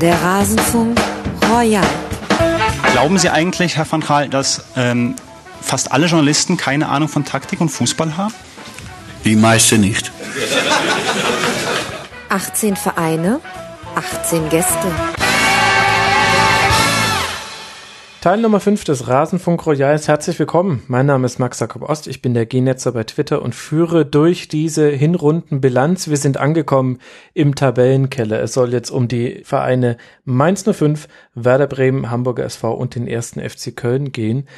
Der 0.00 0.20
Rasenfunk 0.20 0.98
Royal. 1.50 1.84
Glauben 2.92 3.18
Sie 3.18 3.30
eigentlich, 3.30 3.76
Herr 3.76 3.90
van 3.90 4.00
Gaal, 4.00 4.28
dass 4.28 4.64
ähm, 4.76 5.14
fast 5.60 5.92
alle 5.92 6.06
Journalisten 6.06 6.56
keine 6.56 6.88
Ahnung 6.88 7.08
von 7.08 7.24
Taktik 7.24 7.60
und 7.60 7.68
Fußball 7.68 8.16
haben? 8.16 8.34
Die 9.24 9.36
meisten 9.36 9.80
nicht. 9.80 10.10
18 12.28 12.76
Vereine, 12.76 13.40
18 13.94 14.48
Gäste. 14.48 14.88
Teil 18.24 18.40
Nummer 18.40 18.58
5 18.58 18.84
des 18.84 19.06
Rasenfunk 19.06 19.66
Royals. 19.66 20.08
Herzlich 20.08 20.38
willkommen. 20.38 20.82
Mein 20.88 21.04
Name 21.04 21.26
ist 21.26 21.38
Max 21.38 21.60
Jakob 21.60 21.82
Ost. 21.82 22.06
Ich 22.06 22.22
bin 22.22 22.32
der 22.32 22.46
G-Netzer 22.46 22.92
bei 22.92 23.04
Twitter 23.04 23.42
und 23.42 23.54
führe 23.54 24.06
durch 24.06 24.48
diese 24.48 24.88
Hinrundenbilanz. 24.88 26.08
Wir 26.08 26.16
sind 26.16 26.38
angekommen 26.38 27.00
im 27.34 27.54
Tabellenkeller. 27.54 28.40
Es 28.40 28.54
soll 28.54 28.72
jetzt 28.72 28.88
um 28.88 29.08
die 29.08 29.42
Vereine 29.44 29.98
Mainz 30.24 30.64
05, 30.64 31.06
Werder 31.34 31.66
Bremen, 31.66 32.10
Hamburger 32.10 32.44
SV 32.44 32.72
und 32.72 32.94
den 32.94 33.06
ersten 33.06 33.46
FC 33.46 33.76
Köln 33.76 34.10
gehen. 34.10 34.48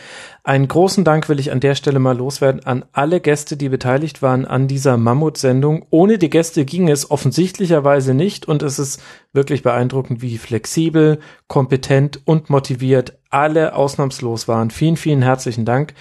Einen 0.46 0.68
großen 0.68 1.02
Dank 1.02 1.28
will 1.28 1.41
ich 1.41 1.50
an 1.50 1.59
der 1.59 1.74
Stelle 1.74 1.98
mal 1.98 2.16
loswerden 2.16 2.64
an 2.64 2.84
alle 2.92 3.18
Gäste, 3.20 3.56
die 3.56 3.68
beteiligt 3.68 4.23
waren 4.23 4.45
an 4.45 4.68
dieser 4.68 4.96
Mammut-Sendung. 4.96 5.87
Ohne 5.91 6.18
die 6.18 6.30
Gäste 6.30 6.64
ging 6.64 6.88
es 6.88 7.10
offensichtlicherweise 7.10 8.14
nicht 8.14 8.46
und 8.46 8.62
es 8.62 8.78
ist 8.78 9.02
wirklich 9.32 9.64
beeindruckend, 9.64 10.23
wie 10.23 10.38
flexibel, 10.38 11.18
kompetent 11.48 12.20
und 12.24 12.48
motiviert 12.48 13.18
alle 13.28 13.74
ausnahmslos 13.74 14.46
waren. 14.46 14.70
Vielen, 14.70 14.96
vielen 14.96 15.20
herzlichen 15.20 15.64
Dank. 15.64 15.95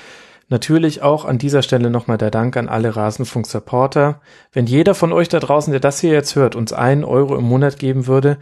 Natürlich 0.47 1.01
auch 1.01 1.25
an 1.25 1.39
dieser 1.39 1.63
Stelle 1.63 1.89
nochmal 1.89 2.19
der 2.19 2.29
Dank 2.29 2.55
an 2.55 2.69
alle 2.69 2.95
Rasenfunk-Supporter. 2.95 4.21
Wenn 4.53 4.67
jeder 4.67 4.93
von 4.93 5.11
euch 5.11 5.27
da 5.27 5.39
draußen, 5.39 5.71
der 5.71 5.79
das 5.79 6.01
hier 6.01 6.11
jetzt 6.11 6.35
hört, 6.35 6.55
uns 6.55 6.71
einen 6.71 7.03
Euro 7.03 7.35
im 7.35 7.45
Monat 7.45 7.79
geben 7.79 8.05
würde, 8.05 8.37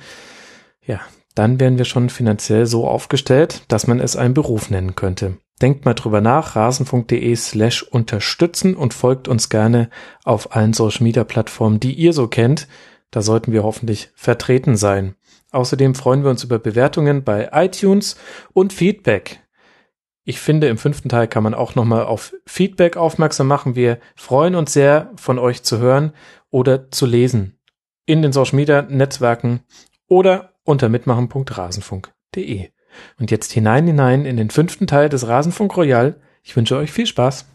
ja, 0.86 1.00
dann 1.34 1.62
wären 1.62 1.78
wir 1.78 1.86
schon 1.86 2.10
finanziell 2.10 2.66
so 2.66 2.90
aufgestellt, 2.90 3.64
dass 3.70 3.88
man 3.88 4.02
es 4.02 4.18
einen 4.18 4.34
Beruf 4.34 4.70
nennen 4.70 4.96
könnte. 4.96 5.38
Denkt 5.64 5.86
mal 5.86 5.94
drüber 5.94 6.20
nach, 6.20 6.58
rasenfunk.de 6.58 7.34
slash 7.38 7.84
unterstützen 7.84 8.76
und 8.76 8.94
folgt 8.94 9.30
uns 9.30 9.48
gerne 9.48 9.90
auf 10.26 10.54
allen 10.54 10.74
Social 10.74 11.04
Media 11.04 11.24
Plattformen, 11.24 11.80
die 11.80 11.94
ihr 11.94 12.12
so 12.12 12.28
kennt. 12.28 12.68
Da 13.12 13.22
sollten 13.22 13.54
wir 13.54 13.64
hoffentlich 13.64 14.12
vertreten 14.14 14.76
sein. 14.76 15.16
Außerdem 15.52 15.96
freuen 15.96 16.24
wir 16.24 16.32
uns 16.32 16.44
über 16.44 16.60
Bewertungen 16.60 17.24
bei 17.24 17.48
iTunes 17.54 18.18
und 18.52 18.74
Feedback. 18.74 19.40
Ich 20.26 20.42
finde, 20.42 20.68
im 20.68 20.78
fünften 20.78 21.08
Teil 21.08 21.30
kann 21.30 21.44
man 21.44 21.54
auch 21.54 21.76
nochmal 21.76 22.08
auf 22.08 22.34
Feedback 22.46 22.98
aufmerksam 22.98 23.48
machen. 23.48 23.78
Wir 23.78 24.00
freuen 24.18 24.56
uns 24.56 24.74
sehr, 24.74 25.12
von 25.16 25.40
euch 25.40 25.64
zu 25.64 25.78
hören 25.78 26.12
oder 26.50 26.92
zu 26.92 27.06
lesen. 27.06 27.58
In 28.06 28.22
den 28.22 28.34
Social 28.34 28.58
Media 28.58 28.82
Netzwerken 28.82 29.62
oder 30.10 30.56
unter 30.66 30.90
mitmachen.rasenfunk.de. 30.90 32.73
Und 33.20 33.32
jetzt 33.32 33.52
hinein, 33.52 33.88
hinein 33.88 34.26
in 34.26 34.38
den 34.38 34.50
fünften 34.50 34.88
Teil 34.88 35.10
des 35.10 35.28
Rasenfunk 35.28 35.76
Royal. 35.76 36.16
Ich 36.44 36.56
wünsche 36.56 36.78
euch 36.78 36.92
viel 36.92 37.06
Spaß. 37.06 37.46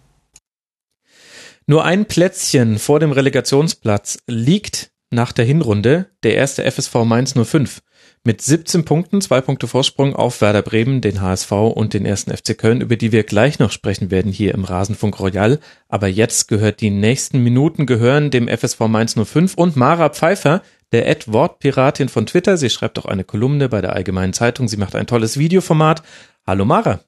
Nur 1.67 1.84
ein 1.84 2.06
Plätzchen 2.06 2.78
vor 2.78 2.98
dem 2.98 3.12
Relegationsplatz 3.12 4.19
liegt 4.27 4.91
nach 5.11 5.33
der 5.33 5.45
Hinrunde 5.45 6.06
der 6.22 6.34
erste 6.34 6.64
FSV 6.70 6.95
Mainz 7.05 7.34
05 7.34 7.83
mit 8.25 8.42
17 8.42 8.84
Punkten, 8.84 9.20
zwei 9.20 9.41
Punkte 9.41 9.69
Vorsprung 9.69 10.14
auf 10.14 10.41
Werder 10.41 10.62
Bremen, 10.62 11.00
den 11.00 11.20
HSV 11.20 11.52
und 11.52 11.95
den 11.95 12.05
ersten 12.05 12.36
FC 12.36 12.58
Köln, 12.58 12.80
über 12.80 12.97
die 12.97 13.12
wir 13.12 13.23
gleich 13.23 13.58
noch 13.58 13.70
sprechen 13.70 14.11
werden 14.11 14.33
hier 14.33 14.55
im 14.55 14.64
Rasenfunk 14.64 15.19
Royal. 15.20 15.61
Aber 15.89 16.08
jetzt 16.08 16.48
gehört 16.48 16.80
die 16.80 16.91
nächsten 16.91 17.42
Minuten 17.42 17.86
gehören 17.86 18.30
dem 18.30 18.48
FSV 18.48 18.80
Mainz 18.80 19.14
05 19.14 19.55
und 19.55 19.77
Mara 19.77 20.11
Pfeiffer, 20.11 20.62
der 20.92 21.08
Ad 21.08 21.25
Wortpiratin 21.27 22.08
von 22.08 22.27
Twitter. 22.27 22.56
Sie 22.56 22.70
schreibt 22.70 22.98
auch 22.98 23.06
eine 23.06 23.25
Kolumne 23.25 23.68
bei 23.68 23.80
der 23.80 23.92
Allgemeinen 23.92 24.33
Zeitung. 24.33 24.68
Sie 24.68 24.77
macht 24.77 24.95
ein 24.95 25.07
tolles 25.07 25.39
Videoformat. 25.39 26.02
Hallo 26.46 26.64
Mara. 26.64 27.01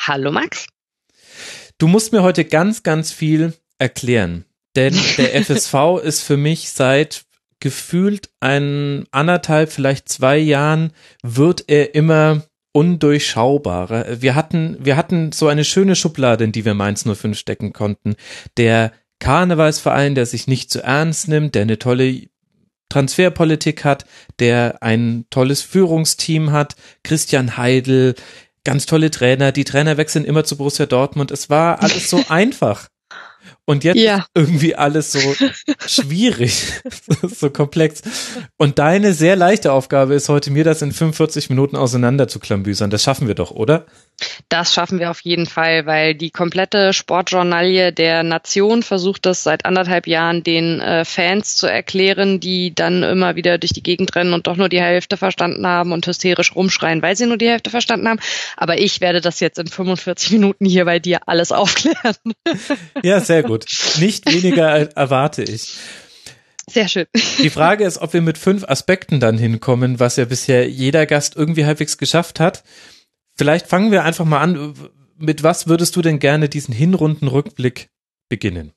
Hallo 0.00 0.30
Max. 0.30 0.66
Du 1.78 1.86
musst 1.86 2.12
mir 2.12 2.22
heute 2.22 2.44
ganz, 2.44 2.82
ganz 2.82 3.12
viel 3.12 3.54
erklären. 3.78 4.44
Denn 4.76 4.94
der 5.16 5.34
FSV 5.44 6.00
ist 6.02 6.22
für 6.22 6.36
mich 6.36 6.70
seit 6.70 7.24
gefühlt 7.60 8.30
ein 8.40 9.06
anderthalb, 9.10 9.72
vielleicht 9.72 10.08
zwei 10.08 10.38
Jahren 10.38 10.92
wird 11.22 11.64
er 11.68 11.94
immer 11.94 12.42
undurchschaubarer. 12.72 14.20
Wir 14.20 14.34
hatten, 14.34 14.76
wir 14.78 14.96
hatten 14.96 15.32
so 15.32 15.48
eine 15.48 15.64
schöne 15.64 15.96
Schublade, 15.96 16.44
in 16.44 16.52
die 16.52 16.64
wir 16.64 16.74
Mainz 16.74 17.04
05 17.04 17.36
stecken 17.36 17.72
konnten. 17.72 18.14
Der 18.56 18.92
Karnevalsverein, 19.18 20.14
der 20.14 20.26
sich 20.26 20.46
nicht 20.46 20.70
zu 20.70 20.82
ernst 20.82 21.26
nimmt, 21.26 21.56
der 21.56 21.62
eine 21.62 21.78
tolle 21.78 22.28
Transferpolitik 22.88 23.84
hat, 23.84 24.04
der 24.38 24.82
ein 24.82 25.26
tolles 25.30 25.62
Führungsteam 25.62 26.52
hat, 26.52 26.76
Christian 27.02 27.56
Heidel, 27.56 28.14
ganz 28.64 28.86
tolle 28.86 29.10
Trainer, 29.10 29.52
die 29.52 29.64
Trainer 29.64 29.96
wechseln 29.96 30.24
immer 30.24 30.44
zu 30.44 30.56
Borussia 30.56 30.86
Dortmund. 30.86 31.30
Es 31.30 31.50
war 31.50 31.82
alles 31.82 32.10
so 32.10 32.22
einfach. 32.28 32.88
Und 33.68 33.84
jetzt 33.84 33.98
ja. 33.98 34.24
irgendwie 34.34 34.76
alles 34.76 35.12
so 35.12 35.20
schwierig, 35.86 36.72
so 37.22 37.50
komplex. 37.50 38.00
Und 38.56 38.78
deine 38.78 39.12
sehr 39.12 39.36
leichte 39.36 39.72
Aufgabe 39.72 40.14
ist 40.14 40.30
heute, 40.30 40.50
mir 40.50 40.64
das 40.64 40.80
in 40.80 40.90
45 40.90 41.50
Minuten 41.50 41.76
auseinander 41.76 42.28
zu 42.28 42.38
klambüsern. 42.38 42.88
Das 42.88 43.02
schaffen 43.02 43.28
wir 43.28 43.34
doch, 43.34 43.50
oder? 43.50 43.84
Das 44.48 44.72
schaffen 44.72 44.98
wir 44.98 45.10
auf 45.10 45.20
jeden 45.20 45.46
Fall, 45.46 45.84
weil 45.84 46.14
die 46.14 46.30
komplette 46.30 46.94
Sportjournalie 46.94 47.92
der 47.92 48.22
Nation 48.22 48.82
versucht 48.82 49.26
das 49.26 49.44
seit 49.44 49.66
anderthalb 49.66 50.06
Jahren 50.06 50.42
den 50.42 50.80
äh, 50.80 51.04
Fans 51.04 51.54
zu 51.54 51.66
erklären, 51.66 52.40
die 52.40 52.74
dann 52.74 53.02
immer 53.02 53.36
wieder 53.36 53.58
durch 53.58 53.74
die 53.74 53.82
Gegend 53.82 54.16
rennen 54.16 54.32
und 54.32 54.46
doch 54.46 54.56
nur 54.56 54.70
die 54.70 54.80
Hälfte 54.80 55.18
verstanden 55.18 55.66
haben 55.66 55.92
und 55.92 56.06
hysterisch 56.06 56.56
rumschreien, 56.56 57.02
weil 57.02 57.16
sie 57.16 57.26
nur 57.26 57.36
die 57.36 57.48
Hälfte 57.48 57.68
verstanden 57.70 58.08
haben. 58.08 58.18
Aber 58.56 58.80
ich 58.80 59.00
werde 59.02 59.20
das 59.20 59.40
jetzt 59.40 59.58
in 59.58 59.68
45 59.68 60.32
Minuten 60.32 60.64
hier 60.64 60.86
bei 60.86 60.98
dir 60.98 61.20
alles 61.26 61.52
aufklären. 61.52 62.16
Ja, 63.02 63.20
sehr 63.20 63.42
gut. 63.42 63.57
Nicht 63.98 64.30
weniger 64.32 64.68
erwarte 64.96 65.42
ich. 65.42 65.78
Sehr 66.70 66.88
schön. 66.88 67.06
Die 67.38 67.50
Frage 67.50 67.84
ist, 67.84 67.98
ob 67.98 68.12
wir 68.12 68.20
mit 68.20 68.36
fünf 68.36 68.64
Aspekten 68.64 69.20
dann 69.20 69.38
hinkommen, 69.38 70.00
was 70.00 70.16
ja 70.16 70.26
bisher 70.26 70.68
jeder 70.68 71.06
Gast 71.06 71.34
irgendwie 71.34 71.64
halbwegs 71.64 71.96
geschafft 71.96 72.40
hat. 72.40 72.62
Vielleicht 73.36 73.66
fangen 73.66 73.90
wir 73.90 74.04
einfach 74.04 74.24
mal 74.24 74.40
an. 74.40 74.74
Mit 75.16 75.42
was 75.42 75.66
würdest 75.66 75.96
du 75.96 76.02
denn 76.02 76.18
gerne 76.18 76.48
diesen 76.48 76.74
Hinrundenrückblick 76.74 77.88
beginnen? 78.28 78.72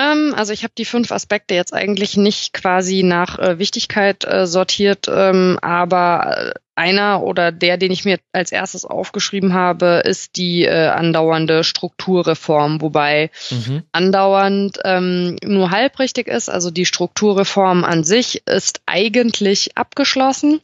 Ähm, 0.00 0.34
also 0.36 0.52
ich 0.52 0.62
habe 0.62 0.72
die 0.76 0.84
fünf 0.84 1.12
Aspekte 1.12 1.54
jetzt 1.54 1.74
eigentlich 1.74 2.16
nicht 2.16 2.52
quasi 2.52 3.02
nach 3.02 3.38
äh, 3.38 3.58
Wichtigkeit 3.58 4.24
äh, 4.24 4.46
sortiert, 4.46 5.06
ähm, 5.08 5.58
aber 5.60 6.52
äh, 6.54 6.60
einer 6.76 7.22
oder 7.22 7.52
der, 7.52 7.76
den 7.76 7.92
ich 7.92 8.06
mir 8.06 8.18
als 8.32 8.52
erstes 8.52 8.86
aufgeschrieben 8.86 9.52
habe, 9.52 10.02
ist 10.04 10.36
die 10.36 10.64
äh, 10.64 10.86
andauernde 10.88 11.62
Strukturreform, 11.62 12.80
wobei 12.80 13.30
mhm. 13.50 13.82
andauernd 13.92 14.78
ähm, 14.84 15.36
nur 15.42 15.70
halbrichtig 15.70 16.26
ist. 16.26 16.48
Also 16.48 16.70
die 16.70 16.86
Strukturreform 16.86 17.84
an 17.84 18.02
sich 18.02 18.46
ist 18.46 18.80
eigentlich 18.86 19.76
abgeschlossen. 19.76 20.60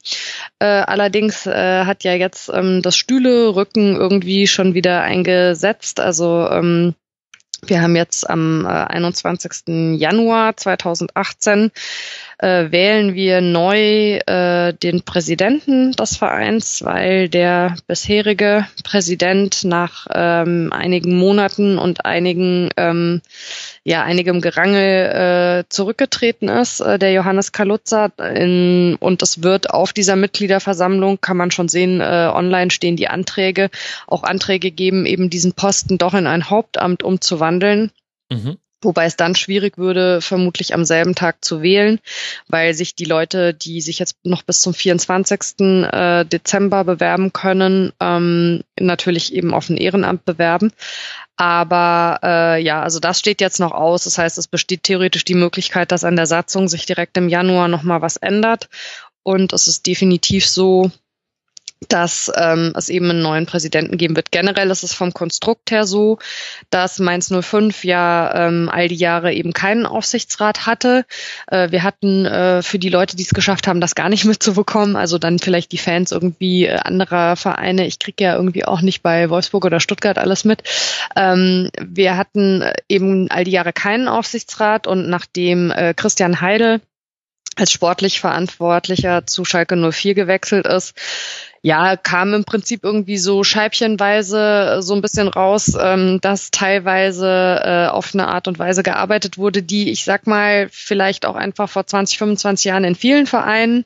Äh, 0.59 0.65
allerdings 0.67 1.47
äh, 1.47 1.85
hat 1.85 2.03
ja 2.03 2.15
jetzt 2.15 2.49
ähm, 2.49 2.81
das 2.81 2.97
Stühle-Rücken 2.97 3.97
irgendwie 3.97 4.47
schon 4.47 4.73
wieder 4.73 5.03
eingesetzt. 5.03 6.01
Also 6.01 6.49
ähm, 6.51 6.95
wir 7.69 7.83
haben 7.83 7.97
jetzt 7.97 8.29
am 8.29 8.65
äh, 8.65 8.69
21. 8.69 9.99
Januar 9.99 10.57
2018 10.57 11.71
äh, 12.39 12.71
wählen 12.71 13.15
wir 13.15 13.41
neu 13.41 14.19
äh, 14.19 14.73
den 14.75 15.03
Präsidenten 15.03 15.93
des 15.93 16.17
Vereins, 16.17 16.85
weil 16.85 17.29
der 17.29 17.77
bisherige 17.87 18.67
Präsident 18.85 19.65
nach 19.65 20.07
ähm, 20.13 20.71
einigen 20.73 21.17
Monaten 21.17 21.79
und 21.79 22.05
einigen 22.05 22.69
ähm, 22.77 23.23
ja 23.85 24.03
einigem 24.03 24.41
Gerangel 24.41 25.65
äh, 25.65 25.69
zurückgetreten 25.69 26.49
ist, 26.49 26.81
äh, 26.81 26.99
der 26.99 27.13
Johannes 27.13 27.53
Kalutzer. 27.53 28.13
In, 28.19 28.97
und 29.01 29.23
es 29.23 29.43
wird 29.43 29.71
auf 29.71 29.93
dieser 29.93 30.17
Mitgliederversammlung, 30.17 31.21
kann 31.21 31.37
man 31.37 31.51
schon 31.51 31.69
sehen, 31.69 32.01
äh, 32.01 32.31
online 32.33 32.71
stehen 32.71 32.97
die 32.97 33.09
Anträge, 33.09 33.71
auch 34.07 34.25
Anträge 34.25 34.71
geben, 34.71 35.07
eben 35.07 35.31
diesen 35.31 35.53
Posten 35.53 35.97
doch 35.99 36.15
in 36.15 36.27
ein 36.27 36.51
Hauptamt 36.51 37.03
umzuwandeln. 37.03 37.91
Mhm. 38.31 38.59
Wobei 38.87 39.07
es 39.07 39.17
dann 39.17 39.35
schwierig 39.35 39.79
würde, 39.79 40.21
vermutlich 40.21 40.73
am 40.73 40.85
selben 40.85 41.17
Tag 41.17 41.45
zu 41.45 41.61
wählen, 41.61 41.99
weil 42.47 42.73
sich 42.73 42.95
die 42.95 43.05
Leute, 43.05 43.53
die 43.53 43.81
sich 43.81 43.99
jetzt 43.99 44.17
noch 44.23 44.45
bis 44.45 44.61
zum 44.61 44.75
24. 44.75 45.59
Äh, 45.59 46.25
Dezember 46.25 46.85
bewerben 46.85 47.33
können, 47.33 47.93
ähm, 47.99 48.63
natürlich 48.79 49.35
eben 49.35 49.53
auf 49.55 49.69
ein 49.69 49.77
Ehrenamt 49.77 50.25
bewerben. 50.25 50.71
Aber 51.35 52.21
äh, 52.23 52.63
ja, 52.63 52.81
also 52.81 53.01
das 53.01 53.19
steht 53.19 53.41
jetzt 53.41 53.59
noch 53.59 53.73
aus. 53.73 54.05
Das 54.05 54.19
heißt, 54.19 54.39
es 54.39 54.47
besteht 54.47 54.85
theoretisch 54.85 55.25
die 55.25 55.35
Möglichkeit, 55.35 55.91
dass 55.91 56.05
an 56.05 56.15
der 56.15 56.27
Satzung 56.27 56.69
sich 56.69 56.87
direkt 56.87 57.17
im 57.17 57.29
Januar 57.29 57.67
nochmal 57.67 58.03
was 58.03 58.17
ändert. 58.17 58.69
Und 59.25 59.53
es 59.53 59.67
ist 59.67 59.89
definitiv 59.89 60.47
so, 60.47 60.93
dass 61.89 62.33
ähm, 62.37 62.73
es 62.75 62.89
eben 62.89 63.11
einen 63.11 63.23
neuen 63.23 63.47
Präsidenten 63.47 63.99
geben 63.99 64.17
wird. 64.17 64.33
Generell 64.33 64.71
ist 64.71 64.83
es 64.83 64.95
vom 64.95 65.13
Konstrukt 65.13 65.71
her 65.71 65.85
so, 65.85 66.19
dass 66.71 66.99
Mainz 66.99 67.31
05 67.31 67.85
ja 67.85 68.47
ähm, 68.47 68.71
all 68.73 68.89
die 68.89 68.97
Jahre 68.97 69.35
eben 69.35 69.53
keinen 69.53 69.85
Aufsichtsrat 69.85 70.67
hatte. 70.67 71.05
Äh, 71.49 71.71
wir 71.71 71.83
hatten 71.83 72.25
äh, 72.25 72.63
für 72.63 72.79
die 72.79 72.89
Leute, 72.89 73.17
die 73.17 73.25
es 73.25 73.35
geschafft 73.35 73.67
haben, 73.67 73.81
das 73.81 73.95
gar 73.95 74.09
nicht 74.09 74.25
mitzubekommen, 74.27 74.97
also 74.97 75.19
dann 75.19 75.39
vielleicht 75.39 75.71
die 75.73 75.79
Fans 75.79 76.13
irgendwie 76.13 76.67
äh, 76.67 76.77
anderer 76.77 77.37
Vereine. 77.37 77.87
Ich 77.87 77.99
kriege 77.99 78.25
ja 78.25 78.35
irgendwie 78.37 78.65
auch 78.65 78.81
nicht 78.81 79.03
bei 79.03 79.29
Wolfsburg 79.29 79.67
oder 79.67 79.81
Stuttgart 79.81 80.19
alles 80.19 80.45
mit. 80.45 80.63
Ähm, 81.15 81.71
wir 81.79 82.17
hatten 82.17 82.65
eben 82.89 83.31
all 83.31 83.45
die 83.45 83.51
Jahre 83.51 83.75
keinen 83.75 84.09
Aufsichtsrat 84.09 84.87
und 84.87 85.09
nachdem 85.09 85.71
äh, 85.71 85.93
Christian 85.95 86.41
Heidel 86.41 86.81
als 87.57 87.73
sportlich 87.73 88.21
Verantwortlicher 88.21 89.27
zu 89.27 89.45
Schalke 89.45 89.77
04 89.77 90.15
gewechselt 90.15 90.67
ist, 90.67 90.95
ja, 91.67 91.97
kam 91.97 92.33
im 92.33 92.45
Prinzip 92.45 92.85
irgendwie 92.85 93.17
so 93.17 93.43
scheibchenweise 93.43 94.77
so 94.83 94.95
ein 94.95 95.03
bisschen 95.03 95.27
raus, 95.27 95.77
ähm, 95.77 96.21
dass 96.21 96.53
teilweise 96.53 97.27
äh, 97.27 97.89
auf 97.89 98.15
eine 98.15 98.29
Art 98.29 98.47
und 98.47 98.61
Weise 98.61 98.85
gearbeitet 98.85 99.37
wurde, 99.37 99.65
die, 99.65 99.91
ich 99.91 100.05
sag 100.05 100.29
mal, 100.29 100.69
vielleicht 100.71 101.27
auch 101.27 101.35
einfach 101.35 101.69
vor 101.69 101.85
20, 101.85 102.19
25 102.19 102.67
Jahren 102.67 102.85
in 102.85 102.95
vielen 102.95 103.27
Vereinen 103.27 103.85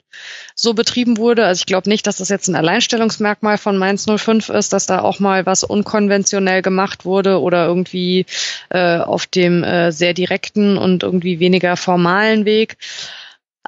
so 0.54 0.74
betrieben 0.74 1.16
wurde. 1.16 1.46
Also 1.46 1.60
ich 1.60 1.66
glaube 1.66 1.88
nicht, 1.88 2.06
dass 2.06 2.18
das 2.18 2.28
jetzt 2.28 2.48
ein 2.48 2.54
Alleinstellungsmerkmal 2.54 3.56
von 3.56 3.78
Mainz 3.78 4.04
05 4.04 4.50
ist, 4.50 4.74
dass 4.74 4.84
da 4.84 5.00
auch 5.00 5.18
mal 5.18 5.46
was 5.46 5.64
unkonventionell 5.64 6.60
gemacht 6.60 7.06
wurde 7.06 7.40
oder 7.40 7.64
irgendwie 7.64 8.26
äh, 8.68 8.98
auf 8.98 9.24
dem 9.24 9.64
äh, 9.64 9.90
sehr 9.90 10.12
direkten 10.12 10.76
und 10.76 11.02
irgendwie 11.02 11.40
weniger 11.40 11.78
formalen 11.78 12.44
Weg. 12.44 12.76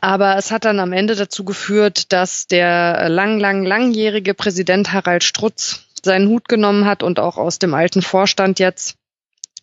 Aber 0.02 0.36
es 0.36 0.50
hat 0.50 0.64
dann 0.64 0.80
am 0.80 0.92
Ende 0.92 1.14
dazu 1.14 1.44
geführt, 1.44 2.12
dass 2.12 2.48
der 2.48 3.08
lang, 3.08 3.38
lang, 3.38 3.64
langjährige 3.64 4.34
Präsident 4.34 4.92
Harald 4.92 5.22
Strutz 5.22 5.86
seinen 6.02 6.28
Hut 6.28 6.48
genommen 6.48 6.86
hat 6.86 7.04
und 7.04 7.20
auch 7.20 7.38
aus 7.38 7.60
dem 7.60 7.72
alten 7.72 8.02
Vorstand 8.02 8.58
jetzt 8.58 8.96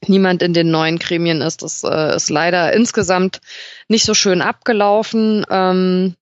niemand 0.08 0.42
in 0.42 0.54
den 0.54 0.72
neuen 0.72 0.98
Gremien 0.98 1.42
ist. 1.42 1.62
Das 1.62 1.84
äh, 1.84 2.16
ist 2.16 2.30
leider 2.30 2.72
insgesamt 2.72 3.42
nicht 3.90 4.06
so 4.06 4.14
schön 4.14 4.42
abgelaufen. 4.42 5.46
Ähm, 5.50 6.16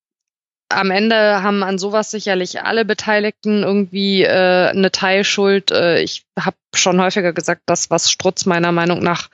am 0.69 0.89
Ende 0.89 1.43
haben 1.43 1.61
an 1.61 1.77
sowas 1.77 2.09
sicherlich 2.09 2.63
alle 2.63 2.85
Beteiligten 2.85 3.61
irgendwie 3.61 4.23
äh, 4.23 4.69
eine 4.69 4.91
Teilschuld. 4.91 5.69
Äh, 5.69 6.01
ich 6.01 6.25
habe 6.39 6.57
schon 6.75 7.01
häufiger 7.01 7.33
gesagt, 7.33 7.61
das, 7.65 7.89
was 7.89 8.11
Strutz 8.11 8.45
meiner 8.45 8.71
Meinung 8.71 8.99
nach 8.99 9.29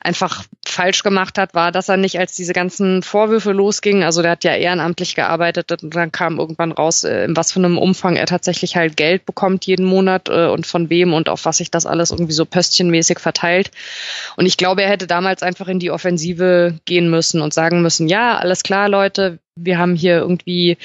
einfach 0.00 0.44
falsch 0.64 1.02
gemacht 1.02 1.38
hat, 1.38 1.54
war, 1.54 1.72
dass 1.72 1.88
er 1.88 1.96
nicht, 1.96 2.18
als 2.18 2.34
diese 2.34 2.52
ganzen 2.52 3.02
Vorwürfe 3.02 3.52
losgingen, 3.52 4.02
also 4.02 4.22
der 4.22 4.32
hat 4.32 4.44
ja 4.44 4.54
ehrenamtlich 4.54 5.14
gearbeitet 5.14 5.82
und 5.82 5.94
dann 5.94 6.12
kam 6.12 6.38
irgendwann 6.38 6.72
raus, 6.72 7.04
äh, 7.04 7.24
in 7.24 7.36
was 7.36 7.52
für 7.52 7.58
einem 7.58 7.78
Umfang 7.78 8.16
er 8.16 8.26
tatsächlich 8.26 8.76
halt 8.76 8.96
Geld 8.96 9.26
bekommt 9.26 9.66
jeden 9.66 9.86
Monat 9.86 10.28
äh, 10.28 10.46
und 10.46 10.66
von 10.66 10.88
wem 10.90 11.12
und 11.12 11.28
auf 11.28 11.44
was 11.44 11.58
sich 11.58 11.70
das 11.70 11.86
alles 11.86 12.10
irgendwie 12.10 12.32
so 12.32 12.44
pöstchenmäßig 12.44 13.18
verteilt. 13.18 13.70
Und 14.36 14.46
ich 14.46 14.56
glaube, 14.56 14.82
er 14.82 14.90
hätte 14.90 15.06
damals 15.06 15.42
einfach 15.42 15.68
in 15.68 15.78
die 15.78 15.90
Offensive 15.90 16.78
gehen 16.84 17.10
müssen 17.10 17.40
und 17.40 17.52
sagen 17.52 17.82
müssen, 17.82 18.08
ja, 18.08 18.36
alles 18.36 18.62
klar, 18.62 18.88
Leute, 18.88 19.38
wir 19.56 19.78
haben 19.78 19.96
hier 19.96 20.18
irgendwie 20.18 20.76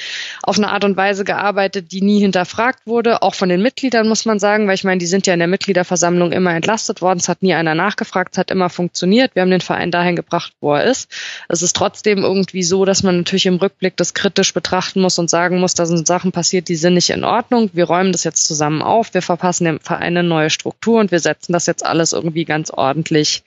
auf 0.43 0.57
eine 0.57 0.69
Art 0.69 0.85
und 0.85 0.95
Weise 0.95 1.25
gearbeitet, 1.25 1.91
die 1.91 2.01
nie 2.01 2.21
hinterfragt 2.21 2.87
wurde, 2.87 3.21
auch 3.21 3.35
von 3.35 3.49
den 3.49 3.61
Mitgliedern 3.61 4.07
muss 4.07 4.25
man 4.25 4.39
sagen, 4.39 4.67
weil 4.67 4.75
ich 4.75 4.85
meine, 4.85 4.99
die 4.99 5.07
sind 5.07 5.27
ja 5.27 5.33
in 5.33 5.39
der 5.39 5.49
Mitgliederversammlung 5.91 6.31
immer 6.31 6.55
entlastet 6.55 7.01
worden, 7.01 7.19
es 7.19 7.27
hat 7.27 7.43
nie 7.43 7.53
einer 7.53 7.75
nachgefragt, 7.75 8.33
es 8.33 8.37
hat 8.37 8.51
immer 8.51 8.69
funktioniert, 8.69 9.35
wir 9.35 9.41
haben 9.41 9.51
den 9.51 9.61
Verein 9.61 9.91
dahin 9.91 10.15
gebracht, 10.15 10.53
wo 10.61 10.73
er 10.73 10.85
ist. 10.85 11.11
Es 11.49 11.61
ist 11.61 11.75
trotzdem 11.75 12.19
irgendwie 12.19 12.63
so, 12.63 12.85
dass 12.85 13.03
man 13.03 13.17
natürlich 13.17 13.45
im 13.45 13.55
Rückblick 13.55 13.97
das 13.97 14.13
kritisch 14.13 14.53
betrachten 14.53 15.01
muss 15.01 15.19
und 15.19 15.29
sagen 15.29 15.59
muss, 15.59 15.73
da 15.73 15.85
sind 15.85 16.07
Sachen 16.07 16.31
passiert, 16.31 16.69
die 16.69 16.75
sind 16.75 16.93
nicht 16.93 17.09
in 17.09 17.23
Ordnung, 17.23 17.69
wir 17.73 17.85
räumen 17.85 18.11
das 18.11 18.23
jetzt 18.23 18.45
zusammen 18.45 18.81
auf, 18.81 19.13
wir 19.13 19.21
verpassen 19.21 19.65
dem 19.65 19.79
Verein 19.79 20.17
eine 20.17 20.23
neue 20.23 20.49
Struktur 20.49 20.99
und 20.99 21.11
wir 21.11 21.19
setzen 21.19 21.53
das 21.53 21.65
jetzt 21.65 21.85
alles 21.85 22.13
irgendwie 22.13 22.45
ganz 22.45 22.71
ordentlich 22.71 23.43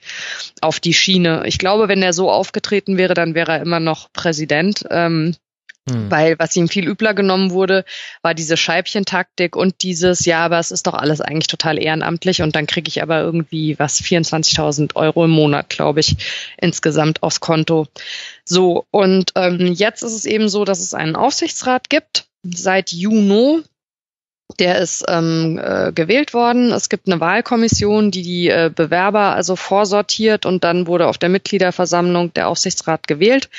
auf 0.61 0.79
die 0.79 0.93
Schiene. 0.93 1.43
Ich 1.45 1.57
glaube, 1.57 1.87
wenn 1.87 2.01
er 2.01 2.13
so 2.13 2.31
aufgetreten 2.31 2.97
wäre, 2.97 3.13
dann 3.13 3.35
wäre 3.35 3.53
er 3.53 3.61
immer 3.61 3.79
noch 3.79 4.11
Präsident. 4.13 4.85
Ähm, 4.89 5.35
hm. 5.87 6.09
Weil 6.09 6.39
was 6.39 6.55
ihm 6.55 6.67
viel 6.67 6.87
übler 6.87 7.13
genommen 7.13 7.51
wurde, 7.51 7.85
war 8.23 8.33
diese 8.33 8.57
Scheibchentaktik 8.57 9.55
und 9.55 9.83
dieses, 9.83 10.25
ja, 10.25 10.43
aber 10.43 10.57
es 10.57 10.71
ist 10.71 10.87
doch 10.87 10.95
alles 10.95 11.21
eigentlich 11.21 11.47
total 11.47 11.81
ehrenamtlich 11.81 12.41
und 12.41 12.55
dann 12.55 12.65
kriege 12.65 12.87
ich 12.89 13.03
aber 13.03 13.21
irgendwie 13.21 13.77
was 13.77 14.01
24.000 14.01 14.95
Euro 14.95 15.25
im 15.25 15.31
Monat, 15.31 15.69
glaube 15.69 15.99
ich, 15.99 16.17
insgesamt 16.57 17.21
aufs 17.21 17.39
Konto. 17.39 17.87
So, 18.43 18.85
und 18.89 19.31
ähm, 19.35 19.73
jetzt 19.73 20.01
ist 20.01 20.13
es 20.13 20.25
eben 20.25 20.49
so, 20.49 20.65
dass 20.65 20.79
es 20.79 20.95
einen 20.95 21.15
Aufsichtsrat 21.15 21.89
gibt 21.89 22.25
seit 22.43 22.91
Juni 22.91 23.61
der 24.59 24.77
ist 24.79 25.03
ähm, 25.07 25.59
äh, 25.61 25.91
gewählt 25.91 26.33
worden. 26.33 26.71
Es 26.71 26.89
gibt 26.89 27.07
eine 27.07 27.19
Wahlkommission, 27.19 28.11
die 28.11 28.21
die 28.21 28.49
äh, 28.49 28.71
Bewerber 28.73 29.35
also 29.35 29.55
vorsortiert 29.55 30.45
und 30.45 30.63
dann 30.63 30.87
wurde 30.87 31.07
auf 31.07 31.17
der 31.17 31.29
Mitgliederversammlung 31.29 32.33
der 32.33 32.47
Aufsichtsrat 32.47 33.07
gewählt. 33.07 33.49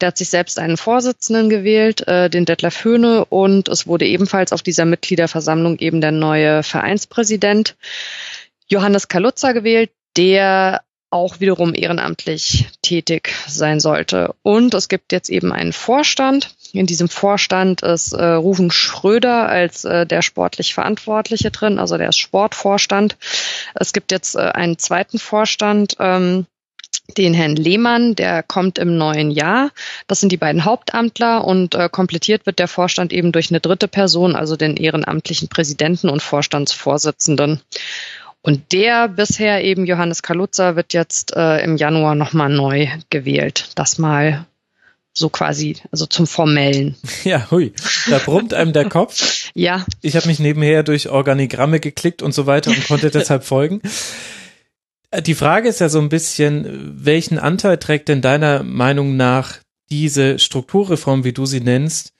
Der 0.00 0.08
hat 0.08 0.18
sich 0.18 0.28
selbst 0.28 0.58
einen 0.58 0.76
Vorsitzenden 0.76 1.48
gewählt, 1.48 2.06
äh, 2.06 2.28
den 2.28 2.44
Detlef 2.44 2.84
Höhne, 2.84 3.24
und 3.24 3.68
es 3.68 3.86
wurde 3.86 4.06
ebenfalls 4.06 4.52
auf 4.52 4.62
dieser 4.62 4.84
Mitgliederversammlung 4.84 5.78
eben 5.78 6.00
der 6.00 6.12
neue 6.12 6.62
Vereinspräsident 6.62 7.76
Johannes 8.68 9.08
Kalutzer 9.08 9.54
gewählt, 9.54 9.90
der 10.16 10.82
auch 11.10 11.40
wiederum 11.40 11.74
ehrenamtlich 11.74 12.66
tätig 12.82 13.32
sein 13.46 13.78
sollte. 13.78 14.34
Und 14.42 14.74
es 14.74 14.88
gibt 14.88 15.12
jetzt 15.12 15.30
eben 15.30 15.52
einen 15.52 15.72
Vorstand. 15.72 16.54
In 16.72 16.86
diesem 16.86 17.08
Vorstand 17.08 17.82
ist 17.82 18.12
äh, 18.12 18.24
Rufen 18.24 18.70
Schröder 18.70 19.48
als 19.48 19.84
äh, 19.84 20.06
der 20.06 20.22
sportlich 20.22 20.74
Verantwortliche 20.74 21.52
drin, 21.52 21.78
also 21.78 21.96
der 21.96 22.08
ist 22.08 22.18
Sportvorstand. 22.18 23.16
Es 23.74 23.92
gibt 23.92 24.10
jetzt 24.10 24.34
äh, 24.34 24.40
einen 24.40 24.78
zweiten 24.78 25.18
Vorstand. 25.18 25.96
Ähm, 26.00 26.46
den 27.18 27.34
Herrn 27.34 27.56
Lehmann, 27.56 28.14
der 28.14 28.42
kommt 28.42 28.78
im 28.78 28.96
neuen 28.96 29.30
Jahr. 29.30 29.70
Das 30.06 30.20
sind 30.20 30.32
die 30.32 30.36
beiden 30.36 30.64
Hauptamtler 30.64 31.44
und 31.44 31.74
äh, 31.74 31.88
komplettiert 31.90 32.46
wird 32.46 32.58
der 32.58 32.68
Vorstand 32.68 33.12
eben 33.12 33.30
durch 33.30 33.50
eine 33.50 33.60
dritte 33.60 33.88
Person, 33.88 34.34
also 34.34 34.56
den 34.56 34.76
ehrenamtlichen 34.76 35.48
Präsidenten 35.48 36.08
und 36.08 36.22
Vorstandsvorsitzenden. 36.22 37.60
Und 38.46 38.72
der 38.72 39.08
bisher 39.08 39.64
eben 39.64 39.86
Johannes 39.86 40.22
Kaluza 40.22 40.76
wird 40.76 40.92
jetzt 40.92 41.34
äh, 41.34 41.64
im 41.64 41.78
Januar 41.78 42.14
nochmal 42.14 42.50
neu 42.50 42.88
gewählt. 43.08 43.70
Das 43.74 43.96
mal 43.96 44.44
so 45.14 45.30
quasi, 45.30 45.78
also 45.90 46.04
zum 46.04 46.26
Formellen. 46.26 46.94
Ja, 47.24 47.50
hui, 47.50 47.72
da 48.10 48.18
brummt 48.18 48.52
einem 48.52 48.74
der 48.74 48.90
Kopf. 48.90 49.50
ja. 49.54 49.86
Ich 50.02 50.14
habe 50.14 50.26
mich 50.26 50.40
nebenher 50.40 50.82
durch 50.82 51.08
Organigramme 51.08 51.80
geklickt 51.80 52.20
und 52.20 52.34
so 52.34 52.44
weiter 52.44 52.70
und 52.70 52.86
konnte 52.86 53.10
deshalb 53.12 53.44
folgen. 53.44 53.80
Die 55.22 55.34
Frage 55.34 55.70
ist 55.70 55.80
ja 55.80 55.88
so 55.88 56.00
ein 56.00 56.10
bisschen, 56.10 57.02
welchen 57.02 57.38
Anteil 57.38 57.78
trägt 57.78 58.10
denn 58.10 58.20
deiner 58.20 58.62
Meinung 58.62 59.16
nach 59.16 59.54
diese 59.88 60.38
Strukturreform, 60.38 61.24
wie 61.24 61.32
du 61.32 61.46
sie 61.46 61.60
nennst, 61.60 62.12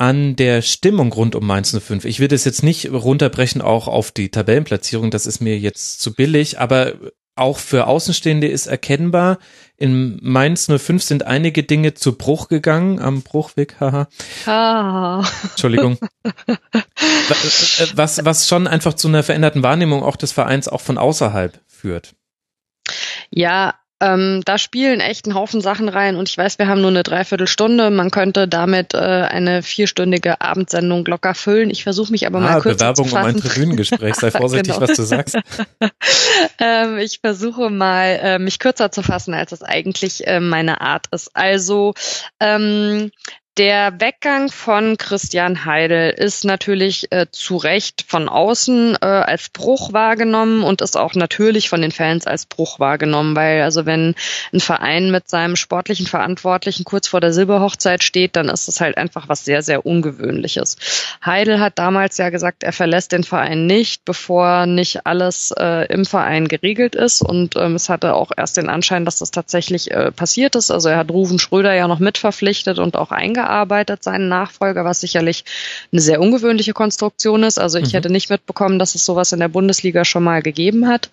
an 0.00 0.34
der 0.34 0.62
Stimmung 0.62 1.12
rund 1.12 1.34
um 1.34 1.46
Mainz 1.46 1.78
05. 1.78 2.06
Ich 2.06 2.20
will 2.20 2.28
das 2.28 2.46
jetzt 2.46 2.62
nicht 2.62 2.90
runterbrechen 2.90 3.60
auch 3.60 3.86
auf 3.86 4.10
die 4.10 4.30
Tabellenplatzierung, 4.30 5.10
das 5.10 5.26
ist 5.26 5.40
mir 5.40 5.58
jetzt 5.58 6.00
zu 6.00 6.14
billig, 6.14 6.58
aber 6.58 6.94
auch 7.36 7.58
für 7.58 7.86
Außenstehende 7.86 8.48
ist 8.48 8.66
erkennbar, 8.66 9.38
in 9.76 10.18
Mainz 10.22 10.68
05 10.74 11.02
sind 11.02 11.26
einige 11.26 11.64
Dinge 11.64 11.92
zu 11.92 12.16
Bruch 12.16 12.48
gegangen, 12.48 12.98
am 12.98 13.20
Bruchweg, 13.20 13.76
haha. 13.78 14.08
Ah. 14.46 15.22
Entschuldigung. 15.50 15.98
was, 17.94 18.24
was 18.24 18.48
schon 18.48 18.66
einfach 18.66 18.94
zu 18.94 19.08
einer 19.08 19.22
veränderten 19.22 19.62
Wahrnehmung 19.62 20.02
auch 20.02 20.16
des 20.16 20.32
Vereins 20.32 20.66
auch 20.66 20.80
von 20.80 20.96
außerhalb 20.96 21.60
führt. 21.66 22.14
Ja, 23.30 23.74
ähm, 24.00 24.40
da 24.44 24.56
spielen 24.56 25.00
echt 25.00 25.26
einen 25.26 25.34
Haufen 25.34 25.60
Sachen 25.60 25.88
rein 25.88 26.16
und 26.16 26.28
ich 26.28 26.38
weiß, 26.38 26.58
wir 26.58 26.68
haben 26.68 26.80
nur 26.80 26.90
eine 26.90 27.02
Dreiviertelstunde. 27.02 27.90
Man 27.90 28.10
könnte 28.10 28.48
damit 28.48 28.94
äh, 28.94 28.98
eine 28.98 29.62
vierstündige 29.62 30.40
Abendsendung 30.40 31.04
locker 31.04 31.34
füllen. 31.34 31.70
Ich 31.70 31.82
versuche 31.82 32.10
mich 32.10 32.26
aber 32.26 32.38
ah, 32.38 32.42
mal 32.42 32.60
kurz 32.60 32.78
Bewerbung 32.78 33.04
zu 33.06 33.10
fassen. 33.14 33.30
um 33.30 33.36
ein 33.36 33.40
Tribünengespräch. 33.42 34.14
Sei 34.14 34.30
vorsichtig, 34.30 34.74
genau. 34.74 34.88
was 34.88 34.96
du 34.96 35.02
sagst. 35.02 35.38
ähm, 36.58 36.98
ich 36.98 37.20
versuche 37.20 37.68
mal, 37.68 38.18
äh, 38.22 38.38
mich 38.38 38.58
kürzer 38.58 38.90
zu 38.90 39.02
fassen, 39.02 39.34
als 39.34 39.52
es 39.52 39.62
eigentlich 39.62 40.26
äh, 40.26 40.40
meine 40.40 40.80
Art 40.80 41.06
ist. 41.12 41.30
Also 41.34 41.92
ähm, 42.40 43.10
der 43.60 44.00
Weggang 44.00 44.50
von 44.50 44.96
Christian 44.96 45.66
Heidel 45.66 46.08
ist 46.08 46.46
natürlich 46.46 47.12
äh, 47.12 47.26
zu 47.30 47.58
Recht 47.58 48.06
von 48.08 48.26
außen 48.26 48.96
äh, 49.02 49.04
als 49.04 49.50
Bruch 49.50 49.92
wahrgenommen 49.92 50.62
und 50.62 50.80
ist 50.80 50.96
auch 50.96 51.12
natürlich 51.12 51.68
von 51.68 51.82
den 51.82 51.92
Fans 51.92 52.26
als 52.26 52.46
Bruch 52.46 52.80
wahrgenommen, 52.80 53.36
weil 53.36 53.60
also 53.60 53.84
wenn 53.84 54.14
ein 54.54 54.60
Verein 54.60 55.10
mit 55.10 55.28
seinem 55.28 55.56
sportlichen 55.56 56.06
Verantwortlichen 56.06 56.84
kurz 56.84 57.06
vor 57.06 57.20
der 57.20 57.34
Silberhochzeit 57.34 58.02
steht, 58.02 58.34
dann 58.34 58.48
ist 58.48 58.66
das 58.66 58.80
halt 58.80 58.96
einfach 58.96 59.28
was 59.28 59.44
sehr, 59.44 59.60
sehr 59.60 59.84
Ungewöhnliches. 59.84 60.78
Heidel 61.22 61.60
hat 61.60 61.78
damals 61.78 62.16
ja 62.16 62.30
gesagt, 62.30 62.62
er 62.62 62.72
verlässt 62.72 63.12
den 63.12 63.24
Verein 63.24 63.66
nicht, 63.66 64.06
bevor 64.06 64.64
nicht 64.64 65.04
alles 65.04 65.52
äh, 65.58 65.84
im 65.92 66.06
Verein 66.06 66.48
geregelt 66.48 66.94
ist 66.94 67.20
und 67.20 67.56
ähm, 67.56 67.74
es 67.74 67.90
hatte 67.90 68.14
auch 68.14 68.30
erst 68.34 68.56
den 68.56 68.70
Anschein, 68.70 69.04
dass 69.04 69.18
das 69.18 69.30
tatsächlich 69.32 69.90
äh, 69.90 70.12
passiert 70.12 70.56
ist. 70.56 70.70
Also 70.70 70.88
er 70.88 70.96
hat 70.96 71.10
Ruven 71.10 71.38
Schröder 71.38 71.74
ja 71.74 71.88
noch 71.88 71.98
mitverpflichtet 71.98 72.78
und 72.78 72.96
auch 72.96 73.10
eingearbeitet 73.10 73.49
vorgearbeitet, 73.50 74.02
seinen 74.02 74.28
Nachfolger, 74.28 74.84
was 74.84 75.00
sicherlich 75.00 75.44
eine 75.92 76.00
sehr 76.00 76.20
ungewöhnliche 76.20 76.72
Konstruktion 76.72 77.42
ist. 77.42 77.58
Also 77.58 77.78
ich 77.78 77.88
mhm. 77.88 77.96
hätte 77.96 78.10
nicht 78.10 78.30
mitbekommen, 78.30 78.78
dass 78.78 78.94
es 78.94 79.04
sowas 79.04 79.32
in 79.32 79.40
der 79.40 79.48
Bundesliga 79.48 80.04
schon 80.04 80.22
mal 80.22 80.42
gegeben 80.42 80.88
hat. 80.88 81.10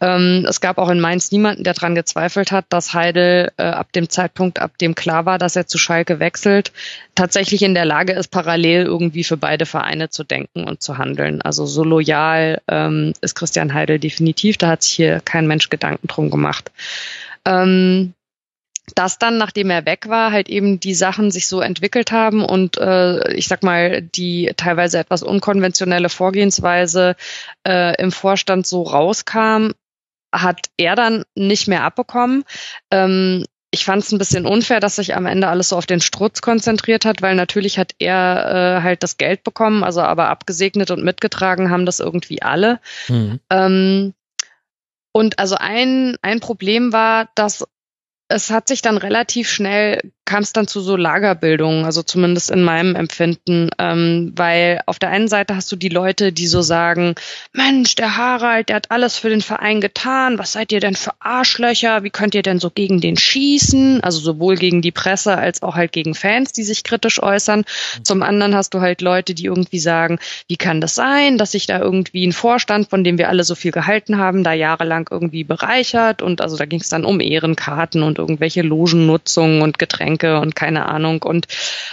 Ähm, 0.00 0.46
es 0.48 0.60
gab 0.60 0.78
auch 0.78 0.88
in 0.88 1.00
Mainz 1.00 1.30
niemanden, 1.32 1.64
der 1.64 1.74
daran 1.74 1.94
gezweifelt 1.94 2.50
hat, 2.50 2.64
dass 2.70 2.94
Heidel 2.94 3.52
äh, 3.58 3.64
ab 3.64 3.92
dem 3.92 4.08
Zeitpunkt, 4.08 4.58
ab 4.58 4.78
dem 4.78 4.94
klar 4.94 5.26
war, 5.26 5.38
dass 5.38 5.56
er 5.56 5.66
zu 5.66 5.78
Schalke 5.78 6.18
wechselt, 6.18 6.72
tatsächlich 7.14 7.62
in 7.62 7.74
der 7.74 7.84
Lage 7.84 8.12
ist, 8.12 8.28
parallel 8.30 8.84
irgendwie 8.84 9.24
für 9.24 9.36
beide 9.36 9.66
Vereine 9.66 10.08
zu 10.08 10.24
denken 10.24 10.64
und 10.64 10.82
zu 10.82 10.98
handeln. 10.98 11.42
Also 11.42 11.66
so 11.66 11.84
loyal 11.84 12.60
ähm, 12.68 13.12
ist 13.20 13.34
Christian 13.34 13.74
Heidel 13.74 13.98
definitiv. 13.98 14.56
Da 14.56 14.68
hat 14.68 14.82
sich 14.82 14.94
hier 14.94 15.20
kein 15.24 15.46
Mensch 15.46 15.68
Gedanken 15.68 16.08
drum 16.08 16.30
gemacht. 16.30 16.70
Ähm, 17.44 18.14
dass 18.94 19.18
dann, 19.18 19.38
nachdem 19.38 19.70
er 19.70 19.84
weg 19.84 20.08
war, 20.08 20.30
halt 20.32 20.48
eben 20.48 20.78
die 20.78 20.94
Sachen 20.94 21.30
sich 21.30 21.48
so 21.48 21.60
entwickelt 21.60 22.12
haben 22.12 22.44
und 22.44 22.76
äh, 22.78 23.32
ich 23.32 23.48
sag 23.48 23.62
mal, 23.62 24.02
die 24.02 24.52
teilweise 24.56 24.98
etwas 24.98 25.22
unkonventionelle 25.22 26.08
Vorgehensweise 26.08 27.16
äh, 27.66 28.00
im 28.00 28.12
Vorstand 28.12 28.66
so 28.66 28.82
rauskam, 28.82 29.70
hat 30.32 30.68
er 30.76 30.94
dann 30.94 31.24
nicht 31.34 31.66
mehr 31.66 31.82
abbekommen. 31.82 32.44
Ähm, 32.90 33.44
ich 33.72 33.84
fand 33.84 34.04
es 34.04 34.12
ein 34.12 34.18
bisschen 34.18 34.46
unfair, 34.46 34.80
dass 34.80 34.96
sich 34.96 35.16
am 35.16 35.26
Ende 35.26 35.48
alles 35.48 35.70
so 35.70 35.76
auf 35.76 35.86
den 35.86 36.00
Strutz 36.00 36.40
konzentriert 36.40 37.04
hat, 37.04 37.20
weil 37.20 37.34
natürlich 37.34 37.78
hat 37.78 37.92
er 37.98 38.78
äh, 38.78 38.82
halt 38.82 39.02
das 39.02 39.16
Geld 39.16 39.42
bekommen, 39.42 39.82
also 39.82 40.00
aber 40.00 40.28
abgesegnet 40.28 40.90
und 40.90 41.04
mitgetragen 41.04 41.70
haben 41.70 41.84
das 41.86 42.00
irgendwie 42.00 42.42
alle. 42.42 42.80
Mhm. 43.08 43.40
Ähm, 43.50 44.14
und 45.12 45.38
also 45.38 45.56
ein, 45.58 46.16
ein 46.22 46.40
Problem 46.40 46.92
war, 46.92 47.28
dass 47.34 47.66
es 48.28 48.50
hat 48.50 48.68
sich 48.68 48.82
dann 48.82 48.96
relativ 48.96 49.48
schnell, 49.48 50.12
kam 50.26 50.42
es 50.42 50.52
dann 50.52 50.66
zu 50.66 50.80
so 50.80 50.96
Lagerbildungen, 50.96 51.84
also 51.84 52.02
zumindest 52.02 52.50
in 52.50 52.62
meinem 52.62 52.96
Empfinden, 52.96 53.70
ähm, 53.78 54.32
weil 54.34 54.82
auf 54.86 54.98
der 54.98 55.10
einen 55.10 55.28
Seite 55.28 55.54
hast 55.54 55.70
du 55.70 55.76
die 55.76 55.88
Leute, 55.88 56.32
die 56.32 56.48
so 56.48 56.62
sagen, 56.62 57.14
Mensch, 57.52 57.94
der 57.94 58.16
Harald, 58.16 58.68
der 58.68 58.76
hat 58.76 58.90
alles 58.90 59.16
für 59.16 59.30
den 59.30 59.40
Verein 59.40 59.80
getan, 59.80 60.38
was 60.38 60.52
seid 60.52 60.72
ihr 60.72 60.80
denn 60.80 60.96
für 60.96 61.12
Arschlöcher, 61.20 62.02
wie 62.02 62.10
könnt 62.10 62.34
ihr 62.34 62.42
denn 62.42 62.58
so 62.58 62.70
gegen 62.70 63.00
den 63.00 63.16
schießen, 63.16 64.02
also 64.02 64.18
sowohl 64.18 64.56
gegen 64.56 64.82
die 64.82 64.90
Presse 64.90 65.38
als 65.38 65.62
auch 65.62 65.76
halt 65.76 65.92
gegen 65.92 66.14
Fans, 66.14 66.52
die 66.52 66.64
sich 66.64 66.82
kritisch 66.82 67.22
äußern. 67.22 67.64
Zum 68.02 68.22
anderen 68.22 68.54
hast 68.56 68.74
du 68.74 68.80
halt 68.80 69.00
Leute, 69.00 69.32
die 69.32 69.44
irgendwie 69.44 69.78
sagen, 69.78 70.18
wie 70.48 70.56
kann 70.56 70.80
das 70.80 70.96
sein, 70.96 71.38
dass 71.38 71.52
sich 71.52 71.66
da 71.66 71.78
irgendwie 71.78 72.26
ein 72.26 72.32
Vorstand, 72.32 72.90
von 72.90 73.04
dem 73.04 73.16
wir 73.16 73.28
alle 73.28 73.44
so 73.44 73.54
viel 73.54 73.70
gehalten 73.70 74.18
haben, 74.18 74.42
da 74.42 74.52
jahrelang 74.52 75.06
irgendwie 75.08 75.44
bereichert? 75.44 76.20
Und 76.20 76.40
also 76.40 76.56
da 76.56 76.64
ging 76.64 76.80
es 76.80 76.88
dann 76.88 77.04
um 77.04 77.20
Ehrenkarten 77.20 78.02
und 78.02 78.18
irgendwelche 78.18 78.62
Logennutzungen 78.62 79.62
und 79.62 79.78
Getränke 79.78 80.15
und 80.24 80.54
keine 80.56 80.86
Ahnung. 80.86 81.22
Und 81.22 81.46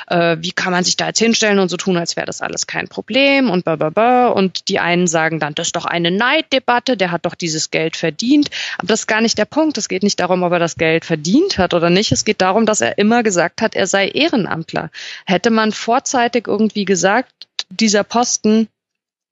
äh, 0.07 0.37
wie 0.39 0.51
kann 0.51 0.71
man 0.71 0.83
sich 0.83 0.97
da 0.97 1.07
jetzt 1.07 1.19
hinstellen 1.19 1.59
und 1.59 1.69
so 1.69 1.77
tun, 1.77 1.97
als 1.97 2.15
wäre 2.15 2.25
das 2.25 2.41
alles 2.41 2.67
kein 2.67 2.87
Problem 2.87 3.49
und 3.49 3.65
bababa. 3.65 4.27
Und 4.27 4.67
die 4.69 4.79
einen 4.79 5.07
sagen 5.07 5.39
dann, 5.39 5.55
das 5.55 5.67
ist 5.67 5.75
doch 5.75 5.85
eine 5.85 6.11
Neiddebatte, 6.11 6.97
der 6.97 7.11
hat 7.11 7.25
doch 7.25 7.35
dieses 7.35 7.71
Geld 7.71 7.97
verdient. 7.97 8.49
Aber 8.77 8.87
das 8.87 9.01
ist 9.01 9.07
gar 9.07 9.21
nicht 9.21 9.37
der 9.37 9.45
Punkt. 9.45 9.77
Es 9.77 9.89
geht 9.89 10.03
nicht 10.03 10.19
darum, 10.19 10.43
ob 10.43 10.51
er 10.51 10.59
das 10.59 10.75
Geld 10.75 11.05
verdient 11.05 11.57
hat 11.57 11.73
oder 11.73 11.89
nicht. 11.89 12.11
Es 12.11 12.25
geht 12.25 12.41
darum, 12.41 12.65
dass 12.65 12.81
er 12.81 12.97
immer 12.97 13.23
gesagt 13.23 13.61
hat, 13.61 13.75
er 13.75 13.87
sei 13.87 14.07
Ehrenamtler. 14.07 14.89
Hätte 15.25 15.49
man 15.49 15.71
vorzeitig 15.71 16.47
irgendwie 16.47 16.85
gesagt, 16.85 17.31
dieser 17.69 18.03
Posten 18.03 18.67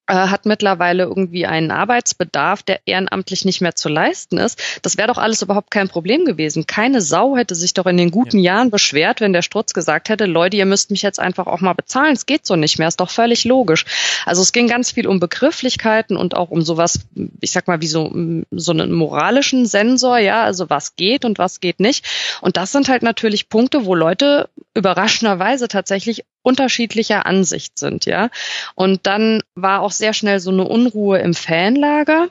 hat 0.08 0.46
mittlerweile 0.46 1.04
irgendwie 1.04 1.46
einen 1.46 1.72
Arbeitsbedarf, 1.72 2.64
der 2.64 2.82
ehrenamtlich 2.86 3.46
nicht 3.46 3.62
mehr 3.62 3.76
zu 3.76 3.88
leisten 3.88 4.38
ist. 4.38 4.60
Das 4.82 4.98
wäre 4.98 5.08
doch 5.08 5.18
alles 5.18 5.42
überhaupt 5.42 5.72
kein 5.72 5.88
Problem 5.88 6.26
gewesen. 6.26 6.68
Keine 6.68 7.02
Sau 7.02 7.38
hätte 7.38 7.56
sich 7.56 7.74
doch 7.74 7.86
in 7.86 7.98
den 7.98 8.12
guten 8.12 8.40
ja. 8.40 8.56
Jahren 8.56 8.72
beschwert, 8.72 9.22
wenn 9.22 9.34
der 9.34 9.42
Strutz 9.42 9.74
gesagt 9.74 10.10
hätte, 10.10 10.26
Leute, 10.26 10.58
ihr 10.58 10.66
müsst 10.66 10.92
mich 10.92 11.02
jetzt 11.02 11.20
einfach 11.20 11.48
auch 11.48 11.62
mal 11.62 11.74
bezahlen. 11.74 12.14
Es 12.14 12.26
geht 12.26 12.46
so 12.46 12.56
nicht 12.56 12.78
mehr. 12.78 12.88
Ist 12.88 13.00
doch 13.00 13.10
völlig 13.10 13.46
logisch. 13.46 13.86
Also 14.26 14.42
es 14.42 14.52
ging 14.52 14.68
ganz 14.68 14.92
viel 14.92 15.08
um 15.08 15.20
Begrifflichkeiten 15.20 16.18
und 16.18 16.36
auch 16.36 16.50
um 16.50 16.62
sowas, 16.62 17.00
ich 17.40 17.52
sag 17.52 17.68
mal, 17.68 17.82
wie 17.82 17.88
so, 17.88 18.12
so 18.52 18.72
einen 18.72 18.92
moralischen 18.92 19.66
Sensor, 19.66 20.18
ja, 20.18 20.44
also 20.44 20.70
was 20.70 20.96
geht 20.96 21.26
und 21.26 21.38
was 21.38 21.60
geht 21.60 21.80
nicht. 21.80 22.06
Und 22.42 22.58
das 22.58 22.72
sind 22.72 22.90
halt 22.90 23.04
natürlich 23.04 23.50
Punkte, 23.50 23.86
wo 23.86 23.96
Leute 23.96 24.50
überraschenderweise 24.74 25.68
tatsächlich 25.68 26.26
unterschiedlicher 26.44 27.26
Ansicht 27.26 27.78
sind, 27.78 28.06
ja. 28.06 28.30
Und 28.76 29.06
dann 29.08 29.42
war 29.56 29.82
auch 29.82 29.92
sehr 29.92 30.14
schnell 30.14 30.40
so 30.40 30.52
eine 30.52 30.64
Unruhe 30.68 31.20
im 31.20 31.34
Fanlager 31.34 32.30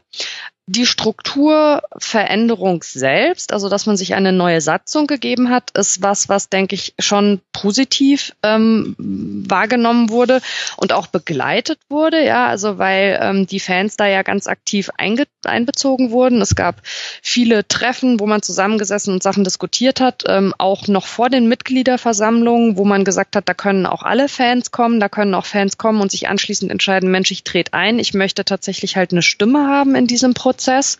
die 0.70 0.86
Strukturveränderung 0.86 2.84
selbst, 2.84 3.52
also 3.52 3.68
dass 3.68 3.86
man 3.86 3.96
sich 3.96 4.14
eine 4.14 4.32
neue 4.32 4.60
Satzung 4.60 5.08
gegeben 5.08 5.50
hat, 5.50 5.72
ist 5.72 6.00
was, 6.00 6.28
was 6.28 6.48
denke 6.48 6.76
ich 6.76 6.94
schon 7.00 7.40
positiv 7.52 8.36
ähm, 8.44 8.94
wahrgenommen 8.96 10.10
wurde 10.10 10.40
und 10.76 10.92
auch 10.92 11.08
begleitet 11.08 11.80
wurde, 11.88 12.24
ja, 12.24 12.46
also 12.46 12.78
weil 12.78 13.18
ähm, 13.20 13.46
die 13.48 13.58
Fans 13.58 13.96
da 13.96 14.06
ja 14.06 14.22
ganz 14.22 14.46
aktiv 14.46 14.90
einge 14.96 15.24
einbezogen 15.44 16.12
wurden. 16.12 16.40
Es 16.40 16.54
gab 16.54 16.82
viele 16.84 17.66
Treffen, 17.66 18.20
wo 18.20 18.26
man 18.26 18.42
zusammengesessen 18.42 19.14
und 19.14 19.22
Sachen 19.24 19.42
diskutiert 19.42 20.00
hat, 20.00 20.22
ähm, 20.28 20.54
auch 20.58 20.86
noch 20.86 21.06
vor 21.06 21.30
den 21.30 21.48
Mitgliederversammlungen, 21.48 22.76
wo 22.76 22.84
man 22.84 23.04
gesagt 23.04 23.34
hat, 23.34 23.48
da 23.48 23.54
können 23.54 23.86
auch 23.86 24.04
alle 24.04 24.28
Fans 24.28 24.70
kommen, 24.70 25.00
da 25.00 25.08
können 25.08 25.34
auch 25.34 25.46
Fans 25.46 25.78
kommen 25.78 26.00
und 26.00 26.12
sich 26.12 26.28
anschließend 26.28 26.70
entscheiden, 26.70 27.10
Mensch, 27.10 27.32
ich 27.32 27.42
trete 27.42 27.72
ein, 27.72 27.98
ich 27.98 28.14
möchte 28.14 28.44
tatsächlich 28.44 28.96
halt 28.96 29.10
eine 29.10 29.22
Stimme 29.22 29.66
haben 29.66 29.96
in 29.96 30.06
diesem 30.06 30.34
Prozess. 30.34 30.59
Prozess. 30.60 30.98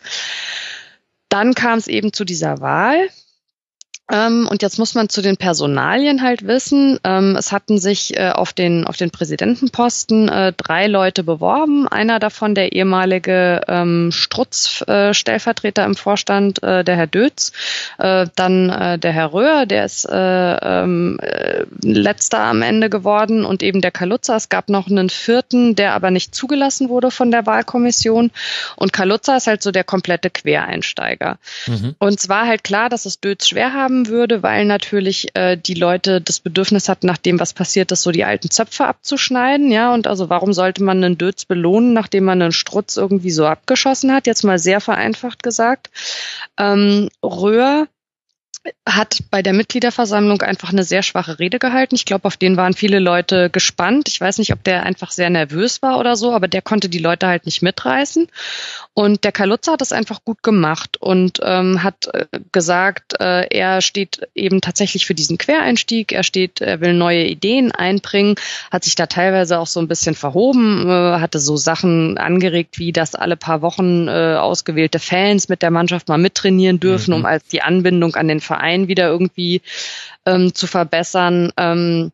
Dann 1.29 1.53
kam 1.53 1.77
es 1.77 1.87
eben 1.87 2.11
zu 2.13 2.25
dieser 2.25 2.59
Wahl. 2.61 3.09
Ähm, 4.11 4.47
und 4.49 4.61
jetzt 4.61 4.77
muss 4.77 4.93
man 4.93 5.09
zu 5.09 5.21
den 5.21 5.37
Personalien 5.37 6.21
halt 6.21 6.45
wissen. 6.45 6.99
Ähm, 7.03 7.35
es 7.37 7.51
hatten 7.51 7.77
sich 7.79 8.17
äh, 8.17 8.29
auf 8.29 8.51
den 8.53 8.85
auf 8.85 8.97
den 8.97 9.09
Präsidentenposten 9.09 10.27
äh, 10.27 10.53
drei 10.55 10.87
Leute 10.87 11.23
beworben. 11.23 11.87
Einer 11.87 12.19
davon 12.19 12.53
der 12.53 12.73
ehemalige 12.73 13.61
ähm, 13.67 14.11
Strutz-Stellvertreter 14.11 15.83
äh, 15.83 15.85
im 15.85 15.95
Vorstand, 15.95 16.61
der 16.61 16.83
Herr 16.85 17.07
Dötz. 17.07 17.53
Dann 17.97 18.99
der 18.99 19.11
Herr 19.11 19.33
Röhr, 19.33 19.65
der 19.65 19.85
ist 19.85 20.07
letzter 21.81 22.39
am 22.39 22.61
Ende 22.61 22.89
geworden 22.89 23.45
und 23.45 23.63
eben 23.63 23.81
der 23.81 23.91
Kalutza. 23.91 24.35
Es 24.35 24.49
gab 24.49 24.69
noch 24.69 24.87
einen 24.89 25.09
vierten, 25.09 25.75
der 25.75 25.93
aber 25.93 26.11
nicht 26.11 26.35
zugelassen 26.35 26.89
wurde 26.89 27.11
von 27.11 27.31
der 27.31 27.45
Wahlkommission. 27.45 28.31
Und 28.75 28.93
Kalutza 28.93 29.37
ist 29.37 29.47
halt 29.47 29.63
so 29.63 29.71
der 29.71 29.83
komplette 29.83 30.29
Quereinsteiger. 30.29 31.37
Mhm. 31.67 31.95
Und 31.99 32.19
zwar 32.19 32.47
halt 32.47 32.63
klar, 32.63 32.89
dass 32.89 33.05
es 33.05 33.19
Dötz 33.19 33.47
schwer 33.47 33.73
haben 33.73 34.00
kommen 34.01 34.07
würde, 34.07 34.43
weil 34.43 34.65
natürlich 34.65 35.35
äh, 35.35 35.57
die 35.57 35.73
Leute 35.73 36.21
das 36.21 36.39
Bedürfnis 36.39 36.89
hatten, 36.89 37.07
nach 37.07 37.17
dem, 37.17 37.39
was 37.39 37.53
passiert 37.53 37.91
ist, 37.91 38.03
so 38.03 38.11
die 38.11 38.25
alten 38.25 38.49
Zöpfe 38.49 38.85
abzuschneiden. 38.85 39.71
Ja, 39.71 39.93
und 39.93 40.07
also 40.07 40.29
warum 40.29 40.53
sollte 40.53 40.83
man 40.83 41.03
einen 41.03 41.17
Dötz 41.17 41.45
belohnen, 41.45 41.93
nachdem 41.93 42.25
man 42.25 42.41
einen 42.41 42.51
Strutz 42.51 42.97
irgendwie 42.97 43.31
so 43.31 43.45
abgeschossen 43.45 44.11
hat? 44.13 44.27
Jetzt 44.27 44.43
mal 44.43 44.59
sehr 44.59 44.81
vereinfacht 44.81 45.43
gesagt. 45.43 45.89
Ähm, 46.57 47.09
Röhr 47.23 47.87
hat 48.87 49.23
bei 49.31 49.41
der 49.41 49.53
Mitgliederversammlung 49.53 50.41
einfach 50.43 50.69
eine 50.71 50.83
sehr 50.83 51.01
schwache 51.01 51.39
Rede 51.39 51.57
gehalten. 51.57 51.95
Ich 51.95 52.05
glaube, 52.05 52.25
auf 52.25 52.37
den 52.37 52.57
waren 52.57 52.73
viele 52.73 52.99
Leute 52.99 53.49
gespannt. 53.49 54.07
Ich 54.07 54.21
weiß 54.21 54.37
nicht, 54.37 54.53
ob 54.53 54.63
der 54.63 54.83
einfach 54.83 55.11
sehr 55.11 55.31
nervös 55.31 55.81
war 55.81 55.99
oder 55.99 56.15
so, 56.15 56.31
aber 56.31 56.47
der 56.47 56.61
konnte 56.61 56.87
die 56.87 56.99
Leute 56.99 57.27
halt 57.27 57.45
nicht 57.45 57.63
mitreißen. 57.63 58.27
Und 58.93 59.23
der 59.23 59.31
Kalutzer 59.31 59.73
hat 59.73 59.81
das 59.81 59.93
einfach 59.93 60.25
gut 60.25 60.43
gemacht 60.43 60.97
und 60.97 61.39
ähm, 61.43 61.81
hat 61.81 62.09
äh, 62.13 62.25
gesagt, 62.51 63.13
äh, 63.21 63.47
er 63.47 63.81
steht 63.81 64.27
eben 64.35 64.59
tatsächlich 64.59 65.05
für 65.05 65.15
diesen 65.15 65.37
Quereinstieg. 65.37 66.11
Er 66.11 66.23
steht, 66.23 66.59
er 66.59 66.81
will 66.81 66.93
neue 66.93 67.23
Ideen 67.25 67.71
einbringen, 67.71 68.35
hat 68.69 68.83
sich 68.83 68.95
da 68.95 69.05
teilweise 69.05 69.59
auch 69.59 69.67
so 69.67 69.79
ein 69.79 69.87
bisschen 69.87 70.13
verhoben, 70.13 70.89
äh, 70.89 71.19
hatte 71.19 71.39
so 71.39 71.55
Sachen 71.55 72.17
angeregt, 72.17 72.79
wie 72.79 72.91
dass 72.91 73.15
alle 73.15 73.37
paar 73.37 73.61
Wochen 73.61 74.09
äh, 74.09 74.35
ausgewählte 74.35 74.99
Fans 74.99 75.47
mit 75.47 75.61
der 75.61 75.71
Mannschaft 75.71 76.09
mal 76.09 76.17
mittrainieren 76.17 76.81
dürfen, 76.81 77.11
mhm. 77.11 77.21
um 77.21 77.25
als 77.25 77.45
die 77.45 77.61
Anbindung 77.61 78.15
an 78.15 78.27
den 78.27 78.41
Verein 78.41 78.89
wieder 78.89 79.07
irgendwie 79.07 79.61
ähm, 80.25 80.53
zu 80.53 80.67
verbessern. 80.67 81.53
Ähm, 81.55 82.11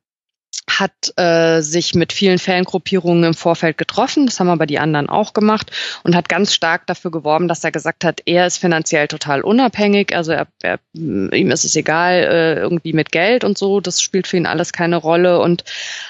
hat 0.69 1.13
äh, 1.15 1.61
sich 1.61 1.95
mit 1.95 2.11
vielen 2.11 2.39
Fangruppierungen 2.39 3.23
im 3.23 3.33
Vorfeld 3.33 3.77
getroffen, 3.77 4.25
das 4.25 4.39
haben 4.39 4.49
aber 4.49 4.65
die 4.65 4.79
anderen 4.79 5.09
auch 5.09 5.33
gemacht 5.33 5.71
und 6.03 6.15
hat 6.15 6.29
ganz 6.29 6.53
stark 6.53 6.85
dafür 6.87 7.09
geworben, 7.09 7.47
dass 7.47 7.63
er 7.63 7.71
gesagt 7.71 8.03
hat, 8.03 8.21
er 8.25 8.45
ist 8.45 8.57
finanziell 8.57 9.07
total 9.07 9.41
unabhängig, 9.41 10.15
also 10.15 10.33
er, 10.33 10.47
er, 10.61 10.79
ihm 10.93 11.51
ist 11.51 11.63
es 11.63 11.75
egal, 11.75 12.15
äh, 12.15 12.59
irgendwie 12.59 12.93
mit 12.93 13.11
Geld 13.11 13.43
und 13.43 13.57
so, 13.57 13.79
das 13.79 14.01
spielt 14.01 14.27
für 14.27 14.37
ihn 14.37 14.45
alles 14.45 14.73
keine 14.73 14.97
Rolle 14.97 15.39
und 15.39 15.63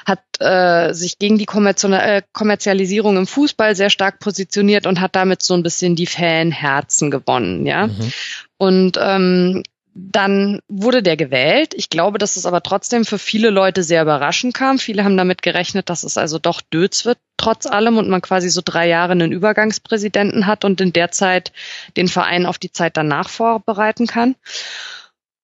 hat 0.06 0.22
äh, 0.40 0.94
sich 0.94 1.20
gegen 1.20 1.38
die 1.38 1.48
äh, 1.48 2.22
Kommerzialisierung 2.34 3.18
im 3.18 3.28
Fußball 3.28 3.76
sehr 3.76 3.90
stark 3.90 4.20
positioniert 4.20 4.88
und 4.88 5.00
hat 5.00 5.16
damit 5.16 5.44
so 5.44 5.54
ein 5.54 5.64
bisschen 5.64 5.96
die 5.96 6.08
Fanherzen 6.08 7.12
gewonnen, 7.12 7.66
ja. 7.66 7.88
Mhm. 7.88 8.12
Und 8.58 8.98
ähm, 9.00 9.64
dann 10.00 10.62
wurde 10.68 11.02
der 11.02 11.18
gewählt. 11.18 11.74
Ich 11.74 11.90
glaube, 11.90 12.20
dass 12.20 12.36
es 12.36 12.46
aber 12.46 12.62
trotzdem 12.62 13.04
für 13.04 13.18
viele 13.18 13.50
Leute 13.50 13.82
sehr 13.82 14.04
überraschend 14.04 14.54
kam. 14.54 14.78
Viele 14.78 15.04
haben 15.04 15.18
damit 15.18 15.42
gerechnet, 15.42 15.90
dass 15.90 16.04
es 16.04 16.18
also 16.18 16.38
doch 16.38 16.62
Dötz 16.62 17.06
wird, 17.06 17.18
trotz 17.38 17.66
allem, 17.66 17.98
und 17.98 18.08
man 18.08 18.22
quasi 18.22 18.50
so 18.50 18.62
drei 18.64 18.88
Jahre 18.88 19.14
einen 19.14 19.32
Übergangspräsidenten 19.32 20.46
hat 20.46 20.66
und 20.66 20.82
in 20.82 20.94
der 20.94 21.10
Zeit 21.12 21.52
den 21.96 22.08
Verein 22.08 22.46
auf 22.46 22.60
die 22.60 22.72
Zeit 22.72 22.96
danach 22.96 23.30
vorbereiten 23.30 24.06
kann. 24.06 24.36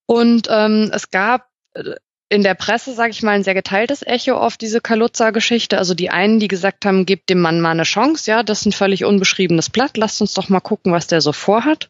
Und 0.05 0.47
ähm, 0.51 0.91
es 0.93 1.09
gab 1.09 1.47
äh, 1.73 1.95
in 2.29 2.43
der 2.43 2.53
Presse, 2.53 2.93
sage 2.93 3.11
ich 3.11 3.23
mal, 3.23 3.31
ein 3.31 3.43
sehr 3.43 3.55
geteiltes 3.55 4.05
Echo 4.05 4.33
auf 4.33 4.57
diese 4.57 4.81
Kaluza-Geschichte. 4.81 5.79
Also 5.79 5.95
die 5.95 6.11
einen, 6.11 6.39
die 6.39 6.47
gesagt 6.47 6.85
haben, 6.85 7.05
gebt 7.05 7.29
dem 7.29 7.39
Mann 7.39 7.59
mal 7.59 7.71
eine 7.71 7.83
Chance, 7.83 8.29
ja, 8.29 8.43
das 8.43 8.61
ist 8.61 8.65
ein 8.67 8.71
völlig 8.71 9.03
unbeschriebenes 9.03 9.69
Blatt, 9.69 9.97
lasst 9.97 10.21
uns 10.21 10.33
doch 10.33 10.49
mal 10.49 10.59
gucken, 10.59 10.91
was 10.91 11.07
der 11.07 11.21
so 11.21 11.31
vorhat 11.31 11.89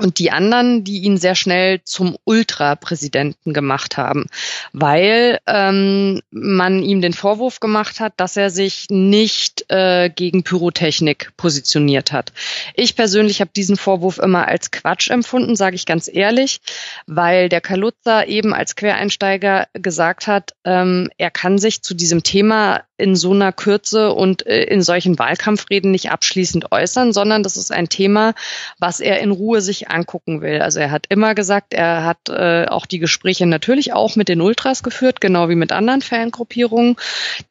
und 0.00 0.18
die 0.18 0.30
anderen, 0.30 0.84
die 0.84 1.00
ihn 1.00 1.18
sehr 1.18 1.34
schnell 1.34 1.82
zum 1.84 2.16
Ultrapräsidenten 2.24 3.52
gemacht 3.52 3.96
haben, 3.96 4.26
weil 4.72 5.38
ähm, 5.46 6.20
man 6.30 6.82
ihm 6.82 7.00
den 7.00 7.12
Vorwurf 7.12 7.60
gemacht 7.60 8.00
hat, 8.00 8.14
dass 8.16 8.36
er 8.36 8.50
sich 8.50 8.86
nicht 8.90 9.66
äh, 9.68 10.10
gegen 10.10 10.42
Pyrotechnik 10.42 11.32
positioniert 11.36 12.12
hat. 12.12 12.32
Ich 12.74 12.96
persönlich 12.96 13.40
habe 13.40 13.50
diesen 13.54 13.76
Vorwurf 13.76 14.18
immer 14.18 14.48
als 14.48 14.70
Quatsch 14.70 15.10
empfunden, 15.10 15.56
sage 15.56 15.76
ich 15.76 15.86
ganz 15.86 16.10
ehrlich, 16.12 16.60
weil 17.06 17.48
der 17.48 17.60
Kaluza 17.60 18.24
eben 18.24 18.54
als 18.54 18.76
Quereinsteiger 18.76 19.68
gesagt 19.74 20.26
hat, 20.26 20.54
ähm, 20.64 21.10
er 21.18 21.30
kann 21.30 21.58
sich 21.58 21.82
zu 21.82 21.94
diesem 21.94 22.22
Thema 22.22 22.82
in 23.00 23.16
so 23.16 23.32
einer 23.32 23.52
Kürze 23.52 24.12
und 24.12 24.46
äh, 24.46 24.64
in 24.64 24.82
solchen 24.82 25.18
Wahlkampfreden 25.18 25.90
nicht 25.90 26.10
abschließend 26.10 26.70
äußern, 26.70 27.12
sondern 27.12 27.42
das 27.42 27.56
ist 27.56 27.72
ein 27.72 27.88
Thema, 27.88 28.34
was 28.78 29.00
er 29.00 29.20
in 29.20 29.30
Ruhe 29.30 29.60
sich 29.60 29.89
angucken 29.90 30.40
will. 30.40 30.62
Also 30.62 30.80
er 30.80 30.90
hat 30.90 31.06
immer 31.08 31.34
gesagt, 31.34 31.74
er 31.74 32.04
hat 32.04 32.28
äh, 32.28 32.66
auch 32.66 32.86
die 32.86 32.98
Gespräche 32.98 33.46
natürlich 33.46 33.92
auch 33.92 34.16
mit 34.16 34.28
den 34.28 34.40
Ultras 34.40 34.82
geführt, 34.82 35.20
genau 35.20 35.48
wie 35.48 35.54
mit 35.54 35.72
anderen 35.72 36.02
Fangruppierungen. 36.02 36.96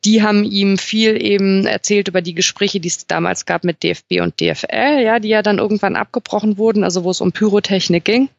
Die 0.05 0.23
haben 0.23 0.43
ihm 0.43 0.77
viel 0.77 1.21
eben 1.21 1.65
erzählt 1.65 2.07
über 2.07 2.21
die 2.21 2.35
Gespräche, 2.35 2.79
die 2.79 2.89
es 2.89 3.07
damals 3.07 3.45
gab 3.45 3.63
mit 3.63 3.83
DFB 3.83 4.21
und 4.21 4.39
DFL, 4.39 5.01
ja, 5.03 5.19
die 5.19 5.29
ja 5.29 5.41
dann 5.41 5.59
irgendwann 5.59 5.95
abgebrochen 5.95 6.57
wurden, 6.57 6.83
also 6.83 7.03
wo 7.03 7.11
es 7.11 7.21
um 7.21 7.31
Pyrotechnik 7.31 8.05
ging 8.05 8.29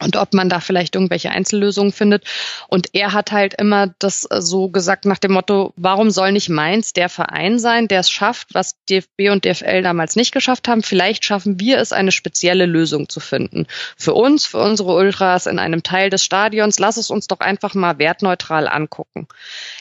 und 0.00 0.16
ob 0.16 0.34
man 0.34 0.48
da 0.48 0.60
vielleicht 0.60 0.94
irgendwelche 0.94 1.30
Einzellösungen 1.30 1.92
findet. 1.92 2.24
Und 2.68 2.88
er 2.92 3.12
hat 3.12 3.32
halt 3.32 3.54
immer 3.54 3.94
das 3.98 4.26
äh, 4.30 4.40
so 4.40 4.68
gesagt 4.68 5.04
nach 5.04 5.18
dem 5.18 5.32
Motto, 5.32 5.72
warum 5.76 6.10
soll 6.10 6.32
nicht 6.32 6.48
Mainz 6.48 6.92
der 6.92 7.08
Verein 7.08 7.58
sein, 7.58 7.88
der 7.88 8.00
es 8.00 8.10
schafft, 8.10 8.54
was 8.54 8.76
DFB 8.90 9.30
und 9.30 9.44
DFL 9.44 9.82
damals 9.82 10.16
nicht 10.16 10.32
geschafft 10.32 10.68
haben? 10.68 10.82
Vielleicht 10.82 11.24
schaffen 11.24 11.60
wir 11.60 11.78
es, 11.78 11.92
eine 11.92 12.12
spezielle 12.12 12.66
Lösung 12.66 13.08
zu 13.08 13.20
finden. 13.20 13.66
Für 13.96 14.14
uns, 14.14 14.46
für 14.46 14.58
unsere 14.58 14.94
Ultras 14.94 15.46
in 15.46 15.58
einem 15.58 15.82
Teil 15.82 16.10
des 16.10 16.24
Stadions. 16.24 16.78
Lass 16.78 16.96
es 16.96 17.10
uns 17.10 17.26
doch 17.26 17.40
einfach 17.40 17.74
mal 17.74 17.98
wertneutral 17.98 18.68
angucken. 18.68 19.26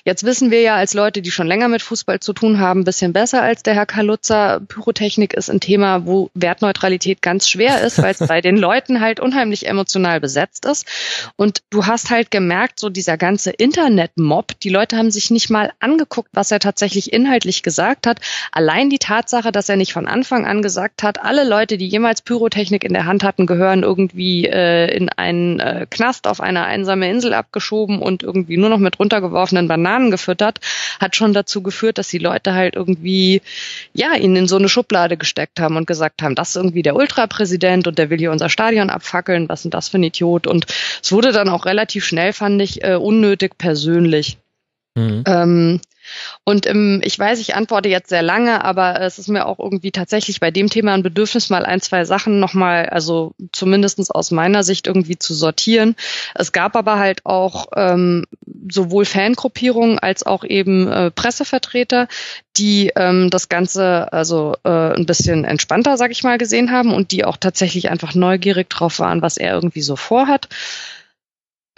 Jetzt 0.06 0.24
wissen 0.24 0.52
wir 0.52 0.62
ja 0.62 0.76
als 0.76 0.94
Leute, 0.94 1.22
die 1.22 1.32
schon 1.32 1.48
länger 1.48 1.68
mit 1.68 1.82
Fußball 1.82 2.20
zu 2.20 2.34
tun 2.34 2.60
haben, 2.60 2.82
ein 2.82 2.86
bisschen 2.86 3.14
besser 3.14 3.42
als 3.42 3.64
der 3.64 3.74
Herr 3.74 3.86
Kalutzer. 3.86 4.62
Pyrotechnik 4.68 5.34
ist 5.34 5.50
ein 5.50 5.60
Thema, 5.60 6.06
wo 6.06 6.30
Wertneutralität 6.34 7.22
ganz 7.22 7.50
schwer 7.50 7.82
ist, 7.82 8.02
weil 8.02 8.12
es 8.12 8.20
bei 8.28 8.42
den 8.42 8.58
Leuten 8.58 9.02
halt 9.02 9.20
unheimlich 9.20 9.68
emotional 9.68 10.13
emotional 10.14 10.20
besetzt 10.20 10.66
ist. 10.66 10.86
Und 11.36 11.64
du 11.70 11.86
hast 11.86 12.10
halt 12.10 12.32
gemerkt, 12.32 12.80
so 12.80 12.90
dieser 12.90 13.18
ganze 13.18 13.52
Internet-Mob, 13.52 14.60
die 14.62 14.70
Leute 14.70 14.98
haben 14.98 15.12
sich 15.12 15.32
nicht 15.32 15.50
mal 15.50 15.72
angeguckt, 15.80 16.30
was 16.34 16.52
er 16.52 16.60
tatsächlich 16.60 17.14
inhaltlich 17.14 17.64
gesagt 17.64 18.08
hat. 18.08 18.20
Allein 18.52 18.90
die 18.90 19.00
Tatsache, 19.00 19.52
dass 19.52 19.70
er 19.70 19.76
nicht 19.76 19.94
von 19.94 20.08
Anfang 20.08 20.46
an 20.46 20.62
gesagt 20.62 21.04
hat, 21.04 21.22
alle 21.22 21.48
Leute, 21.48 21.78
die 21.78 21.88
jemals 21.88 22.22
Pyrotechnik 22.22 22.84
in 22.84 22.94
der 22.94 23.06
Hand 23.06 23.24
hatten, 23.24 23.46
gehören 23.46 23.84
irgendwie 23.84 24.46
äh, 24.46 24.96
in 24.96 25.10
einen 25.10 25.60
äh, 25.60 25.86
Knast 25.90 26.28
auf 26.28 26.42
eine 26.42 26.64
einsame 26.66 27.10
Insel 27.10 27.34
abgeschoben 27.34 28.00
und 28.00 28.24
irgendwie 28.24 28.58
nur 28.58 28.70
noch 28.70 28.80
mit 28.80 29.00
runtergeworfenen 29.00 29.68
Bananen 29.68 30.12
gefüttert, 30.12 30.60
hat 31.00 31.16
schon 31.16 31.34
dazu 31.34 31.62
geführt, 31.62 31.98
dass 31.98 32.08
die 32.08 32.18
Leute 32.18 32.54
halt 32.54 32.76
irgendwie, 32.76 33.42
ja, 33.94 34.16
ihn 34.16 34.36
in 34.36 34.48
so 34.48 34.58
eine 34.58 34.70
Schublade 34.70 35.18
gesteckt 35.18 35.60
haben 35.60 35.78
und 35.78 35.88
gesagt 35.88 36.22
haben, 36.22 36.36
das 36.36 36.50
ist 36.50 36.56
irgendwie 36.56 36.82
der 36.82 36.96
Ultrapräsident 36.96 37.88
und 37.88 37.98
der 37.98 38.10
will 38.10 38.18
hier 38.18 38.32
unser 38.32 38.50
Stadion 38.50 38.90
abfackeln, 38.90 39.50
was 39.50 39.64
sind 39.64 39.74
das 39.74 39.90
für 39.94 40.00
ein 40.00 40.04
Idiot. 40.04 40.48
Und 40.48 40.66
es 41.02 41.12
wurde 41.12 41.32
dann 41.32 41.50
auch 41.50 41.66
relativ 41.66 42.06
schnell, 42.06 42.34
fand 42.34 42.62
ich, 42.62 42.84
äh, 42.84 42.96
unnötig 42.96 43.58
persönlich. 43.58 44.38
Mhm. 44.96 45.24
Ähm, 45.26 45.82
und 46.44 46.66
im, 46.66 47.02
ich 47.04 47.18
weiß, 47.18 47.40
ich 47.40 47.56
antworte 47.56 47.90
jetzt 47.90 48.10
sehr 48.10 48.22
lange, 48.22 48.64
aber 48.64 49.02
es 49.02 49.20
ist 49.20 49.30
mir 49.30 49.46
auch 49.46 49.60
irgendwie 49.60 49.92
tatsächlich 49.92 50.40
bei 50.40 50.52
dem 50.52 50.70
Thema 50.70 50.94
ein 50.94 51.04
Bedürfnis, 51.04 51.50
mal 51.50 51.66
ein, 51.66 51.82
zwei 51.82 52.06
Sachen 52.06 52.40
nochmal, 52.40 52.88
also 52.88 53.34
zumindestens 53.52 54.12
aus 54.12 54.32
meiner 54.32 54.64
Sicht 54.64 54.88
irgendwie 54.88 55.18
zu 55.18 55.34
sortieren. 55.34 55.96
Es 56.36 56.52
gab 56.52 56.76
aber 56.76 57.00
halt 57.00 57.26
auch 57.26 57.68
ähm, 57.76 58.26
sowohl 58.70 59.06
Fangruppierungen 59.06 60.00
als 60.00 60.26
auch 60.26 60.44
eben 60.44 60.88
äh, 60.88 61.12
Pressevertreter, 61.12 62.08
die 62.58 62.92
ähm, 62.96 63.30
das 63.30 63.50
Ganze 63.50 64.12
also 64.12 64.56
äh, 64.64 64.70
ein 64.70 65.06
bisschen 65.06 65.46
entspannter, 65.46 65.98
sag 65.98 66.12
ich 66.12 66.24
mal, 66.24 66.38
gesehen 66.38 66.72
haben 66.72 66.94
und 66.94 67.12
die 67.12 67.26
auch 67.26 67.38
tatsächlich 67.38 67.90
einfach 67.90 68.14
neugierig 68.16 68.70
drauf 68.70 69.00
waren, 69.00 69.22
was 69.22 69.38
er 69.38 69.54
irgendwie 69.54 69.82
so 69.82 69.96
vorhat. 69.96 70.50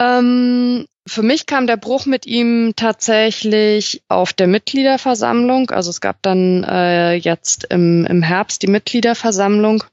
Ähm, 0.00 0.86
für 1.06 1.22
mich 1.22 1.46
kam 1.46 1.66
der 1.66 1.76
Bruch 1.76 2.06
mit 2.06 2.26
ihm 2.26 2.74
tatsächlich 2.74 4.02
auf 4.08 4.32
der 4.32 4.48
Mitgliederversammlung. 4.48 5.70
Also 5.70 5.90
es 5.90 6.00
gab 6.00 6.20
dann 6.22 6.64
äh, 6.64 7.14
jetzt 7.14 7.64
im, 7.70 8.04
im 8.06 8.22
Herbst 8.22 8.62
die 8.62 8.66
Mitgliederversammlung. 8.66 9.84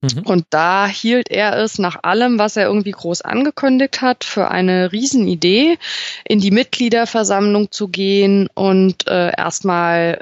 Mhm. 0.00 0.22
Und 0.24 0.44
da 0.50 0.86
hielt 0.86 1.28
er 1.28 1.56
es 1.56 1.78
nach 1.78 2.04
allem, 2.04 2.38
was 2.38 2.56
er 2.56 2.66
irgendwie 2.66 2.92
groß 2.92 3.22
angekündigt 3.22 4.00
hat, 4.00 4.22
für 4.22 4.48
eine 4.48 4.92
Riesenidee, 4.92 5.76
in 6.24 6.38
die 6.38 6.52
Mitgliederversammlung 6.52 7.72
zu 7.72 7.88
gehen 7.88 8.48
und 8.54 9.08
äh, 9.08 9.32
erstmal 9.36 10.14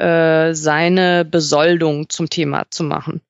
äh, 0.50 0.54
seine 0.54 1.26
Besoldung 1.26 2.08
zum 2.08 2.30
Thema 2.30 2.64
zu 2.70 2.84
machen. 2.84 3.20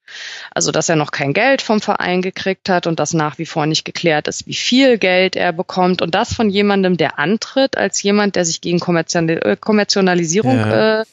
Also, 0.52 0.70
dass 0.70 0.88
er 0.88 0.94
noch 0.94 1.10
kein 1.10 1.32
Geld 1.32 1.62
vom 1.62 1.80
Verein 1.80 2.22
gekriegt 2.22 2.68
hat 2.68 2.86
und 2.86 3.00
dass 3.00 3.12
nach 3.12 3.38
wie 3.38 3.46
vor 3.46 3.66
nicht 3.66 3.84
geklärt 3.84 4.28
ist, 4.28 4.46
wie 4.46 4.54
viel 4.54 4.98
Geld 4.98 5.34
er 5.34 5.52
bekommt 5.52 6.00
und 6.00 6.14
das 6.14 6.32
von 6.32 6.48
jemandem, 6.48 6.96
der 6.96 7.18
antritt, 7.18 7.76
als 7.76 8.00
jemand, 8.02 8.36
der 8.36 8.44
sich 8.44 8.60
gegen 8.60 8.78
äh, 8.78 9.56
Kommerzialisierung 9.56 10.58
ja. 10.58 11.00
äh, 11.00 11.04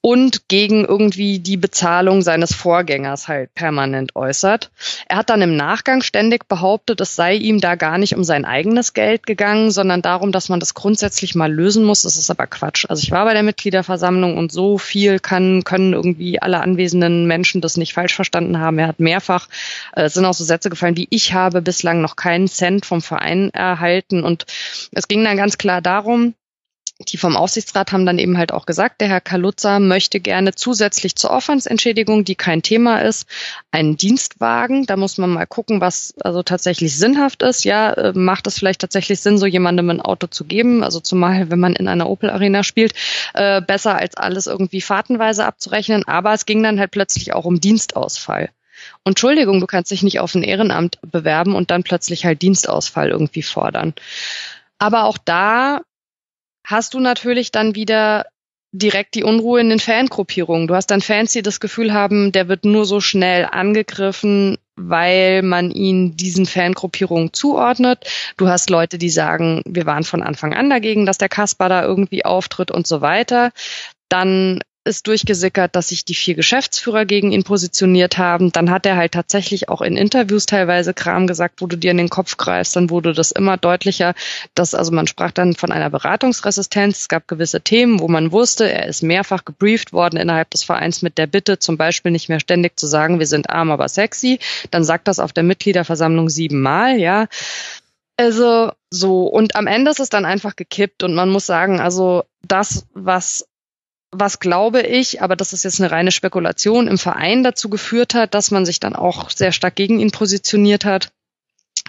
und 0.00 0.48
gegen 0.48 0.84
irgendwie 0.84 1.38
die 1.38 1.56
Bezahlung 1.56 2.22
seines 2.22 2.54
Vorgängers 2.54 3.28
halt 3.28 3.54
permanent 3.54 4.16
äußert. 4.16 4.70
Er 5.08 5.18
hat 5.18 5.30
dann 5.30 5.42
im 5.42 5.56
Nachgang 5.56 6.02
ständig 6.02 6.48
behauptet, 6.48 7.00
es 7.00 7.16
sei 7.16 7.34
ihm 7.34 7.60
da 7.60 7.74
gar 7.74 7.98
nicht 7.98 8.14
um 8.14 8.24
sein 8.24 8.44
eigenes 8.44 8.94
Geld 8.94 9.26
gegangen, 9.26 9.70
sondern 9.70 10.02
darum, 10.02 10.32
dass 10.32 10.48
man 10.48 10.60
das 10.60 10.74
grundsätzlich 10.74 11.34
mal 11.34 11.52
lösen 11.52 11.84
muss. 11.84 12.02
Das 12.02 12.16
ist 12.16 12.30
aber 12.30 12.46
Quatsch. 12.46 12.86
Also 12.88 13.02
ich 13.02 13.10
war 13.10 13.24
bei 13.24 13.34
der 13.34 13.42
Mitgliederversammlung 13.42 14.36
und 14.38 14.52
so 14.52 14.78
viel 14.78 15.18
kann, 15.18 15.64
können 15.64 15.92
irgendwie 15.92 16.40
alle 16.40 16.60
anwesenden 16.60 17.26
Menschen 17.26 17.60
das 17.60 17.76
nicht 17.76 17.92
falsch 17.92 18.14
verstanden 18.14 18.58
haben. 18.58 18.78
Er 18.78 18.88
hat 18.88 19.00
mehrfach, 19.00 19.48
äh, 19.94 20.04
es 20.04 20.14
sind 20.14 20.24
auch 20.24 20.34
so 20.34 20.44
Sätze 20.44 20.70
gefallen, 20.70 20.96
wie 20.96 21.08
ich 21.10 21.32
habe 21.32 21.62
bislang 21.62 22.00
noch 22.00 22.16
keinen 22.16 22.48
Cent 22.48 22.86
vom 22.86 23.02
Verein 23.02 23.50
erhalten. 23.50 24.22
Und 24.22 24.46
es 24.92 25.08
ging 25.08 25.24
dann 25.24 25.36
ganz 25.36 25.58
klar 25.58 25.80
darum, 25.82 26.34
die 27.08 27.16
vom 27.16 27.36
Aufsichtsrat 27.36 27.92
haben 27.92 28.04
dann 28.04 28.18
eben 28.18 28.36
halt 28.36 28.52
auch 28.52 28.66
gesagt, 28.66 29.00
der 29.00 29.08
Herr 29.08 29.20
Kaluza 29.20 29.80
möchte 29.80 30.20
gerne 30.20 30.54
zusätzlich 30.54 31.16
zur 31.16 31.32
Aufwandsentschädigung, 31.32 32.24
die 32.24 32.34
kein 32.34 32.62
Thema 32.62 32.98
ist, 32.98 33.26
einen 33.70 33.96
Dienstwagen. 33.96 34.84
Da 34.84 34.96
muss 34.96 35.16
man 35.16 35.30
mal 35.30 35.46
gucken, 35.46 35.80
was 35.80 36.14
also 36.20 36.42
tatsächlich 36.42 36.96
sinnhaft 36.96 37.42
ist. 37.42 37.64
Ja, 37.64 37.92
äh, 37.92 38.12
macht 38.12 38.46
es 38.46 38.58
vielleicht 38.58 38.82
tatsächlich 38.82 39.20
Sinn, 39.20 39.38
so 39.38 39.46
jemandem 39.46 39.88
ein 39.88 40.00
Auto 40.02 40.26
zu 40.26 40.44
geben? 40.44 40.84
Also 40.84 41.00
zumal, 41.00 41.50
wenn 41.50 41.60
man 41.60 41.74
in 41.74 41.88
einer 41.88 42.08
Opel 42.08 42.28
Arena 42.28 42.62
spielt, 42.62 42.92
äh, 43.32 43.62
besser 43.62 43.96
als 43.96 44.16
alles 44.16 44.46
irgendwie 44.46 44.82
fahrtenweise 44.82 45.46
abzurechnen. 45.46 46.06
Aber 46.06 46.34
es 46.34 46.44
ging 46.44 46.62
dann 46.62 46.78
halt 46.78 46.90
plötzlich 46.90 47.32
auch 47.32 47.46
um 47.46 47.60
Dienstausfall. 47.60 48.50
Und 49.04 49.12
Entschuldigung, 49.12 49.60
du 49.60 49.66
kannst 49.66 49.90
dich 49.90 50.02
nicht 50.02 50.20
auf 50.20 50.34
ein 50.34 50.42
Ehrenamt 50.42 50.98
bewerben 51.02 51.54
und 51.54 51.70
dann 51.70 51.82
plötzlich 51.82 52.24
halt 52.24 52.42
Dienstausfall 52.42 53.08
irgendwie 53.08 53.42
fordern. 53.42 53.94
Aber 54.78 55.04
auch 55.04 55.18
da 55.18 55.82
hast 56.70 56.94
du 56.94 57.00
natürlich 57.00 57.50
dann 57.50 57.74
wieder 57.74 58.26
direkt 58.72 59.16
die 59.16 59.24
Unruhe 59.24 59.60
in 59.60 59.68
den 59.68 59.80
Fangruppierungen. 59.80 60.68
Du 60.68 60.74
hast 60.74 60.90
dann 60.90 61.00
Fans, 61.00 61.32
die 61.32 61.42
das 61.42 61.58
Gefühl 61.58 61.92
haben, 61.92 62.30
der 62.30 62.48
wird 62.48 62.64
nur 62.64 62.84
so 62.84 63.00
schnell 63.00 63.44
angegriffen, 63.50 64.58
weil 64.76 65.42
man 65.42 65.72
ihn 65.72 66.16
diesen 66.16 66.46
Fangruppierungen 66.46 67.32
zuordnet. 67.32 68.06
Du 68.36 68.48
hast 68.48 68.70
Leute, 68.70 68.96
die 68.96 69.10
sagen, 69.10 69.62
wir 69.66 69.86
waren 69.86 70.04
von 70.04 70.22
Anfang 70.22 70.54
an 70.54 70.70
dagegen, 70.70 71.04
dass 71.04 71.18
der 71.18 71.28
Kasper 71.28 71.68
da 71.68 71.82
irgendwie 71.82 72.24
auftritt 72.24 72.70
und 72.70 72.86
so 72.86 73.00
weiter. 73.00 73.50
Dann 74.08 74.60
ist 74.84 75.06
durchgesickert, 75.06 75.76
dass 75.76 75.88
sich 75.88 76.06
die 76.06 76.14
vier 76.14 76.34
Geschäftsführer 76.34 77.04
gegen 77.04 77.32
ihn 77.32 77.44
positioniert 77.44 78.16
haben. 78.16 78.50
Dann 78.50 78.70
hat 78.70 78.86
er 78.86 78.96
halt 78.96 79.12
tatsächlich 79.12 79.68
auch 79.68 79.82
in 79.82 79.96
Interviews 79.96 80.46
teilweise 80.46 80.94
Kram 80.94 81.26
gesagt, 81.26 81.60
wo 81.60 81.66
du 81.66 81.76
dir 81.76 81.90
in 81.90 81.98
den 81.98 82.08
Kopf 82.08 82.38
greifst. 82.38 82.76
Dann 82.76 82.88
wurde 82.88 83.12
das 83.12 83.30
immer 83.30 83.58
deutlicher, 83.58 84.14
dass, 84.54 84.74
also 84.74 84.90
man 84.90 85.06
sprach 85.06 85.32
dann 85.32 85.54
von 85.54 85.70
einer 85.70 85.90
Beratungsresistenz. 85.90 87.00
Es 87.00 87.08
gab 87.08 87.28
gewisse 87.28 87.60
Themen, 87.60 88.00
wo 88.00 88.08
man 88.08 88.32
wusste, 88.32 88.72
er 88.72 88.86
ist 88.86 89.02
mehrfach 89.02 89.44
gebrieft 89.44 89.92
worden 89.92 90.16
innerhalb 90.16 90.50
des 90.50 90.64
Vereins 90.64 91.02
mit 91.02 91.18
der 91.18 91.26
Bitte, 91.26 91.58
zum 91.58 91.76
Beispiel 91.76 92.10
nicht 92.10 92.30
mehr 92.30 92.40
ständig 92.40 92.78
zu 92.78 92.86
sagen, 92.86 93.18
wir 93.18 93.26
sind 93.26 93.50
arm, 93.50 93.70
aber 93.70 93.88
sexy. 93.88 94.38
Dann 94.70 94.82
sagt 94.82 95.08
das 95.08 95.18
auf 95.18 95.34
der 95.34 95.44
Mitgliederversammlung 95.44 96.30
siebenmal, 96.30 96.98
ja. 96.98 97.26
Also 98.16 98.72
so, 98.90 99.22
und 99.24 99.56
am 99.56 99.66
Ende 99.66 99.90
ist 99.90 100.00
es 100.00 100.08
dann 100.08 100.24
einfach 100.24 100.56
gekippt 100.56 101.02
und 101.02 101.14
man 101.14 101.30
muss 101.30 101.46
sagen, 101.46 101.80
also 101.80 102.24
das, 102.42 102.86
was 102.92 103.46
was 104.12 104.40
glaube 104.40 104.82
ich, 104.82 105.22
aber 105.22 105.36
das 105.36 105.52
ist 105.52 105.64
jetzt 105.64 105.80
eine 105.80 105.90
reine 105.90 106.10
Spekulation, 106.10 106.88
im 106.88 106.98
Verein 106.98 107.42
dazu 107.42 107.68
geführt 107.68 108.14
hat, 108.14 108.34
dass 108.34 108.50
man 108.50 108.66
sich 108.66 108.80
dann 108.80 108.96
auch 108.96 109.30
sehr 109.30 109.52
stark 109.52 109.76
gegen 109.76 110.00
ihn 110.00 110.10
positioniert 110.10 110.84
hat, 110.84 111.12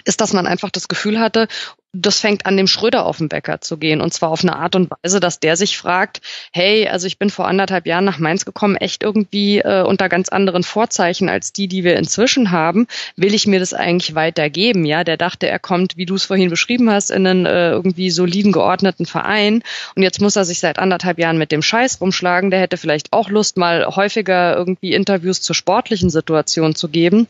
ist, 0.06 0.22
dass 0.22 0.34
man 0.34 0.48
einfach 0.48 0.70
das 0.70 0.88
Gefühl 0.88 1.20
hatte, 1.20 1.48
das 1.94 2.22
fängt 2.22 2.46
an, 2.46 2.56
dem 2.56 2.68
Schröder 2.68 3.06
auf 3.06 3.18
den 3.18 3.28
Bäcker 3.28 3.60
zu 3.60 3.78
gehen. 3.78 4.00
Und 4.00 4.14
zwar 4.14 4.30
auf 4.30 4.44
eine 4.44 4.56
Art 4.56 4.76
und 4.76 4.90
Weise, 5.04 5.20
dass 5.20 5.42
der 5.42 5.58
sich 5.58 5.78
fragt, 5.78 6.22
hey, 6.54 6.88
also 6.88 7.06
ich 7.06 7.20
bin 7.20 7.30
vor 7.30 7.48
anderthalb 7.48 7.86
Jahren 7.86 8.06
nach 8.06 8.18
Mainz 8.18 8.46
gekommen, 8.46 8.78
echt 8.78 9.04
irgendwie 9.04 9.60
äh, 9.60 9.84
unter 9.84 10.08
ganz 10.08 10.30
anderen 10.30 10.64
Vorzeichen 10.64 11.28
als 11.28 11.52
die, 11.52 11.68
die 11.68 11.84
wir 11.84 11.98
inzwischen 11.98 12.52
haben. 12.52 12.88
Will 13.18 13.34
ich 13.34 13.46
mir 13.46 13.60
das 13.60 13.74
eigentlich 13.74 14.16
weitergeben? 14.16 14.86
Ja, 14.86 15.04
der 15.04 15.18
dachte, 15.18 15.50
er 15.50 15.60
kommt, 15.60 15.98
wie 15.98 16.06
du 16.06 16.16
es 16.16 16.24
vorhin 16.24 16.50
beschrieben 16.50 16.90
hast, 16.90 17.12
in 17.12 17.28
einen 17.28 17.46
äh, 17.46 17.72
irgendwie 17.72 18.10
soliden 18.10 18.54
geordneten 18.54 19.06
Verein. 19.06 19.62
Und 19.96 20.04
jetzt 20.04 20.22
muss 20.22 20.38
er 20.38 20.46
sich 20.46 20.62
seit 20.62 20.80
anderthalb 20.80 21.20
Jahren 21.20 21.38
mit 21.38 21.52
dem 21.52 21.62
Scheiß 21.62 22.00
rumschlagen. 22.00 22.52
Der 22.52 22.62
hätte 22.62 22.78
vielleicht 22.78 23.12
auch 23.12 23.30
Lust, 23.30 23.58
mal 23.58 23.86
häufiger 23.86 24.56
irgendwie 24.56 24.94
Interviews 24.94 25.42
zur 25.42 25.56
sportlichen 25.56 26.10
Situation 26.10 26.74
zu 26.74 26.88
geben. 26.88 27.28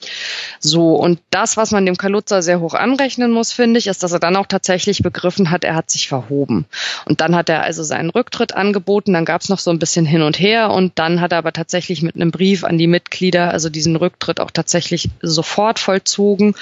So, 0.59 0.95
und 0.95 1.19
das, 1.31 1.57
was 1.57 1.71
man 1.71 1.87
dem 1.87 1.97
Kaluza 1.97 2.43
sehr 2.43 2.59
hoch 2.59 2.75
anrechnen 2.75 3.31
muss, 3.31 3.53
finde 3.53 3.79
ich, 3.79 3.87
ist, 3.87 4.03
dass 4.03 4.11
er 4.11 4.19
dann 4.19 4.35
auch 4.35 4.50
tatsächlich 4.51 5.01
begriffen 5.01 5.49
hat, 5.49 5.63
er 5.63 5.75
hat 5.75 5.89
sich 5.89 6.07
verhoben. 6.07 6.65
Und 7.05 7.21
dann 7.21 7.35
hat 7.35 7.49
er 7.49 7.63
also 7.63 7.83
seinen 7.83 8.09
Rücktritt 8.09 8.53
angeboten, 8.53 9.13
dann 9.13 9.25
gab 9.25 9.41
es 9.41 9.49
noch 9.49 9.59
so 9.59 9.71
ein 9.71 9.79
bisschen 9.79 10.05
hin 10.05 10.21
und 10.21 10.39
her 10.39 10.71
und 10.71 10.99
dann 10.99 11.21
hat 11.21 11.31
er 11.31 11.39
aber 11.39 11.53
tatsächlich 11.53 12.01
mit 12.01 12.15
einem 12.15 12.31
Brief 12.31 12.63
an 12.63 12.77
die 12.77 12.87
Mitglieder, 12.87 13.51
also 13.51 13.69
diesen 13.69 13.95
Rücktritt 13.95 14.39
auch 14.39 14.51
tatsächlich 14.51 15.09
sofort 15.21 15.79
vollzogen, 15.79 16.55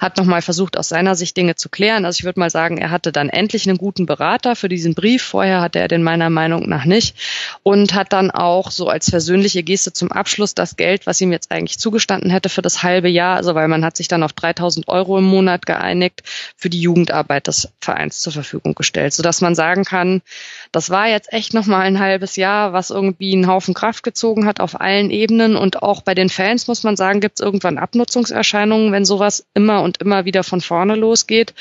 hat 0.00 0.16
nochmal 0.16 0.42
versucht, 0.42 0.78
aus 0.78 0.88
seiner 0.88 1.14
Sicht 1.14 1.36
Dinge 1.36 1.54
zu 1.54 1.68
klären. 1.68 2.04
Also 2.04 2.18
ich 2.18 2.24
würde 2.24 2.40
mal 2.40 2.50
sagen, 2.50 2.78
er 2.78 2.90
hatte 2.90 3.12
dann 3.12 3.28
endlich 3.28 3.68
einen 3.68 3.78
guten 3.78 4.06
Berater 4.06 4.56
für 4.56 4.68
diesen 4.68 4.94
Brief. 4.94 5.22
Vorher 5.22 5.60
hatte 5.60 5.78
er 5.78 5.88
den 5.88 6.02
meiner 6.02 6.30
Meinung 6.30 6.68
nach 6.68 6.84
nicht 6.84 7.16
und 7.62 7.94
hat 7.94 8.12
dann 8.12 8.30
auch 8.30 8.70
so 8.70 8.88
als 8.88 9.10
versöhnliche 9.10 9.62
Geste 9.62 9.92
zum 9.92 10.10
Abschluss 10.10 10.54
das 10.54 10.76
Geld, 10.76 11.06
was 11.06 11.20
ihm 11.20 11.32
jetzt 11.32 11.50
eigentlich 11.50 11.78
zugestanden 11.78 12.30
hätte 12.30 12.48
für 12.48 12.62
das 12.62 12.82
halbe 12.82 13.08
Jahr, 13.08 13.36
also 13.36 13.54
weil 13.54 13.68
man 13.68 13.84
hat 13.84 13.96
sich 13.96 14.08
dann 14.08 14.22
auf 14.22 14.32
3000 14.32 14.88
Euro 14.88 15.18
im 15.18 15.24
Monat 15.24 15.66
geeinigt, 15.66 16.22
für 16.56 16.70
die 16.70 16.80
Jugendarbeit 16.80 17.33
Arbeit 17.34 17.48
des 17.48 17.68
Vereins 17.80 18.20
zur 18.20 18.32
Verfügung 18.32 18.74
gestellt, 18.76 19.12
sodass 19.12 19.40
man 19.40 19.56
sagen 19.56 19.84
kann, 19.84 20.22
das 20.70 20.90
war 20.90 21.08
jetzt 21.08 21.32
echt 21.32 21.52
noch 21.52 21.66
mal 21.66 21.80
ein 21.80 21.98
halbes 21.98 22.36
Jahr, 22.36 22.72
was 22.72 22.90
irgendwie 22.90 23.32
einen 23.32 23.48
Haufen 23.48 23.74
Kraft 23.74 24.04
gezogen 24.04 24.46
hat 24.46 24.60
auf 24.60 24.80
allen 24.80 25.10
Ebenen 25.10 25.56
und 25.56 25.82
auch 25.82 26.02
bei 26.02 26.14
den 26.14 26.28
Fans 26.28 26.68
muss 26.68 26.84
man 26.84 26.96
sagen, 26.96 27.20
gibt 27.20 27.40
es 27.40 27.44
irgendwann 27.44 27.78
Abnutzungserscheinungen, 27.78 28.92
wenn 28.92 29.04
sowas 29.04 29.46
immer 29.52 29.82
und 29.82 30.00
immer 30.00 30.24
wieder 30.24 30.44
von 30.44 30.60
vorne 30.60 30.94
losgeht. 30.94 31.54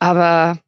Aber 0.00 0.58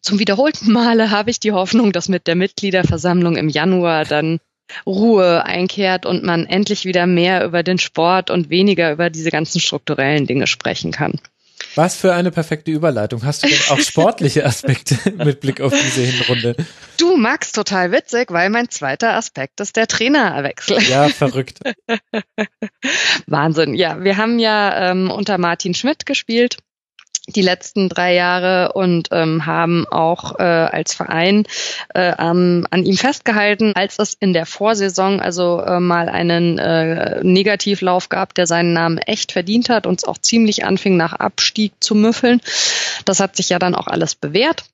zum 0.00 0.18
wiederholten 0.18 0.72
Male 0.72 1.10
habe 1.10 1.30
ich 1.30 1.38
die 1.38 1.52
Hoffnung, 1.52 1.92
dass 1.92 2.08
mit 2.08 2.26
der 2.26 2.34
Mitgliederversammlung 2.34 3.36
im 3.36 3.50
Januar 3.50 4.06
dann 4.06 4.40
Ruhe 4.86 5.44
einkehrt 5.44 6.06
und 6.06 6.24
man 6.24 6.46
endlich 6.46 6.86
wieder 6.86 7.06
mehr 7.06 7.44
über 7.44 7.62
den 7.62 7.78
Sport 7.78 8.30
und 8.30 8.48
weniger 8.48 8.90
über 8.90 9.10
diese 9.10 9.30
ganzen 9.30 9.60
strukturellen 9.60 10.26
Dinge 10.26 10.46
sprechen 10.46 10.92
kann. 10.92 11.20
Was 11.74 11.96
für 11.96 12.14
eine 12.14 12.30
perfekte 12.30 12.70
Überleitung. 12.70 13.24
Hast 13.24 13.42
du 13.42 13.48
denn 13.48 13.58
auch 13.70 13.78
sportliche 13.80 14.44
Aspekte 14.44 14.96
mit 15.16 15.40
Blick 15.40 15.60
auf 15.60 15.72
diese 15.72 16.02
Hinrunde? 16.02 16.56
Du 16.98 17.16
magst 17.16 17.54
total 17.54 17.92
witzig, 17.92 18.30
weil 18.30 18.50
mein 18.50 18.70
zweiter 18.70 19.14
Aspekt 19.14 19.60
ist 19.60 19.76
der 19.76 19.86
Trainerwechsel. 19.86 20.82
Ja, 20.82 21.08
verrückt. 21.08 21.60
Wahnsinn. 23.26 23.74
Ja, 23.74 24.02
wir 24.02 24.16
haben 24.16 24.38
ja 24.38 24.90
ähm, 24.90 25.10
unter 25.10 25.38
Martin 25.38 25.74
Schmidt 25.74 26.06
gespielt 26.06 26.58
die 27.28 27.42
letzten 27.42 27.88
drei 27.88 28.14
Jahre 28.14 28.72
und 28.72 29.08
ähm, 29.10 29.46
haben 29.46 29.86
auch 29.90 30.38
äh, 30.38 30.42
als 30.42 30.94
Verein 30.94 31.44
äh, 31.94 32.12
ähm, 32.18 32.66
an 32.70 32.84
ihm 32.84 32.96
festgehalten, 32.96 33.72
als 33.74 33.98
es 33.98 34.14
in 34.14 34.32
der 34.32 34.46
Vorsaison 34.46 35.20
also 35.20 35.60
äh, 35.60 35.80
mal 35.80 36.08
einen 36.08 36.58
äh, 36.58 37.22
Negativlauf 37.24 38.08
gab, 38.08 38.34
der 38.34 38.46
seinen 38.46 38.72
Namen 38.72 38.98
echt 38.98 39.32
verdient 39.32 39.68
hat 39.68 39.86
und 39.86 39.98
es 39.98 40.04
auch 40.04 40.18
ziemlich 40.18 40.64
anfing 40.64 40.96
nach 40.96 41.14
Abstieg 41.14 41.72
zu 41.80 41.94
müffeln. 41.94 42.40
Das 43.04 43.20
hat 43.20 43.36
sich 43.36 43.48
ja 43.48 43.58
dann 43.58 43.74
auch 43.74 43.86
alles 43.88 44.14
bewährt 44.14 44.64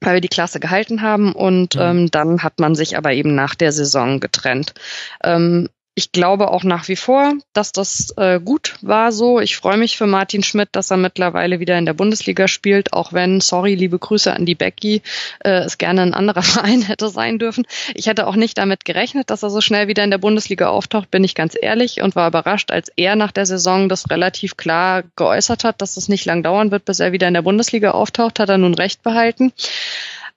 weil 0.00 0.14
wir 0.14 0.20
die 0.20 0.28
Klasse 0.28 0.60
gehalten 0.60 1.00
haben 1.00 1.32
und 1.32 1.76
mhm. 1.76 1.80
ähm, 1.80 2.10
dann 2.10 2.42
hat 2.42 2.60
man 2.60 2.74
sich 2.74 2.98
aber 2.98 3.12
eben 3.12 3.34
nach 3.34 3.54
der 3.54 3.72
Saison 3.72 4.20
getrennt. 4.20 4.74
Ähm, 5.22 5.70
ich 5.96 6.10
glaube 6.10 6.50
auch 6.50 6.64
nach 6.64 6.88
wie 6.88 6.96
vor, 6.96 7.34
dass 7.52 7.70
das 7.70 8.12
äh, 8.16 8.40
gut 8.40 8.74
war 8.80 9.12
so. 9.12 9.38
Ich 9.38 9.56
freue 9.56 9.76
mich 9.76 9.96
für 9.96 10.06
Martin 10.06 10.42
Schmidt, 10.42 10.70
dass 10.72 10.90
er 10.90 10.96
mittlerweile 10.96 11.60
wieder 11.60 11.78
in 11.78 11.86
der 11.86 11.92
Bundesliga 11.92 12.48
spielt, 12.48 12.92
auch 12.92 13.12
wenn, 13.12 13.40
sorry, 13.40 13.76
liebe 13.76 13.98
Grüße 13.98 14.32
an 14.32 14.44
die 14.44 14.56
Becky, 14.56 15.02
äh, 15.44 15.60
es 15.60 15.78
gerne 15.78 16.02
ein 16.02 16.14
anderer 16.14 16.42
Verein 16.42 16.82
hätte 16.82 17.10
sein 17.10 17.38
dürfen. 17.38 17.64
Ich 17.94 18.08
hätte 18.08 18.26
auch 18.26 18.34
nicht 18.34 18.58
damit 18.58 18.84
gerechnet, 18.84 19.30
dass 19.30 19.44
er 19.44 19.50
so 19.50 19.60
schnell 19.60 19.86
wieder 19.86 20.02
in 20.02 20.10
der 20.10 20.18
Bundesliga 20.18 20.68
auftaucht, 20.68 21.12
bin 21.12 21.22
ich 21.22 21.36
ganz 21.36 21.56
ehrlich, 21.60 22.02
und 22.02 22.16
war 22.16 22.26
überrascht, 22.26 22.72
als 22.72 22.90
er 22.96 23.14
nach 23.14 23.30
der 23.30 23.46
Saison 23.46 23.88
das 23.88 24.10
relativ 24.10 24.56
klar 24.56 25.04
geäußert 25.14 25.62
hat, 25.62 25.80
dass 25.80 25.96
es 25.96 26.08
nicht 26.08 26.24
lang 26.24 26.42
dauern 26.42 26.72
wird, 26.72 26.84
bis 26.84 26.98
er 26.98 27.12
wieder 27.12 27.28
in 27.28 27.34
der 27.34 27.42
Bundesliga 27.42 27.92
auftaucht, 27.92 28.40
hat 28.40 28.48
er 28.48 28.58
nun 28.58 28.74
recht 28.74 29.04
behalten. 29.04 29.52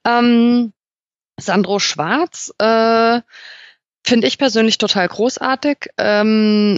Ähm, 0.06 0.72
Sandro 1.36 1.80
Schwarz, 1.80 2.52
äh, 2.58 3.20
Finde 4.06 4.26
ich 4.26 4.38
persönlich 4.38 4.78
total 4.78 5.08
großartig. 5.08 5.90
Ähm, 5.98 6.76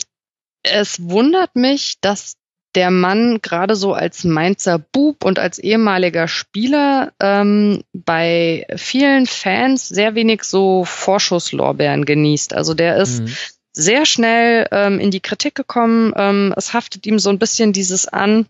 es 0.62 1.08
wundert 1.08 1.56
mich, 1.56 2.00
dass 2.00 2.36
der 2.74 2.90
Mann 2.90 3.40
gerade 3.42 3.74
so 3.74 3.94
als 3.94 4.24
Mainzer 4.24 4.78
Bub 4.78 5.24
und 5.24 5.38
als 5.38 5.58
ehemaliger 5.58 6.28
Spieler 6.28 7.12
ähm, 7.20 7.82
bei 7.92 8.66
vielen 8.76 9.26
Fans 9.26 9.88
sehr 9.88 10.14
wenig 10.14 10.44
so 10.44 10.84
Vorschusslorbeeren 10.84 12.04
genießt. 12.04 12.54
Also 12.54 12.74
der 12.74 12.96
ist 12.98 13.22
mhm. 13.22 13.36
sehr 13.72 14.06
schnell 14.06 14.68
ähm, 14.70 15.00
in 15.00 15.10
die 15.10 15.20
Kritik 15.20 15.54
gekommen. 15.54 16.12
Ähm, 16.16 16.54
es 16.56 16.72
haftet 16.72 17.06
ihm 17.06 17.18
so 17.18 17.30
ein 17.30 17.38
bisschen 17.38 17.72
dieses 17.72 18.06
an, 18.06 18.46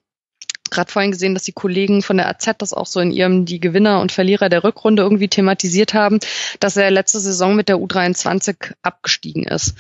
gerade 0.71 0.91
vorhin 0.91 1.11
gesehen, 1.11 1.35
dass 1.35 1.45
die 1.45 1.53
Kollegen 1.53 2.03
von 2.03 2.17
der 2.17 2.29
AZ 2.29 2.51
das 2.59 2.73
auch 2.73 2.87
so 2.87 3.01
in 3.01 3.11
ihrem 3.11 3.45
die 3.45 3.61
Gewinner 3.61 4.01
und 4.01 4.13
Verlierer 4.13 4.49
der 4.49 4.65
Rückrunde 4.65 5.03
irgendwie 5.03 5.29
thematisiert 5.29 5.95
haben, 5.95 6.19
dass 6.61 6.77
er 6.77 6.91
letzte 6.91 7.21
Saison 7.21 7.55
mit 7.55 7.69
der 7.69 7.77
U23 7.77 8.73
abgestiegen 8.83 9.45
ist. 9.45 9.75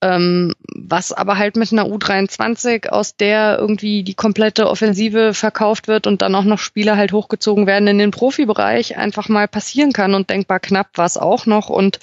Ähm, 0.00 0.54
was 0.74 1.12
aber 1.12 1.38
halt 1.38 1.56
mit 1.56 1.72
einer 1.72 1.86
U23, 1.86 2.88
aus 2.88 3.16
der 3.16 3.58
irgendwie 3.58 4.02
die 4.02 4.14
komplette 4.14 4.68
Offensive 4.68 5.34
verkauft 5.34 5.88
wird 5.88 6.06
und 6.06 6.22
dann 6.22 6.34
auch 6.34 6.44
noch 6.44 6.58
Spieler 6.58 6.96
halt 6.96 7.12
hochgezogen 7.12 7.66
werden 7.66 7.88
in 7.88 7.98
den 7.98 8.10
Profibereich, 8.10 8.96
einfach 8.96 9.28
mal 9.28 9.48
passieren 9.48 9.92
kann 9.92 10.14
und 10.14 10.30
denkbar 10.30 10.60
knapp 10.60 10.96
war 10.96 11.06
es 11.06 11.16
auch 11.16 11.46
noch 11.46 11.68
und 11.68 11.98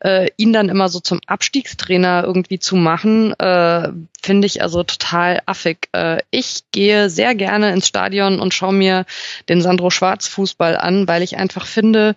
äh, 0.00 0.28
ihn 0.36 0.52
dann 0.52 0.68
immer 0.68 0.88
so 0.88 1.00
zum 1.00 1.20
Abstiegstrainer 1.26 2.24
irgendwie 2.24 2.58
zu 2.58 2.76
machen, 2.76 3.32
äh, 3.38 3.88
finde 4.22 4.46
ich 4.46 4.62
also 4.62 4.82
total 4.82 5.42
affig. 5.46 5.88
Äh, 5.92 6.22
ich 6.30 6.64
gehe 6.72 7.10
sehr 7.10 7.34
gerne 7.34 7.72
ins 7.72 7.88
Stadion 7.88 8.40
und 8.40 8.54
schaue 8.54 8.72
mir 8.72 9.04
den 9.48 9.60
Sandro 9.60 9.90
Schwarz 9.90 10.26
Fußball 10.28 10.76
an, 10.76 11.08
weil 11.08 11.22
ich 11.22 11.36
einfach 11.36 11.66
finde, 11.66 12.14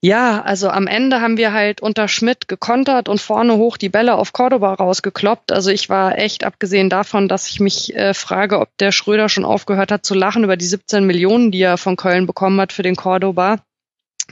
ja, 0.00 0.42
also 0.42 0.68
am 0.68 0.86
Ende 0.86 1.20
haben 1.20 1.36
wir 1.36 1.52
halt 1.52 1.80
unter 1.80 2.06
Schmidt 2.06 2.46
gekontert 2.46 3.08
und 3.08 3.20
vorne 3.20 3.56
hoch 3.56 3.76
die 3.76 3.88
Bälle 3.88 4.14
auf 4.14 4.32
Cordoba 4.32 4.74
rausgekloppt. 4.74 5.50
Also 5.50 5.70
ich 5.70 5.88
war 5.88 6.16
echt, 6.18 6.44
abgesehen 6.44 6.88
davon, 6.88 7.26
dass 7.26 7.50
ich 7.50 7.58
mich 7.58 7.96
äh, 7.96 8.14
frage, 8.14 8.60
ob 8.60 8.68
der 8.78 8.92
Schröder 8.92 9.28
schon 9.28 9.44
aufgehört 9.44 9.90
hat 9.90 10.06
zu 10.06 10.14
lachen 10.14 10.44
über 10.44 10.56
die 10.56 10.66
17 10.66 11.04
Millionen, 11.04 11.50
die 11.50 11.62
er 11.62 11.78
von 11.78 11.96
Köln 11.96 12.26
bekommen 12.26 12.60
hat 12.60 12.72
für 12.72 12.84
den 12.84 12.94
Cordoba 12.94 13.58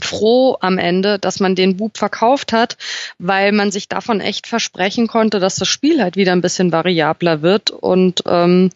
froh 0.01 0.57
am 0.61 0.79
Ende, 0.79 1.19
dass 1.19 1.41
man 1.41 1.55
den 1.55 1.77
Bub 1.77 1.97
verkauft 1.97 2.53
hat, 2.53 2.77
weil 3.19 3.53
man 3.53 3.71
sich 3.71 3.89
davon 3.89 4.21
echt 4.21 4.47
versprechen 4.47 5.07
konnte, 5.07 5.41
dass 5.41 5.57
das 5.57 5.69
Spiel 5.69 6.03
halt 6.03 6.17
wieder 6.17 6.33
ein 6.33 6.43
bisschen 6.43 6.71
variabler 6.73 7.43
wird. 7.43 7.71
Und 7.71 8.23
ähm, 8.27 8.71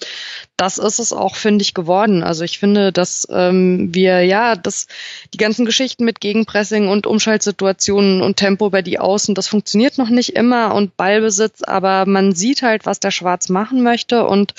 das 0.56 0.76
ist 0.76 0.98
es 0.98 1.12
auch, 1.12 1.36
finde 1.36 1.62
ich, 1.62 1.72
geworden. 1.72 2.22
Also 2.22 2.44
ich 2.44 2.58
finde, 2.58 2.92
dass 2.92 3.26
ähm, 3.30 3.94
wir 3.94 4.22
ja, 4.24 4.56
dass 4.56 4.88
die 5.32 5.38
ganzen 5.38 5.64
Geschichten 5.64 6.04
mit 6.04 6.20
Gegenpressing 6.20 6.88
und 6.88 7.06
Umschaltsituationen 7.06 8.20
und 8.20 8.36
Tempo 8.36 8.66
über 8.66 8.82
die 8.82 8.98
Außen, 8.98 9.34
das 9.34 9.48
funktioniert 9.48 9.96
noch 9.96 10.10
nicht 10.10 10.36
immer 10.36 10.74
und 10.74 10.96
Ballbesitz, 10.98 11.62
aber 11.62 12.04
man 12.04 12.34
sieht 12.34 12.60
halt, 12.60 12.84
was 12.84 13.00
der 13.00 13.10
Schwarz 13.10 13.48
machen 13.48 13.82
möchte 13.82 14.26
und 14.26 14.52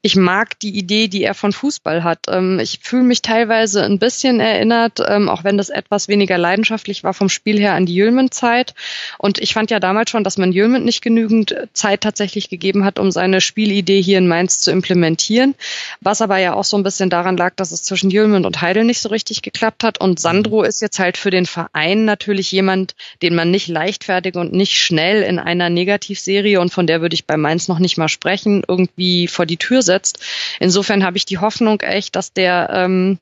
ich 0.00 0.16
mag 0.16 0.58
die 0.60 0.76
Idee, 0.76 1.08
die 1.08 1.22
er 1.22 1.34
von 1.34 1.52
Fußball 1.52 2.02
hat. 2.02 2.20
Ähm, 2.28 2.58
ich 2.58 2.80
fühle 2.82 3.02
mich 3.04 3.20
teilweise 3.20 3.84
ein 3.84 3.98
bisschen 3.98 4.40
erinnert, 4.40 5.00
ähm, 5.06 5.28
auch 5.28 5.44
wenn 5.44 5.58
das 5.58 5.68
etwas 5.68 6.01
weniger 6.08 6.38
leidenschaftlich 6.38 7.04
war 7.04 7.14
vom 7.14 7.28
Spiel 7.28 7.58
her 7.58 7.74
an 7.74 7.86
die 7.86 7.94
Jülmen-Zeit. 7.94 8.74
Und 9.18 9.38
ich 9.38 9.54
fand 9.54 9.70
ja 9.70 9.80
damals 9.80 10.10
schon, 10.10 10.24
dass 10.24 10.38
man 10.38 10.52
Jülmen 10.52 10.84
nicht 10.84 11.02
genügend 11.02 11.54
Zeit 11.72 12.02
tatsächlich 12.02 12.48
gegeben 12.48 12.84
hat, 12.84 12.98
um 12.98 13.10
seine 13.10 13.40
Spielidee 13.40 14.02
hier 14.02 14.18
in 14.18 14.28
Mainz 14.28 14.60
zu 14.60 14.70
implementieren. 14.70 15.54
Was 16.00 16.20
aber 16.20 16.38
ja 16.38 16.54
auch 16.54 16.64
so 16.64 16.76
ein 16.76 16.82
bisschen 16.82 17.10
daran 17.10 17.36
lag, 17.36 17.54
dass 17.56 17.72
es 17.72 17.82
zwischen 17.82 18.10
Jülmund 18.10 18.46
und 18.46 18.60
Heidel 18.60 18.84
nicht 18.84 19.00
so 19.00 19.08
richtig 19.08 19.42
geklappt 19.42 19.84
hat. 19.84 20.00
Und 20.00 20.20
Sandro 20.20 20.60
mhm. 20.60 20.66
ist 20.66 20.80
jetzt 20.80 20.98
halt 20.98 21.16
für 21.16 21.30
den 21.30 21.46
Verein 21.46 22.04
natürlich 22.04 22.52
jemand, 22.52 22.94
den 23.22 23.34
man 23.34 23.50
nicht 23.50 23.68
leichtfertig 23.68 24.34
und 24.34 24.52
nicht 24.52 24.78
schnell 24.78 25.22
in 25.22 25.38
einer 25.38 25.70
Negativserie 25.70 26.60
und 26.60 26.72
von 26.72 26.86
der 26.86 27.00
würde 27.00 27.14
ich 27.14 27.26
bei 27.26 27.36
Mainz 27.36 27.68
noch 27.68 27.78
nicht 27.78 27.98
mal 27.98 28.08
sprechen, 28.08 28.62
irgendwie 28.66 29.28
vor 29.28 29.46
die 29.46 29.56
Tür 29.56 29.82
setzt. 29.82 30.20
Insofern 30.60 31.04
habe 31.04 31.16
ich 31.16 31.26
die 31.26 31.38
Hoffnung 31.38 31.80
echt, 31.80 32.16
dass 32.16 32.32
der 32.32 32.70
ähm, 32.72 33.18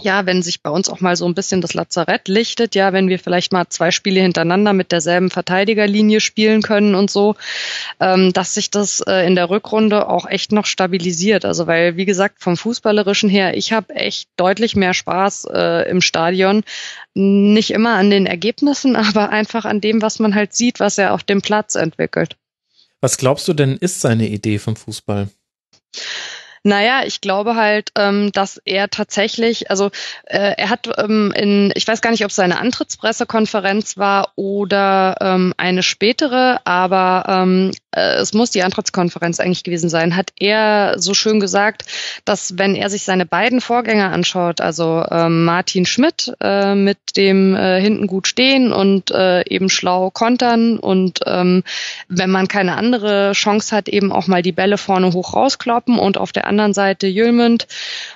ja, 0.00 0.26
wenn 0.26 0.42
sich 0.42 0.62
bei 0.62 0.70
uns 0.70 0.88
auch 0.88 1.00
mal 1.00 1.16
so 1.16 1.26
ein 1.26 1.34
bisschen 1.34 1.60
das 1.60 1.74
Lazarett 1.74 2.28
lichtet, 2.28 2.76
ja, 2.76 2.92
wenn 2.92 3.08
wir 3.08 3.18
vielleicht 3.18 3.52
mal 3.52 3.68
zwei 3.68 3.90
Spiele 3.90 4.20
hintereinander 4.20 4.72
mit 4.72 4.92
derselben 4.92 5.28
Verteidigerlinie 5.28 6.20
spielen 6.20 6.62
können 6.62 6.94
und 6.94 7.10
so, 7.10 7.34
ähm, 7.98 8.32
dass 8.32 8.54
sich 8.54 8.70
das 8.70 9.00
äh, 9.00 9.26
in 9.26 9.34
der 9.34 9.50
Rückrunde 9.50 10.08
auch 10.08 10.26
echt 10.26 10.52
noch 10.52 10.66
stabilisiert. 10.66 11.44
Also 11.44 11.66
weil, 11.66 11.96
wie 11.96 12.04
gesagt, 12.04 12.40
vom 12.40 12.56
Fußballerischen 12.56 13.28
her, 13.28 13.56
ich 13.56 13.72
habe 13.72 13.92
echt 13.94 14.28
deutlich 14.36 14.76
mehr 14.76 14.94
Spaß 14.94 15.48
äh, 15.52 15.90
im 15.90 16.00
Stadion. 16.00 16.62
Nicht 17.14 17.72
immer 17.72 17.96
an 17.96 18.10
den 18.10 18.26
Ergebnissen, 18.26 18.94
aber 18.96 19.30
einfach 19.30 19.64
an 19.64 19.80
dem, 19.80 20.00
was 20.00 20.20
man 20.20 20.36
halt 20.36 20.54
sieht, 20.54 20.78
was 20.78 20.98
er 20.98 21.12
auf 21.12 21.24
dem 21.24 21.42
Platz 21.42 21.74
entwickelt. 21.74 22.36
Was 23.00 23.18
glaubst 23.18 23.48
du 23.48 23.52
denn, 23.52 23.76
ist 23.76 24.00
seine 24.00 24.28
Idee 24.28 24.58
vom 24.58 24.76
Fußball? 24.76 25.28
Naja, 26.62 27.02
ich 27.04 27.20
glaube 27.20 27.54
halt, 27.54 27.90
ähm, 27.96 28.32
dass 28.32 28.60
er 28.64 28.88
tatsächlich, 28.88 29.70
also 29.70 29.90
äh, 30.24 30.54
er 30.56 30.70
hat 30.70 30.88
ähm, 30.98 31.32
in, 31.34 31.72
ich 31.74 31.86
weiß 31.86 32.00
gar 32.00 32.10
nicht, 32.10 32.24
ob 32.24 32.30
es 32.30 32.36
seine 32.36 32.58
Antrittspressekonferenz 32.58 33.96
war 33.96 34.32
oder 34.36 35.16
ähm, 35.20 35.54
eine 35.56 35.82
spätere, 35.82 36.60
aber 36.64 37.24
ähm, 37.28 37.70
äh, 37.92 38.16
es 38.16 38.34
muss 38.34 38.50
die 38.50 38.62
Antrittskonferenz 38.62 39.40
eigentlich 39.40 39.64
gewesen 39.64 39.88
sein, 39.88 40.16
hat 40.16 40.32
er 40.36 40.94
so 40.98 41.14
schön 41.14 41.40
gesagt, 41.40 41.84
dass 42.24 42.58
wenn 42.58 42.74
er 42.74 42.90
sich 42.90 43.02
seine 43.02 43.26
beiden 43.26 43.60
Vorgänger 43.60 44.10
anschaut, 44.10 44.60
also 44.60 45.04
ähm, 45.10 45.44
Martin 45.44 45.86
Schmidt 45.86 46.32
äh, 46.40 46.74
mit 46.74 46.98
dem 47.16 47.54
äh, 47.54 47.80
hinten 47.80 48.06
gut 48.06 48.26
stehen 48.26 48.72
und 48.72 49.10
äh, 49.10 49.42
eben 49.48 49.70
schlau 49.70 50.10
kontern 50.10 50.78
und 50.78 51.20
ähm, 51.26 51.62
wenn 52.08 52.30
man 52.30 52.48
keine 52.48 52.76
andere 52.76 53.32
Chance 53.32 53.74
hat, 53.74 53.88
eben 53.88 54.12
auch 54.12 54.26
mal 54.26 54.42
die 54.42 54.52
Bälle 54.52 54.78
vorne 54.78 55.12
hoch 55.12 55.34
rauskloppen 55.34 55.98
und 55.98 56.18
auf 56.18 56.32
der 56.32 56.47
anderen 56.48 56.74
Seite 56.74 57.06
Jülmund 57.06 57.66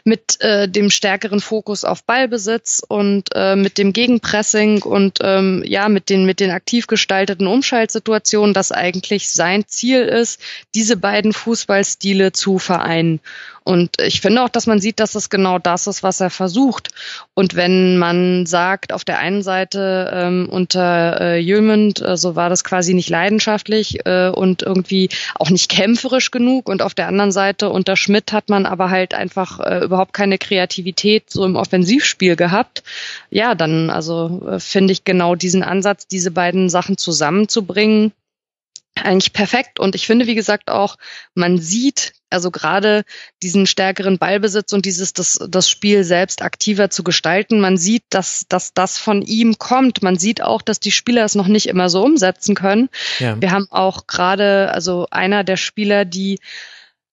mit 0.05 0.41
äh, 0.41 0.69
dem 0.69 0.91
stärkeren 0.91 1.41
Fokus 1.41 1.85
auf 1.85 2.05
Ballbesitz 2.05 2.83
und 2.87 3.29
äh, 3.35 3.55
mit 3.55 3.79
dem 3.79 3.93
Gegenpressing 3.93 4.83
und 4.83 5.19
ähm, 5.23 5.63
ja 5.67 5.89
mit 5.89 6.11
den 6.11 6.27
mit 6.27 6.41
den 6.41 6.51
aktiv 6.51 6.87
gestalteten 6.87 7.47
Umschaltsituationen, 7.47 8.55
das 8.55 8.73
eigentlich 8.73 9.31
sein 9.31 9.65
Ziel 9.67 10.03
ist, 10.03 10.41
diese 10.75 10.97
beiden 10.97 11.33
Fußballstile 11.33 12.33
zu 12.33 12.59
vereinen. 12.59 13.21
Und 13.65 14.01
ich 14.01 14.21
finde 14.21 14.43
auch, 14.43 14.49
dass 14.49 14.67
man 14.67 14.81
sieht, 14.81 15.01
dass 15.01 15.15
es 15.15 15.31
genau 15.31 15.59
das 15.59 15.87
ist, 15.87 16.03
was 16.03 16.21
er 16.21 16.31
versucht. 16.31 16.89
Und 17.35 17.55
wenn 17.55 17.99
man 17.99 18.47
sagt, 18.47 18.93
auf 18.93 19.05
der 19.05 19.19
einen 19.19 19.43
Seite 19.43 20.11
ähm, 20.13 20.49
unter 20.51 21.21
äh, 21.21 21.39
Jülmund, 21.39 22.03
äh, 22.03 22.17
so 22.17 22.37
war 22.37 22.49
das 22.49 22.65
quasi 22.65 22.95
nicht 22.95 23.11
leidenschaftlich 23.11 24.05
äh, 24.05 24.29
und 24.29 24.63
irgendwie 24.63 25.09
auch 25.37 25.51
nicht 25.51 25.71
kämpferisch 25.71 26.31
genug. 26.31 26.69
Und 26.69 26.83
auf 26.83 26.95
der 26.95 27.09
anderen 27.09 27.33
Seite 27.33 27.71
unter 27.71 27.97
Schmidt 27.97 28.33
hat 28.33 28.49
man 28.49 28.67
aber 28.67 28.91
halt 28.91 29.15
einfach 29.15 29.61
äh, 29.61 29.85
überhaupt 29.85 30.13
keine 30.13 30.39
Kreativität 30.39 31.31
so 31.31 31.45
im 31.45 31.57
Offensivspiel 31.57 32.37
gehabt. 32.37 32.83
Ja, 33.31 33.55
dann 33.55 33.91
also 33.91 34.43
äh, 34.49 34.61
finde 34.61 34.93
ich 34.93 35.05
genau 35.05 35.35
diesen 35.35 35.63
Ansatz, 35.63 36.07
diese 36.07 36.31
beiden 36.31 36.69
Sachen 36.69 36.99
zusammenzubringen, 36.99 38.13
eigentlich 38.95 39.33
perfekt. 39.33 39.81
Und 39.81 39.95
ich 39.95 40.07
finde, 40.07 40.27
wie 40.27 40.35
gesagt, 40.35 40.71
auch, 40.71 40.97
man 41.35 41.59
sieht, 41.59 42.13
also 42.31 42.51
gerade 42.51 43.05
diesen 43.43 43.67
stärkeren 43.67 44.19
Ballbesitz 44.19 44.73
und 44.73 44.85
dieses, 44.85 45.13
das, 45.13 45.39
das 45.49 45.69
Spiel 45.69 46.05
selbst 46.05 46.43
aktiver 46.43 46.91
zu 46.91 47.03
gestalten. 47.03 47.61
Man 47.61 47.77
sieht, 47.77 48.05
dass, 48.11 48.45
dass 48.49 48.75
das 48.75 48.99
von 48.99 49.23
ihm 49.23 49.59
kommt. 49.59 50.03
Man 50.03 50.19
sieht 50.19 50.43
auch, 50.43 50.63
dass 50.63 50.81
die 50.81 50.93
Spieler 50.93 51.25
es 51.25 51.35
noch 51.35 51.47
nicht 51.47 51.67
immer 51.67 51.89
so 51.89 52.03
umsetzen 52.05 52.55
können. 52.55 52.89
Ja. 53.19 53.41
Wir 53.41 53.51
haben 53.51 53.67
auch 53.71 54.07
gerade, 54.07 54.71
also 54.73 55.07
einer 55.11 55.45
der 55.45 55.57
Spieler, 55.57 56.05
die 56.05 56.41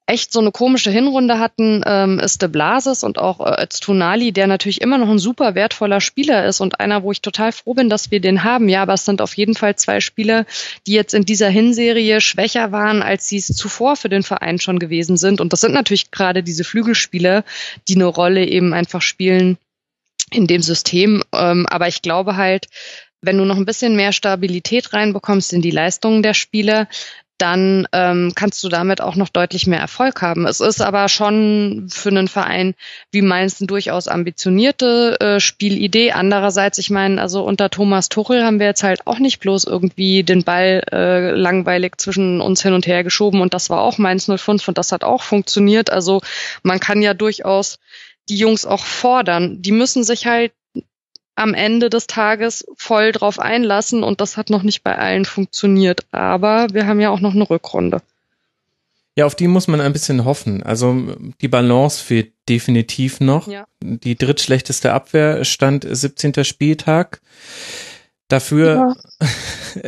echt 0.09 0.33
so 0.33 0.39
eine 0.39 0.51
komische 0.51 0.89
Hinrunde 0.89 1.39
hatten, 1.39 1.83
ähm, 1.85 2.19
ist 2.19 2.41
De 2.41 2.49
Blasis 2.49 3.03
und 3.03 3.19
auch 3.19 3.45
äh, 3.45 3.67
Tunali, 3.67 4.31
der 4.31 4.47
natürlich 4.47 4.81
immer 4.81 4.97
noch 4.97 5.07
ein 5.07 5.19
super 5.19 5.53
wertvoller 5.53 6.01
Spieler 6.01 6.45
ist 6.45 6.61
und 6.61 6.79
einer, 6.79 7.03
wo 7.03 7.11
ich 7.11 7.21
total 7.21 7.51
froh 7.51 7.75
bin, 7.75 7.89
dass 7.89 8.09
wir 8.09 8.19
den 8.19 8.43
haben. 8.43 8.69
Ja, 8.69 8.81
aber 8.81 8.93
es 8.93 9.05
sind 9.05 9.21
auf 9.21 9.35
jeden 9.35 9.55
Fall 9.55 9.75
zwei 9.75 9.99
Spieler, 9.99 10.45
die 10.87 10.93
jetzt 10.93 11.13
in 11.13 11.25
dieser 11.25 11.49
Hinserie 11.49 12.21
schwächer 12.21 12.71
waren, 12.71 13.03
als 13.03 13.27
sie 13.27 13.37
es 13.37 13.47
zuvor 13.47 13.95
für 13.95 14.09
den 14.09 14.23
Verein 14.23 14.59
schon 14.59 14.79
gewesen 14.79 15.15
sind. 15.15 15.41
Und 15.41 15.53
das 15.53 15.61
sind 15.61 15.73
natürlich 15.73 16.09
gerade 16.09 16.41
diese 16.41 16.63
Flügelspieler, 16.63 17.43
die 17.87 17.95
eine 17.95 18.05
Rolle 18.05 18.45
eben 18.45 18.73
einfach 18.73 19.03
spielen 19.03 19.57
in 20.31 20.47
dem 20.47 20.63
System. 20.63 21.23
Ähm, 21.33 21.67
aber 21.69 21.87
ich 21.87 22.01
glaube 22.01 22.35
halt, 22.35 22.67
wenn 23.21 23.37
du 23.37 23.45
noch 23.45 23.57
ein 23.57 23.65
bisschen 23.65 23.95
mehr 23.95 24.11
Stabilität 24.11 24.93
reinbekommst 24.93 25.53
in 25.53 25.61
die 25.61 25.71
Leistungen 25.71 26.23
der 26.23 26.33
Spieler, 26.33 26.87
dann 27.41 27.87
ähm, 27.93 28.33
kannst 28.35 28.63
du 28.63 28.69
damit 28.69 29.01
auch 29.01 29.15
noch 29.15 29.29
deutlich 29.29 29.65
mehr 29.65 29.79
Erfolg 29.79 30.21
haben. 30.21 30.45
Es 30.45 30.59
ist 30.59 30.81
aber 30.81 31.07
schon 31.09 31.87
für 31.89 32.09
einen 32.09 32.27
Verein 32.27 32.75
wie 33.11 33.21
Mainz 33.21 33.59
eine 33.59 33.67
durchaus 33.67 34.07
ambitionierte 34.07 35.17
äh, 35.19 35.39
Spielidee. 35.39 36.11
Andererseits, 36.11 36.77
ich 36.77 36.89
meine, 36.89 37.21
also 37.21 37.43
unter 37.43 37.69
Thomas 37.69 38.09
Tuchel 38.09 38.43
haben 38.43 38.59
wir 38.59 38.67
jetzt 38.67 38.83
halt 38.83 39.07
auch 39.07 39.19
nicht 39.19 39.39
bloß 39.39 39.63
irgendwie 39.63 40.23
den 40.23 40.43
Ball 40.43 40.83
äh, 40.91 41.31
langweilig 41.31 41.95
zwischen 41.97 42.41
uns 42.41 42.61
hin 42.61 42.73
und 42.73 42.85
her 42.85 43.03
geschoben 43.03 43.41
und 43.41 43.53
das 43.53 43.69
war 43.69 43.81
auch 43.81 43.97
Mainz 43.97 44.25
05 44.25 44.67
und 44.67 44.77
das 44.77 44.91
hat 44.91 45.03
auch 45.03 45.23
funktioniert. 45.23 45.89
Also 45.89 46.21
man 46.63 46.79
kann 46.79 47.01
ja 47.01 47.13
durchaus 47.13 47.79
die 48.27 48.37
Jungs 48.37 48.65
auch 48.65 48.83
fordern. 48.83 49.61
Die 49.61 49.71
müssen 49.71 50.03
sich 50.03 50.27
halt 50.27 50.51
am 51.39 51.53
Ende 51.53 51.89
des 51.89 52.07
Tages 52.07 52.65
voll 52.75 53.11
drauf 53.11 53.39
einlassen 53.39 54.03
und 54.03 54.21
das 54.21 54.37
hat 54.37 54.49
noch 54.49 54.63
nicht 54.63 54.83
bei 54.83 54.97
allen 54.97 55.25
funktioniert. 55.25 56.05
Aber 56.11 56.67
wir 56.71 56.85
haben 56.85 56.99
ja 56.99 57.09
auch 57.09 57.21
noch 57.21 57.33
eine 57.33 57.49
Rückrunde. 57.49 58.01
Ja, 59.15 59.25
auf 59.25 59.35
die 59.35 59.47
muss 59.47 59.67
man 59.67 59.81
ein 59.81 59.93
bisschen 59.93 60.23
hoffen. 60.25 60.63
Also 60.63 61.15
die 61.41 61.47
Balance 61.47 62.03
fehlt 62.03 62.33
definitiv 62.47 63.19
noch. 63.19 63.47
Ja. 63.47 63.65
Die 63.81 64.15
drittschlechteste 64.15 64.93
Abwehr 64.93 65.43
stand 65.43 65.85
17. 65.89 66.43
Spieltag. 66.43 67.21
Dafür 68.27 68.95
ja. 69.19 69.27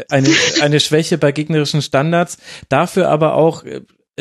eine, 0.10 0.30
eine 0.62 0.80
Schwäche 0.80 1.18
bei 1.18 1.32
gegnerischen 1.32 1.82
Standards. 1.82 2.38
Dafür 2.70 3.10
aber 3.10 3.36
auch 3.36 3.64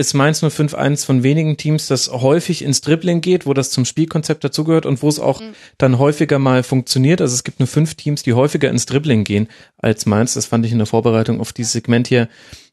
ist 0.01 0.15
Mainz 0.15 0.41
05 0.41 0.75
eins 0.75 1.05
von 1.05 1.23
wenigen 1.23 1.57
Teams, 1.57 1.87
das 1.87 2.11
häufig 2.11 2.63
ins 2.63 2.81
Dribbling 2.81 3.21
geht, 3.21 3.47
wo 3.47 3.55
das 3.55 3.71
zum 3.71 3.85
Spielkonzept 3.85 4.43
dazugehört 4.43 4.87
und 4.87 5.03
wo 5.03 5.09
es 5.09 5.21
auch 5.21 5.41
mhm. 5.41 5.53
dann 5.79 5.99
häufiger 5.99 6.39
mal 6.39 6.63
funktioniert. 6.63 7.21
Also 7.21 7.35
es 7.35 7.45
gibt 7.45 7.61
nur 7.61 7.67
fünf 7.67 7.95
Teams, 7.95 8.23
die 8.23 8.33
häufiger 8.33 8.71
ins 8.71 8.87
Dribbling 8.87 9.25
gehen 9.25 9.49
als 9.79 10.07
Mainz. 10.07 10.35
Das 10.35 10.47
fand 10.47 10.67
ich 10.67 10.73
in 10.73 10.79
der 10.79 10.87
Vorbereitung 10.87 11.41
auf 11.41 11.53
dieses 11.53 11.73
Segment 11.73 12.09
hier 12.09 12.29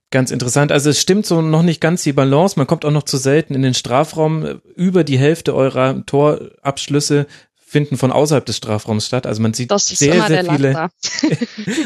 ganz 0.10 0.32
interessant. 0.32 0.72
Also 0.72 0.90
es 0.90 1.02
stimmt 1.02 1.26
so 1.26 1.42
noch 1.42 1.64
nicht 1.64 1.82
ganz 1.82 2.04
die 2.04 2.14
Balance. 2.14 2.58
Man 2.58 2.68
kommt 2.68 2.86
auch 2.86 2.92
noch 2.92 3.04
zu 3.04 3.18
selten 3.18 3.54
in 3.54 3.62
den 3.62 3.74
Strafraum. 3.74 4.62
Über 4.76 5.04
die 5.04 5.20
Hälfte 5.20 5.54
eurer 5.54 6.06
Torabschlüsse 6.06 7.28
finden 7.70 7.98
von 7.98 8.14
außerhalb 8.14 8.46
des 8.46 8.56
Strafraums 8.56 9.06
statt. 9.06 9.28
Also 9.28 9.42
man 9.42 9.54
sieht 9.54 9.78
sehr, 9.78 10.26
sehr 10.26 10.46
viele. 10.46 10.72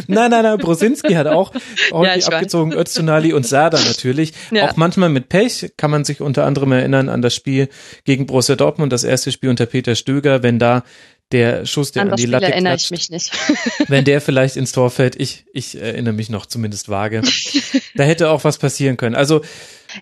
nein, 0.07 0.29
nein, 0.29 0.43
nein, 0.43 0.57
Brosinski 0.59 1.13
hat 1.13 1.25
auch 1.25 1.51
häufig 1.91 2.27
ja, 2.27 2.33
abgezogen, 2.33 2.71
Öztunali 2.71 3.33
und 3.33 3.47
Sada 3.47 3.79
natürlich. 3.79 4.33
Ja. 4.51 4.69
Auch 4.69 4.75
manchmal 4.75 5.09
mit 5.09 5.29
Pech 5.29 5.73
kann 5.77 5.89
man 5.89 6.05
sich 6.05 6.21
unter 6.21 6.45
anderem 6.45 6.71
erinnern 6.71 7.09
an 7.09 7.23
das 7.23 7.33
Spiel 7.33 7.67
gegen 8.05 8.27
Borussia 8.27 8.55
Dortmund, 8.55 8.93
das 8.93 9.03
erste 9.03 9.31
Spiel 9.31 9.49
unter 9.49 9.65
Peter 9.65 9.95
Stöger, 9.95 10.43
wenn 10.43 10.59
da 10.59 10.83
der 11.31 11.65
Schuss, 11.65 11.91
der 11.91 12.03
an, 12.03 12.11
an 12.11 12.17
die 12.17 12.25
Latte 12.27 12.45
erinnere 12.45 12.73
klatscht, 12.73 12.91
ich 12.91 12.91
mich 12.91 13.09
nicht. 13.09 13.31
wenn 13.87 14.05
der 14.05 14.21
vielleicht 14.21 14.57
ins 14.57 14.73
Tor 14.73 14.91
fällt, 14.91 15.15
ich, 15.15 15.45
ich 15.51 15.81
erinnere 15.81 16.13
mich 16.13 16.29
noch 16.29 16.45
zumindest 16.45 16.89
vage. 16.89 17.23
da 17.95 18.03
hätte 18.03 18.29
auch 18.29 18.43
was 18.43 18.59
passieren 18.59 18.97
können. 18.97 19.15
Also 19.15 19.41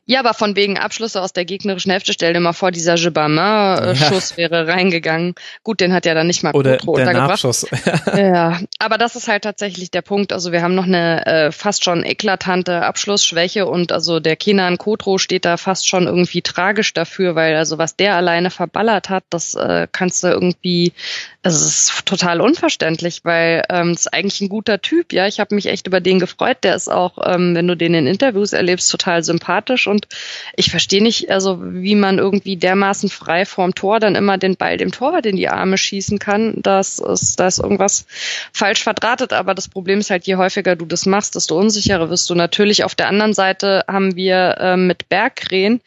ja, 0.06 0.19
aber 0.19 0.34
von 0.34 0.56
wegen 0.56 0.78
Abschlüsse 0.78 1.21
aus 1.21 1.34
der 1.34 1.45
gegnerischen 1.45 1.91
Hälfte, 1.91 2.13
stell 2.13 2.34
dir 2.34 2.39
mal 2.39 2.54
vor, 2.54 2.71
dieser 2.71 2.95
Gibbermann-Schuss 2.95 4.32
ja. 4.32 4.38
wäre 4.38 4.67
reingegangen. 4.67 5.36
Gut, 5.63 5.82
den 5.82 5.93
hat 5.93 6.06
ja 6.06 6.13
dann 6.13 6.28
nicht 6.28 6.43
mal 6.43 6.52
Oder 6.54 6.78
Kotro 6.78 6.95
der 6.97 7.13
Nachschuss. 7.13 7.65
ja, 8.15 8.60
aber 8.80 8.97
das 8.97 9.15
ist 9.15 9.28
halt 9.28 9.43
tatsächlich 9.43 9.91
der 9.91 10.02
Punkt. 10.02 10.34
Also 10.34 10.52
wir 10.52 10.62
haben 10.62 10.75
noch 10.75 10.86
eine 10.86 11.25
äh, 11.25 11.52
fast 11.52 11.84
schon 11.84 12.04
eklatante 12.04 12.84
Abschlussschwäche 12.84 13.65
und 13.65 13.91
also 13.91 14.19
der 14.19 14.36
Kenan 14.36 14.78
Kotro 14.78 15.17
steht 15.17 15.45
da 15.45 15.58
fast 15.58 15.88
schon 15.88 16.08
irgendwie 16.08 16.41
tragisch 16.41 16.93
dafür, 16.93 17.36
weil 17.36 17.56
also 17.56 17.78
was 17.78 17.95
der 17.95 18.15
alleine 18.15 18.52
verballert 18.52 19.10
hat, 19.10 19.23
das 19.30 19.56
äh, 19.56 19.88
kannst 19.91 20.23
du 20.23 20.28
irgendwie 20.28 20.93
es 21.41 21.62
ist 21.62 22.06
total 22.06 22.41
unverständlich, 22.41 23.21
weil 23.23 23.63
ähm, 23.69 23.91
ist 23.91 24.13
eigentlich 24.13 24.41
ein 24.41 24.49
guter 24.49 24.82
Typ. 24.82 25.13
Ja, 25.13 25.25
ich 25.25 25.39
habe 25.39 25.56
mich 25.56 25.67
echt 25.67 25.88
über 25.88 26.02
den 26.02 26.19
gefreut. 26.19 26.58
Der 26.63 26.75
ist 26.75 26.89
auch, 26.89 27.17
ähm, 27.23 27.56
wenn 27.56 27.65
du 27.65 27.78
den 27.78 27.93
in 27.93 28.08
Interviews 28.08 28.52
erlebst, 28.52 28.91
total 28.91 29.23
sympathisch 29.23 29.88
und 29.88 30.10
ich 30.58 30.69
verstehe 30.69 31.02
nicht, 31.02 31.32
also 31.32 31.60
wie 31.62 31.95
man 31.95 32.17
irgendwie 32.17 32.58
dermaßen 32.58 33.10
frei 33.10 33.45
vorm 33.45 33.73
Tor 33.73 34.02
dann 34.02 34.15
immer 34.15 34.38
den 34.38 34.58
Ball 34.58 34.75
dem 34.75 34.91
Torwart 34.91 35.25
in 35.25 35.38
die 35.38 35.47
Arme 35.47 35.78
schießen 35.78 36.19
kann. 36.19 36.56
Das 36.58 36.99
ist, 36.99 37.39
da 37.39 37.47
ist 37.47 37.60
irgendwas 37.60 38.06
falsch 38.52 38.84
verdrahtet. 38.84 39.32
Aber 39.32 39.56
das 39.56 39.69
Problem 39.69 39.99
ist 39.99 40.10
halt, 40.10 40.28
je 40.28 40.36
häufiger 40.36 40.75
du 40.75 40.86
das 40.86 41.06
machst, 41.06 41.36
desto 41.36 41.58
unsicherer 41.58 42.10
wirst 42.10 42.30
du. 42.30 42.36
Natürlich 42.36 42.84
auf 42.84 42.95
der 42.95 43.08
anderen 43.08 43.34
Seite 43.34 43.86
haben 43.88 44.17
wir 44.17 44.58
ähm, 44.60 44.88
mit 44.88 45.08
Berggren 45.08 45.80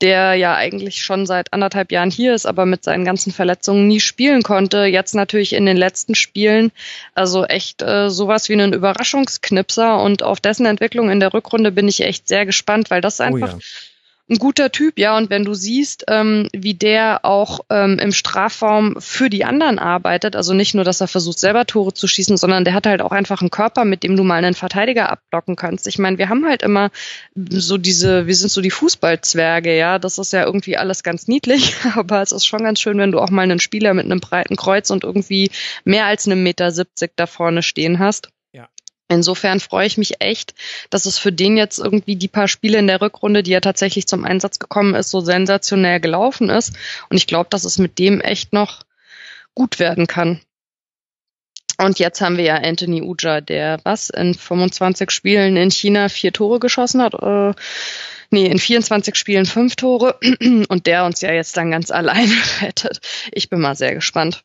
der 0.00 0.34
ja 0.34 0.54
eigentlich 0.54 1.02
schon 1.02 1.26
seit 1.26 1.52
anderthalb 1.52 1.92
Jahren 1.92 2.10
hier 2.10 2.34
ist, 2.34 2.46
aber 2.46 2.66
mit 2.66 2.84
seinen 2.84 3.04
ganzen 3.04 3.32
Verletzungen 3.32 3.86
nie 3.86 4.00
spielen 4.00 4.42
konnte. 4.42 4.84
Jetzt 4.84 5.14
natürlich 5.14 5.52
in 5.52 5.66
den 5.66 5.76
letzten 5.76 6.14
Spielen, 6.14 6.72
also 7.14 7.44
echt 7.44 7.82
äh, 7.82 8.10
sowas 8.10 8.48
wie 8.48 8.54
einen 8.54 8.72
Überraschungsknipser 8.72 10.02
und 10.02 10.22
auf 10.22 10.40
dessen 10.40 10.66
Entwicklung 10.66 11.10
in 11.10 11.20
der 11.20 11.32
Rückrunde 11.32 11.72
bin 11.72 11.88
ich 11.88 12.00
echt 12.00 12.28
sehr 12.28 12.44
gespannt, 12.44 12.90
weil 12.90 13.00
das 13.00 13.20
einfach 13.20 13.54
oh 13.54 13.58
ja 13.58 13.64
ein 14.30 14.38
guter 14.38 14.72
Typ, 14.72 14.98
ja. 14.98 15.16
Und 15.16 15.28
wenn 15.28 15.44
du 15.44 15.52
siehst, 15.52 16.04
ähm, 16.08 16.48
wie 16.52 16.74
der 16.74 17.24
auch 17.24 17.60
ähm, 17.68 17.98
im 17.98 18.12
Strafraum 18.12 18.96
für 18.98 19.28
die 19.28 19.44
anderen 19.44 19.78
arbeitet, 19.78 20.34
also 20.34 20.54
nicht 20.54 20.74
nur, 20.74 20.84
dass 20.84 21.02
er 21.02 21.08
versucht, 21.08 21.38
selber 21.38 21.66
Tore 21.66 21.92
zu 21.92 22.06
schießen, 22.06 22.38
sondern 22.38 22.64
der 22.64 22.72
hat 22.72 22.86
halt 22.86 23.02
auch 23.02 23.12
einfach 23.12 23.42
einen 23.42 23.50
Körper, 23.50 23.84
mit 23.84 24.02
dem 24.02 24.16
du 24.16 24.24
mal 24.24 24.42
einen 24.42 24.54
Verteidiger 24.54 25.10
abblocken 25.10 25.56
kannst. 25.56 25.86
Ich 25.86 25.98
meine, 25.98 26.16
wir 26.16 26.30
haben 26.30 26.46
halt 26.46 26.62
immer 26.62 26.90
so 27.34 27.76
diese, 27.76 28.26
wir 28.26 28.34
sind 28.34 28.50
so 28.50 28.62
die 28.62 28.70
Fußballzwerge, 28.70 29.76
ja. 29.76 29.98
Das 29.98 30.16
ist 30.16 30.32
ja 30.32 30.44
irgendwie 30.44 30.78
alles 30.78 31.02
ganz 31.02 31.28
niedlich, 31.28 31.74
aber 31.94 32.22
es 32.22 32.32
ist 32.32 32.46
schon 32.46 32.64
ganz 32.64 32.80
schön, 32.80 32.98
wenn 32.98 33.12
du 33.12 33.20
auch 33.20 33.30
mal 33.30 33.42
einen 33.42 33.60
Spieler 33.60 33.92
mit 33.92 34.06
einem 34.06 34.20
breiten 34.20 34.56
Kreuz 34.56 34.90
und 34.90 35.04
irgendwie 35.04 35.50
mehr 35.84 36.06
als 36.06 36.26
einem 36.26 36.42
Meter 36.42 36.70
siebzig 36.70 37.12
da 37.16 37.26
vorne 37.26 37.62
stehen 37.62 37.98
hast. 37.98 38.30
Insofern 39.08 39.60
freue 39.60 39.86
ich 39.86 39.98
mich 39.98 40.20
echt, 40.20 40.54
dass 40.88 41.04
es 41.04 41.18
für 41.18 41.32
den 41.32 41.56
jetzt 41.56 41.78
irgendwie 41.78 42.16
die 42.16 42.28
paar 42.28 42.48
Spiele 42.48 42.78
in 42.78 42.86
der 42.86 43.00
Rückrunde, 43.00 43.42
die 43.42 43.52
er 43.52 43.60
tatsächlich 43.60 44.06
zum 44.06 44.24
Einsatz 44.24 44.58
gekommen 44.58 44.94
ist, 44.94 45.10
so 45.10 45.20
sensationell 45.20 46.00
gelaufen 46.00 46.48
ist. 46.48 46.74
Und 47.10 47.18
ich 47.18 47.26
glaube, 47.26 47.50
dass 47.50 47.64
es 47.64 47.78
mit 47.78 47.98
dem 47.98 48.20
echt 48.20 48.52
noch 48.52 48.82
gut 49.54 49.78
werden 49.78 50.06
kann. 50.06 50.40
Und 51.76 51.98
jetzt 51.98 52.20
haben 52.20 52.36
wir 52.36 52.44
ja 52.44 52.56
Anthony 52.56 53.02
Uja, 53.02 53.40
der 53.40 53.80
was 53.82 54.08
in 54.08 54.34
25 54.34 55.10
Spielen 55.10 55.56
in 55.56 55.70
China 55.70 56.08
vier 56.08 56.32
Tore 56.32 56.60
geschossen 56.60 57.02
hat. 57.02 57.14
Äh, 57.14 57.52
nee, 58.30 58.46
in 58.46 58.58
24 58.58 59.16
Spielen 59.16 59.44
fünf 59.44 59.76
Tore 59.76 60.18
und 60.68 60.86
der 60.86 61.04
uns 61.04 61.20
ja 61.20 61.32
jetzt 61.32 61.56
dann 61.56 61.72
ganz 61.72 61.90
alleine 61.90 62.34
rettet. 62.60 63.00
Ich 63.32 63.50
bin 63.50 63.60
mal 63.60 63.74
sehr 63.74 63.94
gespannt. 63.94 64.44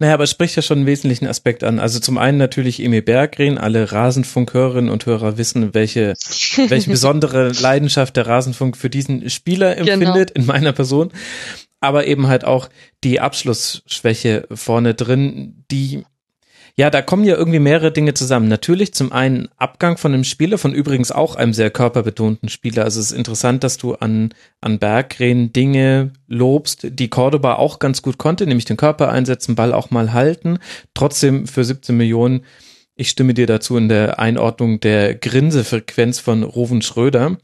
Naja, 0.00 0.14
aber 0.14 0.24
es 0.24 0.30
spricht 0.30 0.56
ja 0.56 0.62
schon 0.62 0.78
einen 0.78 0.86
wesentlichen 0.86 1.26
Aspekt 1.26 1.62
an. 1.62 1.78
Also 1.78 2.00
zum 2.00 2.16
einen 2.16 2.38
natürlich 2.38 2.82
Emil 2.82 3.02
Berggren. 3.02 3.58
Alle 3.58 3.92
Rasenfunkhörerinnen 3.92 4.90
und 4.90 5.04
Hörer 5.04 5.36
wissen, 5.36 5.74
welche, 5.74 6.14
welche 6.68 6.90
besondere 6.90 7.52
Leidenschaft 7.52 8.16
der 8.16 8.26
Rasenfunk 8.26 8.78
für 8.78 8.88
diesen 8.88 9.28
Spieler 9.28 9.74
genau. 9.74 9.92
empfindet 9.92 10.34
genau. 10.34 10.40
in 10.40 10.46
meiner 10.46 10.72
Person. 10.72 11.12
Aber 11.80 12.06
eben 12.06 12.28
halt 12.28 12.46
auch 12.46 12.70
die 13.04 13.20
Abschlussschwäche 13.20 14.46
vorne 14.50 14.94
drin, 14.94 15.64
die 15.70 16.04
ja, 16.80 16.88
da 16.88 17.02
kommen 17.02 17.24
ja 17.24 17.36
irgendwie 17.36 17.58
mehrere 17.58 17.92
Dinge 17.92 18.14
zusammen. 18.14 18.48
Natürlich 18.48 18.94
zum 18.94 19.12
einen 19.12 19.50
Abgang 19.58 19.98
von 19.98 20.14
einem 20.14 20.24
Spieler, 20.24 20.56
von 20.56 20.72
übrigens 20.72 21.12
auch 21.12 21.36
einem 21.36 21.52
sehr 21.52 21.70
körperbetonten 21.70 22.48
Spieler. 22.48 22.84
Also 22.84 23.00
es 23.00 23.10
ist 23.10 23.18
interessant, 23.18 23.64
dass 23.64 23.76
du 23.76 23.96
an, 23.96 24.32
an 24.62 24.78
Berggren 24.78 25.52
Dinge 25.52 26.14
lobst, 26.26 26.86
die 26.88 27.10
Cordoba 27.10 27.56
auch 27.56 27.80
ganz 27.80 28.00
gut 28.00 28.16
konnte, 28.16 28.46
nämlich 28.46 28.64
den 28.64 28.78
Körper 28.78 29.10
einsetzen, 29.10 29.56
Ball 29.56 29.74
auch 29.74 29.90
mal 29.90 30.14
halten. 30.14 30.58
Trotzdem 30.94 31.46
für 31.46 31.64
17 31.64 31.94
Millionen, 31.94 32.46
ich 32.94 33.10
stimme 33.10 33.34
dir 33.34 33.46
dazu 33.46 33.76
in 33.76 33.90
der 33.90 34.18
Einordnung 34.18 34.80
der 34.80 35.14
Grinsefrequenz 35.14 36.18
von 36.18 36.42
Ruven 36.42 36.80
Schröder. 36.80 37.36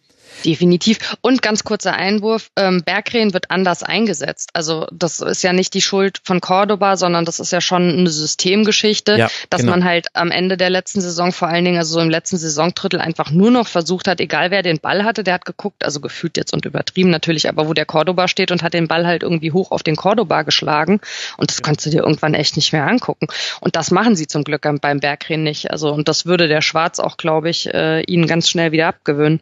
Definitiv. 0.44 1.16
Und 1.20 1.42
ganz 1.42 1.64
kurzer 1.64 1.94
Einwurf, 1.94 2.51
ähm, 2.57 2.83
Berggren 2.85 3.33
wird 3.33 3.51
anders 3.51 3.83
eingesetzt. 3.83 4.51
Also 4.53 4.87
das 4.92 5.20
ist 5.20 5.42
ja 5.42 5.53
nicht 5.53 5.75
die 5.75 5.83
Schuld 5.83 6.20
von 6.25 6.40
Cordoba, 6.40 6.96
sondern 6.96 7.25
das 7.25 7.40
ist 7.40 7.53
ja 7.53 7.61
schon 7.61 7.90
eine 7.90 8.11
Systemgeschichte, 8.11 9.16
ja, 9.16 9.29
dass 9.51 9.62
genau. 9.62 9.72
man 9.72 9.85
halt 9.85 10.09
am 10.14 10.31
Ende 10.31 10.57
der 10.57 10.70
letzten 10.70 11.01
Saison, 11.01 11.33
vor 11.33 11.49
allen 11.49 11.64
Dingen 11.64 11.79
also 11.79 11.94
so 11.94 12.01
im 12.01 12.11
letzten 12.11 12.37
Saisondrittel, 12.37 13.01
einfach 13.01 13.31
nur 13.31 13.51
noch 13.51 13.66
versucht 13.66 14.09
hat, 14.09 14.20
egal 14.20 14.51
wer 14.51 14.62
den 14.62 14.79
Ball 14.79 15.05
hatte, 15.05 15.25
der 15.25 15.35
hat 15.35 15.44
geguckt, 15.44 15.85
also 15.85 16.01
gefühlt 16.01 16.37
jetzt 16.37 16.53
und 16.53 16.64
übertrieben 16.64 17.11
natürlich, 17.11 17.49
aber 17.49 17.68
wo 17.68 17.75
der 17.75 17.87
Cordoba 17.87 18.29
steht 18.29 18.51
und 18.51 18.62
hat 18.62 18.75
den 18.75 18.88
Ball 18.88 19.07
halt 19.07 19.22
irgendwie 19.22 19.53
hoch 19.53 19.70
auf 19.70 19.83
den 19.83 19.96
Cordoba 19.96 20.42
geschlagen. 20.42 21.01
Und 21.37 21.51
das 21.51 21.62
kannst 21.62 21.87
du 21.87 21.90
dir 21.90 22.03
irgendwann 22.03 22.35
echt 22.35 22.57
nicht 22.57 22.72
mehr 22.72 22.87
angucken. 22.87 23.27
Und 23.61 23.77
das 23.77 23.90
machen 23.90 24.16
sie 24.16 24.27
zum 24.27 24.44
Glück 24.44 24.66
beim 24.81 25.01
Berggren 25.01 25.42
nicht. 25.42 25.70
Also 25.70 25.92
und 25.92 26.09
das 26.09 26.27
würde 26.27 26.49
der 26.49 26.62
Schwarz 26.62 26.99
auch, 26.99 27.16
glaube 27.16 27.51
ich, 27.51 27.72
äh, 27.72 28.03
ihnen 28.03 28.27
ganz 28.27 28.49
schnell 28.49 28.72
wieder 28.72 28.88
abgewöhnen. 28.88 29.40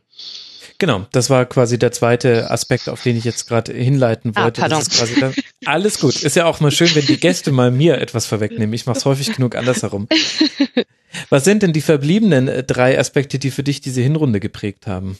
Genau, 0.79 1.07
das 1.13 1.31
war 1.31 1.47
quasi 1.47 1.79
der 1.79 1.93
zweite 1.93 2.51
Aspekt, 2.51 2.89
auf 2.89 3.03
den 3.03 3.17
ich 3.17 3.25
jetzt 3.25 3.49
gerade 3.49 3.73
hinleiten 3.73 4.33
ah, 4.35 4.45
wollte. 4.45 4.63
Ah. 4.63 4.69
Da, 4.69 4.81
alles 5.65 6.01
gut. 6.01 6.23
Ist 6.23 6.37
ja 6.37 6.47
auch 6.47 6.61
mal 6.61 6.71
schön, 6.71 6.95
wenn 6.95 7.07
die 7.07 7.19
Gäste 7.19 7.53
mal 7.53 7.71
mir 7.71 7.99
etwas 8.01 8.27
vorwegnehmen. 8.27 8.73
Ich 8.73 8.87
mache 8.87 8.99
es 8.99 9.05
häufig 9.05 9.33
genug 9.35 9.57
andersherum. 9.57 10.09
Was 11.31 11.45
sind 11.45 11.63
denn 11.63 11.73
die 11.73 11.81
verbliebenen 11.81 12.49
äh, 12.49 12.65
drei 12.65 12.99
Aspekte, 12.99 13.39
die 13.39 13.51
für 13.51 13.63
dich 13.63 13.81
diese 13.81 14.01
Hinrunde 14.01 14.41
geprägt 14.41 14.87
haben? 14.87 15.19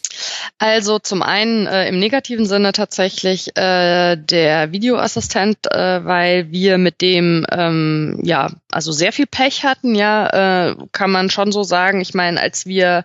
Also 0.59 0.99
zum 0.99 1.23
einen 1.23 1.67
äh, 1.67 1.89
im 1.89 1.99
negativen 1.99 2.47
Sinne 2.47 2.73
tatsächlich 2.73 3.57
äh, 3.57 4.17
der 4.17 4.73
Videoassistent, 4.73 5.71
äh, 5.71 6.05
weil 6.05 6.51
wir 6.51 6.79
mit 6.79 7.01
dem 7.01 7.47
ähm, 7.51 8.21
ja 8.23 8.51
also 8.75 8.91
sehr 8.91 9.13
viel 9.13 9.27
Pech 9.27 9.65
hatten, 9.65 9.95
ja, 9.95 10.71
äh, 10.71 10.77
kann 10.93 11.11
man 11.11 11.31
schon 11.31 11.53
so 11.53 11.63
sagen. 11.63 12.01
Ich 12.01 12.13
meine, 12.13 12.41
als 12.41 12.67
wir 12.67 13.05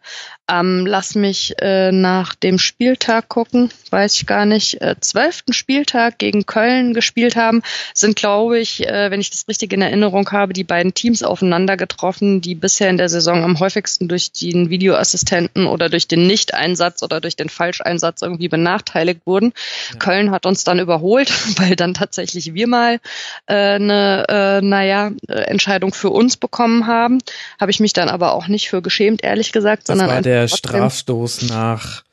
ähm, 0.49 0.85
lass 0.85 1.15
mich 1.15 1.53
äh, 1.61 1.91
nach 1.91 2.33
dem 2.35 2.57
Spieltag 2.57 3.29
gucken, 3.29 3.69
weiß 3.91 4.15
ich 4.15 4.25
gar 4.25 4.45
nicht, 4.45 4.81
äh, 4.81 4.95
zwölften 4.99 5.53
Spieltag 5.53 6.17
gegen 6.17 6.45
Köln 6.45 6.93
gespielt 6.93 7.35
haben, 7.35 7.61
sind, 7.93 8.15
glaube 8.15 8.59
ich, 8.59 8.87
äh, 8.87 9.11
wenn 9.11 9.21
ich 9.21 9.29
das 9.29 9.47
richtig 9.47 9.73
in 9.73 9.81
Erinnerung 9.81 10.31
habe, 10.31 10.53
die 10.53 10.63
beiden 10.63 10.93
Teams 10.93 11.23
aufeinander 11.23 11.77
getroffen, 11.77 12.41
die 12.41 12.55
bisher 12.55 12.89
in 12.89 12.97
der 12.97 13.09
Saison 13.09 13.43
am 13.43 13.59
häufigsten 13.59 14.07
durch 14.07 14.31
den 14.31 14.69
Videoassistenten 14.69 15.67
oder 15.67 15.89
durch 15.89 16.07
den 16.07 16.25
Nicht-Einsatz 16.25 17.03
oder 17.03 17.21
durch 17.21 17.35
den 17.35 17.49
Falscheinsatz 17.49 18.21
irgendwie 18.21 18.49
benachteiligt 18.49 19.21
wurden. 19.25 19.53
Ja. 19.91 19.99
Köln 19.99 20.31
hat 20.31 20.45
uns 20.45 20.63
dann 20.63 20.79
überholt, 20.79 21.31
weil 21.59 21.75
dann 21.75 21.93
tatsächlich 21.93 22.53
wir 22.53 22.67
mal 22.67 22.99
äh, 23.45 23.53
eine, 23.53 24.25
äh, 24.27 24.61
naja, 24.61 25.11
Entscheidung 25.59 25.93
für 25.93 26.09
uns 26.09 26.37
bekommen 26.37 26.87
haben. 26.87 27.19
Habe 27.59 27.71
ich 27.71 27.81
mich 27.81 27.91
dann 27.91 28.07
aber 28.07 28.33
auch 28.33 28.47
nicht 28.47 28.69
für 28.69 28.81
geschämt, 28.81 29.23
ehrlich 29.23 29.51
gesagt, 29.51 29.89
das 29.89 29.97
sondern 29.97 30.23
der 30.23 30.47
Strafstoß 30.47 31.43
nach 31.49 32.03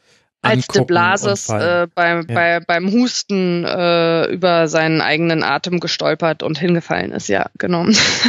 als 0.43 0.67
De 0.67 0.85
Blasis 0.85 1.49
äh, 1.49 1.87
beim, 1.95 2.27
ja. 2.29 2.35
bei, 2.35 2.61
beim 2.61 2.93
Husten 2.93 3.65
äh, 3.65 4.27
über 4.27 4.69
seinen 4.69 5.01
eigenen 5.01 5.43
Atem 5.43 5.81
gestolpert 5.81 6.43
und 6.43 6.59
hingefallen 6.59 7.13
ist, 7.13 7.29
ja, 7.29 7.47
genau. 7.59 7.87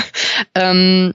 ähm, 0.56 1.13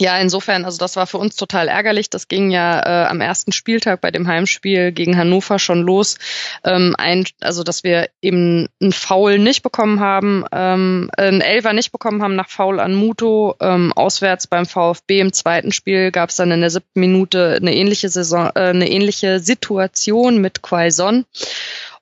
ja, 0.00 0.16
insofern, 0.18 0.64
also 0.64 0.78
das 0.78 0.94
war 0.94 1.08
für 1.08 1.18
uns 1.18 1.34
total 1.34 1.66
ärgerlich. 1.66 2.08
Das 2.08 2.28
ging 2.28 2.52
ja 2.52 2.80
äh, 2.80 3.06
am 3.08 3.20
ersten 3.20 3.50
Spieltag 3.50 4.00
bei 4.00 4.12
dem 4.12 4.28
Heimspiel 4.28 4.92
gegen 4.92 5.16
Hannover 5.16 5.58
schon 5.58 5.82
los. 5.82 6.18
Ähm, 6.62 6.94
ein, 6.96 7.24
also 7.40 7.64
dass 7.64 7.82
wir 7.82 8.08
eben 8.22 8.68
einen 8.80 8.92
Foul 8.92 9.40
nicht 9.40 9.64
bekommen 9.64 9.98
haben, 9.98 10.44
ähm, 10.52 11.10
einen 11.16 11.40
Elfer 11.40 11.72
nicht 11.72 11.90
bekommen 11.90 12.22
haben 12.22 12.36
nach 12.36 12.48
Foul 12.48 12.78
an 12.78 12.94
Muto. 12.94 13.56
Ähm, 13.60 13.92
auswärts 13.92 14.46
beim 14.46 14.66
VfB 14.66 15.18
im 15.18 15.32
zweiten 15.32 15.72
Spiel 15.72 16.12
gab 16.12 16.30
es 16.30 16.36
dann 16.36 16.52
in 16.52 16.60
der 16.60 16.70
siebten 16.70 17.00
Minute 17.00 17.58
eine 17.60 17.74
ähnliche 17.74 18.08
Saison, 18.08 18.50
äh, 18.54 18.68
eine 18.68 18.88
ähnliche 18.88 19.40
Situation 19.40 20.40
mit 20.40 20.62
Quaison. 20.62 21.24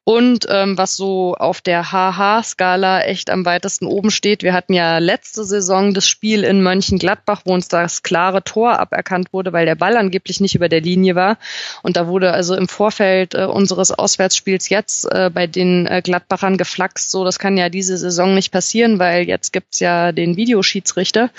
Und 0.09 0.47
ähm, 0.49 0.79
was 0.79 0.97
so 0.97 1.35
auf 1.35 1.61
der 1.61 1.91
HH-Skala 1.91 3.01
echt 3.01 3.29
am 3.29 3.45
weitesten 3.45 3.89
oben 3.89 4.13
steht, 4.13 4.45
wir 4.45 4.53
hatten 4.53 4.73
ja 4.73 4.99
letzte 4.99 5.43
Saison 5.43 5.95
das 5.95 6.09
Spiel 6.09 6.45
in 6.45 6.63
Mönchengladbach, 6.63 7.43
wo 7.45 7.53
uns 7.53 7.67
das 7.67 8.05
klare 8.05 8.45
Tor 8.45 8.79
aberkannt 8.79 9.33
wurde, 9.33 9.53
weil 9.53 9.67
der 9.67 9.75
Ball 9.75 9.97
angeblich 9.97 10.39
nicht 10.39 10.55
über 10.55 10.69
der 10.69 10.81
Linie 10.81 11.17
war. 11.17 11.39
Und 11.83 11.97
da 11.97 12.07
wurde 12.07 12.33
also 12.33 12.55
im 12.55 12.69
Vorfeld 12.69 13.35
äh, 13.35 13.47
unseres 13.47 13.91
Auswärtsspiels 13.91 14.69
jetzt 14.69 15.07
äh, 15.07 15.29
bei 15.29 15.49
den 15.49 15.89
äh, 15.89 16.03
Gladbachern 16.03 16.57
geflaxt, 16.57 17.11
so 17.11 17.25
das 17.25 17.41
kann 17.41 17.57
ja 17.57 17.69
diese 17.69 17.99
Saison 17.99 18.33
nicht 18.37 18.53
passieren, 18.53 19.01
weil 19.01 19.27
jetzt 19.27 19.53
gibt's 19.53 19.81
ja 19.81 20.13
den 20.13 20.37
Videoschiedsrichter. 20.37 21.31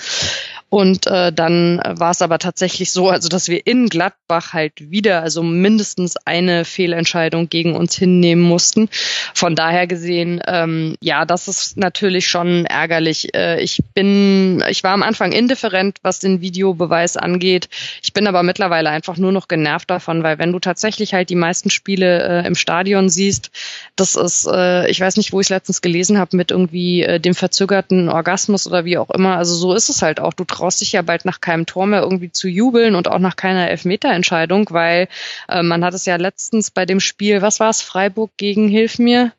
Und 0.70 1.08
äh, 1.08 1.32
dann 1.32 1.82
war 1.86 2.12
es 2.12 2.22
aber 2.22 2.40
tatsächlich 2.40 2.92
so, 2.92 3.10
also 3.10 3.30
dass 3.30 3.48
wir 3.48 3.66
in 3.66 3.88
Gladbach 3.88 4.52
halt 4.52 4.74
wieder, 4.92 5.22
also 5.22 5.42
mindestens 5.42 6.18
eine 6.26 6.66
Fehlentscheidung 6.66 7.48
gegen 7.48 7.74
uns 7.76 7.96
hinnehmen 7.96 8.44
mussten. 8.44 8.90
Von 9.34 9.56
daher 9.56 9.88
gesehen, 9.88 10.42
ähm, 10.46 10.96
ja, 11.00 11.26
das 11.26 11.48
ist 11.48 11.78
natürlich 11.78 12.28
schon 12.28 12.66
ärgerlich. 12.66 13.34
Äh, 13.34 13.62
ich 13.62 13.82
bin, 13.94 14.62
ich 14.70 14.84
war 14.84 14.92
am 14.92 15.04
Anfang 15.04 15.32
indifferent, 15.32 16.00
was 16.02 16.20
den 16.20 16.42
Videobeweis 16.42 17.16
angeht. 17.16 17.70
Ich 18.04 18.12
bin 18.12 18.28
aber 18.28 18.44
mittlerweile 18.44 18.90
einfach 18.90 19.16
nur 19.16 19.32
noch 19.32 19.48
genervt 19.48 19.90
davon, 19.90 20.22
weil 20.24 20.38
wenn 20.38 20.52
du 20.52 20.60
tatsächlich 20.60 21.14
halt 21.14 21.30
die 21.30 21.36
meisten 21.36 21.70
Spiele 21.70 22.44
äh, 22.44 22.48
im 22.48 22.56
Stadion 22.56 23.10
siehst, 23.10 23.52
das 23.96 24.16
ist, 24.16 24.46
äh, 24.52 24.90
ich 24.90 25.00
weiß 25.00 25.16
nicht, 25.16 25.32
wo 25.32 25.40
ich 25.40 25.46
es 25.46 25.50
letztens 25.50 25.82
gelesen 25.82 26.18
habe, 26.18 26.36
mit 26.36 26.52
irgendwie 26.52 27.04
äh, 27.04 27.22
dem 27.22 27.36
verzögerten 27.36 28.10
Orgasmus 28.10 28.68
oder 28.68 28.84
wie 28.84 28.98
auch 28.98 29.10
immer. 29.12 29.38
Also 29.38 29.56
so 29.56 29.74
ist 29.74 29.88
es 29.90 30.02
halt 30.02 30.20
auch. 30.20 30.34
Du 30.34 30.44
traust 30.58 30.82
dich 30.82 30.92
ja 30.92 31.02
bald 31.02 31.26
nach 31.26 31.42
keinem 31.42 31.66
Tor 31.66 31.86
mehr 31.86 32.02
irgendwie 32.02 32.32
zu 32.32 32.48
jubeln 32.48 32.96
und 32.96 33.08
auch 33.08 33.20
nach 33.20 33.36
keiner 33.36 33.70
Elfmeterentscheidung, 33.70 34.68
weil 34.72 35.08
äh, 35.48 35.62
man 35.62 35.84
hat 35.86 35.94
es 35.94 36.06
ja 36.06 36.16
letztens 36.16 36.72
bei 36.72 36.86
dem 36.86 37.00
Spiel, 37.00 37.42
was 37.42 37.60
war 37.60 37.70
es, 37.70 37.82
Freiburg 37.82 38.32
gegen, 38.38 38.68
hilf 38.68 39.00
mir? 39.00 39.34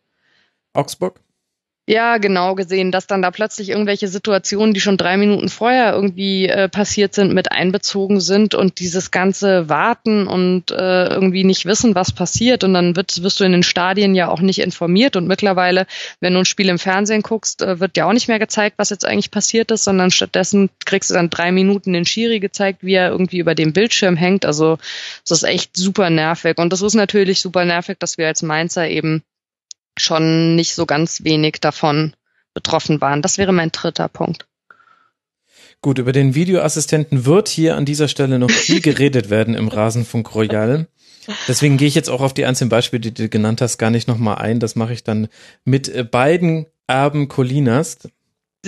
Augsburg? 0.75 1.21
Ja, 1.91 2.19
genau 2.19 2.55
gesehen, 2.55 2.93
dass 2.93 3.07
dann 3.07 3.23
da 3.23 3.31
plötzlich 3.31 3.71
irgendwelche 3.71 4.09
Situationen, 4.09 4.75
die 4.75 4.81
schon 4.81 4.99
drei 4.99 5.17
Minuten 5.17 5.49
vorher 5.49 5.95
irgendwie 5.95 6.47
äh, 6.47 6.69
passiert 6.69 7.15
sind, 7.15 7.33
mit 7.33 7.51
einbezogen 7.51 8.21
sind 8.21 8.55
und 8.55 8.79
dieses 8.79 9.11
ganze 9.11 9.71
Warten 9.71 10.27
und 10.27 10.71
äh, 10.71 11.07
irgendwie 11.07 11.45
nicht 11.45 11.65
wissen, 11.65 11.95
was 11.95 12.13
passiert. 12.13 12.63
Und 12.63 12.75
dann 12.75 12.95
wird, 12.95 13.23
wirst 13.23 13.41
du 13.41 13.45
in 13.45 13.53
den 13.53 13.63
Stadien 13.63 14.15
ja 14.15 14.29
auch 14.29 14.43
nicht 14.43 14.59
informiert. 14.59 15.17
Und 15.17 15.29
mittlerweile, 15.29 15.87
wenn 16.21 16.35
du 16.35 16.41
ein 16.41 16.45
Spiel 16.45 16.69
im 16.69 16.79
Fernsehen 16.79 17.23
guckst, 17.23 17.63
äh, 17.63 17.81
wird 17.81 17.97
ja 17.97 18.05
auch 18.05 18.13
nicht 18.13 18.29
mehr 18.29 18.39
gezeigt, 18.39 18.77
was 18.77 18.91
jetzt 18.91 19.07
eigentlich 19.07 19.31
passiert 19.31 19.71
ist, 19.71 19.85
sondern 19.85 20.11
stattdessen 20.11 20.69
kriegst 20.85 21.09
du 21.09 21.15
dann 21.15 21.31
drei 21.31 21.53
Minuten 21.53 21.95
den 21.95 22.05
Schiri 22.05 22.39
gezeigt, 22.39 22.81
wie 22.83 22.97
er 22.97 23.09
irgendwie 23.09 23.39
über 23.39 23.55
dem 23.55 23.73
Bildschirm 23.73 24.15
hängt. 24.15 24.45
Also 24.45 24.77
das 25.27 25.39
ist 25.39 25.49
echt 25.49 25.75
super 25.75 26.11
nervig. 26.11 26.59
Und 26.59 26.71
das 26.71 26.83
ist 26.83 26.93
natürlich 26.93 27.41
super 27.41 27.65
nervig, 27.65 27.97
dass 27.99 28.19
wir 28.19 28.27
als 28.27 28.43
Mainzer 28.43 28.87
eben 28.91 29.23
schon 29.99 30.57
nicht 30.57 30.75
so 30.75 30.87
ganz 30.87 31.25
wenig 31.25 31.57
davon 31.61 32.15
betroffen 32.55 33.01
waren. 33.01 33.23
Das 33.23 33.39
wäre 33.39 33.53
mein 33.53 33.71
dritter 33.71 34.09
Punkt. 34.09 34.47
Gut, 35.81 35.99
über 35.99 36.13
den 36.13 36.35
Videoassistenten 36.35 37.25
wird 37.25 37.49
hier 37.49 37.77
an 37.77 37.85
dieser 37.85 38.09
Stelle 38.09 38.39
noch 38.39 38.51
viel 38.51 38.81
geredet 38.81 39.31
werden 39.31 39.55
im 39.55 39.69
Rasenfunk 39.69 40.35
Royal. 40.35 40.89
Deswegen 41.47 41.77
gehe 41.77 41.89
ich 41.89 41.95
jetzt 41.95 42.11
auch 42.11 42.21
auf 42.21 42.35
die 42.35 42.47
einzelnen 42.47 42.71
Beispiele, 42.71 43.01
die 43.01 43.15
du 43.15 43.29
genannt 43.29 43.61
hast, 43.61 43.79
gar 43.79 43.91
nicht 43.91 44.09
nochmal 44.09 44.39
ein. 44.39 44.61
Das 44.61 44.77
mache 44.77 44.93
ich 44.93 45.05
dann 45.05 45.29
mit 45.65 45.89
äh, 45.89 46.03
beiden 46.03 46.67
Erben 46.87 47.29
Colinas. 47.29 47.99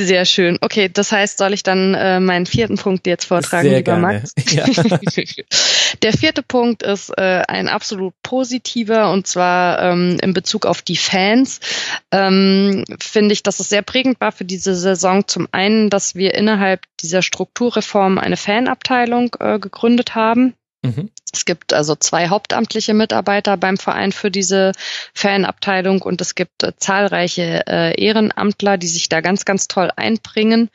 Sehr 0.07 0.25
schön. 0.25 0.59
Okay, 0.63 0.89
das 0.93 1.13
heißt, 1.13 1.37
soll 1.37 1.53
ich 1.53 1.63
dann 1.63 1.95
äh, 1.95 2.21
meinen 2.21 2.47
vierten 2.47 2.77
Punkt 2.77 3.07
jetzt 3.07 3.27
vortragen, 3.27 3.69
Sehr 3.69 3.79
lieber 3.79 4.01
gerne. 4.01 4.21
Max? 4.21 4.35
Ja. 4.51 4.65
Der 6.03 6.13
vierte 6.13 6.43
Punkt 6.43 6.83
ist 6.83 7.11
äh, 7.19 7.43
ein 7.47 7.69
absolut 7.69 8.15
positiver 8.23 9.11
und 9.13 9.27
zwar 9.27 9.83
ähm, 9.83 10.17
in 10.23 10.33
Bezug 10.33 10.65
auf 10.65 10.83
die 10.83 10.97
Fans. 10.97 11.61
Ähm, 12.11 12.85
Finde 12.99 13.33
ich, 13.33 13.43
dass 13.43 13.61
es 13.61 13.69
sehr 13.69 13.83
prägend 13.83 14.21
war 14.21 14.33
für 14.33 14.45
diese 14.45 14.75
Saison. 14.75 15.27
Zum 15.27 15.49
einen, 15.53 15.91
dass 15.91 16.15
wir 16.15 16.35
innerhalb 16.35 16.83
dieser 17.01 17.23
Strukturreform 17.23 18.19
eine 18.19 18.37
Fanabteilung 18.37 19.37
äh, 19.41 19.59
gegründet 19.59 20.15
haben. 20.15 20.55
Mhm. 20.83 21.11
Es 21.33 21.45
gibt 21.45 21.73
also 21.73 21.95
zwei 21.95 22.29
hauptamtliche 22.29 22.95
Mitarbeiter 22.95 23.57
beim 23.57 23.77
Verein 23.77 24.13
für 24.13 24.31
diese 24.31 24.73
Fanabteilung 25.15 26.03
und 26.03 26.21
es 26.21 26.35
gibt 26.35 26.63
äh, 26.63 26.73
zahlreiche 26.77 27.65
äh, 27.67 28.01
Ehrenamtler, 28.01 28.79
die 28.79 28.89
sich 28.89 29.09
da 29.09 29.21
ganz, 29.21 29.45
ganz 29.45 29.69
toll 29.69 29.91
einbringen. 29.97 30.71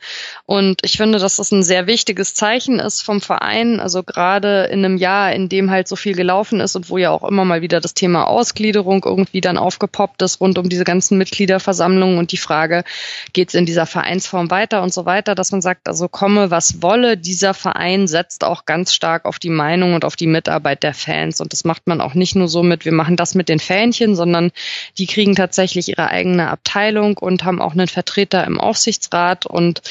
Und 0.46 0.80
ich 0.82 0.96
finde, 0.96 1.18
dass 1.18 1.36
das 1.36 1.52
ein 1.52 1.62
sehr 1.62 1.86
wichtiges 1.86 2.34
Zeichen 2.34 2.78
ist 2.78 3.02
vom 3.02 3.20
Verein. 3.20 3.80
Also 3.80 4.02
gerade 4.02 4.64
in 4.64 4.84
einem 4.84 4.96
Jahr, 4.96 5.32
in 5.32 5.48
dem 5.48 5.70
halt 5.70 5.88
so 5.88 5.96
viel 5.96 6.14
gelaufen 6.14 6.60
ist 6.60 6.76
und 6.76 6.88
wo 6.88 6.98
ja 6.98 7.10
auch 7.10 7.24
immer 7.24 7.44
mal 7.44 7.62
wieder 7.62 7.80
das 7.80 7.94
Thema 7.94 8.26
Ausgliederung 8.26 9.04
irgendwie 9.04 9.40
dann 9.40 9.58
aufgepoppt 9.58 10.22
ist 10.22 10.40
rund 10.40 10.58
um 10.58 10.68
diese 10.68 10.84
ganzen 10.84 11.18
Mitgliederversammlungen 11.18 12.18
und 12.18 12.32
die 12.32 12.36
Frage, 12.36 12.84
geht 13.32 13.48
es 13.48 13.54
in 13.54 13.66
dieser 13.66 13.86
Vereinsform 13.86 14.50
weiter 14.50 14.82
und 14.82 14.92
so 14.92 15.04
weiter, 15.04 15.34
dass 15.34 15.52
man 15.52 15.62
sagt, 15.62 15.88
also 15.88 16.08
komme, 16.08 16.50
was 16.50 16.82
wolle, 16.82 17.16
dieser 17.16 17.54
Verein 17.54 18.06
setzt 18.06 18.44
auch 18.44 18.64
ganz 18.64 18.94
stark 18.94 19.24
auf 19.24 19.38
die 19.38 19.50
Meinung 19.50 19.94
und 19.94 20.04
auf 20.04 20.16
die 20.16 20.26
Mitarbeit 20.46 20.84
der 20.84 20.94
Fans. 20.94 21.40
Und 21.40 21.52
das 21.52 21.64
macht 21.64 21.88
man 21.88 22.00
auch 22.00 22.14
nicht 22.14 22.36
nur 22.36 22.46
so 22.46 22.62
mit, 22.62 22.84
wir 22.84 22.92
machen 22.92 23.16
das 23.16 23.34
mit 23.34 23.48
den 23.48 23.58
Fähnchen, 23.58 24.14
sondern 24.14 24.52
die 24.96 25.06
kriegen 25.06 25.34
tatsächlich 25.34 25.88
ihre 25.88 26.08
eigene 26.08 26.48
Abteilung 26.50 27.18
und 27.18 27.42
haben 27.42 27.60
auch 27.60 27.72
einen 27.72 27.88
Vertreter 27.88 28.44
im 28.44 28.60
Aufsichtsrat. 28.60 29.44
Und 29.44 29.82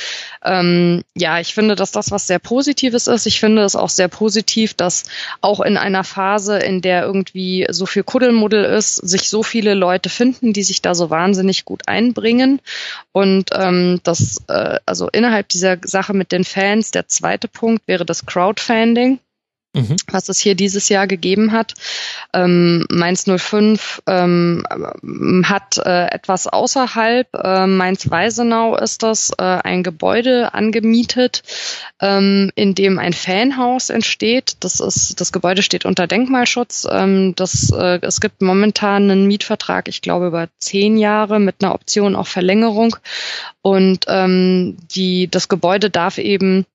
ähm, 0.45 1.03
ja, 1.13 1.41
ich 1.41 1.53
finde, 1.53 1.75
dass 1.75 1.91
das 1.91 2.09
was 2.11 2.27
sehr 2.27 2.39
Positives 2.39 3.07
ist. 3.07 3.25
Ich 3.25 3.41
finde 3.41 3.63
es 3.63 3.75
auch 3.75 3.89
sehr 3.89 4.07
positiv, 4.07 4.73
dass 4.73 5.03
auch 5.41 5.59
in 5.59 5.75
einer 5.75 6.05
Phase, 6.05 6.57
in 6.57 6.81
der 6.81 7.03
irgendwie 7.03 7.67
so 7.69 7.85
viel 7.85 8.03
Kuddelmuddel 8.03 8.63
ist, 8.63 8.95
sich 8.95 9.29
so 9.29 9.43
viele 9.43 9.73
Leute 9.73 10.07
finden, 10.07 10.53
die 10.53 10.63
sich 10.63 10.81
da 10.81 10.95
so 10.95 11.09
wahnsinnig 11.09 11.65
gut 11.65 11.87
einbringen. 11.87 12.61
Und 13.11 13.49
ähm, 13.53 13.99
das, 14.03 14.41
äh, 14.47 14.79
also 14.85 15.09
innerhalb 15.09 15.49
dieser 15.49 15.77
Sache 15.83 16.13
mit 16.13 16.31
den 16.31 16.45
Fans, 16.45 16.91
der 16.91 17.09
zweite 17.09 17.49
Punkt 17.49 17.85
wäre 17.87 18.05
das 18.05 18.25
Crowdfunding 18.25 19.19
Mhm. 19.75 19.97
was 20.09 20.29
es 20.29 20.39
hier 20.39 20.55
dieses 20.55 20.87
Jahr 20.87 21.05
gegeben 21.05 21.51
hat. 21.51 21.73
Ähm, 22.33 22.85
Mainz 22.89 23.25
05 23.25 24.01
ähm, 24.07 24.63
hat 25.43 25.77
äh, 25.79 26.05
etwas 26.07 26.47
außerhalb, 26.47 27.27
äh, 27.35 27.67
Mainz-Weisenau 27.67 28.77
ist 28.77 29.03
das, 29.03 29.31
äh, 29.37 29.43
ein 29.43 29.83
Gebäude 29.83 30.53
angemietet, 30.53 31.43
ähm, 31.99 32.51
in 32.55 32.73
dem 32.73 32.99
ein 32.99 33.11
Fanhaus 33.11 33.89
entsteht. 33.89 34.55
Das 34.61 34.79
ist, 34.79 35.19
das 35.19 35.33
Gebäude 35.33 35.61
steht 35.61 35.83
unter 35.83 36.07
Denkmalschutz. 36.07 36.87
Ähm, 36.89 37.35
das, 37.35 37.69
äh, 37.71 37.99
es 38.01 38.21
gibt 38.21 38.41
momentan 38.41 39.11
einen 39.11 39.27
Mietvertrag, 39.27 39.89
ich 39.89 40.01
glaube 40.01 40.27
über 40.27 40.47
zehn 40.57 40.97
Jahre 40.97 41.41
mit 41.41 41.55
einer 41.61 41.75
Option 41.75 42.15
auf 42.15 42.29
Verlängerung. 42.29 42.95
Und 43.61 44.05
ähm, 44.07 44.77
die, 44.95 45.27
das 45.27 45.49
Gebäude 45.49 45.89
darf 45.89 46.17
eben 46.17 46.65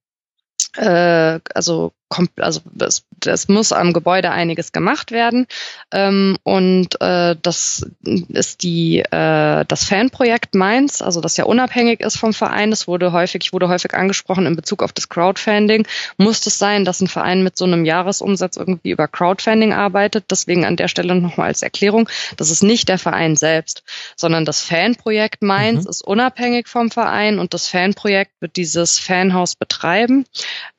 äh, 0.76 1.40
also 1.54 1.92
also 2.40 2.60
es, 2.76 3.04
es 3.26 3.48
muss 3.48 3.72
am 3.72 3.92
Gebäude 3.92 4.30
einiges 4.30 4.72
gemacht 4.72 5.10
werden 5.10 5.46
ähm, 5.92 6.36
und 6.42 7.00
äh, 7.00 7.36
das 7.40 7.86
ist 8.28 8.62
die 8.62 9.00
äh, 9.00 9.64
das 9.66 9.84
Fanprojekt 9.84 10.54
Mainz, 10.54 11.02
also 11.02 11.20
das 11.20 11.36
ja 11.36 11.44
unabhängig 11.44 12.00
ist 12.00 12.16
vom 12.16 12.32
Verein. 12.32 12.70
Das 12.70 12.86
wurde 12.86 13.12
häufig 13.12 13.52
wurde 13.52 13.68
häufig 13.68 13.94
angesprochen 13.94 14.46
in 14.46 14.56
Bezug 14.56 14.82
auf 14.82 14.92
das 14.92 15.08
Crowdfunding. 15.08 15.86
Muss 16.16 16.46
es 16.46 16.58
sein, 16.58 16.84
dass 16.84 17.00
ein 17.00 17.08
Verein 17.08 17.42
mit 17.42 17.56
so 17.56 17.64
einem 17.64 17.84
Jahresumsatz 17.84 18.56
irgendwie 18.56 18.90
über 18.90 19.08
Crowdfunding 19.08 19.72
arbeitet? 19.72 20.26
Deswegen 20.30 20.64
an 20.64 20.76
der 20.76 20.88
Stelle 20.88 21.14
nochmal 21.14 21.48
als 21.48 21.62
Erklärung: 21.62 22.08
Das 22.36 22.50
ist 22.50 22.62
nicht 22.62 22.88
der 22.88 22.98
Verein 22.98 23.36
selbst, 23.36 23.82
sondern 24.16 24.44
das 24.44 24.62
Fanprojekt 24.62 25.42
Mainz 25.42 25.84
Mhm. 25.84 25.90
ist 25.90 26.02
unabhängig 26.02 26.68
vom 26.68 26.90
Verein 26.90 27.38
und 27.38 27.54
das 27.54 27.68
Fanprojekt 27.68 28.32
wird 28.40 28.56
dieses 28.56 28.98
Fanhaus 28.98 29.54
betreiben. 29.54 30.24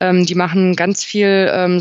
Ähm, 0.00 0.26
die 0.26 0.34
machen 0.34 0.76
ganz 0.76 1.04
viel 1.04 1.50
ähm, 1.52 1.80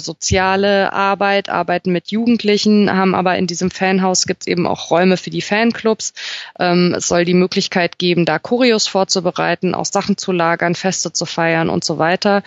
soziale 0.52 0.91
Arbeit, 0.91 1.49
arbeiten 1.49 1.91
mit 1.91 2.12
Jugendlichen, 2.12 2.91
haben 2.91 3.16
aber 3.16 3.38
in 3.38 3.47
diesem 3.47 3.72
Fanhaus 3.72 4.26
gibt 4.26 4.43
es 4.43 4.47
eben 4.47 4.68
auch 4.68 4.91
Räume 4.91 5.16
für 5.16 5.30
die 5.30 5.41
Fanclubs. 5.41 6.14
Ähm, 6.60 6.93
es 6.97 7.08
soll 7.08 7.24
die 7.24 7.34
Möglichkeit 7.34 7.97
geben, 7.97 8.26
da 8.26 8.38
Choreos 8.38 8.88
vorzubereiten, 8.88 9.74
auch 9.74 9.86
Sachen 9.86 10.18
zu 10.18 10.34
lagern, 10.34 10.76
Feste 10.76 11.14
zu 11.14 11.26
feiern 11.26 11.70
und 11.70 11.86
so 11.86 11.97
weiter. 11.99 12.43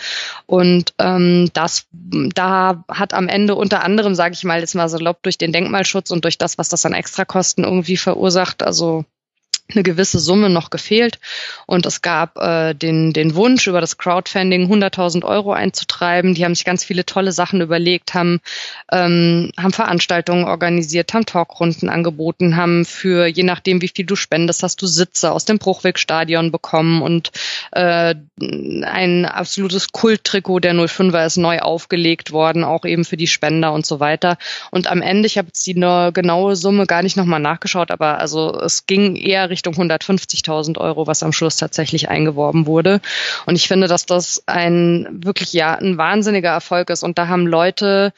Und 0.47 0.93
ähm, 0.99 1.49
das, 1.55 1.87
da 1.93 2.85
hat 2.89 3.15
am 3.15 3.29
Ende 3.29 3.55
unter 3.55 3.83
anderem, 3.83 4.15
sage 4.15 4.35
ich 4.35 4.45
mal 4.45 4.61
jetzt 4.61 4.75
mal 4.75 4.89
salopp, 4.89 5.23
durch 5.23 5.39
den 5.39 5.53
Denkmalschutz 5.53 6.11
und 6.11 6.25
durch 6.25 6.37
das, 6.37 6.59
was 6.59 6.69
das 6.69 6.85
an 6.85 6.93
Extrakosten 6.93 7.65
irgendwie 7.65 7.97
verursacht, 7.97 8.63
also 8.63 9.07
eine 9.73 9.83
gewisse 9.83 10.19
Summe 10.19 10.51
noch 10.51 10.69
gefehlt 10.69 11.19
und 11.67 11.87
es 11.87 12.03
gab 12.03 12.37
äh, 12.37 12.75
den, 12.75 13.12
den 13.15 13.35
Wunsch, 13.35 13.67
über 13.67 13.81
das 13.81 13.97
Crowdfunding 13.97 14.71
100.000 14.71 15.25
Euro 15.25 15.53
einzutreiben. 15.53 16.35
Die 16.35 16.45
haben 16.45 16.55
sich 16.55 16.67
ganz 16.67 16.85
viele 16.85 17.07
tolle 17.07 17.33
Sachen 17.33 17.62
überlegt, 17.62 18.12
haben, 18.12 18.41
ähm, 18.93 19.53
haben 19.57 19.73
Veranstaltungen 19.73 20.45
organisiert, 20.45 21.15
haben 21.15 21.25
Talkrunden 21.25 21.89
angeboten, 21.89 22.57
haben 22.57 22.85
für, 22.85 23.27
je 23.27 23.43
nachdem 23.43 23.81
wie 23.81 23.89
viel 23.89 24.05
du 24.05 24.17
spendest, 24.17 24.62
hast 24.62 24.83
du 24.83 24.87
Sitze 24.87 25.33
aus 25.33 25.47
dem 25.47 25.59
Bruchwegstadion 25.59 26.53
bekommen 26.53 27.01
und 27.01 27.33
äh, 27.73 28.15
ein 28.39 29.25
absolutes 29.25 29.93
Kulttrikot 29.93 30.61
der 30.61 30.75
05er 30.75 31.25
ist 31.25 31.37
neu 31.39 31.61
aufgelegt 31.61 32.33
worden, 32.33 32.65
auch 32.65 32.85
eben 32.85 33.07
für 33.07 33.17
die 33.17 33.27
Spender 33.27 33.73
und 33.73 33.87
so 33.87 33.99
weiter. 33.99 34.37
Und 34.71 34.89
am 34.89 35.01
Ende, 35.01 35.27
ich 35.27 35.39
habe 35.39 35.49
jetzt 35.49 35.67
die 35.67 35.75
ne- 35.75 36.11
genaue 36.12 36.55
Summe 36.55 36.87
gar 36.87 37.03
nicht 37.03 37.17
nochmal 37.17 37.41
nachgeschaut, 37.41 37.91
aber 37.91 38.19
also 38.19 38.61
es 38.61 38.87
ging 38.87 39.17
eher 39.17 39.54
Richtung 39.55 39.75
150.000 39.75 40.79
Euro, 40.79 41.07
was 41.07 41.23
am 41.23 41.33
Schluss 41.33 41.57
tatsächlich 41.57 42.09
eingeworben 42.09 42.67
wurde. 42.67 43.01
Und 43.47 43.55
ich 43.55 43.69
finde, 43.69 43.87
dass 43.87 44.05
das 44.05 44.43
ein 44.47 45.07
wirklich 45.25 45.53
ja 45.53 45.77
ein 45.77 45.97
wahnsinniger 45.97 46.51
Erfolg 46.51 46.91
ist. 46.91 47.05
Und 47.05 47.19
da 47.19 47.29
haben 47.29 47.47
Leute 47.47 48.13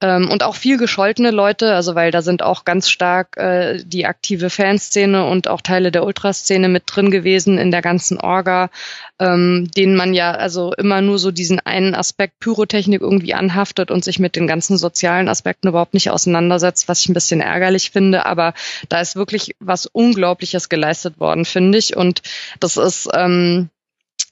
ähm, 0.00 0.28
und 0.30 0.42
auch 0.42 0.56
viel 0.56 0.78
gescholtene 0.78 1.30
Leute, 1.30 1.74
also 1.74 1.94
weil 1.94 2.10
da 2.10 2.22
sind 2.22 2.42
auch 2.42 2.64
ganz 2.64 2.88
stark 2.88 3.36
äh, 3.36 3.82
die 3.84 4.06
aktive 4.06 4.50
Fanszene 4.50 5.26
und 5.26 5.46
auch 5.46 5.60
Teile 5.60 5.92
der 5.92 6.04
Ultraszene 6.04 6.68
mit 6.68 6.84
drin 6.86 7.10
gewesen 7.10 7.58
in 7.58 7.70
der 7.70 7.82
ganzen 7.82 8.18
Orga, 8.18 8.70
ähm, 9.20 9.70
denen 9.76 9.94
man 9.94 10.14
ja 10.14 10.32
also 10.32 10.72
immer 10.72 11.02
nur 11.02 11.18
so 11.18 11.30
diesen 11.30 11.60
einen 11.60 11.94
Aspekt 11.94 12.40
Pyrotechnik 12.40 13.02
irgendwie 13.02 13.34
anhaftet 13.34 13.90
und 13.90 14.02
sich 14.02 14.18
mit 14.18 14.34
den 14.34 14.46
ganzen 14.46 14.78
sozialen 14.78 15.28
Aspekten 15.28 15.68
überhaupt 15.68 15.94
nicht 15.94 16.10
auseinandersetzt, 16.10 16.88
was 16.88 17.02
ich 17.02 17.08
ein 17.10 17.14
bisschen 17.14 17.42
ärgerlich 17.42 17.90
finde. 17.90 18.24
Aber 18.24 18.54
da 18.88 19.00
ist 19.00 19.16
wirklich 19.16 19.54
was 19.60 19.86
Unglaubliches 19.86 20.70
geleistet 20.70 21.20
worden, 21.20 21.44
finde 21.44 21.76
ich. 21.76 21.96
Und 21.96 22.22
das 22.60 22.78
ist 22.78 23.08
ähm, 23.14 23.68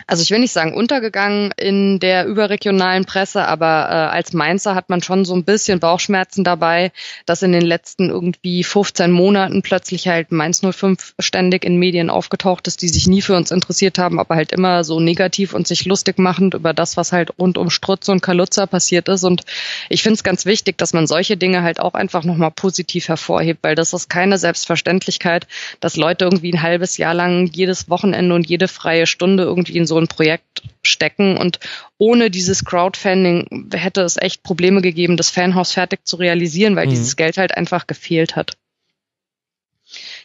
also 0.09 0.23
ich 0.23 0.31
will 0.31 0.39
nicht 0.39 0.55
sagen 0.55 0.73
untergegangen 0.73 1.53
in 1.59 2.01
der 2.01 2.25
überregionalen 2.25 3.05
Presse, 3.05 3.47
aber 3.47 3.67
äh, 3.67 4.17
als 4.17 4.33
Mainzer 4.33 4.75
hat 4.75 4.89
man 4.89 5.03
schon 5.03 5.27
so 5.27 5.35
ein 5.35 5.45
bisschen 5.45 5.81
Bauchschmerzen 5.81 6.45
dabei, 6.45 6.93
dass 7.27 7.43
in 7.43 7.53
den 7.53 7.63
letzten 7.63 8.09
irgendwie 8.09 8.65
15 8.65 9.11
Monaten 9.11 9.61
plötzlich 9.61 10.09
halt 10.09 10.33
Mainz 10.33 10.63
05 10.63 11.15
ständig 11.19 11.63
in 11.63 11.77
Medien 11.77 12.09
aufgetaucht 12.09 12.67
ist, 12.69 12.81
die 12.81 12.89
sich 12.89 13.07
nie 13.07 13.21
für 13.21 13.37
uns 13.37 13.51
interessiert 13.51 13.99
haben, 13.99 14.19
aber 14.19 14.35
halt 14.35 14.51
immer 14.53 14.83
so 14.83 14.99
negativ 14.99 15.53
und 15.53 15.69
sich 15.69 15.85
lustig 15.85 16.19
machend 16.19 16.55
über 16.55 16.73
das, 16.73 16.97
was 16.97 17.13
halt 17.13 17.39
rund 17.39 17.59
um 17.59 17.69
Strutz 17.69 18.09
und 18.09 18.23
Kalutzer 18.23 18.67
passiert 18.67 19.11
ist. 19.11 19.25
Und 19.25 19.45
ich 19.91 20.03
finde 20.03 20.15
es 20.15 20.25
ganz 20.25 20.47
wichtig, 20.47 20.79
dass 20.79 20.95
man 20.95 21.07
solche 21.07 21.37
Dinge 21.37 21.63
halt 21.63 21.81
auch 21.81 21.93
einfach 21.93 22.25
nochmal 22.25 22.51
positiv 22.51 23.09
hervorhebt, 23.09 23.63
weil 23.63 23.75
das 23.75 23.93
ist 23.93 24.09
keine 24.09 24.39
Selbstverständlichkeit, 24.39 25.47
dass 25.81 25.97
Leute 25.97 26.25
irgendwie 26.25 26.55
ein 26.55 26.63
halbes 26.63 26.97
Jahr 26.97 27.13
lang 27.13 27.51
jedes 27.53 27.91
Wochenende 27.91 28.35
und 28.35 28.49
jede 28.49 28.69
freie 28.69 29.07
Stunde 29.07 29.43
irgendwie 29.43 29.77
in 29.77 29.87
so 29.87 29.97
ein 29.99 30.09
Projekt 30.09 30.62
stecken 30.82 31.36
und 31.36 31.61
ohne 31.99 32.30
dieses 32.30 32.64
Crowdfunding 32.64 33.68
hätte 33.72 34.03
es 34.03 34.16
echt 34.16 34.42
Probleme 34.42 34.82
gegeben, 34.82 35.16
das 35.16 35.30
Fanhaus 35.30 35.72
fertig 35.72 36.07
zu 36.07 36.16
realisieren, 36.16 36.76
weil 36.76 36.86
mhm. 36.86 36.90
dieses 36.90 37.16
Geld 37.16 37.36
halt 37.36 37.57
einfach 37.57 37.86
gefehlt 37.86 38.36
hat. 38.36 38.57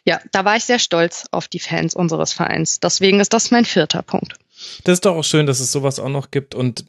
Ja, 0.06 0.20
da 0.32 0.44
war 0.44 0.58
ich 0.58 0.66
sehr 0.66 0.80
stolz 0.80 1.26
auf 1.32 1.48
die 1.48 1.60
Fans 1.60 1.96
unseres 1.96 2.34
Vereins. 2.34 2.80
Deswegen 2.80 3.20
ist 3.20 3.34
das 3.34 3.52
mein 3.52 3.66
vierter 3.66 4.02
Punkt. 4.02 4.34
Das 4.84 4.94
ist 4.94 5.06
doch 5.06 5.16
auch 5.16 5.24
schön, 5.24 5.46
dass 5.46 5.60
es 5.60 5.72
sowas 5.72 6.00
auch 6.00 6.10
noch 6.10 6.32
gibt 6.32 6.56
und 6.56 6.86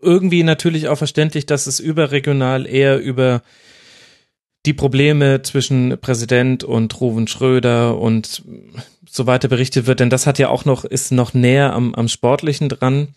irgendwie 0.00 0.42
natürlich 0.42 0.88
auch 0.88 0.96
verständlich, 0.96 1.46
dass 1.46 1.66
es 1.66 1.80
überregional 1.80 2.66
eher 2.66 2.98
über 2.98 3.42
die 4.66 4.74
Probleme 4.74 5.42
zwischen 5.42 5.96
Präsident 6.00 6.64
und 6.64 7.00
Ruven 7.00 7.28
Schröder 7.28 7.98
und 7.98 8.42
so 9.16 9.26
weiter 9.26 9.48
berichtet 9.48 9.86
wird, 9.86 10.00
denn 10.00 10.10
das 10.10 10.26
hat 10.26 10.38
ja 10.38 10.48
auch 10.48 10.64
noch, 10.64 10.84
ist 10.84 11.12
noch 11.12 11.34
näher 11.34 11.72
am, 11.72 11.94
am 11.94 12.08
Sportlichen 12.08 12.68
dran. 12.68 13.08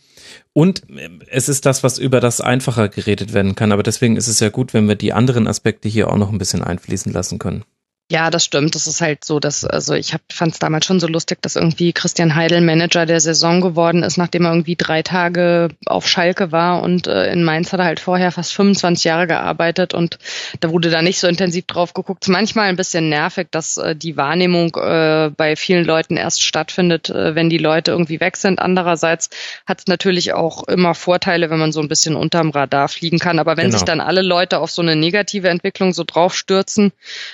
Und 0.53 0.83
es 1.29 1.49
ist 1.49 1.65
das, 1.65 1.83
was 1.83 1.97
über 1.97 2.19
das 2.19 2.41
einfacher 2.41 2.89
geredet 2.89 3.33
werden 3.33 3.55
kann. 3.55 3.71
Aber 3.71 3.83
deswegen 3.83 4.15
ist 4.15 4.27
es 4.27 4.39
ja 4.39 4.49
gut, 4.49 4.73
wenn 4.73 4.87
wir 4.87 4.95
die 4.95 5.13
anderen 5.13 5.47
Aspekte 5.47 5.89
hier 5.89 6.09
auch 6.09 6.17
noch 6.17 6.31
ein 6.31 6.37
bisschen 6.37 6.63
einfließen 6.63 7.11
lassen 7.11 7.39
können. 7.39 7.63
Ja, 8.11 8.31
das 8.31 8.43
stimmt. 8.43 8.73
Das 8.73 8.87
ist 8.87 9.01
halt 9.01 9.23
so, 9.23 9.39
dass, 9.39 9.63
also 9.63 9.93
ich 9.93 10.15
fand 10.31 10.53
es 10.53 10.59
damals 10.59 10.87
schon 10.87 10.99
so 10.99 11.05
lustig, 11.05 11.43
dass 11.43 11.55
irgendwie 11.55 11.93
Christian 11.93 12.33
Heidel 12.33 12.61
Manager 12.61 13.05
der 13.05 13.19
Saison 13.19 13.61
geworden 13.61 14.01
ist, 14.01 14.17
nachdem 14.17 14.45
er 14.45 14.51
irgendwie 14.51 14.75
drei 14.75 15.03
Tage 15.03 15.69
auf 15.85 16.07
Schalke 16.07 16.51
war 16.51 16.81
und 16.81 17.05
äh, 17.05 17.31
in 17.31 17.43
Mainz 17.43 17.71
hat 17.71 17.79
er 17.79 17.85
halt 17.85 17.99
vorher 17.99 18.31
fast 18.31 18.53
25 18.53 19.03
Jahre 19.03 19.27
gearbeitet 19.27 19.93
und 19.93 20.17
da 20.59 20.71
wurde 20.71 20.89
da 20.89 21.03
nicht 21.03 21.19
so 21.19 21.27
intensiv 21.27 21.67
drauf 21.67 21.93
geguckt. 21.93 22.27
Manchmal 22.29 22.69
ein 22.69 22.77
bisschen 22.77 23.09
nervig, 23.09 23.49
dass 23.51 23.77
äh, 23.77 23.95
die 23.95 24.17
Wahrnehmung 24.17 24.75
äh, 24.75 25.29
bei 25.29 25.55
vielen 25.55 25.85
Leuten 25.85 26.17
erst 26.17 26.41
stattfindet, 26.41 27.11
äh, 27.11 27.35
wenn 27.35 27.51
die 27.51 27.59
Leute 27.59 27.91
irgendwie 27.91 28.19
weg 28.19 28.37
sind. 28.37 28.57
Andererseits 28.57 29.29
hat 29.67 29.81
es 29.81 29.85
natürlich 29.85 30.33
auch 30.33 30.67
immer 30.67 30.95
Vorteile, 30.95 31.51
wenn 31.51 31.59
man 31.59 31.71
so 31.71 31.79
ein 31.79 31.87
bisschen 31.87 32.15
unterm 32.15 32.49
Radar 32.49 32.87
fliegen 32.87 33.19
kann. 33.19 33.37
Aber 33.37 33.55
wenn 33.55 33.67
genau. 33.67 33.77
sich 33.77 33.85
dann 33.85 34.01
alle 34.01 34.23
Leute 34.23 34.57
auf 34.57 34.71
so 34.71 34.81
eine 34.81 34.95
negative 34.95 35.49
Entwicklung 35.49 35.93
so 35.93 36.03
draufstürzen, 36.03 36.91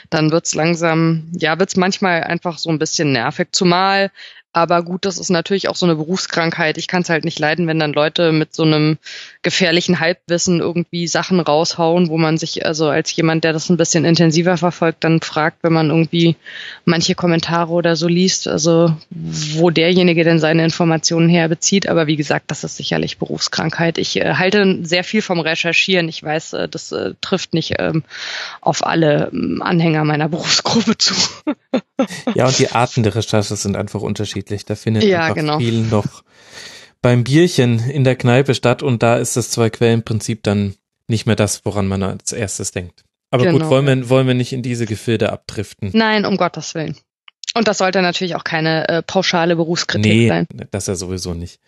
dann 0.10 0.32
wird's 0.32 0.54
langsam, 0.54 0.65
ja, 0.74 1.60
wird's 1.60 1.76
manchmal 1.76 2.24
einfach 2.24 2.58
so 2.58 2.70
ein 2.70 2.80
bisschen 2.80 3.12
nervig. 3.12 3.50
Zumal 3.52 4.12
aber 4.56 4.84
gut, 4.84 5.04
das 5.04 5.18
ist 5.18 5.30
natürlich 5.30 5.68
auch 5.68 5.76
so 5.76 5.86
eine 5.86 5.98
Berufskrankheit. 5.98 6.78
Ich 6.78 6.88
kann 6.88 7.02
es 7.02 7.10
halt 7.10 7.26
nicht 7.26 7.40
leiden, 7.40 7.68
wenn 7.68 7.78
dann 7.78 7.92
Leute 7.92 8.32
mit 8.32 8.56
so 8.56 8.64
einem 8.64 8.98
gefährlichen 9.46 10.00
Halbwissen 10.00 10.60
irgendwie 10.60 11.08
Sachen 11.08 11.40
raushauen, 11.40 12.10
wo 12.10 12.18
man 12.18 12.40
sich 12.40 12.66
also 12.66 12.90
als 12.90 13.16
jemand, 13.16 13.44
der 13.44 13.54
das 13.54 13.70
ein 13.70 13.78
bisschen 13.78 14.04
intensiver 14.04 14.58
verfolgt, 14.58 15.04
dann 15.04 15.22
fragt, 15.22 15.60
wenn 15.62 15.72
man 15.72 15.92
irgendwie 15.92 16.36
manche 16.84 17.14
Kommentare 17.14 17.72
oder 17.72 17.96
so 17.96 18.08
liest, 18.08 18.48
also 18.48 18.98
wo 19.12 19.70
derjenige 19.70 20.24
denn 20.24 20.40
seine 20.40 20.64
Informationen 20.64 21.30
herbezieht. 21.30 21.88
Aber 21.88 22.08
wie 22.08 22.16
gesagt, 22.16 22.50
das 22.50 22.64
ist 22.64 22.78
sicherlich 22.78 23.20
Berufskrankheit. 23.20 24.00
Ich 24.00 24.20
äh, 24.20 24.34
halte 24.34 24.80
sehr 24.82 25.04
viel 25.04 25.22
vom 25.22 25.40
Recherchieren. 25.40 26.10
Ich 26.10 26.24
weiß, 26.24 26.54
äh, 26.54 26.68
das 26.68 26.92
äh, 26.92 27.14
trifft 27.22 27.54
nicht 27.54 27.76
ähm, 27.78 28.04
auf 28.62 28.84
alle 28.84 29.30
ähm, 29.32 29.62
Anhänger 29.62 30.06
meiner 30.06 30.28
Berufsgruppe 30.28 30.98
zu. 30.98 31.14
ja, 32.34 32.48
und 32.48 32.58
die 32.58 32.72
Arten 32.72 33.04
der 33.04 33.14
Recherche 33.14 33.56
sind 33.56 33.78
einfach 33.78 34.02
unterschiedlich. 34.02 34.66
Da 34.66 34.74
findet 34.74 35.04
ja, 35.04 35.34
genau. 35.34 35.60
viel 35.60 35.82
noch 35.82 36.24
beim 37.06 37.24
Bierchen 37.24 37.88
in 37.88 38.04
der 38.04 38.16
Kneipe 38.16 38.56
statt 38.56 38.82
und 38.82 39.04
da 39.04 39.18
ist 39.18 39.38
das 39.38 39.52
Zwei-Quellen-Prinzip 39.52 40.42
dann 40.42 40.74
nicht 41.08 41.28
mehr 41.28 41.36
das, 41.36 41.64
woran 41.64 41.88
man 41.88 42.02
als 42.02 42.34
erstes 42.34 42.72
denkt. 42.72 43.04
Aber 43.30 43.44
genau. 43.44 43.60
gut, 43.60 43.70
wollen 43.70 43.86
wir, 43.86 44.10
wollen 44.10 44.26
wir 44.26 44.34
nicht 44.34 44.54
in 44.54 44.64
diese 44.64 44.88
Gefilde 44.88 45.32
abdriften? 45.32 45.92
Nein, 45.94 46.26
um 46.26 46.36
Gottes 46.36 46.74
Willen. 46.74 46.98
Und 47.54 47.68
das 47.68 47.78
sollte 47.78 48.02
natürlich 48.02 48.34
auch 48.34 48.44
keine 48.44 48.90
äh, 48.90 49.04
pauschale 49.04 49.56
Berufskritik 49.56 50.12
nee, 50.12 50.28
sein. 50.30 50.48
Das 50.72 50.88
ja 50.88 50.96
sowieso 50.96 51.36
nicht. 51.36 51.60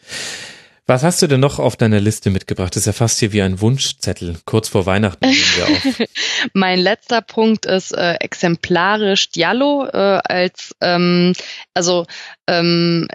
Was 0.87 1.03
hast 1.03 1.21
du 1.21 1.27
denn 1.27 1.41
noch 1.41 1.59
auf 1.59 1.75
deiner 1.75 1.99
Liste 1.99 2.31
mitgebracht? 2.31 2.75
Das 2.75 2.83
ist 2.83 2.87
ja 2.87 2.93
fast 2.93 3.19
hier 3.19 3.31
wie 3.31 3.41
ein 3.41 3.61
Wunschzettel. 3.61 4.37
Kurz 4.45 4.69
vor 4.69 4.85
Weihnachten 4.85 5.25
wir 5.25 5.65
auf. 5.65 6.07
mein 6.53 6.79
letzter 6.79 7.21
Punkt 7.21 7.67
ist 7.67 7.91
äh, 7.91 8.13
exemplarisch 8.21 9.29
Diallo 9.29 9.85
äh, 9.85 10.21
als 10.23 10.73
ähm, 10.81 11.33
also 11.73 12.07
ähm, 12.47 13.07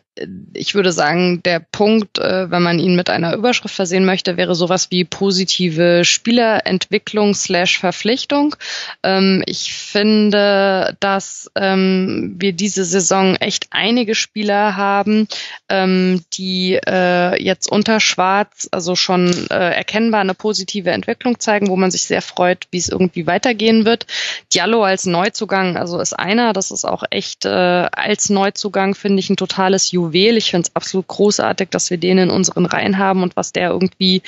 ich 0.53 0.75
würde 0.75 0.93
sagen, 0.93 1.43
der 1.43 1.61
Punkt, 1.61 2.19
äh, 2.19 2.51
wenn 2.51 2.63
man 2.63 2.79
ihn 2.79 2.97
mit 2.97 3.09
einer 3.09 3.35
Überschrift 3.35 3.75
versehen 3.75 4.05
möchte, 4.05 4.37
wäre 4.37 4.55
sowas 4.55 4.91
wie 4.91 5.05
positive 5.05 6.05
Spielerentwicklung 6.05 7.35
slash 7.35 7.79
Verpflichtung. 7.79 8.55
Ähm, 9.03 9.43
ich 9.47 9.73
finde, 9.73 10.97
dass 11.01 11.51
ähm, 11.55 12.35
wir 12.39 12.53
diese 12.53 12.85
Saison 12.85 13.37
echt 13.37 13.69
einige 13.71 14.15
Spieler 14.15 14.77
haben, 14.77 15.29
ähm, 15.71 16.23
die 16.35 16.79
äh, 16.87 17.43
jetzt 17.43 17.73
unter 17.73 17.99
Schwarz 17.99 18.69
also 18.71 18.95
schon 18.97 19.33
äh, 19.51 19.75
erkennbar 19.75 20.21
eine 20.21 20.35
positive 20.35 20.91
Entwicklung 20.91 21.41
zeigen, 21.41 21.69
wo 21.69 21.77
man 21.77 21.91
sich 21.91 22.03
sehr 22.03 22.23
freut, 22.23 22.67
wie 22.71 22.79
es 22.79 22.91
irgendwie 22.91 23.27
weitergehen 23.27 23.87
wird. 23.87 24.07
Diallo 24.53 24.85
als 24.85 25.07
Neuzugang, 25.07 25.79
also 25.79 25.99
ist 26.01 26.19
einer, 26.19 26.53
das 26.53 26.71
ist 26.71 26.85
auch 26.85 27.05
echt 27.11 27.47
äh, 27.47 27.49
als 27.49 28.29
Neuzugang, 28.29 28.95
finde 28.95 29.21
ich, 29.21 29.22
ein 29.31 29.37
totales 29.37 29.91
Juwel. 29.93 30.37
Ich 30.37 30.51
finde 30.51 30.69
es 30.69 30.77
absolut 30.77 31.09
großartig, 31.09 31.71
dass 31.71 31.91
wir 31.91 31.99
den 31.99 32.19
in 32.19 32.31
unseren 32.31 32.67
Reihen 32.67 32.99
haben 32.99 33.23
und 33.23 33.37
was 33.37 33.53
der 33.53 33.71
irgendwie 33.71 34.23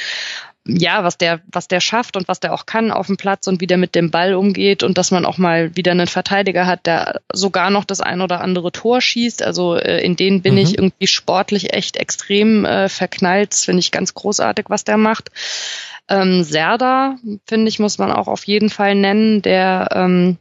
ja, 0.67 1.05
was 1.05 1.19
der, 1.19 1.41
was 1.53 1.69
der 1.69 1.81
schafft 1.81 2.17
und 2.17 2.27
was 2.27 2.41
der 2.41 2.55
auch 2.55 2.65
kann 2.65 2.91
auf 2.91 3.09
dem 3.09 3.19
Platz 3.19 3.47
und 3.47 3.61
wie 3.61 3.67
der 3.67 3.77
mit 3.77 3.95
dem 3.95 4.11
Ball 4.11 4.35
umgeht 4.35 4.83
und 4.83 4.97
dass 4.97 5.11
man 5.11 5.27
auch 5.27 5.37
mal 5.37 5.77
wieder 5.77 5.93
einen 5.93 6.07
Verteidiger 6.07 6.67
hat, 6.67 6.87
der 6.87 7.21
sogar 7.33 7.69
noch 7.71 7.85
das 7.85 8.01
ein 8.01 8.23
oder 8.23 8.41
andere 8.41 8.73
Tor 8.73 9.03
schießt. 9.03 9.43
Also 9.43 9.77
äh, 9.77 10.03
in 10.03 10.17
denen 10.17 10.41
bin 10.41 10.55
mhm. 10.55 10.61
ich 10.61 10.79
irgendwie 10.79 11.07
sportlich 11.07 11.75
echt 11.75 11.99
extrem 11.99 12.65
äh, 12.65 12.89
verknallt. 12.89 13.53
Das 13.53 13.65
finde 13.65 13.81
ich 13.81 13.93
ganz 13.93 14.15
großartig, 14.15 14.67
was 14.69 14.85
der 14.85 14.97
macht. 14.97 15.31
Ähm, 16.09 16.43
Serda, 16.43 17.17
finde 17.47 17.69
ich, 17.69 17.79
muss 17.79 17.99
man 17.99 18.11
auch 18.11 18.29
auf 18.29 18.45
jeden 18.45 18.71
Fall 18.71 18.95
nennen, 18.95 19.43
der 19.43 19.89
ähm, 19.93 20.39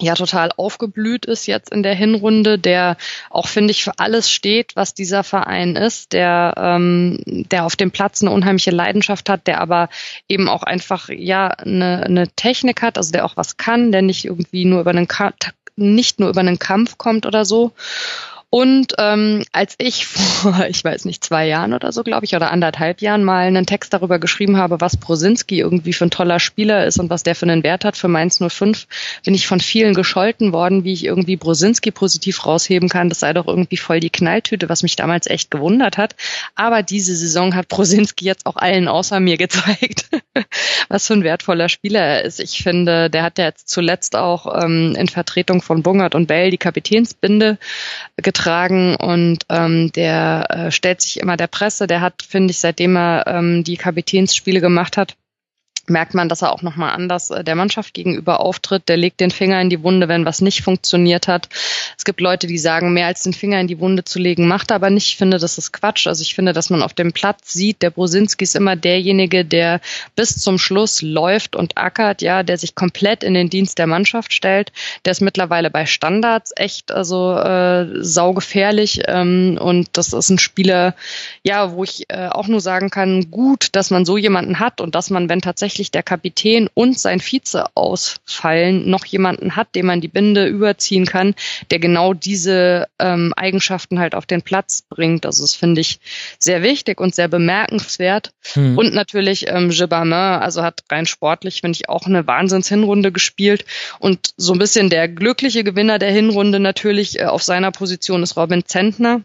ja 0.00 0.14
total 0.14 0.50
aufgeblüht 0.56 1.26
ist 1.26 1.46
jetzt 1.46 1.72
in 1.72 1.82
der 1.82 1.94
Hinrunde, 1.94 2.58
der 2.58 2.96
auch 3.30 3.48
finde 3.48 3.72
ich 3.72 3.82
für 3.82 3.98
alles 3.98 4.30
steht, 4.30 4.76
was 4.76 4.94
dieser 4.94 5.24
Verein 5.24 5.76
ist, 5.76 6.12
der 6.12 6.54
ähm, 6.56 7.20
der 7.26 7.64
auf 7.64 7.76
dem 7.76 7.90
Platz 7.90 8.22
eine 8.22 8.30
unheimliche 8.30 8.70
Leidenschaft 8.70 9.28
hat, 9.28 9.46
der 9.46 9.60
aber 9.60 9.88
eben 10.28 10.48
auch 10.48 10.62
einfach 10.62 11.08
ja 11.08 11.48
eine, 11.48 12.04
eine 12.04 12.28
Technik 12.28 12.82
hat, 12.82 12.96
also 12.96 13.12
der 13.12 13.24
auch 13.24 13.36
was 13.36 13.56
kann, 13.56 13.92
der 13.92 14.02
nicht 14.02 14.24
irgendwie 14.24 14.64
nur 14.64 14.80
über 14.80 14.90
einen 14.90 15.08
nicht 15.76 16.20
nur 16.20 16.28
über 16.28 16.40
einen 16.40 16.58
Kampf 16.58 16.98
kommt 16.98 17.26
oder 17.26 17.44
so 17.44 17.72
und 18.50 18.94
ähm, 18.96 19.44
als 19.52 19.74
ich 19.76 20.06
vor, 20.06 20.66
ich 20.68 20.82
weiß 20.82 21.04
nicht, 21.04 21.22
zwei 21.22 21.46
Jahren 21.46 21.74
oder 21.74 21.92
so, 21.92 22.02
glaube 22.02 22.24
ich, 22.24 22.34
oder 22.34 22.50
anderthalb 22.50 23.02
Jahren 23.02 23.22
mal 23.22 23.46
einen 23.46 23.66
Text 23.66 23.92
darüber 23.92 24.18
geschrieben 24.18 24.56
habe, 24.56 24.80
was 24.80 24.96
Brosinski 24.96 25.60
irgendwie 25.60 25.92
für 25.92 26.06
ein 26.06 26.10
toller 26.10 26.40
Spieler 26.40 26.86
ist 26.86 26.98
und 26.98 27.10
was 27.10 27.22
der 27.22 27.34
für 27.34 27.44
einen 27.44 27.62
Wert 27.62 27.84
hat 27.84 27.96
für 27.96 28.08
Mainz 28.08 28.40
05, 28.46 28.86
bin 29.24 29.34
ich 29.34 29.46
von 29.46 29.60
vielen 29.60 29.92
gescholten 29.92 30.52
worden, 30.52 30.84
wie 30.84 30.94
ich 30.94 31.04
irgendwie 31.04 31.36
Brosinski 31.36 31.90
positiv 31.90 32.46
rausheben 32.46 32.88
kann. 32.88 33.10
Das 33.10 33.20
sei 33.20 33.34
doch 33.34 33.46
irgendwie 33.46 33.76
voll 33.76 34.00
die 34.00 34.10
Knalltüte, 34.10 34.68
was 34.70 34.82
mich 34.82 34.96
damals 34.96 35.26
echt 35.26 35.50
gewundert 35.50 35.98
hat. 35.98 36.16
Aber 36.54 36.82
diese 36.82 37.14
Saison 37.14 37.54
hat 37.54 37.68
Brosinski 37.68 38.24
jetzt 38.24 38.46
auch 38.46 38.56
allen 38.56 38.88
außer 38.88 39.20
mir 39.20 39.36
gezeigt, 39.36 40.08
was 40.88 41.06
für 41.06 41.12
ein 41.12 41.24
wertvoller 41.24 41.68
Spieler 41.68 42.00
er 42.00 42.24
ist. 42.24 42.40
Ich 42.40 42.62
finde, 42.62 43.10
der 43.10 43.24
hat 43.24 43.36
ja 43.36 43.44
jetzt 43.44 43.68
zuletzt 43.68 44.16
auch 44.16 44.62
ähm, 44.62 44.94
in 44.96 45.08
Vertretung 45.08 45.60
von 45.60 45.82
Bungert 45.82 46.14
und 46.14 46.28
Bell 46.28 46.50
die 46.50 46.56
Kapitänsbinde 46.56 47.58
getragen 48.16 48.37
getragen 48.38 48.94
und 48.94 49.44
ähm, 49.48 49.90
der 49.92 50.46
äh, 50.48 50.70
stellt 50.70 51.00
sich 51.00 51.20
immer 51.20 51.36
der 51.36 51.48
Presse. 51.48 51.86
Der 51.86 52.00
hat, 52.00 52.22
finde 52.22 52.52
ich, 52.52 52.58
seitdem 52.58 52.96
er 52.96 53.26
ähm, 53.26 53.64
die 53.64 53.76
Kapitänsspiele 53.76 54.60
gemacht 54.60 54.96
hat, 54.96 55.16
merkt 55.90 56.14
man, 56.14 56.28
dass 56.28 56.42
er 56.42 56.52
auch 56.52 56.62
nochmal 56.62 56.90
anders 56.90 57.30
äh, 57.30 57.44
der 57.44 57.54
Mannschaft 57.54 57.94
gegenüber 57.94 58.40
auftritt. 58.40 58.88
Der 58.88 58.96
legt 58.96 59.20
den 59.20 59.30
Finger 59.30 59.60
in 59.60 59.70
die 59.70 59.82
Wunde, 59.82 60.08
wenn 60.08 60.24
was 60.24 60.40
nicht 60.40 60.62
funktioniert 60.62 61.28
hat. 61.28 61.48
Es 61.96 62.04
gibt 62.04 62.20
Leute, 62.20 62.46
die 62.46 62.58
sagen, 62.58 62.92
mehr 62.92 63.06
als 63.06 63.22
den 63.22 63.32
Finger 63.32 63.60
in 63.60 63.68
die 63.68 63.80
Wunde 63.80 64.04
zu 64.04 64.18
legen, 64.18 64.46
macht 64.46 64.70
er 64.70 64.76
aber 64.76 64.90
nicht. 64.90 65.08
Ich 65.08 65.16
finde, 65.16 65.38
das 65.38 65.58
ist 65.58 65.72
Quatsch. 65.72 66.06
Also 66.06 66.22
ich 66.22 66.34
finde, 66.34 66.52
dass 66.52 66.70
man 66.70 66.82
auf 66.82 66.94
dem 66.94 67.12
Platz 67.12 67.52
sieht, 67.52 67.82
der 67.82 67.90
Brosinski 67.90 68.44
ist 68.44 68.56
immer 68.56 68.76
derjenige, 68.76 69.44
der 69.44 69.80
bis 70.16 70.36
zum 70.36 70.58
Schluss 70.58 71.02
läuft 71.02 71.56
und 71.56 71.76
ackert, 71.76 72.22
ja, 72.22 72.42
der 72.42 72.58
sich 72.58 72.74
komplett 72.74 73.24
in 73.24 73.34
den 73.34 73.50
Dienst 73.50 73.78
der 73.78 73.86
Mannschaft 73.86 74.32
stellt. 74.32 74.72
Der 75.04 75.12
ist 75.12 75.20
mittlerweile 75.20 75.70
bei 75.70 75.86
Standards 75.86 76.52
echt 76.56 76.92
also 76.92 77.34
äh, 77.34 77.86
saugefährlich 78.02 79.02
ähm, 79.06 79.58
und 79.60 79.88
das 79.92 80.12
ist 80.12 80.30
ein 80.30 80.38
Spieler, 80.38 80.94
ja, 81.42 81.72
wo 81.72 81.84
ich 81.84 82.04
äh, 82.08 82.28
auch 82.28 82.48
nur 82.48 82.60
sagen 82.60 82.90
kann, 82.90 83.30
gut, 83.30 83.68
dass 83.72 83.90
man 83.90 84.04
so 84.04 84.16
jemanden 84.16 84.58
hat 84.58 84.80
und 84.80 84.94
dass 84.94 85.10
man, 85.10 85.28
wenn 85.28 85.40
tatsächlich 85.40 85.77
tatsächlich 85.78 85.90
der 85.92 86.02
Kapitän 86.02 86.68
und 86.74 86.98
sein 86.98 87.20
Vize 87.20 87.64
ausfallen, 87.74 88.90
noch 88.90 89.04
jemanden 89.04 89.54
hat, 89.54 89.74
dem 89.74 89.86
man 89.86 90.00
die 90.00 90.08
Binde 90.08 90.46
überziehen 90.46 91.06
kann, 91.06 91.34
der 91.70 91.78
genau 91.78 92.14
diese 92.14 92.88
ähm, 92.98 93.32
Eigenschaften 93.36 94.00
halt 94.00 94.14
auf 94.14 94.26
den 94.26 94.42
Platz 94.42 94.82
bringt. 94.82 95.24
Also 95.24 95.42
das 95.42 95.54
finde 95.54 95.80
ich 95.80 96.00
sehr 96.38 96.62
wichtig 96.62 97.00
und 97.00 97.14
sehr 97.14 97.28
bemerkenswert. 97.28 98.32
Hm. 98.54 98.76
Und 98.76 98.92
natürlich 98.92 99.46
ähm, 99.48 99.70
Gibamin, 99.70 100.12
also 100.12 100.62
hat 100.62 100.82
rein 100.90 101.06
sportlich, 101.06 101.60
finde 101.60 101.76
ich, 101.76 101.88
auch 101.88 102.06
eine 102.06 102.26
Wahnsinns-Hinrunde 102.26 103.12
gespielt. 103.12 103.64
Und 104.00 104.32
so 104.36 104.54
ein 104.54 104.58
bisschen 104.58 104.90
der 104.90 105.08
glückliche 105.08 105.62
Gewinner 105.62 105.98
der 106.00 106.10
Hinrunde 106.10 106.58
natürlich 106.58 107.20
äh, 107.20 107.26
auf 107.26 107.44
seiner 107.44 107.70
Position 107.70 108.24
ist 108.24 108.36
Robin 108.36 108.64
Zentner 108.64 109.22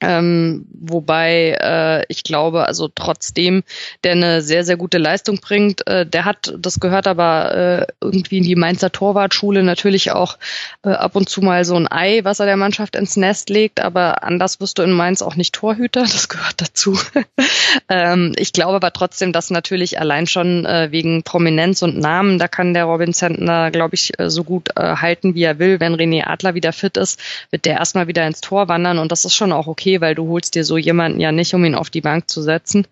ähm, 0.00 0.66
wobei 0.72 1.56
äh, 1.60 2.04
ich 2.08 2.22
glaube, 2.22 2.66
also 2.66 2.88
trotzdem, 2.88 3.62
der 4.04 4.12
eine 4.12 4.42
sehr, 4.42 4.64
sehr 4.64 4.76
gute 4.76 4.98
Leistung 4.98 5.38
bringt, 5.40 5.86
äh, 5.86 6.06
der 6.06 6.24
hat, 6.24 6.54
das 6.58 6.80
gehört 6.80 7.06
aber 7.06 7.54
äh, 7.54 7.86
irgendwie 8.00 8.38
in 8.38 8.44
die 8.44 8.56
Mainzer 8.56 8.92
Torwartschule 8.92 9.62
natürlich 9.62 10.12
auch 10.12 10.38
äh, 10.84 10.90
ab 10.90 11.16
und 11.16 11.28
zu 11.28 11.40
mal 11.40 11.64
so 11.64 11.74
ein 11.76 11.90
Ei, 11.90 12.20
was 12.22 12.40
er 12.40 12.46
der 12.46 12.56
Mannschaft 12.56 12.96
ins 12.96 13.16
Nest 13.16 13.50
legt, 13.50 13.80
aber 13.80 14.22
anders 14.22 14.60
wirst 14.60 14.78
du 14.78 14.82
in 14.82 14.92
Mainz 14.92 15.22
auch 15.22 15.36
nicht 15.36 15.54
Torhüter, 15.54 16.02
das 16.12 16.28
gehört 16.28 16.60
dazu. 16.60 16.98
ähm, 17.88 18.32
ich 18.36 18.52
glaube 18.52 18.76
aber 18.76 18.92
trotzdem, 18.92 19.32
dass 19.32 19.50
natürlich 19.50 19.98
allein 20.00 20.26
schon 20.26 20.64
äh, 20.64 20.88
wegen 20.90 21.22
Prominenz 21.22 21.82
und 21.82 21.98
Namen, 21.98 22.38
da 22.38 22.48
kann 22.48 22.74
der 22.74 22.84
Robin 22.84 23.12
Zentner, 23.12 23.70
glaube 23.70 23.94
ich, 23.94 24.18
äh, 24.18 24.30
so 24.30 24.44
gut 24.44 24.70
äh, 24.76 24.96
halten, 24.96 25.34
wie 25.34 25.42
er 25.42 25.58
will. 25.58 25.80
Wenn 25.80 25.94
René 25.94 26.26
Adler 26.26 26.54
wieder 26.54 26.72
fit 26.72 26.96
ist, 26.96 27.20
wird 27.50 27.64
der 27.64 27.74
erstmal 27.74 28.06
wieder 28.06 28.26
ins 28.26 28.40
Tor 28.40 28.68
wandern. 28.68 28.98
Und 28.98 29.12
das 29.12 29.24
ist 29.24 29.34
schon 29.34 29.52
auch 29.52 29.66
okay 29.66 29.87
okay, 29.88 30.00
weil 30.00 30.14
du 30.14 30.28
holst 30.28 30.54
dir 30.54 30.64
so 30.64 30.76
jemanden 30.76 31.20
ja 31.20 31.32
nicht, 31.32 31.54
um 31.54 31.64
ihn 31.64 31.74
auf 31.74 31.90
die 31.90 32.00
Bank 32.00 32.28
zu 32.28 32.42
setzen. 32.42 32.86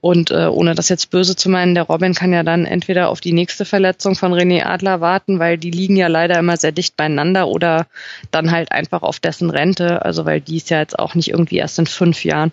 Und 0.00 0.30
äh, 0.30 0.46
ohne 0.46 0.74
das 0.74 0.88
jetzt 0.88 1.10
böse 1.10 1.36
zu 1.36 1.48
meinen, 1.50 1.74
der 1.74 1.84
Robin 1.84 2.14
kann 2.14 2.32
ja 2.32 2.42
dann 2.42 2.64
entweder 2.64 3.10
auf 3.10 3.20
die 3.20 3.32
nächste 3.32 3.64
Verletzung 3.64 4.14
von 4.14 4.32
René 4.32 4.64
Adler 4.64 5.00
warten, 5.00 5.38
weil 5.38 5.58
die 5.58 5.70
liegen 5.70 5.96
ja 5.96 6.08
leider 6.08 6.38
immer 6.38 6.56
sehr 6.56 6.72
dicht 6.72 6.96
beieinander 6.96 7.48
oder 7.48 7.86
dann 8.30 8.50
halt 8.50 8.72
einfach 8.72 9.02
auf 9.02 9.20
dessen 9.20 9.50
Rente, 9.50 10.04
also 10.04 10.24
weil 10.24 10.40
die 10.40 10.56
ist 10.56 10.70
ja 10.70 10.78
jetzt 10.80 10.98
auch 10.98 11.14
nicht 11.14 11.28
irgendwie 11.28 11.58
erst 11.58 11.78
in 11.78 11.86
fünf 11.86 12.24
Jahren. 12.24 12.52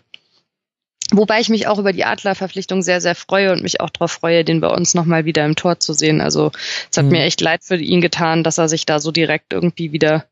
Wobei 1.12 1.40
ich 1.40 1.50
mich 1.50 1.68
auch 1.68 1.78
über 1.78 1.94
die 1.94 2.04
Adlerverpflichtung 2.04 2.82
sehr, 2.82 3.00
sehr 3.00 3.14
freue 3.14 3.52
und 3.52 3.62
mich 3.62 3.80
auch 3.80 3.92
darauf 3.92 4.12
freue, 4.12 4.44
den 4.44 4.60
bei 4.60 4.70
uns 4.70 4.96
nochmal 4.96 5.26
wieder 5.26 5.46
im 5.46 5.56
Tor 5.56 5.80
zu 5.80 5.94
sehen. 5.94 6.20
Also 6.20 6.52
es 6.92 6.98
hat 6.98 7.06
mhm. 7.06 7.12
mir 7.12 7.24
echt 7.24 7.42
leid 7.42 7.64
für 7.64 7.78
ihn 7.78 8.02
getan, 8.02 8.44
dass 8.44 8.58
er 8.58 8.68
sich 8.68 8.88
da 8.88 9.00
so 9.00 9.12
direkt 9.12 9.54
irgendwie 9.54 9.92
wieder 9.92 10.26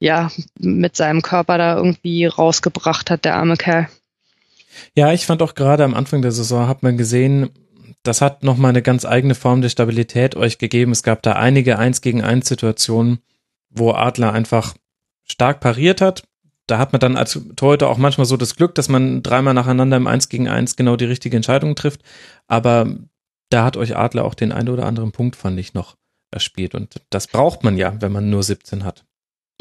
ja, 0.00 0.30
mit 0.58 0.96
seinem 0.96 1.22
Körper 1.22 1.58
da 1.58 1.76
irgendwie 1.76 2.26
rausgebracht 2.26 3.10
hat, 3.10 3.24
der 3.24 3.36
arme 3.36 3.56
Kerl. 3.56 3.88
Ja, 4.94 5.12
ich 5.12 5.26
fand 5.26 5.42
auch 5.42 5.54
gerade 5.54 5.84
am 5.84 5.94
Anfang 5.94 6.22
der 6.22 6.32
Saison 6.32 6.66
hat 6.66 6.82
man 6.82 6.96
gesehen, 6.96 7.50
das 8.02 8.22
hat 8.22 8.42
nochmal 8.42 8.70
eine 8.70 8.82
ganz 8.82 9.04
eigene 9.04 9.34
Form 9.34 9.60
der 9.60 9.68
Stabilität 9.68 10.34
euch 10.36 10.58
gegeben. 10.58 10.92
Es 10.92 11.02
gab 11.02 11.22
da 11.22 11.32
einige 11.32 11.78
Eins 11.78 12.00
gegen 12.00 12.22
Eins 12.22 12.48
Situationen, 12.48 13.18
wo 13.68 13.92
Adler 13.92 14.32
einfach 14.32 14.74
stark 15.26 15.60
pariert 15.60 16.00
hat. 16.00 16.24
Da 16.66 16.78
hat 16.78 16.92
man 16.92 17.00
dann 17.00 17.16
als 17.16 17.38
Torhüter 17.56 17.88
auch 17.88 17.98
manchmal 17.98 18.26
so 18.26 18.38
das 18.38 18.56
Glück, 18.56 18.74
dass 18.74 18.88
man 18.88 19.22
dreimal 19.22 19.54
nacheinander 19.54 19.98
im 19.98 20.06
Eins 20.06 20.30
gegen 20.30 20.48
Eins 20.48 20.76
genau 20.76 20.96
die 20.96 21.04
richtige 21.04 21.36
Entscheidung 21.36 21.74
trifft. 21.74 22.00
Aber 22.46 22.94
da 23.50 23.64
hat 23.64 23.76
euch 23.76 23.96
Adler 23.96 24.24
auch 24.24 24.34
den 24.34 24.52
einen 24.52 24.70
oder 24.70 24.86
anderen 24.86 25.12
Punkt, 25.12 25.36
fand 25.36 25.58
ich, 25.58 25.74
noch 25.74 25.96
erspielt. 26.30 26.74
Und 26.74 27.02
das 27.10 27.26
braucht 27.26 27.64
man 27.64 27.76
ja, 27.76 28.00
wenn 28.00 28.12
man 28.12 28.30
nur 28.30 28.42
17 28.42 28.84
hat. 28.84 29.04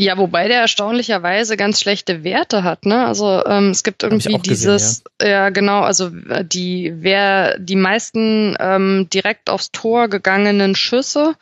Ja, 0.01 0.17
wobei 0.17 0.47
der 0.47 0.61
erstaunlicherweise 0.61 1.57
ganz 1.57 1.81
schlechte 1.81 2.23
Werte 2.23 2.63
hat, 2.63 2.85
ne? 2.85 3.05
Also 3.05 3.43
ähm, 3.45 3.71
es 3.71 3.83
gibt 3.83 4.01
irgendwie 4.01 4.37
dieses, 4.37 5.03
gesehen, 5.03 5.03
ja. 5.21 5.27
ja. 5.27 5.49
genau, 5.49 5.81
also 5.81 6.09
äh, 6.29 6.45
die 6.45 6.93
wer 6.99 7.59
die 7.59 7.75
meisten 7.75 8.55
ähm, 8.61 9.09
direkt 9.13 9.49
aufs 9.49 9.73
Tor 9.73 10.07
gegangenen 10.07 10.73
Schüsse 10.73 11.35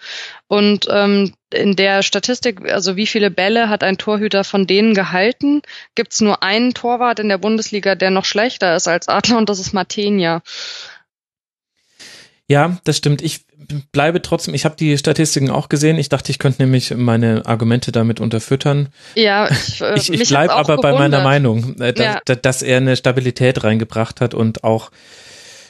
und 0.48 0.88
ähm, 0.90 1.36
in 1.54 1.76
der 1.76 2.02
Statistik, 2.02 2.68
also 2.68 2.96
wie 2.96 3.06
viele 3.06 3.30
Bälle 3.30 3.70
hat 3.70 3.84
ein 3.84 4.00
Torhüter 4.00 4.44
von 4.44 4.66
denen 4.66 4.96
gehalten, 4.96 5.62
gibt's 5.94 6.20
nur 6.20 6.42
einen 6.42 6.74
Torwart 6.74 7.20
in 7.20 7.30
der 7.30 7.38
Bundesliga, 7.38 7.94
der 7.94 8.10
noch 8.10 8.26
schlechter 8.26 8.76
ist 8.76 8.88
als 8.88 9.08
Adler 9.08 9.38
und 9.38 9.50
das 9.50 9.60
ist 9.60 9.74
Martenia. 9.74 10.42
Ja, 12.48 12.80
das 12.86 12.98
stimmt. 12.98 13.22
Ich 13.22 13.42
bleibe 13.92 14.22
trotzdem, 14.22 14.54
ich 14.54 14.66
habe 14.66 14.76
die 14.76 14.98
Statistiken 14.98 15.50
auch 15.50 15.70
gesehen. 15.70 15.98
Ich 15.98 16.10
dachte, 16.10 16.32
ich 16.32 16.40
könnte 16.40 16.62
nämlich 16.62 16.96
meine 16.96 17.46
Argumente 17.46 17.92
damit 17.92 18.20
unterfüttern. 18.20 18.90
Ja, 19.16 19.50
ich, 19.50 19.82
äh, 19.82 19.96
ich, 19.96 20.12
ich 20.12 20.30
bleibe 20.30 20.54
aber 20.54 20.78
gewundert. 20.78 20.82
bei 20.82 20.98
meiner 20.98 21.24
Meinung, 21.24 21.80
äh, 21.80 21.94
dass, 21.94 22.06
ja. 22.28 22.36
dass 22.36 22.62
er 22.62 22.78
eine 22.78 22.96
Stabilität 22.96 23.64
reingebracht 23.64 24.22
hat 24.22 24.34
und 24.34 24.64
auch 24.64 24.92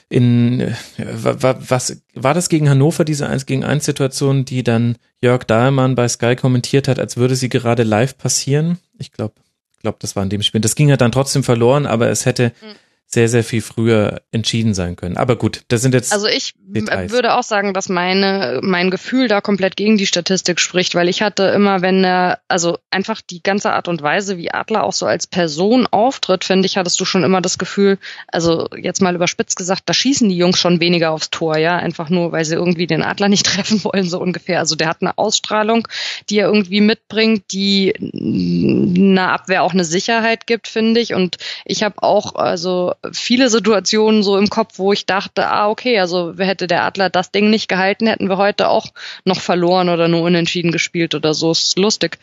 in 0.10 0.62
äh, 0.62 0.74
was 0.98 2.02
war 2.14 2.34
das 2.34 2.50
gegen 2.50 2.70
Hannover 2.70 3.04
diese 3.04 3.28
1 3.28 3.46
gegen 3.46 3.64
1 3.64 3.84
Situation, 3.84 4.46
die 4.46 4.64
dann 4.64 4.96
Jörg 5.22 5.44
Dahlmann 5.44 5.96
bei 5.96 6.08
Sky 6.08 6.36
kommentiert 6.36 6.88
hat, 6.88 7.00
als 7.00 7.18
würde 7.18 7.36
sie 7.36 7.50
gerade 7.50 7.84
live 7.84 8.18
passieren? 8.18 8.78
Ich 9.00 9.12
glaube, 9.12 9.36
ich 9.76 9.82
glaube, 9.82 9.98
das 10.00 10.16
war 10.16 10.24
in 10.24 10.30
dem 10.30 10.44
Spiel. 10.44 10.62
Das 10.62 10.76
ging 10.76 10.90
ja 10.90 10.98
dann 10.98 11.12
trotzdem 11.12 11.44
verloren, 11.44 11.86
aber 11.86 12.10
es 12.10 12.26
hätte 12.26 12.54
mhm 12.62 12.76
sehr, 13.10 13.30
sehr 13.30 13.44
viel 13.46 13.62
früher 13.62 14.22
entschieden 14.32 14.74
sein 14.74 14.98
können. 14.98 15.16
Aber 15.16 15.38
gut, 15.38 15.64
das 15.70 15.82
sind 15.82 15.94
jetzt. 15.94 16.12
Also 16.12 16.28
ich 16.28 16.56
Details. 16.58 17.10
würde 17.12 17.36
auch 17.36 17.44
sagen, 17.44 17.74
dass 17.74 17.88
meine, 17.88 18.60
mein 18.62 18.92
Gefühl 18.92 19.30
da 19.30 19.40
komplett 19.40 19.78
gegen 19.78 19.98
die 19.98 20.06
Statistik 20.06 20.60
spricht, 20.60 20.94
weil 20.94 21.08
ich 21.08 21.22
hatte 21.22 21.44
immer, 21.44 21.82
wenn 21.82 22.04
er, 22.04 22.40
also 22.50 22.80
einfach 22.92 23.22
die 23.22 23.42
ganze 23.42 23.72
Art 23.72 23.88
und 23.88 24.02
Weise, 24.02 24.38
wie 24.38 24.52
Adler 24.52 24.84
auch 24.84 24.92
so 24.92 25.06
als 25.06 25.26
Person 25.26 25.88
auftritt, 25.88 26.44
finde 26.44 26.66
ich, 26.66 26.76
hattest 26.76 27.00
du 27.00 27.06
schon 27.06 27.24
immer 27.24 27.40
das 27.40 27.58
Gefühl, 27.58 27.98
also 28.28 28.68
jetzt 28.76 29.02
mal 29.02 29.16
überspitzt 29.16 29.56
gesagt, 29.56 29.84
da 29.86 29.94
schießen 29.94 30.28
die 30.28 30.38
Jungs 30.38 30.60
schon 30.60 30.82
weniger 30.82 31.12
aufs 31.12 31.30
Tor, 31.30 31.58
ja, 31.58 31.78
einfach 31.78 32.10
nur, 32.10 32.34
weil 32.34 32.44
sie 32.44 32.56
irgendwie 32.56 32.88
den 32.88 33.04
Adler 33.04 33.30
nicht 33.30 33.46
treffen 33.56 33.82
wollen, 33.86 34.10
so 34.10 34.20
ungefähr. 34.20 34.60
Also 34.60 34.76
der 34.76 34.90
hat 34.90 34.98
eine 35.00 35.18
Ausstrahlung, 35.18 35.88
die 36.30 36.40
er 36.40 36.48
irgendwie 36.48 36.82
mitbringt, 36.82 37.46
die 37.54 37.94
einer 37.98 39.32
Abwehr 39.32 39.64
auch 39.64 39.72
eine 39.72 39.86
Sicherheit 39.86 40.46
gibt, 40.46 40.68
finde 40.68 41.00
ich. 41.00 41.14
Und 41.14 41.38
ich 41.64 41.84
habe 41.84 42.04
auch, 42.04 42.36
also 42.36 42.94
viele 43.14 43.50
Situationen 43.50 44.24
so 44.24 44.38
im 44.38 44.50
Kopf, 44.50 44.80
wo 44.80 44.94
ich 44.94 45.06
dachte, 45.06 45.48
ah, 45.48 45.70
okay, 45.70 46.00
also 46.00 46.34
hätte 46.38 46.68
der 46.68 46.84
Adler 46.84 47.10
das 47.10 47.32
Ding 47.32 47.50
nicht 47.50 47.68
gehalten, 47.68 48.08
hätten 48.08 48.30
wir 48.30 48.38
heute 48.38 48.70
auch 48.70 48.88
noch 49.26 49.42
verloren 49.42 49.90
oder 49.90 50.08
nur 50.08 50.22
unentschieden 50.22 50.72
gespielt 50.72 51.16
oder 51.16 51.34
so. 51.34 51.52
Ist 51.52 51.78
lustig, 51.78 52.20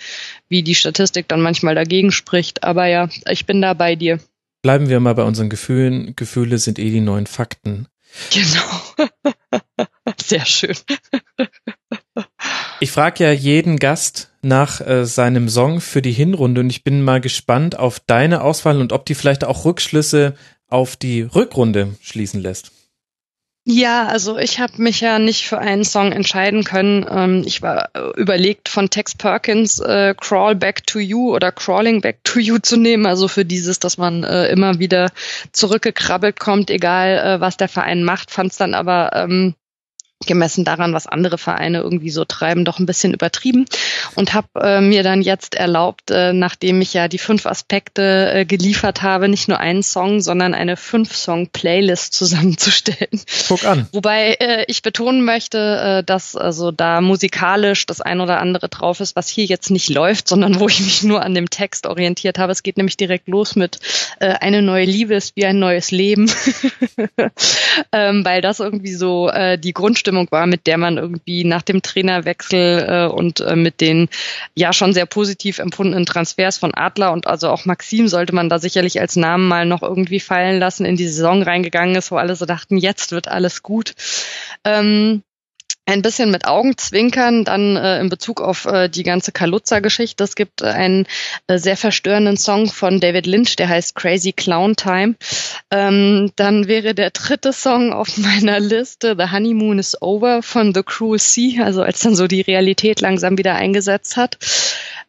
wie 0.49 0.62
die 0.62 0.74
Statistik 0.74 1.28
dann 1.28 1.41
manchmal 1.41 1.74
dagegen 1.74 2.12
spricht. 2.12 2.64
Aber 2.64 2.87
ja, 2.87 3.09
ich 3.28 3.47
bin 3.47 3.61
da 3.62 3.74
bei 3.74 3.97
dir. 3.97 4.18
Bleiben 4.62 4.89
wir 4.89 5.01
mal 5.01 5.14
bei 5.14 5.24
unseren 5.24 5.51
Gefühlen. 5.51 6.16
Gefühle 6.16 6.59
sind 6.59 6.78
eh 6.78 6.91
die 6.91 7.01
neuen 7.01 7.26
Fakten. 7.26 7.87
Genau. 8.30 9.09
Sehr 10.24 10.47
schön. 10.47 10.76
Ich 12.80 12.91
frage 12.91 13.24
ja 13.24 13.32
jeden 13.32 13.78
Gast 13.78 14.30
nach 14.43 14.80
äh, 14.80 15.07
seinem 15.07 15.49
Song 15.49 15.80
für 15.80 16.03
die 16.03 16.12
Hinrunde 16.12 16.61
und 16.61 16.70
ich 16.70 16.85
bin 16.85 17.03
mal 17.03 17.20
gespannt 17.20 17.78
auf 17.78 18.01
deine 18.01 18.43
Auswahl 18.43 18.80
und 18.80 18.93
ob 18.93 19.07
die 19.07 19.14
vielleicht 19.14 19.45
auch 19.45 19.64
Rückschlüsse 19.64 20.35
auf 20.75 20.97
die 20.97 21.22
Rückrunde 21.22 21.95
schließen 22.03 22.43
lässt. 22.43 22.72
Ja, 23.66 24.09
also 24.09 24.37
ich 24.37 24.59
habe 24.61 24.83
mich 24.83 25.01
ja 25.01 25.18
nicht 25.18 25.47
für 25.47 25.59
einen 25.59 25.85
Song 25.85 26.12
entscheiden 26.12 26.64
können. 26.64 27.07
Ähm, 27.09 27.45
ich 27.47 27.62
war 27.62 27.89
äh, 27.95 28.20
überlegt, 28.20 28.68
von 28.68 28.91
Tex 28.91 29.14
Perkins 29.14 29.79
äh, 29.79 30.14
Crawl 30.20 30.55
Back 30.55 30.87
to 30.87 30.99
You 30.99 31.33
oder 31.35 31.51
Crawling 31.51 32.03
Back 32.03 32.18
to 32.25 32.41
You 32.41 32.59
zu 32.59 32.77
nehmen. 32.77 33.07
Also 33.07 33.27
für 33.27 33.47
dieses, 33.47 33.79
dass 33.79 33.97
man 33.97 34.22
äh, 34.25 34.49
immer 34.49 34.81
wieder 34.81 35.12
zurückgekrabbelt 35.53 36.39
kommt, 36.39 36.70
egal 36.70 37.16
äh, 37.16 37.41
was 37.41 37.57
der 37.57 37.68
Verein 37.68 38.03
macht, 38.03 38.31
fand 38.31 38.53
es 38.53 38.59
dann 38.59 38.75
aber 38.75 39.12
ähm, 39.14 39.55
gemessen 40.27 40.65
daran, 40.65 40.95
was 40.95 41.07
andere 41.07 41.39
Vereine 41.39 41.81
irgendwie 41.81 42.11
so 42.11 42.25
treiben, 42.25 42.65
doch 42.65 42.79
ein 42.79 42.87
bisschen 42.87 43.12
übertrieben 43.12 43.67
und 44.15 44.35
habe 44.35 44.49
äh, 44.61 44.81
mir 44.81 45.03
dann 45.03 45.23
jetzt 45.23 45.55
erlaubt, 45.55 46.11
äh, 46.11 46.33
nachdem 46.33 46.81
ich 46.81 46.95
ja 46.95 47.09
die 47.09 47.19
fünf 47.19 47.47
Aspekte 47.47 48.33
äh, 48.33 48.45
geliefert 48.45 49.03
habe, 49.03 49.29
nicht 49.29 49.49
nur 49.49 49.59
einen 49.61 49.83
Song, 49.83 50.21
sondern 50.21 50.55
eine 50.55 50.77
fünf-Song-Playlist 50.77 52.15
zusammenzustellen. 52.15 53.21
Guck 53.49 53.65
an. 53.65 53.87
Wobei 53.93 54.35
äh, 54.35 54.65
ich 54.69 54.83
betonen 54.83 55.25
möchte, 55.25 55.59
äh, 55.59 56.05
dass 56.05 56.37
also 56.37 56.71
da 56.71 57.01
musikalisch 57.01 57.87
das 57.87 58.01
ein 58.01 58.21
oder 58.21 58.41
andere 58.41 58.69
drauf 58.69 59.01
ist, 59.01 59.17
was 59.17 59.29
hier 59.29 59.45
jetzt 59.45 59.71
nicht 59.71 59.91
läuft, 59.91 60.29
sondern 60.29 60.59
wo 60.61 60.69
ich 60.69 60.81
mich 60.81 61.03
nur 61.03 61.23
an 61.23 61.35
dem 61.35 61.51
Text 61.51 61.87
orientiert 61.87 62.39
habe. 62.39 62.53
Es 62.53 62.62
geht 62.62 62.77
nämlich 62.77 62.97
direkt 62.97 63.29
los 63.29 63.57
mit 63.57 63.79
äh, 64.21 64.29
eine 64.29 64.62
neue 64.62 64.85
Liebe 64.85 65.15
ist 65.15 65.37
wie 65.37 65.45
ein 65.45 65.59
neues 65.59 65.91
Leben, 65.91 66.31
ähm, 67.93 68.25
weil 68.25 68.41
das 68.41 68.61
irgendwie 68.61 68.95
so 68.95 69.29
äh, 69.29 69.59
die 69.59 69.73
Grundstimmung 69.73 70.04
Grundstimmung 70.05 70.29
war, 70.31 70.47
mit 70.47 70.67
der 70.67 70.77
man 70.77 70.99
irgendwie 70.99 71.45
nach 71.45 71.63
dem 71.63 71.81
Trainerwechsel 71.81 72.87
äh, 72.89 73.13
und 73.13 73.41
äh, 73.41 73.57
mit 73.57 73.81
den 73.81 74.09
ja 74.55 74.73
schon 74.73 74.93
sehr 74.93 75.07
positiv 75.07 75.59
empfundenen 75.59 76.05
Transfers 76.05 76.59
von 76.59 76.75
Adler 76.75 77.13
und 77.13 77.27
also 77.27 77.49
auch 77.49 77.65
Maxim 77.65 78.09
sollte 78.09 78.35
man 78.35 78.49
da 78.49 78.59
sicherlich 78.59 79.01
als 79.01 79.17
Namen 79.17 79.49
mal 79.49 79.65
noch 79.65 79.83
irgendwie 79.83 80.21
fallen 80.21 80.61
lassen, 80.61 80.85
in 80.85 80.97
die 80.97 81.09
Saison 81.09 81.43
reingegangen 81.43 81.97
ist, 81.97 82.11
wo 82.11 82.17
alle 82.17 82.37
so 82.37 82.45
dachten, 82.45 82.77
jetzt 82.77 83.13
wird 83.13 83.29
alles 83.29 83.63
gut. 83.63 83.95
Ähm, 84.65 85.23
ein 85.87 86.03
bisschen 86.03 86.30
mit 86.30 86.47
Augenzwinkern 86.47 87.45
dann 87.45 87.76
äh, 87.76 88.01
in 88.01 88.09
Bezug 88.09 88.41
auf 88.41 88.64
äh, 88.64 88.89
die 88.89 89.03
ganze 89.03 89.32
Kaluza-Geschichte. 89.32 90.24
Es 90.24 90.35
gibt 90.35 90.62
äh, 90.62 90.66
einen 90.66 91.07
äh, 91.47 91.59
sehr 91.59 91.76
verstörenden 91.76 92.37
Song 92.37 92.68
von 92.70 93.01
David 93.01 93.26
Lynch, 93.26 93.57
der 93.57 93.68
heißt 93.68 93.95
Crazy 93.95 94.32
Clown 94.32 94.76
Time. 94.76 95.16
Ähm, 95.70 96.32
dann 96.37 96.68
wäre 96.68 96.95
der 96.95 97.11
dritte 97.11 97.53
Song 97.53 97.93
auf 97.93 98.16
meiner 98.16 98.61
Liste 98.61 99.14
The 99.18 99.30
Honeymoon 99.30 99.78
is 99.78 100.01
Over 100.01 100.43
von 100.43 100.72
The 100.72 100.82
Cruel 100.82 101.18
Sea, 101.18 101.64
also 101.64 101.82
als 101.82 102.01
dann 102.01 102.14
so 102.14 102.26
die 102.26 102.41
Realität 102.41 103.01
langsam 103.01 103.37
wieder 103.37 103.55
eingesetzt 103.55 104.16
hat. 104.16 104.39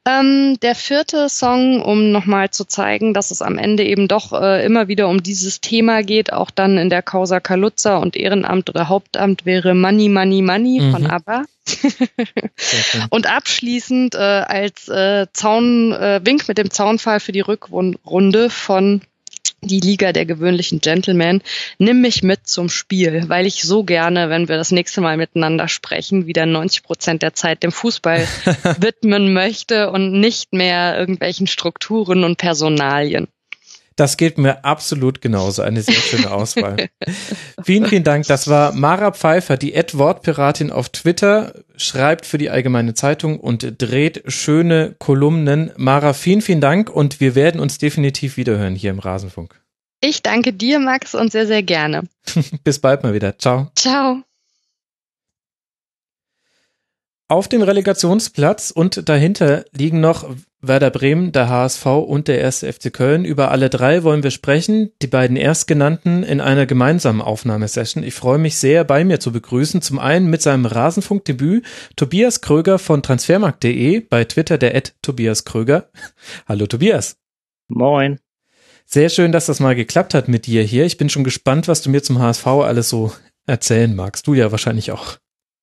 Ähm, 0.06 0.58
der 0.62 0.76
vierte 0.76 1.30
Song, 1.30 1.82
um 1.82 2.12
nochmal 2.12 2.52
zu 2.52 2.66
zeigen, 2.66 3.14
dass 3.14 3.32
es 3.32 3.42
am 3.42 3.58
Ende 3.58 3.84
eben 3.84 4.08
doch 4.08 4.34
äh, 4.34 4.66
immer 4.66 4.88
wieder 4.88 5.08
um 5.08 5.24
dieses 5.24 5.62
Thema 5.62 6.04
geht, 6.04 6.32
auch 6.32 6.52
dann 6.52 6.78
in 6.78 6.90
der 6.90 7.02
Causa 7.02 7.40
Kaluzza 7.40 7.98
und 7.98 8.16
Ehrenamt 8.16 8.70
oder 8.70 8.90
Hauptamt 8.90 9.46
wäre 9.46 9.74
Money, 9.74 10.10
Money, 10.10 10.42
Money 10.42 10.80
mhm. 10.82 10.92
von 10.92 11.06
ABBA. 11.08 11.44
und 13.10 13.28
abschließend 13.28 14.14
äh, 14.16 14.18
als 14.18 14.88
äh, 14.88 15.26
Zaun, 15.34 15.92
äh, 15.94 16.22
Wink 16.24 16.48
mit 16.48 16.58
dem 16.58 16.70
Zaunfall 16.70 17.20
für 17.20 17.32
die 17.32 17.42
Rückrunde 17.42 18.50
von 18.50 19.02
die 19.66 19.80
Liga 19.80 20.12
der 20.12 20.26
gewöhnlichen 20.26 20.80
Gentlemen, 20.80 21.42
nimm 21.78 22.02
mich 22.02 22.24
mit 22.24 22.48
zum 22.48 22.70
Spiel, 22.70 23.24
weil 23.28 23.46
ich 23.46 23.64
so 23.64 23.84
gerne, 23.84 24.30
wenn 24.30 24.48
wir 24.48 24.58
das 24.58 24.72
nächste 24.72 25.02
Mal 25.02 25.18
miteinander 25.18 25.68
sprechen, 25.68 26.28
wieder 26.28 26.46
90 26.46 26.84
Prozent 26.84 27.22
der 27.22 27.34
Zeit 27.34 27.64
dem 27.64 27.72
Fußball 27.72 28.28
widmen 28.80 29.34
möchte 29.34 29.92
und 29.92 30.20
nicht 30.20 30.54
mehr 30.54 30.98
irgendwelchen 30.98 31.48
Strukturen 31.48 32.24
und 32.24 32.38
Personalien. 32.38 33.28
Das 33.96 34.18
geht 34.18 34.38
mir 34.38 34.66
absolut 34.66 35.22
genauso. 35.22 35.62
Eine 35.62 35.82
sehr 35.82 35.96
schöne 35.96 36.32
Auswahl. 36.32 36.90
vielen, 37.64 37.86
vielen 37.86 38.04
Dank. 38.04 38.28
Das 38.28 38.48
war 38.48 38.74
Mara 38.74 39.12
Pfeiffer, 39.12 39.56
die 39.56 39.76
Ad-Wortpiratin 39.76 40.72
auf 40.72 40.90
Twitter, 40.90 41.54
schreibt 41.78 42.26
für 42.26 42.38
die 42.38 42.50
Allgemeine 42.50 42.94
Zeitung 42.94 43.40
und 43.40 43.76
dreht 43.78 44.24
schöne 44.28 44.96
Kolumnen. 45.00 45.72
Mara, 45.78 46.14
vielen, 46.14 46.42
vielen 46.42 46.62
Dank 46.62 46.90
und 46.90 47.20
wir 47.20 47.36
werden 47.36 47.62
uns 47.62 47.78
definitiv 47.78 48.38
wiederhören 48.38 48.76
hier 48.76 48.92
im 48.92 49.00
Rasenfunk. 49.00 49.62
Ich 50.02 50.22
danke 50.22 50.54
dir, 50.54 50.80
Max, 50.80 51.16
und 51.16 51.32
sehr, 51.32 51.48
sehr 51.48 51.64
gerne. 51.64 52.04
Bis 52.64 52.80
bald 52.80 53.04
mal 53.04 53.14
wieder. 53.14 53.38
Ciao. 53.40 53.72
Ciao. 53.76 54.24
Auf 57.28 57.48
dem 57.48 57.64
Relegationsplatz 57.64 58.70
und 58.70 59.10
dahinter 59.10 59.66
liegen 59.72 60.00
noch 60.00 60.30
Werder 60.62 60.92
Bremen, 60.92 61.32
der 61.32 61.50
HSV 61.50 61.84
und 61.88 62.28
der 62.28 62.40
erste 62.40 62.72
FC 62.72 62.94
Köln. 62.94 63.26
Über 63.26 63.50
alle 63.50 63.72
drei 63.72 64.04
wollen 64.04 64.22
wir 64.22 64.30
sprechen, 64.30 64.92
die 65.02 65.08
beiden 65.08 65.36
erstgenannten 65.36 66.22
in 66.22 66.40
einer 66.40 66.68
gemeinsamen 66.68 67.22
Aufnahmesession. 67.22 68.04
Ich 68.04 68.14
freue 68.14 68.38
mich 68.38 68.58
sehr, 68.58 68.84
bei 68.84 69.04
mir 69.04 69.20
zu 69.20 69.32
begrüßen. 69.32 69.82
Zum 69.82 69.98
einen 69.98 70.28
mit 70.28 70.44
seinem 70.44 70.68
Rasenfunkdebüt 70.68 71.66
Tobias 71.96 72.42
Kröger 72.42 72.78
von 72.78 73.02
transfermarkt.de, 73.02 74.02
bei 74.02 74.24
Twitter 74.26 74.60
der 74.60 74.76
Ad 74.76 74.92
Tobias 75.02 75.46
Kröger. 75.46 75.90
Hallo 76.48 76.68
Tobias. 76.68 77.18
Moin. 77.68 78.20
Sehr 78.86 79.10
schön, 79.10 79.32
dass 79.32 79.48
das 79.48 79.60
mal 79.60 79.76
geklappt 79.76 80.14
hat 80.14 80.28
mit 80.28 80.46
dir 80.46 80.62
hier. 80.62 80.86
Ich 80.86 80.98
bin 80.98 81.10
schon 81.10 81.24
gespannt, 81.24 81.68
was 81.68 81.82
du 81.82 81.90
mir 81.90 82.04
zum 82.04 82.20
HSV 82.20 82.46
alles 82.46 82.90
so 82.90 83.12
erzählen 83.48 83.96
magst. 83.96 84.28
Du 84.28 84.36
ja 84.36 84.52
wahrscheinlich 84.52 84.92
auch. 84.92 85.18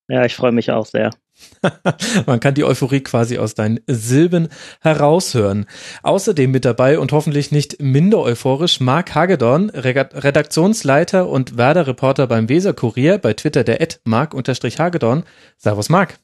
Ja, 0.09 0.25
ich 0.25 0.35
freue 0.35 0.51
mich 0.51 0.69
auch 0.69 0.85
sehr. 0.85 1.11
Man 2.25 2.39
kann 2.39 2.53
die 2.53 2.63
Euphorie 2.63 3.01
quasi 3.01 3.37
aus 3.37 3.55
deinen 3.55 3.79
Silben 3.87 4.49
heraushören. 4.81 5.65
Außerdem 6.03 6.51
mit 6.51 6.65
dabei 6.65 6.99
und 6.99 7.11
hoffentlich 7.11 7.51
nicht 7.51 7.81
minder 7.81 8.19
euphorisch 8.19 8.79
Marc 8.79 9.15
Hagedorn, 9.15 9.69
Redaktionsleiter 9.69 11.27
und 11.27 11.57
Werder-Reporter 11.57 12.27
beim 12.27 12.49
Weser 12.49 12.73
Kurier, 12.73 13.17
bei 13.17 13.33
Twitter 13.33 13.63
der 13.63 13.81
Ad 13.81 13.97
Marc-Hagedorn. 14.05 15.23
Servus 15.57 15.89
Marc. 15.89 16.19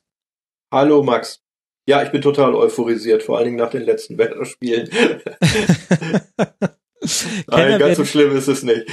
Hallo 0.71 1.03
Max. 1.03 1.41
Ja, 1.87 2.03
ich 2.03 2.11
bin 2.11 2.21
total 2.21 2.53
euphorisiert, 2.53 3.23
vor 3.23 3.37
allen 3.37 3.45
Dingen 3.45 3.57
nach 3.57 3.71
den 3.71 3.81
letzten 3.81 4.19
Wetterspielen. 4.19 4.89
Nein, 7.47 7.79
ganz 7.79 7.97
so 7.97 8.05
schlimm 8.05 8.35
ist 8.35 8.47
es 8.47 8.63
nicht. 8.63 8.85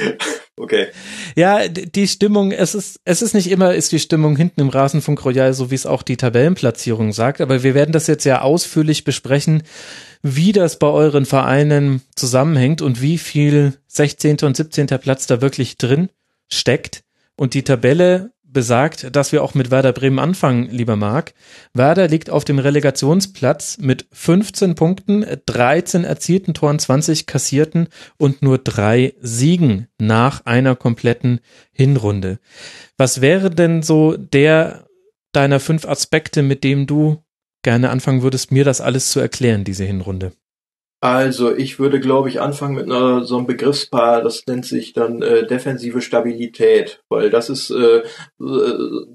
Okay. 0.58 0.86
Ja, 1.34 1.68
die 1.68 2.08
Stimmung, 2.08 2.50
es 2.50 2.74
ist, 2.74 2.98
es 3.04 3.20
ist 3.20 3.34
nicht 3.34 3.50
immer, 3.50 3.74
ist 3.74 3.92
die 3.92 3.98
Stimmung 3.98 4.38
hinten 4.38 4.62
im 4.62 4.70
Rasenfunk 4.70 5.22
Royal, 5.22 5.52
so 5.52 5.70
wie 5.70 5.74
es 5.74 5.84
auch 5.84 6.02
die 6.02 6.16
Tabellenplatzierung 6.16 7.12
sagt, 7.12 7.42
aber 7.42 7.62
wir 7.62 7.74
werden 7.74 7.92
das 7.92 8.06
jetzt 8.06 8.24
ja 8.24 8.40
ausführlich 8.40 9.04
besprechen, 9.04 9.64
wie 10.22 10.52
das 10.52 10.78
bei 10.78 10.86
euren 10.86 11.26
Vereinen 11.26 12.00
zusammenhängt 12.14 12.80
und 12.80 13.02
wie 13.02 13.18
viel 13.18 13.74
16. 13.88 14.38
und 14.44 14.56
17. 14.56 14.86
Platz 14.86 15.26
da 15.26 15.42
wirklich 15.42 15.76
drin 15.76 16.08
steckt. 16.50 17.02
Und 17.36 17.52
die 17.52 17.62
Tabelle 17.62 18.30
besagt, 18.56 19.14
dass 19.14 19.32
wir 19.32 19.44
auch 19.44 19.52
mit 19.52 19.70
Werder 19.70 19.92
Bremen 19.92 20.18
anfangen, 20.18 20.70
lieber 20.70 20.96
Marc. 20.96 21.34
Werder 21.74 22.08
liegt 22.08 22.30
auf 22.30 22.42
dem 22.42 22.58
Relegationsplatz 22.58 23.76
mit 23.82 24.06
15 24.12 24.74
Punkten, 24.74 25.26
13 25.44 26.04
erzielten 26.04 26.54
Toren, 26.54 26.78
20 26.78 27.26
kassierten 27.26 27.88
und 28.16 28.40
nur 28.40 28.56
drei 28.56 29.12
Siegen 29.20 29.88
nach 29.98 30.46
einer 30.46 30.74
kompletten 30.74 31.40
Hinrunde. 31.70 32.38
Was 32.96 33.20
wäre 33.20 33.50
denn 33.50 33.82
so 33.82 34.16
der 34.16 34.86
deiner 35.32 35.60
fünf 35.60 35.84
Aspekte, 35.84 36.42
mit 36.42 36.64
dem 36.64 36.86
du 36.86 37.22
gerne 37.60 37.90
anfangen 37.90 38.22
würdest, 38.22 38.52
mir 38.52 38.64
das 38.64 38.80
alles 38.80 39.10
zu 39.10 39.20
erklären, 39.20 39.64
diese 39.64 39.84
Hinrunde? 39.84 40.32
Also 41.00 41.54
ich 41.54 41.78
würde, 41.78 42.00
glaube 42.00 42.28
ich, 42.28 42.40
anfangen 42.40 42.74
mit 42.74 42.84
einer 42.84 43.22
so 43.24 43.36
einem 43.36 43.46
Begriffspaar, 43.46 44.22
das 44.22 44.46
nennt 44.46 44.64
sich 44.64 44.94
dann 44.94 45.20
äh, 45.22 45.46
defensive 45.46 46.00
Stabilität, 46.00 47.02
weil 47.08 47.28
das 47.28 47.50
ist 47.50 47.70
äh, 47.70 48.02
äh, 48.40 49.06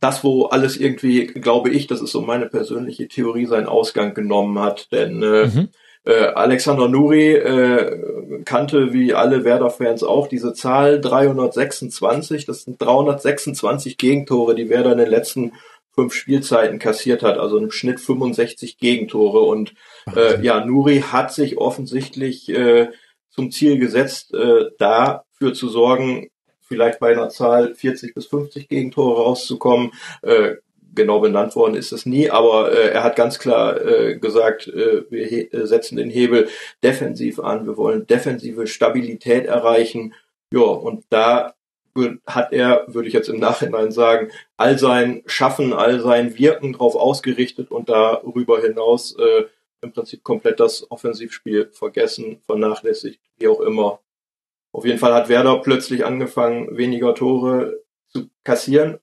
das, 0.00 0.24
wo 0.24 0.46
alles 0.46 0.76
irgendwie, 0.76 1.26
glaube 1.26 1.70
ich, 1.70 1.86
das 1.86 2.00
ist 2.02 2.12
so 2.12 2.20
meine 2.20 2.46
persönliche 2.46 3.08
Theorie, 3.08 3.46
seinen 3.46 3.66
Ausgang 3.66 4.14
genommen 4.14 4.58
hat. 4.58 4.92
Denn 4.92 5.22
äh, 5.22 5.46
mhm. 5.46 5.68
äh, 6.04 6.26
Alexander 6.26 6.88
Nuri 6.88 7.34
äh, 7.34 8.42
kannte 8.44 8.92
wie 8.92 9.14
alle 9.14 9.44
Werder-Fans 9.44 10.02
auch 10.02 10.26
diese 10.26 10.52
Zahl 10.52 11.00
326. 11.00 12.46
Das 12.46 12.62
sind 12.62 12.80
326 12.82 13.96
Gegentore, 13.96 14.54
die 14.54 14.68
Werder 14.68 14.92
in 14.92 14.98
den 14.98 15.08
letzten 15.10 15.52
fünf 15.94 16.12
Spielzeiten 16.12 16.78
kassiert 16.78 17.22
hat, 17.22 17.38
also 17.38 17.56
im 17.56 17.70
Schnitt 17.70 18.00
65 18.00 18.76
Gegentore. 18.76 19.40
Und 19.40 19.72
äh, 20.14 20.40
ja, 20.42 20.64
Nuri 20.64 21.00
hat 21.00 21.32
sich 21.32 21.58
offensichtlich 21.58 22.48
äh, 22.48 22.90
zum 23.30 23.50
Ziel 23.50 23.78
gesetzt, 23.78 24.34
äh, 24.34 24.66
dafür 24.78 25.54
zu 25.54 25.68
sorgen, 25.68 26.28
vielleicht 26.60 27.00
bei 27.00 27.12
einer 27.12 27.28
Zahl 27.28 27.74
40 27.74 28.14
bis 28.14 28.26
50 28.26 28.68
Gegentore 28.68 29.22
rauszukommen. 29.22 29.92
Äh, 30.22 30.56
genau 30.94 31.20
benannt 31.20 31.54
worden 31.54 31.74
ist 31.74 31.92
es 31.92 32.06
nie, 32.06 32.30
aber 32.30 32.72
äh, 32.72 32.88
er 32.90 33.04
hat 33.04 33.16
ganz 33.16 33.38
klar 33.38 33.80
äh, 33.84 34.18
gesagt, 34.18 34.66
äh, 34.66 35.04
wir 35.10 35.54
äh, 35.54 35.66
setzen 35.66 35.96
den 35.96 36.10
Hebel 36.10 36.48
defensiv 36.82 37.38
an, 37.38 37.66
wir 37.66 37.76
wollen 37.76 38.06
defensive 38.06 38.66
Stabilität 38.66 39.46
erreichen. 39.46 40.14
Ja, 40.52 40.62
und 40.62 41.04
da 41.10 41.54
hat 42.26 42.52
er, 42.52 42.84
würde 42.88 43.08
ich 43.08 43.14
jetzt 43.14 43.28
im 43.28 43.38
Nachhinein 43.38 43.90
sagen, 43.90 44.30
all 44.56 44.78
sein 44.78 45.22
Schaffen, 45.26 45.72
all 45.72 46.00
sein 46.00 46.38
Wirken 46.38 46.72
darauf 46.72 46.94
ausgerichtet 46.94 47.70
und 47.70 47.88
darüber 47.88 48.60
hinaus 48.60 49.16
äh, 49.18 49.44
im 49.82 49.92
Prinzip 49.92 50.22
komplett 50.22 50.60
das 50.60 50.90
Offensivspiel 50.90 51.70
vergessen, 51.72 52.40
vernachlässigt, 52.46 53.20
wie 53.38 53.48
auch 53.48 53.60
immer. 53.60 54.00
Auf 54.72 54.84
jeden 54.84 54.98
Fall 54.98 55.14
hat 55.14 55.28
Werder 55.28 55.60
plötzlich 55.60 56.04
angefangen, 56.04 56.76
weniger 56.76 57.14
Tore 57.14 57.82
zu 58.08 58.28
kassieren, 58.44 58.98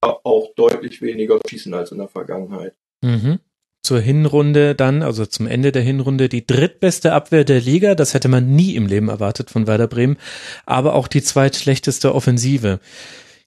aber 0.00 0.20
auch 0.24 0.54
deutlich 0.54 1.02
weniger 1.02 1.38
schießen 1.46 1.74
als 1.74 1.92
in 1.92 1.98
der 1.98 2.08
Vergangenheit. 2.08 2.74
Mhm 3.02 3.40
zur 3.82 4.00
Hinrunde 4.00 4.74
dann, 4.74 5.02
also 5.02 5.26
zum 5.26 5.46
Ende 5.46 5.72
der 5.72 5.82
Hinrunde, 5.82 6.28
die 6.28 6.46
drittbeste 6.46 7.12
Abwehr 7.12 7.44
der 7.44 7.60
Liga. 7.60 7.94
Das 7.94 8.14
hätte 8.14 8.28
man 8.28 8.54
nie 8.54 8.76
im 8.76 8.86
Leben 8.86 9.08
erwartet 9.08 9.50
von 9.50 9.66
Werder 9.66 9.88
Bremen, 9.88 10.16
aber 10.66 10.94
auch 10.94 11.08
die 11.08 11.22
zweitschlechteste 11.22 12.14
Offensive. 12.14 12.80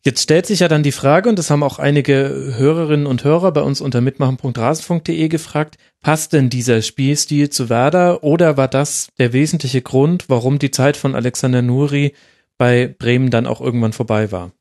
Jetzt 0.05 0.21
stellt 0.21 0.45
sich 0.45 0.59
ja 0.59 0.67
dann 0.67 0.83
die 0.83 0.91
Frage, 0.91 1.29
und 1.29 1.39
das 1.39 1.49
haben 1.49 1.63
auch 1.63 1.79
einige 1.79 2.55
Hörerinnen 2.57 3.07
und 3.07 3.23
Hörer 3.23 3.53
bei 3.53 3.61
uns 3.61 3.79
unter 3.79 4.01
mitmachen.rasenfunk.de 4.01 5.29
gefragt, 5.29 5.77
passt 6.01 6.33
denn 6.33 6.49
dieser 6.49 6.81
Spielstil 6.81 7.49
zu 7.49 7.69
Werder 7.69 8.21
oder 8.21 8.57
war 8.57 8.67
das 8.67 9.07
der 9.17 9.31
wesentliche 9.31 9.81
Grund, 9.81 10.25
warum 10.27 10.59
die 10.59 10.71
Zeit 10.71 10.97
von 10.97 11.15
Alexander 11.15 11.61
Nuri 11.61 12.13
bei 12.57 12.87
Bremen 12.87 13.29
dann 13.29 13.47
auch 13.47 13.61
irgendwann 13.61 13.93
vorbei 13.93 14.33
war? 14.33 14.51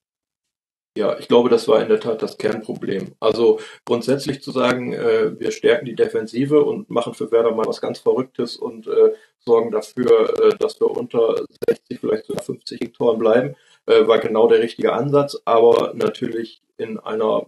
Ja, 0.97 1.19
ich 1.19 1.27
glaube, 1.27 1.49
das 1.49 1.67
war 1.67 1.83
in 1.83 1.89
der 1.89 1.99
Tat 1.99 2.23
das 2.23 2.37
Kernproblem. 2.39 3.15
Also 3.19 3.59
grundsätzlich 3.85 4.43
zu 4.43 4.53
sagen, 4.53 4.93
äh, 4.93 5.41
wir 5.41 5.51
stärken 5.51 5.87
die 5.87 5.97
Defensive 5.97 6.63
und 6.63 6.89
machen 6.91 7.15
für 7.15 7.33
Werder 7.33 7.53
mal 7.53 7.67
was 7.67 7.81
ganz 7.81 7.99
Verrücktes 7.99 8.57
und 8.57 8.87
äh, 8.87 9.15
sorgen 9.39 9.71
dafür, 9.71 10.35
äh, 10.39 10.57
dass 10.59 10.79
wir 10.81 10.91
unter 10.91 11.43
60, 11.67 11.99
vielleicht 11.99 12.27
sogar 12.27 12.45
50 12.45 12.93
Toren 12.93 13.19
bleiben. 13.19 13.57
Äh, 13.93 14.09
war 14.09 14.19
genau 14.19 14.49
der 14.49 14.61
richtige 14.61 14.93
Ansatz, 14.93 15.41
aber 15.45 15.93
natürlich 15.95 16.63
in 16.77 16.99
einer 16.99 17.47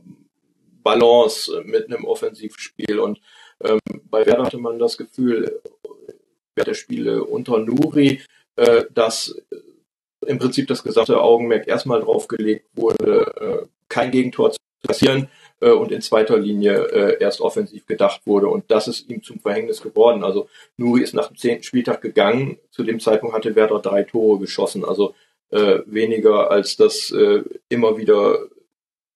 Balance 0.82 1.62
mit 1.64 1.86
einem 1.86 2.04
Offensivspiel. 2.04 2.98
Und 2.98 3.20
ähm, 3.62 3.80
bei 4.10 4.26
Werder 4.26 4.44
hatte 4.44 4.58
man 4.58 4.78
das 4.78 4.96
Gefühl, 4.96 5.60
während 6.54 6.68
der 6.68 6.74
Spiele 6.74 7.24
unter 7.24 7.58
Nuri, 7.58 8.20
äh, 8.56 8.84
dass 8.92 9.34
im 10.26 10.38
Prinzip 10.38 10.68
das 10.68 10.82
gesamte 10.82 11.20
Augenmerk 11.20 11.66
erstmal 11.68 12.00
drauf 12.00 12.28
gelegt 12.28 12.66
wurde, 12.74 13.64
äh, 13.64 13.66
kein 13.88 14.10
Gegentor 14.10 14.52
zu 14.52 14.58
passieren 14.82 15.28
äh, 15.60 15.70
und 15.70 15.92
in 15.92 16.00
zweiter 16.00 16.38
Linie 16.38 16.84
äh, 16.92 17.16
erst 17.20 17.40
offensiv 17.40 17.86
gedacht 17.86 18.22
wurde. 18.26 18.48
Und 18.48 18.70
das 18.70 18.88
ist 18.88 19.08
ihm 19.08 19.22
zum 19.22 19.40
Verhängnis 19.40 19.82
geworden. 19.82 20.24
Also 20.24 20.48
Nuri 20.76 21.02
ist 21.02 21.14
nach 21.14 21.28
dem 21.28 21.36
zehnten 21.36 21.64
Spieltag 21.64 22.00
gegangen. 22.00 22.58
Zu 22.70 22.84
dem 22.84 23.00
Zeitpunkt 23.00 23.34
hatte 23.34 23.56
Werder 23.56 23.80
drei 23.80 24.02
Tore 24.04 24.38
geschossen. 24.38 24.84
Also 24.84 25.14
äh, 25.50 25.80
weniger 25.86 26.50
als 26.50 26.76
das 26.76 27.10
äh, 27.10 27.42
immer 27.68 27.96
wieder 27.96 28.38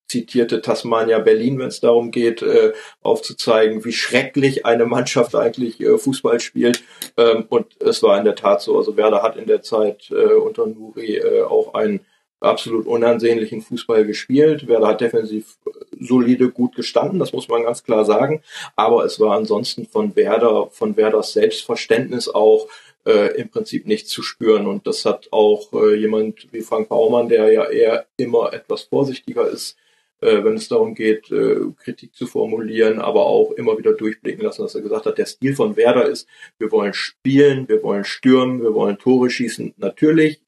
zitierte 0.08 0.62
Tasmania 0.62 1.18
Berlin, 1.18 1.58
wenn 1.58 1.68
es 1.68 1.80
darum 1.80 2.10
geht, 2.10 2.42
äh, 2.42 2.72
aufzuzeigen, 3.02 3.84
wie 3.84 3.92
schrecklich 3.92 4.64
eine 4.64 4.86
Mannschaft 4.86 5.34
eigentlich 5.34 5.80
äh, 5.80 5.98
Fußball 5.98 6.40
spielt. 6.40 6.82
Ähm, 7.16 7.44
und 7.48 7.80
es 7.82 8.02
war 8.02 8.18
in 8.18 8.24
der 8.24 8.34
Tat 8.34 8.62
so. 8.62 8.76
Also 8.78 8.96
Werder 8.96 9.22
hat 9.22 9.36
in 9.36 9.46
der 9.46 9.62
Zeit 9.62 10.10
äh, 10.10 10.34
unter 10.34 10.66
Nuri 10.66 11.16
äh, 11.16 11.42
auch 11.42 11.74
einen 11.74 12.00
absolut 12.40 12.86
unansehnlichen 12.86 13.60
Fußball 13.60 14.06
gespielt. 14.06 14.66
Werder 14.68 14.88
hat 14.88 15.00
defensiv 15.00 15.58
solide 15.98 16.50
gut 16.50 16.76
gestanden, 16.76 17.18
das 17.18 17.32
muss 17.32 17.48
man 17.48 17.64
ganz 17.64 17.82
klar 17.82 18.04
sagen. 18.04 18.42
Aber 18.76 19.04
es 19.04 19.18
war 19.20 19.36
ansonsten 19.36 19.86
von 19.86 20.14
Werder, 20.16 20.68
von 20.70 20.96
Werders 20.96 21.32
Selbstverständnis 21.32 22.28
auch 22.28 22.68
äh, 23.08 23.40
im 23.40 23.48
Prinzip 23.48 23.86
nichts 23.86 24.10
zu 24.10 24.22
spüren. 24.22 24.66
Und 24.66 24.86
das 24.86 25.04
hat 25.04 25.28
auch 25.32 25.72
äh, 25.72 25.94
jemand 25.94 26.52
wie 26.52 26.60
Frank 26.60 26.88
Baumann, 26.90 27.28
der 27.28 27.50
ja 27.50 27.64
eher 27.64 28.06
immer 28.18 28.52
etwas 28.52 28.82
vorsichtiger 28.82 29.48
ist, 29.48 29.76
äh, 30.20 30.44
wenn 30.44 30.54
es 30.54 30.68
darum 30.68 30.94
geht, 30.94 31.30
äh, 31.30 31.56
Kritik 31.82 32.14
zu 32.14 32.26
formulieren, 32.26 33.00
aber 33.00 33.26
auch 33.26 33.52
immer 33.52 33.78
wieder 33.78 33.94
durchblicken 33.94 34.44
lassen, 34.44 34.62
dass 34.62 34.74
er 34.74 34.82
gesagt 34.82 35.06
hat, 35.06 35.16
der 35.16 35.26
Stil 35.26 35.54
von 35.54 35.76
Werder 35.76 36.06
ist, 36.06 36.28
wir 36.58 36.70
wollen 36.70 36.92
spielen, 36.92 37.68
wir 37.68 37.82
wollen 37.82 38.04
stürmen, 38.04 38.62
wir 38.62 38.74
wollen 38.74 38.98
Tore 38.98 39.30
schießen. 39.30 39.74
Natürlich 39.78 40.42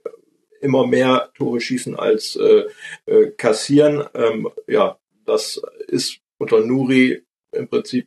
immer 0.60 0.86
mehr 0.86 1.30
Tore 1.34 1.60
schießen 1.60 1.96
als 1.96 2.36
äh, 2.36 2.64
äh, 3.06 3.30
kassieren. 3.30 4.04
Ähm, 4.14 4.50
ja, 4.66 4.98
das 5.24 5.62
ist 5.88 6.18
unter 6.36 6.60
Nuri 6.60 7.22
im 7.52 7.68
Prinzip, 7.68 8.06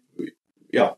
ja, 0.71 0.97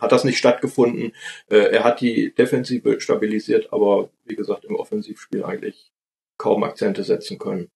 hat 0.00 0.12
das 0.12 0.24
nicht 0.24 0.38
stattgefunden. 0.38 1.12
Äh, 1.48 1.72
er 1.72 1.84
hat 1.84 2.00
die 2.00 2.34
Defensive 2.34 3.00
stabilisiert, 3.00 3.72
aber 3.72 4.10
wie 4.24 4.36
gesagt, 4.36 4.64
im 4.64 4.76
Offensivspiel 4.76 5.44
eigentlich 5.44 5.92
kaum 6.38 6.64
Akzente 6.64 7.04
setzen 7.04 7.38
können. 7.38 7.70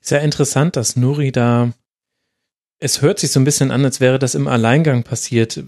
Sehr 0.00 0.22
interessant, 0.22 0.76
dass 0.76 0.96
Nuri 0.96 1.32
da 1.32 1.72
es 2.84 3.00
hört 3.00 3.18
sich 3.18 3.32
so 3.32 3.40
ein 3.40 3.44
bisschen 3.44 3.70
an, 3.70 3.82
als 3.82 3.98
wäre 4.02 4.18
das 4.18 4.34
im 4.34 4.46
Alleingang 4.46 5.04
passiert. 5.04 5.64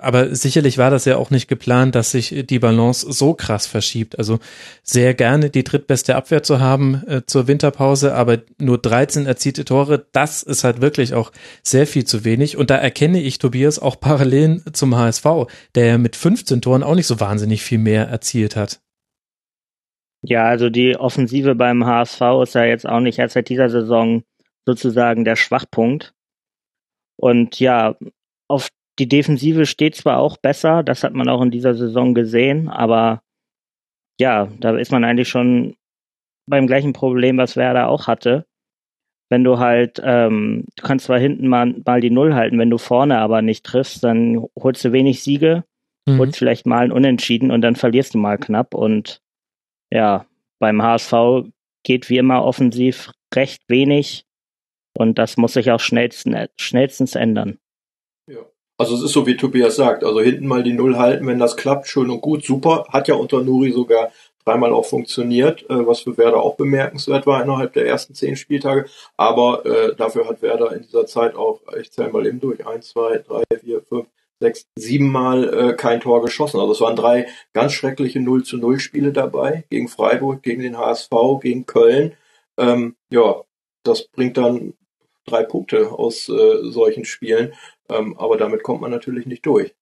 Aber 0.00 0.34
sicherlich 0.34 0.76
war 0.76 0.90
das 0.90 1.04
ja 1.04 1.16
auch 1.16 1.30
nicht 1.30 1.46
geplant, 1.46 1.94
dass 1.94 2.10
sich 2.10 2.46
die 2.48 2.58
Balance 2.58 3.06
so 3.12 3.32
krass 3.32 3.68
verschiebt. 3.68 4.18
Also 4.18 4.40
sehr 4.82 5.14
gerne 5.14 5.50
die 5.50 5.62
drittbeste 5.62 6.16
Abwehr 6.16 6.42
zu 6.42 6.58
haben 6.58 7.04
äh, 7.06 7.22
zur 7.24 7.46
Winterpause, 7.46 8.12
aber 8.12 8.38
nur 8.58 8.78
13 8.78 9.24
erzielte 9.26 9.64
Tore, 9.64 10.04
das 10.10 10.42
ist 10.42 10.64
halt 10.64 10.80
wirklich 10.80 11.14
auch 11.14 11.30
sehr 11.62 11.86
viel 11.86 12.04
zu 12.04 12.24
wenig. 12.24 12.56
Und 12.56 12.70
da 12.70 12.76
erkenne 12.76 13.20
ich 13.20 13.38
Tobias 13.38 13.78
auch 13.78 14.00
Parallelen 14.00 14.64
zum 14.72 14.96
HSV, 14.96 15.26
der 15.76 15.86
ja 15.86 15.96
mit 15.96 16.16
15 16.16 16.60
Toren 16.60 16.82
auch 16.82 16.96
nicht 16.96 17.06
so 17.06 17.20
wahnsinnig 17.20 17.62
viel 17.62 17.78
mehr 17.78 18.08
erzielt 18.08 18.56
hat. 18.56 18.80
Ja, 20.22 20.46
also 20.46 20.70
die 20.70 20.96
Offensive 20.96 21.54
beim 21.54 21.86
HSV 21.86 22.20
ist 22.42 22.56
ja 22.56 22.64
jetzt 22.64 22.88
auch 22.88 22.98
nicht 22.98 23.20
erst 23.20 23.34
seit 23.34 23.48
dieser 23.48 23.70
Saison 23.70 24.24
sozusagen 24.66 25.24
der 25.24 25.36
Schwachpunkt. 25.36 26.14
Und 27.18 27.58
ja, 27.60 27.96
auf 28.48 28.68
die 28.98 29.08
Defensive 29.08 29.66
steht 29.66 29.94
zwar 29.96 30.18
auch 30.18 30.36
besser, 30.36 30.82
das 30.82 31.04
hat 31.04 31.14
man 31.14 31.28
auch 31.28 31.42
in 31.42 31.50
dieser 31.50 31.74
Saison 31.74 32.14
gesehen, 32.14 32.68
aber 32.68 33.22
ja, 34.20 34.48
da 34.58 34.76
ist 34.76 34.90
man 34.90 35.04
eigentlich 35.04 35.28
schon 35.28 35.76
beim 36.48 36.66
gleichen 36.66 36.92
Problem, 36.92 37.38
was 37.38 37.56
Werder 37.56 37.88
auch 37.88 38.06
hatte. 38.06 38.46
Wenn 39.30 39.44
du 39.44 39.58
halt, 39.58 40.00
ähm, 40.02 40.64
du 40.76 40.82
kannst 40.82 41.06
zwar 41.06 41.18
hinten 41.18 41.48
mal, 41.48 41.74
mal 41.84 42.00
die 42.00 42.10
Null 42.10 42.34
halten, 42.34 42.58
wenn 42.58 42.70
du 42.70 42.78
vorne 42.78 43.18
aber 43.18 43.42
nicht 43.42 43.64
triffst, 43.64 44.02
dann 44.02 44.44
holst 44.58 44.84
du 44.84 44.92
wenig 44.92 45.22
Siege, 45.22 45.64
mhm. 46.06 46.18
holst 46.18 46.38
vielleicht 46.38 46.66
mal 46.66 46.84
ein 46.84 46.92
Unentschieden 46.92 47.50
und 47.50 47.60
dann 47.60 47.76
verlierst 47.76 48.14
du 48.14 48.18
mal 48.18 48.38
knapp. 48.38 48.74
Und 48.74 49.20
ja, 49.90 50.26
beim 50.58 50.82
HSV 50.82 51.12
geht 51.84 52.08
wie 52.08 52.18
immer 52.18 52.42
offensiv 52.42 53.12
recht 53.34 53.62
wenig. 53.68 54.24
Und 54.98 55.18
das 55.18 55.36
muss 55.36 55.52
sich 55.52 55.70
auch 55.70 55.80
schnellsten, 55.80 56.36
schnellstens 56.56 57.14
ändern. 57.14 57.58
Ja. 58.26 58.40
Also 58.76 58.96
es 58.96 59.02
ist 59.02 59.12
so, 59.12 59.26
wie 59.26 59.36
Tobias 59.36 59.76
sagt, 59.76 60.02
also 60.02 60.20
hinten 60.20 60.46
mal 60.46 60.62
die 60.64 60.72
Null 60.72 60.98
halten, 60.98 61.26
wenn 61.26 61.38
das 61.38 61.56
klappt, 61.56 61.86
schön 61.86 62.10
und 62.10 62.20
gut, 62.20 62.44
super. 62.44 62.84
Hat 62.88 63.06
ja 63.06 63.14
unter 63.14 63.42
Nuri 63.42 63.70
sogar 63.70 64.10
dreimal 64.44 64.72
auch 64.72 64.86
funktioniert, 64.86 65.62
äh, 65.70 65.86
was 65.86 66.00
für 66.00 66.18
Werder 66.18 66.42
auch 66.42 66.56
bemerkenswert 66.56 67.26
war 67.26 67.42
innerhalb 67.42 67.74
der 67.74 67.86
ersten 67.86 68.14
zehn 68.14 68.34
Spieltage. 68.34 68.86
Aber 69.16 69.64
äh, 69.64 69.94
dafür 69.94 70.28
hat 70.28 70.42
Werder 70.42 70.72
in 70.72 70.82
dieser 70.82 71.06
Zeit 71.06 71.36
auch, 71.36 71.60
ich 71.80 71.92
zähle 71.92 72.10
mal 72.10 72.26
eben 72.26 72.40
durch, 72.40 72.66
eins, 72.66 72.88
zwei, 72.88 73.18
drei, 73.18 73.44
vier, 73.60 73.82
fünf, 73.82 74.08
sechs, 74.40 74.66
sieben 74.76 75.12
Mal 75.12 75.52
äh, 75.52 75.72
kein 75.74 76.00
Tor 76.00 76.22
geschossen. 76.22 76.58
Also 76.58 76.72
es 76.72 76.80
waren 76.80 76.96
drei 76.96 77.28
ganz 77.52 77.72
schreckliche 77.72 78.20
0 78.20 78.42
zu 78.44 78.56
0 78.56 78.80
Spiele 78.80 79.12
dabei, 79.12 79.64
gegen 79.70 79.88
Freiburg, 79.88 80.42
gegen 80.42 80.62
den 80.62 80.76
HSV, 80.76 81.10
gegen 81.40 81.66
Köln. 81.66 82.16
Ähm, 82.56 82.96
ja, 83.10 83.42
das 83.84 84.08
bringt 84.08 84.36
dann 84.36 84.74
drei 85.28 85.44
Punkte 85.44 85.92
aus 85.92 86.28
äh, 86.28 86.70
solchen 86.70 87.04
Spielen. 87.04 87.52
Ähm, 87.88 88.18
aber 88.18 88.36
damit 88.36 88.62
kommt 88.62 88.80
man 88.80 88.90
natürlich 88.90 89.26
nicht 89.26 89.46
durch. 89.46 89.74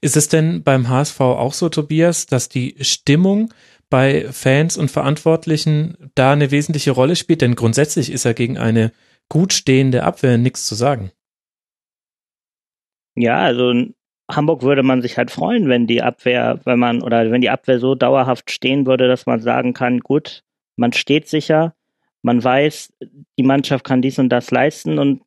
Ist 0.00 0.16
es 0.16 0.28
denn 0.28 0.62
beim 0.62 0.88
HSV 0.88 1.20
auch 1.20 1.52
so, 1.52 1.68
Tobias, 1.68 2.26
dass 2.26 2.48
die 2.48 2.76
Stimmung 2.80 3.52
bei 3.88 4.26
Fans 4.32 4.76
und 4.76 4.90
Verantwortlichen 4.90 6.10
da 6.14 6.32
eine 6.32 6.50
wesentliche 6.50 6.90
Rolle 6.90 7.16
spielt? 7.16 7.42
Denn 7.42 7.54
grundsätzlich 7.54 8.10
ist 8.10 8.24
ja 8.24 8.32
gegen 8.32 8.58
eine 8.58 8.92
gut 9.28 9.52
stehende 9.52 10.04
Abwehr 10.04 10.38
nichts 10.38 10.66
zu 10.66 10.74
sagen. 10.74 11.12
Ja, 13.14 13.38
also 13.38 13.70
in 13.70 13.94
Hamburg 14.30 14.62
würde 14.62 14.82
man 14.82 15.02
sich 15.02 15.16
halt 15.16 15.30
freuen, 15.30 15.68
wenn 15.68 15.86
die 15.86 16.02
Abwehr, 16.02 16.60
wenn 16.64 16.78
man 16.78 17.02
oder 17.02 17.30
wenn 17.30 17.40
die 17.40 17.50
Abwehr 17.50 17.78
so 17.78 17.94
dauerhaft 17.94 18.50
stehen 18.50 18.86
würde, 18.86 19.08
dass 19.08 19.26
man 19.26 19.40
sagen 19.40 19.72
kann, 19.72 20.00
gut, 20.00 20.42
man 20.76 20.92
steht 20.92 21.28
sicher, 21.28 21.74
man 22.26 22.42
weiß, 22.42 22.92
die 23.38 23.44
Mannschaft 23.44 23.84
kann 23.84 24.02
dies 24.02 24.18
und 24.18 24.30
das 24.30 24.50
leisten 24.50 24.98
und 24.98 25.22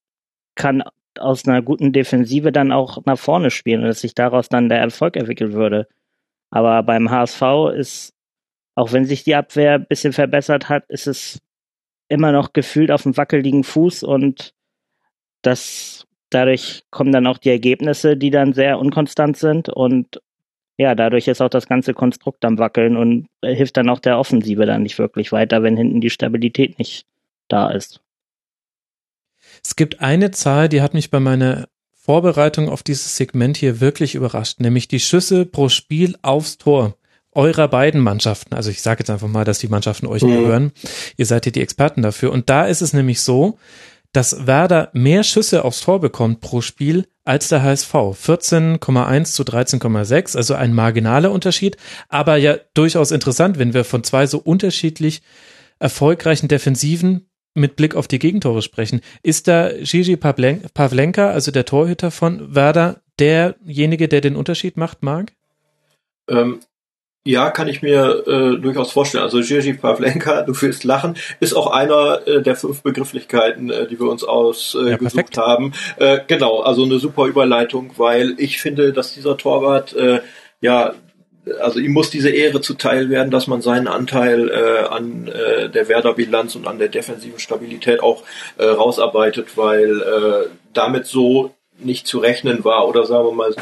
kann 0.55 0.83
aus 1.17 1.47
einer 1.47 1.61
guten 1.61 1.93
Defensive 1.93 2.51
dann 2.51 2.73
auch 2.73 3.05
nach 3.05 3.17
vorne 3.17 3.51
spielen 3.51 3.81
und 3.81 3.87
dass 3.87 4.01
sich 4.01 4.13
daraus 4.13 4.49
dann 4.49 4.67
der 4.67 4.79
Erfolg 4.79 5.15
entwickeln 5.15 5.53
würde. 5.53 5.87
Aber 6.51 6.83
beim 6.83 7.09
HSV 7.09 7.41
ist, 7.73 8.13
auch 8.75 8.91
wenn 8.91 9.05
sich 9.05 9.23
die 9.23 9.35
Abwehr 9.35 9.75
ein 9.75 9.87
bisschen 9.87 10.11
verbessert 10.11 10.67
hat, 10.67 10.89
ist 10.89 11.07
es 11.07 11.39
immer 12.09 12.33
noch 12.33 12.51
gefühlt 12.51 12.91
auf 12.91 13.03
dem 13.03 13.15
wackeligen 13.15 13.63
Fuß 13.63 14.03
und 14.03 14.53
das 15.41 16.05
dadurch 16.29 16.83
kommen 16.91 17.13
dann 17.13 17.27
auch 17.27 17.37
die 17.37 17.49
Ergebnisse, 17.49 18.17
die 18.17 18.29
dann 18.29 18.51
sehr 18.51 18.77
unkonstant 18.77 19.37
sind 19.37 19.69
und 19.69 20.21
ja, 20.79 20.95
dadurch 20.95 21.27
ist 21.27 21.41
auch 21.41 21.49
das 21.49 21.67
ganze 21.67 21.93
Konstrukt 21.93 22.45
am 22.45 22.57
Wackeln 22.57 22.95
und 22.95 23.27
hilft 23.43 23.75
dann 23.75 23.89
auch 23.89 23.99
der 23.99 24.17
Offensive 24.17 24.65
dann 24.65 24.83
nicht 24.83 24.97
wirklich 24.97 25.33
weiter, 25.33 25.61
wenn 25.61 25.75
hinten 25.75 25.99
die 25.99 26.09
Stabilität 26.09 26.79
nicht 26.79 27.05
da 27.49 27.69
ist. 27.69 27.99
Es 29.61 29.75
gibt 29.75 29.99
eine 29.99 30.31
Zahl, 30.31 30.69
die 30.69 30.81
hat 30.81 30.93
mich 30.93 31.11
bei 31.11 31.19
meiner 31.19 31.67
Vorbereitung 31.93 32.69
auf 32.69 32.81
dieses 32.81 33.17
Segment 33.17 33.57
hier 33.57 33.81
wirklich 33.81 34.15
überrascht, 34.15 34.61
nämlich 34.61 34.87
die 34.87 35.01
Schüsse 35.01 35.45
pro 35.45 35.67
Spiel 35.67 36.15
aufs 36.21 36.57
Tor 36.57 36.95
eurer 37.33 37.67
beiden 37.67 37.99
Mannschaften. 37.99 38.55
Also 38.55 38.69
ich 38.71 38.81
sage 38.81 38.99
jetzt 38.99 39.09
einfach 39.09 39.27
mal, 39.27 39.43
dass 39.43 39.59
die 39.59 39.67
Mannschaften 39.67 40.07
euch 40.07 40.21
mhm. 40.21 40.29
gehören. 40.29 40.71
Ihr 41.17 41.25
seid 41.25 41.45
ja 41.45 41.51
die 41.51 41.61
Experten 41.61 42.01
dafür. 42.01 42.31
Und 42.31 42.49
da 42.49 42.65
ist 42.65 42.81
es 42.81 42.93
nämlich 42.93 43.19
so, 43.19 43.59
dass 44.13 44.47
Werder 44.47 44.89
mehr 44.93 45.23
Schüsse 45.23 45.63
aufs 45.63 45.81
Tor 45.81 45.99
bekommt 46.01 46.41
pro 46.41 46.61
Spiel 46.61 47.05
als 47.25 47.49
der 47.49 47.61
HSV. 47.61 47.93
14,1 47.93 49.25
zu 49.25 49.43
13,6, 49.43 50.35
also 50.35 50.55
ein 50.55 50.73
marginaler 50.73 51.31
Unterschied, 51.31 51.77
aber 52.07 52.37
ja 52.37 52.57
durchaus 52.73 53.11
interessant, 53.11 53.59
wenn 53.59 53.73
wir 53.73 53.83
von 53.83 54.03
zwei 54.03 54.25
so 54.25 54.39
unterschiedlich 54.39 55.21
erfolgreichen 55.77 56.47
Defensiven 56.47 57.29
mit 57.53 57.75
Blick 57.75 57.95
auf 57.95 58.07
die 58.07 58.19
Gegentore 58.19 58.61
sprechen. 58.61 59.01
Ist 59.23 59.47
da 59.47 59.71
Gigi 59.71 60.17
Pavlenka, 60.17 61.29
also 61.29 61.51
der 61.51 61.65
Torhüter 61.65 62.11
von 62.11 62.55
Werder, 62.55 63.01
derjenige, 63.19 64.07
der 64.07 64.21
den 64.21 64.35
Unterschied 64.35 64.77
macht, 64.77 65.03
Marc? 65.03 65.33
Ähm, 66.29 66.59
ja, 67.25 67.51
kann 67.51 67.67
ich 67.67 67.81
mir 67.81 68.23
äh, 68.27 68.61
durchaus 68.61 68.91
vorstellen. 68.91 69.23
Also 69.23 69.39
Jerzy 69.39 69.73
Pavlenka, 69.73 70.41
du 70.43 70.59
wirst 70.61 70.83
lachen, 70.83 71.15
ist 71.39 71.53
auch 71.53 71.67
einer 71.67 72.27
äh, 72.27 72.41
der 72.41 72.55
fünf 72.55 72.81
Begrifflichkeiten, 72.81 73.69
äh, 73.69 73.87
die 73.87 73.99
wir 73.99 74.09
uns 74.09 74.23
ausgesucht 74.23 75.37
ja, 75.37 75.45
haben. 75.45 75.73
Äh, 75.97 76.19
genau, 76.27 76.61
also 76.61 76.83
eine 76.83 76.99
super 76.99 77.25
Überleitung, 77.25 77.91
weil 77.97 78.35
ich 78.37 78.61
finde, 78.61 78.93
dass 78.93 79.13
dieser 79.13 79.37
Torwart 79.37 79.93
äh, 79.93 80.21
ja 80.61 80.93
also 81.61 81.79
ihm 81.79 81.93
muss 81.93 82.09
diese 82.09 82.29
Ehre 82.29 82.61
zuteil 82.61 83.09
werden, 83.09 83.31
dass 83.31 83.47
man 83.47 83.61
seinen 83.61 83.87
Anteil 83.87 84.49
äh, 84.49 84.87
an 84.87 85.27
äh, 85.27 85.69
der 85.69 85.87
Werder-Bilanz 85.87 86.55
und 86.55 86.67
an 86.67 86.77
der 86.77 86.89
defensiven 86.89 87.39
Stabilität 87.39 88.01
auch 88.01 88.23
äh, 88.57 88.65
rausarbeitet, 88.65 89.57
weil 89.57 90.01
äh, 90.01 90.49
damit 90.73 91.07
so 91.07 91.55
nicht 91.83 92.07
zu 92.07 92.19
rechnen 92.19 92.63
war 92.63 92.87
oder 92.87 93.05
sagen 93.05 93.27
wir 93.27 93.33
mal 93.33 93.55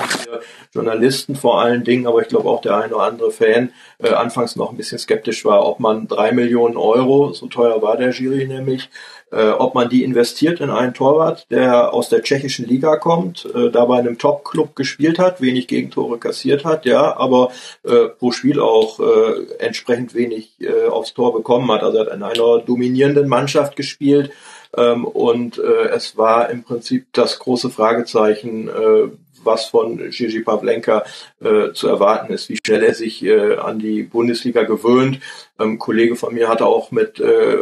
Journalisten 0.73 1.35
vor 1.35 1.61
allen 1.61 1.83
Dingen, 1.83 2.07
aber 2.07 2.21
ich 2.21 2.27
glaube 2.27 2.49
auch 2.49 2.61
der 2.61 2.77
eine 2.77 2.95
oder 2.95 3.03
andere 3.03 3.31
Fan 3.31 3.71
äh, 3.99 4.09
anfangs 4.09 4.55
noch 4.55 4.71
ein 4.71 4.77
bisschen 4.77 4.99
skeptisch 4.99 5.45
war, 5.45 5.65
ob 5.65 5.79
man 5.79 6.07
drei 6.07 6.31
Millionen 6.31 6.77
Euro, 6.77 7.33
so 7.33 7.47
teuer 7.47 7.81
war 7.81 7.97
der 7.97 8.11
Jury 8.11 8.47
nämlich, 8.47 8.89
äh, 9.31 9.49
ob 9.49 9.75
man 9.75 9.89
die 9.89 10.03
investiert 10.03 10.61
in 10.61 10.69
einen 10.69 10.93
Torwart, 10.93 11.47
der 11.51 11.93
aus 11.93 12.09
der 12.09 12.21
tschechischen 12.21 12.65
Liga 12.65 12.95
kommt, 12.95 13.45
äh, 13.53 13.69
da 13.69 13.85
bei 13.85 13.99
einem 13.99 14.17
Top-Club 14.17 14.75
gespielt 14.75 15.19
hat, 15.19 15.41
wenig 15.41 15.67
Gegentore 15.67 16.17
kassiert 16.17 16.63
hat, 16.63 16.85
ja, 16.85 17.17
aber 17.17 17.51
äh, 17.83 18.07
pro 18.07 18.31
Spiel 18.31 18.59
auch 18.59 18.99
äh, 18.99 19.53
entsprechend 19.59 20.13
wenig 20.13 20.51
äh, 20.59 20.87
aufs 20.87 21.13
Tor 21.13 21.33
bekommen 21.33 21.69
hat. 21.71 21.83
Also 21.83 21.97
er 21.97 22.05
hat 22.05 22.13
in 22.13 22.23
einer 22.23 22.59
dominierenden 22.59 23.27
Mannschaft 23.27 23.75
gespielt 23.75 24.31
ähm, 24.77 25.05
und 25.05 25.57
äh, 25.57 25.89
es 25.89 26.17
war 26.17 26.49
im 26.49 26.63
Prinzip 26.63 27.07
das 27.13 27.39
große 27.39 27.69
Fragezeichen, 27.69 28.69
äh, 28.69 29.09
was 29.43 29.65
von 29.65 29.97
Gigi 30.09 30.41
Pavlenka 30.41 31.03
äh, 31.41 31.71
zu 31.73 31.87
erwarten 31.87 32.33
ist, 32.33 32.49
wie 32.49 32.59
schnell 32.63 32.83
er 32.83 32.93
sich 32.93 33.23
äh, 33.23 33.55
an 33.55 33.79
die 33.79 34.03
Bundesliga 34.03 34.63
gewöhnt. 34.63 35.19
Ähm, 35.59 35.79
Kollege 35.79 36.15
von 36.15 36.33
mir 36.33 36.49
hatte 36.49 36.65
auch 36.65 36.91
mit 36.91 37.19
äh, 37.19 37.57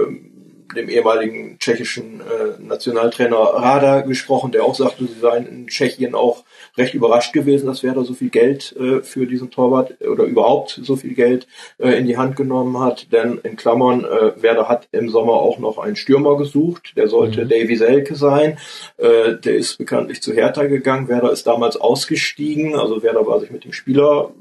dem 0.75 0.89
ehemaligen 0.89 1.57
tschechischen 1.59 2.21
äh, 2.21 2.61
Nationaltrainer 2.61 3.37
Rada 3.37 4.01
gesprochen, 4.01 4.51
der 4.51 4.63
auch 4.63 4.75
sagte, 4.75 5.05
sie 5.05 5.19
seien 5.19 5.47
in 5.47 5.67
Tschechien 5.67 6.15
auch 6.15 6.43
recht 6.77 6.93
überrascht 6.93 7.33
gewesen, 7.33 7.67
dass 7.67 7.83
Werder 7.83 8.03
so 8.03 8.13
viel 8.13 8.29
Geld 8.29 8.75
äh, 8.77 9.01
für 9.01 9.25
diesen 9.25 9.51
Torwart 9.51 9.95
oder 10.01 10.23
überhaupt 10.23 10.79
so 10.81 10.95
viel 10.95 11.13
Geld 11.13 11.47
äh, 11.77 11.91
in 11.97 12.05
die 12.05 12.17
Hand 12.17 12.35
genommen 12.35 12.79
hat. 12.79 13.11
Denn 13.11 13.39
in 13.43 13.55
Klammern, 13.55 14.03
äh, 14.03 14.41
Werder 14.41 14.67
hat 14.67 14.87
im 14.91 15.09
Sommer 15.09 15.33
auch 15.33 15.59
noch 15.59 15.77
einen 15.77 15.95
Stürmer 15.95 16.37
gesucht, 16.37 16.93
der 16.95 17.07
sollte 17.07 17.45
mhm. 17.45 17.49
Davy 17.49 17.75
Selke 17.75 18.15
sein. 18.15 18.57
Äh, 18.97 19.35
der 19.35 19.55
ist 19.55 19.77
bekanntlich 19.77 20.21
zu 20.21 20.33
Hertha 20.33 20.65
gegangen. 20.65 21.07
Werder 21.07 21.31
ist 21.31 21.47
damals 21.47 21.77
ausgestiegen, 21.77 22.75
also 22.75 23.03
Werder 23.03 23.25
war 23.25 23.39
sich 23.39 23.51
mit 23.51 23.63
dem 23.63 23.73
Spieler 23.73 24.31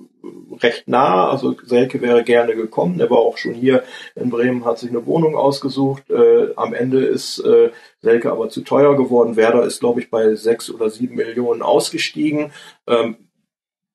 recht 0.60 0.88
nah. 0.88 1.28
Also 1.28 1.56
Selke 1.64 2.00
wäre 2.00 2.24
gerne 2.24 2.54
gekommen. 2.54 3.00
Er 3.00 3.10
war 3.10 3.18
auch 3.18 3.38
schon 3.38 3.54
hier 3.54 3.82
in 4.14 4.30
Bremen, 4.30 4.64
hat 4.64 4.78
sich 4.78 4.90
eine 4.90 5.06
Wohnung 5.06 5.36
ausgesucht. 5.36 6.10
Äh, 6.10 6.54
am 6.56 6.74
Ende 6.74 7.04
ist 7.04 7.38
äh, 7.40 7.70
Selke 8.00 8.30
aber 8.30 8.48
zu 8.48 8.62
teuer 8.62 8.96
geworden. 8.96 9.36
Werder 9.36 9.64
ist, 9.64 9.80
glaube 9.80 10.00
ich, 10.00 10.10
bei 10.10 10.34
sechs 10.34 10.70
oder 10.70 10.90
sieben 10.90 11.16
Millionen 11.16 11.62
ausgestiegen. 11.62 12.52
Ähm, 12.86 13.16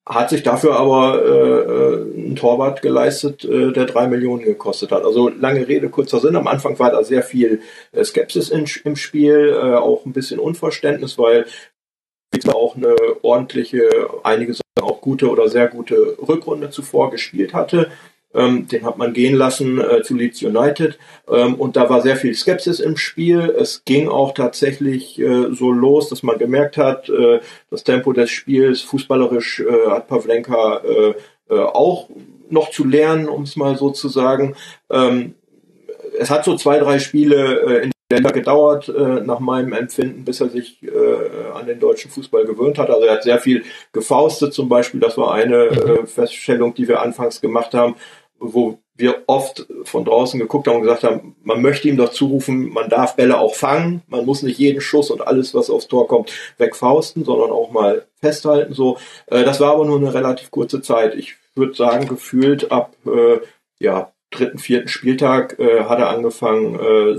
hat 0.06 0.32
sich 0.32 0.42
dafür 0.42 0.76
aber 0.76 1.24
äh, 1.24 1.30
äh 1.30 2.30
ein 2.32 2.36
Torwart 2.36 2.82
geleistet, 2.82 3.46
äh, 3.46 3.72
der 3.72 3.86
drei 3.86 4.08
Millionen 4.08 4.44
gekostet 4.44 4.92
hat. 4.92 5.04
Also 5.04 5.30
lange 5.30 5.68
Rede, 5.68 5.90
kurzer 5.90 6.20
Sinn. 6.20 6.36
Am 6.36 6.48
Anfang 6.48 6.80
war 6.80 6.92
da 6.92 7.04
sehr 7.04 7.22
viel 7.22 7.62
äh, 7.92 8.04
Skepsis 8.04 8.50
in, 8.50 8.66
im 8.86 8.96
Spiel, 8.96 9.56
äh, 9.56 9.76
auch 9.76 10.06
ein 10.06 10.14
bisschen 10.14 10.40
Unverständnis, 10.40 11.18
weil 11.20 11.46
auch 12.48 12.76
eine 12.76 12.96
ordentliche, 13.22 13.90
einige 14.24 14.54
auch 14.82 15.02
gute 15.02 15.30
oder 15.30 15.50
sehr 15.50 15.68
gute 15.68 16.18
Rückrunde 16.28 16.70
zuvor 16.70 17.12
gespielt 17.12 17.54
hatte. 17.54 17.92
Ähm, 18.32 18.68
den 18.68 18.86
hat 18.86 19.00
man 19.00 19.14
gehen 19.14 19.36
lassen 19.36 19.82
äh, 19.82 20.04
zu 20.04 20.14
Leeds 20.14 20.44
United 20.44 21.00
ähm, 21.28 21.56
und 21.56 21.76
da 21.76 21.90
war 21.90 22.02
sehr 22.02 22.16
viel 22.16 22.36
Skepsis 22.36 22.80
im 22.80 22.96
Spiel. 22.96 23.40
Es 23.40 23.84
ging 23.86 24.08
auch 24.08 24.36
tatsächlich 24.36 25.20
äh, 25.20 25.48
so 25.52 25.72
los, 25.72 26.10
dass 26.10 26.22
man 26.22 26.38
gemerkt 26.38 26.78
hat, 26.78 27.10
äh, 27.10 27.40
das 27.72 27.84
Tempo 27.84 28.14
des 28.14 28.30
Spiels 28.30 28.82
fußballerisch 28.82 29.62
äh, 29.62 29.90
hat 29.90 30.08
Pavlenka 30.08 30.82
äh, 30.84 31.14
äh, 31.50 31.60
auch 31.60 32.08
noch 32.52 32.70
zu 32.70 32.86
lernen, 32.86 33.28
um 33.28 33.44
es 33.44 33.56
mal 33.56 33.76
so 33.78 33.90
zu 33.90 34.10
sagen. 34.10 34.56
Ähm, 34.92 35.34
es 36.20 36.30
hat 36.30 36.46
so 36.46 36.56
zwei, 36.56 36.78
drei 36.78 37.00
Spiele 37.00 37.82
in 37.84 37.92
Länder 38.12 38.32
gedauert, 38.32 38.90
äh, 38.90 39.22
nach 39.22 39.40
meinem 39.40 39.72
Empfinden, 39.74 40.26
bis 40.26 40.42
er 40.42 40.50
sich 40.50 40.82
äh, 40.82 41.54
an 41.54 41.68
den 41.68 41.80
deutschen 41.80 42.10
Fußball 42.10 42.46
gewöhnt 42.46 42.80
hat. 42.80 42.90
Also 42.90 43.06
er 43.06 43.14
hat 43.14 43.24
sehr 43.24 43.40
viel 43.40 43.64
gefaustet 43.94 44.54
zum 44.54 44.68
Beispiel. 44.68 45.00
Das 45.00 45.18
war 45.18 45.34
eine 45.34 45.66
äh, 45.66 46.06
Feststellung, 46.08 46.74
die 46.74 46.88
wir 46.88 47.02
anfangs 47.02 47.40
gemacht 47.40 47.74
haben, 47.76 47.96
wo 48.40 48.80
wir 48.96 49.24
oft 49.28 49.68
von 49.84 50.06
draußen 50.06 50.40
geguckt 50.40 50.68
haben 50.68 50.78
und 50.78 50.82
gesagt 50.82 51.04
haben, 51.04 51.36
man 51.44 51.62
möchte 51.62 51.88
ihm 51.88 51.98
doch 51.98 52.10
zurufen, 52.10 52.70
man 52.70 52.90
darf 52.90 53.16
Bälle 53.16 53.38
auch 53.40 53.56
fangen, 53.56 54.02
man 54.08 54.26
muss 54.26 54.44
nicht 54.44 54.60
jeden 54.60 54.82
Schuss 54.82 55.10
und 55.10 55.26
alles, 55.26 55.54
was 55.54 55.70
aufs 55.70 55.88
Tor 55.88 56.08
kommt, 56.08 56.34
wegfausten, 56.58 57.24
sondern 57.24 57.52
auch 57.52 57.72
mal 57.72 58.06
festhalten. 58.20 58.74
So, 58.74 58.98
äh, 59.28 59.44
das 59.44 59.60
war 59.60 59.74
aber 59.74 59.86
nur 59.86 59.98
eine 59.98 60.14
relativ 60.14 60.52
kurze 60.52 60.82
Zeit. 60.82 61.16
Ich 61.16 61.36
würde 61.56 61.76
sagen, 61.76 62.08
gefühlt 62.08 62.72
ab 62.72 62.96
äh, 63.06 63.40
ja 63.80 64.12
dritten, 64.32 64.58
vierten 64.58 64.88
Spieltag 64.88 65.60
äh, 65.60 65.84
hat 65.84 66.00
er 66.00 66.10
angefangen, 66.10 66.76
äh, 66.80 67.19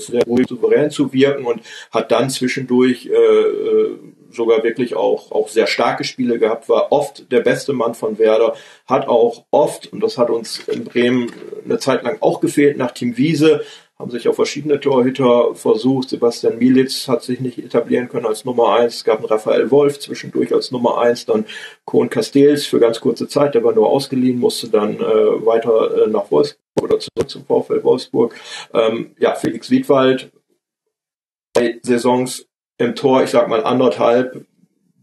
sehr 0.00 0.24
ruhig 0.24 0.46
souverän 0.48 0.90
zu 0.90 1.12
wirken 1.12 1.46
und 1.46 1.62
hat 1.90 2.12
dann 2.12 2.28
zwischendurch 2.30 3.06
äh, 3.06 3.12
äh, 3.12 3.98
sogar 4.30 4.62
wirklich 4.62 4.94
auch, 4.94 5.32
auch 5.32 5.48
sehr 5.48 5.66
starke 5.66 6.04
Spiele 6.04 6.38
gehabt, 6.38 6.68
war 6.68 6.92
oft 6.92 7.30
der 7.32 7.40
beste 7.40 7.72
Mann 7.72 7.94
von 7.94 8.18
Werder, 8.18 8.54
hat 8.86 9.08
auch 9.08 9.44
oft, 9.50 9.92
und 9.92 10.00
das 10.00 10.18
hat 10.18 10.30
uns 10.30 10.60
in 10.68 10.84
Bremen 10.84 11.32
eine 11.64 11.78
Zeit 11.78 12.02
lang 12.02 12.18
auch 12.20 12.40
gefehlt, 12.40 12.76
nach 12.76 12.92
Team 12.92 13.16
Wiese, 13.16 13.62
haben 13.98 14.10
sich 14.10 14.28
auch 14.28 14.34
verschiedene 14.34 14.78
Torhüter 14.78 15.54
versucht. 15.54 16.10
Sebastian 16.10 16.58
Militz 16.58 17.08
hat 17.08 17.22
sich 17.22 17.40
nicht 17.40 17.56
etablieren 17.56 18.10
können 18.10 18.26
als 18.26 18.44
Nummer 18.44 18.74
eins. 18.74 18.96
Es 18.96 19.04
gab 19.04 19.20
einen 19.20 19.24
Raphael 19.24 19.70
Wolf 19.70 19.98
zwischendurch 20.00 20.52
als 20.52 20.70
Nummer 20.70 20.98
eins, 20.98 21.24
dann 21.24 21.46
Kohn 21.86 22.10
Castells 22.10 22.66
für 22.66 22.78
ganz 22.78 23.00
kurze 23.00 23.26
Zeit, 23.26 23.54
der 23.54 23.64
war 23.64 23.72
nur 23.72 23.88
ausgeliehen, 23.88 24.38
musste 24.38 24.68
dann 24.68 24.96
äh, 24.96 25.46
weiter 25.46 26.04
äh, 26.04 26.08
nach 26.08 26.30
Wolfsburg 26.30 26.65
oder 26.80 26.98
zurück 26.98 27.28
zum 27.28 27.44
VfL 27.44 27.82
Wolfsburg. 27.82 28.34
Ähm, 28.72 29.14
ja, 29.18 29.34
Felix 29.34 29.70
Wiedwald, 29.70 30.30
zwei 31.56 31.78
Saisons 31.82 32.46
im 32.78 32.94
Tor, 32.94 33.22
ich 33.22 33.30
sag 33.30 33.48
mal 33.48 33.64
anderthalb, 33.64 34.44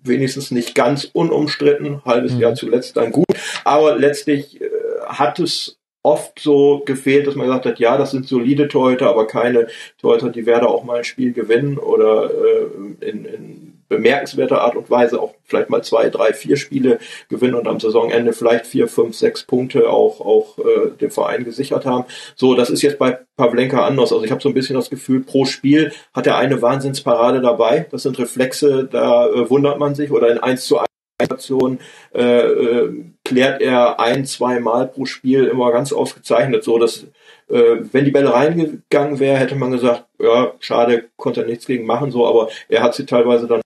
wenigstens 0.04 0.52
nicht 0.52 0.76
ganz 0.76 1.10
unumstritten, 1.14 2.04
halbes 2.06 2.34
mhm. 2.34 2.40
Jahr 2.40 2.56
zuletzt 2.56 2.98
dann 2.98 3.12
gut, 3.12 3.26
aber 3.64 3.98
letztlich 3.98 4.62
äh, 4.62 4.70
hat 5.06 5.40
es 5.40 5.78
oft 6.04 6.38
so 6.40 6.84
gefehlt, 6.86 7.28
dass 7.28 7.36
man 7.36 7.48
gesagt 7.48 7.66
hat, 7.66 7.80
ja, 7.80 7.98
das 7.98 8.12
sind 8.12 8.28
solide 8.28 8.68
Torhüter, 8.68 9.10
aber 9.10 9.26
keine 9.26 9.68
Torhüter, 10.00 10.30
die 10.30 10.46
Werder 10.46 10.70
auch 10.70 10.84
mal 10.84 10.98
ein 10.98 11.04
Spiel 11.06 11.32
gewinnen 11.32 11.78
oder 11.78 12.30
äh, 12.30 13.10
in, 13.10 13.26
in 13.26 13.63
bemerkenswerter 13.94 14.62
Art 14.62 14.76
und 14.76 14.90
Weise 14.90 15.22
auch 15.22 15.34
vielleicht 15.44 15.70
mal 15.70 15.84
zwei, 15.84 16.10
drei, 16.10 16.34
vier 16.34 16.58
Spiele 16.58 17.00
gewinnen 17.30 17.56
und 17.56 17.68
am 17.68 17.80
Saisonende 17.80 18.34
vielleicht 18.34 18.66
vier, 18.66 18.88
fünf, 18.88 19.16
sechs 19.16 19.44
Punkte 19.44 19.90
auch, 19.90 20.20
auch 20.20 20.58
äh, 20.60 20.90
dem 21.00 21.12
Verein 21.12 21.44
gesichert 21.44 21.86
haben. 21.86 22.06
So, 22.36 22.56
das 22.56 22.70
ist 22.70 22.82
jetzt 22.82 23.00
bei 23.00 23.20
Pavlenka 23.38 23.86
anders. 23.86 24.12
Also 24.12 24.24
ich 24.24 24.32
habe 24.32 24.42
so 24.42 24.50
ein 24.50 24.56
bisschen 24.56 24.76
das 24.76 24.90
Gefühl, 24.90 25.22
pro 25.22 25.46
Spiel 25.46 25.92
hat 26.14 26.28
er 26.28 26.38
eine 26.38 26.62
Wahnsinnsparade 26.62 27.42
dabei. 27.42 27.88
Das 27.92 28.04
sind 28.04 28.20
Reflexe, 28.20 28.88
da 28.92 29.28
äh, 29.28 29.50
wundert 29.50 29.80
man 29.80 29.96
sich 29.96 30.12
oder 30.12 30.32
in 30.32 30.40
1 30.40 30.66
zu 30.66 30.80
1 30.80 30.88
Situation 31.24 31.80
äh, 32.14 32.22
äh, 32.22 33.04
klärt 33.24 33.62
er 33.62 34.00
ein, 34.00 34.26
zwei 34.26 34.60
Mal 34.60 34.88
pro 34.88 35.06
Spiel 35.06 35.46
immer 35.46 35.72
ganz 35.72 35.94
ausgezeichnet, 35.94 36.64
so 36.64 36.78
dass 36.78 37.06
äh, 37.50 37.78
wenn 37.92 38.06
die 38.06 38.12
Bälle 38.12 38.34
reingegangen 38.34 39.20
wäre, 39.20 39.38
hätte 39.38 39.56
man 39.56 39.72
gesagt, 39.72 40.06
ja, 40.20 40.54
schade, 40.60 41.10
konnte 41.16 41.42
er 41.42 41.48
nichts 41.48 41.66
gegen 41.66 41.86
machen, 41.86 42.12
so, 42.12 42.28
aber 42.28 42.50
er 42.70 42.84
hat 42.84 42.96
sie 42.96 43.06
teilweise 43.06 43.48
dann 43.48 43.62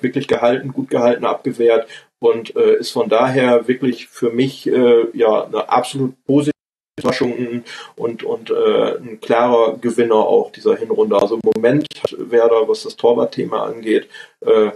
wirklich 0.00 0.28
gehalten, 0.28 0.72
gut 0.72 0.90
gehalten, 0.90 1.24
abgewehrt 1.24 1.88
und 2.20 2.54
äh, 2.56 2.76
ist 2.76 2.92
von 2.92 3.08
daher 3.08 3.66
wirklich 3.66 4.06
für 4.08 4.30
mich 4.30 4.66
äh, 4.66 5.06
ja 5.12 5.44
eine 5.44 5.68
absolut 5.68 6.14
positive 6.24 6.54
Überraschung 6.98 7.64
und, 7.96 8.22
und 8.22 8.50
äh, 8.50 8.98
ein 8.98 9.20
klarer 9.20 9.78
Gewinner 9.78 10.16
auch 10.16 10.52
dieser 10.52 10.76
Hinrunde. 10.76 11.16
Also 11.16 11.36
im 11.36 11.50
Moment 11.54 11.86
hat 12.02 12.14
Werder, 12.18 12.68
was 12.68 12.82
das 12.82 12.96
Torwartthema 12.96 13.64
angeht, 13.64 14.08
äh, 14.40 14.70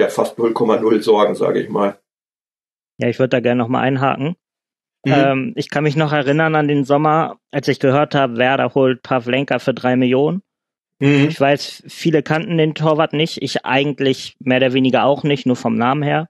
ja 0.00 0.08
fast 0.08 0.38
0,0 0.38 1.02
Sorgen, 1.02 1.34
sage 1.34 1.62
ich 1.62 1.68
mal. 1.68 1.98
Ja, 2.98 3.08
ich 3.08 3.18
würde 3.18 3.30
da 3.30 3.40
gerne 3.40 3.62
nochmal 3.62 3.84
einhaken. 3.84 4.36
Mhm. 5.04 5.12
Ähm, 5.12 5.52
ich 5.56 5.70
kann 5.70 5.84
mich 5.84 5.96
noch 5.96 6.12
erinnern 6.12 6.54
an 6.54 6.68
den 6.68 6.84
Sommer, 6.84 7.38
als 7.50 7.68
ich 7.68 7.80
gehört 7.80 8.14
habe, 8.14 8.36
Werder 8.36 8.74
holt 8.74 9.02
Pavlenka 9.02 9.58
für 9.58 9.74
drei 9.74 9.96
Millionen. 9.96 10.42
Mhm. 11.02 11.26
Ich 11.30 11.40
weiß, 11.40 11.82
viele 11.88 12.22
kannten 12.22 12.58
den 12.58 12.76
Torwart 12.76 13.12
nicht. 13.12 13.42
Ich 13.42 13.66
eigentlich 13.66 14.36
mehr 14.38 14.58
oder 14.58 14.72
weniger 14.72 15.04
auch 15.04 15.24
nicht, 15.24 15.46
nur 15.46 15.56
vom 15.56 15.74
Namen 15.74 16.04
her. 16.04 16.28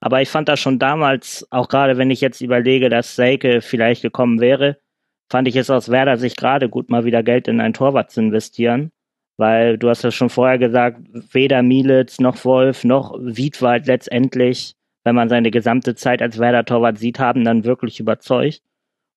Aber 0.00 0.22
ich 0.22 0.30
fand 0.30 0.48
das 0.48 0.58
schon 0.58 0.78
damals, 0.78 1.46
auch 1.50 1.68
gerade 1.68 1.98
wenn 1.98 2.10
ich 2.10 2.22
jetzt 2.22 2.40
überlege, 2.40 2.88
dass 2.88 3.14
Seike 3.14 3.60
vielleicht 3.60 4.00
gekommen 4.00 4.40
wäre, 4.40 4.78
fand 5.30 5.48
ich 5.48 5.56
es 5.56 5.68
aus 5.68 5.90
Werder 5.90 6.16
sich 6.16 6.36
gerade 6.36 6.70
gut, 6.70 6.88
mal 6.88 7.04
wieder 7.04 7.22
Geld 7.22 7.46
in 7.46 7.60
einen 7.60 7.74
Torwart 7.74 8.10
zu 8.10 8.20
investieren. 8.20 8.90
Weil 9.36 9.76
du 9.76 9.90
hast 9.90 10.02
ja 10.02 10.10
schon 10.10 10.30
vorher 10.30 10.56
gesagt, 10.56 10.98
weder 11.32 11.62
Mielitz 11.62 12.18
noch 12.18 12.42
Wolf 12.46 12.84
noch 12.84 13.18
Wiedwald 13.20 13.86
letztendlich, 13.86 14.76
wenn 15.04 15.14
man 15.14 15.28
seine 15.28 15.50
gesamte 15.50 15.94
Zeit 15.94 16.22
als 16.22 16.38
Werder-Torwart 16.38 16.96
sieht, 16.96 17.18
haben 17.18 17.44
dann 17.44 17.64
wirklich 17.64 18.00
überzeugt. 18.00 18.62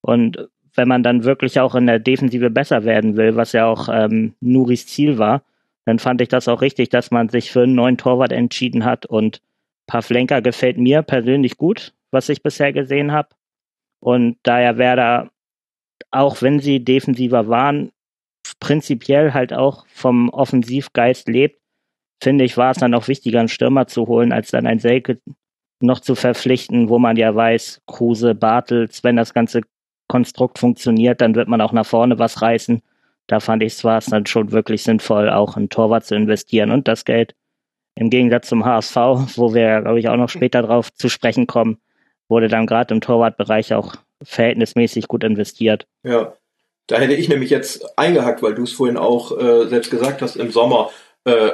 Und 0.02 0.50
wenn 0.80 0.88
man 0.88 1.02
dann 1.02 1.24
wirklich 1.24 1.60
auch 1.60 1.74
in 1.74 1.86
der 1.86 1.98
Defensive 1.98 2.48
besser 2.48 2.84
werden 2.84 3.18
will, 3.18 3.36
was 3.36 3.52
ja 3.52 3.66
auch 3.66 3.90
ähm, 3.92 4.32
Nuris 4.40 4.86
Ziel 4.86 5.18
war, 5.18 5.42
dann 5.84 5.98
fand 5.98 6.22
ich 6.22 6.28
das 6.28 6.48
auch 6.48 6.62
richtig, 6.62 6.88
dass 6.88 7.10
man 7.10 7.28
sich 7.28 7.52
für 7.52 7.64
einen 7.64 7.74
neuen 7.74 7.98
Torwart 7.98 8.32
entschieden 8.32 8.86
hat 8.86 9.04
und 9.04 9.42
Pavlenka 9.86 10.40
gefällt 10.40 10.78
mir 10.78 11.02
persönlich 11.02 11.58
gut, 11.58 11.92
was 12.10 12.30
ich 12.30 12.42
bisher 12.42 12.72
gesehen 12.72 13.12
habe. 13.12 13.28
Und 14.00 14.38
daher 14.42 14.78
Werder, 14.78 15.30
auch 16.10 16.40
wenn 16.40 16.60
sie 16.60 16.82
defensiver 16.82 17.48
waren, 17.48 17.90
prinzipiell 18.58 19.34
halt 19.34 19.52
auch 19.52 19.86
vom 19.88 20.30
Offensivgeist 20.30 21.28
lebt, 21.28 21.60
finde 22.22 22.44
ich, 22.44 22.56
war 22.56 22.70
es 22.70 22.78
dann 22.78 22.94
auch 22.94 23.06
wichtiger, 23.06 23.40
einen 23.40 23.48
Stürmer 23.48 23.86
zu 23.86 24.06
holen, 24.06 24.32
als 24.32 24.50
dann 24.50 24.66
ein 24.66 24.78
Selke 24.78 25.20
noch 25.82 26.00
zu 26.00 26.14
verpflichten, 26.14 26.88
wo 26.88 26.98
man 26.98 27.18
ja 27.18 27.34
weiß, 27.34 27.82
Kruse, 27.86 28.34
Bartels, 28.34 29.04
wenn 29.04 29.16
das 29.16 29.34
ganze 29.34 29.60
Konstrukt 30.10 30.58
funktioniert, 30.58 31.20
dann 31.20 31.36
wird 31.36 31.46
man 31.46 31.60
auch 31.60 31.72
nach 31.72 31.86
vorne 31.86 32.18
was 32.18 32.42
reißen. 32.42 32.82
Da 33.28 33.38
fand 33.38 33.62
ich 33.62 33.74
es 33.74 33.84
war 33.84 33.98
es 33.98 34.06
dann 34.06 34.26
schon 34.26 34.50
wirklich 34.50 34.82
sinnvoll, 34.82 35.30
auch 35.30 35.56
in 35.56 35.68
Torwart 35.68 36.04
zu 36.04 36.16
investieren 36.16 36.72
und 36.72 36.88
das 36.88 37.04
Geld 37.04 37.36
im 37.94 38.10
Gegensatz 38.10 38.48
zum 38.48 38.64
HSV, 38.64 38.96
wo 39.36 39.54
wir, 39.54 39.82
glaube 39.82 40.00
ich, 40.00 40.08
auch 40.08 40.16
noch 40.16 40.28
später 40.28 40.62
drauf 40.62 40.92
zu 40.92 41.08
sprechen 41.08 41.46
kommen, 41.46 41.78
wurde 42.28 42.48
dann 42.48 42.66
gerade 42.66 42.92
im 42.92 43.00
Torwartbereich 43.00 43.72
auch 43.72 43.94
verhältnismäßig 44.22 45.06
gut 45.06 45.22
investiert. 45.22 45.86
Ja, 46.02 46.32
da 46.88 46.98
hätte 46.98 47.14
ich 47.14 47.28
nämlich 47.28 47.50
jetzt 47.50 47.96
eingehackt, 47.96 48.42
weil 48.42 48.54
du 48.54 48.64
es 48.64 48.72
vorhin 48.72 48.96
auch 48.96 49.38
äh, 49.38 49.68
selbst 49.68 49.92
gesagt 49.92 50.22
hast, 50.22 50.34
im 50.34 50.50
Sommer. 50.50 50.90
Äh, 51.24 51.52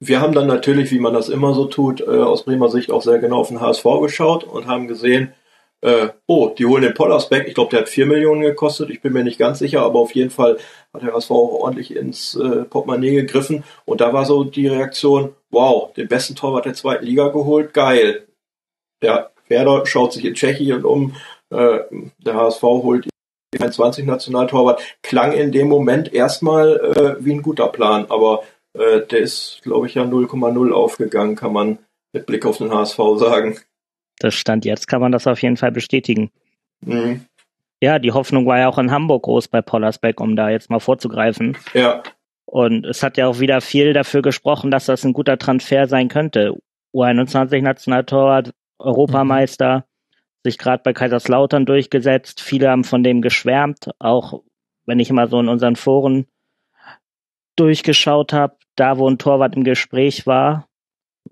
wir 0.00 0.20
haben 0.20 0.34
dann 0.34 0.48
natürlich, 0.48 0.90
wie 0.90 0.98
man 0.98 1.14
das 1.14 1.28
immer 1.28 1.54
so 1.54 1.66
tut, 1.66 2.00
äh, 2.00 2.06
aus 2.06 2.44
Bremer 2.44 2.68
Sicht 2.68 2.90
auch 2.90 3.02
sehr 3.02 3.20
genau 3.20 3.38
auf 3.38 3.48
den 3.48 3.60
HSV 3.60 3.84
geschaut 4.00 4.42
und 4.42 4.66
haben 4.66 4.88
gesehen, 4.88 5.34
äh, 5.82 6.08
oh, 6.26 6.48
die 6.56 6.64
holen 6.64 6.82
den 6.82 6.94
Pollersbeck. 6.94 7.46
Ich 7.48 7.54
glaube, 7.54 7.70
der 7.70 7.80
hat 7.80 7.88
vier 7.88 8.06
Millionen 8.06 8.42
gekostet. 8.42 8.90
Ich 8.90 9.02
bin 9.02 9.12
mir 9.12 9.24
nicht 9.24 9.38
ganz 9.38 9.58
sicher, 9.58 9.82
aber 9.82 9.98
auf 9.98 10.14
jeden 10.14 10.30
Fall 10.30 10.58
hat 10.94 11.02
der 11.02 11.12
HSV 11.12 11.30
auch 11.30 11.52
ordentlich 11.60 11.94
ins 11.94 12.36
äh, 12.36 12.64
Portemonnaie 12.64 13.14
gegriffen. 13.14 13.64
Und 13.84 14.00
da 14.00 14.12
war 14.12 14.24
so 14.24 14.44
die 14.44 14.68
Reaktion, 14.68 15.34
wow, 15.50 15.92
den 15.94 16.08
besten 16.08 16.36
Torwart 16.36 16.66
der 16.66 16.74
zweiten 16.74 17.04
Liga 17.04 17.28
geholt, 17.28 17.74
geil. 17.74 18.26
Ja, 19.02 19.30
Werder 19.48 19.84
schaut 19.84 20.12
sich 20.12 20.24
in 20.24 20.34
Tschechien 20.34 20.84
um, 20.84 21.16
äh, 21.50 21.80
der 22.18 22.34
HSV 22.34 22.62
holt 22.62 23.08
21 23.58 24.06
Nationaltorwart. 24.06 24.80
Klang 25.02 25.32
in 25.32 25.52
dem 25.52 25.68
Moment 25.68 26.14
erstmal 26.14 26.76
äh, 26.76 27.24
wie 27.24 27.32
ein 27.32 27.42
guter 27.42 27.68
Plan, 27.68 28.06
aber 28.08 28.44
äh, 28.78 29.00
der 29.00 29.18
ist, 29.18 29.60
glaube 29.62 29.88
ich, 29.88 29.94
ja 29.94 30.04
0,0 30.04 30.72
aufgegangen, 30.72 31.36
kann 31.36 31.52
man 31.52 31.78
mit 32.14 32.26
Blick 32.26 32.46
auf 32.46 32.58
den 32.58 32.72
HSV 32.72 32.98
sagen. 33.16 33.58
Das 34.22 34.34
stand 34.34 34.64
jetzt, 34.64 34.86
kann 34.86 35.00
man 35.00 35.12
das 35.12 35.26
auf 35.26 35.42
jeden 35.42 35.56
Fall 35.56 35.72
bestätigen. 35.72 36.30
Mhm. 36.80 37.26
Ja, 37.80 37.98
die 37.98 38.12
Hoffnung 38.12 38.46
war 38.46 38.58
ja 38.58 38.68
auch 38.68 38.78
in 38.78 38.92
Hamburg 38.92 39.24
groß 39.24 39.48
bei 39.48 39.60
Pollersbeck, 39.60 40.20
um 40.20 40.36
da 40.36 40.50
jetzt 40.50 40.70
mal 40.70 40.78
vorzugreifen. 40.78 41.56
Ja. 41.74 42.02
Und 42.44 42.86
es 42.86 43.02
hat 43.02 43.16
ja 43.16 43.26
auch 43.26 43.40
wieder 43.40 43.60
viel 43.60 43.92
dafür 43.92 44.22
gesprochen, 44.22 44.70
dass 44.70 44.86
das 44.86 45.04
ein 45.04 45.12
guter 45.12 45.38
Transfer 45.38 45.88
sein 45.88 46.08
könnte. 46.08 46.54
U21 46.94 47.62
Nationaltorwart, 47.62 48.52
Europameister, 48.78 49.78
mhm. 49.78 50.12
sich 50.44 50.58
gerade 50.58 50.82
bei 50.84 50.92
Kaiserslautern 50.92 51.66
durchgesetzt. 51.66 52.40
Viele 52.40 52.70
haben 52.70 52.84
von 52.84 53.02
dem 53.02 53.22
geschwärmt, 53.22 53.90
auch 53.98 54.42
wenn 54.86 55.00
ich 55.00 55.10
immer 55.10 55.26
so 55.26 55.40
in 55.40 55.48
unseren 55.48 55.74
Foren 55.74 56.26
durchgeschaut 57.56 58.32
habe, 58.32 58.56
da 58.76 58.98
wo 58.98 59.08
ein 59.08 59.18
Torwart 59.18 59.56
im 59.56 59.64
Gespräch 59.64 60.26
war, 60.26 60.68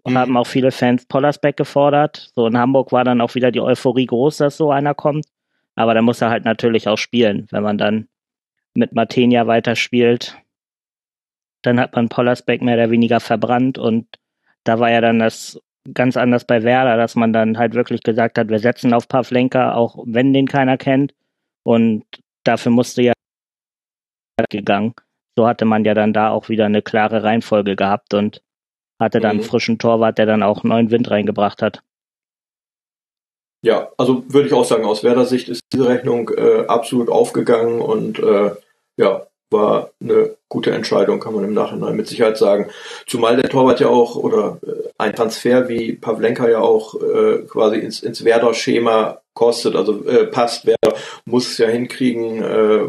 mhm. 0.05 0.19
haben 0.19 0.37
auch 0.37 0.47
viele 0.47 0.73
Fans 0.73 1.07
Pollersbeck 1.07 1.57
gefordert. 1.57 2.31
So 2.35 2.47
in 2.47 2.59
Hamburg 2.59 2.93
war 2.93 3.05
dann 3.05 3.21
auch 3.21 3.35
wieder 3.35 3.51
die 3.51 3.61
Euphorie 3.61 4.07
groß, 4.07 4.39
dass 4.39 4.57
so 4.57 4.71
einer 4.71 4.95
kommt. 4.95 5.27
Aber 5.75 5.95
da 5.95 6.03
muss 6.03 6.21
er 6.21 6.31
halt 6.31 6.45
natürlich 6.45 6.89
auch 6.89 6.99
spielen. 6.99 7.47
Wenn 7.51 7.63
man 7.63 7.79
dann 7.79 8.09
mit 8.75 8.93
Martenia 8.95 9.47
weiterspielt, 9.47 10.37
dann 11.63 11.81
hat 11.81 11.95
man 11.95 12.09
Pollersbeck 12.09 12.63
mehr 12.63 12.77
oder 12.77 12.91
weniger 12.91 13.21
verbrannt 13.21 13.79
und 13.79 14.07
da 14.65 14.79
war 14.79 14.91
ja 14.91 15.01
dann 15.01 15.19
das 15.19 15.61
ganz 15.95 16.17
anders 16.17 16.45
bei 16.45 16.63
Werder, 16.63 16.97
dass 16.97 17.17
man 17.17 17.33
dann 17.33 17.59
halt 17.59 17.75
wirklich 17.75 18.03
gesagt 18.03 18.39
hat, 18.39 18.49
wir 18.49 18.59
setzen 18.59 18.93
auf 18.93 19.09
Pavlenka, 19.09 19.75
auch 19.75 20.03
wenn 20.07 20.33
den 20.33 20.47
keiner 20.47 20.77
kennt. 20.77 21.15
Und 21.63 22.05
dafür 22.45 22.73
musste 22.73 23.03
ja 23.03 23.13
gegangen. 24.51 24.95
So 25.37 25.47
hatte 25.47 25.65
man 25.65 25.85
ja 25.85 25.95
dann 25.95 26.13
da 26.13 26.31
auch 26.31 26.49
wieder 26.49 26.67
eine 26.67 26.83
klare 26.83 27.23
Reihenfolge 27.23 27.77
gehabt 27.77 28.15
und 28.15 28.43
hatte 29.01 29.21
dann 29.21 29.37
mhm. 29.37 29.41
einen 29.41 29.49
frischen 29.49 29.79
Torwart, 29.79 30.19
der 30.19 30.27
dann 30.27 30.43
auch 30.43 30.63
neuen 30.63 30.91
Wind 30.91 31.11
reingebracht 31.11 31.63
hat. 31.63 31.83
Ja, 33.63 33.91
also 33.99 34.25
würde 34.29 34.49
ich 34.49 34.55
auch 34.55 34.65
sagen, 34.65 34.85
aus 34.85 35.05
Werder 35.05 35.27
Sicht 35.27 35.49
ist 35.49 35.63
diese 35.73 35.89
Rechnung 35.89 36.31
äh, 36.31 36.65
absolut 36.67 37.11
aufgegangen 37.11 37.81
und 37.81 38.19
äh, 38.19 38.53
ja, 38.97 39.27
war 39.51 39.91
eine 40.01 40.37
gute 40.49 40.71
Entscheidung, 40.71 41.21
kann 41.21 41.35
man 41.35 41.45
im 41.45 41.53
Nachhinein 41.53 41.97
mit 41.97 42.07
Sicherheit 42.07 42.39
sagen. 42.39 42.69
Zumal 43.07 43.37
der 43.37 43.51
Torwart 43.51 43.81
ja 43.81 43.89
auch 43.89 44.17
oder 44.17 44.59
äh, 44.67 44.89
ein 44.97 45.15
Transfer 45.15 45.69
wie 45.69 45.93
Pavlenka 45.93 46.49
ja 46.49 46.61
auch 46.61 46.95
äh, 46.95 47.43
quasi 47.49 47.79
ins, 47.79 48.01
ins 48.03 48.25
Werder-Schema 48.25 49.21
kostet, 49.35 49.77
also 49.77 50.07
äh, 50.07 50.27
passt. 50.27 50.67
Werder 50.67 50.97
muss 51.25 51.49
es 51.49 51.59
ja 51.59 51.69
hinkriegen, 51.69 52.43
äh, 52.43 52.87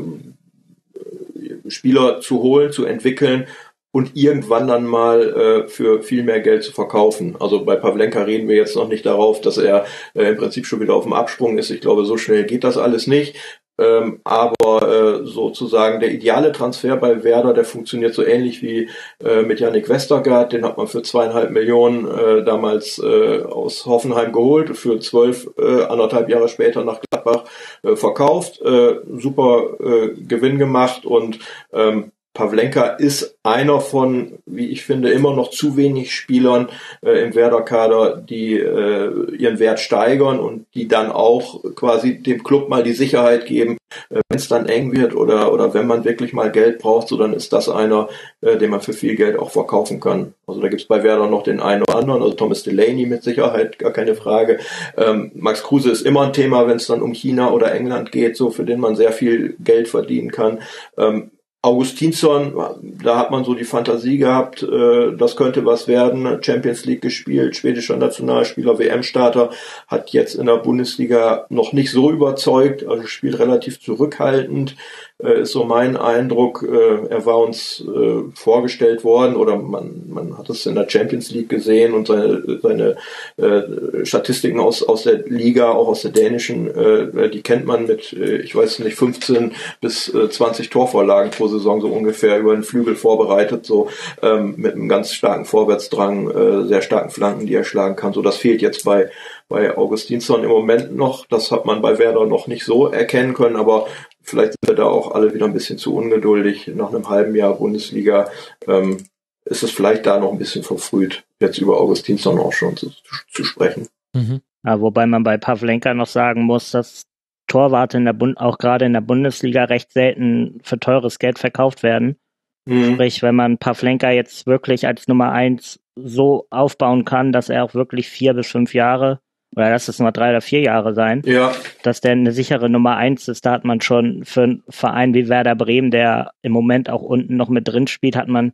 Spieler 1.69 2.21
zu 2.21 2.41
holen, 2.41 2.71
zu 2.71 2.85
entwickeln 2.85 3.47
und 3.91 4.15
irgendwann 4.15 4.67
dann 4.67 4.85
mal 4.85 5.65
äh, 5.65 5.67
für 5.67 6.01
viel 6.01 6.23
mehr 6.23 6.39
Geld 6.39 6.63
zu 6.63 6.71
verkaufen. 6.71 7.35
Also 7.39 7.65
bei 7.65 7.75
Pavlenka 7.75 8.23
reden 8.23 8.47
wir 8.47 8.55
jetzt 8.55 8.75
noch 8.75 8.87
nicht 8.87 9.05
darauf, 9.05 9.41
dass 9.41 9.57
er 9.57 9.85
äh, 10.13 10.29
im 10.29 10.37
Prinzip 10.37 10.65
schon 10.65 10.79
wieder 10.79 10.95
auf 10.95 11.03
dem 11.03 11.13
Absprung 11.13 11.57
ist. 11.57 11.69
Ich 11.69 11.81
glaube, 11.81 12.05
so 12.05 12.17
schnell 12.17 12.45
geht 12.45 12.63
das 12.63 12.77
alles 12.77 13.07
nicht. 13.07 13.35
Ähm, 13.81 14.19
aber 14.23 15.21
äh, 15.23 15.25
sozusagen 15.25 15.99
der 16.01 16.11
ideale 16.11 16.51
Transfer 16.51 16.97
bei 16.97 17.23
Werder, 17.23 17.53
der 17.53 17.63
funktioniert 17.63 18.13
so 18.13 18.23
ähnlich 18.23 18.61
wie 18.61 18.89
äh, 19.23 19.41
mit 19.41 19.59
Yannick 19.59 19.89
Westergaard. 19.89 20.53
Den 20.53 20.65
hat 20.65 20.77
man 20.77 20.87
für 20.87 21.01
zweieinhalb 21.01 21.49
Millionen 21.49 22.07
äh, 22.07 22.43
damals 22.43 22.99
äh, 22.99 23.41
aus 23.41 23.85
Hoffenheim 23.85 24.33
geholt, 24.33 24.77
für 24.77 24.99
zwölf, 24.99 25.49
äh, 25.57 25.83
anderthalb 25.83 26.29
Jahre 26.29 26.47
später 26.47 26.83
nach 26.83 26.99
Gladbach 27.01 27.45
äh, 27.83 27.95
verkauft. 27.95 28.61
Äh, 28.61 28.97
super 29.17 29.77
äh, 29.79 30.09
Gewinn 30.27 30.59
gemacht 30.59 31.05
und 31.05 31.39
ähm, 31.73 32.11
Pavlenka 32.33 32.85
ist 32.85 33.37
einer 33.43 33.81
von, 33.81 34.39
wie 34.45 34.69
ich 34.69 34.83
finde, 34.83 35.11
immer 35.11 35.35
noch 35.35 35.49
zu 35.49 35.75
wenig 35.75 36.13
Spielern 36.13 36.69
äh, 37.01 37.23
im 37.23 37.35
Werder-Kader, 37.35 38.17
die 38.17 38.53
äh, 38.57 39.35
ihren 39.35 39.59
Wert 39.59 39.81
steigern 39.81 40.39
und 40.39 40.65
die 40.73 40.87
dann 40.87 41.11
auch 41.11 41.61
quasi 41.75 42.19
dem 42.23 42.41
Club 42.41 42.69
mal 42.69 42.83
die 42.83 42.93
Sicherheit 42.93 43.47
geben, 43.47 43.77
äh, 44.09 44.21
wenn 44.29 44.37
es 44.37 44.47
dann 44.47 44.67
eng 44.67 44.95
wird 44.95 45.13
oder, 45.13 45.51
oder 45.51 45.73
wenn 45.73 45.87
man 45.87 46.05
wirklich 46.05 46.31
mal 46.31 46.51
Geld 46.51 46.79
braucht, 46.79 47.09
so 47.09 47.17
dann 47.17 47.33
ist 47.33 47.51
das 47.51 47.67
einer, 47.67 48.07
äh, 48.39 48.55
den 48.55 48.69
man 48.69 48.79
für 48.79 48.93
viel 48.93 49.15
Geld 49.15 49.37
auch 49.37 49.49
verkaufen 49.49 49.99
kann. 49.99 50.33
Also 50.47 50.61
da 50.61 50.69
gibt's 50.69 50.85
bei 50.85 51.03
Werder 51.03 51.27
noch 51.27 51.43
den 51.43 51.59
einen 51.59 51.83
oder 51.83 51.97
anderen, 51.97 52.21
also 52.21 52.35
Thomas 52.35 52.63
Delaney 52.63 53.07
mit 53.07 53.23
Sicherheit, 53.23 53.77
gar 53.77 53.91
keine 53.91 54.15
Frage. 54.15 54.59
Ähm, 54.95 55.31
Max 55.35 55.63
Kruse 55.63 55.91
ist 55.91 56.05
immer 56.05 56.21
ein 56.21 56.33
Thema, 56.33 56.65
wenn 56.65 56.77
es 56.77 56.87
dann 56.87 57.01
um 57.01 57.11
China 57.13 57.51
oder 57.51 57.73
England 57.73 58.13
geht, 58.13 58.37
so 58.37 58.51
für 58.51 58.63
den 58.63 58.79
man 58.79 58.95
sehr 58.95 59.11
viel 59.11 59.57
Geld 59.59 59.89
verdienen 59.89 60.31
kann. 60.31 60.59
Ähm, 60.97 61.31
Augustinsson, 61.63 62.55
da 62.81 63.19
hat 63.19 63.29
man 63.29 63.43
so 63.43 63.53
die 63.53 63.65
Fantasie 63.65 64.17
gehabt, 64.17 64.63
äh, 64.63 65.15
das 65.15 65.35
könnte 65.35 65.63
was 65.63 65.87
werden. 65.87 66.41
Champions 66.41 66.85
League 66.85 67.01
gespielt, 67.01 67.55
schwedischer 67.55 67.97
Nationalspieler, 67.97 68.79
WM-Starter, 68.79 69.51
hat 69.87 70.09
jetzt 70.09 70.33
in 70.33 70.47
der 70.47 70.57
Bundesliga 70.57 71.45
noch 71.49 71.71
nicht 71.71 71.91
so 71.91 72.09
überzeugt, 72.09 72.87
also 72.87 73.05
spielt 73.05 73.37
relativ 73.37 73.79
zurückhaltend 73.79 74.75
äh, 75.23 75.41
ist 75.41 75.51
so 75.51 75.63
mein 75.63 75.97
Eindruck. 75.97 76.63
Äh, 76.63 77.07
er 77.09 77.25
war 77.25 77.39
uns 77.39 77.81
äh, 77.81 78.23
vorgestellt 78.33 79.03
worden 79.03 79.35
oder 79.35 79.57
man, 79.57 80.03
man 80.07 80.37
hat 80.37 80.49
es 80.49 80.65
in 80.65 80.75
der 80.75 80.89
Champions 80.89 81.31
League 81.31 81.49
gesehen 81.49 81.93
und 81.93 82.07
seine, 82.07 82.59
seine 82.61 82.95
äh, 83.37 84.05
Statistiken 84.05 84.59
aus, 84.59 84.83
aus 84.83 85.03
der 85.03 85.23
Liga, 85.27 85.71
auch 85.71 85.87
aus 85.87 86.01
der 86.01 86.11
dänischen, 86.11 86.67
äh, 86.67 87.29
die 87.29 87.41
kennt 87.41 87.65
man 87.65 87.87
mit, 87.87 88.13
äh, 88.13 88.37
ich 88.37 88.55
weiß 88.55 88.79
nicht, 88.79 88.97
15 88.97 89.53
bis 89.79 90.13
äh, 90.13 90.29
20 90.29 90.69
Torvorlagen 90.69 91.31
pro 91.31 91.47
Saison 91.47 91.81
so 91.81 91.87
ungefähr 91.87 92.39
über 92.39 92.53
den 92.53 92.63
Flügel 92.63 92.95
vorbereitet, 92.95 93.65
so 93.65 93.89
ähm, 94.21 94.55
mit 94.57 94.73
einem 94.73 94.89
ganz 94.89 95.13
starken 95.13 95.45
Vorwärtsdrang, 95.45 96.29
äh, 96.29 96.67
sehr 96.67 96.81
starken 96.81 97.09
Flanken, 97.09 97.45
die 97.45 97.55
er 97.55 97.63
schlagen 97.63 97.95
kann. 97.95 98.13
So 98.13 98.21
das 98.21 98.37
fehlt 98.37 98.61
jetzt 98.61 98.85
bei 98.85 99.09
bei 99.51 99.77
Augustinsson 99.77 100.43
im 100.43 100.49
Moment 100.49 100.95
noch. 100.95 101.27
Das 101.27 101.51
hat 101.51 101.65
man 101.65 101.81
bei 101.81 101.99
Werder 101.99 102.25
noch 102.25 102.47
nicht 102.47 102.63
so 102.63 102.87
erkennen 102.87 103.33
können, 103.33 103.57
aber 103.57 103.87
Vielleicht 104.21 104.53
sind 104.53 104.67
wir 104.67 104.75
da 104.75 104.85
auch 104.85 105.13
alle 105.13 105.33
wieder 105.33 105.45
ein 105.45 105.53
bisschen 105.53 105.77
zu 105.77 105.95
ungeduldig. 105.95 106.71
Nach 106.75 106.89
einem 106.89 107.09
halben 107.09 107.35
Jahr 107.35 107.55
Bundesliga 107.55 108.29
ähm, 108.67 108.97
ist 109.45 109.63
es 109.63 109.71
vielleicht 109.71 110.05
da 110.05 110.19
noch 110.19 110.31
ein 110.31 110.37
bisschen 110.37 110.63
verfrüht, 110.63 111.23
jetzt 111.39 111.57
über 111.57 111.79
Augustinsson 111.79 112.39
auch 112.39 112.53
schon 112.53 112.77
zu, 112.77 112.91
zu 113.29 113.43
sprechen. 113.43 113.87
Mhm. 114.13 114.41
Ja, 114.63 114.79
wobei 114.79 115.05
man 115.07 115.23
bei 115.23 115.37
Pavlenka 115.37 115.93
noch 115.93 116.07
sagen 116.07 116.43
muss, 116.43 116.71
dass 116.71 117.03
Torwarte 117.47 117.97
in 117.97 118.05
der 118.05 118.13
Bund 118.13 118.37
auch 118.37 118.57
gerade 118.57 118.85
in 118.85 118.93
der 118.93 119.01
Bundesliga 119.01 119.65
recht 119.65 119.91
selten 119.91 120.59
für 120.63 120.79
teures 120.79 121.19
Geld 121.19 121.39
verkauft 121.39 121.83
werden. 121.83 122.17
Mhm. 122.65 122.93
Sprich, 122.93 123.23
wenn 123.23 123.35
man 123.35 123.57
Pavlenka 123.57 124.11
jetzt 124.11 124.45
wirklich 124.45 124.85
als 124.85 125.07
Nummer 125.07 125.31
eins 125.31 125.79
so 125.95 126.47
aufbauen 126.49 127.05
kann, 127.05 127.31
dass 127.31 127.49
er 127.49 127.63
auch 127.63 127.73
wirklich 127.73 128.07
vier 128.07 128.33
bis 128.33 128.47
fünf 128.47 128.73
Jahre 128.73 129.19
oder 129.55 129.69
lass 129.69 129.87
es 129.87 129.99
nur 129.99 130.11
drei 130.11 130.29
oder 130.29 130.41
vier 130.41 130.61
Jahre 130.61 130.93
sein, 130.93 131.21
ja. 131.25 131.51
dass 131.83 132.01
der 132.01 132.11
eine 132.11 132.31
sichere 132.31 132.69
Nummer 132.69 132.95
eins 132.95 133.27
ist. 133.27 133.45
Da 133.45 133.51
hat 133.51 133.65
man 133.65 133.81
schon 133.81 134.23
für 134.23 134.43
einen 134.43 134.63
Verein 134.69 135.13
wie 135.13 135.29
Werder 135.29 135.55
Bremen, 135.55 135.91
der 135.91 136.31
im 136.41 136.51
Moment 136.51 136.89
auch 136.89 137.01
unten 137.01 137.35
noch 137.35 137.49
mit 137.49 137.67
drin 137.67 137.87
spielt, 137.87 138.15
hat 138.15 138.27
man 138.27 138.53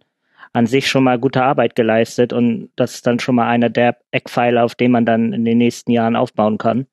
an 0.54 0.66
sich 0.66 0.88
schon 0.88 1.04
mal 1.04 1.20
gute 1.20 1.44
Arbeit 1.44 1.76
geleistet 1.76 2.34
und 2.34 2.70
das 2.76 2.96
ist 2.96 3.08
dann 3.08 3.20
schon 3.20 3.36
mal 3.36 3.48
einer 3.48 3.70
der 3.70 3.98
Eckpfeiler, 4.12 4.64
auf 4.64 4.76
dem 4.76 4.92
man 4.92 5.06
dann 5.06 5.34
in 5.34 5.46
den 5.46 5.58
nächsten 5.58 5.92
Jahren 5.92 6.16
aufbauen 6.16 6.58
kann. 6.58 6.88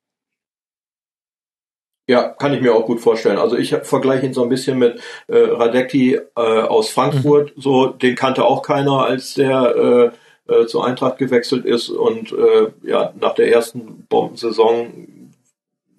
Ja, 2.07 2.29
kann 2.29 2.53
ich 2.53 2.61
mir 2.61 2.75
auch 2.75 2.85
gut 2.85 2.99
vorstellen. 2.99 3.39
Also 3.39 3.57
ich 3.57 3.75
vergleiche 3.81 4.27
ihn 4.27 4.33
so 4.33 4.43
ein 4.43 4.49
bisschen 4.49 4.77
mit 4.77 4.99
äh, 5.27 5.37
Radecki 5.37 6.13
äh, 6.13 6.39
aus 6.39 6.89
Frankfurt. 6.89 7.57
Mhm. 7.57 7.61
So, 7.61 7.87
den 7.87 8.15
kannte 8.15 8.45
auch 8.45 8.61
keiner, 8.61 9.05
als 9.05 9.33
der 9.33 10.11
äh, 10.13 10.17
äh, 10.47 10.65
zur 10.65 10.85
Eintracht 10.85 11.17
gewechselt 11.17 11.65
ist. 11.65 11.89
Und 11.89 12.31
äh, 12.31 12.71
ja, 12.83 13.13
nach 13.19 13.35
der 13.35 13.51
ersten 13.51 14.05
Bombensaison 14.09 15.33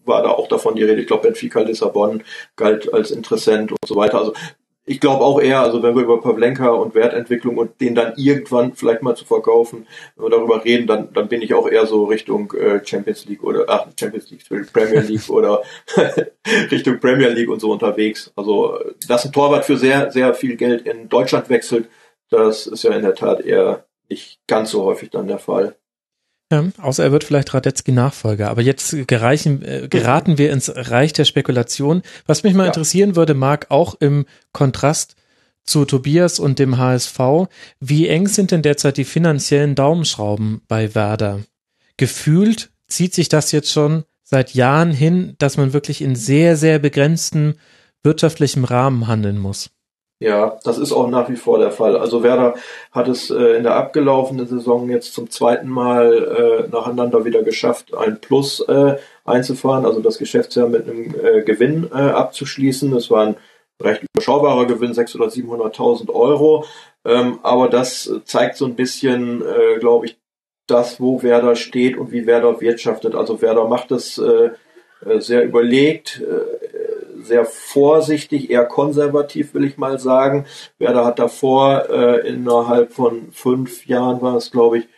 war 0.04 0.22
da 0.22 0.30
auch 0.30 0.48
davon 0.48 0.76
die 0.76 0.84
Rede. 0.84 1.00
Ich 1.00 1.06
glaube, 1.06 1.24
Benfica 1.24 1.60
Lissabon 1.60 2.22
galt 2.54 2.92
als 2.92 3.10
Interessent 3.10 3.72
und 3.72 3.78
so 3.84 3.96
weiter. 3.96 4.18
Also 4.18 4.34
ich 4.88 5.00
glaube 5.00 5.24
auch 5.24 5.40
eher, 5.40 5.60
also 5.60 5.82
wenn 5.82 5.96
wir 5.96 6.04
über 6.04 6.20
Pavlenka 6.20 6.68
und 6.68 6.94
Wertentwicklung 6.94 7.56
und 7.56 7.80
den 7.80 7.96
dann 7.96 8.12
irgendwann 8.16 8.74
vielleicht 8.74 9.02
mal 9.02 9.16
zu 9.16 9.24
verkaufen, 9.24 9.88
wenn 10.14 10.26
wir 10.26 10.30
darüber 10.30 10.64
reden, 10.64 10.86
dann, 10.86 11.12
dann 11.12 11.26
bin 11.26 11.42
ich 11.42 11.54
auch 11.54 11.68
eher 11.68 11.86
so 11.86 12.04
Richtung 12.04 12.52
äh, 12.52 12.80
Champions 12.86 13.24
League 13.26 13.42
oder 13.42 13.64
ach, 13.66 13.88
Champions 13.98 14.30
League, 14.30 14.72
Premier 14.72 15.00
League 15.00 15.28
oder 15.28 15.62
Richtung 16.70 17.00
Premier 17.00 17.30
League 17.30 17.50
und 17.50 17.60
so 17.60 17.72
unterwegs. 17.72 18.32
Also 18.36 18.78
dass 19.08 19.26
ein 19.26 19.32
Torwart 19.32 19.64
für 19.64 19.76
sehr, 19.76 20.12
sehr 20.12 20.34
viel 20.34 20.54
Geld 20.56 20.86
in 20.86 21.08
Deutschland 21.08 21.50
wechselt, 21.50 21.88
das 22.30 22.68
ist 22.68 22.84
ja 22.84 22.92
in 22.92 23.02
der 23.02 23.16
Tat 23.16 23.40
eher 23.40 23.84
nicht 24.08 24.40
ganz 24.46 24.70
so 24.70 24.84
häufig 24.84 25.10
dann 25.10 25.26
der 25.26 25.38
Fall. 25.38 25.76
Ja, 26.52 26.64
außer 26.78 27.02
er 27.02 27.12
wird 27.12 27.24
vielleicht 27.24 27.54
Radetzky 27.54 27.90
Nachfolger. 27.90 28.50
Aber 28.50 28.62
jetzt 28.62 29.08
gereichen, 29.08 29.62
äh, 29.62 29.88
geraten 29.88 30.38
wir 30.38 30.52
ins 30.52 30.70
Reich 30.74 31.12
der 31.12 31.24
Spekulation. 31.24 32.02
Was 32.26 32.44
mich 32.44 32.54
mal 32.54 32.64
ja. 32.64 32.68
interessieren 32.68 33.16
würde, 33.16 33.34
Marc, 33.34 33.66
auch 33.70 33.96
im 33.98 34.26
Kontrast 34.52 35.16
zu 35.64 35.84
Tobias 35.84 36.38
und 36.38 36.60
dem 36.60 36.78
HSV, 36.78 37.18
wie 37.80 38.06
eng 38.06 38.28
sind 38.28 38.52
denn 38.52 38.62
derzeit 38.62 38.96
die 38.96 39.04
finanziellen 39.04 39.74
Daumenschrauben 39.74 40.62
bei 40.68 40.94
Werder? 40.94 41.40
Gefühlt 41.96 42.70
zieht 42.86 43.14
sich 43.14 43.28
das 43.28 43.50
jetzt 43.50 43.72
schon 43.72 44.04
seit 44.22 44.54
Jahren 44.54 44.92
hin, 44.92 45.34
dass 45.38 45.56
man 45.56 45.72
wirklich 45.72 46.00
in 46.00 46.14
sehr, 46.14 46.56
sehr 46.56 46.78
begrenztem 46.78 47.54
wirtschaftlichem 48.04 48.64
Rahmen 48.64 49.08
handeln 49.08 49.38
muss. 49.38 49.70
Ja, 50.18 50.58
das 50.64 50.78
ist 50.78 50.92
auch 50.92 51.08
nach 51.08 51.28
wie 51.28 51.36
vor 51.36 51.58
der 51.58 51.70
Fall. 51.70 51.94
Also 51.94 52.22
Werder 52.22 52.54
hat 52.90 53.06
es 53.06 53.28
äh, 53.30 53.58
in 53.58 53.64
der 53.64 53.74
abgelaufenen 53.74 54.46
Saison 54.46 54.88
jetzt 54.88 55.12
zum 55.12 55.28
zweiten 55.28 55.68
Mal 55.68 56.66
äh, 56.66 56.68
nacheinander 56.70 57.26
wieder 57.26 57.42
geschafft, 57.42 57.94
ein 57.94 58.18
Plus 58.18 58.60
äh, 58.60 58.96
einzufahren, 59.26 59.84
also 59.84 60.00
das 60.00 60.16
Geschäftsjahr 60.16 60.68
mit 60.68 60.88
einem 60.88 61.14
äh, 61.22 61.42
Gewinn 61.42 61.90
äh, 61.92 61.96
abzuschließen. 61.96 62.90
Das 62.92 63.10
war 63.10 63.26
ein 63.26 63.36
recht 63.82 64.04
überschaubarer 64.14 64.64
Gewinn, 64.64 64.92
600.000 64.92 65.16
oder 65.48 65.66
700.000 65.66 66.10
Euro. 66.14 66.64
Ähm, 67.04 67.38
aber 67.42 67.68
das 67.68 68.10
zeigt 68.24 68.56
so 68.56 68.64
ein 68.64 68.74
bisschen, 68.74 69.42
äh, 69.42 69.78
glaube 69.80 70.06
ich, 70.06 70.16
das, 70.66 70.98
wo 70.98 71.22
Werder 71.22 71.56
steht 71.56 71.98
und 71.98 72.10
wie 72.10 72.26
Werder 72.26 72.62
wirtschaftet. 72.62 73.14
Also 73.14 73.42
Werder 73.42 73.68
macht 73.68 73.92
es 73.92 74.20
sehr 75.18 75.44
überlegt, 75.44 76.20
sehr 77.26 77.44
vorsichtig, 77.44 78.50
eher 78.50 78.64
konservativ, 78.64 79.54
will 79.54 79.64
ich 79.64 79.78
mal 79.78 79.98
sagen. 79.98 80.46
Werder 80.78 81.04
hat 81.04 81.18
davor 81.18 81.88
äh, 81.90 82.28
innerhalb 82.28 82.92
von 82.92 83.32
fünf 83.32 83.86
Jahren 83.86 84.22
war 84.22 84.36
es, 84.36 84.50
glaube 84.50 84.78
ich, 84.78 84.88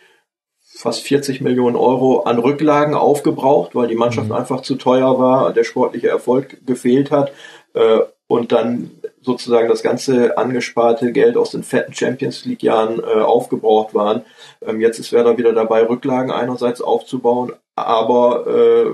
fast 0.61 1.01
40 1.01 1.41
Millionen 1.41 1.75
Euro 1.75 2.21
an 2.21 2.39
Rücklagen 2.39 2.93
aufgebraucht, 2.93 3.75
weil 3.75 3.87
die 3.87 3.95
Mannschaft 3.95 4.27
mhm. 4.27 4.35
einfach 4.35 4.61
zu 4.61 4.75
teuer 4.75 5.19
war, 5.19 5.51
der 5.51 5.63
sportliche 5.63 6.09
Erfolg 6.09 6.65
gefehlt 6.65 7.11
hat. 7.11 7.31
Äh, 7.73 7.99
und 8.27 8.51
dann 8.51 8.91
sozusagen 9.21 9.67
das 9.67 9.81
ganze 9.81 10.37
angesparte 10.37 11.11
Geld 11.11 11.35
aus 11.35 11.51
den 11.51 11.63
fetten 11.63 11.93
Champions 11.93 12.45
League 12.45 12.61
Jahren 12.61 12.99
äh, 12.99 13.21
aufgebraucht 13.21 13.93
waren. 13.95 14.23
Ähm, 14.65 14.79
jetzt 14.79 14.99
ist 14.99 15.11
Werder 15.11 15.37
wieder 15.37 15.53
dabei, 15.53 15.83
Rücklagen 15.83 16.31
einerseits 16.31 16.79
aufzubauen, 16.79 17.53
aber 17.75 18.45
äh, 18.47 18.91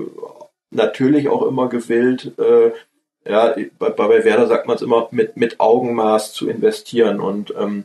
natürlich 0.70 1.28
auch 1.28 1.42
immer 1.42 1.68
gewillt, 1.68 2.32
äh, 2.38 2.72
ja, 3.28 3.54
bei, 3.78 3.90
bei 3.90 4.24
Werder 4.24 4.46
sagt 4.46 4.66
man 4.66 4.76
es 4.76 4.82
immer, 4.82 5.08
mit, 5.10 5.36
mit 5.36 5.60
Augenmaß 5.60 6.32
zu 6.32 6.48
investieren. 6.48 7.20
Und 7.20 7.54
ähm, 7.58 7.84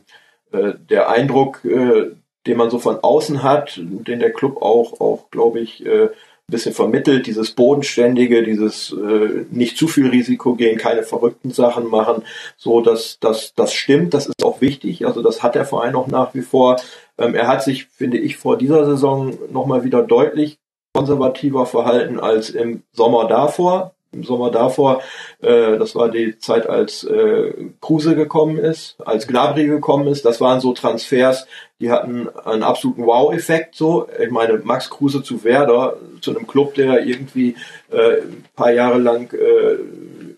äh, 0.52 0.72
der 0.88 1.08
Eindruck, 1.08 1.64
äh, 1.64 2.10
den 2.46 2.56
man 2.56 2.70
so 2.70 2.78
von 2.78 2.98
außen 3.02 3.42
hat, 3.42 3.78
den 3.78 4.20
der 4.20 4.32
Club 4.32 4.62
auch, 4.62 5.00
auch 5.00 5.30
glaube 5.30 5.60
ich, 5.60 5.84
äh, 5.86 6.04
ein 6.04 6.10
bisschen 6.48 6.74
vermittelt, 6.74 7.26
dieses 7.26 7.52
Bodenständige, 7.52 8.42
dieses 8.42 8.92
äh, 8.92 9.46
nicht 9.50 9.76
zu 9.76 9.86
viel 9.86 10.08
Risiko 10.08 10.54
gehen, 10.54 10.76
keine 10.76 11.04
verrückten 11.04 11.50
Sachen 11.50 11.88
machen, 11.88 12.24
so 12.56 12.80
dass 12.80 13.18
das, 13.20 13.54
das 13.54 13.72
stimmt, 13.72 14.12
das 14.12 14.26
ist 14.26 14.44
auch 14.44 14.60
wichtig. 14.60 15.06
Also 15.06 15.22
das 15.22 15.42
hat 15.42 15.54
der 15.54 15.64
Verein 15.64 15.94
auch 15.94 16.08
nach 16.08 16.34
wie 16.34 16.42
vor. 16.42 16.80
Ähm, 17.16 17.34
er 17.34 17.46
hat 17.46 17.62
sich, 17.62 17.86
finde 17.86 18.18
ich, 18.18 18.36
vor 18.36 18.58
dieser 18.58 18.84
Saison 18.84 19.38
nochmal 19.52 19.84
wieder 19.84 20.02
deutlich 20.02 20.58
konservativer 20.94 21.64
verhalten 21.64 22.20
als 22.20 22.50
im 22.50 22.82
Sommer 22.92 23.26
davor 23.26 23.94
im 24.12 24.24
Sommer 24.24 24.50
davor, 24.50 25.02
äh, 25.40 25.78
das 25.78 25.94
war 25.94 26.10
die 26.10 26.38
Zeit, 26.38 26.68
als 26.68 27.04
äh, 27.04 27.52
Kruse 27.80 28.14
gekommen 28.14 28.58
ist, 28.58 28.96
als 29.04 29.26
Gnabry 29.26 29.66
gekommen 29.66 30.06
ist. 30.06 30.24
Das 30.24 30.40
waren 30.40 30.60
so 30.60 30.72
Transfers, 30.72 31.46
die 31.80 31.90
hatten 31.90 32.28
einen 32.44 32.62
absoluten 32.62 33.04
Wow-Effekt. 33.04 33.74
So, 33.74 34.06
ich 34.22 34.30
meine, 34.30 34.58
Max 34.62 34.90
Kruse 34.90 35.22
zu 35.22 35.42
Werder, 35.44 35.96
zu 36.20 36.30
einem 36.30 36.46
Club, 36.46 36.74
der 36.74 37.04
irgendwie 37.04 37.56
äh, 37.90 38.20
ein 38.22 38.44
paar 38.54 38.72
Jahre 38.72 38.98
lang 38.98 39.32
äh, 39.32 39.78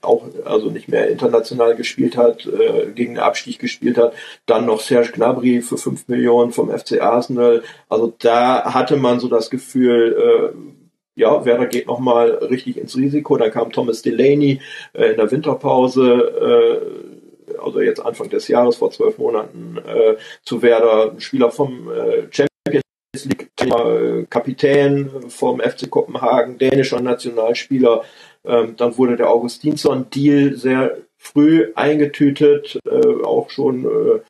auch 0.01 0.25
also 0.45 0.71
nicht 0.71 0.89
mehr 0.89 1.11
international 1.11 1.77
gespielt 1.77 2.17
hat, 2.17 2.47
äh, 2.47 2.91
gegen 2.95 3.15
den 3.15 3.23
Abstieg 3.23 3.59
gespielt 3.59 3.99
hat, 3.99 4.15
dann 4.47 4.67
noch 4.67 4.81
Serge 4.81 5.13
Gnabry 5.13 5.63
für 5.63 5.79
fünf 5.79 6.09
Millionen 6.09 6.53
vom 6.53 6.71
FC 6.71 7.01
Arsenal. 7.01 7.63
Also 7.89 8.15
da 8.19 8.73
hatte 8.73 8.97
man 8.97 9.21
so 9.21 9.29
das 9.29 9.51
Gefühl, 9.51 10.53
äh, 10.53 10.84
ja, 11.17 11.45
Werder 11.45 11.67
geht 11.67 11.87
nochmal 11.87 12.31
richtig 12.31 12.77
ins 12.77 12.97
Risiko. 12.97 13.37
Dann 13.37 13.51
kam 13.51 13.71
Thomas 13.71 14.03
Delaney 14.03 14.61
äh, 14.93 15.11
in 15.11 15.17
der 15.17 15.31
Winterpause, 15.31 16.83
äh, 17.49 17.59
also 17.59 17.81
jetzt 17.81 18.01
Anfang 18.01 18.29
des 18.29 18.49
Jahres, 18.49 18.77
vor 18.77 18.91
zwölf 18.91 19.19
Monaten, 19.19 19.79
äh, 19.79 20.17
zu 20.43 20.63
Werder, 20.63 21.13
ein 21.13 21.21
Spieler 21.21 21.51
vom 21.51 21.91
äh, 21.91 22.27
Champions 22.31 23.25
League, 23.25 23.51
äh, 23.61 24.25
Kapitän 24.29 25.11
vom 25.29 25.61
FC 25.61 25.89
Kopenhagen, 25.89 26.59
dänischer 26.59 27.01
Nationalspieler. 27.01 28.03
Ähm, 28.45 28.75
dann 28.77 28.99
wurde 28.99 29.17
der 29.17 29.31
Augustinsson-Deal 29.31 30.57
sehr 30.57 30.99
früh 31.17 31.73
eingetütet, 31.75 32.79
äh, 32.87 33.25
auch 33.25 33.51
schon 33.51 33.85
äh, 33.85 34.21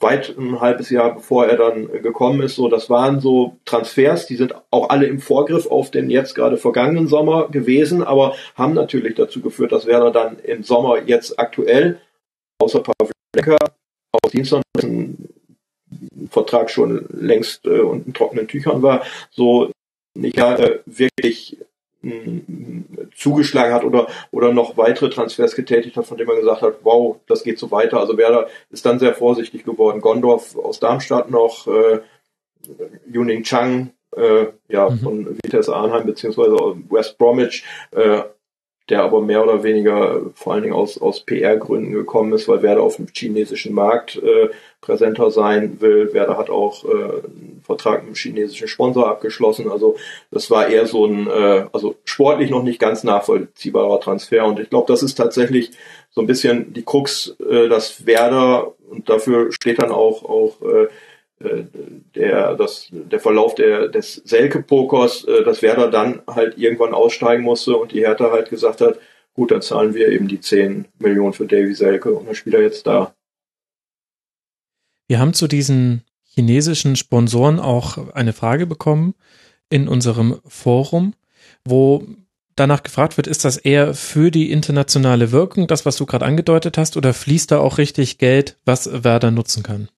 weit 0.00 0.36
ein 0.38 0.60
halbes 0.60 0.90
Jahr 0.90 1.14
bevor 1.14 1.46
er 1.46 1.56
dann 1.56 1.90
gekommen 2.02 2.42
ist. 2.42 2.54
So, 2.54 2.68
das 2.68 2.88
waren 2.88 3.20
so 3.20 3.56
Transfers, 3.64 4.26
die 4.26 4.36
sind 4.36 4.54
auch 4.70 4.90
alle 4.90 5.06
im 5.06 5.20
Vorgriff 5.20 5.66
auf 5.66 5.90
den 5.90 6.10
jetzt 6.10 6.34
gerade 6.34 6.56
vergangenen 6.56 7.08
Sommer 7.08 7.48
gewesen, 7.48 8.02
aber 8.02 8.34
haben 8.54 8.74
natürlich 8.74 9.14
dazu 9.14 9.40
geführt, 9.40 9.72
dass 9.72 9.86
Werder 9.86 10.10
dann 10.10 10.38
im 10.38 10.62
Sommer 10.62 11.02
jetzt 11.02 11.38
aktuell, 11.38 12.00
außer 12.60 12.82
Pavlenka, 12.82 13.56
aus 14.12 14.30
Dienstag 14.30 14.62
Vertrag 16.30 16.70
schon 16.70 17.06
längst 17.10 17.64
äh, 17.64 17.80
unten 17.80 18.12
trockenen 18.12 18.48
Tüchern 18.48 18.82
war, 18.82 19.02
so 19.30 19.70
nicht 20.14 20.38
äh, 20.38 20.80
wirklich 20.86 21.58
zugeschlagen 23.16 23.74
hat 23.74 23.84
oder, 23.84 24.06
oder 24.30 24.52
noch 24.52 24.76
weitere 24.76 25.10
Transfers 25.10 25.56
getätigt 25.56 25.96
hat, 25.96 26.06
von 26.06 26.16
denen 26.16 26.28
man 26.28 26.38
gesagt 26.38 26.62
hat, 26.62 26.78
wow, 26.82 27.16
das 27.26 27.42
geht 27.42 27.58
so 27.58 27.70
weiter. 27.70 27.98
Also 27.98 28.16
Werder 28.16 28.46
ist 28.70 28.86
dann 28.86 28.98
sehr 28.98 29.14
vorsichtig 29.14 29.64
geworden. 29.64 30.00
Gondorf 30.00 30.56
aus 30.56 30.78
Darmstadt 30.78 31.30
noch, 31.30 31.66
äh, 31.66 32.00
Yuning 33.10 33.42
Chang, 33.42 33.90
äh, 34.16 34.46
ja, 34.68 34.88
mhm. 34.90 34.98
von 34.98 35.36
Vitesse 35.42 35.74
Arnheim 35.74 36.06
beziehungsweise 36.06 36.56
West 36.88 37.18
Bromwich, 37.18 37.64
äh, 37.90 38.22
der 38.88 39.02
aber 39.02 39.20
mehr 39.20 39.42
oder 39.42 39.62
weniger 39.62 40.30
vor 40.34 40.54
allen 40.54 40.62
Dingen 40.62 40.74
aus, 40.74 40.98
aus 41.00 41.24
PR-Gründen 41.24 41.92
gekommen 41.92 42.32
ist, 42.32 42.48
weil 42.48 42.62
Werder 42.62 42.82
auf 42.82 42.96
dem 42.96 43.06
chinesischen 43.12 43.74
Markt 43.74 44.16
äh, 44.16 44.48
präsenter 44.80 45.30
sein 45.30 45.80
will. 45.80 46.12
Werder 46.12 46.38
hat 46.38 46.50
auch 46.50 46.84
äh, 46.84 46.88
einen 46.88 47.62
Vertrag 47.64 48.00
mit 48.00 48.06
einem 48.06 48.14
chinesischen 48.14 48.68
Sponsor 48.68 49.08
abgeschlossen. 49.08 49.70
Also 49.70 49.96
das 50.30 50.50
war 50.50 50.68
eher 50.68 50.86
so 50.86 51.04
ein, 51.04 51.26
äh, 51.26 51.66
also 51.72 51.96
sportlich 52.04 52.50
noch 52.50 52.62
nicht 52.62 52.78
ganz 52.78 53.04
nachvollziehbarer 53.04 54.00
Transfer. 54.00 54.44
Und 54.46 54.60
ich 54.60 54.70
glaube, 54.70 54.90
das 54.90 55.02
ist 55.02 55.16
tatsächlich 55.16 55.72
so 56.10 56.20
ein 56.20 56.26
bisschen 56.26 56.72
die 56.72 56.84
Krux, 56.84 57.36
äh, 57.40 57.68
dass 57.68 58.06
Werder, 58.06 58.74
und 58.88 59.08
dafür 59.08 59.52
steht 59.52 59.82
dann 59.82 59.90
auch, 59.90 60.24
auch 60.24 60.62
äh, 60.62 60.84
äh 61.44 61.64
der, 62.14 62.54
das, 62.54 62.88
der 62.90 63.20
Verlauf 63.20 63.54
der, 63.54 63.88
des 63.88 64.14
Selke-Pokers, 64.24 65.24
äh, 65.24 65.44
dass 65.44 65.62
Werder 65.62 65.90
dann 65.90 66.22
halt 66.28 66.56
irgendwann 66.56 66.94
aussteigen 66.94 67.42
musste 67.42 67.76
und 67.76 67.92
die 67.92 68.00
Hertha 68.00 68.30
halt 68.30 68.48
gesagt 68.48 68.80
hat, 68.80 68.98
gut, 69.34 69.50
dann 69.50 69.62
zahlen 69.62 69.94
wir 69.94 70.08
eben 70.08 70.28
die 70.28 70.40
10 70.40 70.86
Millionen 70.98 71.32
für 71.32 71.46
Davy 71.46 71.74
Selke 71.74 72.12
und 72.12 72.26
dann 72.26 72.34
spielt 72.34 72.54
er 72.54 72.62
jetzt 72.62 72.86
da. 72.86 73.12
Wir 75.08 75.18
haben 75.18 75.32
zu 75.32 75.48
diesen 75.48 76.02
chinesischen 76.22 76.94
Sponsoren 76.94 77.58
auch 77.58 78.14
eine 78.14 78.34
Frage 78.34 78.66
bekommen 78.66 79.14
in 79.70 79.88
unserem 79.88 80.40
Forum, 80.46 81.14
wo 81.64 82.04
danach 82.56 82.82
gefragt 82.82 83.16
wird, 83.16 83.26
ist 83.26 83.44
das 83.44 83.56
eher 83.56 83.94
für 83.94 84.30
die 84.30 84.50
internationale 84.50 85.32
Wirkung, 85.32 85.66
das, 85.66 85.86
was 85.86 85.96
du 85.96 86.06
gerade 86.06 86.26
angedeutet 86.26 86.76
hast, 86.76 86.96
oder 86.96 87.14
fließt 87.14 87.50
da 87.50 87.58
auch 87.58 87.78
richtig 87.78 88.18
Geld, 88.18 88.58
was 88.64 89.04
Werder 89.04 89.30
nutzen 89.30 89.62
kann? 89.62 89.88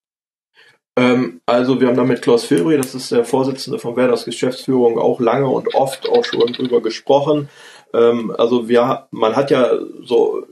Ähm, 0.97 1.41
also 1.47 1.81
wir 1.81 1.89
haben 1.89 1.97
da 1.97 2.05
mit 2.05 2.23
Klaus 2.23 2.45
Filbri, 2.45 2.77
das 2.77 2.95
ist 2.95 3.11
der 3.11 3.25
Vorsitzende 3.25 3.79
von 3.79 3.97
Werders 3.97 4.25
Geschäftsführung, 4.25 4.99
auch 4.99 5.21
lange 5.21 5.49
und 5.49 5.75
oft 5.75 6.09
auch 6.09 6.25
schon 6.25 6.53
drüber 6.53 6.83
gesprochen. 6.83 7.49
Ähm, 7.95 8.33
also 8.37 8.69
wir, 8.69 9.07
man 9.11 9.37
hat 9.37 9.51
ja 9.51 9.71
so 10.05 10.45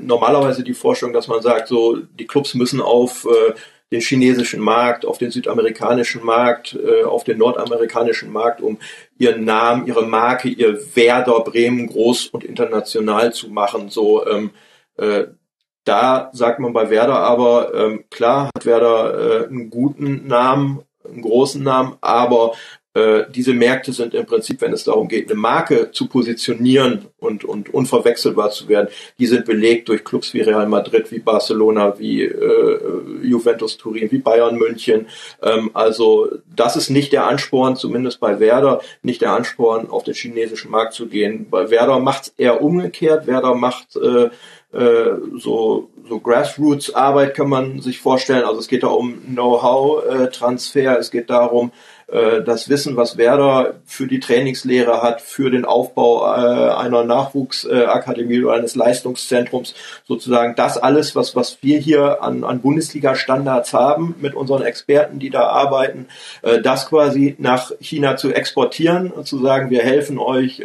normalerweise 0.00 0.62
die 0.62 0.74
Vorstellung, 0.74 1.12
dass 1.12 1.28
man 1.28 1.42
sagt, 1.42 1.68
so 1.68 1.96
die 1.96 2.26
Clubs 2.26 2.54
müssen 2.54 2.80
auf 2.80 3.26
äh, 3.26 3.54
den 3.92 4.00
chinesischen 4.00 4.60
Markt, 4.60 5.06
auf 5.06 5.18
den 5.18 5.30
südamerikanischen 5.30 6.24
Markt, 6.24 6.74
äh, 6.74 7.04
auf 7.04 7.24
den 7.24 7.38
nordamerikanischen 7.38 8.32
Markt, 8.32 8.60
um 8.60 8.78
ihren 9.18 9.44
Namen, 9.44 9.86
ihre 9.86 10.06
Marke, 10.06 10.48
ihr 10.48 10.78
Werder 10.96 11.40
Bremen 11.40 11.86
groß 11.86 12.26
und 12.28 12.44
international 12.44 13.32
zu 13.32 13.50
machen. 13.50 13.90
So 13.90 14.26
ähm, 14.26 14.50
äh, 14.96 15.26
da 15.84 16.30
sagt 16.32 16.58
man 16.58 16.72
bei 16.72 16.90
Werder 16.90 17.18
aber, 17.20 17.72
ähm, 17.74 18.04
klar 18.10 18.50
hat 18.54 18.66
Werder 18.66 19.44
äh, 19.44 19.46
einen 19.46 19.70
guten 19.70 20.26
Namen, 20.26 20.82
einen 21.04 21.22
großen 21.22 21.62
Namen, 21.62 21.96
aber 22.00 22.54
äh, 22.96 23.26
diese 23.30 23.52
Märkte 23.52 23.92
sind 23.92 24.14
im 24.14 24.24
Prinzip, 24.24 24.62
wenn 24.62 24.72
es 24.72 24.84
darum 24.84 25.06
geht, 25.06 25.30
eine 25.30 25.38
Marke 25.38 25.90
zu 25.90 26.08
positionieren 26.08 27.04
und, 27.18 27.44
und 27.44 27.74
unverwechselbar 27.74 28.50
zu 28.50 28.68
werden, 28.68 28.88
die 29.18 29.26
sind 29.26 29.44
belegt 29.44 29.90
durch 29.90 30.02
Clubs 30.02 30.32
wie 30.32 30.40
Real 30.40 30.66
Madrid, 30.66 31.12
wie 31.12 31.18
Barcelona, 31.18 31.98
wie 31.98 32.22
äh, 32.22 32.80
Juventus 33.22 33.76
Turin, 33.76 34.10
wie 34.10 34.18
Bayern 34.18 34.56
München. 34.56 35.08
Ähm, 35.42 35.70
also 35.74 36.28
das 36.54 36.76
ist 36.76 36.88
nicht 36.88 37.12
der 37.12 37.26
Ansporn, 37.26 37.76
zumindest 37.76 38.18
bei 38.18 38.40
Werder, 38.40 38.80
nicht 39.02 39.20
der 39.20 39.32
Ansporn, 39.32 39.90
auf 39.90 40.04
den 40.04 40.14
chinesischen 40.14 40.70
Markt 40.70 40.94
zu 40.94 41.06
gehen. 41.06 41.48
Bei 41.50 41.68
Werder 41.68 41.98
macht 41.98 42.22
es 42.22 42.28
eher 42.38 42.62
umgekehrt. 42.62 43.26
Werder 43.26 43.54
macht 43.54 43.96
äh, 43.96 44.30
äh, 44.72 45.16
so, 45.38 45.88
so 46.08 46.20
Grassroots-Arbeit 46.20 47.34
kann 47.34 47.48
man 47.48 47.80
sich 47.80 48.00
vorstellen. 48.00 48.44
Also 48.44 48.60
es 48.60 48.68
geht 48.68 48.82
da 48.82 48.88
um 48.88 49.22
Know-how-Transfer, 49.26 50.98
es 50.98 51.10
geht 51.10 51.30
darum, 51.30 51.72
äh, 52.08 52.42
das 52.42 52.68
Wissen, 52.68 52.96
was 52.96 53.16
Werder 53.16 53.74
für 53.84 54.06
die 54.06 54.20
Trainingslehre 54.20 55.02
hat, 55.02 55.20
für 55.20 55.50
den 55.50 55.64
Aufbau 55.64 56.24
äh, 56.24 56.70
einer 56.74 57.02
Nachwuchsakademie 57.02 58.44
oder 58.44 58.54
eines 58.54 58.76
Leistungszentrums, 58.76 59.74
sozusagen 60.04 60.54
das 60.54 60.78
alles, 60.78 61.16
was, 61.16 61.34
was 61.34 61.58
wir 61.62 61.80
hier 61.80 62.22
an, 62.22 62.44
an 62.44 62.60
Bundesliga-Standards 62.60 63.72
haben 63.72 64.14
mit 64.20 64.34
unseren 64.34 64.62
Experten, 64.62 65.18
die 65.18 65.30
da 65.30 65.48
arbeiten, 65.48 66.06
das 66.62 66.88
quasi 66.88 67.34
nach 67.38 67.72
China 67.80 68.16
zu 68.16 68.32
exportieren 68.32 69.10
und 69.10 69.26
zu 69.26 69.38
sagen, 69.38 69.70
wir 69.70 69.82
helfen 69.82 70.18
euch, 70.18 70.62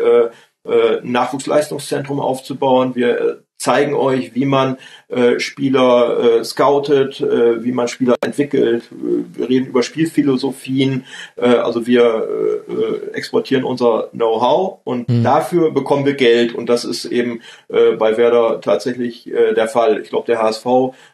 ein 0.63 1.11
Nachwuchsleistungszentrum 1.11 2.19
aufzubauen. 2.19 2.93
Wir 2.95 3.40
zeigen 3.61 3.93
euch, 3.93 4.33
wie 4.33 4.45
man 4.45 4.77
äh, 5.07 5.39
Spieler 5.39 6.39
äh, 6.39 6.43
scoutet, 6.43 7.21
äh, 7.21 7.63
wie 7.63 7.71
man 7.71 7.88
Spieler 7.88 8.15
entwickelt. 8.21 8.85
Wir 8.89 9.49
reden 9.49 9.67
über 9.67 9.83
Spielphilosophien. 9.83 11.05
Äh, 11.35 11.45
also 11.45 11.85
wir 11.85 12.27
äh, 12.67 13.15
exportieren 13.15 13.63
unser 13.63 14.09
Know-how 14.13 14.79
und 14.83 15.09
mhm. 15.09 15.23
dafür 15.23 15.71
bekommen 15.71 16.07
wir 16.07 16.15
Geld. 16.15 16.55
Und 16.55 16.69
das 16.69 16.85
ist 16.85 17.05
eben 17.05 17.41
äh, 17.67 17.91
bei 17.91 18.17
Werder 18.17 18.61
tatsächlich 18.61 19.31
äh, 19.31 19.53
der 19.53 19.67
Fall. 19.67 20.01
Ich 20.01 20.09
glaube, 20.09 20.25
der 20.25 20.41
HSV 20.41 20.65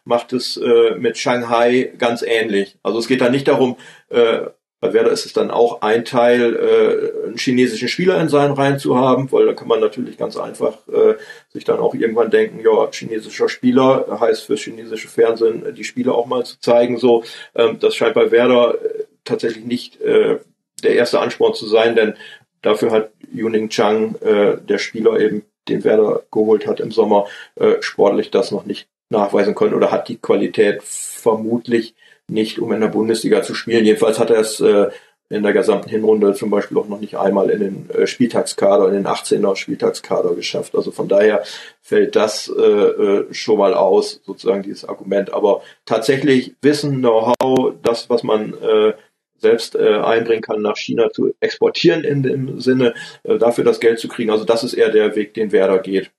macht 0.06 0.32
es 0.32 0.56
äh, 0.56 0.96
mit 0.98 1.18
Shanghai 1.18 1.92
ganz 1.98 2.22
ähnlich. 2.22 2.78
Also 2.82 3.00
es 3.00 3.10
geht 3.10 3.20
da 3.20 3.30
nicht 3.30 3.50
darum, 3.50 3.76
äh, 4.10 4.40
bei 4.80 4.94
Werder 4.94 5.12
ist 5.12 5.26
es 5.26 5.34
dann 5.34 5.50
auch 5.50 5.82
ein 5.82 6.06
Teil, 6.06 6.56
äh, 6.56 7.28
einen 7.28 7.38
chinesischen 7.38 7.88
Spieler 7.88 8.22
in 8.22 8.30
seinen 8.30 8.54
Reihen 8.54 8.78
zu 8.78 8.96
haben, 8.96 9.32
weil 9.32 9.48
da 9.48 9.54
kann 9.54 9.68
man 9.68 9.80
natürlich 9.80 10.18
ganz 10.18 10.38
einfach 10.38 10.88
äh, 10.88 11.16
sich 11.50 11.64
dann 11.64 11.80
auch 11.80 11.96
irgendwann 11.96 12.30
denken, 12.30 12.60
ja, 12.60 12.90
chinesischer 12.92 13.50
Spieler 13.50 14.20
heißt 14.20 14.44
für 14.44 14.56
chinesische 14.56 15.08
Fernsehen 15.08 15.74
die 15.74 15.84
Spiele 15.84 16.14
auch 16.14 16.28
mal 16.28 16.46
zu 16.46 16.60
zeigen. 16.60 16.98
So, 16.98 17.24
ähm, 17.56 17.80
das 17.80 17.96
scheint 17.96 18.14
bei 18.14 18.30
Werder 18.30 18.76
äh, 18.76 19.04
tatsächlich 19.24 19.66
nicht 19.66 20.00
äh, 20.02 20.40
der 20.84 20.96
erste 20.96 21.20
Ansporn 21.20 21.56
zu 21.56 21.66
sein, 21.66 21.96
denn 21.96 22.14
dafür 22.62 22.92
hat 22.92 23.12
Yuning 23.34 23.70
Chang, 23.70 24.16
äh, 24.22 24.58
der 24.58 24.78
Spieler 24.78 25.20
eben, 25.20 25.44
den 25.68 25.84
Werder 25.84 26.24
geholt 26.32 26.66
hat 26.68 26.80
im 26.80 26.92
Sommer, 26.92 27.26
äh, 27.56 27.82
sportlich 27.82 28.32
das 28.32 28.52
noch 28.52 28.66
nicht 28.66 28.88
nachweisen 29.10 29.56
können 29.56 29.74
oder 29.74 29.92
hat 29.92 30.08
die 30.08 30.18
Qualität 30.18 30.82
vermutlich 30.84 31.96
nicht, 32.30 32.60
um 32.60 32.72
in 32.72 32.82
der 32.82 32.88
Bundesliga 32.88 33.42
zu 33.42 33.54
spielen. 33.54 33.86
Jedenfalls 33.86 34.20
hat 34.20 34.30
er 34.30 34.40
es 34.40 34.60
äh, 34.60 34.90
in 35.30 35.44
der 35.44 35.54
gesamten 35.54 35.90
Hinrunde 35.90 36.34
zum 36.34 36.50
Beispiel 36.50 36.78
auch 36.78 36.88
noch 36.88 37.00
nicht 37.00 37.18
einmal 37.18 37.50
in 37.50 37.60
den 37.60 37.90
äh, 37.90 38.08
Spieltagskader, 38.08 38.88
in 38.88 38.94
den 38.94 39.08
18er 39.08 39.56
Spieltagskader 39.56 40.36
geschafft. 40.36 40.76
Also 40.76 40.92
von 40.92 41.10
daher 41.10 41.44
fällt 41.82 42.16
das 42.16 42.50
äh, 42.50 42.62
äh, 42.62 43.34
schon 43.34 43.58
mal 43.58 43.74
aus, 43.74 44.22
sozusagen 44.26 44.64
dieses 44.64 44.86
Argument. 44.86 45.34
Aber 45.34 45.62
tatsächlich 45.86 46.56
Wissen, 46.62 47.00
Know-how, 47.00 47.74
das, 47.84 48.10
was 48.10 48.24
man 48.24 48.54
äh, 48.62 48.94
selbst 49.40 49.76
äh, 49.76 49.98
einbringen 50.00 50.42
kann, 50.42 50.62
nach 50.62 50.78
China 50.78 51.10
zu 51.12 51.34
exportieren 51.40 52.04
in 52.04 52.24
dem 52.24 52.60
Sinne, 52.60 52.94
äh, 53.24 53.38
dafür 53.38 53.64
das 53.64 53.80
Geld 53.80 54.00
zu 54.00 54.08
kriegen. 54.08 54.32
Also 54.32 54.46
das 54.46 54.64
ist 54.64 54.74
eher 54.74 54.90
der 54.90 55.16
Weg, 55.16 55.34
den 55.34 55.52
Werder 55.52 55.80
geht. 55.80 56.12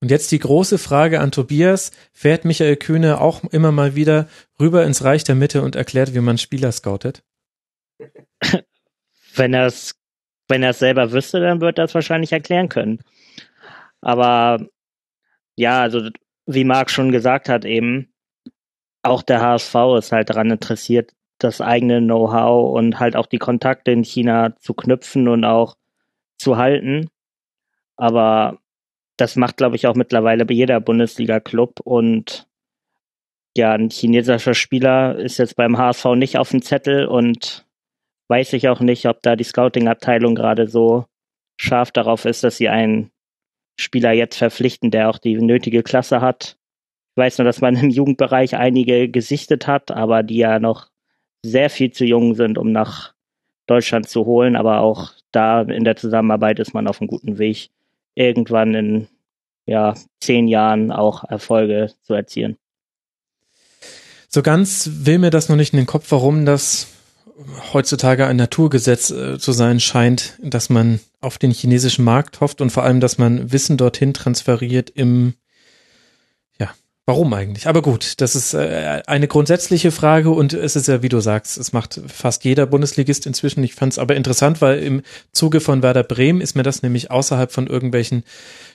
Und 0.00 0.10
jetzt 0.10 0.32
die 0.32 0.38
große 0.38 0.78
Frage 0.78 1.20
an 1.20 1.30
Tobias. 1.30 1.92
Fährt 2.12 2.44
Michael 2.44 2.76
Kühne 2.76 3.20
auch 3.20 3.44
immer 3.44 3.70
mal 3.70 3.94
wieder 3.94 4.28
rüber 4.58 4.84
ins 4.84 5.04
Reich 5.04 5.24
der 5.24 5.34
Mitte 5.34 5.62
und 5.62 5.76
erklärt, 5.76 6.14
wie 6.14 6.20
man 6.20 6.38
Spieler 6.38 6.72
scoutet? 6.72 7.22
Wenn 9.34 9.54
er 9.54 9.66
es 9.66 9.94
wenn 10.50 10.62
er 10.62 10.70
es 10.70 10.80
selber 10.80 11.12
wüsste, 11.12 11.40
dann 11.40 11.60
wird 11.60 11.78
er 11.78 11.84
es 11.84 11.94
wahrscheinlich 11.94 12.32
erklären 12.32 12.68
können. 12.68 12.98
Aber 14.00 14.66
ja, 15.56 15.80
also 15.80 16.10
wie 16.46 16.64
Marc 16.64 16.90
schon 16.90 17.12
gesagt 17.12 17.48
hat, 17.48 17.64
eben 17.64 18.12
auch 19.02 19.22
der 19.22 19.40
HSV 19.40 19.74
ist 19.98 20.12
halt 20.12 20.28
daran 20.28 20.50
interessiert, 20.50 21.12
das 21.38 21.60
eigene 21.60 22.00
Know-how 22.00 22.74
und 22.76 22.98
halt 22.98 23.16
auch 23.16 23.26
die 23.26 23.38
Kontakte 23.38 23.92
in 23.92 24.04
China 24.04 24.56
zu 24.58 24.74
knüpfen 24.74 25.28
und 25.28 25.44
auch 25.44 25.76
zu 26.38 26.56
halten. 26.56 27.08
Aber 27.96 28.58
das 29.20 29.36
macht, 29.36 29.56
glaube 29.56 29.76
ich, 29.76 29.86
auch 29.86 29.94
mittlerweile 29.94 30.46
jeder 30.50 30.80
Bundesliga-Club 30.80 31.80
und 31.84 32.46
ja, 33.56 33.72
ein 33.72 33.90
chinesischer 33.90 34.54
Spieler 34.54 35.16
ist 35.16 35.38
jetzt 35.38 35.56
beim 35.56 35.76
HSV 35.76 36.14
nicht 36.14 36.38
auf 36.38 36.50
dem 36.50 36.62
Zettel 36.62 37.06
und 37.06 37.66
weiß 38.28 38.52
ich 38.52 38.68
auch 38.68 38.80
nicht, 38.80 39.06
ob 39.06 39.22
da 39.22 39.34
die 39.34 39.44
Scouting-Abteilung 39.44 40.34
gerade 40.34 40.68
so 40.68 41.06
scharf 41.56 41.90
darauf 41.90 42.24
ist, 42.24 42.44
dass 42.44 42.56
sie 42.56 42.68
einen 42.68 43.10
Spieler 43.76 44.12
jetzt 44.12 44.36
verpflichten, 44.36 44.90
der 44.90 45.10
auch 45.10 45.18
die 45.18 45.36
nötige 45.36 45.82
Klasse 45.82 46.20
hat. 46.20 46.56
Ich 47.12 47.16
weiß 47.16 47.38
nur, 47.38 47.44
dass 47.44 47.60
man 47.60 47.76
im 47.76 47.90
Jugendbereich 47.90 48.56
einige 48.56 49.08
gesichtet 49.08 49.66
hat, 49.66 49.90
aber 49.90 50.22
die 50.22 50.36
ja 50.36 50.60
noch 50.60 50.90
sehr 51.42 51.70
viel 51.70 51.90
zu 51.90 52.04
jung 52.04 52.34
sind, 52.34 52.56
um 52.56 52.70
nach 52.70 53.14
Deutschland 53.66 54.08
zu 54.08 54.26
holen. 54.26 54.54
Aber 54.54 54.80
auch 54.80 55.12
da 55.32 55.62
in 55.62 55.84
der 55.84 55.96
Zusammenarbeit 55.96 56.60
ist 56.60 56.72
man 56.72 56.86
auf 56.86 57.00
einem 57.00 57.08
guten 57.08 57.38
Weg, 57.38 57.70
irgendwann 58.14 58.74
in 58.74 59.08
ja, 59.66 59.94
zehn 60.20 60.48
Jahren 60.48 60.90
auch 60.90 61.24
Erfolge 61.24 61.92
zu 62.02 62.14
erzielen. 62.14 62.56
So 64.28 64.42
ganz 64.42 64.88
will 64.92 65.18
mir 65.18 65.30
das 65.30 65.48
noch 65.48 65.56
nicht 65.56 65.72
in 65.72 65.78
den 65.78 65.86
Kopf, 65.86 66.06
warum 66.10 66.46
das 66.46 66.88
heutzutage 67.72 68.26
ein 68.26 68.36
Naturgesetz 68.36 69.10
äh, 69.10 69.38
zu 69.38 69.52
sein 69.52 69.80
scheint, 69.80 70.38
dass 70.42 70.70
man 70.70 71.00
auf 71.20 71.38
den 71.38 71.50
chinesischen 71.50 72.04
Markt 72.04 72.40
hofft 72.40 72.60
und 72.60 72.70
vor 72.70 72.82
allem, 72.82 73.00
dass 73.00 73.18
man 73.18 73.52
Wissen 73.52 73.76
dorthin 73.76 74.14
transferiert 74.14 74.90
im 74.90 75.34
Warum 77.10 77.34
eigentlich? 77.34 77.66
Aber 77.66 77.82
gut, 77.82 78.20
das 78.20 78.36
ist 78.36 78.54
äh, 78.54 79.02
eine 79.04 79.26
grundsätzliche 79.26 79.90
Frage 79.90 80.30
und 80.30 80.52
es 80.52 80.76
ist 80.76 80.86
ja, 80.86 81.02
wie 81.02 81.08
du 81.08 81.18
sagst, 81.18 81.58
es 81.58 81.72
macht 81.72 82.00
fast 82.06 82.44
jeder 82.44 82.66
Bundesligist 82.66 83.26
inzwischen. 83.26 83.64
Ich 83.64 83.74
fand 83.74 83.94
es 83.94 83.98
aber 83.98 84.14
interessant, 84.14 84.62
weil 84.62 84.78
im 84.78 85.02
Zuge 85.32 85.58
von 85.58 85.82
Werder 85.82 86.04
Bremen 86.04 86.40
ist 86.40 86.54
mir 86.54 86.62
das 86.62 86.84
nämlich 86.84 87.10
außerhalb 87.10 87.50
von 87.50 87.66
irgendwelchen 87.66 88.22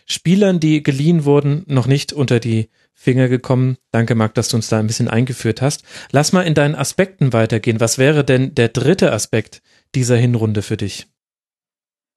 Spielern, 0.06 0.60
die 0.60 0.84
geliehen 0.84 1.24
wurden, 1.24 1.64
noch 1.68 1.88
nicht 1.88 2.12
unter 2.12 2.42
die 2.42 2.68
Finger 2.94 3.30
gekommen. 3.30 3.78
Danke, 3.92 4.16
Marc, 4.16 4.34
dass 4.34 4.50
du 4.50 4.58
uns 4.58 4.68
da 4.68 4.80
ein 4.80 4.88
bisschen 4.88 5.08
eingeführt 5.08 5.62
hast. 5.62 5.84
Lass 6.12 6.34
mal 6.34 6.42
in 6.42 6.56
deinen 6.56 6.76
Aspekten 6.76 7.32
weitergehen. 7.32 7.80
Was 7.80 7.98
wäre 7.98 8.26
denn 8.26 8.54
der 8.54 8.68
dritte 8.68 9.14
Aspekt 9.14 9.62
dieser 9.96 10.18
Hinrunde 10.18 10.62
für 10.62 10.76
dich? 10.76 11.08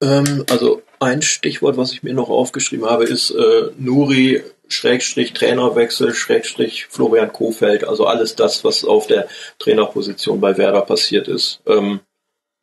Ähm, 0.03 0.45
also 0.51 0.83
ein 0.99 1.23
Stichwort, 1.23 1.77
was 1.77 1.93
ich 1.93 2.03
mir 2.03 2.15
noch 2.15 2.29
aufgeschrieben 2.29 2.87
habe, 2.87 3.05
ist 3.05 3.31
äh, 3.31 3.71
Nuri 3.79 4.43
Schrägstrich 4.69 5.33
Trainerwechsel, 5.33 6.15
Schrägstrich 6.15 6.87
Florian 6.87 7.33
Kofeld, 7.33 7.85
also 7.85 8.07
alles 8.07 8.37
das, 8.37 8.65
was 8.65 8.85
auf 8.85 9.07
der 9.07 9.29
Trainerposition 9.59 10.41
bei 10.41 10.57
Werder 10.57 10.83
passiert 10.83 11.29
ist. 11.29 11.61
Ähm, 11.67 12.01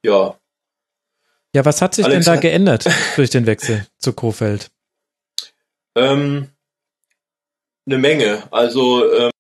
ja. 0.04 0.38
Ja, 1.54 1.66
was 1.66 1.82
hat 1.82 1.96
sich 1.96 2.06
Alex, 2.06 2.26
denn 2.26 2.36
da 2.36 2.40
geändert 2.40 2.86
durch 3.16 3.30
den 3.30 3.46
Wechsel 3.46 3.88
zu 3.98 4.14
Kofeld? 4.14 4.70
Ähm, 5.96 6.50
eine 7.86 7.98
Menge. 7.98 8.44
Also 8.52 9.12
ähm, 9.12 9.32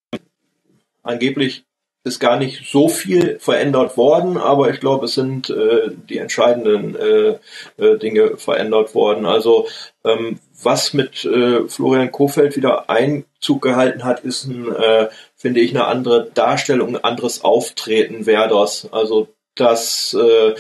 angeblich 1.04 1.66
ist 2.06 2.20
gar 2.20 2.38
nicht 2.38 2.70
so 2.70 2.88
viel 2.88 3.40
verändert 3.40 3.98
worden, 3.98 4.38
aber 4.38 4.70
ich 4.70 4.80
glaube, 4.80 5.06
es 5.06 5.16
sind 5.16 5.50
äh, 5.50 5.90
die 5.90 6.20
entscheidenden 6.20 6.96
äh, 6.96 7.40
äh, 7.84 7.98
Dinge 7.98 8.38
verändert 8.38 8.94
worden. 8.94 9.26
Also 9.26 9.68
ähm, 10.06 10.40
was 10.62 10.94
mit 10.94 11.26
äh, 11.26 11.68
Florian 11.68 12.12
Kofeld 12.12 12.56
wieder 12.56 12.90
Einzug 12.90 13.62
gehalten 13.62 14.04
hat, 14.04 14.22
ist 14.22 14.46
ein, 14.46 14.74
äh, 14.74 15.08
finde 15.36 15.60
ich, 15.60 15.72
eine 15.72 15.86
andere 15.86 16.30
Darstellung, 16.34 16.96
ein 16.96 17.04
anderes 17.04 17.44
Auftreten 17.44 18.26
Werders. 18.26 18.88
Also 18.92 19.28
das 19.56 20.16
äh, 20.20 20.56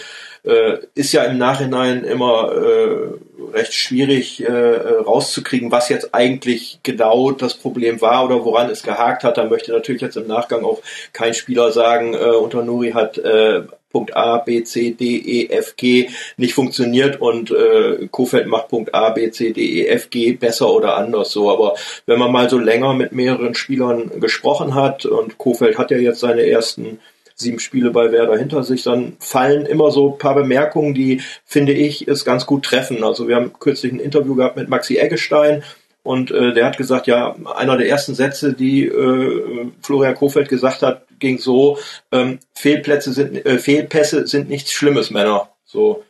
äh, 0.49 0.79
ist 0.93 1.11
ja 1.11 1.23
im 1.23 1.37
Nachhinein 1.37 2.03
immer 2.03 2.51
äh, 2.51 3.53
recht 3.53 3.73
schwierig 3.73 4.43
äh, 4.43 4.51
rauszukriegen, 4.51 5.71
was 5.71 5.89
jetzt 5.89 6.13
eigentlich 6.13 6.79
genau 6.83 7.31
das 7.31 7.55
Problem 7.55 8.01
war 8.01 8.25
oder 8.25 8.43
woran 8.45 8.69
es 8.69 8.83
gehakt 8.83 9.23
hat. 9.23 9.37
Da 9.37 9.45
möchte 9.45 9.71
natürlich 9.71 10.01
jetzt 10.01 10.17
im 10.17 10.27
Nachgang 10.27 10.63
auch 10.63 10.81
kein 11.13 11.33
Spieler 11.33 11.71
sagen, 11.71 12.13
äh, 12.13 12.17
unter 12.17 12.63
Nuri 12.63 12.91
hat 12.91 13.17
äh, 13.17 13.63
Punkt 13.95 14.13
A, 14.13 14.39
B, 14.39 14.61
C, 14.65 14.91
D, 14.91 15.05
E, 15.05 15.47
F, 15.51 15.77
G 15.77 16.09
nicht 16.35 16.53
funktioniert 16.53 17.21
und 17.21 17.49
äh, 17.51 18.09
Kofeld 18.11 18.45
macht 18.45 18.67
Punkt 18.67 18.93
A, 18.93 19.11
B, 19.11 19.31
C, 19.31 19.53
D, 19.53 19.61
E, 19.61 19.87
F, 19.87 20.09
G 20.09 20.33
besser 20.33 20.69
oder 20.69 20.97
anders 20.97 21.31
so. 21.31 21.49
Aber 21.49 21.75
wenn 22.05 22.19
man 22.19 22.29
mal 22.29 22.49
so 22.49 22.57
länger 22.57 22.93
mit 22.93 23.13
mehreren 23.13 23.55
Spielern 23.55 24.19
gesprochen 24.19 24.75
hat 24.75 25.05
und 25.05 25.37
Kofeld 25.37 25.77
hat 25.77 25.91
ja 25.91 25.97
jetzt 25.97 26.19
seine 26.19 26.45
ersten 26.45 26.99
sieben 27.35 27.59
Spiele 27.59 27.91
bei 27.91 28.11
Werder 28.11 28.37
hinter 28.37 28.63
sich, 28.63 28.83
dann 28.83 29.15
fallen 29.19 29.65
immer 29.65 29.91
so 29.91 30.11
ein 30.11 30.17
paar 30.17 30.35
Bemerkungen, 30.35 30.93
die, 30.93 31.21
finde 31.45 31.71
ich, 31.71 32.05
es 32.09 32.25
ganz 32.25 32.45
gut 32.45 32.65
treffen. 32.65 33.01
Also 33.01 33.29
wir 33.29 33.37
haben 33.37 33.53
kürzlich 33.57 33.93
ein 33.93 34.01
Interview 34.01 34.35
gehabt 34.35 34.57
mit 34.57 34.67
Maxi 34.67 34.97
Eggestein 34.97 35.63
und 36.05 36.29
äh, 36.29 36.53
der 36.53 36.67
hat 36.67 36.77
gesagt, 36.77 37.07
ja, 37.07 37.35
einer 37.55 37.77
der 37.77 37.89
ersten 37.89 38.13
Sätze, 38.13 38.53
die 38.53 38.85
äh, 38.85 39.71
Florian 39.81 40.13
Kofeld 40.13 40.49
gesagt 40.49 40.83
hat, 40.83 41.01
ging 41.17 41.39
so, 41.39 41.79
ähm, 42.11 42.37
Fehlplätze 42.53 43.11
sind, 43.11 43.43
äh, 43.43 43.57
Fehlpässe 43.57 44.27
sind 44.27 44.47
nichts 44.47 44.71
Schlimmes, 44.71 45.09
Männer. 45.09 45.49
So 45.65 46.03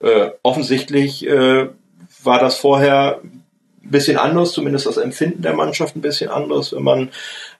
äh, 0.00 0.32
offensichtlich 0.42 1.26
äh, 1.26 1.66
war 2.22 2.38
das 2.38 2.58
vorher 2.58 3.20
ein 3.22 3.90
bisschen 3.90 4.18
anders, 4.18 4.52
zumindest 4.52 4.84
das 4.84 4.98
Empfinden 4.98 5.40
der 5.40 5.54
Mannschaft 5.54 5.96
ein 5.96 6.02
bisschen 6.02 6.28
anders, 6.28 6.74
wenn 6.74 6.82
man 6.82 7.10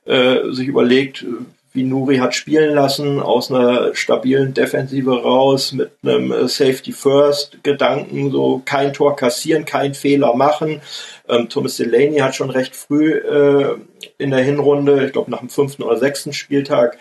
äh, 0.04 0.50
sich 0.50 0.68
überlegt, 0.68 1.24
wie 1.72 1.84
Nuri 1.84 2.16
hat 2.16 2.34
spielen 2.34 2.74
lassen, 2.74 3.20
aus 3.20 3.50
einer 3.52 3.94
stabilen 3.94 4.54
Defensive 4.54 5.22
raus, 5.22 5.72
mit 5.72 5.92
einem 6.02 6.32
äh, 6.32 6.48
Safety 6.48 6.92
First 6.92 7.62
Gedanken, 7.62 8.30
so 8.30 8.62
kein 8.64 8.92
Tor 8.92 9.16
kassieren, 9.16 9.64
kein 9.64 9.94
Fehler 9.94 10.34
machen. 10.34 10.80
Ähm, 11.28 11.48
Thomas 11.48 11.76
Delaney 11.76 12.18
hat 12.18 12.34
schon 12.34 12.50
recht 12.50 12.74
früh 12.76 13.12
äh, 13.12 13.76
in 14.18 14.30
der 14.30 14.42
Hinrunde, 14.42 15.06
ich 15.06 15.12
glaube 15.12 15.30
nach 15.30 15.40
dem 15.40 15.50
fünften 15.50 15.82
oder 15.82 15.98
sechsten 15.98 16.32
Spieltag, 16.32 16.98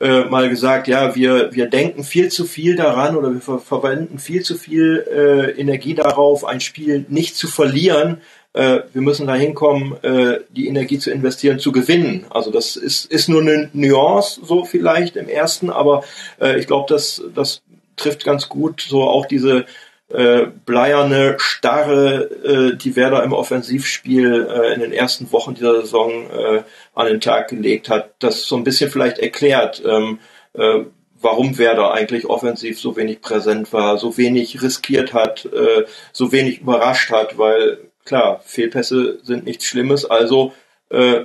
äh, 0.00 0.24
mal 0.24 0.48
gesagt, 0.48 0.88
ja, 0.88 1.14
wir, 1.14 1.54
wir 1.54 1.66
denken 1.66 2.02
viel 2.02 2.28
zu 2.28 2.44
viel 2.44 2.76
daran 2.76 3.16
oder 3.16 3.32
wir 3.32 3.40
ver 3.40 3.58
verwenden 3.58 4.18
viel 4.18 4.42
zu 4.42 4.56
viel 4.56 5.04
äh, 5.10 5.60
Energie 5.60 5.94
darauf, 5.94 6.44
ein 6.44 6.60
Spiel 6.60 7.06
nicht 7.08 7.36
zu 7.36 7.46
verlieren, 7.46 8.20
äh, 8.54 8.82
wir 8.92 9.02
müssen 9.02 9.26
da 9.26 9.34
hinkommen, 9.34 10.02
äh, 10.02 10.40
die 10.50 10.68
Energie 10.68 10.98
zu 10.98 11.10
investieren, 11.10 11.58
zu 11.58 11.72
gewinnen. 11.72 12.24
Also 12.30 12.50
das 12.50 12.76
ist, 12.76 13.04
ist 13.06 13.28
nur 13.28 13.40
eine 13.40 13.68
Nuance 13.72 14.40
so 14.44 14.64
vielleicht 14.64 15.16
im 15.16 15.28
ersten, 15.28 15.70
aber 15.70 16.04
äh, 16.40 16.58
ich 16.58 16.66
glaube, 16.66 16.86
das, 16.88 17.22
das 17.34 17.62
trifft 17.96 18.24
ganz 18.24 18.48
gut 18.48 18.80
so 18.80 19.02
auch 19.02 19.26
diese 19.26 19.66
äh, 20.14 20.46
bleierne 20.64 21.36
Starre, 21.38 22.30
äh, 22.44 22.76
die 22.76 22.96
Werder 22.96 23.22
im 23.24 23.32
Offensivspiel 23.32 24.46
äh, 24.48 24.74
in 24.74 24.80
den 24.80 24.92
ersten 24.92 25.30
Wochen 25.32 25.54
dieser 25.54 25.80
Saison 25.80 26.30
äh, 26.30 26.62
an 26.94 27.06
den 27.06 27.20
Tag 27.20 27.48
gelegt 27.48 27.88
hat, 27.88 28.14
das 28.20 28.46
so 28.46 28.56
ein 28.56 28.64
bisschen 28.64 28.90
vielleicht 28.90 29.18
erklärt, 29.18 29.82
ähm, 29.84 30.20
äh, 30.52 30.84
warum 31.20 31.58
Werder 31.58 31.92
eigentlich 31.92 32.26
offensiv 32.26 32.78
so 32.78 32.96
wenig 32.96 33.22
präsent 33.22 33.72
war, 33.72 33.98
so 33.98 34.16
wenig 34.16 34.62
riskiert 34.62 35.14
hat, 35.14 35.46
äh, 35.46 35.84
so 36.12 36.30
wenig 36.30 36.60
überrascht 36.60 37.10
hat, 37.10 37.36
weil 37.36 37.78
klar, 38.04 38.40
Fehlpässe 38.44 39.18
sind 39.22 39.44
nichts 39.44 39.64
Schlimmes, 39.64 40.04
also 40.04 40.52
äh, 40.90 41.24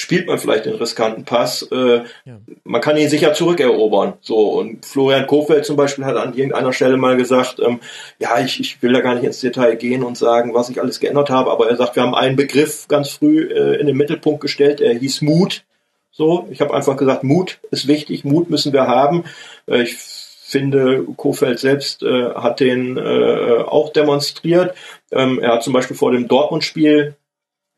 spielt 0.00 0.26
man 0.26 0.38
vielleicht 0.38 0.64
den 0.64 0.74
riskanten 0.74 1.24
Pass. 1.24 1.62
Äh, 1.70 2.04
ja. 2.24 2.40
Man 2.64 2.80
kann 2.80 2.96
ihn 2.96 3.08
sicher 3.08 3.34
zurückerobern. 3.34 4.14
So 4.20 4.58
und 4.58 4.86
Florian 4.86 5.26
Kofeld 5.26 5.66
zum 5.66 5.76
Beispiel 5.76 6.04
hat 6.04 6.16
an 6.16 6.34
irgendeiner 6.34 6.72
Stelle 6.72 6.96
mal 6.96 7.16
gesagt, 7.16 7.60
ähm, 7.60 7.80
ja, 8.18 8.40
ich, 8.40 8.60
ich 8.60 8.82
will 8.82 8.92
da 8.92 9.00
gar 9.00 9.14
nicht 9.14 9.24
ins 9.24 9.40
Detail 9.40 9.76
gehen 9.76 10.02
und 10.02 10.16
sagen, 10.16 10.54
was 10.54 10.70
ich 10.70 10.80
alles 10.80 11.00
geändert 11.00 11.30
habe, 11.30 11.50
aber 11.50 11.68
er 11.68 11.76
sagt, 11.76 11.96
wir 11.96 12.02
haben 12.02 12.14
einen 12.14 12.36
Begriff 12.36 12.88
ganz 12.88 13.10
früh 13.10 13.42
äh, 13.42 13.78
in 13.78 13.86
den 13.86 13.96
Mittelpunkt 13.96 14.40
gestellt, 14.40 14.80
er 14.80 14.94
hieß 14.94 15.22
Mut. 15.22 15.64
So, 16.10 16.48
ich 16.50 16.60
habe 16.60 16.74
einfach 16.74 16.96
gesagt, 16.96 17.22
Mut 17.22 17.58
ist 17.70 17.86
wichtig, 17.86 18.24
Mut 18.24 18.50
müssen 18.50 18.72
wir 18.72 18.86
haben. 18.86 19.24
Äh, 19.66 19.82
ich 19.82 19.96
finde, 19.96 21.04
Kofeld 21.16 21.58
selbst 21.58 22.02
äh, 22.02 22.30
hat 22.34 22.58
den 22.60 22.96
äh, 22.96 23.62
auch 23.66 23.92
demonstriert. 23.92 24.74
Ähm, 25.12 25.38
er 25.38 25.52
hat 25.52 25.62
zum 25.62 25.72
Beispiel 25.72 25.96
vor 25.96 26.10
dem 26.10 26.26
Dortmund-Spiel 26.26 27.14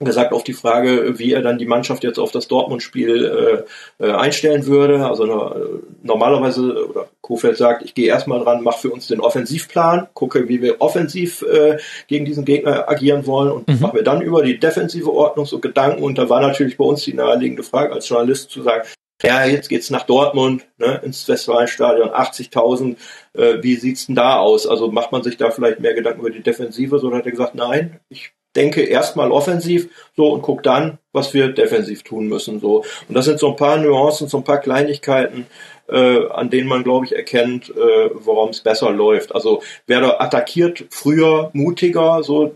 gesagt 0.05 0.33
auf 0.33 0.45
die 0.45 0.53
Frage, 0.53 1.19
wie 1.19 1.33
er 1.33 1.43
dann 1.43 1.59
die 1.59 1.67
Mannschaft 1.67 2.05
jetzt 2.05 2.19
auf 2.19 2.31
das 2.31 2.49
Dortmund-Spiel 2.49 3.65
äh, 3.99 4.05
äh, 4.05 4.13
einstellen 4.13 4.67
würde. 4.67 5.07
Also 5.07 5.25
äh, 5.25 5.81
normalerweise, 6.03 6.89
oder 6.89 7.09
Kofeld 7.21 7.57
sagt, 7.57 7.83
ich 7.83 7.95
gehe 7.95 8.09
erstmal 8.09 8.41
dran, 8.41 8.63
mache 8.63 8.81
für 8.81 8.91
uns 8.91 9.07
den 9.07 9.21
Offensivplan, 9.21 10.09
gucke, 10.15 10.49
wie 10.49 10.63
wir 10.63 10.81
offensiv 10.81 11.43
äh, 11.43 11.79
gegen 12.09 12.25
diesen 12.25 12.45
Gegner 12.45 12.89
agieren 12.89 13.27
wollen 13.27 13.53
und 13.53 13.69
mhm. 13.69 13.81
machen 13.81 13.97
wir 13.97 14.05
dann 14.05 14.23
über 14.23 14.43
die 14.43 14.59
defensive 14.59 15.13
Ordnung 15.13 15.47
so 15.47 15.59
Gedanken. 15.59 16.03
Und 16.03 16.19
da 16.19 16.29
war 16.29 16.41
natürlich 16.41 16.77
bei 16.77 16.85
uns 16.85 17.05
die 17.05 17.15
naheliegende 17.15 17.63
Frage 17.63 17.93
als 17.93 18.09
Journalist 18.09 18.51
zu 18.51 18.63
sagen, 18.63 18.85
ja, 19.23 19.45
jetzt 19.45 19.69
geht's 19.69 19.91
nach 19.91 20.05
Dortmund, 20.05 20.67
ne, 20.79 21.01
ins 21.05 21.29
Westfalenstadion, 21.29 22.11
80.000, 22.11 22.97
äh, 23.35 23.63
wie 23.63 23.77
sieht's 23.77 24.07
denn 24.07 24.17
da 24.17 24.39
aus? 24.39 24.67
Also 24.67 24.91
macht 24.91 25.13
man 25.13 25.23
sich 25.23 25.37
da 25.37 25.51
vielleicht 25.51 25.81
mehr 25.81 25.95
Gedanken 25.95 26.21
über 26.21 26.31
die 26.31 26.43
Defensive, 26.43 26.99
so 26.99 27.15
hat 27.15 27.25
er 27.25 27.31
gesagt, 27.31 27.55
nein, 27.55 28.01
ich 28.09 28.33
denke 28.57 28.83
erstmal 28.83 29.31
offensiv, 29.31 29.89
so 30.17 30.33
und 30.33 30.43
guck 30.43 30.63
dann, 30.63 30.99
was 31.13 31.35
wir 31.35 31.49
defensiv 31.49 32.03
tun 32.03 32.29
müssen, 32.29 32.61
so. 32.61 32.85
Und 33.09 33.15
das 33.15 33.25
sind 33.25 33.39
so 33.39 33.49
ein 33.49 33.57
paar 33.57 33.77
Nuancen, 33.77 34.29
so 34.29 34.39
ein 34.39 34.45
paar 34.45 34.61
Kleinigkeiten, 34.61 35.47
äh, 35.89 36.27
an 36.29 36.51
denen 36.51 36.69
man, 36.69 36.85
glaube 36.85 37.07
ich, 37.07 37.15
erkennt, 37.15 37.71
äh, 37.71 38.11
worum 38.15 38.51
es 38.51 38.61
besser 38.61 38.91
läuft. 38.91 39.35
Also 39.35 39.63
wer 39.87 40.01
da 40.01 40.17
attackiert 40.19 40.85
früher 40.91 41.51
mutiger, 41.53 42.23
so 42.23 42.55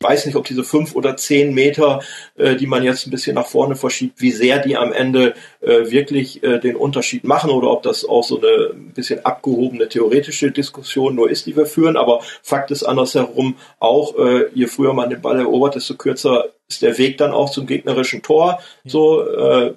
weiß 0.00 0.26
nicht, 0.26 0.36
ob 0.36 0.44
diese 0.44 0.64
fünf 0.64 0.94
oder 0.94 1.16
zehn 1.16 1.52
Meter, 1.54 2.00
äh, 2.36 2.56
die 2.56 2.66
man 2.66 2.84
jetzt 2.84 3.06
ein 3.06 3.10
bisschen 3.10 3.34
nach 3.34 3.46
vorne 3.46 3.74
verschiebt, 3.74 4.20
wie 4.20 4.30
sehr 4.30 4.58
die 4.58 4.76
am 4.76 4.92
Ende 4.92 5.34
äh, 5.60 5.90
wirklich 5.90 6.42
äh, 6.42 6.58
den 6.58 6.76
Unterschied 6.76 7.24
machen 7.24 7.50
oder 7.50 7.70
ob 7.70 7.82
das 7.82 8.04
auch 8.04 8.22
so 8.22 8.38
eine 8.40 8.72
ein 8.74 8.92
bisschen 8.94 9.24
abgehobene 9.24 9.88
theoretische 9.88 10.50
Diskussion 10.50 11.14
nur 11.14 11.30
ist, 11.30 11.46
die 11.46 11.56
wir 11.56 11.66
führen. 11.66 11.96
Aber 11.96 12.20
Fakt 12.42 12.70
ist 12.70 12.84
andersherum 12.84 13.56
auch, 13.80 14.16
äh, 14.18 14.46
je 14.54 14.66
früher 14.66 14.94
man 14.94 15.10
den 15.10 15.20
Ball 15.20 15.38
erobert, 15.40 15.74
desto 15.74 15.94
kürzer 15.94 16.46
ist 16.68 16.82
der 16.82 16.98
Weg 16.98 17.18
dann 17.18 17.32
auch 17.32 17.50
zum 17.50 17.66
gegnerischen 17.66 18.22
Tor. 18.22 18.60
So 18.84 19.22
äh, 19.22 19.74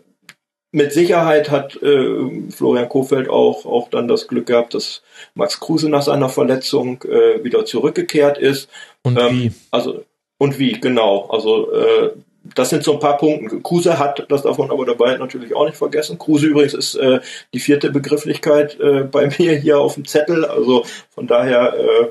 mit 0.72 0.94
Sicherheit 0.94 1.50
hat 1.50 1.82
äh, 1.82 2.50
Florian 2.50 2.90
Kofeld 2.90 3.28
auch, 3.30 3.66
auch 3.66 3.90
dann 3.90 4.08
das 4.08 4.28
Glück 4.28 4.46
gehabt, 4.48 4.74
dass 4.74 5.02
Max 5.34 5.60
Kruse 5.60 5.90
nach 5.90 6.04
seiner 6.04 6.30
Verletzung 6.30 7.04
äh, 7.04 7.44
wieder 7.44 7.66
zurückgekehrt 7.66 8.38
ist. 8.38 8.70
Und 9.04 9.20
ähm, 9.20 9.32
wie? 9.32 9.52
Also 9.72 10.06
und 10.42 10.58
wie, 10.58 10.72
genau. 10.72 11.28
Also 11.30 11.72
äh, 11.72 12.10
das 12.56 12.72
sind 12.72 12.84
so 12.84 12.94
ein 12.94 13.00
paar 13.00 13.18
Punkte. 13.18 13.62
Kruse 13.62 14.00
hat, 14.00 14.26
das 14.30 14.42
darf 14.42 14.58
man 14.58 14.72
aber 14.72 14.88
dabei 14.88 15.16
natürlich 15.18 15.56
auch 15.56 15.68
nicht 15.68 15.78
vergessen. 15.78 16.18
Kruse 16.18 16.48
übrigens 16.48 16.74
ist 16.74 16.96
äh, 16.96 17.20
die 17.54 17.60
vierte 17.60 17.92
Begrifflichkeit 17.92 18.80
äh, 18.80 19.04
bei 19.04 19.28
mir 19.38 19.56
hier 19.56 19.78
auf 19.78 19.94
dem 19.94 20.06
Zettel. 20.06 20.46
Also 20.46 20.84
von 21.12 21.28
daher 21.28 21.76
äh, 21.76 22.08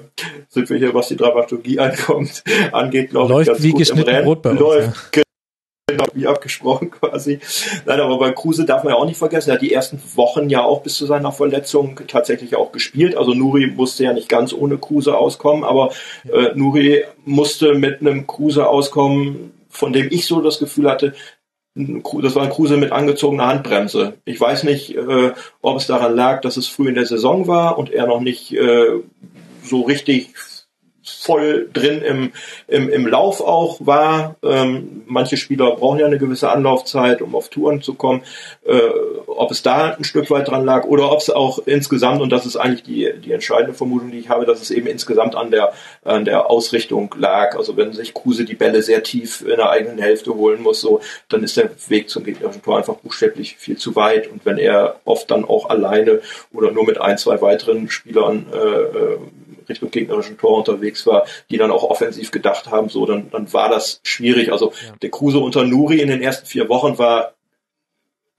sind 0.49 0.71
wir 0.71 0.79
hier, 0.79 0.95
was 0.95 1.09
die 1.09 1.17
Dramaturgie 1.17 1.79
ankommt, 1.81 2.45
angeht, 2.71 3.11
glaube 3.11 3.43
ich, 3.43 3.49
ganz 3.49 3.65
wie 3.65 3.71
gut 3.71 3.81
geschnitten 3.81 4.09
im 4.09 4.15
Rennen. 4.15 4.25
Brot 4.27 4.43
bei 4.43 4.51
uns, 4.51 4.61
Läuft, 4.61 5.17
ja 5.17 5.23
wie 6.15 6.27
abgesprochen 6.27 6.91
quasi. 6.91 7.41
Nein, 7.87 8.01
aber 8.01 8.19
bei 8.19 8.33
Kruse 8.33 8.65
darf 8.65 8.85
man 8.85 8.93
ja 8.93 8.99
auch 8.99 9.07
nicht 9.07 9.19
vergessen, 9.19 9.51
er 9.51 9.55
hat 9.55 9.63
die 9.63 9.73
ersten 9.73 10.01
Wochen 10.15 10.49
ja 10.51 10.63
auch 10.63 10.83
bis 10.83 10.95
zu 10.95 11.07
seiner 11.07 11.33
Verletzung 11.33 12.01
tatsächlich 12.07 12.57
auch 12.57 12.73
gespielt. 12.73 13.17
Also 13.17 13.35
Nuri 13.35 13.67
musste 13.67 14.05
ja 14.05 14.13
nicht 14.13 14.29
ganz 14.29 14.53
ohne 14.53 14.79
Kruse 14.79 15.17
auskommen, 15.17 15.65
aber 15.65 15.91
äh, 16.33 16.53
Nuri 16.55 17.05
musste 17.25 17.75
mit 17.75 18.01
einem 18.01 18.27
Kruse 18.27 18.69
auskommen, 18.69 19.53
von 19.69 19.93
dem 19.93 20.09
ich 20.11 20.27
so 20.27 20.41
das 20.41 20.59
Gefühl 20.59 20.91
hatte, 20.91 21.15
das 21.75 22.35
war 22.35 22.43
ein 22.43 22.51
Kruse 22.51 22.77
mit 22.77 22.91
angezogener 22.91 23.47
Handbremse. 23.47 24.15
Ich 24.25 24.41
weiß 24.41 24.65
nicht, 24.65 24.97
äh, 24.97 25.33
ob 25.63 25.77
es 25.77 25.87
daran 25.87 26.17
lag, 26.17 26.41
dass 26.41 26.57
es 26.57 26.67
früh 26.67 26.89
in 26.89 26.97
der 26.97 27.07
Saison 27.07 27.47
war 27.47 27.79
und 27.79 27.91
er 27.91 28.07
noch 28.07 28.21
nicht 28.21 28.53
äh, 28.53 29.01
so 29.63 29.83
richtig 29.83 30.31
voll 31.21 31.69
drin 31.73 32.01
im, 32.01 32.33
im, 32.67 32.89
im 32.89 33.07
Lauf 33.07 33.43
auch 33.43 33.79
war. 33.81 34.37
Ähm, 34.43 35.03
manche 35.07 35.37
Spieler 35.37 35.73
brauchen 35.77 35.99
ja 35.99 36.07
eine 36.07 36.19
gewisse 36.19 36.51
Anlaufzeit, 36.51 37.21
um 37.21 37.35
auf 37.35 37.51
Touren 37.51 37.83
zu 37.83 37.95
kommen. 37.95 38.23
Äh, 38.65 38.81
ob 39.27 39.51
es 39.51 39.63
da 39.63 39.95
ein 39.95 40.05
Stück 40.05 40.31
weit 40.31 40.49
dran 40.49 40.65
lag 40.65 40.85
oder 40.85 41.13
ob 41.13 41.19
es 41.19 41.29
auch 41.29 41.59
insgesamt, 41.67 42.23
und 42.23 42.31
das 42.31 42.47
ist 42.47 42.57
eigentlich 42.57 42.85
die, 42.85 43.13
die 43.23 43.33
entscheidende 43.33 43.75
Vermutung, 43.75 44.11
die 44.11 44.19
ich 44.19 44.31
habe, 44.31 44.47
dass 44.47 44.63
es 44.63 44.71
eben 44.71 44.87
insgesamt 44.87 45.37
an 45.37 45.51
der, 45.51 45.75
an 46.05 46.25
der 46.25 46.49
Ausrichtung 46.49 47.15
lag. 47.19 47.55
Also 47.55 47.77
wenn 47.77 47.93
sich 47.93 48.15
Kruse 48.15 48.47
die 48.47 48.55
Bälle 48.55 48.81
sehr 48.81 49.03
tief 49.03 49.43
in 49.43 49.57
der 49.57 49.71
eigenen 49.71 49.99
Hälfte 49.99 50.35
holen 50.35 50.63
muss, 50.63 50.81
so, 50.81 51.01
dann 51.29 51.45
ist 51.45 51.59
der 51.59 51.71
Weg 51.89 52.09
zum 52.09 52.25
gegnerischen 52.25 52.63
Tor 52.63 52.79
einfach 52.79 52.97
buchstäblich 52.97 53.57
viel 53.59 53.77
zu 53.77 53.95
weit. 53.95 54.31
Und 54.31 54.47
wenn 54.47 54.57
er 54.57 54.97
oft 55.05 55.31
dann 55.31 55.45
auch 55.45 55.69
alleine 55.69 56.21
oder 56.53 56.71
nur 56.71 56.87
mit 56.87 56.99
ein, 56.99 57.19
zwei 57.19 57.43
weiteren 57.43 57.91
Spielern 57.91 58.47
äh, 58.53 58.57
äh 58.57 59.19
Richtung 59.71 59.91
gegnerischen 59.91 60.37
Tor 60.39 60.59
unterwegs 60.59 61.07
war, 61.07 61.27
die 61.51 61.57
dann 61.57 61.71
auch 61.71 61.85
offensiv 61.85 62.31
gedacht 62.31 62.71
haben, 62.71 62.89
so, 62.89 63.07
dann, 63.07 63.31
dann 63.31 63.53
war 63.53 63.69
das 63.69 64.01
schwierig. 64.03 64.53
Also 64.53 64.73
ja. 64.87 64.95
der 65.01 65.11
Kruse 65.11 65.39
unter 65.39 65.65
Nuri 65.65 66.01
in 66.01 66.09
den 66.09 66.23
ersten 66.23 66.47
vier 66.47 66.69
Wochen 66.69 66.99
war 66.99 67.35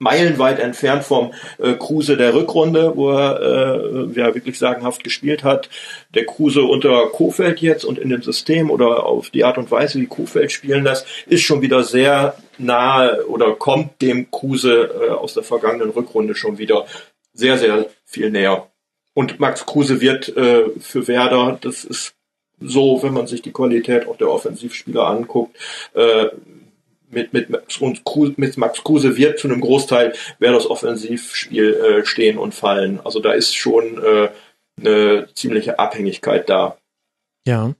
meilenweit 0.02 0.58
entfernt 0.58 1.04
vom 1.04 1.32
äh, 1.58 1.74
Kruse 1.74 2.16
der 2.16 2.34
Rückrunde, 2.34 2.96
wo 2.96 3.10
er 3.10 3.40
äh, 3.40 4.18
ja 4.18 4.34
wirklich 4.34 4.58
sagenhaft 4.58 5.04
gespielt 5.04 5.44
hat. 5.44 5.70
Der 6.14 6.26
Kruse 6.26 6.62
unter 6.62 7.06
Kofeld 7.06 7.60
jetzt 7.60 7.84
und 7.84 7.98
in 7.98 8.10
dem 8.10 8.22
System 8.22 8.70
oder 8.70 9.06
auf 9.06 9.30
die 9.30 9.44
Art 9.44 9.58
und 9.58 9.70
Weise, 9.70 10.00
wie 10.00 10.06
Kofeld 10.06 10.50
spielen 10.50 10.84
lässt, 10.84 11.06
ist 11.26 11.42
schon 11.42 11.62
wieder 11.62 11.84
sehr 11.84 12.34
nahe 12.58 13.24
oder 13.28 13.52
kommt 13.54 14.02
dem 14.02 14.30
Kruse 14.30 14.90
äh, 15.00 15.10
aus 15.10 15.34
der 15.34 15.44
vergangenen 15.44 15.90
Rückrunde 15.90 16.34
schon 16.34 16.58
wieder 16.58 16.86
sehr, 17.32 17.56
sehr 17.56 17.86
viel 18.04 18.30
näher. 18.30 18.71
Und 19.14 19.40
Max 19.40 19.66
Kruse 19.66 20.00
wird 20.00 20.34
äh, 20.36 20.70
für 20.80 21.06
Werder, 21.06 21.58
das 21.60 21.84
ist 21.84 22.14
so, 22.60 23.02
wenn 23.02 23.12
man 23.12 23.26
sich 23.26 23.42
die 23.42 23.52
Qualität 23.52 24.06
auch 24.06 24.16
der 24.16 24.30
Offensivspieler 24.30 25.06
anguckt, 25.06 25.56
äh, 25.94 26.28
mit, 27.10 27.32
mit, 27.34 27.50
mit 27.50 28.56
Max 28.56 28.84
Kruse 28.84 29.16
wird 29.16 29.38
zu 29.38 29.48
einem 29.48 29.60
Großteil 29.60 30.14
Werders 30.38 30.66
Offensivspiel 30.66 31.74
äh, 31.74 32.06
stehen 32.06 32.38
und 32.38 32.54
fallen. 32.54 33.00
Also 33.04 33.20
da 33.20 33.32
ist 33.32 33.54
schon 33.54 34.02
äh, 34.02 34.30
eine 34.80 35.28
ziemliche 35.34 35.78
Abhängigkeit 35.78 36.48
da. 36.48 36.78
Ja. 37.46 37.74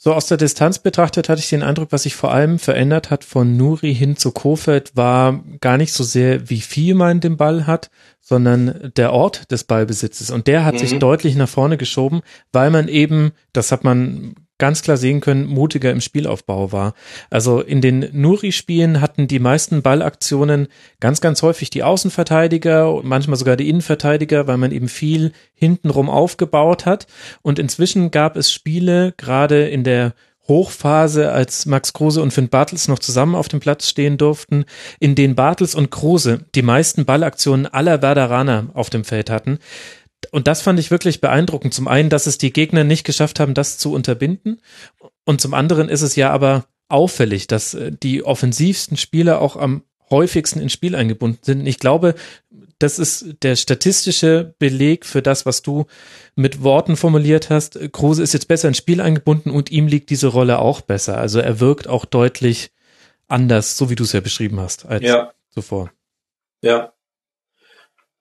So 0.00 0.14
aus 0.14 0.26
der 0.26 0.36
Distanz 0.36 0.78
betrachtet 0.78 1.28
hatte 1.28 1.40
ich 1.40 1.48
den 1.48 1.64
Eindruck, 1.64 1.90
was 1.90 2.04
sich 2.04 2.14
vor 2.14 2.30
allem 2.30 2.60
verändert 2.60 3.10
hat 3.10 3.24
von 3.24 3.56
Nuri 3.56 3.92
hin 3.92 4.16
zu 4.16 4.30
Kofeld, 4.30 4.96
war 4.96 5.42
gar 5.60 5.76
nicht 5.76 5.92
so 5.92 6.04
sehr, 6.04 6.48
wie 6.50 6.60
viel 6.60 6.94
man 6.94 7.20
den 7.20 7.36
Ball 7.36 7.66
hat, 7.66 7.90
sondern 8.28 8.92
der 8.94 9.14
Ort 9.14 9.50
des 9.50 9.64
Ballbesitzes. 9.64 10.30
Und 10.30 10.48
der 10.48 10.66
hat 10.66 10.74
mhm. 10.74 10.78
sich 10.80 10.98
deutlich 10.98 11.34
nach 11.34 11.48
vorne 11.48 11.78
geschoben, 11.78 12.20
weil 12.52 12.68
man 12.68 12.86
eben, 12.86 13.32
das 13.54 13.72
hat 13.72 13.84
man 13.84 14.34
ganz 14.58 14.82
klar 14.82 14.98
sehen 14.98 15.22
können, 15.22 15.46
mutiger 15.46 15.90
im 15.90 16.02
Spielaufbau 16.02 16.70
war. 16.70 16.92
Also 17.30 17.62
in 17.62 17.80
den 17.80 18.06
Nuri-Spielen 18.12 19.00
hatten 19.00 19.28
die 19.28 19.38
meisten 19.38 19.80
Ballaktionen 19.80 20.68
ganz, 21.00 21.22
ganz 21.22 21.40
häufig 21.40 21.70
die 21.70 21.84
Außenverteidiger 21.84 22.92
und 22.92 23.06
manchmal 23.06 23.38
sogar 23.38 23.56
die 23.56 23.70
Innenverteidiger, 23.70 24.46
weil 24.46 24.58
man 24.58 24.72
eben 24.72 24.88
viel 24.88 25.32
hintenrum 25.54 26.10
aufgebaut 26.10 26.84
hat. 26.84 27.06
Und 27.40 27.58
inzwischen 27.58 28.10
gab 28.10 28.36
es 28.36 28.52
Spiele, 28.52 29.14
gerade 29.16 29.68
in 29.68 29.84
der 29.84 30.12
Hochphase, 30.48 31.30
als 31.30 31.66
Max 31.66 31.92
Kruse 31.92 32.22
und 32.22 32.32
Finn 32.32 32.48
Bartels 32.48 32.88
noch 32.88 32.98
zusammen 32.98 33.34
auf 33.34 33.48
dem 33.48 33.60
Platz 33.60 33.88
stehen 33.88 34.16
durften, 34.16 34.64
in 34.98 35.14
denen 35.14 35.34
Bartels 35.34 35.74
und 35.74 35.90
Kruse 35.90 36.46
die 36.54 36.62
meisten 36.62 37.04
Ballaktionen 37.04 37.66
aller 37.66 38.02
Werderaner 38.02 38.68
auf 38.74 38.90
dem 38.90 39.04
Feld 39.04 39.30
hatten 39.30 39.58
und 40.30 40.46
das 40.46 40.62
fand 40.62 40.78
ich 40.78 40.90
wirklich 40.90 41.20
beeindruckend. 41.20 41.74
Zum 41.74 41.88
einen, 41.88 42.10
dass 42.10 42.26
es 42.26 42.38
die 42.38 42.52
Gegner 42.52 42.84
nicht 42.84 43.04
geschafft 43.04 43.40
haben, 43.40 43.54
das 43.54 43.78
zu 43.78 43.92
unterbinden. 43.92 44.60
Und 45.24 45.40
zum 45.40 45.54
anderen 45.54 45.88
ist 45.88 46.02
es 46.02 46.16
ja 46.16 46.30
aber 46.30 46.66
auffällig, 46.88 47.46
dass 47.46 47.74
äh, 47.74 47.92
die 47.92 48.24
offensivsten 48.24 48.96
Spieler 48.96 49.40
auch 49.40 49.56
am 49.56 49.82
häufigsten 50.10 50.60
ins 50.60 50.72
Spiel 50.72 50.94
eingebunden 50.94 51.40
sind. 51.42 51.66
Ich 51.66 51.78
glaube, 51.78 52.14
das 52.78 52.98
ist 52.98 53.42
der 53.42 53.56
statistische 53.56 54.54
Beleg 54.58 55.04
für 55.04 55.22
das, 55.22 55.46
was 55.46 55.62
du 55.62 55.86
mit 56.36 56.62
Worten 56.62 56.96
formuliert 56.96 57.50
hast. 57.50 57.78
Kruse 57.92 58.22
ist 58.22 58.34
jetzt 58.34 58.48
besser 58.48 58.68
ins 58.68 58.78
Spiel 58.78 59.00
eingebunden 59.00 59.50
und 59.50 59.70
ihm 59.70 59.86
liegt 59.86 60.10
diese 60.10 60.28
Rolle 60.28 60.58
auch 60.60 60.80
besser. 60.80 61.18
Also 61.18 61.40
er 61.40 61.60
wirkt 61.60 61.88
auch 61.88 62.04
deutlich 62.04 62.70
anders, 63.26 63.76
so 63.76 63.90
wie 63.90 63.96
du 63.96 64.04
es 64.04 64.12
ja 64.12 64.20
beschrieben 64.20 64.60
hast, 64.60 64.86
als 64.86 65.04
ja. 65.04 65.32
zuvor. 65.50 65.90
Ja, 66.62 66.92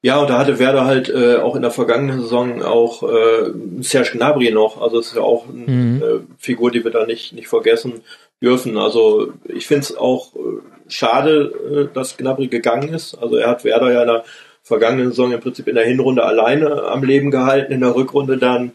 ja, 0.04 0.20
und 0.22 0.30
da 0.30 0.38
hatte 0.38 0.60
Werder 0.60 0.86
halt 0.86 1.10
äh, 1.10 1.38
auch 1.38 1.56
in 1.56 1.64
der 1.64 1.72
vergangenen 1.72 2.22
Saison 2.22 2.62
auch 2.62 3.02
äh, 3.04 3.52
Serge 3.82 4.12
Gnabry 4.14 4.52
noch. 4.52 4.80
Also 4.80 5.00
es 5.00 5.08
ist 5.08 5.16
ja 5.16 5.24
auch 5.24 5.48
eine 5.50 5.66
mhm. 5.68 6.02
äh, 6.02 6.20
Figur, 6.38 6.72
die 6.72 6.84
wir 6.84 6.92
da 6.92 7.06
nicht, 7.06 7.34
nicht 7.34 7.48
vergessen 7.48 8.04
dürfen. 8.42 8.78
Also 8.78 9.34
ich 9.46 9.66
finde 9.66 9.82
es 9.82 9.98
auch 9.98 10.36
äh, 10.36 10.62
schade, 10.88 11.90
äh, 11.92 11.94
dass 11.94 12.16
Gnabry 12.16 12.48
gegangen 12.48 12.94
ist. 12.94 13.16
Also 13.16 13.38
er 13.38 13.50
hat 13.50 13.64
Werder 13.64 13.92
ja 13.92 14.02
in 14.02 14.08
der 14.08 14.24
vergangenen 14.68 15.10
Saison 15.10 15.32
im 15.32 15.40
Prinzip 15.40 15.68
in 15.68 15.76
der 15.76 15.86
Hinrunde 15.86 16.24
alleine 16.24 16.84
am 16.84 17.04
Leben 17.04 17.32
gehalten, 17.32 17.72
in 17.72 17.80
der 17.80 17.96
Rückrunde 17.96 18.38
dann 18.38 18.72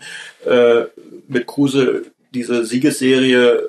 äh, 0.47 0.85
mit 1.29 1.47
Kruse 1.47 2.05
diese 2.35 2.65
Siegesserie 2.65 3.69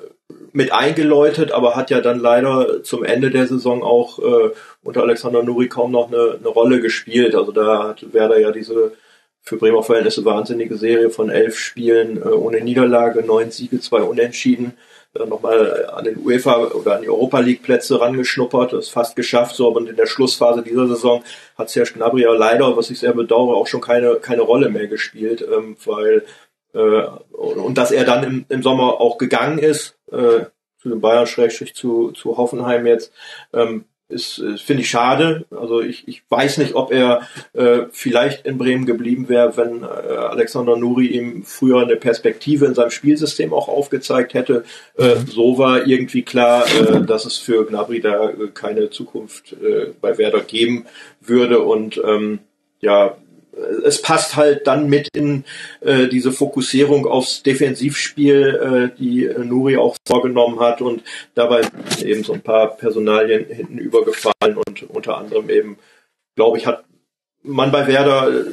mit 0.52 0.72
eingeläutet, 0.72 1.52
aber 1.52 1.76
hat 1.76 1.90
ja 1.90 2.00
dann 2.00 2.18
leider 2.18 2.82
zum 2.82 3.04
Ende 3.04 3.30
der 3.30 3.46
Saison 3.46 3.82
auch 3.82 4.18
äh, 4.20 4.50
unter 4.82 5.02
Alexander 5.02 5.42
Nuri 5.42 5.68
kaum 5.68 5.90
noch 5.90 6.08
eine, 6.08 6.38
eine 6.38 6.48
Rolle 6.48 6.80
gespielt. 6.80 7.34
Also 7.34 7.52
da 7.52 7.88
hat 7.88 8.12
Werder 8.14 8.40
ja 8.40 8.52
diese 8.52 8.92
für 9.42 9.58
Bremer 9.58 9.82
Verhältnisse 9.82 10.24
wahnsinnige 10.24 10.76
Serie 10.76 11.10
von 11.10 11.28
elf 11.28 11.58
Spielen 11.58 12.16
äh, 12.22 12.28
ohne 12.28 12.62
Niederlage, 12.62 13.22
neun 13.22 13.50
Siege, 13.50 13.80
zwei 13.80 14.00
Unentschieden, 14.00 14.72
nochmal 15.26 15.86
an 15.86 16.04
den 16.04 16.24
UEFA 16.24 16.68
oder 16.68 16.96
an 16.96 17.02
die 17.02 17.08
Europa 17.08 17.40
League 17.40 17.62
Plätze 17.62 18.00
rangeschnuppert, 18.00 18.72
das 18.72 18.88
fast 18.88 19.16
geschafft, 19.16 19.54
so, 19.54 19.68
aber 19.68 19.88
in 19.88 19.96
der 19.96 20.06
Schlussphase 20.06 20.62
dieser 20.62 20.88
Saison 20.88 21.22
hat 21.56 21.70
Serge 21.70 21.92
Gnabry 21.94 22.22
ja 22.22 22.32
leider, 22.32 22.76
was 22.76 22.90
ich 22.90 22.98
sehr 22.98 23.12
bedauere, 23.12 23.56
auch 23.56 23.66
schon 23.66 23.80
keine, 23.80 24.16
keine 24.16 24.42
Rolle 24.42 24.70
mehr 24.70 24.88
gespielt, 24.88 25.42
ähm, 25.42 25.76
weil 25.84 26.24
äh, 26.74 27.06
und 27.32 27.78
dass 27.78 27.92
er 27.92 28.04
dann 28.04 28.24
im, 28.24 28.46
im 28.48 28.62
Sommer 28.62 29.00
auch 29.00 29.18
gegangen 29.18 29.58
ist, 29.58 29.96
äh, 30.10 30.46
zu 30.78 30.88
den 30.88 31.00
Bayern 31.00 31.26
schrägstrich 31.26 31.74
zu, 31.74 32.10
zu 32.12 32.36
Hoffenheim 32.36 32.86
jetzt, 32.86 33.12
ähm, 33.52 33.84
ist, 34.08 34.38
ist 34.38 34.62
finde 34.62 34.82
ich 34.82 34.90
schade. 34.90 35.44
Also 35.50 35.80
ich, 35.80 36.06
ich 36.06 36.22
weiß 36.28 36.58
nicht, 36.58 36.74
ob 36.74 36.92
er 36.92 37.22
äh, 37.52 37.82
vielleicht 37.90 38.46
in 38.46 38.58
Bremen 38.58 38.86
geblieben 38.86 39.28
wäre, 39.28 39.56
wenn 39.56 39.82
äh, 39.82 39.86
Alexander 39.86 40.76
Nuri 40.76 41.06
ihm 41.06 41.42
früher 41.44 41.82
eine 41.82 41.96
Perspektive 41.96 42.66
in 42.66 42.74
seinem 42.74 42.90
Spielsystem 42.90 43.52
auch 43.52 43.68
aufgezeigt 43.68 44.34
hätte. 44.34 44.64
Äh, 44.96 45.16
so 45.26 45.58
war 45.58 45.86
irgendwie 45.86 46.22
klar, 46.22 46.64
äh, 46.66 47.02
dass 47.02 47.24
es 47.24 47.38
für 47.38 47.66
Gnabry 47.66 48.00
da 48.00 48.30
äh, 48.30 48.48
keine 48.52 48.90
Zukunft 48.90 49.54
äh, 49.54 49.92
bei 50.00 50.18
Werder 50.18 50.40
geben 50.40 50.86
würde 51.20 51.60
und 51.60 52.00
ähm, 52.04 52.40
ja, 52.80 53.16
es 53.84 54.02
passt 54.02 54.36
halt 54.36 54.66
dann 54.66 54.88
mit 54.88 55.08
in 55.14 55.44
äh, 55.80 56.08
diese 56.08 56.32
Fokussierung 56.32 57.06
aufs 57.06 57.42
Defensivspiel, 57.42 58.90
äh, 58.94 58.98
die 58.98 59.26
äh, 59.26 59.38
Nuri 59.38 59.76
auch 59.76 59.96
vorgenommen 60.06 60.60
hat 60.60 60.80
und 60.80 61.02
dabei 61.34 61.62
eben 62.02 62.24
so 62.24 62.32
ein 62.32 62.42
paar 62.42 62.76
Personalien 62.76 63.46
hinten 63.46 63.78
übergefallen 63.78 64.56
und 64.66 64.82
unter 64.90 65.18
anderem 65.18 65.50
eben, 65.50 65.78
glaube 66.36 66.58
ich, 66.58 66.66
hat 66.66 66.84
man 67.42 67.70
bei 67.70 67.86
Werder 67.86 68.30
äh, 68.30 68.44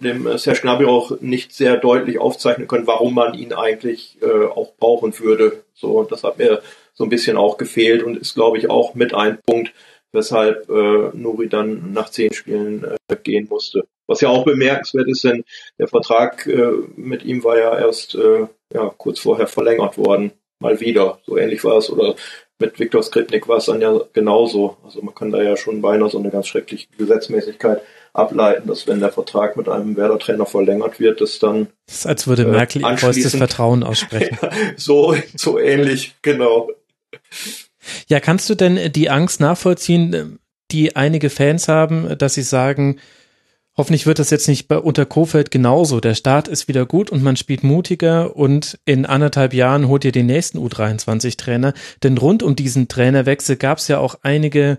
dem 0.00 0.38
Serge 0.38 0.60
Gnabry 0.60 0.84
auch 0.84 1.20
nicht 1.20 1.54
sehr 1.54 1.78
deutlich 1.78 2.18
aufzeichnen 2.18 2.68
können, 2.68 2.86
warum 2.86 3.14
man 3.14 3.34
ihn 3.34 3.52
eigentlich 3.52 4.18
äh, 4.20 4.46
auch 4.46 4.74
brauchen 4.76 5.18
würde. 5.18 5.64
So, 5.72 6.04
das 6.04 6.24
hat 6.24 6.38
mir 6.38 6.62
so 6.92 7.04
ein 7.04 7.10
bisschen 7.10 7.36
auch 7.36 7.56
gefehlt 7.56 8.02
und 8.02 8.18
ist, 8.18 8.34
glaube 8.34 8.58
ich, 8.58 8.68
auch 8.68 8.94
mit 8.94 9.14
ein 9.14 9.38
Punkt, 9.46 9.72
weshalb 10.12 10.68
äh, 10.68 11.10
Nuri 11.14 11.48
dann 11.48 11.92
nach 11.92 12.10
zehn 12.10 12.32
Spielen 12.32 12.84
äh, 12.84 13.16
gehen 13.16 13.48
musste. 13.48 13.86
Was 14.06 14.20
ja 14.20 14.28
auch 14.28 14.44
bemerkenswert 14.44 15.08
ist, 15.08 15.24
denn 15.24 15.44
der 15.78 15.88
Vertrag 15.88 16.46
äh, 16.46 16.72
mit 16.96 17.24
ihm 17.24 17.42
war 17.42 17.58
ja 17.58 17.78
erst 17.78 18.14
äh, 18.14 18.46
ja, 18.72 18.92
kurz 18.96 19.20
vorher 19.20 19.46
verlängert 19.46 19.96
worden. 19.96 20.32
Mal 20.60 20.80
wieder. 20.80 21.18
So 21.26 21.36
ähnlich 21.36 21.64
war 21.64 21.78
es. 21.78 21.90
Oder 21.90 22.14
mit 22.58 22.78
Viktor 22.78 23.02
Skripnik 23.02 23.48
war 23.48 23.58
es 23.58 23.66
dann 23.66 23.80
ja 23.80 23.98
genauso. 24.12 24.76
Also 24.84 25.02
man 25.02 25.14
kann 25.14 25.32
da 25.32 25.42
ja 25.42 25.56
schon 25.56 25.82
beinahe 25.82 26.10
so 26.10 26.18
eine 26.18 26.30
ganz 26.30 26.46
schreckliche 26.48 26.86
Gesetzmäßigkeit 26.96 27.82
ableiten, 28.12 28.68
dass 28.68 28.86
wenn 28.86 29.00
der 29.00 29.10
Vertrag 29.10 29.56
mit 29.56 29.68
einem 29.68 29.96
Werder-Trainer 29.96 30.46
verlängert 30.46 31.00
wird, 31.00 31.20
dass 31.20 31.38
dann. 31.38 31.68
Das 31.86 31.96
ist, 31.96 32.06
als 32.06 32.26
würde 32.26 32.46
Merkel 32.46 32.84
äh, 32.84 32.90
ihr 32.90 32.98
vollstes 32.98 33.34
Vertrauen 33.34 33.82
aussprechen. 33.82 34.38
ja, 34.42 34.50
so, 34.76 35.14
so 35.34 35.58
ähnlich, 35.58 36.14
genau. 36.22 36.70
Ja, 38.08 38.20
kannst 38.20 38.48
du 38.48 38.54
denn 38.54 38.92
die 38.92 39.10
Angst 39.10 39.40
nachvollziehen, 39.40 40.38
die 40.70 40.96
einige 40.96 41.28
Fans 41.28 41.68
haben, 41.68 42.16
dass 42.16 42.34
sie 42.34 42.42
sagen, 42.42 43.00
hoffentlich 43.76 44.06
wird 44.06 44.18
das 44.18 44.30
jetzt 44.30 44.48
nicht 44.48 44.68
bei, 44.68 44.78
unter 44.78 45.06
Kofeld 45.06 45.50
genauso. 45.50 46.00
Der 46.00 46.14
Start 46.14 46.48
ist 46.48 46.68
wieder 46.68 46.86
gut 46.86 47.10
und 47.10 47.22
man 47.22 47.36
spielt 47.36 47.62
mutiger 47.62 48.36
und 48.36 48.78
in 48.84 49.06
anderthalb 49.06 49.54
Jahren 49.54 49.88
holt 49.88 50.04
ihr 50.04 50.12
den 50.12 50.26
nächsten 50.26 50.58
U23-Trainer. 50.58 51.74
Denn 52.02 52.18
rund 52.18 52.42
um 52.42 52.56
diesen 52.56 52.88
Trainerwechsel 52.88 53.56
gab 53.56 53.78
es 53.78 53.88
ja 53.88 53.98
auch 53.98 54.16
einige 54.22 54.78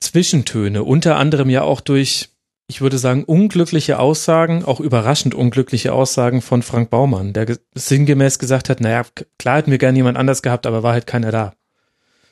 Zwischentöne, 0.00 0.84
unter 0.84 1.16
anderem 1.16 1.50
ja 1.50 1.62
auch 1.62 1.80
durch 1.80 2.30
ich 2.70 2.82
würde 2.82 2.98
sagen, 2.98 3.24
unglückliche 3.24 3.98
Aussagen, 3.98 4.62
auch 4.62 4.78
überraschend 4.78 5.34
unglückliche 5.34 5.94
Aussagen 5.94 6.42
von 6.42 6.62
Frank 6.62 6.90
Baumann, 6.90 7.32
der 7.32 7.56
sinngemäß 7.74 8.38
gesagt 8.38 8.68
hat, 8.68 8.82
naja, 8.82 9.06
klar 9.38 9.56
hätten 9.56 9.70
wir 9.70 9.78
gerne 9.78 9.96
jemand 9.96 10.18
anders 10.18 10.42
gehabt, 10.42 10.66
aber 10.66 10.82
war 10.82 10.92
halt 10.92 11.06
keiner 11.06 11.32
da. 11.32 11.54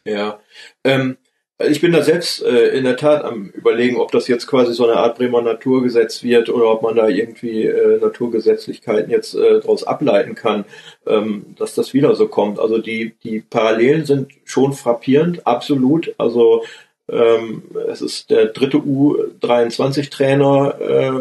Ja, 0.05 0.39
ähm, 0.85 1.17
ich 1.59 1.81
bin 1.81 1.93
da 1.93 2.03
selbst 2.03 2.43
äh, 2.43 2.77
in 2.77 2.85
der 2.85 2.99
Tat 2.99 3.25
am 3.25 3.49
überlegen, 3.49 3.97
ob 3.97 4.13
das 4.13 4.29
jetzt 4.29 4.47
quasi 4.47 4.75
so 4.75 4.87
eine 4.87 4.99
Art 4.99 5.17
Bremer 5.17 5.41
Naturgesetz 5.41 6.23
wird 6.23 6.51
oder 6.51 6.71
ob 6.71 6.83
man 6.83 6.97
da 6.97 7.09
irgendwie 7.09 7.65
äh, 7.65 7.99
Naturgesetzlichkeiten 7.99 9.11
jetzt 9.11 9.35
äh, 9.35 9.61
daraus 9.61 9.85
ableiten 9.85 10.35
kann, 10.35 10.67
ähm, 11.07 11.55
dass 11.59 11.75
das 11.75 11.95
wieder 11.95 12.15
so 12.15 12.29
kommt. 12.29 12.59
Also 12.59 12.77
die, 12.79 13.15
die 13.25 13.41
Parallelen 13.41 14.05
sind 14.05 14.33
schon 14.45 14.75
frappierend, 14.75 15.47
absolut. 15.47 16.15
Also 16.19 16.63
ähm, 17.09 17.63
es 17.89 18.03
ist 18.03 18.29
der 18.29 18.47
dritte 18.47 18.79
U23-Trainer. 18.79 20.81
Äh, 20.81 21.21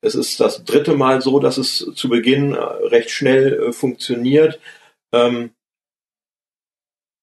es 0.00 0.16
ist 0.16 0.40
das 0.40 0.64
dritte 0.64 0.94
Mal 0.94 1.22
so, 1.22 1.38
dass 1.38 1.58
es 1.58 1.92
zu 1.94 2.08
Beginn 2.08 2.54
recht 2.54 3.10
schnell 3.10 3.68
äh, 3.68 3.72
funktioniert. 3.72 4.58
Ähm, 5.12 5.50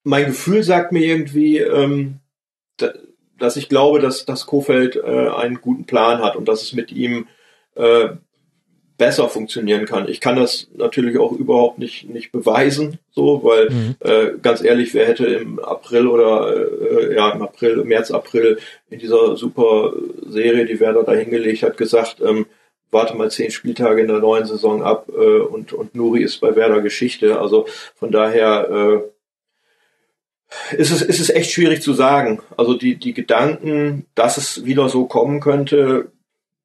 mein 0.04 0.28
Gefühl 0.28 0.64
sagt 0.64 0.92
mir 0.92 1.06
irgendwie, 1.06 1.58
ähm, 1.58 2.20
da, 2.78 2.94
dass 3.38 3.58
ich 3.58 3.70
glaube, 3.70 4.00
dass, 4.00 4.26
dass 4.26 4.46
Kofeld 4.46 4.96
äh, 4.96 5.30
einen 5.30 5.62
guten 5.62 5.86
Plan 5.86 6.22
hat 6.22 6.36
und 6.36 6.48
dass 6.48 6.62
es 6.62 6.74
mit 6.74 6.92
ihm 6.92 7.28
äh, 7.76 8.10
besser 8.98 9.30
funktionieren 9.30 9.86
kann. 9.86 10.10
Ich 10.10 10.20
kann 10.20 10.36
das 10.36 10.68
natürlich 10.76 11.18
auch 11.18 11.32
überhaupt 11.32 11.80
nicht, 11.80 12.10
nicht 12.10 12.32
beweisen, 12.32 13.00
so, 13.12 13.44
weil 13.44 13.70
mhm. 13.70 13.96
äh, 14.02 14.32
ganz 14.42 14.62
ehrlich, 14.62 14.94
wer 14.94 15.08
hätte 15.08 15.26
im 15.26 15.58
April 15.58 16.08
oder 16.08 16.54
äh, 16.54 17.16
ja 17.16 17.32
im 17.32 17.42
April, 17.42 17.84
März, 17.86 18.12
April 18.12 18.60
in 18.90 19.00
dieser 19.00 19.38
super 19.38 19.94
Serie, 20.28 20.66
die 20.66 20.82
Werder 20.82 21.04
da 21.04 21.14
hingelegt 21.14 21.64
hat, 21.64 21.78
gesagt, 21.78 22.18
ähm, 22.22 22.46
warte 22.92 23.16
mal 23.16 23.32
zehn 23.32 23.52
Spieltage 23.52 24.02
in 24.02 24.08
der 24.08 24.20
neuen 24.20 24.46
Saison 24.46 24.84
ab 24.84 25.08
äh, 25.10 25.40
und, 25.40 25.72
und 25.72 25.96
Nuri 25.96 26.22
ist 26.22 26.42
bei 26.42 26.56
Werder 26.56 26.82
Geschichte. 26.82 27.40
Also 27.40 27.68
von 27.96 28.12
daher 28.12 28.70
äh, 28.70 29.10
ist 30.72 30.92
es, 30.92 31.02
ist 31.02 31.20
es 31.20 31.30
echt 31.30 31.52
schwierig 31.52 31.82
zu 31.82 31.94
sagen. 31.94 32.42
Also 32.58 32.74
die, 32.74 32.96
die 32.96 33.14
Gedanken, 33.14 34.06
dass 34.16 34.38
es 34.38 34.66
wieder 34.66 34.90
so 34.90 35.06
kommen 35.06 35.40
könnte, 35.40 36.12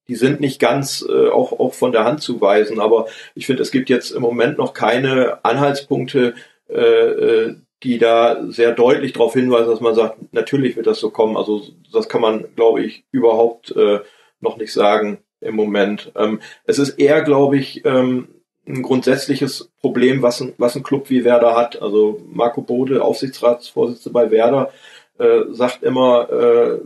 die 0.09 0.17
sind 0.17 0.41
nicht 0.41 0.61
ganz 0.61 1.05
äh, 1.09 1.29
auch, 1.29 1.59
auch 1.59 1.75
von 1.75 1.93
der 1.93 2.05
Hand 2.05 2.23
zu 2.23 2.41
weisen. 2.41 2.81
Aber 2.81 3.07
ich 3.35 3.47
finde, 3.47 3.63
es 3.63 3.71
gibt 3.71 3.89
jetzt 3.89 4.11
im 4.11 4.23
Moment 4.23 4.59
noch 4.59 4.75
keine 4.75 5.45
Anhaltspunkte, 5.45 6.35
äh, 6.69 6.81
äh, 6.81 7.57
die 7.83 7.99
da 7.99 8.43
sehr 8.49 8.73
deutlich 8.73 9.13
darauf 9.13 9.35
hinweisen, 9.35 9.69
dass 9.69 9.81
man 9.81 9.95
sagt, 9.95 10.33
natürlich 10.33 10.77
wird 10.77 10.87
das 10.87 10.99
so 11.01 11.11
kommen. 11.11 11.37
Also 11.37 11.63
das 11.93 12.09
kann 12.09 12.21
man, 12.21 12.47
glaube 12.57 12.83
ich, 12.83 13.05
überhaupt 13.11 13.75
äh, 13.77 14.01
noch 14.41 14.57
nicht 14.57 14.73
sagen 14.73 15.19
im 15.41 15.57
Moment. 15.57 16.11
Ähm, 16.17 16.41
es 16.65 16.79
ist 16.79 16.99
eher, 16.99 17.23
glaube 17.23 17.59
ich, 17.59 17.85
ähm, 17.85 18.29
ein 18.67 18.83
grundsätzliches 18.83 19.71
Problem, 19.81 20.23
was 20.23 20.41
ein, 20.41 20.55
was 20.59 20.77
ein 20.77 20.83
Club 20.83 21.11
wie 21.11 21.25
Werder 21.25 21.57
hat. 21.57 21.81
Also 21.81 22.23
Marco 22.33 22.63
Bode, 22.63 23.03
Aufsichtsratsvorsitzender 23.03 24.13
bei 24.13 24.31
Werder, 24.31 24.73
äh, 25.19 25.43
sagt 25.53 25.83
immer, 25.83 26.31
äh, 26.31 26.79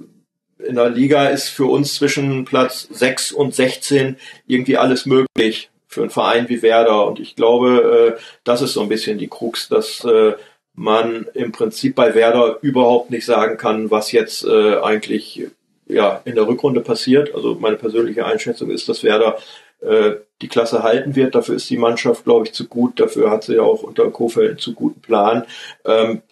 in 0.66 0.74
der 0.74 0.90
Liga 0.90 1.28
ist 1.28 1.48
für 1.48 1.66
uns 1.66 1.94
zwischen 1.94 2.44
Platz 2.44 2.88
6 2.90 3.32
und 3.32 3.54
16 3.54 4.16
irgendwie 4.46 4.76
alles 4.76 5.06
möglich 5.06 5.70
für 5.86 6.02
einen 6.02 6.10
Verein 6.10 6.48
wie 6.48 6.62
Werder. 6.62 7.06
Und 7.06 7.20
ich 7.20 7.36
glaube, 7.36 8.16
äh, 8.16 8.20
das 8.44 8.62
ist 8.62 8.72
so 8.72 8.82
ein 8.82 8.88
bisschen 8.88 9.18
die 9.18 9.28
Krux, 9.28 9.68
dass 9.68 10.04
äh, 10.04 10.34
man 10.74 11.26
im 11.34 11.52
Prinzip 11.52 11.94
bei 11.94 12.14
Werder 12.14 12.58
überhaupt 12.60 13.10
nicht 13.10 13.24
sagen 13.24 13.56
kann, 13.56 13.90
was 13.90 14.12
jetzt 14.12 14.44
äh, 14.44 14.76
eigentlich 14.76 15.46
ja 15.86 16.20
in 16.24 16.34
der 16.34 16.46
Rückrunde 16.46 16.80
passiert. 16.80 17.34
Also 17.34 17.56
meine 17.60 17.76
persönliche 17.76 18.26
Einschätzung 18.26 18.70
ist, 18.70 18.88
dass 18.88 19.02
Werder 19.02 19.38
äh, 19.80 20.16
die 20.42 20.48
Klasse 20.48 20.82
halten 20.82 21.16
wird. 21.16 21.34
Dafür 21.34 21.56
ist 21.56 21.68
die 21.70 21.78
Mannschaft, 21.78 22.24
glaube 22.24 22.46
ich, 22.46 22.52
zu 22.52 22.68
gut. 22.68 23.00
Dafür 23.00 23.30
hat 23.30 23.44
sie 23.44 23.56
ja 23.56 23.62
auch 23.62 23.82
unter 23.82 24.10
Kofeld 24.10 24.50
einen 24.50 24.58
zu 24.58 24.74
guten 24.74 25.00
Plan. 25.00 25.44
Ähm, 25.84 26.22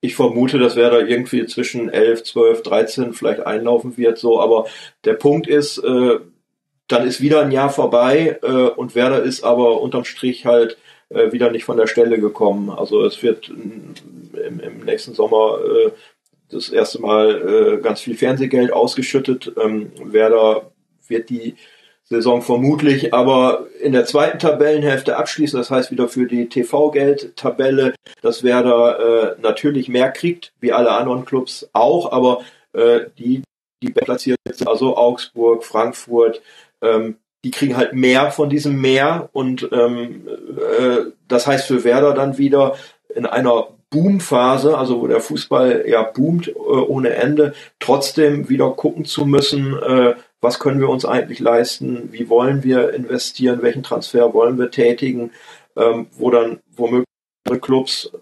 ich 0.00 0.14
vermute, 0.14 0.58
dass 0.58 0.76
Werder 0.76 1.06
irgendwie 1.06 1.46
zwischen 1.46 1.90
11, 1.90 2.24
12, 2.24 2.62
13 2.62 3.12
vielleicht 3.12 3.46
einlaufen 3.46 3.98
wird, 3.98 4.18
so, 4.18 4.40
aber 4.40 4.66
der 5.04 5.12
Punkt 5.14 5.46
ist, 5.46 5.78
äh, 5.78 6.18
dann 6.88 7.06
ist 7.06 7.20
wieder 7.20 7.42
ein 7.42 7.52
Jahr 7.52 7.70
vorbei 7.70 8.38
äh, 8.42 8.46
und 8.46 8.94
Werder 8.94 9.22
ist 9.22 9.44
aber 9.44 9.80
unterm 9.80 10.04
Strich 10.04 10.46
halt 10.46 10.78
äh, 11.10 11.32
wieder 11.32 11.50
nicht 11.50 11.64
von 11.64 11.76
der 11.76 11.86
Stelle 11.86 12.18
gekommen. 12.18 12.70
Also 12.70 13.04
es 13.04 13.22
wird 13.22 13.48
im, 13.50 13.94
im 14.60 14.84
nächsten 14.84 15.14
Sommer 15.14 15.58
äh, 15.62 15.90
das 16.50 16.70
erste 16.70 17.00
Mal 17.00 17.76
äh, 17.76 17.82
ganz 17.82 18.00
viel 18.00 18.16
Fernsehgeld 18.16 18.72
ausgeschüttet. 18.72 19.52
Ähm, 19.62 19.92
Werder 20.02 20.72
wird 21.06 21.28
die 21.30 21.56
Saison 22.10 22.42
vermutlich, 22.42 23.14
aber 23.14 23.68
in 23.80 23.92
der 23.92 24.04
zweiten 24.04 24.40
Tabellenhälfte 24.40 25.16
abschließen. 25.16 25.58
Das 25.58 25.70
heißt 25.70 25.92
wieder 25.92 26.08
für 26.08 26.26
die 26.26 26.48
TV-Geld-Tabelle, 26.48 27.94
dass 28.20 28.42
Werder 28.42 29.36
äh, 29.38 29.40
natürlich 29.40 29.88
mehr 29.88 30.10
kriegt, 30.10 30.52
wie 30.60 30.72
alle 30.72 30.90
anderen 30.90 31.24
Clubs 31.24 31.70
auch, 31.72 32.10
aber 32.10 32.40
äh, 32.72 33.02
die, 33.16 33.42
die 33.80 33.90
platziert 33.90 34.38
sind, 34.44 34.68
also 34.68 34.96
Augsburg, 34.96 35.64
Frankfurt, 35.64 36.42
ähm, 36.82 37.16
die 37.44 37.52
kriegen 37.52 37.76
halt 37.76 37.94
mehr 37.94 38.32
von 38.32 38.50
diesem 38.50 38.80
Mehr 38.80 39.30
und 39.32 39.68
ähm, 39.72 40.28
äh, 40.28 41.12
das 41.28 41.46
heißt 41.46 41.68
für 41.68 41.84
Werder 41.84 42.12
dann 42.12 42.38
wieder 42.38 42.74
in 43.14 43.24
einer 43.24 43.68
Boomphase, 43.90 44.76
also 44.76 45.00
wo 45.00 45.06
der 45.06 45.20
Fußball 45.20 45.84
ja 45.86 46.02
boomt 46.02 46.48
äh, 46.48 46.52
ohne 46.52 47.10
Ende, 47.10 47.54
trotzdem 47.78 48.48
wieder 48.48 48.70
gucken 48.70 49.04
zu 49.04 49.26
müssen, 49.26 49.76
äh, 49.80 50.14
was 50.40 50.58
können 50.58 50.80
wir 50.80 50.88
uns 50.88 51.04
eigentlich 51.04 51.40
leisten, 51.40 52.12
wie 52.12 52.28
wollen 52.28 52.62
wir 52.62 52.92
investieren, 52.94 53.62
welchen 53.62 53.82
Transfer 53.82 54.32
wollen 54.32 54.58
wir 54.58 54.70
tätigen, 54.70 55.32
ähm, 55.76 56.06
wo 56.12 56.30
dann 56.30 56.60
womöglich 56.74 57.06
Clubs 57.60 58.12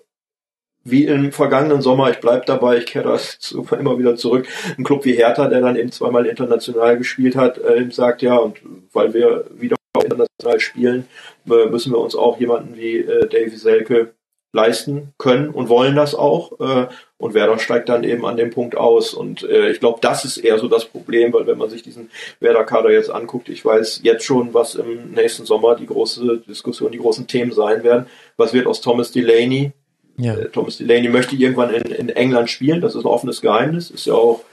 wie 0.84 1.04
im 1.04 1.32
vergangenen 1.32 1.82
Sommer, 1.82 2.10
ich 2.10 2.18
bleib 2.18 2.46
dabei, 2.46 2.78
ich 2.78 2.86
kehre 2.86 3.10
das 3.10 3.54
immer 3.78 3.98
wieder 3.98 4.16
zurück, 4.16 4.46
ein 4.76 4.84
Club 4.84 5.04
wie 5.04 5.14
Hertha, 5.14 5.48
der 5.48 5.60
dann 5.60 5.76
eben 5.76 5.92
zweimal 5.92 6.26
international 6.26 6.96
gespielt 6.96 7.36
hat, 7.36 7.58
äh, 7.58 7.90
sagt, 7.90 8.22
ja, 8.22 8.36
und 8.36 8.60
weil 8.92 9.12
wir 9.12 9.44
wieder 9.52 9.76
international 10.02 10.60
spielen, 10.60 11.08
äh, 11.50 11.66
müssen 11.66 11.92
wir 11.92 11.98
uns 11.98 12.14
auch 12.14 12.38
jemanden 12.38 12.76
wie 12.76 12.98
äh, 12.98 13.28
Davy 13.28 13.56
Selke 13.56 14.14
leisten 14.52 15.12
können 15.18 15.50
und 15.50 15.68
wollen 15.68 15.94
das 15.94 16.14
auch. 16.14 16.58
Äh, 16.60 16.86
und 17.18 17.34
Werder 17.34 17.58
steigt 17.58 17.88
dann 17.88 18.04
eben 18.04 18.24
an 18.24 18.36
dem 18.36 18.50
Punkt 18.50 18.76
aus. 18.76 19.12
Und 19.12 19.42
äh, 19.42 19.70
ich 19.70 19.80
glaube, 19.80 19.98
das 20.00 20.24
ist 20.24 20.38
eher 20.38 20.58
so 20.58 20.68
das 20.68 20.84
Problem, 20.84 21.32
weil 21.32 21.46
wenn 21.46 21.58
man 21.58 21.68
sich 21.68 21.82
diesen 21.82 22.10
Werder-Kader 22.40 22.90
jetzt 22.90 23.10
anguckt, 23.10 23.48
ich 23.48 23.64
weiß 23.64 24.00
jetzt 24.04 24.24
schon, 24.24 24.54
was 24.54 24.74
im 24.74 25.12
nächsten 25.12 25.44
Sommer 25.44 25.74
die 25.74 25.86
große 25.86 26.38
Diskussion, 26.48 26.92
die 26.92 26.98
großen 26.98 27.26
Themen 27.26 27.52
sein 27.52 27.82
werden. 27.82 28.06
Was 28.36 28.52
wird 28.52 28.66
aus 28.66 28.80
Thomas 28.80 29.10
Delaney? 29.10 29.72
Ja. 30.16 30.34
Äh, 30.34 30.48
Thomas 30.48 30.78
Delaney 30.78 31.08
möchte 31.08 31.36
irgendwann 31.36 31.74
in, 31.74 31.82
in 31.92 32.08
England 32.08 32.50
spielen. 32.50 32.80
Das 32.80 32.94
ist 32.94 33.04
ein 33.04 33.08
offenes 33.08 33.40
Geheimnis. 33.40 33.90
Ist 33.90 34.06
ja 34.06 34.14
auch 34.14 34.44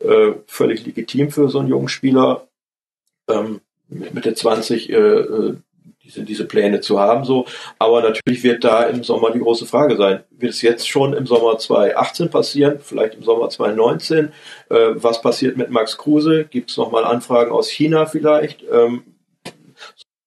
äh, 0.00 0.32
völlig 0.46 0.84
legitim 0.84 1.30
für 1.30 1.48
so 1.48 1.60
einen 1.60 1.68
jungen 1.68 1.88
Spieler. 1.88 2.48
Ähm, 3.28 3.60
mit 3.88 4.24
der 4.24 4.34
20 4.34 4.90
äh, 4.90 4.94
äh 4.94 5.56
diese, 6.04 6.22
diese 6.22 6.44
Pläne 6.46 6.80
zu 6.80 7.00
haben, 7.00 7.24
so. 7.24 7.46
Aber 7.78 8.02
natürlich 8.02 8.42
wird 8.42 8.64
da 8.64 8.84
im 8.84 9.02
Sommer 9.02 9.30
die 9.30 9.40
große 9.40 9.66
Frage 9.66 9.96
sein. 9.96 10.20
Wird 10.30 10.52
es 10.52 10.62
jetzt 10.62 10.88
schon 10.88 11.14
im 11.14 11.26
Sommer 11.26 11.58
2018 11.58 12.30
passieren? 12.30 12.78
Vielleicht 12.80 13.14
im 13.14 13.22
Sommer 13.22 13.48
2019? 13.48 14.32
Äh, 14.68 14.76
was 14.94 15.22
passiert 15.22 15.56
mit 15.56 15.70
Max 15.70 15.96
Kruse? 15.96 16.44
Gibt 16.44 16.70
es 16.70 16.76
nochmal 16.76 17.04
Anfragen 17.04 17.50
aus 17.50 17.70
China 17.70 18.06
vielleicht? 18.06 18.62
Ähm, 18.70 19.02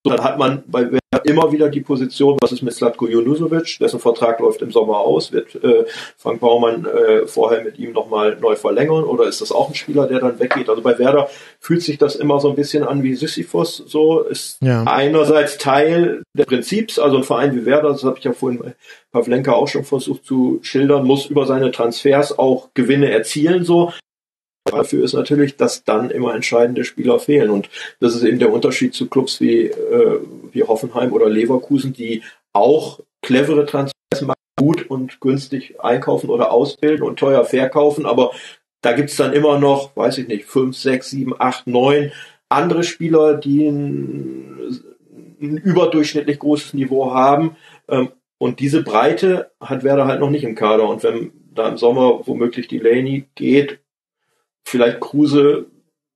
so, 0.09 0.15
dann 0.15 0.23
hat 0.23 0.37
man 0.37 0.63
bei 0.67 0.87
immer 1.23 1.51
wieder 1.51 1.69
die 1.69 1.81
Position, 1.81 2.37
was 2.41 2.51
ist 2.51 2.61
mit 2.61 2.73
Slatko 2.73 3.07
Junusovic, 3.07 3.77
dessen 3.79 3.99
Vertrag 3.99 4.39
läuft 4.39 4.61
im 4.61 4.71
Sommer 4.71 4.99
aus, 4.99 5.31
wird 5.31 5.55
äh, 5.63 5.85
Frank 6.17 6.39
Baumann 6.39 6.85
äh, 6.85 7.27
vorher 7.27 7.63
mit 7.63 7.77
ihm 7.79 7.91
nochmal 7.91 8.37
neu 8.39 8.55
verlängern? 8.55 9.03
Oder 9.03 9.25
ist 9.25 9.41
das 9.41 9.51
auch 9.51 9.69
ein 9.69 9.75
Spieler, 9.75 10.07
der 10.07 10.19
dann 10.19 10.39
weggeht? 10.39 10.69
Also 10.69 10.81
bei 10.81 10.97
Werder 10.97 11.29
fühlt 11.59 11.81
sich 11.81 11.97
das 11.97 12.15
immer 12.15 12.39
so 12.39 12.49
ein 12.49 12.55
bisschen 12.55 12.83
an 12.83 13.03
wie 13.03 13.15
Sisyphus, 13.15 13.77
so 13.87 14.21
ist 14.21 14.61
ja. 14.61 14.83
einerseits 14.83 15.57
Teil 15.57 16.23
des 16.33 16.45
Prinzips, 16.45 16.99
also 16.99 17.17
ein 17.17 17.23
Verein 17.23 17.55
wie 17.55 17.65
Werder, 17.65 17.89
das 17.89 18.03
habe 18.03 18.17
ich 18.17 18.23
ja 18.23 18.33
vorhin 18.33 18.59
bei 18.59 18.75
Pavlenka 19.11 19.53
auch 19.53 19.67
schon 19.67 19.83
versucht 19.83 20.25
zu 20.25 20.59
schildern, 20.61 21.05
muss 21.05 21.25
über 21.27 21.45
seine 21.45 21.71
Transfers 21.71 22.37
auch 22.37 22.69
Gewinne 22.73 23.11
erzielen, 23.11 23.63
so 23.63 23.91
dafür 24.71 25.03
ist 25.03 25.13
natürlich, 25.13 25.57
dass 25.57 25.83
dann 25.83 26.09
immer 26.11 26.35
entscheidende 26.35 26.83
Spieler 26.83 27.19
fehlen. 27.19 27.49
Und 27.49 27.69
das 27.99 28.15
ist 28.15 28.23
eben 28.23 28.39
der 28.39 28.51
Unterschied 28.51 28.93
zu 28.93 29.07
Clubs 29.07 29.41
wie, 29.41 29.65
äh, 29.65 30.19
wie 30.51 30.63
Hoffenheim 30.63 31.13
oder 31.13 31.29
Leverkusen, 31.29 31.93
die 31.93 32.23
auch 32.53 32.99
clevere 33.21 33.65
Transfers 33.65 34.21
machen, 34.21 34.37
gut 34.57 34.89
und 34.89 35.19
günstig 35.21 35.79
einkaufen 35.79 36.29
oder 36.29 36.51
ausbilden 36.51 37.05
und 37.05 37.19
teuer 37.19 37.45
verkaufen. 37.45 38.05
Aber 38.05 38.31
da 38.81 38.93
gibt's 38.93 39.15
dann 39.15 39.33
immer 39.33 39.59
noch, 39.59 39.95
weiß 39.95 40.17
ich 40.19 40.27
nicht, 40.27 40.45
fünf, 40.45 40.77
sechs, 40.77 41.09
sieben, 41.09 41.33
acht, 41.37 41.67
neun 41.67 42.11
andere 42.49 42.83
Spieler, 42.83 43.35
die 43.35 43.67
ein, 43.67 44.79
ein 45.41 45.57
überdurchschnittlich 45.57 46.39
großes 46.39 46.73
Niveau 46.73 47.13
haben. 47.13 47.55
Ähm, 47.87 48.09
und 48.37 48.59
diese 48.59 48.83
Breite 48.83 49.51
hat 49.59 49.83
Werder 49.83 50.05
halt 50.05 50.19
noch 50.19 50.29
nicht 50.29 50.43
im 50.43 50.55
Kader. 50.55 50.87
Und 50.87 51.03
wenn 51.03 51.31
da 51.53 51.67
im 51.69 51.77
Sommer 51.77 52.27
womöglich 52.27 52.67
die 52.67 52.79
Laney 52.79 53.25
geht, 53.35 53.79
vielleicht 54.67 54.99
Kruse 54.99 55.65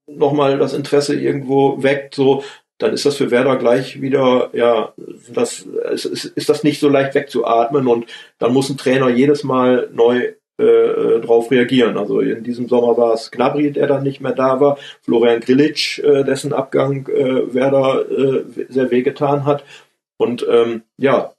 nochmal 0.07 0.57
das 0.57 0.73
Interesse 0.73 1.15
irgendwo 1.15 1.81
weckt, 1.81 2.15
so, 2.15 2.43
dann 2.77 2.93
ist 2.93 3.05
das 3.05 3.15
für 3.15 3.31
Werder 3.31 3.57
gleich 3.57 4.01
wieder, 4.01 4.49
ja, 4.53 4.93
das, 5.29 5.67
ist, 5.91 6.05
ist 6.25 6.49
das 6.49 6.63
nicht 6.63 6.79
so 6.79 6.89
leicht 6.89 7.15
wegzuatmen 7.15 7.87
und 7.87 8.07
dann 8.39 8.53
muss 8.53 8.69
ein 8.69 8.77
Trainer 8.77 9.09
jedes 9.09 9.43
Mal 9.43 9.89
neu 9.93 10.33
äh, 10.57 11.19
drauf 11.21 11.51
reagieren. 11.51 11.97
Also 11.97 12.19
in 12.19 12.43
diesem 12.43 12.67
Sommer 12.67 12.97
war 12.97 13.13
es 13.13 13.31
Gnabry, 13.31 13.71
der 13.71 13.87
dann 13.87 14.03
nicht 14.03 14.19
mehr 14.19 14.33
da 14.33 14.59
war, 14.59 14.77
Florian 15.01 15.39
Grilic, 15.39 15.99
äh, 15.99 16.23
dessen 16.23 16.53
Abgang 16.53 17.07
äh, 17.07 17.53
Werder 17.53 18.09
äh, 18.09 18.43
sehr 18.69 18.91
wehgetan 18.91 19.45
hat. 19.45 19.63
Und 20.17 20.45
ähm, 20.49 20.83
ja, 20.97 21.33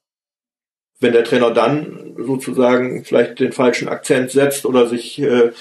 wenn 1.03 1.12
der 1.12 1.24
Trainer 1.24 1.51
dann 1.51 2.15
sozusagen 2.16 3.05
vielleicht 3.05 3.41
den 3.41 3.53
falschen 3.53 3.89
Akzent 3.89 4.31
setzt 4.31 4.65
oder 4.65 4.87
sich 4.87 5.20
äh, 5.20 5.53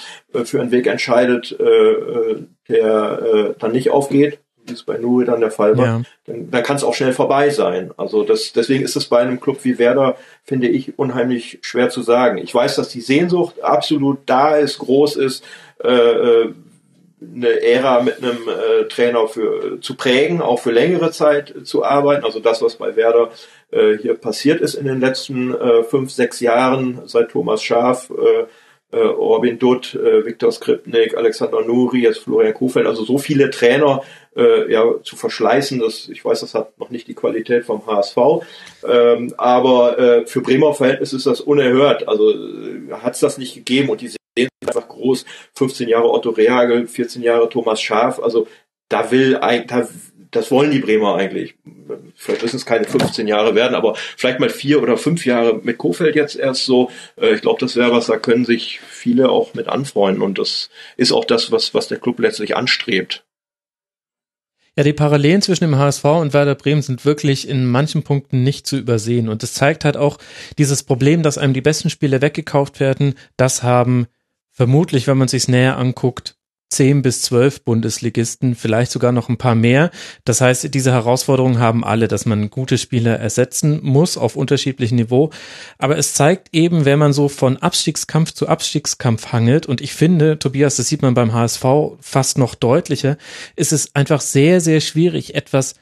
für 0.44 0.60
einen 0.60 0.70
Weg 0.70 0.86
entscheidet, 0.86 1.56
äh, 1.58 1.64
äh 1.64 2.42
der 2.68 3.22
äh, 3.22 3.54
dann 3.58 3.72
nicht 3.72 3.90
aufgeht, 3.90 4.38
wie 4.64 4.72
es 4.72 4.84
bei 4.84 4.96
Nuri 4.96 5.24
dann 5.24 5.40
der 5.40 5.50
Fall 5.50 5.76
war, 5.76 5.86
ja. 5.86 6.02
dann, 6.26 6.50
dann 6.50 6.62
kann 6.62 6.76
es 6.76 6.84
auch 6.84 6.94
schnell 6.94 7.12
vorbei 7.12 7.50
sein. 7.50 7.90
Also 7.96 8.22
das, 8.22 8.52
deswegen 8.52 8.84
ist 8.84 8.96
es 8.96 9.06
bei 9.06 9.18
einem 9.18 9.40
Club 9.40 9.58
wie 9.64 9.78
Werder, 9.78 10.16
finde 10.44 10.68
ich, 10.68 10.98
unheimlich 10.98 11.58
schwer 11.62 11.90
zu 11.90 12.02
sagen. 12.02 12.38
Ich 12.38 12.54
weiß, 12.54 12.76
dass 12.76 12.88
die 12.88 13.00
Sehnsucht 13.00 13.62
absolut 13.62 14.20
da 14.26 14.56
ist, 14.56 14.78
groß 14.78 15.16
ist, 15.16 15.44
äh, 15.82 15.88
äh 15.88 16.54
eine 17.34 17.62
Ära 17.62 18.02
mit 18.02 18.18
einem 18.18 18.48
äh, 18.48 18.88
Trainer 18.88 19.28
für 19.28 19.80
zu 19.80 19.94
prägen, 19.94 20.40
auch 20.40 20.60
für 20.60 20.72
längere 20.72 21.10
Zeit 21.10 21.54
zu 21.64 21.84
arbeiten. 21.84 22.24
Also 22.24 22.40
das, 22.40 22.62
was 22.62 22.76
bei 22.76 22.96
Werder 22.96 23.30
äh, 23.70 23.96
hier 23.98 24.14
passiert 24.14 24.60
ist 24.60 24.74
in 24.74 24.86
den 24.86 25.00
letzten 25.00 25.54
äh, 25.54 25.82
fünf, 25.82 26.10
sechs 26.10 26.40
Jahren, 26.40 27.02
seit 27.06 27.30
Thomas 27.30 27.62
Schaaf 27.62 28.10
äh, 28.10 28.46
äh, 28.92 28.98
Orbin 28.98 29.58
Dutt, 29.58 29.94
äh, 29.94 30.24
Viktor 30.24 30.52
Skripnik, 30.52 31.16
Alexander 31.16 31.62
Nuri, 31.62 32.02
jetzt 32.02 32.20
Florian 32.20 32.54
Kofeld, 32.54 32.86
also 32.86 33.04
so 33.04 33.18
viele 33.18 33.50
Trainer 33.50 34.02
äh, 34.36 34.70
ja 34.70 34.84
zu 35.02 35.16
verschleißen, 35.16 35.80
das, 35.80 36.08
ich 36.08 36.24
weiß, 36.24 36.40
das 36.40 36.54
hat 36.54 36.78
noch 36.78 36.90
nicht 36.90 37.08
die 37.08 37.14
Qualität 37.14 37.64
vom 37.64 37.86
HSV, 37.86 38.16
ähm, 38.86 39.34
aber 39.38 39.98
äh, 39.98 40.26
für 40.26 40.42
Bremer 40.42 40.74
Verhältnis 40.74 41.12
ist 41.12 41.26
das 41.26 41.40
unerhört, 41.40 42.06
also 42.06 42.30
äh, 42.30 42.92
hat 42.92 43.14
es 43.14 43.20
das 43.20 43.38
nicht 43.38 43.54
gegeben 43.54 43.88
und 43.88 44.02
die 44.02 44.08
sehen 44.08 44.16
einfach 44.66 44.88
groß, 44.88 45.24
15 45.54 45.88
Jahre 45.88 46.10
Otto 46.10 46.30
Reagel, 46.30 46.86
14 46.86 47.22
Jahre 47.22 47.48
Thomas 47.48 47.80
Schaf, 47.80 48.18
also 48.18 48.46
da 48.88 49.10
will 49.10 49.36
ein, 49.36 49.66
da 49.66 49.88
das 50.32 50.50
wollen 50.50 50.70
die 50.70 50.78
Bremer 50.78 51.16
eigentlich. 51.16 51.54
Vielleicht 52.16 52.42
müssen 52.42 52.56
es 52.56 52.66
keine 52.66 52.86
15 52.86 53.28
Jahre 53.28 53.54
werden, 53.54 53.74
aber 53.74 53.94
vielleicht 54.16 54.40
mal 54.40 54.48
vier 54.48 54.82
oder 54.82 54.96
fünf 54.96 55.26
Jahre 55.26 55.60
mit 55.62 55.76
Kofeld 55.78 56.16
jetzt 56.16 56.36
erst 56.36 56.64
so. 56.64 56.90
Äh, 57.20 57.34
ich 57.34 57.42
glaube, 57.42 57.60
das 57.60 57.76
wäre 57.76 57.92
was, 57.92 58.06
da 58.06 58.16
können 58.16 58.46
sich 58.46 58.80
viele 58.80 59.28
auch 59.28 59.54
mit 59.54 59.68
anfreunden 59.68 60.22
und 60.22 60.38
das 60.38 60.70
ist 60.96 61.12
auch 61.12 61.26
das, 61.26 61.52
was, 61.52 61.74
was 61.74 61.88
der 61.88 61.98
Club 61.98 62.18
letztlich 62.18 62.56
anstrebt. 62.56 63.24
Ja, 64.74 64.84
die 64.84 64.94
Parallelen 64.94 65.42
zwischen 65.42 65.64
dem 65.64 65.76
HSV 65.76 66.04
und 66.04 66.32
Werder 66.32 66.54
Bremen 66.54 66.80
sind 66.80 67.04
wirklich 67.04 67.46
in 67.46 67.66
manchen 67.66 68.02
Punkten 68.02 68.42
nicht 68.42 68.66
zu 68.66 68.78
übersehen. 68.78 69.28
Und 69.28 69.42
es 69.42 69.52
zeigt 69.52 69.84
halt 69.84 69.98
auch 69.98 70.16
dieses 70.56 70.82
Problem, 70.82 71.22
dass 71.22 71.36
einem 71.36 71.52
die 71.52 71.60
besten 71.60 71.90
Spiele 71.90 72.22
weggekauft 72.22 72.80
werden. 72.80 73.16
Das 73.36 73.62
haben 73.62 74.06
vermutlich, 74.52 75.06
wenn 75.06 75.18
man 75.18 75.28
sich 75.28 75.48
näher 75.48 75.76
anguckt, 75.78 76.36
zehn 76.72 77.02
bis 77.02 77.22
zwölf 77.22 77.62
Bundesligisten, 77.64 78.54
vielleicht 78.54 78.90
sogar 78.90 79.12
noch 79.12 79.28
ein 79.28 79.36
paar 79.36 79.54
mehr. 79.54 79.90
Das 80.24 80.40
heißt, 80.40 80.72
diese 80.74 80.92
Herausforderungen 80.92 81.58
haben 81.58 81.84
alle, 81.84 82.08
dass 82.08 82.26
man 82.26 82.50
gute 82.50 82.78
Spieler 82.78 83.18
ersetzen 83.18 83.80
muss 83.82 84.16
auf 84.16 84.36
unterschiedlichem 84.36 84.96
Niveau. 84.96 85.30
Aber 85.78 85.98
es 85.98 86.14
zeigt 86.14 86.48
eben, 86.52 86.84
wenn 86.84 86.98
man 86.98 87.12
so 87.12 87.28
von 87.28 87.58
Abstiegskampf 87.58 88.32
zu 88.32 88.48
Abstiegskampf 88.48 89.32
hangelt, 89.32 89.66
und 89.66 89.80
ich 89.80 89.92
finde, 89.92 90.38
Tobias, 90.38 90.76
das 90.76 90.88
sieht 90.88 91.02
man 91.02 91.14
beim 91.14 91.32
HSV 91.32 91.64
fast 92.00 92.38
noch 92.38 92.54
deutlicher, 92.54 93.18
ist 93.54 93.72
es 93.72 93.94
einfach 93.94 94.22
sehr, 94.22 94.60
sehr 94.60 94.80
schwierig, 94.80 95.34
etwas 95.34 95.74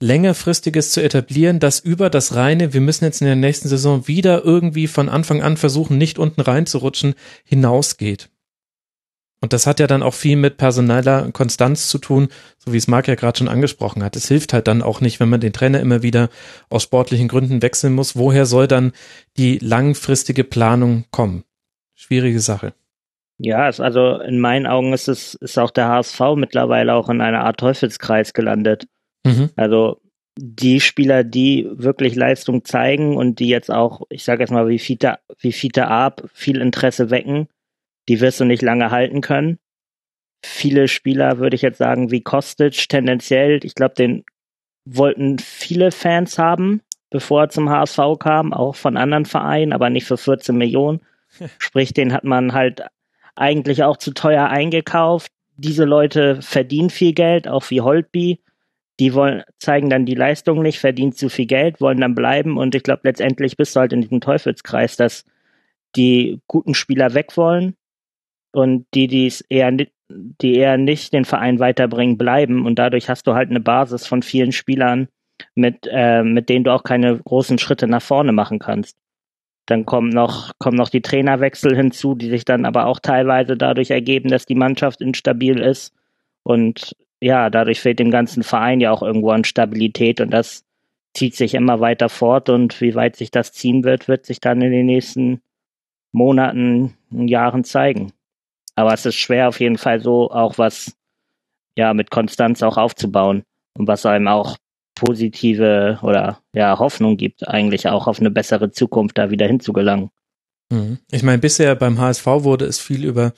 längerfristiges 0.00 0.92
zu 0.92 1.02
etablieren, 1.02 1.60
das 1.60 1.78
über 1.78 2.10
das 2.10 2.34
reine, 2.34 2.72
wir 2.72 2.80
müssen 2.80 3.04
jetzt 3.04 3.20
in 3.20 3.26
der 3.26 3.36
nächsten 3.36 3.68
Saison 3.68 4.08
wieder 4.08 4.44
irgendwie 4.44 4.86
von 4.86 5.08
Anfang 5.08 5.42
an 5.42 5.56
versuchen, 5.56 5.98
nicht 5.98 6.18
unten 6.18 6.40
reinzurutschen, 6.40 7.14
hinausgeht. 7.44 8.30
Und 9.42 9.54
das 9.54 9.66
hat 9.66 9.80
ja 9.80 9.86
dann 9.86 10.02
auch 10.02 10.12
viel 10.12 10.36
mit 10.36 10.58
personeller 10.58 11.30
Konstanz 11.32 11.88
zu 11.88 11.98
tun, 11.98 12.28
so 12.58 12.72
wie 12.72 12.76
es 12.76 12.88
Marc 12.88 13.08
ja 13.08 13.14
gerade 13.14 13.38
schon 13.38 13.48
angesprochen 13.48 14.02
hat. 14.02 14.14
Es 14.16 14.28
hilft 14.28 14.52
halt 14.52 14.68
dann 14.68 14.82
auch 14.82 15.00
nicht, 15.00 15.18
wenn 15.18 15.30
man 15.30 15.40
den 15.40 15.54
Trainer 15.54 15.80
immer 15.80 16.02
wieder 16.02 16.28
aus 16.68 16.82
sportlichen 16.82 17.28
Gründen 17.28 17.62
wechseln 17.62 17.94
muss. 17.94 18.16
Woher 18.16 18.44
soll 18.44 18.68
dann 18.68 18.92
die 19.38 19.58
langfristige 19.58 20.44
Planung 20.44 21.04
kommen? 21.10 21.44
Schwierige 21.94 22.40
Sache. 22.40 22.74
Ja, 23.38 23.64
also 23.64 24.20
in 24.20 24.38
meinen 24.38 24.66
Augen 24.66 24.92
ist 24.92 25.08
es 25.08 25.32
ist 25.34 25.58
auch 25.58 25.70
der 25.70 25.88
HSV 25.88 26.20
mittlerweile 26.36 26.92
auch 26.92 27.08
in 27.08 27.22
einer 27.22 27.42
Art 27.44 27.58
Teufelskreis 27.58 28.34
gelandet. 28.34 28.86
Mhm. 29.24 29.50
Also 29.56 30.00
die 30.36 30.80
Spieler, 30.80 31.24
die 31.24 31.68
wirklich 31.70 32.14
Leistung 32.14 32.64
zeigen 32.64 33.16
und 33.16 33.40
die 33.40 33.48
jetzt 33.48 33.70
auch, 33.70 34.02
ich 34.08 34.24
sage 34.24 34.42
jetzt 34.42 34.50
mal 34.50 34.68
wie 34.68 34.78
Fiete, 34.78 35.18
wie 35.38 35.52
Fiete 35.52 35.88
Ab 35.88 36.22
viel 36.32 36.60
Interesse 36.60 37.10
wecken, 37.10 37.48
die 38.08 38.20
wirst 38.20 38.40
du 38.40 38.44
nicht 38.44 38.62
lange 38.62 38.90
halten 38.90 39.20
können. 39.20 39.58
Viele 40.42 40.88
Spieler, 40.88 41.38
würde 41.38 41.56
ich 41.56 41.62
jetzt 41.62 41.78
sagen, 41.78 42.10
wie 42.10 42.22
Kostic 42.22 42.88
tendenziell, 42.88 43.64
ich 43.64 43.74
glaube, 43.74 43.94
den 43.94 44.24
wollten 44.84 45.38
viele 45.38 45.92
Fans 45.92 46.38
haben, 46.38 46.80
bevor 47.10 47.42
er 47.42 47.48
zum 47.50 47.68
HSV 47.68 47.98
kam, 48.18 48.52
auch 48.52 48.74
von 48.74 48.96
anderen 48.96 49.26
Vereinen, 49.26 49.72
aber 49.72 49.90
nicht 49.90 50.06
für 50.06 50.16
14 50.16 50.56
Millionen. 50.56 51.00
Sprich, 51.58 51.92
den 51.92 52.12
hat 52.12 52.24
man 52.24 52.54
halt 52.54 52.82
eigentlich 53.36 53.84
auch 53.84 53.96
zu 53.96 54.12
teuer 54.12 54.48
eingekauft. 54.48 55.30
Diese 55.56 55.84
Leute 55.84 56.40
verdienen 56.40 56.90
viel 56.90 57.12
Geld, 57.12 57.46
auch 57.46 57.68
wie 57.70 57.82
Holtby. 57.82 58.40
Die 59.00 59.14
wollen, 59.14 59.42
zeigen 59.58 59.90
dann 59.90 60.06
die 60.06 60.14
Leistung 60.14 60.62
nicht, 60.62 60.78
verdienen 60.78 61.12
zu 61.12 61.28
viel 61.28 61.46
Geld, 61.46 61.80
wollen 61.80 62.00
dann 62.00 62.14
bleiben 62.14 62.56
und 62.56 62.74
ich 62.74 62.82
glaube, 62.82 63.00
letztendlich 63.04 63.56
bist 63.56 63.74
du 63.74 63.80
halt 63.80 63.92
in 63.92 64.02
diesem 64.02 64.20
Teufelskreis, 64.20 64.96
dass 64.96 65.24
die 65.96 66.40
guten 66.46 66.74
Spieler 66.74 67.14
weg 67.14 67.36
wollen 67.36 67.74
und 68.52 68.86
die, 68.94 69.08
die 69.08 69.26
es 69.26 69.40
eher, 69.42 69.72
die 70.10 70.54
eher 70.54 70.76
nicht 70.76 71.12
den 71.12 71.24
Verein 71.24 71.58
weiterbringen, 71.58 72.18
bleiben. 72.18 72.66
Und 72.66 72.78
dadurch 72.78 73.08
hast 73.08 73.26
du 73.26 73.34
halt 73.34 73.50
eine 73.50 73.60
Basis 73.60 74.06
von 74.06 74.22
vielen 74.22 74.52
Spielern, 74.52 75.08
mit, 75.54 75.88
äh, 75.90 76.22
mit 76.22 76.48
denen 76.48 76.64
du 76.64 76.72
auch 76.72 76.82
keine 76.82 77.18
großen 77.18 77.58
Schritte 77.58 77.86
nach 77.86 78.02
vorne 78.02 78.32
machen 78.32 78.58
kannst. 78.58 78.96
Dann 79.66 79.86
kommen 79.86 80.10
noch, 80.10 80.52
kommen 80.58 80.76
noch 80.76 80.88
die 80.88 81.02
Trainerwechsel 81.02 81.76
hinzu, 81.76 82.14
die 82.14 82.28
sich 82.28 82.44
dann 82.44 82.64
aber 82.64 82.86
auch 82.86 82.98
teilweise 82.98 83.56
dadurch 83.56 83.90
ergeben, 83.90 84.28
dass 84.28 84.46
die 84.46 84.54
Mannschaft 84.54 85.00
instabil 85.00 85.60
ist. 85.60 85.94
Und 86.42 86.96
ja, 87.20 87.50
dadurch 87.50 87.80
fehlt 87.80 87.98
dem 87.98 88.10
ganzen 88.10 88.42
Verein 88.42 88.80
ja 88.80 88.90
auch 88.90 89.02
irgendwo 89.02 89.30
an 89.30 89.44
Stabilität 89.44 90.20
und 90.20 90.30
das 90.30 90.64
zieht 91.14 91.36
sich 91.36 91.54
immer 91.54 91.80
weiter 91.80 92.08
fort 92.08 92.48
und 92.48 92.80
wie 92.80 92.94
weit 92.94 93.16
sich 93.16 93.30
das 93.30 93.52
ziehen 93.52 93.84
wird, 93.84 94.08
wird 94.08 94.26
sich 94.26 94.40
dann 94.40 94.62
in 94.62 94.70
den 94.70 94.86
nächsten 94.86 95.40
Monaten, 96.12 96.96
Jahren 97.10 97.64
zeigen. 97.64 98.12
Aber 98.74 98.94
es 98.94 99.04
ist 99.04 99.16
schwer 99.16 99.48
auf 99.48 99.60
jeden 99.60 99.78
Fall 99.78 100.00
so 100.00 100.30
auch 100.30 100.58
was 100.58 100.96
ja 101.76 101.92
mit 101.94 102.10
Konstanz 102.10 102.62
auch 102.62 102.76
aufzubauen 102.76 103.42
und 103.76 103.86
was 103.86 104.06
einem 104.06 104.28
auch 104.28 104.56
positive 104.94 105.98
oder 106.02 106.38
ja 106.54 106.78
Hoffnung 106.78 107.16
gibt, 107.16 107.48
eigentlich 107.48 107.88
auch 107.88 108.06
auf 108.06 108.20
eine 108.20 108.30
bessere 108.30 108.70
Zukunft 108.70 109.18
da 109.18 109.30
wieder 109.30 109.46
hinzugelangen. 109.46 110.10
Mhm. 110.70 110.98
Ich 111.10 111.22
meine, 111.22 111.38
bisher 111.38 111.74
beim 111.74 111.98
HSV 111.98 112.26
wurde 112.26 112.66
es 112.66 112.78
viel 112.78 113.04
über 113.04 113.32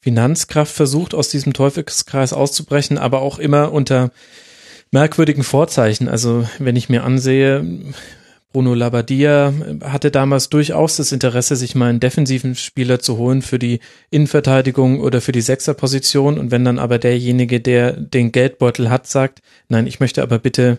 Finanzkraft 0.00 0.72
versucht, 0.72 1.14
aus 1.14 1.28
diesem 1.28 1.52
Teufelskreis 1.52 2.32
auszubrechen, 2.32 2.98
aber 2.98 3.22
auch 3.22 3.38
immer 3.38 3.72
unter 3.72 4.10
merkwürdigen 4.92 5.42
Vorzeichen. 5.42 6.08
Also 6.08 6.48
wenn 6.58 6.76
ich 6.76 6.88
mir 6.88 7.04
ansehe, 7.04 7.94
Bruno 8.52 8.72
Labbadia 8.72 9.52
hatte 9.82 10.10
damals 10.10 10.48
durchaus 10.48 10.96
das 10.96 11.12
Interesse, 11.12 11.56
sich 11.56 11.74
mal 11.74 11.90
einen 11.90 12.00
defensiven 12.00 12.54
Spieler 12.54 13.00
zu 13.00 13.18
holen 13.18 13.42
für 13.42 13.58
die 13.58 13.80
Innenverteidigung 14.10 15.00
oder 15.00 15.20
für 15.20 15.32
die 15.32 15.42
Sechserposition. 15.42 16.38
Und 16.38 16.50
wenn 16.50 16.64
dann 16.64 16.78
aber 16.78 16.98
derjenige, 16.98 17.60
der 17.60 17.92
den 17.92 18.32
Geldbeutel 18.32 18.88
hat, 18.88 19.06
sagt, 19.06 19.42
nein, 19.68 19.86
ich 19.86 20.00
möchte 20.00 20.22
aber 20.22 20.38
bitte 20.38 20.78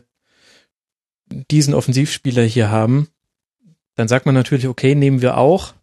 diesen 1.52 1.74
Offensivspieler 1.74 2.44
hier 2.44 2.72
haben, 2.72 3.10
dann 3.96 4.08
sagt 4.08 4.26
man 4.26 4.34
natürlich, 4.34 4.68
okay, 4.68 4.96
nehmen 4.96 5.22
wir 5.22 5.38
auch. 5.38 5.74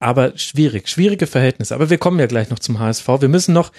Aber 0.00 0.36
schwierig, 0.36 0.88
schwierige 0.88 1.26
Verhältnisse. 1.26 1.74
Aber 1.74 1.90
wir 1.90 1.98
kommen 1.98 2.20
ja 2.20 2.26
gleich 2.26 2.50
noch 2.50 2.60
zum 2.60 2.78
HSV. 2.78 3.08
Wir 3.20 3.28
müssen 3.28 3.52
noch 3.52 3.72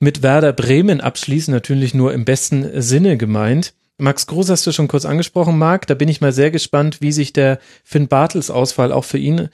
mit 0.00 0.22
Werder 0.22 0.52
Bremen 0.52 1.00
abschließen, 1.00 1.52
natürlich 1.52 1.94
nur 1.94 2.12
im 2.12 2.24
besten 2.24 2.82
Sinne 2.82 3.16
gemeint. 3.16 3.74
Max 3.98 4.26
Groß 4.26 4.48
hast 4.48 4.66
du 4.66 4.72
schon 4.72 4.88
kurz 4.88 5.04
angesprochen, 5.04 5.58
Marc. 5.58 5.86
Da 5.86 5.94
bin 5.94 6.08
ich 6.08 6.20
mal 6.20 6.32
sehr 6.32 6.50
gespannt, 6.50 7.00
wie 7.00 7.12
sich 7.12 7.32
der 7.32 7.60
Finn 7.84 8.08
Bartels 8.08 8.50
Ausfall 8.50 8.92
auch 8.92 9.04
für 9.04 9.18
ihn 9.18 9.48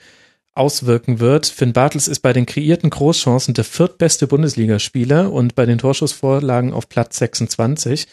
auswirken 0.53 1.19
wird. 1.19 1.45
Finn 1.45 1.73
Bartels 1.73 2.07
ist 2.07 2.21
bei 2.21 2.33
den 2.33 2.45
kreierten 2.45 2.89
Großchancen 2.89 3.53
der 3.53 3.63
viertbeste 3.63 4.25
Bundesligaspieler 4.25 5.31
und 5.31 5.53
bei 5.53 5.65
den 5.65 5.77
Torschussvorlagen 5.77 6.73
auf 6.73 6.89
Platz 6.89 7.19
26. 7.19 8.07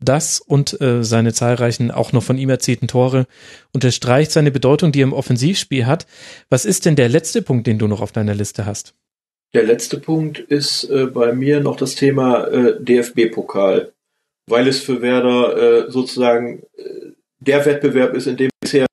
Das 0.00 0.40
und 0.40 0.80
äh, 0.80 1.02
seine 1.04 1.32
zahlreichen 1.32 1.90
auch 1.90 2.12
noch 2.12 2.22
von 2.22 2.36
ihm 2.36 2.50
erzielten 2.50 2.88
Tore 2.88 3.26
unterstreicht 3.72 4.32
seine 4.32 4.50
Bedeutung, 4.50 4.92
die 4.92 5.00
er 5.00 5.04
im 5.04 5.12
Offensivspiel 5.12 5.86
hat. 5.86 6.06
Was 6.50 6.64
ist 6.64 6.84
denn 6.84 6.96
der 6.96 7.08
letzte 7.08 7.42
Punkt, 7.42 7.66
den 7.66 7.78
du 7.78 7.86
noch 7.86 8.00
auf 8.00 8.12
deiner 8.12 8.34
Liste 8.34 8.66
hast? 8.66 8.94
der 9.54 9.62
letzte 9.62 9.98
Punkt 9.98 10.38
ist 10.38 10.84
äh, 10.90 11.06
bei 11.06 11.32
mir 11.32 11.60
noch 11.60 11.76
das 11.76 11.94
Thema 11.94 12.46
äh, 12.48 12.74
DFB-Pokal, 12.80 13.92
weil 14.48 14.68
es 14.68 14.80
für 14.80 15.00
Werder 15.00 15.86
äh, 15.86 15.90
sozusagen 15.90 16.64
äh, 16.76 17.12
der 17.38 17.64
Wettbewerb 17.64 18.14
ist, 18.14 18.26
in 18.26 18.36
dem 18.36 18.50
bisher 18.60 18.86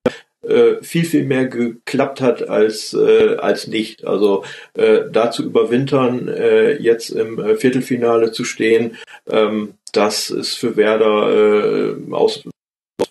äh, 0.46 0.82
viel, 0.82 1.04
viel 1.04 1.24
mehr 1.24 1.46
geklappt 1.46 2.20
hat 2.20 2.48
als, 2.48 2.94
äh, 2.94 3.36
als 3.36 3.66
nicht. 3.66 4.06
Also 4.06 4.44
da 4.74 5.30
zu 5.30 5.44
überwintern, 5.44 6.30
jetzt 6.78 7.10
im 7.10 7.38
Viertelfinale 7.56 8.32
zu 8.32 8.44
stehen, 8.44 8.96
ähm, 9.30 9.74
das 9.92 10.30
ist 10.30 10.58
für 10.58 10.76
Werder 10.76 11.96
äh, 11.98 12.12
aus 12.12 12.44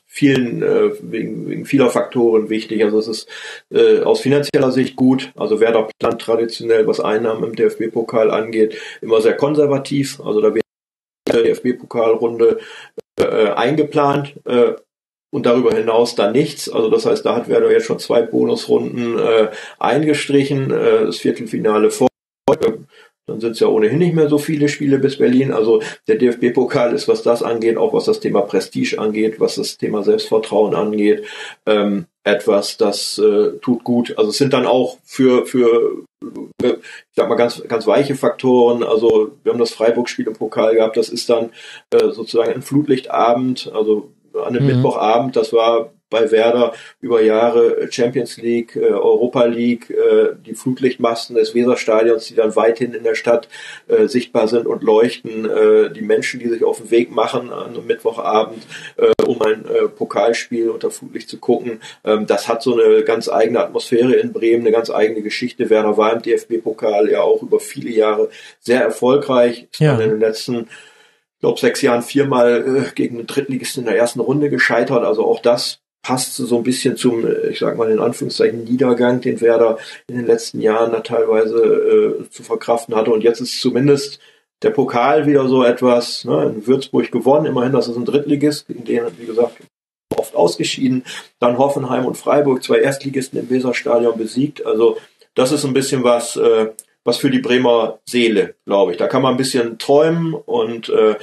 vielen, 0.07 0.61
äh, 0.61 0.91
wegen, 1.01 1.49
wegen 1.49 1.65
vieler 1.65 1.89
Faktoren 1.89 2.49
wichtig. 2.49 2.83
Also 2.83 2.99
es 2.99 3.07
ist 3.07 3.29
äh, 3.71 4.01
aus 4.01 4.21
finanzieller 4.21 4.71
Sicht 4.71 4.95
gut. 4.95 5.31
Also 5.35 5.59
Werder 5.59 5.87
plant 5.99 6.21
traditionell, 6.21 6.85
was 6.85 6.99
Einnahmen 6.99 7.43
im 7.45 7.55
DFB-Pokal 7.55 8.29
angeht, 8.29 8.77
immer 9.01 9.21
sehr 9.21 9.37
konservativ. 9.37 10.19
Also 10.19 10.41
da 10.41 10.53
wird 10.53 10.65
die 11.27 11.31
DFB-Pokalrunde 11.31 12.59
äh, 13.19 13.51
eingeplant. 13.51 14.35
Äh, 14.45 14.73
und 15.33 15.45
darüber 15.45 15.73
hinaus 15.73 16.15
dann 16.15 16.33
nichts. 16.33 16.69
Also 16.69 16.89
das 16.89 17.05
heißt, 17.05 17.25
da 17.25 17.35
hat 17.35 17.47
Werder 17.47 17.71
jetzt 17.71 17.85
schon 17.85 17.99
zwei 17.99 18.21
Bonusrunden 18.21 19.17
äh, 19.17 19.49
eingestrichen, 19.79 20.71
äh, 20.71 21.05
das 21.05 21.17
Viertelfinale 21.17 21.89
vor. 21.89 22.09
Dann 23.27 23.39
sind 23.39 23.51
es 23.51 23.59
ja 23.59 23.67
ohnehin 23.67 23.99
nicht 23.99 24.15
mehr 24.15 24.29
so 24.29 24.37
viele 24.37 24.67
Spiele 24.67 24.97
bis 24.97 25.17
Berlin. 25.17 25.51
Also 25.51 25.81
der 26.07 26.17
DFB-Pokal 26.17 26.93
ist, 26.93 27.07
was 27.07 27.21
das 27.21 27.43
angeht, 27.43 27.77
auch 27.77 27.93
was 27.93 28.05
das 28.05 28.19
Thema 28.19 28.41
Prestige 28.41 28.99
angeht, 28.99 29.39
was 29.39 29.55
das 29.55 29.77
Thema 29.77 30.03
Selbstvertrauen 30.03 30.75
angeht, 30.75 31.23
ähm, 31.65 32.07
etwas, 32.23 32.77
das 32.77 33.17
äh, 33.17 33.57
tut 33.61 33.83
gut. 33.83 34.17
Also 34.17 34.29
es 34.29 34.37
sind 34.37 34.53
dann 34.53 34.65
auch 34.65 34.97
für, 35.03 35.45
für 35.45 36.03
ich 36.63 37.15
sag 37.15 37.29
mal, 37.29 37.35
ganz, 37.35 37.63
ganz 37.67 37.87
weiche 37.87 38.15
Faktoren. 38.15 38.83
Also 38.83 39.31
wir 39.43 39.51
haben 39.51 39.59
das 39.59 39.71
Freiburg-Spiel 39.71 40.27
im 40.27 40.33
Pokal 40.33 40.75
gehabt, 40.75 40.97
das 40.97 41.09
ist 41.09 41.29
dann 41.29 41.51
äh, 41.91 42.11
sozusagen 42.11 42.53
ein 42.53 42.61
Flutlichtabend, 42.61 43.71
also 43.73 44.11
an 44.33 44.55
einem 44.55 44.63
mhm. 44.63 44.75
Mittwochabend, 44.75 45.35
das 45.35 45.51
war 45.53 45.91
bei 46.11 46.29
Werder 46.29 46.73
über 46.99 47.23
Jahre 47.23 47.87
Champions 47.89 48.37
League, 48.37 48.75
äh, 48.75 48.91
Europa 48.91 49.45
League, 49.45 49.89
äh, 49.89 50.35
die 50.45 50.53
Flutlichtmasten 50.53 51.35
des 51.35 51.55
Weserstadions, 51.55 52.25
die 52.25 52.35
dann 52.35 52.55
weithin 52.55 52.93
in 52.93 53.03
der 53.03 53.15
Stadt 53.15 53.47
äh, 53.87 54.07
sichtbar 54.07 54.47
sind 54.47 54.67
und 54.67 54.83
leuchten, 54.83 55.49
äh, 55.49 55.89
die 55.89 56.01
Menschen, 56.01 56.39
die 56.39 56.49
sich 56.49 56.63
auf 56.63 56.77
den 56.77 56.91
Weg 56.91 57.09
machen 57.09 57.51
an 57.51 57.73
einem 57.73 57.87
Mittwochabend, 57.87 58.61
äh, 58.97 59.11
um 59.25 59.41
ein 59.41 59.65
äh, 59.65 59.87
Pokalspiel 59.87 60.69
unter 60.69 60.91
Flutlicht 60.91 61.29
zu 61.29 61.39
gucken, 61.39 61.81
ähm, 62.03 62.27
das 62.27 62.47
hat 62.47 62.61
so 62.61 62.79
eine 62.79 63.03
ganz 63.03 63.29
eigene 63.29 63.61
Atmosphäre 63.61 64.13
in 64.13 64.33
Bremen, 64.33 64.61
eine 64.61 64.71
ganz 64.71 64.91
eigene 64.91 65.21
Geschichte. 65.21 65.69
Werder 65.71 65.97
war 65.97 66.13
im 66.13 66.21
DFB-Pokal 66.21 67.09
ja 67.09 67.21
auch 67.21 67.41
über 67.41 67.59
viele 67.59 67.89
Jahre 67.89 68.29
sehr 68.59 68.81
erfolgreich, 68.81 69.67
ja. 69.79 69.97
in 69.97 70.09
den 70.09 70.19
letzten 70.19 70.67
glaube, 71.41 71.59
sechs 71.59 71.81
Jahren 71.81 72.03
viermal 72.03 72.85
äh, 72.85 72.91
gegen 72.93 73.17
einen 73.17 73.27
Drittligisten 73.27 73.83
in 73.83 73.89
der 73.89 73.97
ersten 73.97 74.19
Runde 74.19 74.49
gescheitert. 74.49 75.03
Also 75.03 75.25
auch 75.25 75.41
das 75.41 75.80
passt 76.01 76.35
so 76.35 76.57
ein 76.57 76.63
bisschen 76.63 76.97
zum, 76.97 77.25
äh, 77.25 77.49
ich 77.49 77.59
sag 77.59 77.77
mal 77.77 77.91
in 77.91 77.99
Anführungszeichen, 77.99 78.63
Niedergang, 78.63 79.21
den 79.21 79.41
Werder 79.41 79.77
in 80.07 80.15
den 80.15 80.25
letzten 80.25 80.61
Jahren 80.61 80.91
da 80.91 81.01
teilweise 81.01 81.57
äh, 81.57 82.29
zu 82.29 82.43
verkraften 82.43 82.95
hatte. 82.95 83.11
Und 83.11 83.23
jetzt 83.23 83.41
ist 83.41 83.61
zumindest 83.61 84.19
der 84.61 84.71
Pokal 84.71 85.25
wieder 85.25 85.47
so 85.47 85.63
etwas, 85.63 86.25
ne, 86.25 86.53
in 86.55 86.67
Würzburg 86.67 87.11
gewonnen, 87.11 87.47
immerhin, 87.47 87.71
das 87.71 87.87
ist 87.87 87.95
ein 87.95 88.05
Drittligist, 88.05 88.69
in 88.69 88.83
denen, 88.83 89.07
wie 89.17 89.25
gesagt, 89.25 89.57
oft 90.15 90.35
ausgeschieden. 90.35 91.03
Dann 91.39 91.57
Hoffenheim 91.57 92.05
und 92.05 92.17
Freiburg, 92.17 92.63
zwei 92.63 92.79
Erstligisten 92.79 93.39
im 93.39 93.49
Weserstadion 93.49 94.17
besiegt. 94.17 94.65
Also 94.65 94.97
das 95.33 95.51
ist 95.51 95.65
ein 95.65 95.73
bisschen 95.73 96.03
was, 96.03 96.35
äh, 96.35 96.71
was 97.03 97.17
für 97.17 97.31
die 97.31 97.39
Bremer 97.39 97.99
Seele, 98.05 98.55
glaube 98.65 98.91
ich. 98.91 98.97
Da 98.97 99.07
kann 99.07 99.21
man 99.21 99.33
ein 99.33 99.37
bisschen 99.37 99.77
träumen 99.79 100.33
und 100.33 100.89
äh, 100.89 101.15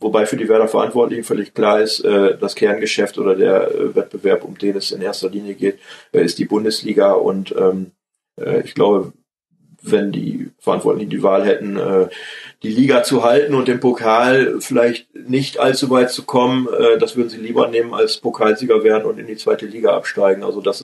wobei 0.00 0.26
für 0.26 0.36
die 0.36 0.48
Werder 0.48 0.68
Verantwortlichen 0.68 1.24
völlig 1.24 1.54
klar 1.54 1.80
ist, 1.80 2.00
äh, 2.00 2.36
das 2.38 2.54
Kerngeschäft 2.54 3.18
oder 3.18 3.34
der 3.34 3.70
äh, 3.70 3.94
Wettbewerb, 3.94 4.44
um 4.44 4.56
den 4.58 4.76
es 4.76 4.92
in 4.92 5.02
erster 5.02 5.30
Linie 5.30 5.54
geht, 5.54 5.78
äh, 6.12 6.24
ist 6.24 6.38
die 6.38 6.44
Bundesliga 6.44 7.12
und 7.12 7.54
ähm, 7.56 7.92
äh, 8.40 8.60
ich 8.62 8.74
glaube, 8.74 9.12
wenn 9.82 10.12
die 10.12 10.50
Verantwortlichen 10.58 11.10
die 11.10 11.22
Wahl 11.22 11.44
hätten, 11.44 11.76
äh, 11.76 12.08
die 12.62 12.70
Liga 12.70 13.02
zu 13.02 13.22
halten 13.22 13.54
und 13.54 13.68
den 13.68 13.80
Pokal 13.80 14.56
vielleicht 14.60 15.14
nicht 15.14 15.58
allzu 15.58 15.90
weit 15.90 16.10
zu 16.10 16.24
kommen, 16.24 16.68
äh, 16.68 16.98
das 16.98 17.16
würden 17.16 17.28
sie 17.28 17.38
lieber 17.38 17.68
nehmen 17.68 17.94
als 17.94 18.18
Pokalsieger 18.18 18.82
werden 18.82 19.04
und 19.04 19.18
in 19.18 19.26
die 19.26 19.36
zweite 19.36 19.66
Liga 19.66 19.96
absteigen. 19.96 20.42
Also 20.42 20.60
das 20.60 20.82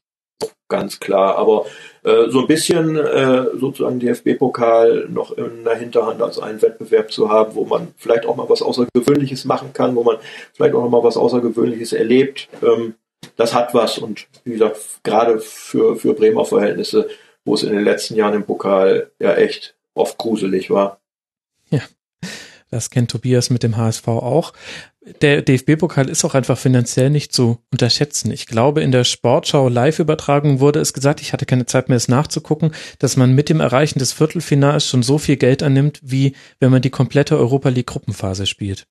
ganz 0.72 0.98
klar. 0.98 1.36
Aber 1.36 1.66
äh, 2.02 2.30
so 2.30 2.40
ein 2.40 2.46
bisschen 2.46 2.96
äh, 2.96 3.44
sozusagen 3.60 4.00
DFB-Pokal 4.00 5.06
noch 5.10 5.30
in 5.36 5.64
der 5.64 5.76
Hinterhand 5.76 6.20
als 6.20 6.38
einen 6.38 6.60
Wettbewerb 6.62 7.12
zu 7.12 7.30
haben, 7.30 7.54
wo 7.54 7.64
man 7.64 7.88
vielleicht 7.96 8.26
auch 8.26 8.34
mal 8.34 8.48
was 8.48 8.62
Außergewöhnliches 8.62 9.44
machen 9.44 9.72
kann, 9.72 9.94
wo 9.94 10.02
man 10.02 10.16
vielleicht 10.54 10.74
auch 10.74 10.82
noch 10.82 10.90
mal 10.90 11.04
was 11.04 11.16
Außergewöhnliches 11.16 11.92
erlebt. 11.92 12.48
Ähm, 12.62 12.94
das 13.36 13.54
hat 13.54 13.74
was 13.74 13.98
und 13.98 14.26
wie 14.44 14.52
gesagt, 14.52 14.78
gerade 15.04 15.38
für, 15.38 15.96
für 15.96 16.14
Bremer 16.14 16.44
Verhältnisse, 16.44 17.08
wo 17.44 17.54
es 17.54 17.62
in 17.62 17.72
den 17.72 17.84
letzten 17.84 18.16
Jahren 18.16 18.34
im 18.34 18.44
Pokal 18.44 19.12
ja 19.20 19.34
echt 19.34 19.76
oft 19.94 20.18
gruselig 20.18 20.70
war. 20.70 21.00
Ja, 21.70 21.82
das 22.70 22.90
kennt 22.90 23.10
Tobias 23.10 23.50
mit 23.50 23.62
dem 23.62 23.76
HSV 23.76 24.08
auch 24.08 24.52
der 25.20 25.42
DFB-Pokal 25.42 26.08
ist 26.08 26.24
auch 26.24 26.34
einfach 26.34 26.56
finanziell 26.56 27.10
nicht 27.10 27.32
zu 27.32 27.58
unterschätzen. 27.72 28.30
Ich 28.30 28.46
glaube, 28.46 28.82
in 28.82 28.92
der 28.92 29.04
Sportschau 29.04 29.68
Live-Übertragung 29.68 30.60
wurde 30.60 30.80
es 30.80 30.92
gesagt, 30.92 31.20
ich 31.20 31.32
hatte 31.32 31.46
keine 31.46 31.66
Zeit 31.66 31.88
mehr, 31.88 31.96
es 31.96 32.08
nachzugucken, 32.08 32.72
dass 32.98 33.16
man 33.16 33.34
mit 33.34 33.48
dem 33.48 33.60
Erreichen 33.60 33.98
des 33.98 34.12
Viertelfinals 34.12 34.86
schon 34.86 35.02
so 35.02 35.18
viel 35.18 35.36
Geld 35.36 35.62
annimmt, 35.62 36.00
wie 36.02 36.34
wenn 36.60 36.70
man 36.70 36.82
die 36.82 36.90
komplette 36.90 37.36
Europa 37.36 37.68
League 37.68 37.86
Gruppenphase 37.86 38.46
spielt 38.46 38.86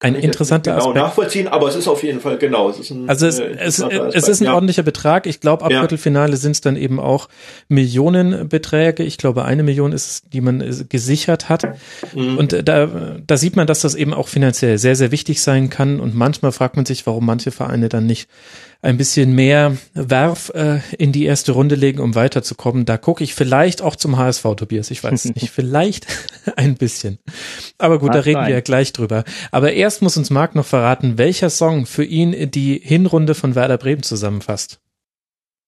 ein 0.00 0.14
interessanter 0.14 0.72
genau 0.72 0.90
Aspekt. 0.90 0.96
nachvollziehen, 0.96 1.48
aber 1.48 1.68
es 1.68 1.74
ist 1.74 1.88
auf 1.88 2.04
jeden 2.04 2.20
Fall 2.20 2.38
genau. 2.38 2.70
Es 2.70 2.78
ist 2.78 2.90
ein, 2.90 3.08
also 3.08 3.26
es, 3.26 3.40
äh, 3.40 3.48
es, 3.58 3.78
es 3.80 4.28
ist 4.28 4.40
ein 4.40 4.44
ja. 4.44 4.54
ordentlicher 4.54 4.84
Betrag. 4.84 5.26
Ich 5.26 5.40
glaube, 5.40 5.64
ab 5.64 5.72
ja. 5.72 5.80
Viertelfinale 5.80 6.36
sind 6.36 6.52
es 6.52 6.60
dann 6.60 6.76
eben 6.76 7.00
auch 7.00 7.28
Millionenbeträge. 7.66 9.02
Ich 9.02 9.18
glaube, 9.18 9.44
eine 9.44 9.64
Million 9.64 9.90
ist 9.90 10.06
es, 10.06 10.22
die 10.32 10.40
man 10.40 10.60
äh, 10.60 10.72
gesichert 10.88 11.48
hat. 11.48 11.76
Mhm. 12.14 12.38
Und 12.38 12.52
äh, 12.52 12.62
da, 12.62 13.16
da 13.26 13.36
sieht 13.36 13.56
man, 13.56 13.66
dass 13.66 13.80
das 13.80 13.96
eben 13.96 14.14
auch 14.14 14.28
finanziell 14.28 14.78
sehr, 14.78 14.94
sehr 14.94 15.10
wichtig 15.10 15.42
sein 15.42 15.68
kann. 15.68 15.98
Und 15.98 16.14
manchmal 16.14 16.52
fragt 16.52 16.76
man 16.76 16.86
sich, 16.86 17.04
warum 17.04 17.26
manche 17.26 17.50
Vereine 17.50 17.88
dann 17.88 18.06
nicht 18.06 18.28
ein 18.80 18.96
bisschen 18.96 19.34
mehr 19.34 19.76
Werf 19.94 20.50
äh, 20.54 20.78
in 20.96 21.10
die 21.10 21.24
erste 21.24 21.52
Runde 21.52 21.74
legen, 21.74 22.00
um 22.00 22.14
weiterzukommen. 22.14 22.84
Da 22.84 22.96
gucke 22.96 23.24
ich 23.24 23.34
vielleicht 23.34 23.82
auch 23.82 23.96
zum 23.96 24.16
HSV, 24.16 24.42
Tobias. 24.56 24.90
Ich 24.90 25.02
weiß 25.02 25.26
nicht, 25.26 25.50
vielleicht 25.54 26.06
ein 26.56 26.76
bisschen. 26.76 27.18
Aber 27.78 27.98
gut, 27.98 28.10
Ach, 28.10 28.14
da 28.14 28.20
reden 28.20 28.40
nein. 28.40 28.48
wir 28.48 28.54
ja 28.54 28.60
gleich 28.60 28.92
drüber. 28.92 29.24
Aber 29.50 29.72
erst 29.72 30.02
muss 30.02 30.16
uns 30.16 30.30
Marc 30.30 30.54
noch 30.54 30.66
verraten, 30.66 31.18
welcher 31.18 31.50
Song 31.50 31.86
für 31.86 32.04
ihn 32.04 32.50
die 32.50 32.80
Hinrunde 32.82 33.34
von 33.34 33.54
Werder 33.54 33.78
Bremen 33.78 34.02
zusammenfasst. 34.02 34.80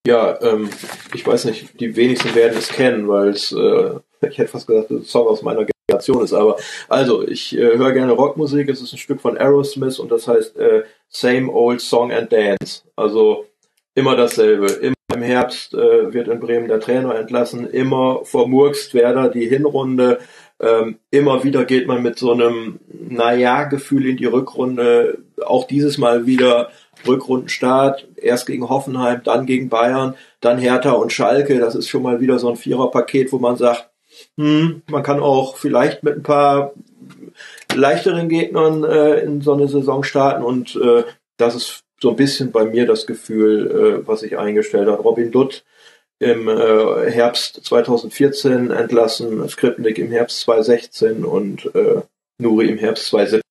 Ja, 0.07 0.41
ähm, 0.41 0.71
ich 1.13 1.27
weiß 1.27 1.45
nicht, 1.47 1.81
die 1.81 1.95
wenigsten 1.97 2.35
werden 2.35 2.57
es 2.57 2.69
kennen, 2.69 3.09
weil 3.09 3.31
es, 3.31 3.53
äh, 3.53 3.91
ich 4.29 4.39
hätte 4.39 4.53
fast 4.53 4.67
gesagt, 4.67 4.91
ein 4.91 5.05
Song 5.05 5.27
aus 5.27 5.43
meiner 5.43 5.67
Generation 5.91 6.25
ist. 6.25 6.33
Aber 6.33 6.57
also, 6.89 7.27
ich 7.27 7.57
äh, 7.57 7.77
höre 7.77 7.93
gerne 7.93 8.13
Rockmusik. 8.13 8.69
Es 8.69 8.81
ist 8.81 8.93
ein 8.93 8.99
Stück 8.99 9.21
von 9.21 9.37
Aerosmith 9.37 9.99
und 9.99 10.11
das 10.11 10.29
heißt 10.29 10.57
äh, 10.57 10.83
Same 11.09 11.53
Old 11.53 11.81
Song 11.81 12.13
and 12.13 12.33
Dance. 12.33 12.83
Also 12.97 13.47
immer 13.95 14.17
dasselbe. 14.17 14.67
Immer 14.67 14.95
im 15.15 15.23
Herbst 15.23 15.75
äh, 15.75 16.13
wird 16.13 16.29
in 16.29 16.41
Bremen 16.41 16.69
der 16.69 16.81
Trainer 16.81 17.15
entlassen. 17.15 17.69
Immer 17.69 18.21
vermurkst 18.25 18.95
Werder 18.95 19.29
die 19.29 19.49
Hinrunde. 19.49 20.19
Ähm, 20.61 20.99
immer 21.11 21.43
wieder 21.43 21.65
geht 21.65 21.87
man 21.87 22.03
mit 22.03 22.19
so 22.19 22.33
einem 22.33 22.81
Naja-Gefühl 22.89 24.07
in 24.07 24.17
die 24.17 24.27
Rückrunde. 24.27 25.19
Auch 25.45 25.67
dieses 25.67 25.99
Mal 25.99 26.27
wieder 26.27 26.71
Rückrundenstart. 27.07 28.07
Erst 28.17 28.47
gegen 28.47 28.69
Hoffenheim, 28.69 29.23
dann 29.25 29.47
gegen 29.47 29.69
Bayern, 29.69 30.15
dann 30.41 30.59
Hertha 30.59 30.93
und 30.93 31.13
Schalke. 31.13 31.59
Das 31.59 31.75
ist 31.75 31.89
schon 31.89 32.03
mal 32.03 32.21
wieder 32.21 32.39
so 32.39 32.49
ein 32.49 32.57
Viererpaket, 32.57 33.33
wo 33.33 33.39
man 33.39 33.57
sagt, 33.57 33.90
hm, 34.41 34.83
man 34.91 35.03
kann 35.03 35.21
auch 35.21 35.59
vielleicht 35.59 36.03
mit 36.03 36.17
ein 36.17 36.23
paar 36.23 36.73
leichteren 37.75 38.31
Gegnern 38.31 38.85
äh, 38.85 39.21
in 39.21 39.43
so 39.43 39.53
eine 39.53 39.69
Saison 39.69 40.03
starten 40.03 40.43
und 40.43 40.77
äh, 40.77 41.05
das 41.37 41.55
ist 41.55 41.81
so 42.01 42.11
ein 42.11 42.17
bisschen 42.17 42.51
bei 42.51 42.65
mir 42.65 42.87
das 42.87 43.07
Gefühl, 43.07 44.01
äh, 44.03 44.07
was 44.07 44.21
sich 44.21 44.39
eingestellt 44.39 44.89
hat. 44.89 45.05
Robin 45.05 45.31
Dutt 45.31 45.63
im 46.21 46.49
äh, 46.49 47.11
Herbst 47.11 47.61
2014 47.67 48.71
entlassen, 48.71 49.47
Skripnik 49.47 49.99
im 49.99 50.11
Herbst 50.11 50.41
2016 50.41 51.27
und 51.27 51.67
äh, 51.75 52.01
Nuri 52.39 52.71
im 52.71 52.79
Herbst 52.79 53.09
2017. 53.09 53.43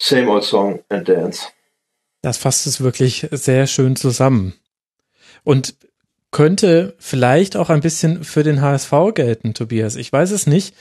Same 0.00 0.30
old 0.30 0.44
song 0.44 0.84
and 0.88 1.08
dance. 1.08 1.48
Das 2.22 2.38
fasst 2.38 2.68
es 2.68 2.80
wirklich 2.80 3.26
sehr 3.32 3.66
schön 3.66 3.96
zusammen. 3.96 4.54
Und 5.42 5.74
könnte 6.30 6.94
vielleicht 6.98 7.56
auch 7.56 7.70
ein 7.70 7.80
bisschen 7.80 8.24
für 8.24 8.42
den 8.42 8.60
HSV 8.60 8.92
gelten, 9.14 9.54
Tobias. 9.54 9.96
Ich 9.96 10.12
weiß 10.12 10.30
es 10.30 10.46
nicht. 10.46 10.74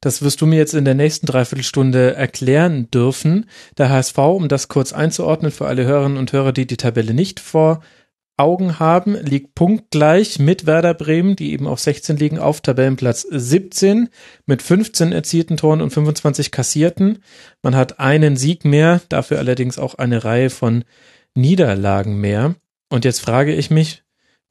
Das 0.00 0.22
wirst 0.22 0.40
du 0.40 0.46
mir 0.46 0.56
jetzt 0.56 0.74
in 0.74 0.84
der 0.84 0.94
nächsten 0.94 1.26
Dreiviertelstunde 1.26 2.14
erklären 2.14 2.90
dürfen. 2.90 3.46
Der 3.78 3.88
HSV, 3.88 4.18
um 4.18 4.48
das 4.48 4.68
kurz 4.68 4.92
einzuordnen 4.92 5.52
für 5.52 5.66
alle 5.66 5.84
Hörerinnen 5.84 6.18
und 6.18 6.32
Hörer, 6.32 6.52
die 6.52 6.66
die 6.66 6.76
Tabelle 6.76 7.14
nicht 7.14 7.38
vor 7.38 7.82
Augen 8.36 8.80
haben, 8.80 9.14
liegt 9.14 9.54
punktgleich 9.54 10.40
mit 10.40 10.66
Werder 10.66 10.94
Bremen, 10.94 11.36
die 11.36 11.52
eben 11.52 11.68
auf 11.68 11.78
16 11.78 12.16
liegen, 12.16 12.38
auf 12.38 12.60
Tabellenplatz 12.60 13.26
17 13.30 14.08
mit 14.46 14.62
15 14.62 15.12
erzielten 15.12 15.56
Toren 15.56 15.80
und 15.80 15.90
25 15.90 16.50
kassierten. 16.50 17.18
Man 17.62 17.76
hat 17.76 18.00
einen 18.00 18.36
Sieg 18.36 18.64
mehr, 18.64 19.00
dafür 19.08 19.38
allerdings 19.38 19.78
auch 19.78 19.94
eine 19.94 20.24
Reihe 20.24 20.50
von 20.50 20.84
Niederlagen 21.34 22.20
mehr. 22.20 22.56
Und 22.88 23.04
jetzt 23.04 23.20
frage 23.20 23.54
ich 23.54 23.70
mich, 23.70 24.01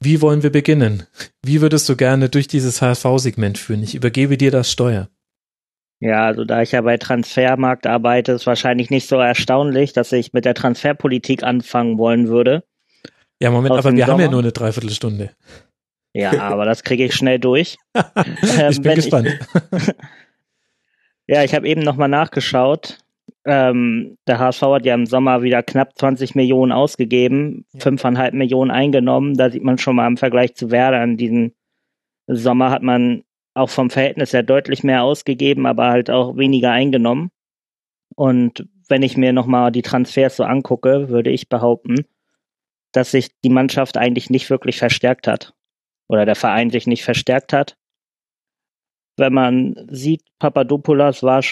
wie 0.04 0.20
wollen 0.20 0.42
wir 0.42 0.50
beginnen? 0.50 1.04
Wie 1.42 1.60
würdest 1.60 1.88
du 1.88 1.96
gerne 1.96 2.28
durch 2.28 2.48
dieses 2.48 2.82
HSV-Segment 2.82 3.58
führen? 3.58 3.82
Ich 3.82 3.94
übergebe 3.94 4.36
dir 4.36 4.50
das 4.50 4.70
Steuer. 4.70 5.08
Ja, 6.00 6.26
also 6.26 6.44
da 6.44 6.62
ich 6.62 6.72
ja 6.72 6.80
bei 6.80 6.96
Transfermarkt 6.96 7.86
arbeite, 7.86 8.32
ist 8.32 8.46
wahrscheinlich 8.46 8.90
nicht 8.90 9.08
so 9.08 9.16
erstaunlich, 9.16 9.92
dass 9.92 10.10
ich 10.10 10.32
mit 10.32 10.44
der 10.44 10.54
Transferpolitik 10.54 11.44
anfangen 11.44 11.96
wollen 11.96 12.26
würde. 12.26 12.64
Ja, 13.40 13.50
Moment, 13.50 13.72
aber 13.72 13.92
wir 13.92 14.04
Sommer. 14.06 14.06
haben 14.06 14.20
ja 14.20 14.30
nur 14.30 14.40
eine 14.40 14.52
Dreiviertelstunde. 14.52 15.30
Ja, 16.12 16.32
aber 16.40 16.64
das 16.64 16.82
kriege 16.82 17.04
ich 17.04 17.14
schnell 17.14 17.38
durch. 17.38 17.76
ich 17.94 18.82
bin 18.82 18.90
ähm, 18.92 18.96
gespannt. 18.96 19.28
Ich, 19.28 19.88
ja, 21.28 21.44
ich 21.44 21.54
habe 21.54 21.68
eben 21.68 21.82
nochmal 21.82 22.08
nachgeschaut. 22.08 22.98
Ähm, 23.44 24.18
der 24.26 24.38
HSV 24.38 24.62
hat 24.62 24.86
ja 24.86 24.94
im 24.94 25.06
Sommer 25.06 25.42
wieder 25.42 25.62
knapp 25.62 25.98
20 25.98 26.34
Millionen 26.34 26.70
ausgegeben, 26.70 27.66
fünfeinhalb 27.76 28.34
ja. 28.34 28.38
Millionen 28.38 28.70
eingenommen. 28.70 29.34
Da 29.34 29.50
sieht 29.50 29.64
man 29.64 29.78
schon 29.78 29.96
mal 29.96 30.06
im 30.06 30.16
Vergleich 30.16 30.54
zu 30.54 30.70
Werder 30.70 31.02
in 31.02 31.16
diesem 31.16 31.52
Sommer 32.28 32.70
hat 32.70 32.82
man 32.82 33.24
auch 33.54 33.68
vom 33.68 33.90
Verhältnis 33.90 34.32
her 34.32 34.42
deutlich 34.42 34.82
mehr 34.82 35.02
ausgegeben, 35.02 35.66
aber 35.66 35.88
halt 35.88 36.10
auch 36.10 36.36
weniger 36.36 36.70
eingenommen. 36.70 37.30
Und 38.14 38.66
wenn 38.88 39.02
ich 39.02 39.16
mir 39.16 39.32
nochmal 39.32 39.72
die 39.72 39.82
Transfers 39.82 40.36
so 40.36 40.44
angucke, 40.44 41.08
würde 41.08 41.30
ich 41.30 41.48
behaupten, 41.48 42.06
dass 42.92 43.10
sich 43.10 43.30
die 43.40 43.50
Mannschaft 43.50 43.96
eigentlich 43.96 44.30
nicht 44.30 44.50
wirklich 44.50 44.78
verstärkt 44.78 45.26
hat. 45.26 45.54
Oder 46.08 46.26
der 46.26 46.36
Verein 46.36 46.70
sich 46.70 46.86
nicht 46.86 47.04
verstärkt 47.04 47.52
hat. 47.52 47.76
Wenn 49.16 49.32
man 49.32 49.74
sieht, 49.90 50.22
Papadopoulos 50.38 51.22
war, 51.22 51.42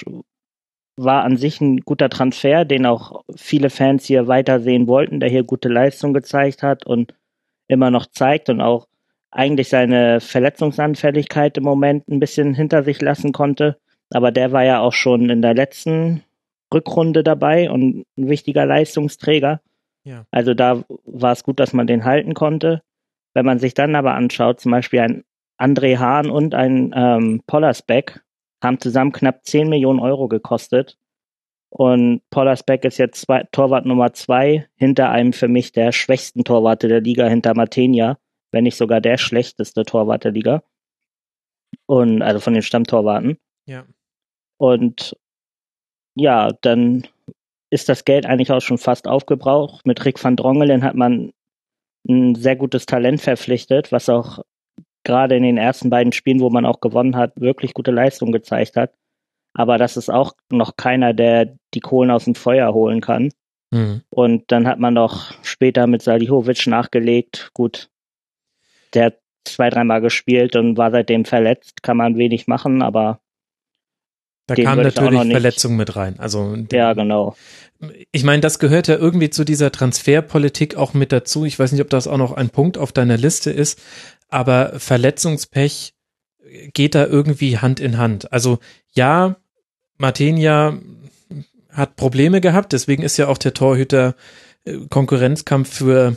war 0.96 1.24
an 1.24 1.36
sich 1.36 1.60
ein 1.60 1.78
guter 1.80 2.08
Transfer, 2.08 2.64
den 2.64 2.86
auch 2.86 3.22
viele 3.34 3.70
Fans 3.70 4.04
hier 4.04 4.28
weitersehen 4.28 4.86
wollten, 4.86 5.20
der 5.20 5.30
hier 5.30 5.44
gute 5.44 5.68
Leistung 5.68 6.12
gezeigt 6.12 6.62
hat 6.62 6.86
und 6.86 7.14
immer 7.68 7.90
noch 7.90 8.06
zeigt 8.06 8.48
und 8.50 8.60
auch 8.60 8.86
eigentlich 9.30 9.68
seine 9.68 10.20
Verletzungsanfälligkeit 10.20 11.56
im 11.56 11.64
Moment 11.64 12.08
ein 12.08 12.20
bisschen 12.20 12.54
hinter 12.54 12.82
sich 12.82 13.00
lassen 13.00 13.32
konnte. 13.32 13.78
Aber 14.12 14.32
der 14.32 14.52
war 14.52 14.64
ja 14.64 14.80
auch 14.80 14.92
schon 14.92 15.30
in 15.30 15.40
der 15.40 15.54
letzten 15.54 16.24
Rückrunde 16.74 17.22
dabei 17.22 17.70
und 17.70 18.04
ein 18.16 18.28
wichtiger 18.28 18.66
Leistungsträger. 18.66 19.60
Ja. 20.04 20.24
Also 20.30 20.54
da 20.54 20.84
war 21.04 21.32
es 21.32 21.44
gut, 21.44 21.60
dass 21.60 21.72
man 21.72 21.86
den 21.86 22.04
halten 22.04 22.34
konnte. 22.34 22.82
Wenn 23.34 23.46
man 23.46 23.60
sich 23.60 23.74
dann 23.74 23.94
aber 23.94 24.14
anschaut, 24.14 24.60
zum 24.60 24.72
Beispiel 24.72 25.00
ein 25.00 25.24
André 25.58 25.98
Hahn 25.98 26.30
und 26.30 26.54
ein 26.54 26.92
ähm, 26.94 27.42
Pollersbeck 27.46 28.20
haben 28.62 28.80
zusammen 28.80 29.12
knapp 29.12 29.44
10 29.44 29.68
Millionen 29.68 30.00
Euro 30.00 30.28
gekostet. 30.28 30.98
Und 31.70 32.22
Pollersbeck 32.30 32.84
ist 32.84 32.98
jetzt 32.98 33.20
zwei, 33.20 33.44
Torwart 33.52 33.86
Nummer 33.86 34.12
zwei 34.12 34.68
hinter 34.74 35.10
einem 35.10 35.32
für 35.32 35.48
mich 35.48 35.72
der 35.72 35.92
schwächsten 35.92 36.42
Torwarte 36.42 36.88
der 36.88 37.00
Liga, 37.00 37.28
hinter 37.28 37.54
Matenia, 37.54 38.18
wenn 38.50 38.64
nicht 38.64 38.76
sogar 38.76 39.00
der 39.00 39.18
schlechteste 39.18 39.84
Torwart 39.84 40.24
der 40.24 40.32
Liga. 40.32 40.62
Und 41.86 42.22
also 42.22 42.40
von 42.40 42.54
den 42.54 42.62
Stammtorwarten. 42.62 43.38
Ja. 43.66 43.86
Und 44.58 45.16
ja, 46.16 46.50
dann 46.60 47.06
ist 47.70 47.88
das 47.88 48.04
Geld 48.04 48.26
eigentlich 48.26 48.50
auch 48.50 48.60
schon 48.60 48.78
fast 48.78 49.06
aufgebraucht. 49.06 49.86
Mit 49.86 50.04
Rick 50.04 50.22
van 50.22 50.36
Drongelen 50.36 50.82
hat 50.82 50.96
man 50.96 51.32
ein 52.08 52.34
sehr 52.34 52.56
gutes 52.56 52.86
Talent 52.86 53.20
verpflichtet, 53.20 53.92
was 53.92 54.08
auch 54.08 54.40
gerade 55.10 55.36
in 55.36 55.42
den 55.42 55.58
ersten 55.58 55.90
beiden 55.90 56.12
Spielen, 56.12 56.38
wo 56.38 56.50
man 56.50 56.64
auch 56.64 56.80
gewonnen 56.80 57.16
hat, 57.16 57.32
wirklich 57.40 57.74
gute 57.74 57.90
Leistung 57.90 58.30
gezeigt 58.30 58.76
hat. 58.76 58.94
Aber 59.54 59.76
das 59.76 59.96
ist 59.96 60.08
auch 60.08 60.34
noch 60.52 60.76
keiner, 60.76 61.12
der 61.12 61.56
die 61.74 61.80
Kohlen 61.80 62.12
aus 62.12 62.26
dem 62.26 62.36
Feuer 62.36 62.72
holen 62.72 63.00
kann. 63.00 63.32
Mhm. 63.72 64.02
Und 64.08 64.44
dann 64.52 64.68
hat 64.68 64.78
man 64.78 64.94
noch 64.94 65.32
später 65.42 65.88
mit 65.88 66.02
Salihovic 66.02 66.68
nachgelegt. 66.68 67.50
Gut, 67.54 67.90
der 68.94 69.06
hat 69.06 69.18
zwei, 69.44 69.68
dreimal 69.68 70.00
gespielt 70.00 70.54
und 70.54 70.76
war 70.76 70.92
seitdem 70.92 71.24
verletzt. 71.24 71.82
Kann 71.82 71.96
man 71.96 72.16
wenig 72.16 72.46
machen, 72.46 72.80
aber 72.80 73.18
da 74.46 74.54
kam 74.54 74.82
natürlich 74.82 75.30
Verletzung 75.30 75.76
mit 75.76 75.96
rein. 75.96 76.14
Also 76.18 76.56
ja, 76.70 76.92
genau. 76.92 77.34
Ich 78.12 78.24
meine, 78.24 78.40
das 78.40 78.58
gehört 78.58 78.88
ja 78.88 78.96
irgendwie 78.96 79.30
zu 79.30 79.44
dieser 79.44 79.72
Transferpolitik 79.72 80.76
auch 80.76 80.94
mit 80.94 81.12
dazu. 81.12 81.44
Ich 81.44 81.58
weiß 81.58 81.72
nicht, 81.72 81.80
ob 81.80 81.88
das 81.90 82.06
auch 82.06 82.18
noch 82.18 82.32
ein 82.32 82.50
Punkt 82.50 82.76
auf 82.76 82.92
deiner 82.92 83.16
Liste 83.16 83.50
ist, 83.50 83.80
aber 84.30 84.78
Verletzungspech 84.78 85.94
geht 86.72 86.94
da 86.94 87.06
irgendwie 87.06 87.58
Hand 87.58 87.80
in 87.80 87.98
Hand. 87.98 88.32
Also 88.32 88.58
ja, 88.92 89.36
Martenia 89.98 90.78
hat 91.70 91.96
Probleme 91.96 92.40
gehabt, 92.40 92.72
deswegen 92.72 93.02
ist 93.02 93.16
ja 93.16 93.28
auch 93.28 93.38
der 93.38 93.54
Torhüter 93.54 94.14
äh, 94.64 94.78
Konkurrenzkampf 94.88 95.72
für 95.72 96.16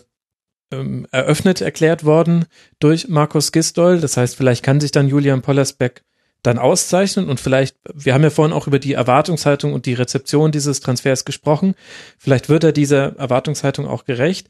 ähm, 0.71 1.07
eröffnet 1.11 1.61
erklärt 1.61 2.03
worden 2.03 2.45
durch 2.79 3.07
Markus 3.07 3.51
Gistol. 3.51 3.99
Das 3.99 4.17
heißt, 4.17 4.35
vielleicht 4.35 4.63
kann 4.63 4.79
sich 4.79 4.91
dann 4.91 5.07
Julian 5.07 5.41
Pollersbeck 5.41 6.03
dann 6.41 6.59
auszeichnen 6.59 7.29
und 7.29 7.39
vielleicht, 7.39 7.77
wir 7.93 8.13
haben 8.13 8.23
ja 8.23 8.29
vorhin 8.29 8.53
auch 8.53 8.67
über 8.67 8.79
die 8.79 8.93
Erwartungshaltung 8.93 9.73
und 9.73 9.85
die 9.85 9.93
Rezeption 9.93 10.51
dieses 10.51 10.81
Transfers 10.81 11.23
gesprochen, 11.23 11.73
vielleicht 12.17 12.49
wird 12.49 12.65
er 12.65 12.73
dieser 12.73 13.15
Erwartungshaltung 13.17 13.87
auch 13.87 14.03
gerecht. 14.03 14.49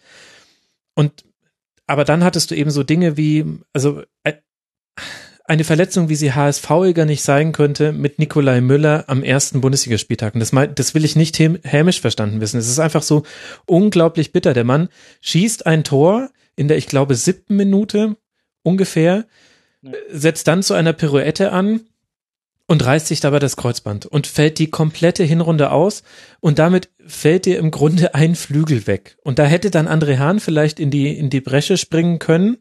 Und 0.96 1.24
aber 1.88 2.06
dann 2.06 2.24
hattest 2.24 2.52
du 2.52 2.56
eben 2.56 2.72
so 2.72 2.84
Dinge 2.84 3.18
wie, 3.18 3.46
also 3.74 4.04
äh, 4.24 4.34
eine 5.46 5.66
Verletzung, 5.66 6.08
wie 6.08 6.16
sie 6.16 6.34
HSV-iger 6.34 7.06
nicht 7.06 7.22
sein 7.22 7.52
könnte, 7.52 7.92
mit 7.92 8.18
Nikolai 8.18 8.62
Müller 8.62 9.04
am 9.08 9.24
ersten 9.24 9.60
Bundesligaspieltag. 9.60 10.36
Und 10.36 10.40
das, 10.40 10.52
das 10.76 10.96
will 10.96 11.04
ich 11.04 11.18
nicht 11.18 11.38
hämisch 11.38 12.00
verstanden 12.00 12.40
wissen. 12.40 12.58
Es 12.58 12.70
ist 12.70 12.80
einfach 12.80 13.04
so 13.04 13.24
unglaublich 13.66 14.32
bitter. 14.32 14.54
Der 14.54 14.64
Mann 14.64 14.88
schießt 15.22 15.66
ein 15.66 15.84
Tor 15.84 16.30
in 16.56 16.70
der, 16.70 16.78
ich 16.78 16.88
glaube, 16.88 17.16
siebten 17.16 17.58
Minute 17.58 18.16
ungefähr, 18.64 19.26
setzt 20.10 20.48
dann 20.48 20.64
zu 20.64 20.76
einer 20.76 20.94
Pirouette 20.94 21.52
an 21.52 21.82
und 22.68 22.86
reißt 22.86 23.08
sich 23.08 23.20
dabei 23.20 23.40
das 23.40 23.58
Kreuzband 23.58 24.06
und 24.06 24.28
fällt 24.28 24.58
die 24.60 24.70
komplette 24.70 25.24
Hinrunde 25.24 25.72
aus 25.72 26.04
und 26.40 26.60
damit 26.60 26.90
fällt 27.06 27.46
dir 27.46 27.60
im 27.60 27.72
Grunde 27.72 28.16
ein 28.16 28.36
Flügel 28.36 28.88
weg. 28.88 29.18
Und 29.24 29.40
da 29.40 29.46
hätte 29.46 29.72
dann 29.72 29.88
André 29.88 30.18
Hahn 30.18 30.40
vielleicht 30.40 30.80
in 30.80 30.92
die, 30.92 31.18
in 31.18 31.30
die 31.30 31.42
Bresche 31.42 31.78
springen 31.78 32.20
können. 32.20 32.58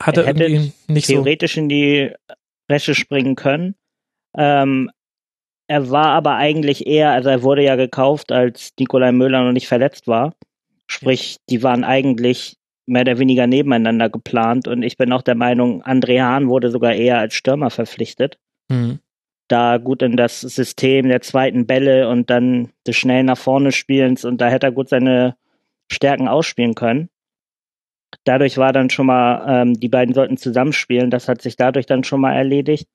Hat 0.00 0.16
er, 0.16 0.24
er 0.24 0.36
irgendwie 0.36 0.72
nicht 0.86 1.06
theoretisch 1.06 1.54
so 1.54 1.60
in 1.60 1.68
die 1.68 2.12
Bresche 2.68 2.94
springen 2.94 3.34
können. 3.34 3.74
Ähm, 4.36 4.90
er 5.66 5.90
war 5.90 6.08
aber 6.08 6.36
eigentlich 6.36 6.86
eher, 6.86 7.10
also 7.10 7.28
er 7.28 7.42
wurde 7.42 7.62
ja 7.62 7.76
gekauft, 7.76 8.32
als 8.32 8.72
Nikolai 8.78 9.12
Müller 9.12 9.42
noch 9.42 9.52
nicht 9.52 9.68
verletzt 9.68 10.06
war. 10.06 10.34
Sprich, 10.86 11.38
die 11.50 11.62
waren 11.62 11.84
eigentlich 11.84 12.56
mehr 12.88 13.02
oder 13.02 13.18
weniger 13.18 13.46
nebeneinander 13.46 14.08
geplant 14.08 14.68
und 14.68 14.82
ich 14.82 14.96
bin 14.96 15.12
auch 15.12 15.22
der 15.22 15.34
Meinung, 15.34 15.82
André 15.82 16.22
Hahn 16.22 16.48
wurde 16.48 16.70
sogar 16.70 16.94
eher 16.94 17.18
als 17.18 17.34
Stürmer 17.34 17.70
verpflichtet. 17.70 18.38
Mhm. 18.68 19.00
Da 19.48 19.78
gut 19.78 20.02
in 20.02 20.16
das 20.16 20.40
System 20.40 21.08
der 21.08 21.22
zweiten 21.22 21.66
Bälle 21.66 22.08
und 22.08 22.28
dann 22.28 22.70
des 22.86 22.96
schnell 22.96 23.24
nach 23.24 23.38
vorne 23.38 23.72
Spielens 23.72 24.24
und 24.24 24.40
da 24.40 24.48
hätte 24.48 24.66
er 24.66 24.72
gut 24.72 24.88
seine 24.88 25.36
Stärken 25.90 26.28
ausspielen 26.28 26.74
können. 26.74 27.08
Dadurch 28.24 28.58
war 28.58 28.72
dann 28.72 28.90
schon 28.90 29.06
mal, 29.06 29.44
ähm, 29.48 29.74
die 29.74 29.88
beiden 29.88 30.14
sollten 30.14 30.36
zusammenspielen, 30.36 31.10
das 31.10 31.28
hat 31.28 31.42
sich 31.42 31.56
dadurch 31.56 31.86
dann 31.86 32.04
schon 32.04 32.20
mal 32.20 32.34
erledigt. 32.34 32.88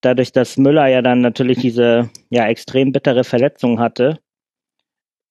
Dadurch, 0.00 0.32
dass 0.32 0.56
Müller 0.56 0.86
ja 0.86 1.02
dann 1.02 1.20
natürlich 1.20 1.58
diese 1.58 2.10
ja 2.30 2.46
extrem 2.46 2.92
bittere 2.92 3.24
Verletzung 3.24 3.80
hatte, 3.80 4.18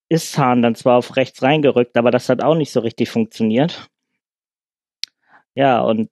ist 0.09 0.37
Hahn 0.37 0.61
dann 0.61 0.75
zwar 0.75 0.97
auf 0.97 1.15
rechts 1.15 1.41
reingerückt, 1.43 1.95
aber 1.95 2.11
das 2.11 2.29
hat 2.29 2.43
auch 2.43 2.55
nicht 2.55 2.71
so 2.71 2.79
richtig 2.79 3.09
funktioniert. 3.09 3.87
Ja, 5.53 5.81
und 5.81 6.09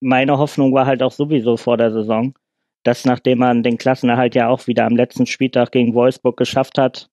meine 0.00 0.38
Hoffnung 0.38 0.74
war 0.74 0.86
halt 0.86 1.02
auch 1.02 1.12
sowieso 1.12 1.56
vor 1.56 1.76
der 1.78 1.90
Saison, 1.90 2.34
dass 2.82 3.04
nachdem 3.04 3.38
man 3.38 3.62
den 3.62 3.78
Klassenerhalt 3.78 4.34
ja 4.34 4.48
auch 4.48 4.66
wieder 4.66 4.84
am 4.84 4.96
letzten 4.96 5.26
Spieltag 5.26 5.72
gegen 5.72 5.94
Wolfsburg 5.94 6.36
geschafft 6.36 6.78
hat, 6.78 7.08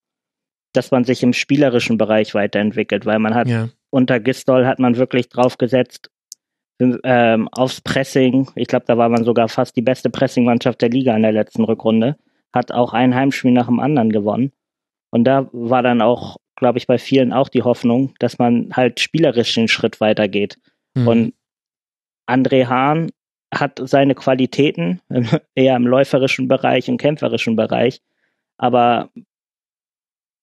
dass 0.73 0.91
man 0.91 1.05
sich 1.05 1.23
im 1.23 1.33
spielerischen 1.33 1.97
Bereich 1.97 2.33
weiterentwickelt, 2.33 3.05
weil 3.05 3.19
man 3.19 3.33
hat 3.33 3.47
ja. 3.47 3.69
unter 3.89 4.19
Gistol 4.19 4.65
hat 4.65 4.79
man 4.79 4.97
wirklich 4.97 5.29
drauf 5.29 5.57
gesetzt 5.57 6.09
ähm, 6.79 7.47
aufs 7.49 7.81
Pressing. 7.81 8.49
Ich 8.55 8.67
glaube, 8.67 8.85
da 8.87 8.97
war 8.97 9.09
man 9.09 9.23
sogar 9.23 9.47
fast 9.47 9.75
die 9.75 9.81
beste 9.81 10.09
Pressingmannschaft 10.09 10.81
der 10.81 10.89
Liga 10.89 11.15
in 11.15 11.21
der 11.21 11.31
letzten 11.31 11.63
Rückrunde. 11.63 12.17
Hat 12.51 12.71
auch 12.71 12.93
ein 12.93 13.15
Heimspiel 13.15 13.51
nach 13.51 13.67
dem 13.67 13.79
anderen 13.79 14.11
gewonnen. 14.11 14.51
Und 15.13 15.25
da 15.25 15.47
war 15.51 15.83
dann 15.83 16.01
auch, 16.01 16.37
glaube 16.55 16.79
ich, 16.79 16.87
bei 16.87 16.97
vielen 16.97 17.33
auch 17.33 17.47
die 17.47 17.61
Hoffnung, 17.61 18.15
dass 18.17 18.39
man 18.39 18.71
halt 18.73 18.99
spielerisch 18.99 19.53
den 19.53 19.67
Schritt 19.67 20.01
weitergeht. 20.01 20.57
Mhm. 20.95 21.07
Und 21.07 21.33
André 22.27 22.65
Hahn 22.65 23.11
hat 23.53 23.79
seine 23.83 24.15
Qualitäten, 24.15 25.01
eher 25.55 25.75
im 25.75 25.85
läuferischen 25.85 26.47
Bereich 26.47 26.89
und 26.89 26.97
kämpferischen 26.97 27.55
Bereich, 27.55 28.01
aber 28.57 29.11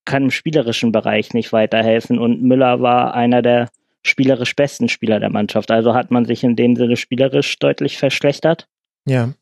kann 0.05 0.23
im 0.23 0.31
spielerischen 0.31 0.93
Bereich 0.93 1.33
nicht 1.33 1.51
weiterhelfen. 1.51 2.17
Und 2.17 2.41
Müller 2.41 2.81
war 2.81 3.13
einer 3.13 3.41
der 3.41 3.67
spielerisch 4.03 4.55
besten 4.55 4.87
Spieler 4.87 5.19
der 5.19 5.31
Mannschaft. 5.31 5.69
Also 5.69 5.93
hat 5.93 6.11
man 6.11 6.23
sich 6.23 6.45
in 6.45 6.55
dem 6.55 6.77
Sinne 6.77 6.95
spielerisch 6.95 7.59
deutlich 7.59 7.97
verschlechtert. 7.97 8.69
Ja. 9.05 9.33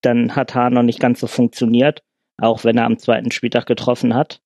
Dann 0.00 0.34
hat 0.34 0.54
Hahn 0.54 0.72
noch 0.72 0.82
nicht 0.82 0.98
ganz 0.98 1.20
so 1.20 1.26
funktioniert, 1.26 2.02
auch 2.38 2.64
wenn 2.64 2.78
er 2.78 2.86
am 2.86 2.98
zweiten 2.98 3.32
Spieltag 3.32 3.66
getroffen 3.66 4.14
hat. 4.14 4.40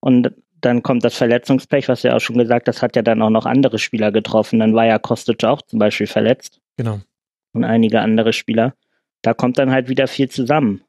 Und 0.00 0.32
dann 0.60 0.82
kommt 0.82 1.04
das 1.04 1.14
Verletzungspech, 1.14 1.88
was 1.88 2.02
ja 2.02 2.16
auch 2.16 2.20
schon 2.20 2.36
gesagt, 2.38 2.68
das 2.68 2.82
hat 2.82 2.96
ja 2.96 3.02
dann 3.02 3.22
auch 3.22 3.30
noch 3.30 3.46
andere 3.46 3.78
Spieler 3.78 4.12
getroffen. 4.12 4.58
Dann 4.58 4.74
war 4.74 4.86
ja 4.86 4.98
Kostic 4.98 5.44
auch 5.44 5.62
zum 5.62 5.78
Beispiel 5.78 6.06
verletzt. 6.06 6.60
Genau. 6.76 7.00
Und 7.52 7.64
einige 7.64 8.00
andere 8.00 8.32
Spieler. 8.32 8.74
Da 9.22 9.34
kommt 9.34 9.58
dann 9.58 9.70
halt 9.70 9.88
wieder 9.88 10.06
viel 10.06 10.28
zusammen. 10.28 10.82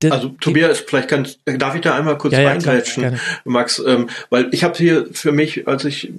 Das 0.00 0.12
also 0.12 0.28
Tobias, 0.40 0.80
vielleicht 0.80 1.08
kann, 1.08 1.28
darf 1.44 1.74
ich 1.74 1.82
da 1.82 1.94
einmal 1.94 2.16
kurz 2.16 2.32
ja, 2.32 2.40
ja, 2.40 2.48
reingrätschen, 2.48 3.20
Max, 3.44 3.82
ähm, 3.86 4.08
weil 4.30 4.48
ich 4.52 4.64
habe 4.64 4.74
hier 4.78 5.06
für 5.12 5.30
mich, 5.30 5.68
als 5.68 5.84
ich, 5.84 6.10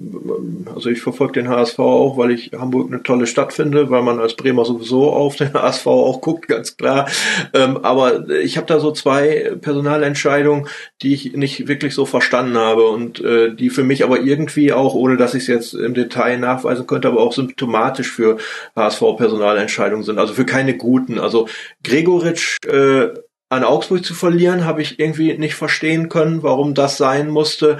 also 0.72 0.88
ich 0.88 1.00
verfolge 1.00 1.32
den 1.32 1.48
HSV 1.48 1.80
auch, 1.80 2.16
weil 2.16 2.30
ich 2.30 2.52
Hamburg 2.52 2.92
eine 2.92 3.02
tolle 3.02 3.26
Stadt 3.26 3.52
finde, 3.52 3.90
weil 3.90 4.02
man 4.02 4.20
als 4.20 4.36
Bremer 4.36 4.64
sowieso 4.64 5.10
auf 5.10 5.34
den 5.34 5.52
HSV 5.52 5.84
auch 5.88 6.20
guckt, 6.20 6.46
ganz 6.46 6.76
klar. 6.76 7.08
Ähm, 7.54 7.78
aber 7.78 8.30
ich 8.30 8.56
habe 8.56 8.68
da 8.68 8.78
so 8.78 8.92
zwei 8.92 9.52
Personalentscheidungen, 9.60 10.68
die 11.02 11.14
ich 11.14 11.32
nicht 11.32 11.66
wirklich 11.66 11.92
so 11.92 12.06
verstanden 12.06 12.56
habe 12.58 12.88
und 12.88 13.20
äh, 13.20 13.52
die 13.52 13.68
für 13.68 13.82
mich 13.82 14.04
aber 14.04 14.20
irgendwie 14.20 14.72
auch, 14.72 14.94
ohne 14.94 15.16
dass 15.16 15.34
ich 15.34 15.42
es 15.42 15.48
jetzt 15.48 15.74
im 15.74 15.94
Detail 15.94 16.38
nachweisen 16.38 16.86
könnte, 16.86 17.08
aber 17.08 17.20
auch 17.20 17.32
symptomatisch 17.32 18.12
für 18.12 18.36
HSV-Personalentscheidungen 18.76 20.04
sind. 20.04 20.20
Also 20.20 20.34
für 20.34 20.46
keine 20.46 20.76
guten. 20.76 21.18
Also 21.18 21.48
Gregoritsch 21.82 22.64
äh, 22.66 23.08
an 23.52 23.64
Augsburg 23.64 24.02
zu 24.02 24.14
verlieren, 24.14 24.64
habe 24.64 24.80
ich 24.80 24.98
irgendwie 24.98 25.36
nicht 25.36 25.54
verstehen 25.54 26.08
können, 26.08 26.42
warum 26.42 26.74
das 26.74 26.96
sein 26.96 27.28
musste. 27.28 27.76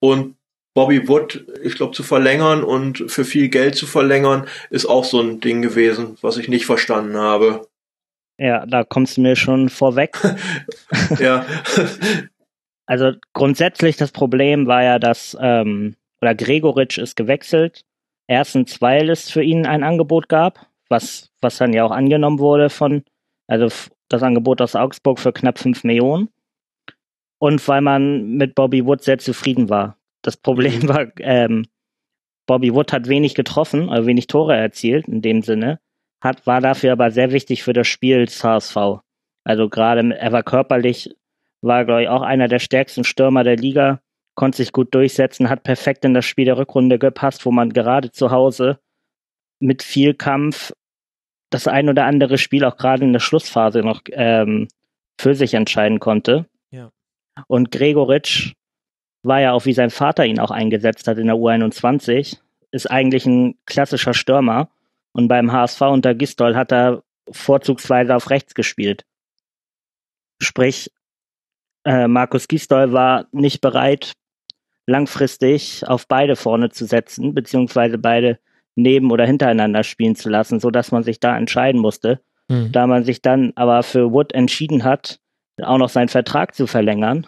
Und 0.00 0.34
Bobby 0.74 1.06
Wood, 1.06 1.46
ich 1.62 1.76
glaube, 1.76 1.92
zu 1.92 2.02
verlängern 2.02 2.64
und 2.64 3.04
für 3.06 3.24
viel 3.24 3.48
Geld 3.48 3.76
zu 3.76 3.86
verlängern, 3.86 4.48
ist 4.68 4.86
auch 4.86 5.04
so 5.04 5.20
ein 5.20 5.40
Ding 5.40 5.62
gewesen, 5.62 6.16
was 6.22 6.38
ich 6.38 6.48
nicht 6.48 6.66
verstanden 6.66 7.16
habe. 7.16 7.68
Ja, 8.36 8.66
da 8.66 8.82
kommst 8.82 9.16
du 9.16 9.20
mir 9.20 9.36
schon 9.36 9.68
vorweg. 9.68 10.18
ja. 11.18 11.46
Also 12.84 13.12
grundsätzlich 13.32 13.96
das 13.96 14.10
Problem 14.10 14.66
war 14.66 14.82
ja, 14.82 14.98
dass 14.98 15.36
ähm, 15.40 15.94
oder 16.20 16.34
Gregoritsch 16.34 16.98
ist 16.98 17.14
gewechselt. 17.14 17.84
Erstens, 18.26 18.82
weil 18.82 19.08
es 19.08 19.30
für 19.30 19.42
ihn 19.42 19.66
ein 19.66 19.84
Angebot 19.84 20.28
gab, 20.28 20.66
was 20.88 21.30
was 21.40 21.56
dann 21.56 21.72
ja 21.72 21.84
auch 21.84 21.92
angenommen 21.92 22.40
wurde 22.40 22.70
von 22.70 23.04
also 23.46 23.68
das 24.12 24.22
Angebot 24.22 24.60
aus 24.60 24.76
Augsburg 24.76 25.18
für 25.18 25.32
knapp 25.32 25.58
5 25.58 25.84
Millionen. 25.84 26.28
Und 27.38 27.66
weil 27.66 27.80
man 27.80 28.36
mit 28.36 28.54
Bobby 28.54 28.84
Wood 28.84 29.02
sehr 29.02 29.18
zufrieden 29.18 29.68
war. 29.68 29.96
Das 30.22 30.36
Problem 30.36 30.88
war, 30.88 31.06
ähm, 31.18 31.66
Bobby 32.46 32.74
Wood 32.74 32.92
hat 32.92 33.08
wenig 33.08 33.34
getroffen, 33.34 33.88
also 33.88 34.06
wenig 34.06 34.26
Tore 34.26 34.56
erzielt 34.56 35.08
in 35.08 35.22
dem 35.22 35.42
Sinne, 35.42 35.80
hat, 36.20 36.46
war 36.46 36.60
dafür 36.60 36.92
aber 36.92 37.10
sehr 37.10 37.32
wichtig 37.32 37.62
für 37.62 37.72
das 37.72 37.88
Spiel 37.88 38.26
des 38.26 38.42
HSV. 38.42 38.76
Also 39.44 39.68
gerade, 39.68 40.16
er 40.16 40.32
war 40.32 40.42
körperlich, 40.42 41.14
war, 41.62 41.84
glaube 41.84 42.02
ich, 42.02 42.08
auch 42.08 42.22
einer 42.22 42.48
der 42.48 42.58
stärksten 42.58 43.04
Stürmer 43.04 43.42
der 43.42 43.56
Liga, 43.56 44.00
konnte 44.34 44.58
sich 44.58 44.72
gut 44.72 44.94
durchsetzen, 44.94 45.50
hat 45.50 45.62
perfekt 45.62 46.04
in 46.04 46.14
das 46.14 46.24
Spiel 46.24 46.44
der 46.44 46.58
Rückrunde 46.58 46.98
gepasst, 46.98 47.44
wo 47.44 47.50
man 47.50 47.70
gerade 47.70 48.10
zu 48.10 48.30
Hause 48.30 48.78
mit 49.60 49.82
viel 49.82 50.14
Kampf 50.14 50.72
das 51.54 51.68
ein 51.68 51.88
oder 51.88 52.04
andere 52.06 52.38
Spiel 52.38 52.64
auch 52.64 52.76
gerade 52.76 53.04
in 53.04 53.12
der 53.12 53.20
Schlussphase 53.20 53.80
noch 53.80 54.02
ähm, 54.10 54.68
für 55.18 55.34
sich 55.34 55.54
entscheiden 55.54 56.00
konnte. 56.00 56.46
Ja. 56.70 56.90
Und 57.46 57.70
Gregoritsch 57.70 58.54
war 59.22 59.40
ja 59.40 59.52
auch, 59.52 59.66
wie 59.66 59.72
sein 59.72 59.90
Vater 59.90 60.26
ihn 60.26 60.40
auch 60.40 60.50
eingesetzt 60.50 61.06
hat 61.06 61.18
in 61.18 61.26
der 61.26 61.36
U21, 61.36 62.38
ist 62.70 62.90
eigentlich 62.90 63.26
ein 63.26 63.56
klassischer 63.66 64.14
Stürmer. 64.14 64.68
Und 65.12 65.28
beim 65.28 65.52
HSV 65.52 65.80
unter 65.82 66.14
Gistol 66.14 66.56
hat 66.56 66.72
er 66.72 67.02
vorzugsweise 67.30 68.16
auf 68.16 68.30
rechts 68.30 68.54
gespielt. 68.54 69.04
Sprich, 70.40 70.90
äh, 71.84 72.08
Markus 72.08 72.48
Gistol 72.48 72.92
war 72.92 73.26
nicht 73.30 73.60
bereit, 73.60 74.12
langfristig 74.86 75.86
auf 75.86 76.08
beide 76.08 76.34
vorne 76.34 76.70
zu 76.70 76.86
setzen, 76.86 77.34
beziehungsweise 77.34 77.98
beide 77.98 78.38
neben 78.74 79.10
oder 79.10 79.26
hintereinander 79.26 79.84
spielen 79.84 80.16
zu 80.16 80.28
lassen, 80.28 80.60
so 80.60 80.70
dass 80.70 80.92
man 80.92 81.02
sich 81.02 81.20
da 81.20 81.36
entscheiden 81.36 81.80
musste. 81.80 82.20
Mhm. 82.48 82.72
Da 82.72 82.86
man 82.86 83.04
sich 83.04 83.22
dann 83.22 83.52
aber 83.54 83.82
für 83.82 84.12
Wood 84.12 84.32
entschieden 84.32 84.84
hat, 84.84 85.20
auch 85.60 85.78
noch 85.78 85.88
seinen 85.88 86.08
Vertrag 86.08 86.54
zu 86.54 86.66
verlängern 86.66 87.26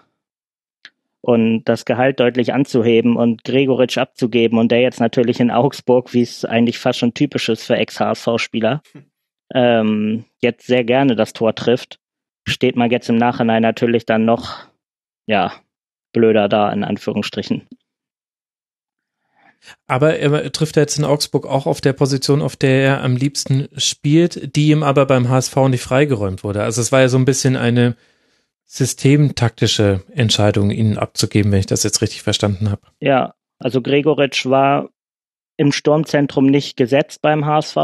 und 1.20 1.64
das 1.64 1.86
Gehalt 1.86 2.20
deutlich 2.20 2.52
anzuheben 2.52 3.16
und 3.16 3.44
Gregoritsch 3.44 3.96
abzugeben 3.96 4.58
und 4.58 4.70
der 4.70 4.80
jetzt 4.80 5.00
natürlich 5.00 5.40
in 5.40 5.50
Augsburg, 5.50 6.12
wie 6.12 6.22
es 6.22 6.44
eigentlich 6.44 6.78
fast 6.78 6.98
schon 6.98 7.14
typisch 7.14 7.48
ist 7.48 7.64
für 7.64 7.76
Ex-HSV-Spieler, 7.76 8.82
ähm, 9.54 10.24
jetzt 10.40 10.66
sehr 10.66 10.84
gerne 10.84 11.16
das 11.16 11.32
Tor 11.32 11.54
trifft, 11.54 11.98
steht 12.46 12.76
man 12.76 12.90
jetzt 12.90 13.08
im 13.08 13.16
Nachhinein 13.16 13.62
natürlich 13.62 14.04
dann 14.04 14.26
noch, 14.26 14.66
ja, 15.26 15.52
blöder 16.12 16.48
da, 16.48 16.70
in 16.70 16.84
Anführungsstrichen. 16.84 17.66
Aber 19.86 20.18
er 20.18 20.52
trifft 20.52 20.76
jetzt 20.76 20.98
in 20.98 21.04
Augsburg 21.04 21.46
auch 21.46 21.66
auf 21.66 21.80
der 21.80 21.92
Position, 21.92 22.42
auf 22.42 22.56
der 22.56 22.82
er 22.82 23.02
am 23.02 23.16
liebsten 23.16 23.68
spielt, 23.76 24.56
die 24.56 24.68
ihm 24.68 24.82
aber 24.82 25.06
beim 25.06 25.28
HSV 25.28 25.56
nicht 25.68 25.82
freigeräumt 25.82 26.44
wurde. 26.44 26.62
Also 26.62 26.80
es 26.80 26.92
war 26.92 27.00
ja 27.00 27.08
so 27.08 27.18
ein 27.18 27.24
bisschen 27.24 27.56
eine 27.56 27.96
systemtaktische 28.64 30.02
Entscheidung, 30.12 30.70
ihn 30.70 30.98
abzugeben, 30.98 31.52
wenn 31.52 31.60
ich 31.60 31.66
das 31.66 31.82
jetzt 31.82 32.02
richtig 32.02 32.22
verstanden 32.22 32.70
habe. 32.70 32.82
Ja, 33.00 33.34
also 33.58 33.80
Gregoritsch 33.80 34.46
war 34.46 34.88
im 35.56 35.72
Sturmzentrum 35.72 36.46
nicht 36.46 36.76
gesetzt 36.76 37.22
beim 37.22 37.46
HSV, 37.46 37.76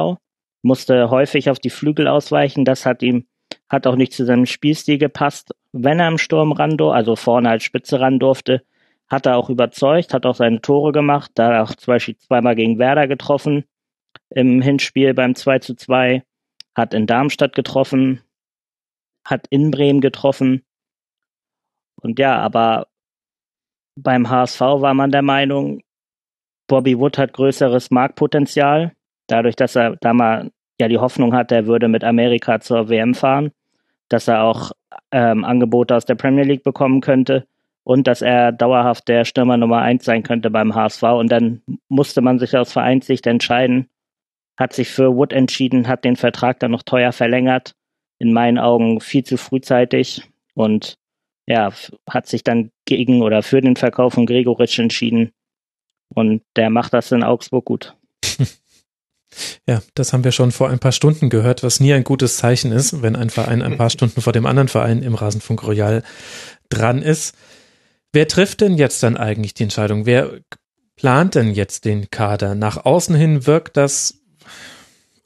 musste 0.62 1.10
häufig 1.10 1.50
auf 1.50 1.58
die 1.58 1.70
Flügel 1.70 2.08
ausweichen. 2.08 2.64
Das 2.64 2.86
hat 2.86 3.02
ihm, 3.02 3.26
hat 3.68 3.86
auch 3.86 3.96
nicht 3.96 4.12
zu 4.12 4.24
seinem 4.24 4.46
Spielstil 4.46 4.98
gepasst. 4.98 5.52
Wenn 5.72 6.00
er 6.00 6.08
im 6.08 6.18
Sturm 6.18 6.52
ran 6.52 6.80
also 6.80 7.14
vorne 7.16 7.50
als 7.50 7.62
Spitze 7.62 8.00
ran 8.00 8.18
durfte, 8.18 8.62
hat 9.10 9.26
er 9.26 9.36
auch 9.36 9.50
überzeugt, 9.50 10.14
hat 10.14 10.24
auch 10.24 10.36
seine 10.36 10.60
Tore 10.60 10.92
gemacht, 10.92 11.32
da 11.34 11.62
auch 11.62 11.74
zum 11.74 11.92
Beispiel 11.92 12.16
zweimal 12.16 12.54
gegen 12.54 12.78
Werder 12.78 13.08
getroffen 13.08 13.64
im 14.30 14.62
Hinspiel 14.62 15.12
beim 15.14 15.34
2 15.34 15.58
zu 15.58 15.74
2, 15.74 16.22
hat 16.76 16.94
in 16.94 17.06
Darmstadt 17.06 17.54
getroffen, 17.54 18.22
hat 19.24 19.46
in 19.50 19.72
Bremen 19.72 20.00
getroffen. 20.00 20.64
Und 22.00 22.18
ja, 22.18 22.38
aber 22.38 22.86
beim 23.96 24.30
HSV 24.30 24.60
war 24.60 24.94
man 24.94 25.10
der 25.10 25.22
Meinung, 25.22 25.82
Bobby 26.68 26.96
Wood 26.98 27.18
hat 27.18 27.32
größeres 27.32 27.90
Marktpotenzial, 27.90 28.92
dadurch, 29.26 29.56
dass 29.56 29.74
er 29.74 29.96
da 29.96 30.14
mal 30.14 30.52
ja 30.80 30.86
die 30.86 30.98
Hoffnung 30.98 31.34
hat, 31.34 31.50
er 31.50 31.66
würde 31.66 31.88
mit 31.88 32.04
Amerika 32.04 32.60
zur 32.60 32.88
WM 32.88 33.14
fahren, 33.14 33.50
dass 34.08 34.28
er 34.28 34.44
auch 34.44 34.70
ähm, 35.10 35.44
Angebote 35.44 35.96
aus 35.96 36.04
der 36.04 36.14
Premier 36.14 36.44
League 36.44 36.62
bekommen 36.62 37.00
könnte 37.00 37.46
und 37.90 38.06
dass 38.06 38.22
er 38.22 38.52
dauerhaft 38.52 39.08
der 39.08 39.24
Stürmer 39.24 39.56
Nummer 39.56 39.78
eins 39.78 40.04
sein 40.04 40.22
könnte 40.22 40.48
beim 40.48 40.76
HSV. 40.76 41.02
Und 41.02 41.32
dann 41.32 41.60
musste 41.88 42.20
man 42.20 42.38
sich 42.38 42.56
aus 42.56 42.70
Vereinssicht 42.70 43.26
entscheiden, 43.26 43.88
hat 44.56 44.74
sich 44.74 44.90
für 44.90 45.16
Wood 45.16 45.32
entschieden, 45.32 45.88
hat 45.88 46.04
den 46.04 46.14
Vertrag 46.14 46.60
dann 46.60 46.70
noch 46.70 46.84
teuer 46.84 47.10
verlängert. 47.10 47.74
In 48.20 48.32
meinen 48.32 48.58
Augen 48.58 49.00
viel 49.00 49.24
zu 49.24 49.36
frühzeitig 49.36 50.22
und 50.54 50.98
ja, 51.46 51.72
hat 52.08 52.28
sich 52.28 52.44
dann 52.44 52.70
gegen 52.84 53.22
oder 53.22 53.42
für 53.42 53.60
den 53.60 53.74
Verkauf 53.74 54.14
von 54.14 54.24
Gregoritsch 54.24 54.78
entschieden. 54.78 55.32
Und 56.14 56.42
der 56.54 56.70
macht 56.70 56.94
das 56.94 57.10
in 57.10 57.24
Augsburg 57.24 57.64
gut. 57.64 57.96
Ja, 59.64 59.80
das 59.94 60.12
haben 60.12 60.24
wir 60.24 60.32
schon 60.32 60.50
vor 60.50 60.70
ein 60.70 60.80
paar 60.80 60.90
Stunden 60.90 61.30
gehört, 61.30 61.62
was 61.62 61.78
nie 61.78 61.92
ein 61.92 62.02
gutes 62.02 62.38
Zeichen 62.38 62.72
ist, 62.72 63.00
wenn 63.00 63.14
ein 63.14 63.30
Verein 63.30 63.62
ein 63.62 63.76
paar 63.76 63.88
Stunden 63.88 64.20
vor 64.22 64.32
dem 64.32 64.44
anderen 64.44 64.66
Verein 64.66 65.04
im 65.04 65.14
Rasenfunk 65.14 65.62
Royal 65.62 66.02
dran 66.68 67.00
ist. 67.00 67.36
Wer 68.12 68.28
trifft 68.28 68.60
denn 68.60 68.76
jetzt 68.76 69.02
dann 69.02 69.16
eigentlich 69.16 69.54
die 69.54 69.64
Entscheidung? 69.64 70.06
Wer 70.06 70.40
plant 70.96 71.34
denn 71.34 71.54
jetzt 71.54 71.84
den 71.84 72.10
Kader? 72.10 72.54
Nach 72.54 72.84
außen 72.84 73.14
hin 73.14 73.46
wirkt 73.46 73.76
das 73.76 74.20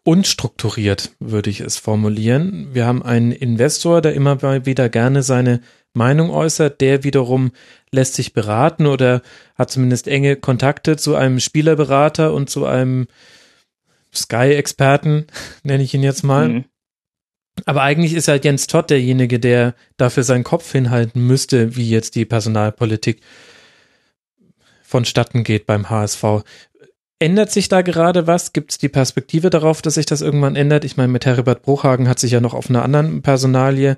unstrukturiert, 0.05 1.13
würde 1.19 1.49
ich 1.49 1.61
es 1.61 1.79
formulieren. 1.79 2.69
Wir 2.75 2.87
haben 2.87 3.03
einen 3.03 3.33
Investor, 3.33 4.03
der 4.03 4.15
immer 4.15 4.43
wieder 4.67 4.91
gerne 4.91 5.23
seine 5.23 5.61
Meinung 5.95 6.31
äußert, 6.31 6.81
der 6.81 7.05
wiederum 7.05 7.53
lässt 7.91 8.15
sich 8.15 8.35
beraten 8.35 8.87
oder 8.87 9.23
hat 9.55 9.71
zumindest 9.71 10.09
enge 10.09 10.37
Kontakte 10.37 10.97
zu 10.97 11.15
einem 11.15 11.41
Spielerberater 11.41 12.35
und 12.35 12.51
zu 12.51 12.67
einem 12.67 13.07
Sky-Experten, 14.15 15.27
nenne 15.63 15.83
ich 15.83 15.95
ihn 15.95 16.03
jetzt 16.03 16.23
mal. 16.23 16.49
Mhm. 16.49 16.65
Aber 17.67 17.83
eigentlich 17.83 18.15
ist 18.15 18.29
halt 18.29 18.45
Jens 18.45 18.67
Todd 18.67 18.91
derjenige, 18.91 19.39
der 19.39 19.75
dafür 19.97 20.25
seinen 20.25 20.45
Kopf 20.45 20.71
hinhalten 20.73 21.27
müsste, 21.27 21.77
wie 21.77 21.89
jetzt 21.89 22.15
die 22.17 22.25
Personalpolitik 22.25 23.21
vonstatten 24.83 25.45
geht 25.45 25.67
beim 25.67 25.89
HSV. 25.89 26.45
Ändert 27.19 27.53
sich 27.53 27.69
da 27.69 27.83
gerade 27.83 28.27
was? 28.27 28.53
Gibt 28.53 28.73
es 28.73 28.79
die 28.79 28.89
Perspektive 28.89 29.51
darauf, 29.51 29.83
dass 29.83 29.95
sich 29.95 30.07
das 30.07 30.21
irgendwann 30.21 30.57
ändert? 30.57 30.85
Ich 30.85 30.97
meine, 30.97 31.13
mit 31.13 31.27
Heribert 31.27 31.63
Bruchhagen 31.63 32.09
hat 32.09 32.19
sich 32.19 32.33
ja 32.33 32.41
noch 32.41 32.55
auf 32.55 32.69
einer 32.69 32.83
anderen 32.83 33.23
Personalie 33.23 33.97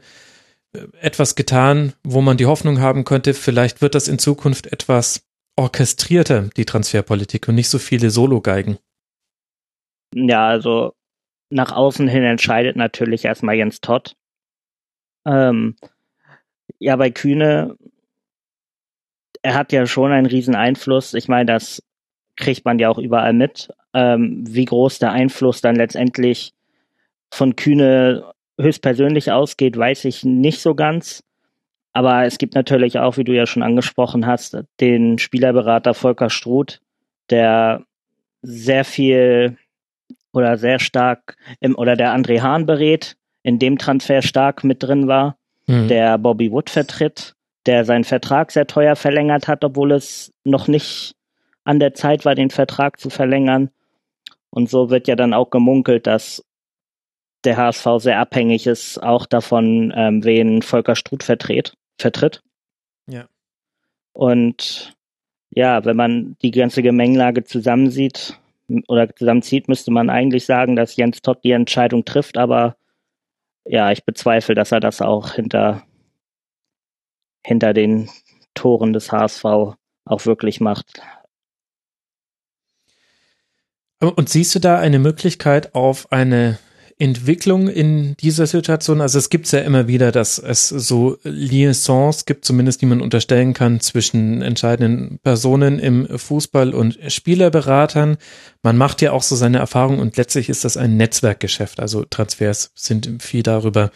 äh, 0.75 0.81
etwas 1.01 1.35
getan, 1.35 1.95
wo 2.05 2.21
man 2.21 2.37
die 2.37 2.47
Hoffnung 2.47 2.81
haben 2.81 3.05
könnte, 3.05 3.35
vielleicht 3.35 3.81
wird 3.81 3.95
das 3.95 4.09
in 4.09 4.19
Zukunft 4.19 4.67
etwas 4.67 5.23
orchestrierter, 5.57 6.51
die 6.57 6.67
Transferpolitik, 6.67 7.49
und 7.49 7.55
nicht 7.55 7.71
so 7.71 7.79
viele 7.79 8.11
Solo-Geigen. 8.11 8.79
Ja, 10.15 10.49
also 10.49 10.93
nach 11.51 11.73
außen 11.73 12.09
hin 12.09 12.25
entscheidet 12.25 12.77
natürlich 12.77 13.25
erstmal 13.25 13.57
Jens 13.57 13.81
Todd. 13.81 14.17
Ähm, 15.27 15.77
ja, 16.79 16.97
bei 16.97 17.11
Kühne, 17.11 17.77
er 19.43 19.55
hat 19.55 19.73
ja 19.73 19.87
schon 19.87 20.13
einen 20.13 20.27
riesen 20.27 20.55
Einfluss. 20.55 21.15
Ich 21.15 21.29
meine, 21.29 21.47
das 21.47 21.83
kriegt 22.37 22.65
man 22.65 22.79
ja 22.79 22.89
auch 22.89 22.99
überall 22.99 23.33
mit. 23.33 23.69
Ähm, 23.95 24.45
wie 24.47 24.65
groß 24.65 24.99
der 24.99 25.13
Einfluss 25.13 25.61
dann 25.61 25.77
letztendlich 25.77 26.53
von 27.31 27.57
Kühne 27.57 28.33
höchstpersönlich 28.59 29.33
ausgeht, 29.33 29.77
weiß 29.77 30.05
ich 30.07 30.25
nicht 30.25 30.61
so 30.61 30.75
ganz. 30.75 31.23
Aber 31.93 32.25
es 32.25 32.39
gibt 32.39 32.55
natürlich 32.55 32.99
auch, 32.99 33.17
wie 33.17 33.25
du 33.25 33.33
ja 33.33 33.47
schon 33.47 33.63
angesprochen 33.63 34.27
hast, 34.27 34.59
den 34.81 35.19
Spielerberater 35.19 35.95
Volker 35.95 36.29
Struth, 36.29 36.81
der 37.31 37.85
sehr 38.43 38.85
viel 38.85 39.57
oder 40.37 40.59
sehr 40.59 40.79
stark 40.79 41.37
im, 41.61 41.75
oder 41.77 41.97
der 41.97 42.15
André 42.15 42.43
Hahn 42.43 42.67
berät, 42.67 43.17
in 43.43 43.59
dem 43.59 43.79
Transfer 43.79 44.21
stark 44.21 44.65
mit 44.65 44.83
drin 44.83 45.09
war, 45.09 45.39
mhm. 45.67 45.89
der 45.89 46.19
Bobby 46.19 46.53
Wood 46.53 46.69
vertritt, 46.69 47.35
der 47.65 47.87
seinen 47.87 48.05
Vertrag 48.05 48.53
sehr 48.53 48.67
teuer 48.67 48.97
verlängert 48.97 49.49
hat, 49.49 49.65
obwohl 49.65 49.93
es 49.93 50.33
noch 50.45 50.69
nicht 50.69 51.15
an 51.65 51.81
der 51.81 51.95
Zeit 51.95 52.27
war, 52.27 52.35
den 52.35 52.51
Vertrag 52.51 53.01
zu 53.01 53.09
verlängern. 53.09 53.71
Und 54.51 54.69
so 54.69 54.91
wird 54.91 55.09
ja 55.09 55.17
dann 55.17 55.33
auch 55.33 55.49
gemunkelt, 55.49 56.07
dass 56.07 56.45
der 57.45 57.57
HSV 57.57 57.87
sehr 57.99 58.19
abhängig 58.19 58.67
ist, 58.67 59.03
auch 59.03 59.25
davon, 59.25 59.93
ähm, 59.97 60.23
wen 60.23 60.61
Volker 60.61 60.97
Struth 60.97 61.23
vertritt 61.23 61.75
vertritt. 61.99 62.43
Ja. 63.07 63.27
Und 64.13 64.95
ja, 65.51 65.85
wenn 65.87 65.97
man 65.97 66.37
die 66.43 66.51
ganze 66.51 66.83
Gemengelage 66.83 67.45
zusammensieht 67.45 68.39
oder 68.89 69.15
zusammenzieht, 69.15 69.69
müsste 69.69 69.91
man 69.91 70.11
eigentlich 70.11 70.47
sagen, 70.47 70.77
dass 70.77 70.97
Jens 70.97 71.23
Todd 71.23 71.41
die 71.45 71.53
Entscheidung 71.53 72.05
trifft, 72.05 72.37
aber 72.37 72.77
ja, 73.65 73.91
ich 73.91 74.05
bezweifle, 74.05 74.55
dass 74.55 74.73
er 74.73 74.81
das 74.81 75.03
auch 75.03 75.33
hinter, 75.33 75.83
hinter 77.45 77.75
den 77.75 78.09
Toren 78.55 78.93
des 78.93 79.13
HSV 79.13 79.45
auch 79.45 80.27
wirklich 80.27 80.61
macht. 80.61 81.01
Und 83.99 84.29
siehst 84.29 84.55
du 84.55 84.59
da 84.59 84.79
eine 84.79 84.99
Möglichkeit 84.99 85.75
auf 85.75 86.13
eine 86.13 86.59
Entwicklung 86.99 87.69
in 87.69 88.17
dieser 88.17 88.47
Situation? 88.47 89.01
Also 89.01 89.19
es 89.19 89.29
gibt 89.29 89.51
ja 89.53 89.61
immer 89.61 89.87
wieder, 89.87 90.13
dass 90.13 90.39
es 90.39 90.69
so 90.69 91.19
Liaisons 91.25 92.25
gibt, 92.25 92.45
zumindest 92.45 92.81
die 92.81 92.87
man 92.87 93.03
unterstellen 93.03 93.53
kann 93.53 93.81
zwischen 93.81 94.41
entscheidenden 94.41 95.19
Personen 95.23 95.79
im 95.79 96.07
Fußball 96.19 96.73
und 96.73 96.99
Spielerberatern. 97.09 98.17
Man 98.63 98.77
macht 98.79 99.03
ja 99.03 99.13
auch 99.13 99.23
so 99.23 99.37
seine 99.37 99.59
Erfahrungen 99.59 100.01
und 100.01 100.17
letztlich 100.17 100.49
ist 100.49 100.65
das 100.65 100.77
ein 100.77 100.97
Netzwerkgeschäft. 100.97 101.81
Also 101.81 102.05
Transfers 102.05 102.71
sind 102.75 103.23
viel 103.23 103.43
darüber, 103.43 103.91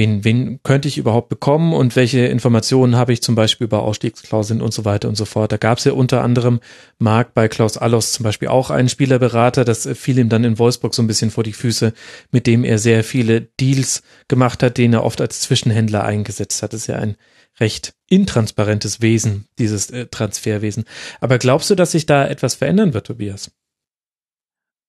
wen, 0.00 0.24
wen 0.24 0.60
könnte 0.62 0.88
ich 0.88 0.96
überhaupt 0.96 1.28
bekommen 1.28 1.74
und 1.74 1.94
welche 1.94 2.20
Informationen 2.20 2.96
habe 2.96 3.12
ich 3.12 3.20
zum 3.20 3.34
Beispiel 3.34 3.66
über 3.66 3.82
Ausstiegsklauseln 3.82 4.62
und 4.62 4.72
so 4.72 4.86
weiter 4.86 5.08
und 5.08 5.16
so 5.16 5.26
fort. 5.26 5.52
Da 5.52 5.58
gab 5.58 5.76
es 5.76 5.84
ja 5.84 5.92
unter 5.92 6.22
anderem 6.22 6.60
Marc 6.98 7.34
bei 7.34 7.48
Klaus 7.48 7.76
Allos 7.76 8.12
zum 8.12 8.24
Beispiel 8.24 8.48
auch 8.48 8.70
einen 8.70 8.88
Spielerberater, 8.88 9.66
das 9.66 9.86
fiel 9.94 10.18
ihm 10.18 10.30
dann 10.30 10.44
in 10.44 10.58
Wolfsburg 10.58 10.94
so 10.94 11.02
ein 11.02 11.06
bisschen 11.06 11.30
vor 11.30 11.44
die 11.44 11.52
Füße, 11.52 11.92
mit 12.32 12.46
dem 12.46 12.64
er 12.64 12.78
sehr 12.78 13.04
viele 13.04 13.42
Deals 13.42 14.02
gemacht 14.26 14.62
hat, 14.62 14.78
den 14.78 14.94
er 14.94 15.04
oft 15.04 15.20
als 15.20 15.40
Zwischenhändler 15.40 16.02
eingesetzt 16.02 16.62
hat. 16.62 16.72
Das 16.72 16.80
ist 16.80 16.86
ja 16.86 16.96
ein 16.96 17.16
recht 17.58 17.92
intransparentes 18.08 19.02
Wesen, 19.02 19.48
dieses 19.58 19.90
äh, 19.90 20.06
Transferwesen. 20.06 20.84
Aber 21.20 21.36
glaubst 21.36 21.68
du, 21.68 21.74
dass 21.74 21.92
sich 21.92 22.06
da 22.06 22.26
etwas 22.26 22.54
verändern 22.54 22.94
wird, 22.94 23.06
Tobias? 23.06 23.50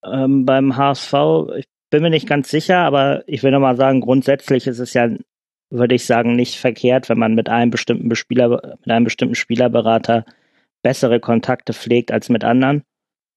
Ähm, 0.05 0.45
beim 0.45 0.77
HSV, 0.77 1.13
ich 1.57 1.65
bin 1.91 2.01
mir 2.01 2.09
nicht 2.09 2.27
ganz 2.27 2.49
sicher, 2.49 2.79
aber 2.79 3.23
ich 3.27 3.43
will 3.43 3.51
nochmal 3.51 3.75
sagen, 3.75 4.01
grundsätzlich 4.01 4.65
ist 4.65 4.79
es 4.79 4.93
ja, 4.93 5.09
würde 5.69 5.95
ich 5.95 6.05
sagen, 6.05 6.35
nicht 6.35 6.55
verkehrt, 6.55 7.09
wenn 7.09 7.19
man 7.19 7.35
mit 7.35 7.49
einem 7.49 7.69
bestimmten 7.69 8.13
Spieler, 8.15 8.77
mit 8.79 8.89
einem 8.89 9.03
bestimmten 9.03 9.35
Spielerberater 9.35 10.25
bessere 10.81 11.19
Kontakte 11.19 11.73
pflegt 11.73 12.11
als 12.11 12.29
mit 12.29 12.43
anderen. 12.43 12.83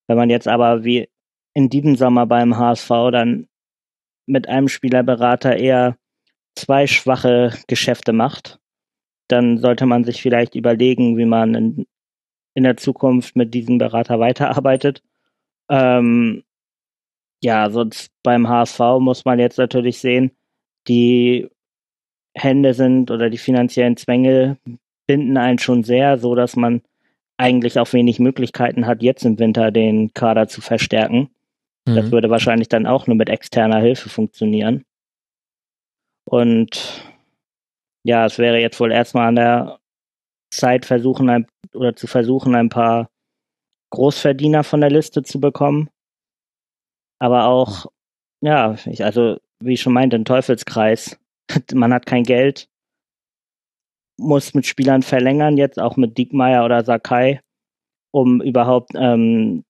Wenn 0.07 0.17
man 0.17 0.31
jetzt 0.31 0.49
aber 0.49 0.85
wie 0.85 1.09
in 1.53 1.69
diesem 1.69 1.97
Sommer 1.97 2.27
beim 2.27 2.57
HSV 2.57 2.89
dann 3.13 3.49
mit 4.27 4.49
einem 4.49 4.69
Spielerberater 4.69 5.57
eher 5.57 5.97
zwei 6.55 6.87
schwache 6.87 7.53
Geschäfte 7.67 8.13
macht, 8.13 8.61
dann 9.29 9.59
sollte 9.59 9.87
man 9.87 10.05
sich 10.05 10.23
vielleicht 10.23 10.55
überlegen, 10.55 11.17
wie 11.17 11.25
man 11.25 11.55
in, 11.55 11.87
in 12.55 12.63
der 12.63 12.77
Zukunft 12.77 13.37
mit 13.37 13.53
diesem 13.53 13.79
Berater 13.79 14.21
weiterarbeitet. 14.21 15.03
Ähm, 15.69 16.45
ja, 17.45 17.69
sonst 17.69 18.11
beim 18.23 18.49
HSV 18.49 18.81
muss 19.01 19.27
man 19.27 19.39
jetzt 19.39 19.59
natürlich 19.59 19.99
sehen, 19.99 20.31
die 20.89 21.47
Hände 22.35 22.73
sind 22.73 23.11
oder 23.11 23.29
die 23.29 23.39
finanziellen 23.39 23.99
Zwänge 23.99 24.57
binden 25.07 25.37
einen 25.37 25.59
schon 25.59 25.85
sehr, 25.85 26.17
so 26.17 26.35
dass 26.35 26.57
man 26.57 26.81
eigentlich 27.37 27.79
auch 27.79 27.93
wenig 27.93 28.19
Möglichkeiten 28.19 28.87
hat, 28.87 29.03
jetzt 29.03 29.27
im 29.27 29.39
Winter 29.39 29.71
den 29.71 30.15
Kader 30.15 30.49
zu 30.49 30.63
verstärken. 30.63 31.29
Mhm. 31.87 31.97
Das 31.97 32.11
würde 32.11 32.31
wahrscheinlich 32.31 32.71
dann 32.71 32.87
auch 32.87 33.07
nur 33.07 33.17
mit 33.17 33.29
externer 33.29 33.79
Hilfe 33.79 34.09
funktionieren. 34.09 34.83
Und 36.25 37.05
ja, 38.05 38.25
es 38.25 38.39
wäre 38.39 38.59
jetzt 38.59 38.81
wohl 38.81 38.91
erstmal 38.91 39.29
an 39.29 39.37
der 39.37 39.79
Zeit 40.51 40.87
versuchen 40.87 41.29
ein, 41.29 41.47
oder 41.75 41.95
zu 41.95 42.07
versuchen, 42.07 42.55
ein 42.55 42.71
paar 42.71 43.11
Großverdiener 43.91 44.65
von 44.65 44.81
der 44.81 44.91
Liste 44.91 45.23
zu 45.23 45.41
bekommen 45.41 45.91
aber 47.25 47.47
auch, 47.47 47.87
ja, 48.43 48.77
ich, 48.85 49.03
also, 49.03 49.39
wie 49.59 49.73
ich 49.73 49.81
schon 49.81 49.95
meinte, 49.95 50.15
ein 50.15 50.27
Teufelskreis. 50.27 51.19
Man 51.73 51.95
hat 51.95 52.05
kein 52.05 52.23
Geld, 52.23 52.69
muss 54.19 54.53
mit 54.53 54.67
Spielern 54.67 55.01
verlängern, 55.01 55.57
jetzt 55.57 55.81
auch 55.81 55.97
mit 55.97 56.19
Diekmeyer 56.19 56.67
oder 56.67 56.85
Sakai, 56.85 57.41
um 58.11 58.43
überhaupt 58.43 58.91
ähm, 58.95 59.65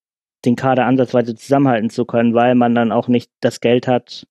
den 0.44 0.56
Kader 0.56 0.86
ansatzweise 0.86 1.36
zusammenhalten 1.36 1.90
zu 1.90 2.04
können, 2.04 2.34
weil 2.34 2.56
man 2.56 2.74
dann 2.74 2.90
auch 2.90 3.06
nicht 3.06 3.30
das 3.38 3.60
Geld 3.60 3.86
hat, 3.86 4.26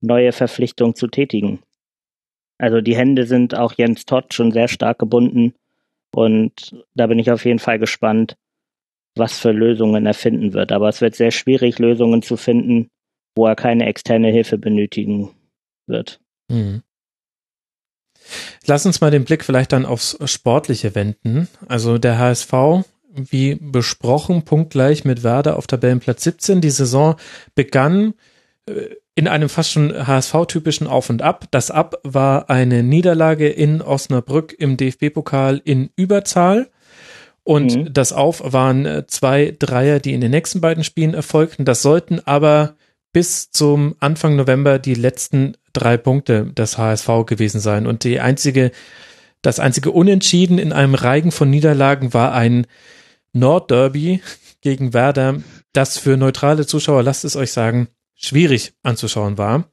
neue 0.00 0.30
Verpflichtungen 0.30 0.94
zu 0.94 1.08
tätigen. 1.08 1.58
Also 2.58 2.80
die 2.80 2.96
Hände 2.96 3.26
sind 3.26 3.56
auch 3.56 3.72
Jens 3.72 4.06
Todd 4.06 4.32
schon 4.32 4.52
sehr 4.52 4.68
stark 4.68 5.00
gebunden 5.00 5.52
und 6.12 6.76
da 6.94 7.08
bin 7.08 7.18
ich 7.18 7.32
auf 7.32 7.44
jeden 7.44 7.58
Fall 7.58 7.80
gespannt, 7.80 8.36
was 9.18 9.38
für 9.38 9.52
Lösungen 9.52 10.06
er 10.06 10.14
finden 10.14 10.52
wird. 10.52 10.72
Aber 10.72 10.88
es 10.88 11.00
wird 11.00 11.14
sehr 11.14 11.30
schwierig, 11.30 11.78
Lösungen 11.78 12.22
zu 12.22 12.36
finden, 12.36 12.88
wo 13.36 13.46
er 13.46 13.56
keine 13.56 13.86
externe 13.86 14.28
Hilfe 14.28 14.58
benötigen 14.58 15.30
wird. 15.86 16.20
Mhm. 16.48 16.82
Lass 18.66 18.84
uns 18.84 19.00
mal 19.00 19.10
den 19.10 19.24
Blick 19.24 19.44
vielleicht 19.44 19.72
dann 19.72 19.86
aufs 19.86 20.18
Sportliche 20.30 20.94
wenden. 20.94 21.48
Also 21.66 21.98
der 21.98 22.18
HSV, 22.18 22.52
wie 23.14 23.54
besprochen, 23.54 24.44
punktgleich 24.44 25.04
mit 25.04 25.22
Werder 25.22 25.56
auf 25.56 25.66
Tabellenplatz 25.66 26.24
17. 26.24 26.60
Die 26.60 26.70
Saison 26.70 27.16
begann 27.54 28.14
äh, 28.66 28.96
in 29.14 29.26
einem 29.26 29.48
fast 29.48 29.72
schon 29.72 30.06
HSV-typischen 30.06 30.86
Auf 30.86 31.10
und 31.10 31.22
Ab. 31.22 31.46
Das 31.50 31.70
Ab 31.72 31.96
war 32.04 32.50
eine 32.50 32.84
Niederlage 32.84 33.48
in 33.48 33.82
Osnabrück 33.82 34.54
im 34.56 34.76
DFB-Pokal 34.76 35.60
in 35.64 35.90
Überzahl. 35.96 36.70
Und 37.48 37.74
mhm. 37.74 37.94
das 37.94 38.12
Auf 38.12 38.42
waren 38.44 38.84
äh, 38.84 39.06
zwei 39.06 39.56
Dreier, 39.58 40.00
die 40.00 40.12
in 40.12 40.20
den 40.20 40.32
nächsten 40.32 40.60
beiden 40.60 40.84
Spielen 40.84 41.14
erfolgten. 41.14 41.64
Das 41.64 41.80
sollten 41.80 42.20
aber 42.26 42.76
bis 43.14 43.50
zum 43.50 43.96
Anfang 44.00 44.36
November 44.36 44.78
die 44.78 44.92
letzten 44.92 45.56
drei 45.72 45.96
Punkte 45.96 46.52
des 46.52 46.76
HSV 46.76 47.08
gewesen 47.24 47.58
sein. 47.58 47.86
Und 47.86 48.04
die 48.04 48.20
einzige, 48.20 48.70
das 49.40 49.60
einzige 49.60 49.92
Unentschieden 49.92 50.58
in 50.58 50.74
einem 50.74 50.94
Reigen 50.94 51.32
von 51.32 51.48
Niederlagen 51.48 52.12
war 52.12 52.34
ein 52.34 52.66
Nordderby 53.32 54.20
gegen 54.60 54.92
Werder, 54.92 55.40
das 55.72 55.96
für 55.96 56.18
neutrale 56.18 56.66
Zuschauer, 56.66 57.02
lasst 57.02 57.24
es 57.24 57.34
euch 57.34 57.52
sagen, 57.52 57.88
schwierig 58.14 58.74
anzuschauen 58.82 59.38
war. 59.38 59.64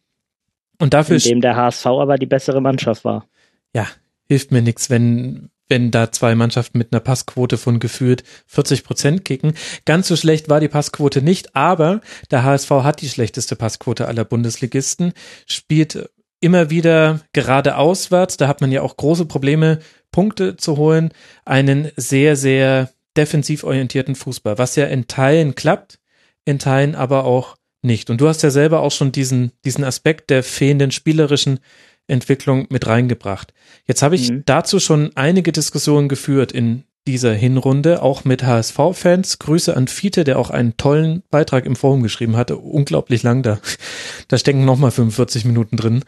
Und 0.79 0.93
dafür. 0.93 1.17
In 1.17 1.23
dem 1.23 1.41
der 1.41 1.57
HSV 1.57 1.87
aber 1.87 2.15
die 2.15 2.25
bessere 2.25 2.61
Mannschaft 2.61 3.03
war. 3.03 3.27
Ja, 3.73 3.85
hilft 4.29 4.53
mir 4.53 4.61
nichts, 4.61 4.89
wenn, 4.89 5.49
wenn 5.67 5.91
da 5.91 6.11
zwei 6.11 6.35
Mannschaften 6.35 6.77
mit 6.77 6.91
einer 6.91 6.99
Passquote 6.99 7.57
von 7.57 7.79
gefühlt 7.79 8.23
40 8.47 8.83
Prozent 8.83 9.25
kicken. 9.25 9.53
Ganz 9.85 10.07
so 10.07 10.15
schlecht 10.15 10.49
war 10.49 10.59
die 10.59 10.67
Passquote 10.67 11.21
nicht, 11.21 11.55
aber 11.55 12.01
der 12.31 12.43
HSV 12.43 12.69
hat 12.69 13.01
die 13.01 13.09
schlechteste 13.09 13.55
Passquote 13.55 14.07
aller 14.07 14.25
Bundesligisten, 14.25 15.13
spielt 15.47 16.09
immer 16.39 16.69
wieder 16.69 17.21
gerade 17.33 17.77
auswärts, 17.77 18.37
da 18.37 18.47
hat 18.47 18.61
man 18.61 18.71
ja 18.71 18.81
auch 18.81 18.97
große 18.97 19.25
Probleme, 19.25 19.79
Punkte 20.11 20.55
zu 20.57 20.77
holen, 20.77 21.11
einen 21.43 21.91
sehr, 21.95 22.35
sehr 22.35 22.89
defensiv 23.17 23.63
orientierten 23.63 24.15
Fußball, 24.15 24.57
was 24.57 24.75
ja 24.75 24.85
in 24.85 25.07
Teilen 25.07 25.55
klappt, 25.55 25.99
in 26.45 26.59
Teilen 26.59 26.95
aber 26.95 27.25
auch 27.25 27.57
nicht. 27.81 28.09
Und 28.09 28.21
du 28.21 28.27
hast 28.27 28.43
ja 28.43 28.49
selber 28.49 28.81
auch 28.81 28.91
schon 28.91 29.11
diesen, 29.11 29.51
diesen 29.63 29.83
Aspekt 29.83 30.29
der 30.29 30.43
fehlenden 30.43 30.91
spielerischen 30.91 31.59
Entwicklung 32.07 32.67
mit 32.69 32.87
reingebracht. 32.87 33.53
Jetzt 33.85 34.01
habe 34.01 34.15
ich 34.15 34.31
mhm. 34.31 34.43
dazu 34.45 34.79
schon 34.79 35.11
einige 35.15 35.51
Diskussionen 35.51 36.09
geführt 36.09 36.51
in 36.51 36.83
dieser 37.07 37.33
Hinrunde, 37.33 38.01
auch 38.01 38.25
mit 38.25 38.43
HSV-Fans. 38.43 39.39
Grüße 39.39 39.75
an 39.75 39.87
Fiete, 39.87 40.23
der 40.23 40.39
auch 40.39 40.49
einen 40.49 40.75
tollen 40.77 41.23
Beitrag 41.29 41.65
im 41.65 41.75
Forum 41.75 42.01
geschrieben 42.01 42.35
hatte. 42.35 42.57
Unglaublich 42.57 43.23
lang 43.23 43.43
da. 43.43 43.59
Da 44.27 44.39
stecken 44.39 44.65
nochmal 44.65 44.89
45 44.89 45.45
Minuten 45.45 45.77
drin. 45.77 46.03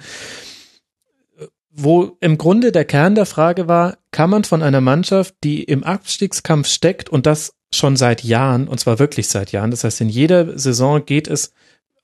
Wo 1.69 2.17
im 2.19 2.39
Grunde 2.39 2.71
der 2.71 2.85
Kern 2.85 3.13
der 3.13 3.27
Frage 3.27 3.67
war, 3.67 3.99
kann 4.09 4.31
man 4.31 4.43
von 4.43 4.63
einer 4.63 4.81
Mannschaft, 4.81 5.35
die 5.43 5.63
im 5.63 5.83
Abstiegskampf 5.83 6.67
steckt 6.67 7.09
und 7.09 7.27
das 7.27 7.53
schon 7.71 7.95
seit 7.95 8.23
Jahren, 8.23 8.67
und 8.67 8.79
zwar 8.79 8.97
wirklich 8.97 9.27
seit 9.27 9.51
Jahren, 9.51 9.69
das 9.69 9.83
heißt 9.83 10.01
in 10.01 10.09
jeder 10.09 10.57
Saison 10.57 11.05
geht 11.05 11.27
es 11.27 11.51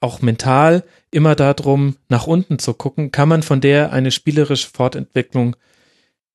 auch 0.03 0.21
mental 0.21 0.83
immer 1.11 1.33
darum, 1.33 1.95
nach 2.09 2.27
unten 2.27 2.59
zu 2.59 2.73
gucken, 2.73 3.11
kann 3.11 3.29
man 3.29 3.41
von 3.41 3.61
der 3.61 3.93
eine 3.93 4.11
spielerische 4.11 4.69
Fortentwicklung 4.69 5.55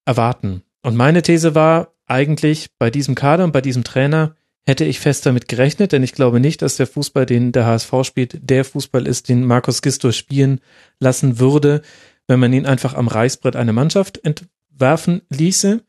erwarten. 0.04 0.62
Und 0.82 0.96
meine 0.96 1.22
These 1.22 1.54
war 1.54 1.92
eigentlich 2.06 2.70
bei 2.78 2.90
diesem 2.90 3.14
Kader 3.14 3.44
und 3.44 3.52
bei 3.52 3.60
diesem 3.60 3.84
Trainer 3.84 4.34
hätte 4.66 4.84
ich 4.84 5.00
fest 5.00 5.26
damit 5.26 5.48
gerechnet, 5.48 5.92
denn 5.92 6.02
ich 6.02 6.14
glaube 6.14 6.40
nicht, 6.40 6.62
dass 6.62 6.76
der 6.76 6.86
Fußball, 6.86 7.26
den 7.26 7.52
der 7.52 7.66
HSV 7.66 7.92
spielt, 8.02 8.38
der 8.42 8.64
Fußball 8.64 9.06
ist, 9.06 9.28
den 9.28 9.44
Markus 9.44 9.82
Gisto 9.82 10.12
spielen 10.12 10.60
lassen 10.98 11.38
würde, 11.38 11.82
wenn 12.26 12.40
man 12.40 12.52
ihn 12.52 12.66
einfach 12.66 12.94
am 12.94 13.08
Reißbrett 13.08 13.56
eine 13.56 13.72
Mannschaft 13.72 14.20
entwerfen 14.24 15.22
ließe. 15.30 15.82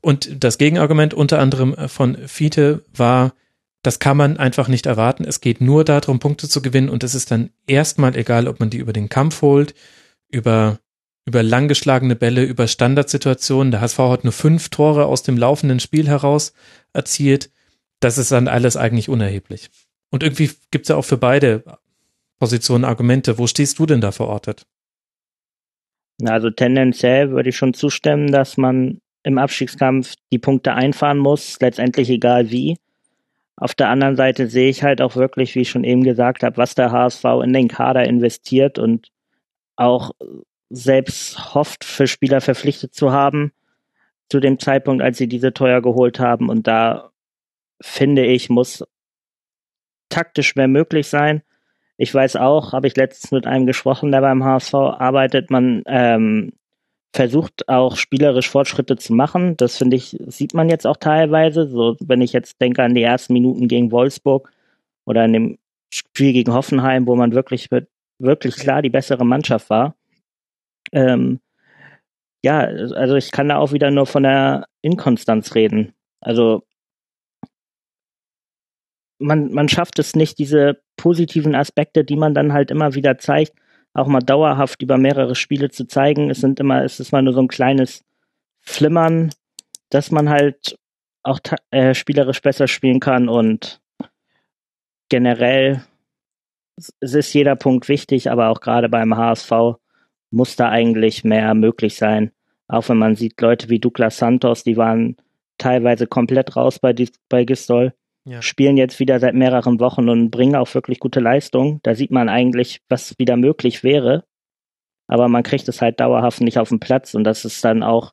Und 0.00 0.42
das 0.42 0.56
Gegenargument 0.56 1.12
unter 1.12 1.38
anderem 1.38 1.76
von 1.88 2.16
Fiete 2.26 2.84
war, 2.94 3.34
das 3.82 3.98
kann 3.98 4.16
man 4.16 4.36
einfach 4.36 4.68
nicht 4.68 4.86
erwarten. 4.86 5.24
Es 5.24 5.40
geht 5.40 5.60
nur 5.60 5.84
darum, 5.84 6.18
Punkte 6.18 6.48
zu 6.48 6.60
gewinnen 6.60 6.90
und 6.90 7.02
es 7.02 7.14
ist 7.14 7.30
dann 7.30 7.50
erstmal 7.66 8.16
egal, 8.16 8.46
ob 8.46 8.60
man 8.60 8.70
die 8.70 8.78
über 8.78 8.92
den 8.92 9.08
Kampf 9.08 9.42
holt, 9.42 9.74
über, 10.30 10.78
über 11.24 11.42
langgeschlagene 11.42 12.16
Bälle, 12.16 12.44
über 12.44 12.66
Standardsituationen. 12.68 13.70
Der 13.70 13.80
HSV 13.80 13.98
hat 13.98 14.24
nur 14.24 14.32
fünf 14.32 14.68
Tore 14.68 15.06
aus 15.06 15.22
dem 15.22 15.38
laufenden 15.38 15.80
Spiel 15.80 16.08
heraus 16.08 16.52
erzielt. 16.92 17.50
Das 18.00 18.18
ist 18.18 18.32
dann 18.32 18.48
alles 18.48 18.76
eigentlich 18.76 19.08
unerheblich. 19.08 19.70
Und 20.10 20.22
irgendwie 20.22 20.50
gibt 20.70 20.84
es 20.84 20.88
ja 20.88 20.96
auch 20.96 21.04
für 21.04 21.18
beide 21.18 21.64
Positionen 22.38 22.84
Argumente. 22.84 23.38
Wo 23.38 23.46
stehst 23.46 23.78
du 23.78 23.86
denn 23.86 24.00
da 24.00 24.12
verortet? 24.12 24.66
Also 26.22 26.50
tendenziell 26.50 27.30
würde 27.30 27.48
ich 27.48 27.56
schon 27.56 27.72
zustimmen, 27.72 28.30
dass 28.30 28.58
man 28.58 29.00
im 29.22 29.38
Abstiegskampf 29.38 30.14
die 30.32 30.38
Punkte 30.38 30.74
einfahren 30.74 31.18
muss, 31.18 31.58
letztendlich 31.60 32.10
egal 32.10 32.50
wie. 32.50 32.76
Auf 33.60 33.74
der 33.74 33.90
anderen 33.90 34.16
Seite 34.16 34.48
sehe 34.48 34.70
ich 34.70 34.82
halt 34.82 35.02
auch 35.02 35.16
wirklich, 35.16 35.54
wie 35.54 35.60
ich 35.60 35.70
schon 35.70 35.84
eben 35.84 36.02
gesagt 36.02 36.42
habe, 36.42 36.56
was 36.56 36.74
der 36.74 36.90
HSV 36.92 37.24
in 37.44 37.52
den 37.52 37.68
Kader 37.68 38.04
investiert 38.04 38.78
und 38.78 39.08
auch 39.76 40.12
selbst 40.70 41.54
hofft, 41.54 41.84
für 41.84 42.06
Spieler 42.06 42.40
verpflichtet 42.40 42.94
zu 42.94 43.12
haben, 43.12 43.52
zu 44.30 44.40
dem 44.40 44.58
Zeitpunkt, 44.58 45.02
als 45.02 45.18
sie 45.18 45.28
diese 45.28 45.52
teuer 45.52 45.82
geholt 45.82 46.20
haben. 46.20 46.48
Und 46.48 46.66
da 46.66 47.10
finde 47.82 48.24
ich, 48.24 48.48
muss 48.48 48.82
taktisch 50.08 50.56
mehr 50.56 50.68
möglich 50.68 51.08
sein. 51.08 51.42
Ich 51.98 52.14
weiß 52.14 52.36
auch, 52.36 52.72
habe 52.72 52.86
ich 52.86 52.96
letztens 52.96 53.30
mit 53.30 53.46
einem 53.46 53.66
gesprochen, 53.66 54.10
der 54.10 54.22
beim 54.22 54.42
HSV 54.42 54.72
arbeitet, 54.74 55.50
man 55.50 55.82
ähm, 55.86 56.52
versucht 57.12 57.68
auch 57.68 57.96
spielerisch 57.96 58.48
Fortschritte 58.48 58.96
zu 58.96 59.12
machen. 59.12 59.56
Das 59.56 59.76
finde 59.76 59.96
ich, 59.96 60.16
sieht 60.26 60.54
man 60.54 60.68
jetzt 60.68 60.86
auch 60.86 60.96
teilweise. 60.96 61.68
So, 61.68 61.96
wenn 62.00 62.20
ich 62.20 62.32
jetzt 62.32 62.60
denke 62.60 62.82
an 62.82 62.94
die 62.94 63.02
ersten 63.02 63.32
Minuten 63.32 63.68
gegen 63.68 63.90
Wolfsburg 63.90 64.50
oder 65.04 65.24
in 65.24 65.32
dem 65.32 65.58
Spiel 65.92 66.32
gegen 66.32 66.54
Hoffenheim, 66.54 67.06
wo 67.06 67.16
man 67.16 67.34
wirklich, 67.34 67.68
wirklich 68.18 68.56
klar 68.56 68.82
die 68.82 68.90
bessere 68.90 69.24
Mannschaft 69.24 69.70
war. 69.70 69.96
Ähm, 70.92 71.40
ja, 72.44 72.60
also 72.60 73.16
ich 73.16 73.32
kann 73.32 73.48
da 73.48 73.58
auch 73.58 73.72
wieder 73.72 73.90
nur 73.90 74.06
von 74.06 74.22
der 74.22 74.66
Inkonstanz 74.82 75.54
reden. 75.54 75.92
Also 76.20 76.62
man, 79.18 79.52
man 79.52 79.68
schafft 79.68 79.98
es 79.98 80.14
nicht, 80.14 80.38
diese 80.38 80.80
positiven 80.96 81.54
Aspekte, 81.54 82.04
die 82.04 82.16
man 82.16 82.34
dann 82.34 82.52
halt 82.52 82.70
immer 82.70 82.94
wieder 82.94 83.18
zeigt, 83.18 83.52
auch 83.92 84.06
mal 84.06 84.20
dauerhaft 84.20 84.82
über 84.82 84.98
mehrere 84.98 85.34
Spiele 85.34 85.70
zu 85.70 85.86
zeigen. 85.86 86.30
Es 86.30 86.40
sind 86.40 86.60
immer, 86.60 86.84
es 86.84 87.00
ist 87.00 87.12
mal 87.12 87.22
nur 87.22 87.32
so 87.34 87.40
ein 87.40 87.48
kleines 87.48 88.04
Flimmern, 88.60 89.30
dass 89.88 90.10
man 90.10 90.28
halt 90.28 90.78
auch 91.22 91.40
äh, 91.70 91.94
spielerisch 91.94 92.40
besser 92.40 92.68
spielen 92.68 93.00
kann 93.00 93.28
und 93.28 93.80
generell 95.08 95.84
es 97.00 97.14
ist 97.14 97.32
jeder 97.34 97.56
Punkt 97.56 97.88
wichtig, 97.88 98.30
aber 98.30 98.48
auch 98.48 98.60
gerade 98.60 98.88
beim 98.88 99.16
HSV 99.16 99.52
muss 100.30 100.56
da 100.56 100.70
eigentlich 100.70 101.24
mehr 101.24 101.54
möglich 101.54 101.96
sein. 101.96 102.32
Auch 102.68 102.88
wenn 102.88 102.98
man 102.98 103.16
sieht, 103.16 103.40
Leute 103.40 103.68
wie 103.68 103.80
Douglas 103.80 104.16
Santos, 104.16 104.62
die 104.64 104.76
waren 104.76 105.16
teilweise 105.58 106.06
komplett 106.06 106.56
raus 106.56 106.78
bei, 106.78 106.94
bei 107.28 107.44
Gistol 107.44 107.92
ja. 108.24 108.42
spielen 108.42 108.76
jetzt 108.76 109.00
wieder 109.00 109.18
seit 109.20 109.34
mehreren 109.34 109.80
Wochen 109.80 110.08
und 110.08 110.30
bringen 110.30 110.56
auch 110.56 110.72
wirklich 110.74 111.00
gute 111.00 111.20
Leistung. 111.20 111.80
Da 111.82 111.94
sieht 111.94 112.10
man 112.10 112.28
eigentlich, 112.28 112.80
was 112.88 113.18
wieder 113.18 113.36
möglich 113.36 113.82
wäre. 113.82 114.24
Aber 115.06 115.28
man 115.28 115.42
kriegt 115.42 115.68
es 115.68 115.80
halt 115.80 115.98
dauerhaft 115.98 116.40
nicht 116.40 116.58
auf 116.58 116.68
den 116.68 116.80
Platz 116.80 117.14
und 117.14 117.24
das 117.24 117.44
ist 117.44 117.64
dann 117.64 117.82
auch, 117.82 118.12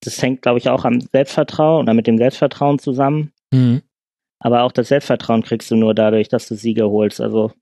das 0.00 0.22
hängt, 0.22 0.42
glaube 0.42 0.58
ich, 0.58 0.68
auch 0.68 0.84
am 0.84 1.00
Selbstvertrauen 1.00 1.82
oder 1.82 1.94
mit 1.94 2.06
dem 2.06 2.18
Selbstvertrauen 2.18 2.78
zusammen. 2.78 3.32
Mhm. 3.52 3.82
Aber 4.38 4.62
auch 4.62 4.72
das 4.72 4.88
Selbstvertrauen 4.88 5.42
kriegst 5.42 5.70
du 5.70 5.76
nur 5.76 5.94
dadurch, 5.94 6.28
dass 6.28 6.46
du 6.46 6.54
Siege 6.54 6.88
holst. 6.88 7.20
Also 7.20 7.52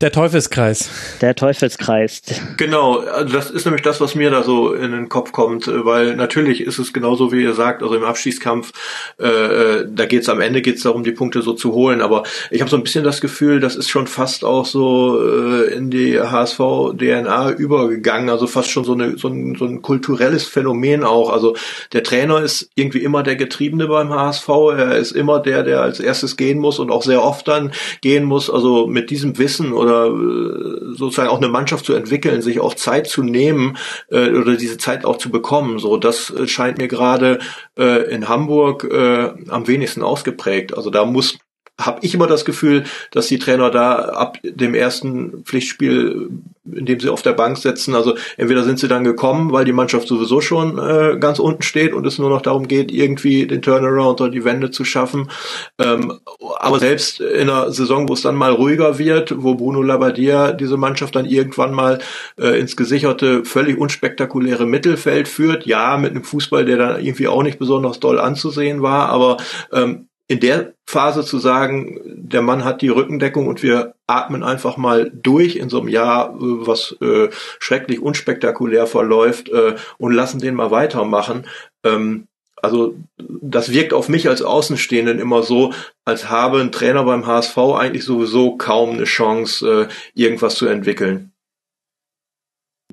der 0.00 0.12
Teufelskreis. 0.12 0.90
Der 1.20 1.34
Teufelskreis. 1.34 2.22
Genau, 2.56 3.00
also 3.00 3.34
das 3.34 3.50
ist 3.50 3.64
nämlich 3.64 3.82
das, 3.82 4.00
was 4.00 4.14
mir 4.14 4.30
da 4.30 4.44
so 4.44 4.72
in 4.72 4.92
den 4.92 5.08
Kopf 5.08 5.32
kommt, 5.32 5.66
weil 5.66 6.14
natürlich 6.14 6.60
ist 6.60 6.78
es 6.78 6.92
genauso, 6.92 7.32
wie 7.32 7.42
ihr 7.42 7.52
sagt, 7.54 7.82
also 7.82 7.96
im 7.96 8.04
Abschießkampf, 8.04 8.70
äh, 9.18 9.26
äh 9.26 9.88
da 9.90 10.06
geht's 10.06 10.28
am 10.28 10.40
Ende 10.40 10.62
geht's 10.62 10.84
darum, 10.84 11.02
die 11.02 11.10
Punkte 11.10 11.42
so 11.42 11.52
zu 11.52 11.72
holen, 11.72 12.00
aber 12.00 12.22
ich 12.52 12.60
habe 12.60 12.70
so 12.70 12.76
ein 12.76 12.84
bisschen 12.84 13.02
das 13.02 13.20
Gefühl, 13.20 13.58
das 13.58 13.74
ist 13.74 13.88
schon 13.88 14.06
fast 14.06 14.44
auch 14.44 14.66
so 14.66 15.20
äh, 15.20 15.74
in 15.74 15.90
die 15.90 16.20
HSV-DNA 16.20 17.50
übergegangen, 17.50 18.30
also 18.30 18.46
fast 18.46 18.70
schon 18.70 18.84
so, 18.84 18.92
eine, 18.92 19.18
so, 19.18 19.26
ein, 19.26 19.56
so 19.58 19.64
ein 19.64 19.82
kulturelles 19.82 20.46
Phänomen 20.46 21.02
auch. 21.02 21.30
Also 21.30 21.56
der 21.92 22.04
Trainer 22.04 22.40
ist 22.40 22.70
irgendwie 22.76 23.02
immer 23.02 23.24
der 23.24 23.34
Getriebene 23.34 23.88
beim 23.88 24.10
HSV, 24.10 24.48
er 24.76 24.96
ist 24.96 25.10
immer 25.10 25.40
der, 25.40 25.64
der 25.64 25.82
als 25.82 25.98
erstes 25.98 26.36
gehen 26.36 26.60
muss 26.60 26.78
und 26.78 26.92
auch 26.92 27.02
sehr 27.02 27.24
oft 27.24 27.48
dann 27.48 27.72
gehen 28.00 28.22
muss, 28.22 28.48
also 28.48 28.86
mit 28.86 29.10
diesem 29.10 29.38
Wissen 29.38 29.72
oder 29.72 29.87
oder 29.88 30.06
äh, 30.06 30.94
sozusagen 30.94 31.28
auch 31.28 31.38
eine 31.38 31.48
Mannschaft 31.48 31.84
zu 31.84 31.94
entwickeln, 31.94 32.42
sich 32.42 32.60
auch 32.60 32.74
Zeit 32.74 33.06
zu 33.06 33.22
nehmen 33.22 33.76
äh, 34.10 34.30
oder 34.30 34.56
diese 34.56 34.78
Zeit 34.78 35.04
auch 35.04 35.16
zu 35.16 35.30
bekommen. 35.30 35.78
So, 35.78 35.96
das 35.96 36.30
äh, 36.30 36.46
scheint 36.46 36.78
mir 36.78 36.88
gerade 36.88 37.38
äh, 37.78 38.10
in 38.12 38.28
Hamburg 38.28 38.84
äh, 38.84 39.32
am 39.48 39.66
wenigsten 39.66 40.02
ausgeprägt. 40.02 40.76
Also 40.76 40.90
da 40.90 41.04
muss 41.04 41.38
habe 41.80 42.00
ich 42.02 42.14
immer 42.14 42.26
das 42.26 42.44
Gefühl, 42.44 42.84
dass 43.12 43.28
die 43.28 43.38
Trainer 43.38 43.70
da 43.70 43.94
ab 43.96 44.38
dem 44.42 44.74
ersten 44.74 45.44
Pflichtspiel, 45.44 46.28
in 46.64 46.86
dem 46.86 46.98
sie 46.98 47.08
auf 47.08 47.22
der 47.22 47.32
Bank 47.32 47.56
setzen, 47.56 47.94
also 47.94 48.16
entweder 48.36 48.64
sind 48.64 48.80
sie 48.80 48.88
dann 48.88 49.04
gekommen, 49.04 49.52
weil 49.52 49.64
die 49.64 49.72
Mannschaft 49.72 50.08
sowieso 50.08 50.40
schon 50.40 50.78
äh, 50.78 51.16
ganz 51.18 51.38
unten 51.38 51.62
steht 51.62 51.94
und 51.94 52.04
es 52.04 52.18
nur 52.18 52.30
noch 52.30 52.42
darum 52.42 52.66
geht, 52.66 52.90
irgendwie 52.90 53.46
den 53.46 53.62
Turnaround 53.62 54.20
oder 54.20 54.30
die 54.30 54.44
Wende 54.44 54.70
zu 54.70 54.84
schaffen. 54.84 55.30
Ähm, 55.78 56.18
aber 56.58 56.80
selbst 56.80 57.20
in 57.20 57.48
einer 57.48 57.70
Saison, 57.70 58.08
wo 58.08 58.14
es 58.14 58.22
dann 58.22 58.34
mal 58.34 58.52
ruhiger 58.52 58.98
wird, 58.98 59.34
wo 59.42 59.54
Bruno 59.54 59.80
Labbadia 59.80 60.52
diese 60.52 60.76
Mannschaft 60.76 61.14
dann 61.14 61.26
irgendwann 61.26 61.72
mal 61.72 62.00
äh, 62.40 62.58
ins 62.58 62.76
gesicherte, 62.76 63.44
völlig 63.44 63.78
unspektakuläre 63.78 64.66
Mittelfeld 64.66 65.28
führt, 65.28 65.64
ja, 65.64 65.96
mit 65.96 66.10
einem 66.10 66.24
Fußball, 66.24 66.64
der 66.64 66.76
dann 66.76 67.00
irgendwie 67.00 67.28
auch 67.28 67.42
nicht 67.44 67.60
besonders 67.60 68.00
doll 68.00 68.18
anzusehen 68.18 68.82
war, 68.82 69.08
aber 69.10 69.36
ähm, 69.72 70.08
in 70.28 70.40
der 70.40 70.74
Phase 70.86 71.24
zu 71.24 71.38
sagen, 71.38 72.00
der 72.04 72.42
Mann 72.42 72.62
hat 72.62 72.82
die 72.82 72.90
Rückendeckung 72.90 73.46
und 73.46 73.62
wir 73.62 73.94
atmen 74.06 74.44
einfach 74.44 74.76
mal 74.76 75.10
durch 75.10 75.56
in 75.56 75.70
so 75.70 75.80
einem 75.80 75.88
Jahr, 75.88 76.34
äh, 76.34 76.36
was 76.40 76.96
äh, 77.00 77.30
schrecklich 77.58 78.00
unspektakulär 78.00 78.86
verläuft 78.86 79.48
äh, 79.48 79.76
und 79.96 80.12
lassen 80.12 80.38
den 80.38 80.54
mal 80.54 80.70
weitermachen. 80.70 81.46
Ähm, 81.82 82.28
also 82.60 82.94
das 83.16 83.72
wirkt 83.72 83.92
auf 83.92 84.08
mich 84.08 84.28
als 84.28 84.42
Außenstehenden 84.42 85.18
immer 85.18 85.42
so, 85.42 85.72
als 86.04 86.28
habe 86.28 86.60
ein 86.60 86.72
Trainer 86.72 87.04
beim 87.04 87.26
HSV 87.26 87.56
eigentlich 87.56 88.04
sowieso 88.04 88.56
kaum 88.56 88.90
eine 88.90 89.04
Chance, 89.04 89.88
äh, 89.88 90.20
irgendwas 90.20 90.56
zu 90.56 90.66
entwickeln. 90.66 91.32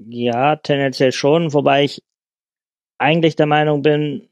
Ja, 0.08 0.56
tendenziell 0.58 1.12
schon, 1.12 1.54
wobei 1.54 1.84
ich 1.84 2.02
eigentlich 2.98 3.36
der 3.36 3.46
Meinung 3.46 3.82
bin, 3.82 4.30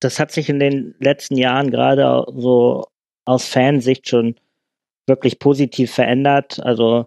das 0.00 0.18
hat 0.18 0.32
sich 0.32 0.48
in 0.48 0.58
den 0.58 0.94
letzten 0.98 1.36
Jahren 1.36 1.70
gerade 1.70 2.24
so 2.34 2.86
aus 3.24 3.46
Fansicht 3.46 4.08
schon 4.08 4.34
wirklich 5.06 5.38
positiv 5.38 5.92
verändert. 5.92 6.60
Also 6.64 7.06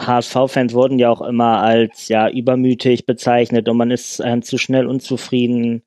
HSV-Fans 0.00 0.74
wurden 0.74 0.98
ja 0.98 1.10
auch 1.10 1.22
immer 1.22 1.62
als 1.62 2.08
ja 2.08 2.28
übermütig 2.28 3.06
bezeichnet 3.06 3.68
und 3.68 3.76
man 3.76 3.90
ist 3.90 4.20
äh, 4.20 4.40
zu 4.40 4.58
schnell 4.58 4.86
unzufrieden. 4.86 5.82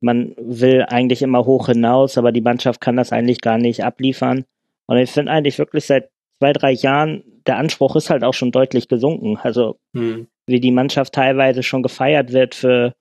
Man 0.00 0.34
will 0.38 0.86
eigentlich 0.88 1.20
immer 1.20 1.44
hoch 1.44 1.66
hinaus, 1.66 2.16
aber 2.16 2.32
die 2.32 2.40
Mannschaft 2.40 2.80
kann 2.80 2.96
das 2.96 3.12
eigentlich 3.12 3.42
gar 3.42 3.58
nicht 3.58 3.84
abliefern. 3.84 4.44
Und 4.86 4.96
ich 4.96 5.10
finde 5.10 5.32
eigentlich 5.32 5.58
wirklich 5.58 5.84
seit 5.84 6.10
zwei, 6.38 6.52
drei 6.52 6.72
Jahren, 6.72 7.22
der 7.46 7.58
Anspruch 7.58 7.96
ist 7.96 8.08
halt 8.08 8.24
auch 8.24 8.32
schon 8.32 8.50
deutlich 8.50 8.88
gesunken. 8.88 9.38
Also 9.42 9.78
hm. 9.94 10.26
wie 10.46 10.60
die 10.60 10.72
Mannschaft 10.72 11.12
teilweise 11.12 11.62
schon 11.62 11.82
gefeiert 11.82 12.32
wird 12.32 12.54
für 12.54 12.94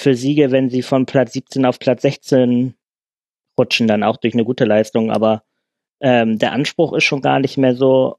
für 0.00 0.14
Siege, 0.14 0.50
wenn 0.50 0.70
sie 0.70 0.82
von 0.82 1.06
Platz 1.06 1.32
17 1.32 1.64
auf 1.64 1.78
Platz 1.78 2.02
16 2.02 2.74
rutschen, 3.58 3.88
dann 3.88 4.04
auch 4.04 4.16
durch 4.16 4.34
eine 4.34 4.44
gute 4.44 4.64
Leistung. 4.64 5.10
Aber 5.10 5.42
ähm, 6.00 6.38
der 6.38 6.52
Anspruch 6.52 6.92
ist 6.92 7.04
schon 7.04 7.22
gar 7.22 7.40
nicht 7.40 7.58
mehr 7.58 7.74
so 7.74 8.16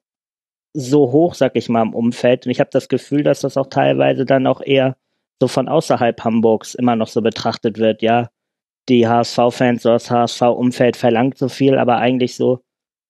so 0.74 1.12
hoch, 1.12 1.34
sag 1.34 1.56
ich 1.56 1.70
mal, 1.70 1.82
im 1.82 1.96
Umfeld. 1.96 2.46
Und 2.46 2.52
ich 2.52 2.60
habe 2.60 2.70
das 2.72 2.90
Gefühl, 2.90 3.24
dass 3.24 3.42
das 3.42 3.58
auch 3.58 3.68
teilweise 3.68 4.26
dann 4.26 4.48
auch 4.48 4.62
eher 4.62 4.98
so 5.40 5.48
von 5.48 5.68
außerhalb 5.68 6.24
Hamburgs 6.24 6.76
immer 6.76 6.96
noch 6.96 7.08
so 7.08 7.22
betrachtet 7.22 7.78
wird. 7.80 8.02
Ja, 8.02 8.30
die 8.88 9.08
HSV-Fans, 9.08 9.84
so 9.84 9.90
das 9.90 10.12
HSV-Umfeld 10.12 10.98
verlangt 10.98 11.38
so 11.38 11.50
viel, 11.50 11.78
aber 11.78 11.98
eigentlich 11.98 12.36
so, 12.36 12.62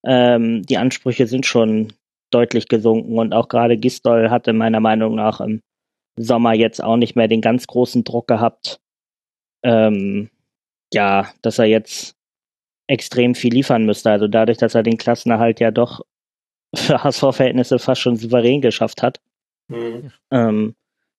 ähm, 0.06 0.64
die 0.64 0.78
Ansprüche 0.78 1.28
sind 1.28 1.46
schon 1.46 1.94
deutlich 2.32 2.68
gesunken 2.68 3.18
und 3.18 3.34
auch 3.34 3.48
gerade 3.50 3.78
Gistol 3.78 4.30
hatte 4.30 4.54
meiner 4.54 4.80
Meinung 4.80 5.16
nach 5.16 5.42
im 5.42 5.62
Sommer 6.22 6.54
jetzt 6.54 6.84
auch 6.84 6.98
nicht 6.98 7.16
mehr 7.16 7.28
den 7.28 7.42
ganz 7.42 7.66
großen 7.66 8.04
Druck 8.04 8.28
gehabt, 8.28 8.80
ähm, 9.64 10.30
ja, 10.94 11.32
dass 11.42 11.60
er 11.60 11.66
jetzt 11.66 12.16
extrem 12.88 13.36
viel 13.36 13.54
liefern 13.54 13.86
müsste. 13.86 14.12
Also 14.12 14.28
dadurch, 14.28 14.58
dass 14.58 14.76
er 14.76 14.84
den 14.84 14.98
Klassenerhalt 14.98 15.60
ja 15.60 15.72
doch 15.72 16.02
für 16.76 17.04
HSV-Verhältnisse 17.04 17.80
fast 17.80 18.02
schon 18.02 18.18
souverän 18.18 18.62
geschafft 18.62 19.02
hat, 19.02 19.22
mhm. 19.70 20.12
ähm, 20.32 20.76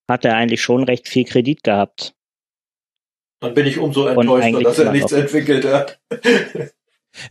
hat 0.09 0.25
er 0.25 0.37
eigentlich 0.37 0.61
schon 0.61 0.85
recht 0.85 1.09
viel 1.09 1.25
Kredit 1.25 1.63
gehabt. 1.63 2.15
Dann 3.41 3.55
bin 3.55 3.67
ich 3.67 3.79
umso 3.79 4.07
enttäuschter, 4.07 4.61
dass 4.61 4.79
er 4.79 4.93
nichts 4.93 5.13
entwickelt 5.13 5.65
hat. 5.65 5.99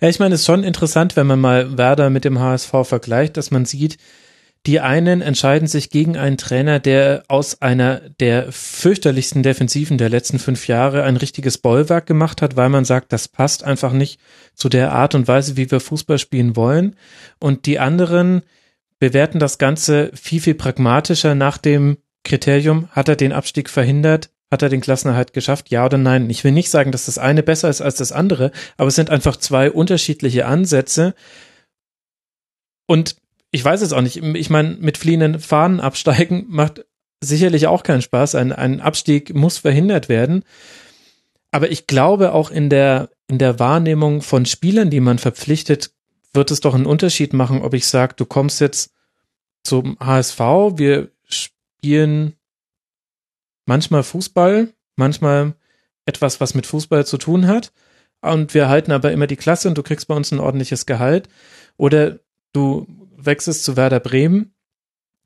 ja, 0.01 0.09
ich 0.09 0.19
meine, 0.19 0.33
es 0.33 0.41
ist 0.41 0.47
schon 0.47 0.63
interessant, 0.63 1.15
wenn 1.15 1.27
man 1.27 1.39
mal 1.39 1.77
Werder 1.77 2.09
mit 2.09 2.25
dem 2.25 2.39
HSV 2.39 2.71
vergleicht, 2.83 3.37
dass 3.37 3.51
man 3.51 3.65
sieht, 3.65 3.97
die 4.65 4.81
einen 4.81 5.21
entscheiden 5.21 5.67
sich 5.67 5.89
gegen 5.89 6.17
einen 6.17 6.37
Trainer, 6.37 6.79
der 6.79 7.23
aus 7.27 7.61
einer 7.61 8.01
der 8.19 8.51
fürchterlichsten 8.51 9.41
Defensiven 9.41 9.97
der 9.97 10.09
letzten 10.09 10.37
fünf 10.37 10.67
Jahre 10.67 11.03
ein 11.03 11.15
richtiges 11.15 11.57
Bollwerk 11.57 12.05
gemacht 12.05 12.41
hat, 12.41 12.57
weil 12.57 12.69
man 12.69 12.83
sagt, 12.83 13.13
das 13.13 13.29
passt 13.29 13.63
einfach 13.63 13.93
nicht 13.93 14.19
zu 14.53 14.67
der 14.67 14.91
Art 14.91 15.15
und 15.15 15.27
Weise, 15.27 15.55
wie 15.55 15.71
wir 15.71 15.79
Fußball 15.79 16.19
spielen 16.19 16.57
wollen. 16.57 16.97
Und 17.39 17.65
die 17.65 17.79
anderen 17.79 18.41
bewerten 18.99 19.39
das 19.39 19.57
Ganze 19.57 20.11
viel, 20.13 20.41
viel 20.41 20.55
pragmatischer 20.55 21.35
nach 21.35 21.57
dem 21.57 21.97
Kriterium, 22.25 22.89
hat 22.91 23.07
er 23.07 23.15
den 23.15 23.31
Abstieg 23.31 23.69
verhindert, 23.69 24.29
hat 24.51 24.61
er 24.61 24.69
den 24.69 24.81
Klassenerhalt 24.81 25.31
geschafft, 25.31 25.69
ja 25.69 25.85
oder 25.85 25.97
nein? 25.97 26.29
Ich 26.29 26.43
will 26.43 26.51
nicht 26.51 26.69
sagen, 26.69 26.91
dass 26.91 27.05
das 27.05 27.17
eine 27.17 27.43
besser 27.43 27.69
ist 27.69 27.81
als 27.81 27.95
das 27.95 28.11
andere, 28.11 28.51
aber 28.75 28.89
es 28.89 28.95
sind 28.95 29.09
einfach 29.09 29.37
zwei 29.37 29.71
unterschiedliche 29.71 30.45
Ansätze. 30.45 31.13
Und 32.87 33.15
ich 33.51 33.63
weiß 33.63 33.81
es 33.81 33.93
auch 33.93 34.01
nicht. 34.01 34.17
Ich 34.17 34.49
meine, 34.49 34.77
mit 34.79 34.97
fliehenden 34.97 35.39
Fahnen 35.39 35.79
absteigen 35.79 36.45
macht 36.49 36.85
sicherlich 37.21 37.67
auch 37.67 37.83
keinen 37.83 38.01
Spaß. 38.01 38.35
Ein, 38.35 38.51
ein 38.51 38.81
Abstieg 38.81 39.33
muss 39.33 39.57
verhindert 39.57 40.09
werden. 40.09 40.43
Aber 41.51 41.71
ich 41.71 41.87
glaube 41.87 42.33
auch 42.33 42.51
in 42.51 42.69
der, 42.69 43.09
in 43.27 43.39
der 43.39 43.59
Wahrnehmung 43.59 44.21
von 44.21 44.45
Spielern, 44.45 44.89
die 44.89 44.99
man 44.99 45.17
verpflichtet, 45.17 45.91
wird 46.33 46.51
es 46.51 46.59
doch 46.59 46.75
einen 46.75 46.85
Unterschied 46.85 47.33
machen, 47.33 47.61
ob 47.61 47.73
ich 47.73 47.87
sage, 47.87 48.13
du 48.15 48.25
kommst 48.25 48.61
jetzt 48.61 48.91
zum 49.63 49.97
HSV, 49.99 50.39
wir 50.75 51.09
spielen 51.27 52.35
manchmal 53.65 54.03
Fußball, 54.03 54.71
manchmal 54.95 55.55
etwas, 56.05 56.39
was 56.39 56.53
mit 56.53 56.67
Fußball 56.67 57.05
zu 57.05 57.17
tun 57.17 57.47
hat. 57.47 57.71
Und 58.21 58.53
wir 58.53 58.69
halten 58.69 58.91
aber 58.91 59.11
immer 59.11 59.27
die 59.27 59.37
Klasse 59.37 59.69
und 59.69 59.77
du 59.77 59.83
kriegst 59.83 60.07
bei 60.07 60.15
uns 60.15 60.31
ein 60.31 60.39
ordentliches 60.39 60.85
Gehalt. 60.85 61.29
Oder 61.77 62.19
du 62.53 62.85
wechselst 63.25 63.63
zu 63.63 63.77
Werder 63.77 63.99
Bremen. 63.99 64.53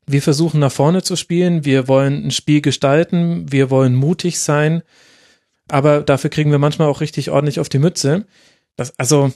Wir 0.06 0.22
versuchen 0.22 0.60
nach 0.60 0.72
vorne 0.72 1.02
zu 1.02 1.16
spielen, 1.16 1.64
wir 1.64 1.88
wollen 1.88 2.28
ein 2.28 2.32
Spiel 2.32 2.62
gestalten, 2.62 3.52
wir 3.52 3.70
wollen 3.70 3.96
mutig 3.96 4.40
sein, 4.40 4.84
aber 5.70 6.02
dafür 6.02 6.30
kriegen 6.30 6.52
wir 6.52 6.60
manchmal 6.60 6.90
auch 6.90 7.00
richtig 7.00 7.30
ordentlich 7.30 7.60
auf 7.60 7.70
die 7.70 7.80
Mütze. 7.80 8.26
Das, 8.76 8.98
also, 9.00 9.32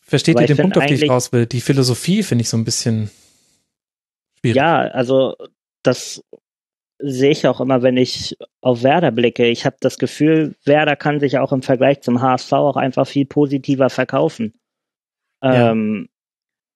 versteht 0.00 0.36
aber 0.36 0.44
ihr 0.44 0.54
den 0.54 0.56
Punkt, 0.56 0.78
auf 0.78 0.86
den 0.86 0.96
ich 0.96 1.10
raus 1.10 1.32
will? 1.32 1.44
Die 1.44 1.60
Philosophie 1.60 2.22
finde 2.22 2.42
ich 2.42 2.48
so 2.48 2.56
ein 2.56 2.64
bisschen 2.64 3.10
schwierig. 4.38 4.56
Ja, 4.56 4.78
also 4.78 5.36
das 5.82 6.24
sehe 6.98 7.30
ich 7.30 7.46
auch 7.46 7.60
immer, 7.60 7.82
wenn 7.82 7.96
ich 7.96 8.36
auf 8.60 8.82
Werder 8.82 9.10
blicke. 9.10 9.46
Ich 9.46 9.64
habe 9.64 9.76
das 9.80 9.98
Gefühl, 9.98 10.56
Werder 10.64 10.96
kann 10.96 11.20
sich 11.20 11.38
auch 11.38 11.52
im 11.52 11.62
Vergleich 11.62 12.00
zum 12.00 12.20
HSV 12.20 12.52
auch 12.54 12.76
einfach 12.76 13.06
viel 13.06 13.26
positiver 13.26 13.90
verkaufen. 13.90 14.54
Ja. 15.42 15.70
Ähm, 15.70 16.08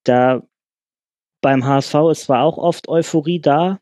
da 0.04 0.42
beim 1.43 1.66
HSV 1.66 1.94
ist 2.10 2.23
zwar 2.23 2.43
auch 2.43 2.56
oft 2.56 2.89
Euphorie 2.89 3.40
da, 3.40 3.81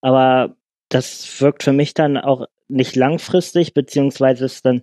aber 0.00 0.54
das 0.88 1.40
wirkt 1.40 1.64
für 1.64 1.72
mich 1.72 1.94
dann 1.94 2.16
auch 2.16 2.46
nicht 2.68 2.94
langfristig, 2.94 3.74
beziehungsweise 3.74 4.44
ist 4.44 4.64
dann 4.64 4.82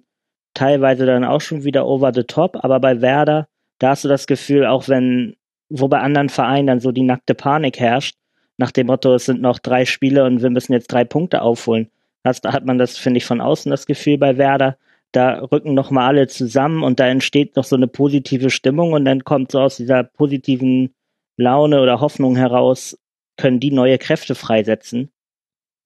teilweise 0.54 1.06
dann 1.06 1.24
auch 1.24 1.42
schon 1.42 1.64
wieder 1.64 1.86
over 1.88 2.14
the 2.14 2.24
top, 2.24 2.64
aber 2.64 2.80
bei 2.80 3.02
Werder, 3.02 3.48
da 3.80 3.90
hast 3.90 4.04
du 4.04 4.08
das 4.10 4.28
Gefühl, 4.28 4.66
auch 4.66 4.88
wenn, 4.90 5.36
wo 5.70 5.88
bei 5.88 6.00
anderen 6.00 6.30
Vereinen 6.30 6.68
dann 6.68 6.80
so 6.80 6.92
die 6.92 7.04
nackte 7.04 7.36
Panik 7.36 7.80
herrscht, 7.80 8.18
nach 8.58 8.72
dem 8.72 8.88
Motto, 8.88 9.14
es 9.14 9.26
sind 9.26 9.42
noch 9.42 9.60
drei 9.60 9.86
Spiele 9.86 10.26
und 10.26 10.42
wir 10.42 10.50
müssen 10.50 10.74
jetzt 10.74 10.92
drei 10.92 11.04
Punkte 11.04 11.42
aufholen. 11.42 11.92
Das, 12.24 12.42
da 12.42 12.54
hat 12.54 12.66
man 12.66 12.78
das, 12.78 12.98
finde 12.98 13.18
ich, 13.18 13.26
von 13.26 13.42
außen 13.42 13.70
das 13.70 13.86
Gefühl 13.86 14.18
bei 14.18 14.38
Werder, 14.38 14.78
da 15.12 15.40
rücken 15.40 15.74
noch 15.74 15.92
mal 15.92 16.08
alle 16.08 16.28
zusammen 16.28 16.84
und 16.84 17.00
da 17.00 17.08
entsteht 17.08 17.56
noch 17.56 17.66
so 17.66 17.76
eine 17.76 17.88
positive 17.88 18.50
Stimmung 18.50 18.94
und 18.94 19.06
dann 19.06 19.24
kommt 19.24 19.52
so 19.52 19.60
aus 19.60 19.78
dieser 19.78 20.04
positiven 20.04 20.94
Laune 21.38 21.82
oder 21.82 22.00
Hoffnung 22.00 22.36
heraus 22.36 22.98
können 23.38 23.60
die 23.60 23.72
neue 23.72 23.98
Kräfte 23.98 24.36
freisetzen. 24.36 25.12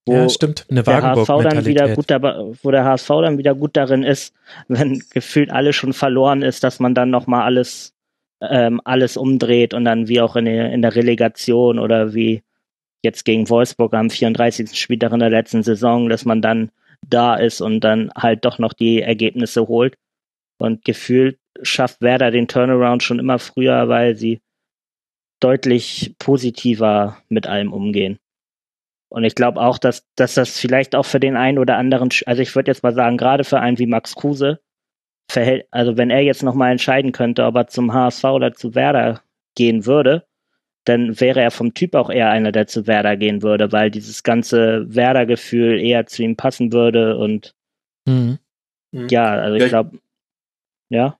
Wo 0.05 0.13
ja, 0.13 0.29
stimmt. 0.29 0.65
Eine 0.69 0.83
der 0.83 1.01
HSV 1.01 1.27
dann 1.43 1.65
wieder 1.65 1.95
gut 1.95 2.09
dabei, 2.09 2.35
wo 2.63 2.71
der 2.71 2.85
HSV 2.85 3.07
dann 3.07 3.37
wieder 3.37 3.53
gut 3.55 3.75
darin 3.75 4.03
ist, 4.03 4.33
wenn 4.67 5.03
gefühlt 5.11 5.51
alles 5.51 5.75
schon 5.75 5.93
verloren 5.93 6.41
ist, 6.41 6.63
dass 6.63 6.79
man 6.79 6.95
dann 6.95 7.09
nochmal 7.09 7.43
alles, 7.43 7.93
ähm, 8.41 8.81
alles 8.85 9.17
umdreht 9.17 9.73
und 9.73 9.85
dann 9.85 10.07
wie 10.07 10.21
auch 10.21 10.35
in 10.35 10.45
der, 10.45 10.71
in 10.71 10.81
der 10.81 10.95
Relegation 10.95 11.79
oder 11.79 12.13
wie 12.13 12.43
jetzt 13.03 13.23
gegen 13.23 13.49
Wolfsburg 13.49 13.93
am 13.93 14.09
34. 14.09 14.77
Spieltag 14.77 15.13
in 15.13 15.19
der 15.19 15.29
letzten 15.29 15.63
Saison, 15.63 16.09
dass 16.09 16.25
man 16.25 16.41
dann 16.41 16.71
da 17.07 17.35
ist 17.35 17.61
und 17.61 17.81
dann 17.81 18.11
halt 18.15 18.45
doch 18.45 18.59
noch 18.59 18.73
die 18.73 19.01
Ergebnisse 19.01 19.67
holt. 19.67 19.95
Und 20.57 20.83
gefühlt 20.83 21.39
schafft 21.61 22.01
Werder 22.01 22.31
den 22.31 22.47
Turnaround 22.47 23.03
schon 23.03 23.19
immer 23.19 23.39
früher, 23.39 23.87
weil 23.87 24.17
sie 24.17 24.41
deutlich 25.39 26.15
positiver 26.19 27.17
mit 27.29 27.47
allem 27.47 27.73
umgehen. 27.73 28.19
Und 29.09 29.23
ich 29.23 29.35
glaube 29.35 29.59
auch, 29.59 29.77
dass, 29.77 30.05
dass 30.15 30.35
das 30.35 30.59
vielleicht 30.59 30.95
auch 30.95 31.05
für 31.05 31.19
den 31.19 31.35
einen 31.35 31.57
oder 31.57 31.77
anderen, 31.77 32.09
also 32.25 32.41
ich 32.41 32.55
würde 32.55 32.71
jetzt 32.71 32.83
mal 32.83 32.93
sagen, 32.93 33.17
gerade 33.17 33.43
für 33.43 33.59
einen 33.59 33.79
wie 33.79 33.87
Max 33.87 34.15
Kruse, 34.15 34.59
verhält, 35.29 35.67
also 35.71 35.97
wenn 35.97 36.09
er 36.09 36.21
jetzt 36.21 36.43
nochmal 36.43 36.71
entscheiden 36.71 37.11
könnte, 37.11 37.45
ob 37.45 37.55
er 37.55 37.67
zum 37.67 37.93
HSV 37.93 38.23
oder 38.25 38.53
zu 38.53 38.75
Werder 38.75 39.21
gehen 39.55 39.85
würde, 39.85 40.25
dann 40.85 41.19
wäre 41.19 41.41
er 41.41 41.51
vom 41.51 41.73
Typ 41.73 41.93
auch 41.95 42.09
eher 42.09 42.29
einer, 42.29 42.51
der 42.51 42.67
zu 42.67 42.87
Werder 42.87 43.15
gehen 43.15 43.43
würde, 43.43 43.71
weil 43.71 43.91
dieses 43.91 44.23
ganze 44.23 44.85
Werder-Gefühl 44.93 45.79
eher 45.79 46.07
zu 46.07 46.23
ihm 46.23 46.35
passen 46.35 46.73
würde 46.73 47.17
und 47.17 47.55
mhm. 48.07 48.39
ja, 48.91 49.25
also 49.25 49.55
ich 49.55 49.69
glaube, 49.69 49.99
ja. 50.89 51.18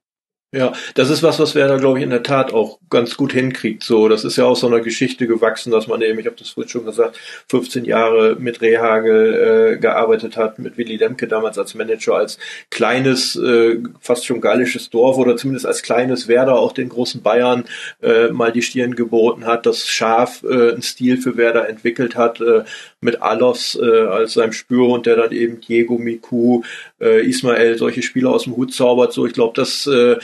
Ja, 0.52 0.74
das 0.96 1.12
ist 1.12 1.22
was, 1.22 1.38
was 1.38 1.54
Werder, 1.54 1.78
glaube 1.78 2.00
ich, 2.00 2.04
in 2.04 2.10
der 2.10 2.24
Tat 2.24 2.52
auch 2.54 2.80
ganz 2.90 3.16
gut 3.16 3.34
hinkriegt. 3.34 3.84
So, 3.84 4.10
das 4.10 4.24
ist 4.24 4.36
ja 4.36 4.46
aus 4.46 4.62
so 4.62 4.68
einer 4.68 4.80
Geschichte 4.80 5.28
gewachsen, 5.28 5.70
dass 5.72 5.86
man 5.86 6.02
eben, 6.02 6.18
ich 6.18 6.26
habe 6.26 6.38
das 6.38 6.50
vorhin 6.50 6.70
schon 6.72 6.86
gesagt, 6.86 7.20
15 7.50 7.86
Jahre 7.86 8.36
mit 8.40 8.60
Rehagel 8.60 9.76
äh, 9.76 9.78
gearbeitet 9.78 10.38
hat, 10.38 10.58
mit 10.58 10.76
Willy 10.76 10.96
Lemke 10.96 11.28
damals 11.28 11.60
als 11.60 11.76
Manager, 11.76 12.16
als 12.16 12.40
kleines, 12.72 13.36
äh, 13.36 13.78
fast 14.00 14.26
schon 14.26 14.42
gallisches 14.42 14.90
Dorf 14.90 15.18
oder 15.18 15.38
zumindest 15.38 15.68
als 15.68 15.84
kleines 15.84 16.28
Werder 16.28 16.56
auch 16.56 16.72
den 16.72 16.90
großen 16.90 17.22
Bayern 17.22 17.66
äh, 18.02 18.30
mal 18.30 18.52
die 18.52 18.64
Stirn 18.64 18.96
geboten 18.96 19.46
hat, 19.46 19.68
das 19.68 19.88
scharf 19.88 20.44
äh, 20.44 20.72
einen 20.72 20.82
Stil 20.82 21.22
für 21.22 21.38
Werder 21.38 21.70
entwickelt 21.70 22.16
hat, 22.16 22.42
äh, 22.42 22.64
mit 23.02 23.22
Alos 23.22 23.80
äh, 23.82 24.08
als 24.08 24.34
seinem 24.34 24.54
Spürhund, 24.54 25.06
der 25.06 25.16
dann 25.16 25.32
eben 25.32 25.62
Diego 25.62 25.98
Miku, 25.98 26.64
äh, 27.00 27.26
Ismael 27.26 27.78
solche 27.78 28.02
Spieler 28.02 28.32
aus 28.32 28.44
dem 28.44 28.56
Hut 28.56 28.74
zaubert. 28.74 29.14
So, 29.14 29.26
ich 29.26 29.34
glaube, 29.34 29.54
das 29.56 29.88
äh, 29.88 30.18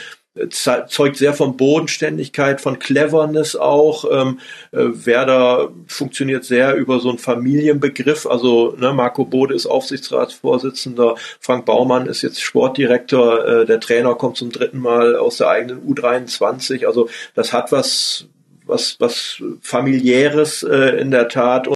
zeugt 0.50 1.16
sehr 1.16 1.32
von 1.32 1.56
Bodenständigkeit, 1.56 2.60
von 2.60 2.78
Cleverness 2.78 3.56
auch. 3.56 4.04
Ähm, 4.10 4.40
äh, 4.72 4.84
Werder 5.06 5.70
funktioniert 5.86 6.44
sehr 6.44 6.74
über 6.74 7.00
so 7.00 7.08
einen 7.08 7.18
Familienbegriff. 7.18 8.26
Also 8.26 8.74
ne, 8.78 8.92
Marco 8.92 9.24
Bode 9.24 9.54
ist 9.54 9.66
Aufsichtsratsvorsitzender, 9.66 11.14
Frank 11.40 11.64
Baumann 11.64 12.06
ist 12.06 12.22
jetzt 12.22 12.42
Sportdirektor, 12.42 13.46
äh, 13.46 13.66
der 13.66 13.80
Trainer 13.80 14.14
kommt 14.14 14.36
zum 14.36 14.50
dritten 14.50 14.78
Mal 14.78 15.16
aus 15.16 15.38
der 15.38 15.48
eigenen 15.48 15.80
U23. 15.88 16.86
Also 16.86 17.08
das 17.34 17.52
hat 17.52 17.72
was 17.72 18.26
was 18.66 18.96
was 18.98 19.42
familiäres 19.62 20.62
äh, 20.62 21.00
in 21.00 21.10
der 21.10 21.28
Tat 21.28 21.68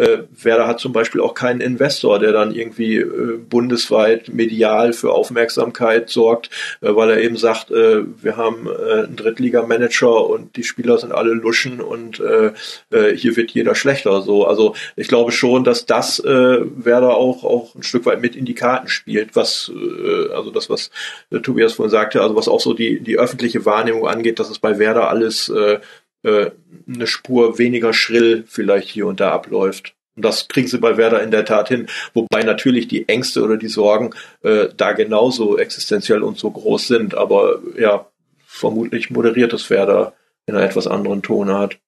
äh, 0.00 0.24
Werder 0.42 0.66
hat 0.66 0.80
zum 0.80 0.92
Beispiel 0.92 1.20
auch 1.20 1.34
keinen 1.34 1.60
Investor, 1.60 2.18
der 2.18 2.32
dann 2.32 2.54
irgendwie 2.54 2.96
äh, 2.96 3.36
bundesweit 3.36 4.32
medial 4.32 4.92
für 4.92 5.12
Aufmerksamkeit 5.12 6.08
sorgt, 6.08 6.50
äh, 6.80 6.94
weil 6.94 7.10
er 7.10 7.20
eben 7.20 7.36
sagt, 7.36 7.70
äh, 7.70 8.02
wir 8.22 8.36
haben 8.36 8.66
äh, 8.66 9.04
einen 9.04 9.16
Drittligamanager 9.16 10.26
und 10.26 10.56
die 10.56 10.64
Spieler 10.64 10.98
sind 10.98 11.12
alle 11.12 11.32
Luschen 11.32 11.80
und 11.80 12.20
äh, 12.20 12.52
äh, 12.90 13.14
hier 13.14 13.36
wird 13.36 13.50
jeder 13.50 13.74
schlechter. 13.74 14.22
So, 14.22 14.46
also 14.46 14.74
ich 14.96 15.08
glaube 15.08 15.32
schon, 15.32 15.64
dass 15.64 15.86
das 15.86 16.18
äh, 16.20 16.60
Werder 16.84 17.16
auch 17.16 17.44
auch 17.44 17.74
ein 17.74 17.82
Stück 17.82 18.06
weit 18.06 18.22
mit 18.22 18.36
in 18.36 18.44
die 18.46 18.54
Karten 18.54 18.88
spielt, 18.88 19.36
was 19.36 19.70
äh, 19.74 20.32
also 20.32 20.50
das 20.50 20.70
was 20.70 20.90
äh, 21.30 21.40
Tobias 21.40 21.74
vorhin 21.74 21.90
sagte, 21.90 22.22
also 22.22 22.36
was 22.36 22.48
auch 22.48 22.60
so 22.60 22.72
die 22.72 23.00
die 23.00 23.18
öffentliche 23.18 23.66
Wahrnehmung 23.66 24.06
angeht, 24.08 24.38
dass 24.38 24.50
es 24.50 24.58
bei 24.58 24.78
Werder 24.78 25.08
alles 25.08 25.48
äh, 25.50 25.78
äh, 26.22 26.50
eine 26.86 27.06
Spur 27.06 27.58
weniger 27.58 27.92
schrill 27.92 28.44
vielleicht 28.46 28.88
hier 28.88 29.06
und 29.06 29.20
da 29.20 29.32
abläuft. 29.32 29.94
Und 30.16 30.24
das 30.24 30.48
kriegen 30.48 30.68
sie 30.68 30.78
bei 30.78 30.96
Werder 30.96 31.22
in 31.22 31.30
der 31.30 31.44
Tat 31.44 31.68
hin. 31.68 31.86
Wobei 32.14 32.42
natürlich 32.42 32.88
die 32.88 33.08
Ängste 33.08 33.42
oder 33.42 33.56
die 33.56 33.68
Sorgen 33.68 34.10
äh, 34.42 34.68
da 34.76 34.92
genauso 34.92 35.58
existenziell 35.58 36.22
und 36.22 36.38
so 36.38 36.50
groß 36.50 36.88
sind. 36.88 37.14
Aber 37.14 37.60
ja, 37.78 38.06
vermutlich 38.44 39.10
moderiert 39.10 39.52
es 39.52 39.70
Werder 39.70 40.14
in 40.46 40.56
einer 40.56 40.64
etwas 40.64 40.86
anderen 40.86 41.22
Tonart. 41.22 41.78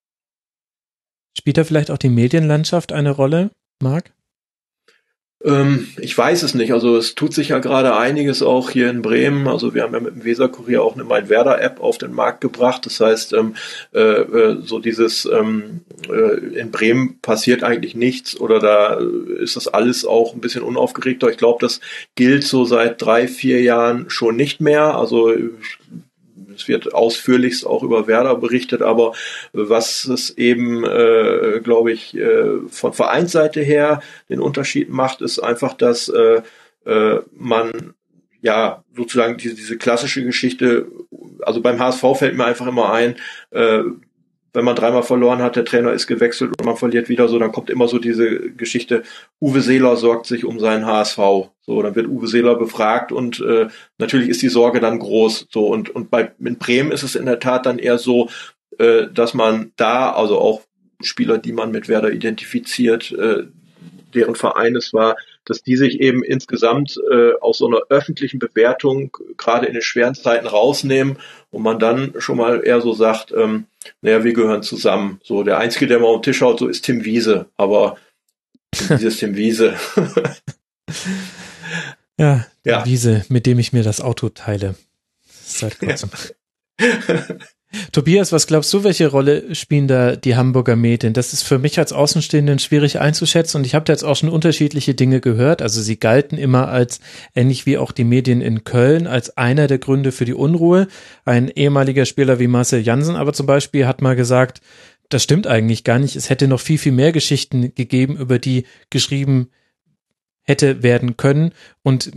Spielt 1.37 1.59
da 1.59 1.65
vielleicht 1.65 1.91
auch 1.91 1.99
die 1.99 2.11
Medienlandschaft 2.11 2.93
eine 2.93 3.11
Rolle, 3.11 3.51
Marc? 3.83 4.13
Ähm, 5.45 5.89
ich 5.99 6.17
weiß 6.17 6.43
es 6.43 6.55
nicht. 6.55 6.73
Also 6.73 6.97
es 6.97 7.15
tut 7.15 7.35
sich 7.35 7.49
ja 7.49 7.59
gerade 7.59 7.97
einiges 7.97 8.43
auch 8.43 8.71
hier 8.71 8.91
in 8.91 9.03
Bremen. 9.03 9.49
Also 9.49 9.75
wir 9.75 9.83
haben 9.83 9.95
ja 9.95 10.01
mit 10.01 10.15
dem 10.15 10.25
Weserkurier 10.25 10.83
auch 10.83 10.95
eine 10.95 11.05
Mein 11.05 11.29
Werder 11.29 11.61
App 11.61 11.81
auf 11.81 11.99
den 11.99 12.13
Markt 12.13 12.41
gebracht. 12.41 12.87
Das 12.87 13.01
heißt, 13.01 13.33
ähm, 13.33 13.55
äh, 13.93 14.01
äh, 14.01 14.63
so 14.63 14.79
dieses 14.79 15.25
ähm, 15.27 15.81
äh, 16.09 16.59
in 16.59 16.71
Bremen 16.71 17.21
passiert 17.21 17.65
eigentlich 17.65 17.95
nichts 17.95 18.39
oder 18.39 18.61
da 18.61 19.01
ist 19.41 19.57
das 19.57 19.69
alles 19.69 20.05
auch 20.05 20.35
ein 20.35 20.41
bisschen 20.41 20.63
unaufgeregter. 20.63 21.29
Ich 21.29 21.39
glaube, 21.39 21.59
das 21.61 21.81
gilt 22.15 22.45
so 22.45 22.65
seit 22.65 23.03
drei, 23.03 23.27
vier 23.27 23.63
Jahren 23.63 24.11
schon 24.11 24.37
nicht 24.37 24.61
mehr. 24.61 24.97
Also 24.97 25.33
es 26.55 26.69
wird 26.69 26.95
ausführlichst 26.95 27.67
auch 27.67 27.83
über 27.83 28.07
Werder 28.07 28.37
berichtet, 28.37 28.83
aber 28.83 29.13
was 29.53 30.05
es 30.05 30.31
eben, 30.37 30.85
äh, 30.85 31.61
glaube 31.63 31.93
ich, 31.93 32.17
äh, 32.17 32.59
von 32.69 32.93
Vereinsseite 32.93 33.61
her 33.61 34.03
den 34.29 34.41
Unterschied 34.41 34.91
macht, 34.91 35.21
ist 35.21 35.39
einfach, 35.39 35.75
dass 35.75 36.09
äh, 36.09 36.43
äh, 36.85 37.21
man 37.37 37.95
ja 38.41 38.83
sozusagen 38.97 39.37
diese, 39.37 39.55
diese 39.55 39.79
klassische 39.79 40.25
Geschichte, 40.25 40.87
also 41.41 41.61
beim 41.61 41.79
HSV 41.79 42.05
fällt 42.17 42.37
mir 42.37 42.45
einfach 42.45 42.67
immer 42.67 42.93
ein, 42.93 43.17
äh, 43.51 43.83
wenn 44.53 44.65
man 44.65 44.77
dreimal 44.77 45.03
verloren 45.03 45.41
hat, 45.41 45.57
der 45.57 45.65
Trainer 45.65 45.93
ist 45.93 46.07
gewechselt 46.07 46.53
und 46.59 46.67
man 46.67 46.77
verliert 46.77 47.09
wieder 47.09 47.29
so, 47.29 47.39
dann 47.39 47.53
kommt 47.53 47.71
immer 47.71 47.89
so 47.89 47.99
diese 47.99 48.51
Geschichte, 48.51 49.03
Uwe 49.41 49.61
Seeler 49.61 49.97
sorgt 49.97 50.27
sich 50.27 50.45
um 50.45 50.61
seinen 50.61 50.87
HSV. 50.87 51.19
So, 51.63 51.83
dann 51.83 51.95
wird 51.95 52.09
Uwe 52.09 52.27
Seeler 52.27 52.57
befragt 52.57 53.13
und 53.13 53.41
äh, 53.41 53.69
natürlich 53.99 54.29
ist 54.29 54.43
die 54.43 54.49
Sorge 54.49 54.81
dann 54.81 54.99
groß. 54.99 55.47
So, 55.51 55.67
und, 55.69 55.91
und 55.91 56.11
bei 56.11 56.33
in 56.39 56.59
Bremen 56.59 56.93
ist 56.93 57.03
es 57.03 57.15
in 57.15 57.27
der 57.27 57.41
Tat 57.41 57.67
dann 57.67 57.79
eher 57.79 57.99
so, 57.99 58.29
äh, 58.79 59.07
dass 59.13 59.33
man 59.33 59.73
da, 59.77 60.13
also 60.13 60.39
auch 60.39 60.63
Spieler, 61.01 61.39
die 61.39 61.53
man 61.53 61.71
mit 61.71 61.89
Werder 61.89 62.13
identifiziert, 62.13 63.11
äh, 63.13 63.45
deren 64.15 64.35
Verein 64.35 64.77
es 64.77 64.93
war, 64.93 65.17
dass 65.53 65.63
die 65.63 65.77
sich 65.77 66.01
eben 66.01 66.25
insgesamt 66.25 66.99
äh, 67.13 67.33
aus 67.43 67.59
so 67.59 67.67
einer 67.67 67.83
öffentlichen 67.91 68.39
Bewertung 68.39 69.15
gerade 69.37 69.67
in 69.67 69.75
den 69.75 69.83
schweren 69.83 70.15
Zeiten 70.15 70.47
rausnehmen 70.47 71.19
und 71.51 71.63
man 71.63 71.79
dann 71.79 72.15
schon 72.17 72.39
mal 72.39 72.65
eher 72.65 72.81
so 72.81 72.95
sagt, 72.95 73.33
ähm, 73.33 73.67
naja, 74.01 74.25
wir 74.25 74.33
gehören 74.33 74.63
zusammen. 74.63 75.21
So, 75.23 75.43
der 75.43 75.59
Einzige, 75.59 75.87
der 75.87 75.99
mal 75.99 76.07
auf 76.07 76.23
den 76.23 76.33
Tisch 76.33 76.41
haut, 76.41 76.59
so 76.59 76.69
ist 76.69 76.87
Tim 76.87 77.05
Wiese, 77.05 77.51
aber 77.59 77.99
Tim 78.71 78.89
Wiese 78.89 79.09
ist 79.09 79.19
Tim 79.19 79.37
Wiese. 79.37 79.75
ja, 82.19 82.47
ja, 82.65 82.87
Wiese, 82.87 83.27
mit 83.29 83.45
dem 83.45 83.59
ich 83.59 83.75
mir 83.75 83.83
das 83.83 84.01
Auto 84.01 84.31
teile. 84.31 84.75
Seit 85.29 85.79
kurzem. 85.79 86.09
Ja. 86.81 86.89
Tobias, 87.93 88.33
was 88.33 88.47
glaubst 88.47 88.73
du, 88.73 88.85
welche 88.85 89.09
Rolle 89.09 89.55
spielen 89.55 89.89
da 89.89 90.15
die 90.17 90.37
Hamburger 90.37 90.77
Medien? 90.77 91.13
Das 91.13 91.33
ist 91.33 91.43
für 91.43 91.59
mich 91.59 91.79
als 91.79 91.93
Außenstehenden 91.93 92.59
schwierig 92.59 93.01
einzuschätzen 93.01 93.59
und 93.59 93.67
ich 93.67 93.75
habe 93.75 93.85
da 93.85 93.93
jetzt 93.93 94.05
auch 94.05 94.17
schon 94.17 94.29
unterschiedliche 94.29 94.95
Dinge 94.95 95.21
gehört. 95.21 95.63
Also 95.63 95.81
sie 95.81 95.99
galten 95.99 96.37
immer 96.37 96.69
als, 96.69 97.01
ähnlich 97.35 97.65
wie 97.65 97.79
auch 97.79 97.93
die 97.93 98.05
Medien 98.05 98.41
in 98.41 98.65
Köln, 98.65 99.07
als 99.07 99.37
einer 99.37 99.67
der 99.67 99.79
Gründe 99.79 100.13
für 100.13 100.25
die 100.25 100.35
Unruhe. 100.35 100.87
Ein 101.25 101.49
ehemaliger 101.49 102.05
Spieler 102.05 102.39
wie 102.39 102.47
Marcel 102.47 102.83
Jansen 102.83 103.17
aber 103.17 103.33
zum 103.33 103.47
Beispiel 103.47 103.87
hat 103.87 104.03
mal 104.03 104.17
gesagt, 104.17 104.61
das 105.09 105.23
stimmt 105.23 105.47
eigentlich 105.47 105.85
gar 105.85 105.99
nicht. 105.99 106.17
Es 106.17 106.31
hätte 106.31 106.49
noch 106.49 106.61
viel, 106.61 106.79
viel 106.79 106.93
mehr 106.93 107.13
Geschichten 107.13 107.75
gegeben, 107.75 108.17
über 108.17 108.39
die 108.39 108.65
geschrieben 108.91 109.49
hätte 110.43 110.83
werden 110.83 111.17
können 111.17 111.53
und 111.83 112.11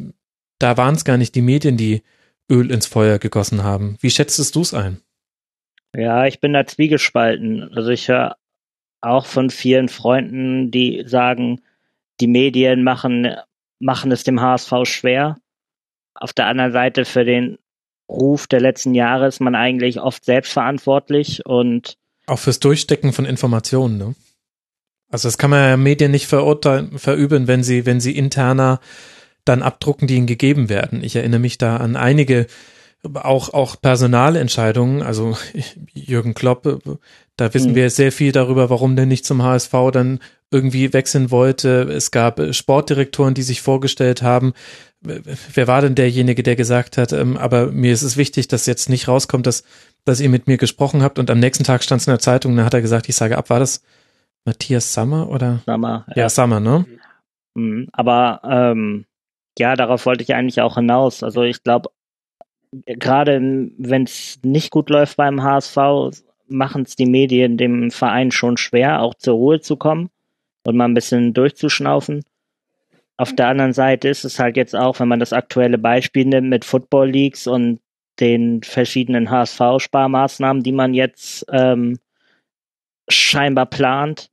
da 0.59 0.77
waren 0.77 0.95
es 0.95 1.05
gar 1.05 1.17
nicht 1.17 1.35
die 1.35 1.41
Medien, 1.41 1.77
die 1.77 2.01
Öl 2.49 2.71
ins 2.71 2.85
Feuer 2.85 3.19
gegossen 3.19 3.63
haben. 3.63 3.97
Wie 3.99 4.09
schätztest 4.09 4.55
du 4.55 4.61
es 4.61 4.73
ein? 4.73 5.01
Ja, 5.95 6.25
ich 6.25 6.39
bin 6.39 6.53
da 6.53 6.65
zwiegespalten. 6.65 7.71
Also 7.73 7.89
ich 7.89 8.07
höre 8.09 8.35
auch 9.01 9.25
von 9.25 9.49
vielen 9.49 9.87
Freunden, 9.87 10.71
die 10.71 11.03
sagen, 11.05 11.61
die 12.19 12.27
Medien 12.27 12.83
machen, 12.83 13.35
machen 13.79 14.11
es 14.11 14.23
dem 14.23 14.41
HSV 14.41 14.71
schwer. 14.83 15.37
Auf 16.15 16.33
der 16.33 16.47
anderen 16.47 16.71
Seite 16.71 17.05
für 17.05 17.23
den 17.23 17.57
Ruf 18.09 18.47
der 18.47 18.61
letzten 18.61 18.93
Jahre 18.93 19.27
ist 19.27 19.39
man 19.39 19.55
eigentlich 19.55 19.99
oft 19.99 20.25
selbstverantwortlich 20.25 21.45
und 21.45 21.97
auch 22.27 22.39
fürs 22.39 22.59
Durchstecken 22.59 23.13
von 23.13 23.25
Informationen, 23.25 23.97
ne? 23.97 24.15
Also 25.11 25.27
das 25.27 25.37
kann 25.37 25.51
man 25.51 25.69
ja 25.69 25.77
Medien 25.77 26.11
nicht 26.11 26.25
verurteilen, 26.25 26.97
verüben, 26.97 27.47
wenn 27.47 27.63
sie, 27.63 27.85
wenn 27.85 27.99
sie 27.99 28.17
interner 28.17 28.79
dann 29.45 29.61
abdrucken, 29.61 30.07
die 30.07 30.15
ihnen 30.15 30.25
gegeben 30.25 30.67
werden. 30.67 31.03
Ich 31.03 31.15
erinnere 31.15 31.39
mich 31.39 31.59
da 31.59 31.77
an 31.77 31.95
einige 31.95 32.47
auch, 33.13 33.53
auch 33.53 33.79
Personalentscheidungen, 33.81 35.01
also 35.01 35.37
Jürgen 35.93 36.33
Klopp, 36.33 36.81
da 37.37 37.53
wissen 37.53 37.71
mhm. 37.71 37.75
wir 37.75 37.89
sehr 37.89 38.11
viel 38.11 38.31
darüber, 38.31 38.69
warum 38.69 38.95
der 38.95 39.05
nicht 39.05 39.25
zum 39.25 39.43
HSV 39.43 39.73
dann 39.91 40.19
irgendwie 40.51 40.93
wechseln 40.93 41.31
wollte. 41.31 41.81
Es 41.83 42.11
gab 42.11 42.41
Sportdirektoren, 42.53 43.33
die 43.33 43.41
sich 43.43 43.61
vorgestellt 43.61 44.21
haben. 44.21 44.53
Wer 45.01 45.67
war 45.67 45.81
denn 45.81 45.95
derjenige, 45.95 46.43
der 46.43 46.55
gesagt 46.55 46.97
hat, 46.97 47.13
ähm, 47.13 47.37
aber 47.37 47.71
mir 47.71 47.93
ist 47.93 48.01
es 48.01 48.17
wichtig, 48.17 48.47
dass 48.47 48.65
jetzt 48.65 48.89
nicht 48.89 49.07
rauskommt, 49.07 49.45
dass, 49.45 49.63
dass 50.03 50.19
ihr 50.19 50.29
mit 50.29 50.47
mir 50.47 50.57
gesprochen 50.57 51.03
habt 51.03 51.19
und 51.19 51.29
am 51.29 51.39
nächsten 51.39 51.63
Tag 51.63 51.83
stand 51.83 52.01
es 52.01 52.07
in 52.07 52.11
der 52.11 52.19
Zeitung, 52.19 52.55
dann 52.55 52.65
hat 52.65 52.73
er 52.73 52.81
gesagt, 52.81 53.09
ich 53.09 53.15
sage 53.15 53.37
ab, 53.37 53.49
war 53.49 53.59
das 53.59 53.83
Matthias 54.45 54.93
Sammer 54.93 55.29
oder? 55.29 55.61
Sammer. 55.65 56.05
Ja, 56.09 56.23
ja 56.23 56.29
Sammer, 56.29 56.59
ne? 56.59 56.85
Mhm. 57.55 57.87
Aber 57.91 58.41
ähm, 58.43 59.05
ja, 59.59 59.75
darauf 59.75 60.05
wollte 60.05 60.23
ich 60.23 60.33
eigentlich 60.33 60.61
auch 60.61 60.75
hinaus. 60.75 61.23
Also 61.23 61.43
ich 61.43 61.63
glaube, 61.63 61.89
gerade 62.85 63.39
wenn 63.77 64.03
es 64.03 64.39
nicht 64.43 64.71
gut 64.71 64.89
läuft 64.89 65.17
beim 65.17 65.43
HSV, 65.43 65.77
machen 66.47 66.83
es 66.83 66.95
die 66.95 67.05
Medien 67.05 67.57
dem 67.57 67.91
Verein 67.91 68.31
schon 68.31 68.57
schwer, 68.57 69.01
auch 69.01 69.15
zur 69.15 69.35
Ruhe 69.35 69.61
zu 69.61 69.77
kommen 69.77 70.09
und 70.63 70.75
mal 70.75 70.85
ein 70.85 70.93
bisschen 70.93 71.33
durchzuschnaufen. 71.33 72.23
Auf 73.17 73.33
der 73.33 73.47
anderen 73.47 73.73
Seite 73.73 74.09
ist 74.09 74.25
es 74.25 74.39
halt 74.39 74.57
jetzt 74.57 74.75
auch, 74.75 74.99
wenn 74.99 75.07
man 75.07 75.19
das 75.19 75.33
aktuelle 75.33 75.77
Beispiel 75.77 76.25
nimmt 76.25 76.49
mit 76.49 76.65
Football 76.65 77.09
Leagues 77.09 77.47
und 77.47 77.79
den 78.19 78.61
verschiedenen 78.63 79.29
HSV-Sparmaßnahmen, 79.29 80.63
die 80.63 80.71
man 80.71 80.93
jetzt 80.93 81.45
ähm, 81.51 81.97
scheinbar 83.07 83.65
plant. 83.65 84.29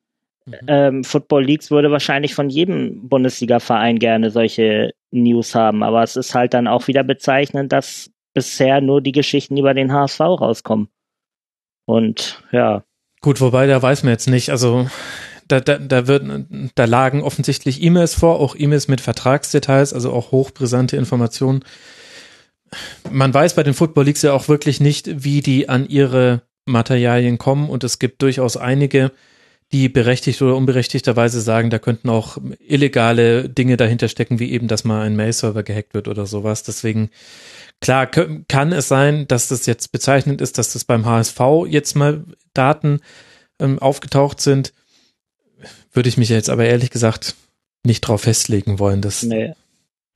Mhm. 0.47 0.55
Ähm, 0.66 1.05
Football 1.05 1.44
Leagues 1.44 1.70
würde 1.70 1.90
wahrscheinlich 1.90 2.35
von 2.35 2.51
jedem 2.51 3.09
Bundesliga-Verein 3.09 3.98
gerne 3.98 4.31
solche 4.31 4.93
News 5.12 5.55
haben, 5.55 5.82
aber 5.82 6.02
es 6.02 6.16
ist 6.16 6.35
halt 6.35 6.55
dann 6.55 6.66
auch 6.66 6.89
wieder 6.89 7.05
bezeichnend, 7.05 7.73
dass 7.73 8.11
bisher 8.35 8.81
nur 8.81 9.01
die 9.01 9.13
Geschichten 9.13 9.57
über 9.57 9.75
den 9.75 9.93
HSV 9.93 10.21
rauskommen. 10.21 10.89
Und 11.87 12.43
ja. 12.53 12.85
Gut, 13.21 13.41
wobei 13.41 13.67
da 13.67 13.81
weiß 13.81 14.03
man 14.03 14.13
jetzt 14.13 14.29
nicht, 14.29 14.51
also 14.51 14.89
da, 15.49 15.61
da, 15.61 15.79
da, 15.79 16.07
wird, 16.07 16.25
da 16.75 16.85
lagen 16.85 17.23
offensichtlich 17.23 17.83
E-Mails 17.83 18.15
vor, 18.15 18.41
auch 18.41 18.57
E-Mails 18.57 18.89
mit 18.89 19.01
Vertragsdetails, 19.01 19.93
also 19.93 20.13
auch 20.13 20.33
hochbrisante 20.33 20.97
Informationen. 20.97 21.65
Man 23.11 23.35
weiß 23.35 23.55
bei 23.55 23.63
den 23.63 23.75
Football 23.75 24.07
Leagues 24.07 24.23
ja 24.23 24.33
auch 24.33 24.49
wirklich 24.49 24.81
nicht, 24.81 25.25
wie 25.25 25.41
die 25.41 25.69
an 25.69 25.89
ihre 25.89 26.43
Materialien 26.65 27.39
kommen 27.39 27.69
und 27.69 27.85
es 27.85 27.99
gibt 27.99 28.23
durchaus 28.23 28.57
einige, 28.57 29.13
die 29.73 29.89
berechtigt 29.89 30.41
oder 30.43 30.57
unberechtigterweise 30.57 31.41
sagen, 31.41 31.71
da 31.71 31.79
könnten 31.79 32.11
auch 32.11 32.37
illegale 32.67 33.49
Dinge 33.49 33.77
dahinter 33.77 34.09
stecken, 34.09 34.39
wie 34.39 34.53
eben, 34.53 34.69
dass 34.69 34.85
mal 34.85 35.03
ein 35.03 35.17
Mail-Server 35.17 35.63
gehackt 35.63 35.95
wird 35.95 36.09
oder 36.09 36.27
sowas. 36.27 36.63
Deswegen 36.63 37.11
Klar 37.83 38.07
kann 38.07 38.73
es 38.73 38.87
sein, 38.87 39.27
dass 39.27 39.49
das 39.49 39.67
jetzt 39.67 39.91
bezeichnend 39.91 40.41
ist, 40.41 40.57
dass 40.57 40.73
das 40.73 40.85
beim 40.85 41.05
HSV 41.05 41.41
jetzt 41.67 41.97
mal 41.97 42.25
Daten 42.55 43.01
ähm, 43.59 43.81
aufgetaucht 43.81 44.41
sind. 44.41 44.73
Würde 45.93 46.09
ich 46.09 46.17
mich 46.17 46.29
jetzt 46.29 46.49
aber 46.49 46.65
ehrlich 46.65 46.91
gesagt 46.91 47.35
nicht 47.85 48.03
drauf 48.03 48.23
festlegen 48.23 48.79
wollen. 48.79 49.03
Das 49.03 49.25
nee. 49.25 49.53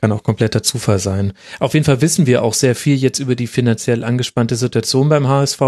Kann 0.01 0.13
auch 0.13 0.23
kompletter 0.23 0.63
Zufall 0.63 1.01
sein. 1.01 1.33
Auf 1.59 1.75
jeden 1.75 1.85
Fall 1.85 2.03
wissen 2.03 2.27
wir 2.27 2.45
auch 2.45 2.55
sehr 2.55 2.77
viel 2.77 2.97
jetzt 2.97 3.19
über 3.19 3.35
die 3.35 3.49
finanziell 3.49 4.05
angespannte 4.05 4.55
Situation 4.55 5.09
beim 5.09 5.27
HSV 5.27 5.61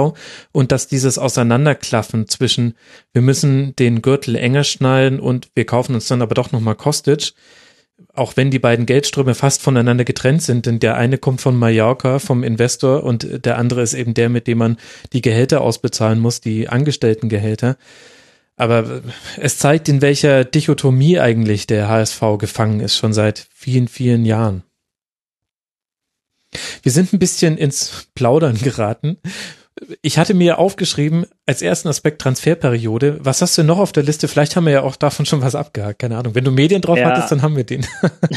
und 0.53 0.70
dass 0.70 0.87
dieses 0.87 1.19
Auseinanderklaffen 1.19 2.29
zwischen 2.29 2.75
wir 3.12 3.23
müssen 3.23 3.75
den 3.75 4.03
Gürtel 4.03 4.37
enger 4.37 4.65
schneiden 4.65 5.19
und 5.19 5.49
wir 5.55 5.65
kaufen 5.66 5.95
uns 5.97 6.07
dann 6.07 6.23
aber 6.23 6.35
doch 6.35 6.53
nochmal 6.53 6.77
Kostic, 6.77 7.33
auch 8.15 8.37
wenn 8.37 8.51
die 8.51 8.59
beiden 8.59 8.87
Geldströme 8.87 9.35
fast 9.35 9.62
voneinander 9.62 10.05
getrennt 10.05 10.43
sind, 10.43 10.66
denn 10.66 10.81
der 10.81 10.97
eine 10.97 11.19
kommt 11.19 11.41
von 11.41 11.57
Mallorca, 11.57 12.19
vom 12.19 12.43
Investor 12.43 13.03
und 13.03 13.45
der 13.45 13.59
andere 13.59 13.83
ist 13.83 13.95
eben 13.95 14.15
der, 14.15 14.29
mit 14.29 14.47
dem 14.47 14.59
man 14.59 14.77
die 15.12 15.23
Gehälter 15.23 15.61
ausbezahlen 15.61 16.20
muss, 16.20 16.41
die 16.41 16.69
Angestelltengehälter. 16.69 17.77
Aber 18.57 19.03
es 19.37 19.59
zeigt, 19.59 19.89
in 19.89 20.03
welcher 20.03 20.45
Dichotomie 20.45 21.20
eigentlich 21.20 21.66
der 21.66 21.89
HSV 21.89 22.20
gefangen 22.39 22.81
ist, 22.81 22.97
schon 22.97 23.12
seit 23.12 23.47
vielen, 23.55 23.87
vielen 23.87 24.25
Jahren. 24.25 24.65
Wir 26.83 26.93
sind 26.93 27.12
ein 27.12 27.19
bisschen 27.19 27.57
ins 27.57 28.09
Plaudern 28.15 28.59
geraten. 28.59 29.19
Ich 30.02 30.18
hatte 30.18 30.34
mir 30.34 30.59
aufgeschrieben, 30.59 31.26
als 31.46 31.62
ersten 31.62 31.88
Aspekt 31.88 32.20
Transferperiode. 32.20 33.18
Was 33.20 33.42
hast 33.42 33.56
du 33.59 33.64
noch 33.64 33.78
auf 33.78 33.92
der 33.92 34.02
Liste? 34.02 34.28
Vielleicht 34.28 34.56
haben 34.56 34.66
wir 34.66 34.72
ja 34.72 34.82
auch 34.82 34.96
davon 34.96 35.26
schon 35.26 35.42
was 35.42 35.55
abgehakt. 35.55 35.98
Keine 35.98 36.16
Ahnung. 36.16 36.34
Wenn 36.34 36.44
du 36.44 36.50
Medien 36.50 36.82
drauf 36.82 36.98
ja. 36.98 37.06
hattest, 37.06 37.30
dann 37.32 37.42
haben 37.42 37.56
wir 37.56 37.64
den. 37.64 37.86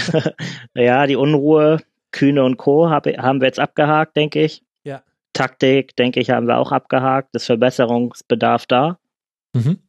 ja, 0.75 1.07
die 1.07 1.15
Unruhe, 1.15 1.79
Kühne 2.11 2.43
und 2.43 2.57
Co. 2.57 2.89
haben 2.89 3.41
wir 3.41 3.47
jetzt 3.47 3.59
abgehakt, 3.59 4.15
denke 4.15 4.43
ich. 4.43 4.63
Ja. 4.83 5.01
Taktik, 5.33 5.95
denke 5.95 6.19
ich, 6.19 6.29
haben 6.29 6.47
wir 6.47 6.57
auch 6.57 6.71
abgehakt. 6.71 7.29
Das 7.33 7.45
Verbesserungsbedarf 7.45 8.65
da. 8.65 8.97
Mhm. 9.53 9.79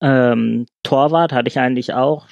Ähm, 0.00 0.66
Torwart 0.82 1.32
hatte 1.32 1.48
ich 1.48 1.58
eigentlich 1.58 1.92
auch 1.94 2.26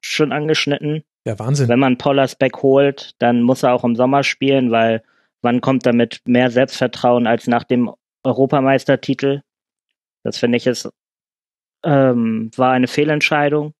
schon 0.00 0.32
angeschnitten. 0.32 1.02
Ja, 1.26 1.38
Wahnsinn. 1.38 1.68
Wenn 1.68 1.78
man 1.78 1.98
Pollersbeck 1.98 2.62
holt, 2.62 3.12
dann 3.18 3.42
muss 3.42 3.62
er 3.62 3.72
auch 3.72 3.84
im 3.84 3.96
Sommer 3.96 4.22
spielen, 4.22 4.70
weil 4.70 5.02
wann 5.42 5.60
kommt 5.60 5.86
er 5.86 5.92
mit 5.92 6.22
mehr 6.24 6.50
Selbstvertrauen 6.50 7.26
als 7.26 7.46
nach 7.46 7.64
dem 7.64 7.90
Europameistertitel? 8.24 9.42
Das 10.22 10.38
finde 10.38 10.58
ich 10.58 10.66
ist, 10.66 10.88
ähm, 11.84 12.50
war 12.56 12.72
eine 12.72 12.88
Fehlentscheidung. 12.88 13.74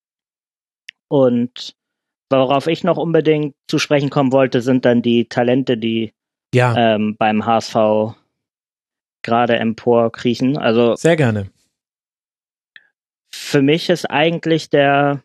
Und 1.08 1.74
worauf 2.30 2.66
ich 2.66 2.84
noch 2.84 2.96
unbedingt 2.96 3.54
zu 3.68 3.78
sprechen 3.78 4.10
kommen 4.10 4.32
wollte, 4.32 4.62
sind 4.62 4.84
dann 4.84 5.02
die 5.02 5.28
Talente, 5.28 5.76
die 5.76 6.12
ja. 6.54 6.94
ähm, 6.94 7.16
beim 7.18 7.44
HSV 7.44 8.14
gerade 9.22 9.56
emporkriechen. 9.56 10.56
Also 10.56 10.94
sehr 10.94 11.16
gerne 11.16 11.50
für 13.50 13.62
mich 13.62 13.90
ist 13.90 14.04
eigentlich 14.06 14.70
der 14.70 15.22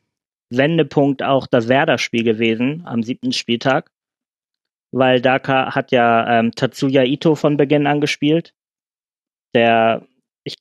Wendepunkt 0.50 1.22
auch 1.22 1.48
das 1.48 1.68
Werder-Spiel 1.68 2.24
gewesen 2.24 2.84
am 2.86 3.04
siebten 3.04 3.34
Spieltag, 3.34 3.92
weil 4.92 5.22
da 5.22 5.40
hat 5.44 5.92
ja 5.92 6.40
ähm, 6.40 6.52
Tatsuya 6.52 7.04
Ito 7.04 7.36
von 7.36 7.58
Beginn 7.58 7.88
an 7.88 8.02
gespielt. 8.02 8.54
Der, 9.56 10.06
ich 10.44 10.56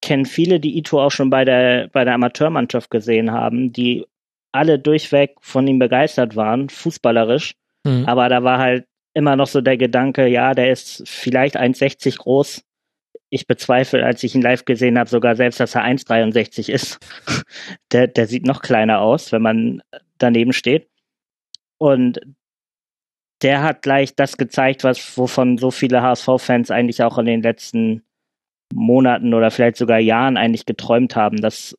kenne 0.00 0.24
viele, 0.24 0.58
die 0.58 0.78
Ito 0.78 1.02
auch 1.02 1.10
schon 1.10 1.28
bei 1.28 1.44
der, 1.44 1.88
bei 1.92 2.04
der 2.04 2.14
Amateurmannschaft 2.14 2.90
gesehen 2.90 3.32
haben, 3.32 3.72
die 3.72 4.06
alle 4.52 4.78
durchweg 4.78 5.36
von 5.40 5.66
ihm 5.66 5.78
begeistert 5.78 6.34
waren, 6.36 6.70
fußballerisch. 6.70 7.54
Mhm. 7.84 8.06
Aber 8.06 8.28
da 8.30 8.42
war 8.42 8.58
halt 8.58 8.86
immer 9.12 9.36
noch 9.36 9.46
so 9.46 9.60
der 9.60 9.76
Gedanke, 9.76 10.26
ja, 10.26 10.54
der 10.54 10.70
ist 10.70 11.02
vielleicht 11.06 11.58
1,60 11.58 12.18
groß, 12.18 12.62
ich 13.28 13.46
bezweifle, 13.46 14.04
als 14.04 14.22
ich 14.22 14.34
ihn 14.34 14.42
live 14.42 14.64
gesehen 14.64 14.98
habe, 14.98 15.10
sogar 15.10 15.36
selbst, 15.36 15.60
dass 15.60 15.74
er 15.74 15.84
1,63 15.84 16.70
ist. 16.70 16.98
der, 17.92 18.06
der 18.06 18.26
sieht 18.26 18.46
noch 18.46 18.62
kleiner 18.62 19.00
aus, 19.00 19.32
wenn 19.32 19.42
man 19.42 19.82
daneben 20.18 20.52
steht. 20.52 20.88
Und 21.78 22.20
der 23.42 23.62
hat 23.62 23.82
gleich 23.82 24.14
das 24.14 24.36
gezeigt, 24.36 24.84
was 24.84 25.18
wovon 25.18 25.58
so 25.58 25.70
viele 25.70 26.02
HSV-Fans 26.02 26.70
eigentlich 26.70 27.02
auch 27.02 27.18
in 27.18 27.26
den 27.26 27.42
letzten 27.42 28.02
Monaten 28.74 29.34
oder 29.34 29.50
vielleicht 29.50 29.76
sogar 29.76 29.98
Jahren 29.98 30.36
eigentlich 30.36 30.66
geträumt 30.66 31.16
haben, 31.16 31.40
dass 31.40 31.76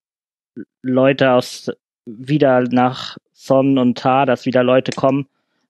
Leute 0.82 1.32
aus 1.32 1.72
wieder 2.06 2.62
nach 2.62 3.18
Sonn 3.34 3.78
und 3.78 3.98
Tar, 3.98 4.26
dass 4.26 4.46
wieder 4.46 4.64
Leute 4.64 4.92
kommen 4.92 5.28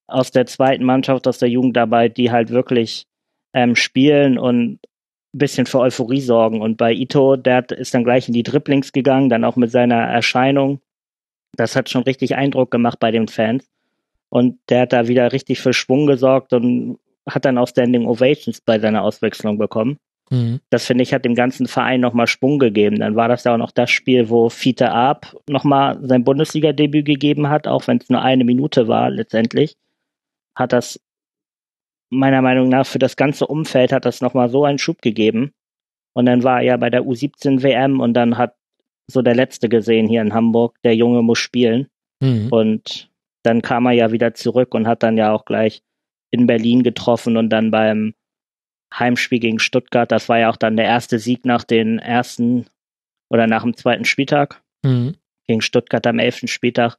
aus 0.08 0.32
der 0.32 0.46
zweiten 0.46 0.86
Mannschaft, 0.86 1.28
aus 1.28 1.40
der 1.40 1.50
Jugendarbeit, 1.50 2.18
die 2.18 2.32
halt 2.32 2.50
wirklich 2.50 3.06
ähm, 3.54 3.76
spielen 3.76 4.38
und 4.38 4.80
bisschen 5.34 5.66
für 5.66 5.80
Euphorie 5.80 6.22
sorgen. 6.22 6.62
Und 6.62 6.78
bei 6.78 6.94
Ito, 6.94 7.36
der 7.36 7.70
ist 7.72 7.94
dann 7.94 8.04
gleich 8.04 8.28
in 8.28 8.34
die 8.34 8.44
Dribblings 8.44 8.92
gegangen, 8.92 9.30
dann 9.30 9.44
auch 9.44 9.56
mit 9.56 9.72
seiner 9.72 10.02
Erscheinung. 10.02 10.80
Das 11.56 11.76
hat 11.76 11.90
schon 11.90 12.04
richtig 12.04 12.36
Eindruck 12.36 12.72
gemacht 12.72 13.00
bei 13.00 13.12
den 13.12 13.28
Fans. 13.28 13.68
Und 14.30 14.60
der 14.70 14.82
hat 14.82 14.94
da 14.94 15.08
wieder 15.08 15.32
richtig 15.32 15.60
für 15.60 15.74
Schwung 15.74 16.06
gesorgt 16.06 16.54
und 16.54 17.00
hat 17.28 17.46
dann 17.46 17.58
auch 17.58 17.68
Standing 17.68 18.06
Ovations 18.06 18.62
bei 18.62 18.80
seiner 18.80 19.04
Auswechslung 19.04 19.58
bekommen. 19.58 19.98
Mhm. 20.30 20.60
Das 20.70 20.86
finde 20.86 21.04
ich 21.04 21.14
hat 21.14 21.26
dem 21.26 21.36
ganzen 21.36 21.68
Verein 21.68 22.02
nochmal 22.02 22.28
Schwung 22.28 22.60
gegeben. 22.60 23.00
Dann 23.00 23.16
war 23.16 23.28
das 23.28 23.44
ja 23.44 23.54
auch 23.54 23.58
noch 23.58 23.72
das 23.72 23.90
Spiel, 23.90 24.30
wo 24.30 24.50
Fiete 24.50 24.92
Arp 24.92 25.38
nochmal 25.48 25.98
sein 26.02 26.24
Bundesliga-Debüt 26.24 27.06
gegeben 27.06 27.50
hat, 27.50 27.68
auch 27.68 27.88
wenn 27.88 27.98
es 27.98 28.10
nur 28.10 28.22
eine 28.22 28.44
Minute 28.44 28.88
war 28.88 29.10
letztendlich. 29.10 29.78
Hat 30.56 30.74
das 30.74 31.00
meiner 32.10 32.42
Meinung 32.42 32.70
nach 32.70 32.86
für 32.86 33.00
das 33.00 33.16
ganze 33.16 33.48
Umfeld 33.48 33.92
hat 33.92 34.06
das 34.06 34.22
nochmal 34.22 34.50
so 34.50 34.66
einen 34.66 34.80
Schub 34.80 35.02
gegeben. 35.02 35.54
Und 36.14 36.26
dann 36.26 36.44
war 36.44 36.60
er 36.60 36.66
ja 36.66 36.78
bei 36.78 36.90
der 36.90 37.04
U17 37.04 37.62
WM 37.64 38.00
und 38.00 38.14
dann 38.14 38.38
hat 38.38 38.56
so 39.08 39.22
der 39.22 39.36
Letzte 39.36 39.70
gesehen 39.70 40.08
hier 40.08 40.22
in 40.22 40.34
Hamburg, 40.34 40.78
der 40.84 40.96
Junge 40.96 41.22
muss 41.22 41.40
spielen. 41.40 41.88
Mhm. 42.20 42.48
Und 42.50 43.10
dann 43.44 43.62
kam 43.62 43.86
er 43.86 43.92
ja 43.92 44.12
wieder 44.12 44.34
zurück 44.34 44.74
und 44.74 44.88
hat 44.88 45.04
dann 45.04 45.18
ja 45.18 45.32
auch 45.32 45.46
gleich 45.46 45.82
in 46.32 46.48
Berlin 46.48 46.84
getroffen 46.84 47.38
und 47.38 47.50
dann 47.50 47.72
beim 47.72 48.14
Heimspiel 48.94 49.40
gegen 49.40 49.60
Stuttgart, 49.60 50.12
das 50.12 50.30
war 50.30 50.40
ja 50.40 50.50
auch 50.50 50.56
dann 50.56 50.78
der 50.78 50.86
erste 50.86 51.20
Sieg 51.20 51.46
nach 51.46 51.64
den 51.64 52.00
ersten 52.00 52.68
oder 53.30 53.48
nach 53.48 53.64
dem 53.64 53.76
zweiten 53.76 54.06
Spieltag 54.06 54.62
mhm. 54.84 55.16
gegen 55.46 55.62
Stuttgart 55.62 56.06
am 56.08 56.20
elften 56.20 56.48
Spieltag. 56.48 56.98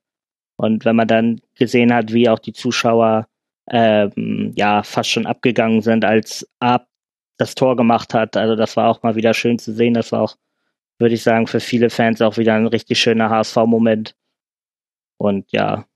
Und 0.57 0.85
wenn 0.85 0.97
man 0.97 1.09
dann 1.09 1.41
gesehen 1.55 1.95
hat, 1.95 2.13
wie 2.13 2.29
auch 2.29 2.39
die 2.39 2.53
Zuschauer 2.53 3.29
ähm, 3.71 4.53
ja 4.57 4.83
fast 4.83 5.11
schon 5.11 5.27
abgegangen 5.27 5.83
sind, 5.83 6.05
als 6.05 6.49
Ab 6.59 6.89
das 7.39 7.55
Tor 7.55 7.77
gemacht 7.77 8.15
hat. 8.15 8.37
Also 8.37 8.57
das 8.57 8.77
war 8.77 8.89
auch 8.89 9.03
mal 9.03 9.15
wieder 9.15 9.33
schön 9.33 9.59
zu 9.59 9.73
sehen. 9.73 9.95
Das 9.95 10.13
war 10.13 10.23
auch, 10.23 10.37
würde 10.99 11.15
ich 11.15 11.23
sagen, 11.23 11.47
für 11.47 11.61
viele 11.61 11.91
Fans 11.91 12.21
auch 12.21 12.37
wieder 12.37 12.55
ein 12.55 12.67
richtig 12.67 12.99
schöner 13.01 13.31
HSV-Moment. 13.31 14.15
Und 15.19 15.51
ja, 15.53 15.87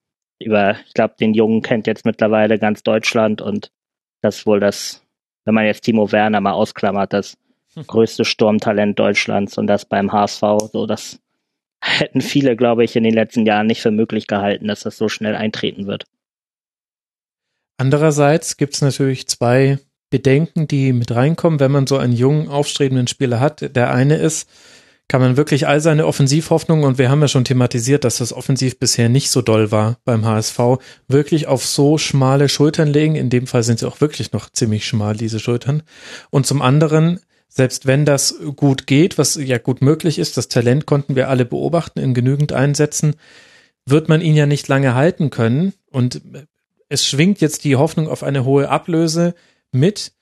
über, 0.40 0.76
ich 0.86 0.94
glaube, 0.94 1.14
den 1.18 1.34
Jungen 1.34 1.62
kennt 1.62 1.86
jetzt 1.86 2.04
mittlerweile 2.04 2.58
ganz 2.58 2.82
Deutschland 2.82 3.42
und 3.42 3.72
das 4.20 4.38
ist 4.38 4.46
wohl 4.46 4.60
das, 4.60 5.04
wenn 5.44 5.54
man 5.54 5.66
jetzt 5.66 5.82
Timo 5.82 6.12
Werner 6.12 6.40
mal 6.40 6.52
ausklammert, 6.52 7.12
das 7.12 7.36
hm. 7.74 7.86
größte 7.86 8.24
Sturmtalent 8.24 8.98
Deutschlands 8.98 9.58
und 9.58 9.66
das 9.66 9.84
beim 9.84 10.12
HSV, 10.12 10.42
so 10.72 10.86
das 10.86 11.18
hätten 11.82 12.20
viele, 12.20 12.56
glaube 12.56 12.84
ich, 12.84 12.94
in 12.96 13.02
den 13.02 13.14
letzten 13.14 13.44
Jahren 13.44 13.66
nicht 13.66 13.82
für 13.82 13.90
möglich 13.90 14.26
gehalten, 14.26 14.68
dass 14.68 14.80
das 14.80 14.96
so 14.96 15.08
schnell 15.08 15.34
eintreten 15.34 15.86
wird. 15.86 16.04
Andererseits 17.76 18.56
gibt 18.56 18.74
es 18.74 18.82
natürlich 18.82 19.26
zwei 19.26 19.78
Bedenken, 20.10 20.68
die 20.68 20.92
mit 20.92 21.10
reinkommen, 21.10 21.58
wenn 21.58 21.72
man 21.72 21.86
so 21.86 21.96
einen 21.96 22.12
jungen, 22.12 22.48
aufstrebenden 22.48 23.08
Spieler 23.08 23.40
hat. 23.40 23.74
Der 23.74 23.92
eine 23.92 24.16
ist, 24.16 24.48
kann 25.12 25.20
man 25.20 25.36
wirklich 25.36 25.68
all 25.68 25.78
seine 25.82 26.06
Offensivhoffnungen, 26.06 26.86
und 26.86 26.96
wir 26.96 27.10
haben 27.10 27.20
ja 27.20 27.28
schon 27.28 27.44
thematisiert, 27.44 28.04
dass 28.04 28.16
das 28.16 28.32
offensiv 28.32 28.78
bisher 28.78 29.10
nicht 29.10 29.28
so 29.28 29.42
doll 29.42 29.70
war 29.70 29.98
beim 30.06 30.24
HSV, 30.24 30.58
wirklich 31.06 31.48
auf 31.48 31.66
so 31.66 31.98
schmale 31.98 32.48
Schultern 32.48 32.88
legen. 32.88 33.14
In 33.14 33.28
dem 33.28 33.46
Fall 33.46 33.62
sind 33.62 33.78
sie 33.78 33.86
auch 33.86 34.00
wirklich 34.00 34.32
noch 34.32 34.48
ziemlich 34.48 34.86
schmal, 34.86 35.14
diese 35.14 35.38
Schultern. 35.38 35.82
Und 36.30 36.46
zum 36.46 36.62
anderen, 36.62 37.20
selbst 37.50 37.84
wenn 37.84 38.06
das 38.06 38.36
gut 38.56 38.86
geht, 38.86 39.18
was 39.18 39.34
ja 39.34 39.58
gut 39.58 39.82
möglich 39.82 40.18
ist, 40.18 40.38
das 40.38 40.48
Talent 40.48 40.86
konnten 40.86 41.14
wir 41.14 41.28
alle 41.28 41.44
beobachten 41.44 41.98
in 41.98 42.14
genügend 42.14 42.54
Einsätzen, 42.54 43.16
wird 43.84 44.08
man 44.08 44.22
ihn 44.22 44.34
ja 44.34 44.46
nicht 44.46 44.66
lange 44.66 44.94
halten 44.94 45.28
können. 45.28 45.74
Und 45.90 46.22
es 46.88 47.06
schwingt 47.06 47.42
jetzt 47.42 47.64
die 47.64 47.76
Hoffnung 47.76 48.08
auf 48.08 48.22
eine 48.22 48.46
hohe 48.46 48.70
Ablöse 48.70 49.34
mit. 49.72 50.12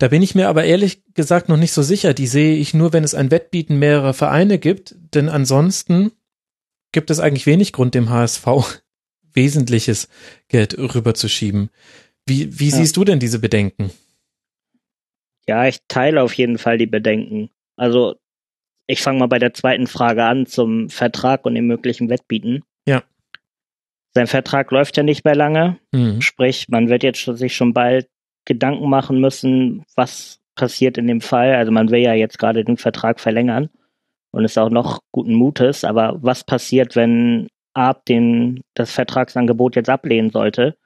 Da 0.00 0.08
bin 0.08 0.22
ich 0.22 0.34
mir 0.34 0.48
aber 0.48 0.64
ehrlich 0.64 1.02
gesagt 1.12 1.50
noch 1.50 1.58
nicht 1.58 1.72
so 1.72 1.82
sicher. 1.82 2.14
Die 2.14 2.26
sehe 2.26 2.56
ich 2.56 2.72
nur, 2.72 2.94
wenn 2.94 3.04
es 3.04 3.14
ein 3.14 3.30
Wettbieten 3.30 3.78
mehrerer 3.78 4.14
Vereine 4.14 4.58
gibt, 4.58 4.96
denn 5.14 5.28
ansonsten 5.28 6.10
gibt 6.90 7.10
es 7.10 7.20
eigentlich 7.20 7.44
wenig 7.44 7.74
Grund, 7.74 7.94
dem 7.94 8.08
HSV 8.08 8.46
wesentliches 9.34 10.08
Geld 10.48 10.78
rüberzuschieben. 10.78 11.68
Wie, 12.24 12.58
wie 12.58 12.70
ja. 12.70 12.76
siehst 12.76 12.96
du 12.96 13.04
denn 13.04 13.20
diese 13.20 13.40
Bedenken? 13.40 13.90
Ja, 15.46 15.66
ich 15.66 15.80
teile 15.86 16.22
auf 16.22 16.32
jeden 16.32 16.56
Fall 16.56 16.78
die 16.78 16.86
Bedenken. 16.86 17.50
Also 17.76 18.16
ich 18.86 19.02
fange 19.02 19.18
mal 19.18 19.26
bei 19.26 19.38
der 19.38 19.52
zweiten 19.52 19.86
Frage 19.86 20.24
an 20.24 20.46
zum 20.46 20.88
Vertrag 20.88 21.44
und 21.44 21.54
dem 21.54 21.66
möglichen 21.66 22.08
Wettbieten. 22.08 22.62
Ja. 22.86 23.02
Sein 24.14 24.28
Vertrag 24.28 24.70
läuft 24.70 24.96
ja 24.96 25.02
nicht 25.02 25.26
mehr 25.26 25.36
lange. 25.36 25.78
Mhm. 25.92 26.22
Sprich, 26.22 26.68
man 26.70 26.88
wird 26.88 27.02
jetzt 27.02 27.22
sich 27.22 27.54
schon 27.54 27.74
bald 27.74 28.08
Gedanken 28.50 28.90
machen 28.90 29.20
müssen, 29.20 29.84
was 29.94 30.40
passiert 30.56 30.98
in 30.98 31.06
dem 31.06 31.20
Fall. 31.20 31.54
Also 31.54 31.70
man 31.70 31.90
will 31.90 32.00
ja 32.00 32.14
jetzt 32.14 32.40
gerade 32.40 32.64
den 32.64 32.76
Vertrag 32.76 33.20
verlängern 33.20 33.70
und 34.32 34.44
ist 34.44 34.58
auch 34.58 34.70
noch 34.70 34.98
guten 35.12 35.34
Mutes. 35.34 35.84
Aber 35.84 36.18
was 36.20 36.42
passiert, 36.42 36.96
wenn 36.96 37.46
Arp 37.74 38.04
den, 38.06 38.62
das 38.74 38.90
Vertragsangebot 38.90 39.76
jetzt 39.76 39.88
ablehnen 39.88 40.30
sollte? 40.30 40.76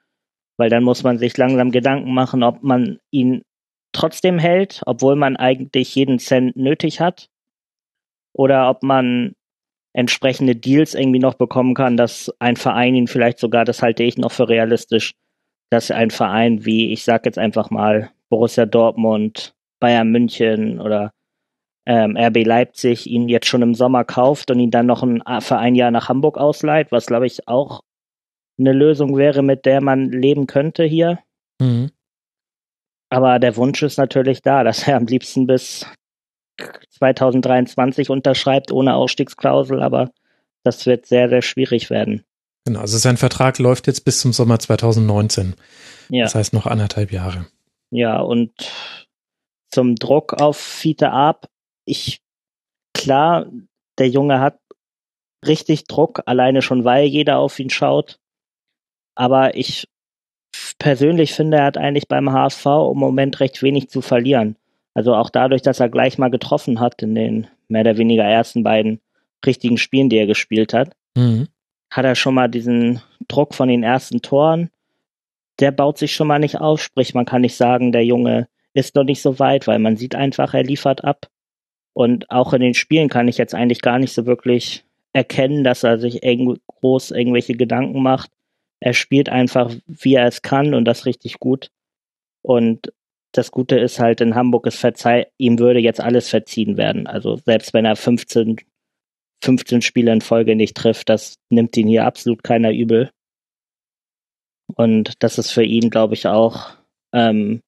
Weil 0.57 0.69
dann 0.69 0.83
muss 0.83 1.01
man 1.01 1.17
sich 1.17 1.35
langsam 1.37 1.71
Gedanken 1.71 2.13
machen, 2.13 2.43
ob 2.43 2.61
man 2.61 2.99
ihn 3.09 3.41
trotzdem 3.93 4.37
hält, 4.37 4.83
obwohl 4.85 5.15
man 5.15 5.35
eigentlich 5.35 5.95
jeden 5.95 6.19
Cent 6.19 6.55
nötig 6.55 6.99
hat. 6.99 7.29
Oder 8.31 8.69
ob 8.69 8.83
man 8.83 9.33
entsprechende 9.93 10.55
Deals 10.55 10.93
irgendwie 10.93 11.19
noch 11.19 11.33
bekommen 11.33 11.73
kann, 11.73 11.97
dass 11.97 12.31
ein 12.37 12.57
Verein 12.57 12.93
ihn 12.93 13.07
vielleicht 13.07 13.39
sogar, 13.39 13.65
das 13.65 13.81
halte 13.81 14.03
ich 14.03 14.19
noch 14.19 14.31
für 14.31 14.47
realistisch, 14.47 15.15
dass 15.69 15.91
ein 15.91 16.11
Verein 16.11 16.65
wie, 16.65 16.91
ich 16.91 17.03
sag 17.03 17.25
jetzt 17.25 17.37
einfach 17.37 17.69
mal, 17.69 18.11
Borussia 18.29 18.65
Dortmund, 18.65 19.55
Bayern 19.79 20.09
München 20.11 20.79
oder 20.79 21.11
ähm, 21.85 22.17
RB 22.17 22.45
Leipzig 22.45 23.07
ihn 23.07 23.29
jetzt 23.29 23.47
schon 23.47 23.61
im 23.61 23.75
Sommer 23.75 24.03
kauft 24.03 24.49
und 24.49 24.59
ihn 24.59 24.71
dann 24.71 24.87
noch 24.87 25.03
ein, 25.03 25.21
für 25.41 25.57
ein 25.57 25.75
Jahr 25.75 25.91
nach 25.91 26.09
Hamburg 26.09 26.37
ausleiht, 26.37 26.91
was 26.91 27.05
glaube 27.05 27.27
ich 27.27 27.47
auch 27.47 27.81
eine 28.57 28.73
Lösung 28.73 29.17
wäre, 29.17 29.43
mit 29.43 29.65
der 29.65 29.81
man 29.81 30.11
leben 30.11 30.47
könnte 30.47 30.83
hier. 30.83 31.19
Mhm. 31.59 31.91
Aber 33.09 33.39
der 33.39 33.55
Wunsch 33.55 33.83
ist 33.83 33.97
natürlich 33.97 34.41
da, 34.41 34.63
dass 34.63 34.87
er 34.87 34.97
am 34.97 35.05
liebsten 35.05 35.45
bis 35.45 35.85
2023 36.91 38.09
unterschreibt 38.09 38.71
ohne 38.71 38.95
Ausstiegsklausel, 38.95 39.83
aber 39.83 40.11
das 40.63 40.85
wird 40.85 41.05
sehr, 41.05 41.29
sehr 41.29 41.41
schwierig 41.41 41.89
werden. 41.89 42.23
Genau, 42.65 42.79
also 42.81 42.97
sein 42.97 43.17
Vertrag 43.17 43.59
läuft 43.59 43.87
jetzt 43.87 44.05
bis 44.05 44.19
zum 44.19 44.33
Sommer 44.33 44.59
2019. 44.59 45.55
Ja. 46.09 46.23
Das 46.23 46.35
heißt 46.35 46.53
noch 46.53 46.65
anderthalb 46.65 47.11
Jahre. 47.11 47.47
Ja, 47.91 48.19
und 48.19 48.51
zum 49.71 49.95
Druck 49.95 50.33
auf 50.33 50.57
Fiete 50.57 51.11
Ab, 51.11 51.47
ich, 51.85 52.21
klar, 52.93 53.45
der 53.99 54.09
Junge 54.09 54.39
hat 54.39 54.59
richtig 55.45 55.85
Druck, 55.85 56.23
alleine 56.25 56.61
schon 56.61 56.83
weil 56.83 57.05
jeder 57.05 57.37
auf 57.37 57.59
ihn 57.59 57.69
schaut. 57.69 58.19
Aber 59.15 59.55
ich 59.55 59.87
persönlich 60.79 61.33
finde, 61.33 61.57
er 61.57 61.65
hat 61.65 61.77
eigentlich 61.77 62.07
beim 62.07 62.31
HSV 62.31 62.65
im 62.65 62.97
Moment 62.97 63.39
recht 63.39 63.61
wenig 63.61 63.89
zu 63.89 64.01
verlieren. 64.01 64.57
Also 64.93 65.13
auch 65.13 65.29
dadurch, 65.29 65.61
dass 65.61 65.79
er 65.79 65.89
gleich 65.89 66.17
mal 66.17 66.31
getroffen 66.31 66.79
hat 66.79 67.01
in 67.01 67.15
den 67.15 67.47
mehr 67.67 67.81
oder 67.81 67.97
weniger 67.97 68.23
ersten 68.23 68.63
beiden 68.63 69.01
richtigen 69.45 69.77
Spielen, 69.77 70.09
die 70.09 70.17
er 70.17 70.27
gespielt 70.27 70.73
hat, 70.73 70.95
mhm. 71.15 71.47
Hat 71.89 72.05
er 72.05 72.15
schon 72.15 72.35
mal 72.35 72.47
diesen 72.47 73.01
Druck 73.27 73.53
von 73.53 73.69
den 73.69 73.83
ersten 73.83 74.21
Toren. 74.21 74.69
Der 75.59 75.71
baut 75.71 75.97
sich 75.97 76.13
schon 76.13 76.27
mal 76.27 76.39
nicht 76.39 76.59
auf, 76.59 76.81
sprich 76.81 77.13
man 77.13 77.25
kann 77.25 77.41
nicht 77.41 77.55
sagen, 77.55 77.91
der 77.91 78.05
Junge 78.05 78.47
ist 78.73 78.95
noch 78.95 79.05
nicht 79.05 79.21
so 79.21 79.39
weit, 79.39 79.67
weil 79.67 79.79
man 79.79 79.95
sieht 79.95 80.15
einfach, 80.15 80.53
er 80.53 80.63
liefert 80.63 81.03
ab. 81.03 81.29
Und 81.93 82.29
auch 82.29 82.51
in 82.51 82.61
den 82.61 82.73
Spielen 82.73 83.07
kann 83.07 83.29
ich 83.29 83.37
jetzt 83.37 83.55
eigentlich 83.55 83.81
gar 83.81 83.99
nicht 83.99 84.13
so 84.13 84.25
wirklich 84.25 84.83
erkennen, 85.13 85.63
dass 85.63 85.83
er 85.83 85.97
sich 85.97 86.21
groß 86.21 87.11
irgendwelche 87.11 87.55
Gedanken 87.55 88.03
macht. 88.03 88.31
Er 88.81 88.93
spielt 88.93 89.29
einfach, 89.29 89.73
wie 89.87 90.15
er 90.15 90.27
es 90.27 90.41
kann 90.41 90.73
und 90.73 90.83
das 90.83 91.05
richtig 91.05 91.39
gut. 91.39 91.71
Und 92.41 92.91
das 93.31 93.51
Gute 93.51 93.77
ist 93.79 93.99
halt 93.99 94.19
in 94.19 94.35
Hamburg, 94.35 94.67
es 94.67 94.75
verzeih, 94.75 95.27
ihm 95.37 95.57
würde 95.59 95.79
jetzt 95.79 96.01
alles 96.01 96.29
verziehen 96.29 96.75
werden. 96.75 97.07
Also 97.07 97.37
selbst 97.37 97.73
wenn 97.73 97.85
er 97.85 97.95
15, 97.95 98.57
15 99.45 99.81
Spiele 99.81 100.11
in 100.11 100.21
Folge 100.21 100.55
nicht 100.55 100.75
trifft, 100.75 101.09
das 101.09 101.35
nimmt 101.49 101.77
ihn 101.77 101.87
hier 101.87 102.05
absolut 102.05 102.43
keiner 102.43 102.71
übel. 102.71 103.11
Und 104.75 105.13
das 105.19 105.37
ist 105.37 105.51
für 105.51 105.63
ihn, 105.63 105.89
glaube 105.91 106.15
ich, 106.15 106.27
auch 106.27 106.71
ähm, 107.13 107.61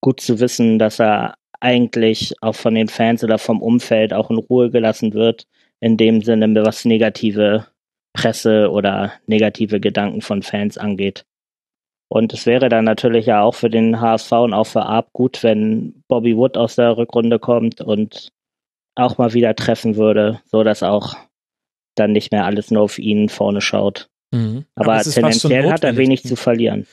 gut 0.00 0.20
zu 0.20 0.40
wissen, 0.40 0.78
dass 0.78 0.98
er 0.98 1.34
eigentlich 1.60 2.34
auch 2.40 2.54
von 2.54 2.74
den 2.74 2.88
Fans 2.88 3.22
oder 3.22 3.38
vom 3.38 3.60
Umfeld 3.60 4.14
auch 4.14 4.30
in 4.30 4.38
Ruhe 4.38 4.70
gelassen 4.70 5.12
wird, 5.12 5.44
in 5.80 5.98
dem 5.98 6.22
Sinne, 6.22 6.64
was 6.64 6.86
negative 6.86 7.66
Presse 8.14 8.70
oder 8.70 9.12
negative 9.26 9.78
Gedanken 9.78 10.22
von 10.22 10.42
Fans 10.42 10.78
angeht. 10.78 11.24
Und 12.08 12.32
es 12.32 12.46
wäre 12.46 12.68
dann 12.70 12.86
natürlich 12.86 13.26
ja 13.26 13.42
auch 13.42 13.54
für 13.54 13.70
den 13.70 14.00
HSV 14.00 14.32
und 14.32 14.54
auch 14.54 14.66
für 14.66 14.82
Arp 14.82 15.12
gut, 15.12 15.42
wenn 15.42 16.02
Bobby 16.08 16.36
Wood 16.36 16.56
aus 16.56 16.76
der 16.76 16.96
Rückrunde 16.96 17.38
kommt 17.38 17.80
und 17.82 18.32
auch 18.94 19.18
mal 19.18 19.32
wieder 19.32 19.54
treffen 19.54 19.96
würde, 19.96 20.40
so 20.46 20.62
dass 20.62 20.82
auch 20.82 21.16
dann 21.94 22.12
nicht 22.12 22.32
mehr 22.32 22.44
alles 22.44 22.70
nur 22.70 22.82
auf 22.82 22.98
ihn 22.98 23.28
vorne 23.28 23.60
schaut. 23.60 24.08
Mhm. 24.32 24.64
Aber, 24.74 24.94
Aber 24.94 25.02
tendenziell 25.02 25.70
hat 25.70 25.84
er 25.84 25.96
wenig 25.96 26.22
zu 26.22 26.36
verlieren. 26.36 26.86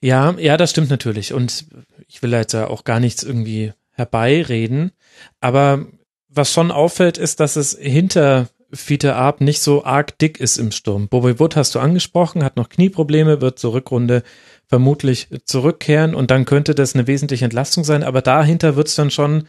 Ja, 0.00 0.34
ja, 0.38 0.56
das 0.56 0.70
stimmt 0.70 0.90
natürlich. 0.90 1.32
Und 1.32 1.66
ich 2.06 2.22
will 2.22 2.32
jetzt 2.32 2.52
ja 2.52 2.68
auch 2.68 2.84
gar 2.84 3.00
nichts 3.00 3.22
irgendwie 3.22 3.72
herbeireden. 3.92 4.92
Aber 5.40 5.86
was 6.28 6.52
schon 6.52 6.70
auffällt, 6.70 7.18
ist, 7.18 7.40
dass 7.40 7.56
es 7.56 7.76
hinter 7.78 8.48
Fiete 8.72 9.14
Arp 9.14 9.40
nicht 9.40 9.60
so 9.60 9.84
arg 9.84 10.18
dick 10.18 10.40
ist 10.40 10.58
im 10.58 10.72
Sturm. 10.72 11.08
Bobby 11.08 11.38
Wood 11.38 11.56
hast 11.56 11.74
du 11.74 11.78
angesprochen, 11.78 12.44
hat 12.44 12.56
noch 12.56 12.68
Knieprobleme, 12.68 13.40
wird 13.40 13.58
zur 13.58 13.72
Rückrunde 13.74 14.22
vermutlich 14.66 15.28
zurückkehren 15.44 16.14
und 16.14 16.30
dann 16.32 16.44
könnte 16.44 16.74
das 16.74 16.94
eine 16.94 17.06
wesentliche 17.06 17.44
Entlastung 17.44 17.84
sein, 17.84 18.02
aber 18.02 18.22
dahinter 18.22 18.74
wird 18.74 18.88
es 18.88 18.96
dann 18.96 19.12
schon 19.12 19.46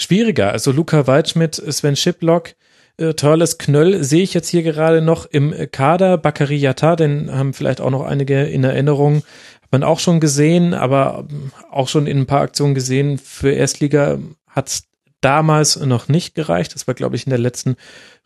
schwieriger. 0.00 0.52
Also 0.52 0.72
Luca 0.72 1.06
Waldschmidt, 1.06 1.54
Sven 1.54 1.96
Schiplock, 1.96 2.54
äh, 2.96 3.14
Törles 3.14 3.58
Knöll 3.58 4.04
sehe 4.04 4.22
ich 4.22 4.34
jetzt 4.34 4.48
hier 4.48 4.62
gerade 4.62 5.00
noch 5.00 5.26
im 5.26 5.54
Kader. 5.72 6.18
Bakary 6.18 6.56
Yatta, 6.56 6.96
den 6.96 7.32
haben 7.32 7.52
vielleicht 7.52 7.80
auch 7.80 7.90
noch 7.90 8.04
einige 8.04 8.44
in 8.44 8.64
Erinnerung. 8.64 9.22
Hat 9.62 9.72
man 9.72 9.82
auch 9.82 9.98
schon 9.98 10.20
gesehen, 10.20 10.74
aber 10.74 11.26
auch 11.70 11.88
schon 11.88 12.06
in 12.06 12.18
ein 12.18 12.26
paar 12.26 12.42
Aktionen 12.42 12.74
gesehen. 12.74 13.18
Für 13.18 13.50
Erstliga 13.50 14.18
hat 14.48 14.68
es 14.68 14.84
damals 15.20 15.76
noch 15.76 16.08
nicht 16.08 16.34
gereicht. 16.34 16.74
Das 16.74 16.86
war, 16.86 16.94
glaube 16.94 17.16
ich, 17.16 17.26
in 17.26 17.30
der 17.30 17.38
letzten 17.38 17.76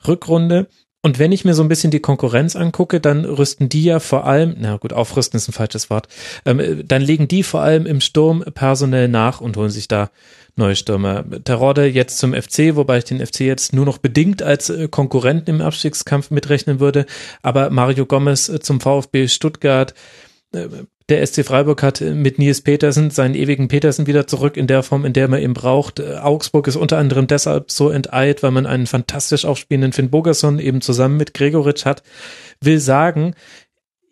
Rückrunde. 0.06 0.66
Und 1.00 1.20
wenn 1.20 1.30
ich 1.30 1.44
mir 1.44 1.54
so 1.54 1.62
ein 1.62 1.68
bisschen 1.68 1.92
die 1.92 2.00
Konkurrenz 2.00 2.56
angucke, 2.56 3.00
dann 3.00 3.24
rüsten 3.24 3.68
die 3.68 3.84
ja 3.84 4.00
vor 4.00 4.26
allem, 4.26 4.56
na 4.58 4.76
gut, 4.78 4.92
aufrüsten 4.92 5.38
ist 5.38 5.48
ein 5.48 5.52
falsches 5.52 5.90
Wort, 5.90 6.08
ähm, 6.44 6.82
dann 6.84 7.02
legen 7.02 7.28
die 7.28 7.44
vor 7.44 7.62
allem 7.62 7.86
im 7.86 8.00
Sturm 8.00 8.44
personell 8.52 9.06
nach 9.06 9.40
und 9.40 9.56
holen 9.56 9.70
sich 9.70 9.86
da 9.86 10.10
neue 10.58 10.76
Stürmer. 10.76 11.24
Terodde 11.44 11.86
jetzt 11.86 12.18
zum 12.18 12.34
FC, 12.34 12.76
wobei 12.76 12.98
ich 12.98 13.04
den 13.04 13.24
FC 13.24 13.40
jetzt 13.40 13.72
nur 13.72 13.86
noch 13.86 13.98
bedingt 13.98 14.42
als 14.42 14.70
äh, 14.70 14.88
Konkurrenten 14.88 15.50
im 15.50 15.60
Abstiegskampf 15.60 16.30
mitrechnen 16.30 16.80
würde, 16.80 17.06
aber 17.42 17.70
Mario 17.70 18.06
Gomez 18.06 18.48
äh, 18.48 18.60
zum 18.60 18.80
VfB 18.80 19.28
Stuttgart, 19.28 19.94
äh, 20.52 20.68
der 21.08 21.26
SC 21.26 21.42
Freiburg 21.42 21.82
hat 21.82 22.02
mit 22.02 22.38
Nils 22.38 22.60
Petersen 22.60 23.10
seinen 23.10 23.34
ewigen 23.34 23.68
Petersen 23.68 24.06
wieder 24.06 24.26
zurück 24.26 24.58
in 24.58 24.66
der 24.66 24.82
Form, 24.82 25.06
in 25.06 25.14
der 25.14 25.26
man 25.28 25.40
ihn 25.40 25.54
braucht. 25.54 26.02
Augsburg 26.02 26.66
ist 26.66 26.76
unter 26.76 26.98
anderem 26.98 27.26
deshalb 27.26 27.70
so 27.70 27.88
enteilt, 27.88 28.42
weil 28.42 28.50
man 28.50 28.66
einen 28.66 28.86
fantastisch 28.86 29.46
aufspielenden 29.46 29.94
Finn 29.94 30.10
Bogerson 30.10 30.58
eben 30.58 30.82
zusammen 30.82 31.16
mit 31.16 31.32
Gregoritsch 31.32 31.86
hat. 31.86 32.02
Will 32.60 32.78
sagen, 32.78 33.34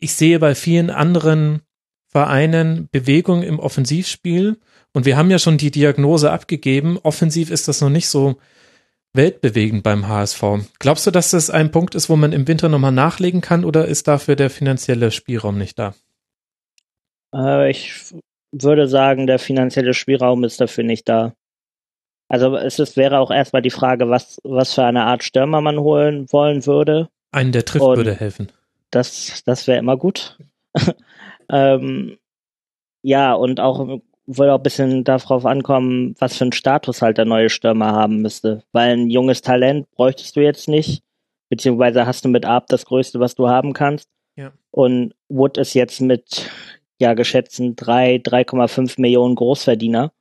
ich 0.01 0.15
sehe 0.15 0.39
bei 0.39 0.55
vielen 0.55 0.89
anderen 0.89 1.61
Vereinen 2.09 2.89
Bewegung 2.91 3.43
im 3.43 3.59
Offensivspiel 3.59 4.57
und 4.97 5.05
wir 5.05 5.19
haben 5.19 5.31
ja 5.31 5.39
schon 5.39 5.59
die 5.59 5.71
Diagnose 5.71 6.33
abgegeben. 6.33 6.99
Offensiv 7.03 7.51
ist 7.51 7.69
das 7.69 7.83
noch 7.83 7.91
nicht 7.91 8.09
so 8.09 8.37
weltbewegend 9.13 9.83
beim 9.83 10.09
HSV. 10.09 10.43
Glaubst 10.79 11.07
du, 11.07 11.11
dass 11.11 11.33
das 11.33 11.51
ein 11.51 11.71
Punkt 11.71 11.95
ist, 11.95 12.09
wo 12.09 12.17
man 12.17 12.33
im 12.33 12.49
Winter 12.49 12.71
nochmal 12.71 12.93
nachlegen 12.93 13.43
kann 13.43 13.67
oder 13.67 13.85
ist 13.85 14.09
dafür 14.09 14.37
der 14.37 14.49
finanzielle 14.49 15.11
Spielraum 15.11 15.59
nicht 15.59 15.79
da? 15.79 15.95
Äh, 17.35 17.71
ich 17.71 18.15
würde 18.53 18.89
sagen, 18.89 19.27
der 19.27 19.39
finanzielle 19.39 19.93
Spielraum 19.93 20.45
ist 20.45 20.63
dafür 20.63 20.85
nicht 20.85 21.07
da. 21.11 21.35
Also 22.31 22.57
es 22.57 22.79
ist, 22.79 22.97
wäre 22.97 23.19
auch 23.19 23.31
erstmal 23.31 23.61
die 23.61 23.69
Frage, 23.69 24.09
was, 24.09 24.41
was 24.45 24.73
für 24.73 24.85
eine 24.85 25.05
Art 25.05 25.23
Stürmer 25.23 25.61
man 25.61 25.79
holen 25.79 26.25
wollen 26.33 26.65
würde. 26.65 27.11
Einen, 27.33 27.53
der 27.53 27.67
trifft, 27.67 27.85
Und 27.85 27.99
würde 27.99 28.15
helfen. 28.15 28.51
Das, 28.91 29.43
das 29.45 29.67
wäre 29.67 29.79
immer 29.79 29.99
gut. 29.99 30.39
ähm, 31.53 32.17
ja, 33.03 33.35
und 33.35 33.61
auch 33.61 34.01
würde 34.27 34.53
auch 34.53 34.59
ein 34.59 34.63
bisschen 34.63 35.05
darauf 35.05 35.47
ankommen, 35.47 36.15
was 36.19 36.37
für 36.37 36.45
einen 36.45 36.53
Status 36.53 37.03
halt 37.03 37.19
der 37.19 37.25
neue 37.25 37.49
Stürmer 37.49 37.93
haben 37.93 38.23
müsste. 38.23 38.63
Weil 38.73 38.97
ein 38.97 39.11
junges 39.11 39.43
Talent 39.43 39.91
bräuchtest 39.93 40.37
du 40.37 40.41
jetzt 40.41 40.69
nicht, 40.69 41.03
beziehungsweise 41.49 42.07
hast 42.07 42.25
du 42.25 42.29
mit 42.29 42.45
Ab 42.45 42.67
das 42.69 42.85
Größte, 42.87 43.21
was 43.21 43.35
du 43.35 43.49
haben 43.49 43.73
kannst. 43.73 44.09
Ja. 44.37 44.53
Und 44.71 45.15
Wood 45.29 45.59
ist 45.59 45.75
jetzt 45.75 46.01
mit 46.01 46.51
ja 46.99 47.15
geschätzten 47.15 47.77
drei, 47.77 48.17
3,5 48.17 49.01
Millionen 49.01 49.35
Großverdiener. 49.35 50.13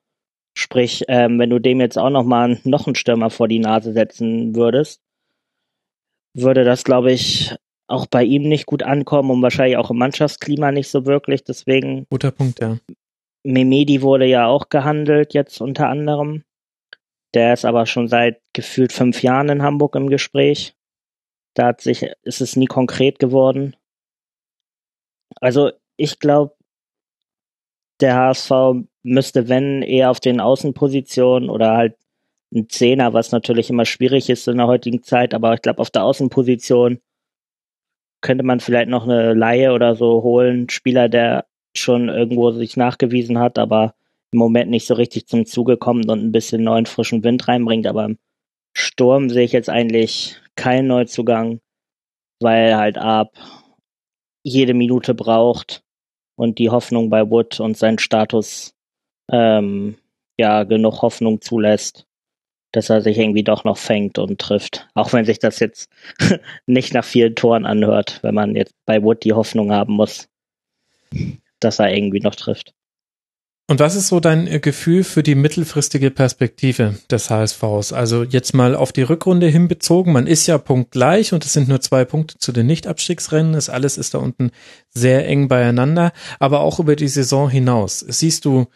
Sprich, 0.58 1.03
ähm, 1.09 1.38
wenn 1.40 1.50
du 1.50 1.59
dem 1.59 1.82
jetzt 1.82 1.98
auch 1.98 2.09
noch 2.09 2.24
mal 2.24 2.59
noch 2.64 2.88
einen 2.88 2.95
Stürmer 2.95 3.30
vor 3.30 3.48
die 3.48 3.59
Nase 3.59 3.92
setzen 3.92 4.56
würdest, 4.56 5.01
würde 6.34 6.64
das, 6.64 6.84
glaube 6.84 7.11
ich, 7.11 7.53
auch 7.88 8.06
bei 8.06 8.24
ihm 8.24 8.43
nicht 8.43 8.66
gut 8.66 8.84
ankommen 8.84 9.32
und 9.32 9.42
wahrscheinlich 9.42 9.77
auch 9.77 9.92
im 9.92 9.98
Mannschaftsklima 9.98 10.72
nicht 10.72 10.90
so 10.90 11.06
wirklich. 11.06 11.43
Deswegen. 11.43 12.08
Guter 12.09 12.32
Punkt, 12.32 12.59
ja. 12.61 12.77
Memedi 13.46 14.02
wurde 14.02 14.26
ja 14.26 14.48
auch 14.48 14.70
gehandelt 14.70 15.36
jetzt 15.36 15.62
unter 15.62 15.88
anderem. 15.88 16.44
Der 17.36 17.54
ist 17.54 17.64
aber 17.64 17.86
schon 17.86 18.08
seit 18.08 18.42
gefühlt 18.54 18.92
fünf 18.92 19.22
Jahren 19.22 19.50
in 19.50 19.62
Hamburg 19.62 19.96
im 19.96 20.10
Gespräch. 20.10 20.76
Da 21.54 21.68
hat 21.68 21.82
sich, 21.82 22.04
ist 22.24 22.42
es 22.42 22.56
nie 22.56 22.66
konkret 22.66 23.20
geworden. 23.20 23.76
Also 25.42 25.72
ich 25.96 26.20
glaube, 26.20 26.56
der 28.02 28.16
HSV 28.16 28.52
müsste, 29.04 29.48
wenn, 29.48 29.84
eher 29.84 30.10
auf 30.10 30.20
den 30.20 30.40
Außenpositionen 30.40 31.50
oder 31.50 31.78
halt 31.78 31.98
ein 32.52 32.68
Zehner, 32.68 33.14
was 33.14 33.32
natürlich 33.32 33.70
immer 33.70 33.86
schwierig 33.86 34.30
ist 34.30 34.48
in 34.48 34.58
der 34.58 34.68
heutigen 34.68 35.04
Zeit, 35.04 35.34
aber 35.34 35.54
ich 35.54 35.62
glaube, 35.62 35.80
auf 35.80 35.92
der 35.92 36.04
Außenposition 36.04 37.00
könnte 38.22 38.44
man 38.44 38.60
vielleicht 38.60 38.90
noch 38.90 39.04
eine 39.04 39.34
Laie 39.34 39.72
oder 39.72 39.96
so 39.96 40.24
holen, 40.24 40.70
Spieler, 40.70 41.10
der 41.10 41.46
schon 41.80 42.10
irgendwo 42.10 42.52
sich 42.52 42.78
nachgewiesen 42.78 43.40
hat, 43.40 43.58
aber 43.58 43.95
im 44.32 44.40
Moment 44.40 44.70
nicht 44.70 44.88
so 44.88 44.94
richtig 44.95 45.28
zum 45.28 45.45
Zuge 45.45 45.78
kommt 45.78 46.10
und 46.10 46.24
ein 46.24 46.32
bisschen 46.32 46.64
neuen 46.64 46.86
frischen 46.86 47.24
Wind 47.24 47.48
reinbringt. 47.48 47.88
Aber 47.88 48.06
im 48.06 48.18
Sturm 48.74 49.30
sehe 49.30 49.45
ich 49.45 49.54
jetzt 49.54 49.70
eigentlich 49.70 50.36
keinen 50.56 50.88
Neuzugang, 50.88 51.62
weil 52.42 52.76
halt 52.76 52.98
ab 52.98 53.32
jede 54.44 54.74
Minute 54.74 55.14
braucht 55.14 55.84
und 56.36 56.60
die 56.60 56.70
Hoffnung 56.70 57.10
bei 57.10 57.30
Wood 57.30 57.60
und 57.60 57.78
sein 57.78 57.98
Status 57.98 58.76
ähm, 59.32 59.98
ja 60.38 60.64
genug 60.64 61.02
Hoffnung 61.02 61.42
zulässt, 61.42 62.06
dass 62.72 62.90
er 62.90 63.02
sich 63.02 63.18
irgendwie 63.18 63.44
doch 63.44 63.64
noch 63.64 63.78
fängt 63.78 64.20
und 64.20 64.40
trifft. 64.40 64.88
Auch 64.94 65.14
wenn 65.14 65.26
sich 65.26 65.40
das 65.40 65.60
jetzt 65.60 65.90
nicht 66.66 66.94
nach 66.94 67.06
vielen 67.06 67.36
Toren 67.36 67.66
anhört, 67.66 68.20
wenn 68.22 68.36
man 68.36 68.56
jetzt 68.56 68.76
bei 68.86 69.02
Wood 69.02 69.24
die 69.24 69.34
Hoffnung 69.34 69.72
haben 69.72 69.94
muss, 69.94 70.28
dass 71.66 71.80
er 71.80 71.94
irgendwie 71.94 72.22
noch 72.22 72.35
trifft. 72.35 72.74
Und 73.68 73.80
was 73.80 73.95
ist 73.95 74.10
so 74.10 74.19
dein 74.19 74.45
äh, 74.45 74.60
Gefühl 74.60 75.03
für 75.03 75.24
die 75.24 75.34
mittelfristige 75.34 76.11
Perspektive 76.11 77.00
des 77.10 77.32
HSVs? 77.32 77.94
Also 77.94 78.24
jetzt 78.24 78.53
mal 78.53 78.76
auf 78.76 78.92
die 78.92 79.02
Rückrunde 79.02 79.48
hinbezogen. 79.48 80.14
Man 80.14 80.27
ist 80.27 80.45
ja 80.45 80.60
punktgleich 80.60 81.34
und 81.34 81.44
es 81.44 81.53
sind 81.53 81.68
nur 81.68 81.82
zwei 81.82 82.06
Punkte 82.06 82.38
zu 82.38 82.52
den 82.52 82.68
Nicht-Abstiegsrennen. 82.68 83.53
Das 83.53 83.69
alles 83.69 83.98
ist 83.98 84.14
da 84.14 84.19
unten 84.19 84.52
sehr 84.90 85.27
eng 85.27 85.48
beieinander. 85.48 86.11
Aber 86.40 86.60
auch 86.60 86.80
über 86.80 86.95
die 86.95 87.08
Saison 87.08 87.50
hinaus. 87.50 88.00
Siehst 88.02 88.45
du 88.45 88.68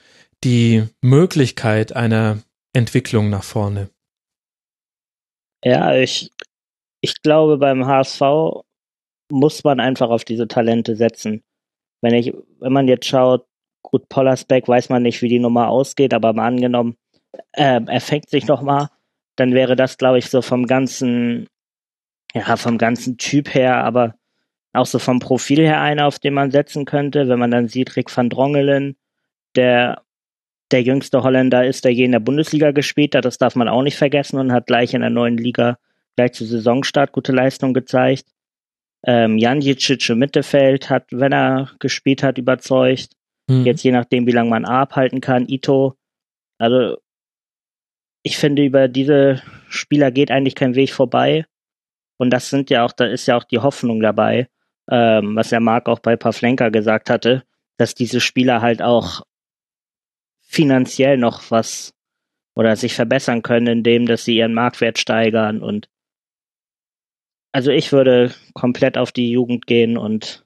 die 0.44 0.86
Möglichkeit 1.02 1.96
einer 1.96 2.40
Entwicklung 2.74 3.30
nach 3.30 3.44
vorne? 3.44 3.92
Ja, 5.64 5.94
ich, 5.94 6.32
ich 7.02 7.22
glaube, 7.22 7.60
beim 7.60 7.86
HSV 7.86 8.22
muss 9.32 9.64
man 9.64 9.80
einfach 9.80 10.10
auf 10.10 10.26
diese 10.26 10.48
Talente 10.48 10.96
setzen. 10.96 11.44
Wenn 12.02 12.14
ich, 12.14 12.34
wenn 12.60 12.74
man 12.74 12.88
jetzt 12.88 13.08
schaut, 13.08 13.46
gut, 13.82 14.10
Pollersbeck 14.10 14.68
weiß 14.68 14.90
man 14.90 15.04
nicht, 15.04 15.22
wie 15.22 15.30
die 15.30 15.40
Nummer 15.40 15.70
ausgeht, 15.70 16.14
aber 16.14 16.34
mal 16.34 16.48
angenommen, 16.48 16.96
äh, 17.54 17.82
er 17.86 18.02
fängt 18.02 18.30
sich 18.30 18.48
noch 18.48 18.62
mal, 18.62 18.90
dann 19.36 19.54
wäre 19.54 19.76
das, 19.76 19.98
glaube 19.98 20.20
ich, 20.20 20.30
so 20.30 20.42
vom 20.42 20.66
ganzen, 20.66 21.48
ja, 22.34 22.56
vom 22.58 22.78
ganzen 22.78 23.18
Typ 23.18 23.54
her, 23.54 23.84
aber 23.84 24.16
auch 24.74 24.86
so 24.86 25.00
vom 25.00 25.20
Profil 25.20 25.60
her 25.60 25.82
einer, 25.82 26.08
auf 26.08 26.20
den 26.20 26.34
man 26.34 26.52
setzen 26.52 26.86
könnte, 26.86 27.28
wenn 27.28 27.40
man 27.40 27.52
dann 27.52 27.68
sieht, 27.68 27.96
Rick 27.96 28.16
van 28.16 28.30
Drongelen, 28.30 28.96
der 29.56 30.04
der 30.72 30.84
jüngste 30.84 31.24
Holländer 31.24 31.66
ist, 31.66 31.84
der 31.86 31.94
je 31.94 32.06
in 32.06 32.12
der 32.12 32.20
Bundesliga 32.20 32.72
gespielt 32.72 33.16
hat. 33.16 33.26
Das 33.26 33.38
darf 33.38 33.56
man 33.56 33.68
auch 33.68 33.82
nicht 33.82 33.98
vergessen 33.98 34.38
und 34.38 34.52
hat 34.52 34.68
gleich 34.68 34.94
in 34.94 35.02
der 35.02 35.10
neuen 35.10 35.38
Liga 35.38 35.78
gleich 36.16 36.34
zu 36.34 36.46
Saisonstart 36.46 37.12
gute 37.12 37.32
Leistung 37.32 37.74
gezeigt. 37.74 38.26
Ähm, 39.06 39.38
Janjicic 39.38 40.10
im 40.10 40.20
Mittelfeld 40.20 40.90
hat, 40.90 41.08
wenn 41.12 41.32
er 41.32 41.72
gespielt 41.80 42.24
hat, 42.24 42.38
überzeugt. 42.38 43.10
Mhm. 43.48 43.66
Jetzt 43.66 43.84
je 43.84 43.92
nachdem, 43.92 44.28
wie 44.28 44.32
lange 44.32 44.50
man 44.50 44.66
abhalten 44.66 45.22
kann, 45.22 45.48
Ito. 45.48 45.96
Also 46.58 46.98
ich 48.24 48.38
finde, 48.38 48.66
über 48.66 48.88
diese 48.88 49.42
Spieler 49.70 50.12
geht 50.12 50.32
eigentlich 50.32 50.56
kein 50.56 50.76
Weg 50.76 50.92
vorbei. 50.92 51.46
Und 52.18 52.32
das 52.32 52.50
sind 52.50 52.70
ja 52.70 52.84
auch, 52.84 52.92
da 52.92 53.06
ist 53.06 53.28
ja 53.28 53.38
auch 53.38 53.46
die 53.46 53.60
Hoffnung 53.60 54.02
dabei, 54.02 54.50
ähm, 54.92 55.36
was 55.36 55.50
der 55.50 55.62
Marc 55.62 55.88
auch 55.88 56.00
bei 56.00 56.18
Pavlenka 56.18 56.70
gesagt 56.70 57.10
hatte, 57.10 57.44
dass 57.78 57.96
diese 57.96 58.20
Spieler 58.20 58.62
halt 58.62 58.82
auch 58.82 59.22
finanziell 60.42 61.18
noch 61.18 61.50
was 61.52 61.94
oder 62.56 62.76
sich 62.76 62.94
verbessern 62.94 63.42
können, 63.42 63.68
indem 63.68 64.06
dass 64.06 64.26
sie 64.26 64.36
ihren 64.36 64.54
Marktwert 64.54 64.98
steigern 65.00 65.62
und 65.62 65.88
also 67.52 67.72
ich 67.72 67.92
würde 67.92 68.34
komplett 68.54 68.98
auf 68.98 69.12
die 69.12 69.32
Jugend 69.32 69.66
gehen 69.66 69.98
und 69.98 70.46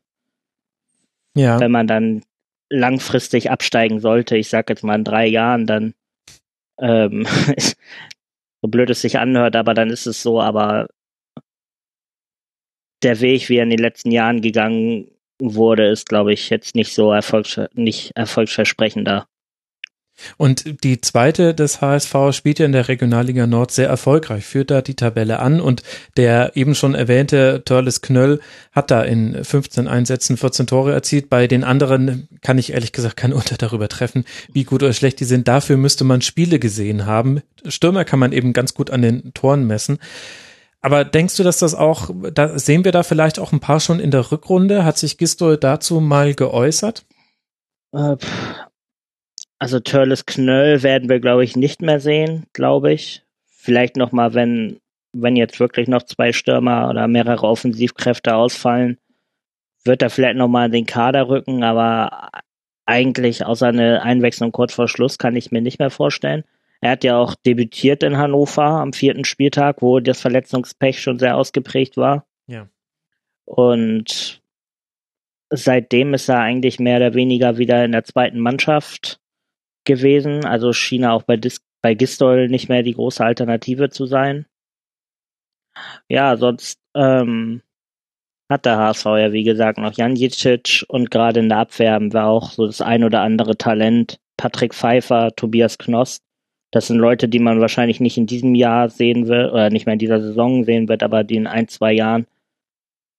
ja. 1.36 1.60
wenn 1.60 1.72
man 1.72 1.88
dann 1.88 2.24
langfristig 2.70 3.52
absteigen 3.52 4.00
sollte, 4.00 4.38
ich 4.38 4.50
sag 4.50 4.70
jetzt 4.70 4.84
mal 4.84 4.96
in 4.96 5.04
drei 5.04 5.28
Jahren, 5.28 5.66
dann 5.66 5.94
ähm, 6.80 7.26
so 8.62 8.68
blöd 8.68 8.90
es 8.90 9.02
sich 9.02 9.20
anhört, 9.20 9.56
aber 9.56 9.74
dann 9.74 9.90
ist 9.90 10.06
es 10.06 10.24
so, 10.24 10.42
aber 10.42 10.88
der 13.04 13.20
Weg, 13.20 13.50
wie 13.50 13.58
er 13.58 13.64
in 13.64 13.70
den 13.70 13.80
letzten 13.80 14.12
Jahren 14.12 14.42
gegangen 14.42 15.12
wurde, 15.40 15.88
ist, 15.88 16.08
glaube 16.08 16.34
ich, 16.34 16.50
jetzt 16.50 16.74
nicht 16.74 16.94
so 16.94 17.12
erfolgs 17.12 17.60
nicht 17.74 18.16
erfolgsversprechender. 18.16 19.28
Und 20.38 20.84
die 20.84 21.02
zweite 21.02 21.54
des 21.54 21.82
HSV 21.82 22.16
spielt 22.32 22.60
ja 22.60 22.66
in 22.66 22.72
der 22.72 22.88
Regionalliga 22.88 23.48
Nord 23.48 23.72
sehr 23.72 23.88
erfolgreich, 23.90 24.46
führt 24.46 24.72
da 24.72 24.82
die 24.82 24.96
Tabelle 24.96 25.40
an 25.40 25.60
und 25.60 25.84
der 26.18 26.56
eben 26.56 26.76
schon 26.76 26.96
erwähnte 26.96 27.64
Törles 27.66 28.02
Knöll 28.02 28.40
hat 28.72 28.92
da 28.92 29.02
in 29.02 29.44
15 29.44 29.88
Einsätzen 29.88 30.38
14 30.38 30.68
Tore 30.68 30.94
erzielt. 30.94 31.30
Bei 31.30 31.48
den 31.48 31.64
anderen 31.64 32.28
kann 32.42 32.58
ich 32.58 32.74
ehrlich 32.74 32.92
gesagt 32.92 33.18
kein 33.18 33.34
Urteil 33.44 33.58
darüber 33.58 33.90
treffen, 33.90 34.26
wie 34.52 34.64
gut 34.64 34.84
oder 34.84 34.94
schlecht 34.94 35.20
die 35.20 35.26
sind. 35.26 35.48
Dafür 35.48 35.78
müsste 35.78 36.04
man 36.04 36.22
Spiele 36.22 36.60
gesehen 36.60 37.06
haben. 37.06 37.42
Stürmer 37.68 38.06
kann 38.06 38.20
man 38.20 38.32
eben 38.32 38.54
ganz 38.54 38.74
gut 38.74 38.92
an 38.92 39.02
den 39.02 39.34
Toren 39.34 39.66
messen. 39.66 40.00
Aber 40.82 41.06
denkst 41.06 41.38
du, 41.38 41.44
dass 41.44 41.60
das 41.60 41.76
auch, 41.76 42.10
da 42.34 42.60
sehen 42.60 42.84
wir 42.84 42.92
da 42.92 43.04
vielleicht 43.04 43.40
auch 43.40 43.54
ein 43.54 43.62
paar 43.62 43.80
schon 43.80 44.02
in 44.02 44.12
der 44.12 44.32
Rückrunde? 44.32 44.84
Hat 44.84 44.98
sich 44.98 45.18
Gistol 45.18 45.56
dazu 45.56 46.02
mal 46.02 46.34
geäußert? 46.34 47.06
Äh, 47.94 48.18
also 49.64 49.80
Törles 49.80 50.26
Knöll 50.26 50.84
werden 50.84 51.08
wir, 51.08 51.22
glaube 51.22 51.46
ich, 51.46 51.56
nicht 51.56 51.82
mehr 51.82 52.02
sehen, 52.02 52.48
glaube 52.52 52.92
ich. 52.92 53.24
Vielleicht 53.46 53.96
noch 53.96 54.12
mal, 54.12 54.34
wenn, 54.34 54.82
wenn 55.14 55.38
jetzt 55.38 55.58
wirklich 55.58 55.88
noch 55.88 56.04
zwei 56.04 56.34
Stürmer 56.34 56.90
oder 56.90 57.08
mehrere 57.08 57.48
Offensivkräfte 57.48 58.36
ausfallen, 58.36 58.98
wird 59.86 60.02
er 60.02 60.10
vielleicht 60.10 60.36
noch 60.36 60.50
mal 60.50 60.66
in 60.66 60.74
den 60.74 60.86
Kader 60.86 61.30
rücken, 61.30 61.64
aber 61.64 62.30
eigentlich 62.86 63.46
außer 63.46 63.68
eine 63.68 64.02
Einwechslung 64.02 64.52
kurz 64.52 64.74
vor 64.74 64.90
Schluss 64.90 65.18
kann 65.18 65.38
ich 65.38 65.54
mir 65.54 65.62
nicht 65.62 65.80
mehr 65.80 65.92
vorstellen. 65.92 66.44
Er 66.82 66.92
hat 66.92 67.06
ja 67.06 67.16
auch 67.16 67.34
debütiert 67.34 68.04
in 68.04 68.18
Hannover 68.18 68.64
am 68.64 68.92
vierten 68.92 69.24
Spieltag, 69.24 69.82
wo 69.82 70.02
das 70.02 70.20
Verletzungspech 70.20 71.02
schon 71.02 71.20
sehr 71.20 71.38
ausgeprägt 71.38 71.96
war. 71.96 72.26
Ja. 72.48 72.68
Und 73.46 74.42
seitdem 75.50 76.14
ist 76.14 76.28
er 76.28 76.40
eigentlich 76.40 76.82
mehr 76.82 76.98
oder 76.98 77.14
weniger 77.14 77.58
wieder 77.58 77.86
in 77.86 77.94
der 77.94 78.04
zweiten 78.04 78.40
Mannschaft 78.40 79.22
gewesen. 79.86 80.46
Also 80.46 80.74
schien 80.74 81.04
er 81.04 81.14
auch 81.14 81.24
bei, 81.24 81.38
Dis 81.38 81.62
bei 81.82 81.94
Gistol 81.94 82.50
nicht 82.50 82.70
mehr 82.70 82.84
die 82.84 82.94
große 82.94 83.24
Alternative 83.24 83.90
zu 83.90 84.06
sein. 84.06 84.46
Ja, 86.08 86.38
sonst 86.38 86.80
ähm, 86.96 87.62
hat 88.50 88.66
der 88.66 88.78
HSV 88.78 89.06
ja 89.06 89.34
wie 89.34 89.44
gesagt 89.44 89.78
noch 89.80 89.94
Jan 89.94 90.16
Jicic 90.16 90.86
und 90.88 91.12
gerade 91.12 91.40
in 91.40 91.50
der 91.50 91.60
Abwehr 91.60 91.94
haben 91.94 92.14
wir 92.14 92.26
auch 92.26 92.52
so 92.52 92.68
das 92.68 92.82
ein 92.82 93.04
oder 93.04 93.22
andere 93.22 93.58
Talent. 93.58 94.20
Patrick 94.38 94.74
Pfeiffer, 94.74 95.36
Tobias 95.36 95.78
Knost. 95.78 96.24
Das 96.72 96.88
sind 96.88 96.98
Leute, 96.98 97.28
die 97.28 97.40
man 97.40 97.62
wahrscheinlich 97.62 98.00
nicht 98.00 98.18
in 98.18 98.26
diesem 98.26 98.56
Jahr 98.56 98.90
sehen 98.90 99.28
wird 99.28 99.52
oder 99.54 99.70
nicht 99.70 99.86
mehr 99.86 99.94
in 99.94 100.00
dieser 100.00 100.22
Saison 100.22 100.64
sehen 100.64 100.90
wird, 100.90 101.04
aber 101.04 101.24
die 101.24 101.36
in 101.36 101.48
ein, 101.48 101.68
zwei 101.68 101.94
Jahren 101.94 102.26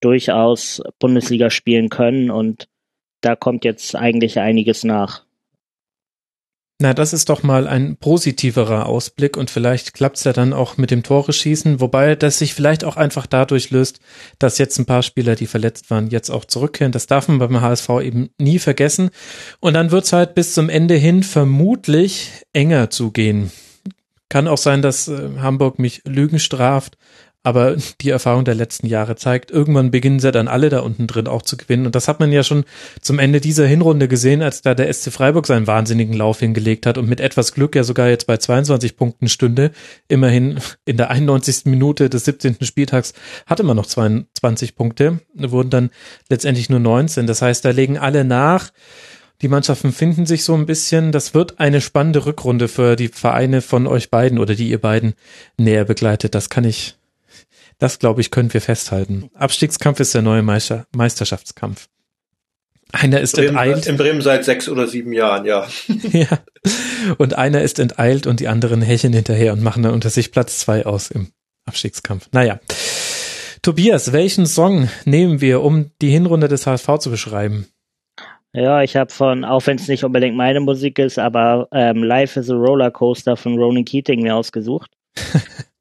durchaus 0.00 0.82
Bundesliga 0.98 1.50
spielen 1.50 1.88
können 1.88 2.30
und 2.30 2.68
da 3.20 3.36
kommt 3.36 3.64
jetzt 3.64 3.96
eigentlich 3.96 4.38
einiges 4.38 4.84
nach. 4.84 5.24
Na, 6.84 6.92
das 6.92 7.14
ist 7.14 7.30
doch 7.30 7.42
mal 7.42 7.66
ein 7.66 7.96
positiverer 7.96 8.84
Ausblick 8.84 9.38
und 9.38 9.48
vielleicht 9.48 9.94
klappt's 9.94 10.24
ja 10.24 10.34
dann 10.34 10.52
auch 10.52 10.76
mit 10.76 10.90
dem 10.90 11.02
Tore 11.02 11.32
schießen, 11.32 11.80
wobei 11.80 12.14
das 12.14 12.36
sich 12.36 12.52
vielleicht 12.52 12.84
auch 12.84 12.98
einfach 12.98 13.24
dadurch 13.24 13.70
löst, 13.70 14.00
dass 14.38 14.58
jetzt 14.58 14.78
ein 14.78 14.84
paar 14.84 15.02
Spieler, 15.02 15.34
die 15.34 15.46
verletzt 15.46 15.90
waren, 15.90 16.10
jetzt 16.10 16.28
auch 16.28 16.44
zurückkehren. 16.44 16.92
Das 16.92 17.06
darf 17.06 17.26
man 17.26 17.38
beim 17.38 17.62
HSV 17.62 17.88
eben 18.02 18.28
nie 18.36 18.58
vergessen. 18.58 19.08
Und 19.60 19.72
dann 19.72 19.92
wird's 19.92 20.12
halt 20.12 20.34
bis 20.34 20.52
zum 20.52 20.68
Ende 20.68 20.96
hin 20.96 21.22
vermutlich 21.22 22.42
enger 22.52 22.90
zugehen. 22.90 23.50
Kann 24.28 24.46
auch 24.46 24.58
sein, 24.58 24.82
dass 24.82 25.08
äh, 25.08 25.38
Hamburg 25.38 25.78
mich 25.78 26.02
Lügen 26.04 26.38
straft, 26.38 26.98
aber 27.44 27.76
die 28.00 28.08
Erfahrung 28.08 28.46
der 28.46 28.54
letzten 28.54 28.86
Jahre 28.86 29.16
zeigt, 29.16 29.50
irgendwann 29.50 29.90
beginnen 29.90 30.18
sie 30.18 30.32
dann 30.32 30.48
alle 30.48 30.70
da 30.70 30.80
unten 30.80 31.06
drin 31.06 31.28
auch 31.28 31.42
zu 31.42 31.58
gewinnen. 31.58 31.84
Und 31.84 31.94
das 31.94 32.08
hat 32.08 32.18
man 32.18 32.32
ja 32.32 32.42
schon 32.42 32.64
zum 33.02 33.18
Ende 33.18 33.40
dieser 33.40 33.66
Hinrunde 33.66 34.08
gesehen, 34.08 34.40
als 34.42 34.62
da 34.62 34.74
der 34.74 34.92
SC 34.92 35.12
Freiburg 35.12 35.46
seinen 35.46 35.66
wahnsinnigen 35.66 36.14
Lauf 36.14 36.40
hingelegt 36.40 36.86
hat 36.86 36.96
und 36.96 37.06
mit 37.06 37.20
etwas 37.20 37.52
Glück 37.52 37.76
ja 37.76 37.84
sogar 37.84 38.08
jetzt 38.08 38.26
bei 38.26 38.38
22 38.38 38.96
Punkten 38.96 39.28
stünde. 39.28 39.72
Immerhin 40.08 40.58
in 40.86 40.96
der 40.96 41.10
91. 41.10 41.66
Minute 41.66 42.08
des 42.08 42.24
17. 42.24 42.56
Spieltags 42.62 43.12
hatte 43.44 43.62
man 43.62 43.76
noch 43.76 43.86
22 43.86 44.74
Punkte, 44.74 45.20
wurden 45.34 45.68
dann 45.68 45.90
letztendlich 46.30 46.70
nur 46.70 46.80
19. 46.80 47.26
Das 47.26 47.42
heißt, 47.42 47.62
da 47.62 47.70
legen 47.70 47.98
alle 47.98 48.24
nach. 48.24 48.70
Die 49.42 49.48
Mannschaften 49.48 49.92
finden 49.92 50.24
sich 50.24 50.44
so 50.44 50.54
ein 50.54 50.64
bisschen. 50.64 51.12
Das 51.12 51.34
wird 51.34 51.60
eine 51.60 51.82
spannende 51.82 52.24
Rückrunde 52.24 52.68
für 52.68 52.96
die 52.96 53.08
Vereine 53.08 53.60
von 53.60 53.86
euch 53.86 54.10
beiden 54.10 54.38
oder 54.38 54.54
die 54.54 54.70
ihr 54.70 54.80
beiden 54.80 55.12
näher 55.58 55.84
begleitet. 55.84 56.34
Das 56.34 56.48
kann 56.48 56.64
ich 56.64 56.96
das, 57.78 57.98
glaube 57.98 58.20
ich, 58.20 58.30
können 58.30 58.52
wir 58.52 58.60
festhalten. 58.60 59.30
Abstiegskampf 59.34 60.00
ist 60.00 60.14
der 60.14 60.22
neue 60.22 60.42
Meister 60.42 60.86
Meisterschaftskampf. 60.94 61.88
Einer 62.92 63.20
ist 63.20 63.34
Bremen, 63.34 63.48
enteilt. 63.48 63.86
In 63.86 63.96
Bremen 63.96 64.20
seit 64.20 64.44
sechs 64.44 64.68
oder 64.68 64.86
sieben 64.86 65.12
Jahren, 65.12 65.44
ja. 65.44 65.66
ja. 66.12 66.28
Und 67.18 67.36
einer 67.36 67.62
ist 67.62 67.80
enteilt 67.80 68.26
und 68.26 68.38
die 68.38 68.48
anderen 68.48 68.82
hecheln 68.82 69.12
hinterher 69.12 69.52
und 69.52 69.62
machen 69.62 69.82
dann 69.82 69.92
unter 69.92 70.10
sich 70.10 70.30
Platz 70.30 70.60
zwei 70.60 70.86
aus 70.86 71.10
im 71.10 71.32
Abstiegskampf. 71.66 72.28
Naja. 72.32 72.60
Tobias, 73.62 74.12
welchen 74.12 74.46
Song 74.46 74.88
nehmen 75.06 75.40
wir, 75.40 75.62
um 75.62 75.90
die 76.02 76.10
Hinrunde 76.10 76.48
des 76.48 76.66
HSV 76.66 76.98
zu 76.98 77.10
beschreiben? 77.10 77.66
Ja, 78.52 78.82
ich 78.82 78.94
habe 78.94 79.10
von, 79.10 79.44
auch 79.44 79.66
wenn 79.66 79.76
es 79.76 79.88
nicht 79.88 80.04
unbedingt 80.04 80.36
meine 80.36 80.60
Musik 80.60 81.00
ist, 81.00 81.18
aber 81.18 81.66
ähm, 81.72 82.04
Life 82.04 82.38
is 82.38 82.50
a 82.50 82.54
Rollercoaster 82.54 83.36
von 83.36 83.58
Ronan 83.58 83.84
Keating 83.84 84.22
mir 84.22 84.36
ausgesucht. 84.36 84.92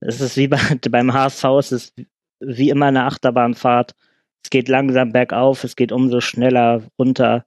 Es 0.00 0.20
ist 0.20 0.36
wie 0.36 0.48
bei, 0.48 0.58
beim 0.90 1.12
HSV, 1.12 1.44
es 1.58 1.72
ist 1.72 1.94
wie 2.40 2.70
immer 2.70 2.86
eine 2.86 3.04
Achterbahnfahrt. 3.04 3.94
Es 4.42 4.50
geht 4.50 4.68
langsam 4.68 5.12
bergauf, 5.12 5.64
es 5.64 5.76
geht 5.76 5.92
umso 5.92 6.20
schneller 6.20 6.82
runter. 6.98 7.46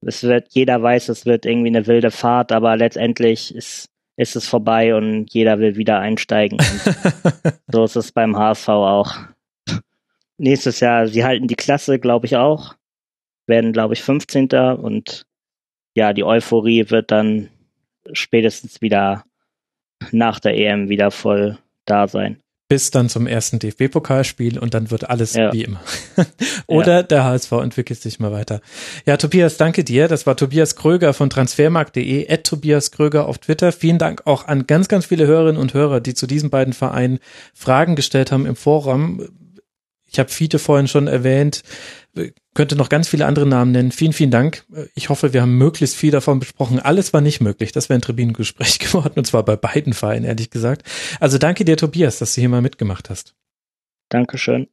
Es 0.00 0.22
wird, 0.22 0.48
jeder 0.50 0.82
weiß, 0.82 1.10
es 1.10 1.26
wird 1.26 1.44
irgendwie 1.44 1.68
eine 1.68 1.86
wilde 1.86 2.10
Fahrt, 2.10 2.52
aber 2.52 2.76
letztendlich 2.76 3.54
ist, 3.54 3.90
ist 4.16 4.34
es 4.34 4.48
vorbei 4.48 4.94
und 4.94 5.32
jeder 5.32 5.58
will 5.58 5.76
wieder 5.76 6.00
einsteigen. 6.00 6.58
Und 6.58 7.52
so 7.72 7.84
ist 7.84 7.96
es 7.96 8.12
beim 8.12 8.36
HSV 8.36 8.68
auch. 8.68 9.14
Nächstes 10.38 10.80
Jahr, 10.80 11.06
sie 11.06 11.24
halten 11.24 11.48
die 11.48 11.54
Klasse, 11.54 11.98
glaube 11.98 12.26
ich, 12.26 12.36
auch. 12.36 12.74
Werden, 13.46 13.72
glaube 13.72 13.94
ich, 13.94 14.02
15. 14.02 14.48
und 14.78 15.26
ja, 15.94 16.12
die 16.12 16.24
Euphorie 16.24 16.88
wird 16.88 17.10
dann 17.10 17.48
spätestens 18.12 18.80
wieder 18.80 19.24
nach 20.12 20.40
der 20.40 20.56
EM 20.56 20.88
wieder 20.88 21.10
voll 21.10 21.58
da 21.90 22.08
sein. 22.08 22.38
Bis 22.68 22.92
dann 22.92 23.08
zum 23.08 23.26
ersten 23.26 23.58
DFB-Pokalspiel 23.58 24.56
und 24.56 24.74
dann 24.74 24.92
wird 24.92 25.10
alles 25.10 25.34
Ja. 25.34 25.52
wie 25.52 25.64
immer. 25.64 25.80
Oder 26.68 27.02
der 27.02 27.24
HSV 27.24 27.50
entwickelt 27.52 28.00
sich 28.00 28.20
mal 28.20 28.30
weiter. 28.30 28.60
Ja, 29.06 29.16
Tobias, 29.16 29.56
danke 29.56 29.82
dir. 29.82 30.06
Das 30.06 30.24
war 30.24 30.36
Tobias 30.36 30.76
Kröger 30.76 31.12
von 31.12 31.30
transfermarkt.de, 31.30 32.30
at 32.32 32.44
Tobias 32.44 32.92
Kröger 32.92 33.26
auf 33.26 33.38
Twitter. 33.38 33.72
Vielen 33.72 33.98
Dank 33.98 34.22
auch 34.24 34.46
an 34.46 34.68
ganz, 34.68 34.86
ganz 34.86 35.06
viele 35.06 35.26
Hörerinnen 35.26 35.60
und 35.60 35.74
Hörer, 35.74 36.00
die 36.00 36.14
zu 36.14 36.28
diesen 36.28 36.48
beiden 36.48 36.72
Vereinen 36.72 37.18
Fragen 37.54 37.96
gestellt 37.96 38.30
haben 38.30 38.46
im 38.46 38.54
Forum. 38.54 39.26
Ich 40.10 40.18
habe 40.18 40.30
Fiete 40.30 40.58
vorhin 40.58 40.88
schon 40.88 41.06
erwähnt, 41.06 41.62
könnte 42.54 42.76
noch 42.76 42.88
ganz 42.88 43.08
viele 43.08 43.26
andere 43.26 43.46
Namen 43.46 43.72
nennen. 43.72 43.92
Vielen, 43.92 44.12
vielen 44.12 44.30
Dank. 44.30 44.64
Ich 44.94 45.08
hoffe, 45.08 45.32
wir 45.32 45.42
haben 45.42 45.56
möglichst 45.56 45.96
viel 45.96 46.10
davon 46.10 46.40
besprochen. 46.40 46.80
Alles 46.80 47.12
war 47.12 47.20
nicht 47.20 47.40
möglich. 47.40 47.72
Das 47.72 47.88
wäre 47.88 47.98
ein 47.98 48.02
Tribunengespräch 48.02 48.78
geworden 48.80 49.14
und 49.16 49.26
zwar 49.26 49.44
bei 49.44 49.56
beiden 49.56 49.92
Vereinen, 49.92 50.24
ehrlich 50.24 50.50
gesagt. 50.50 50.82
Also 51.20 51.38
danke 51.38 51.64
dir, 51.64 51.76
Tobias, 51.76 52.18
dass 52.18 52.34
du 52.34 52.40
hier 52.40 52.48
mal 52.48 52.62
mitgemacht 52.62 53.10
hast. 53.10 53.34
Dankeschön. 54.08 54.68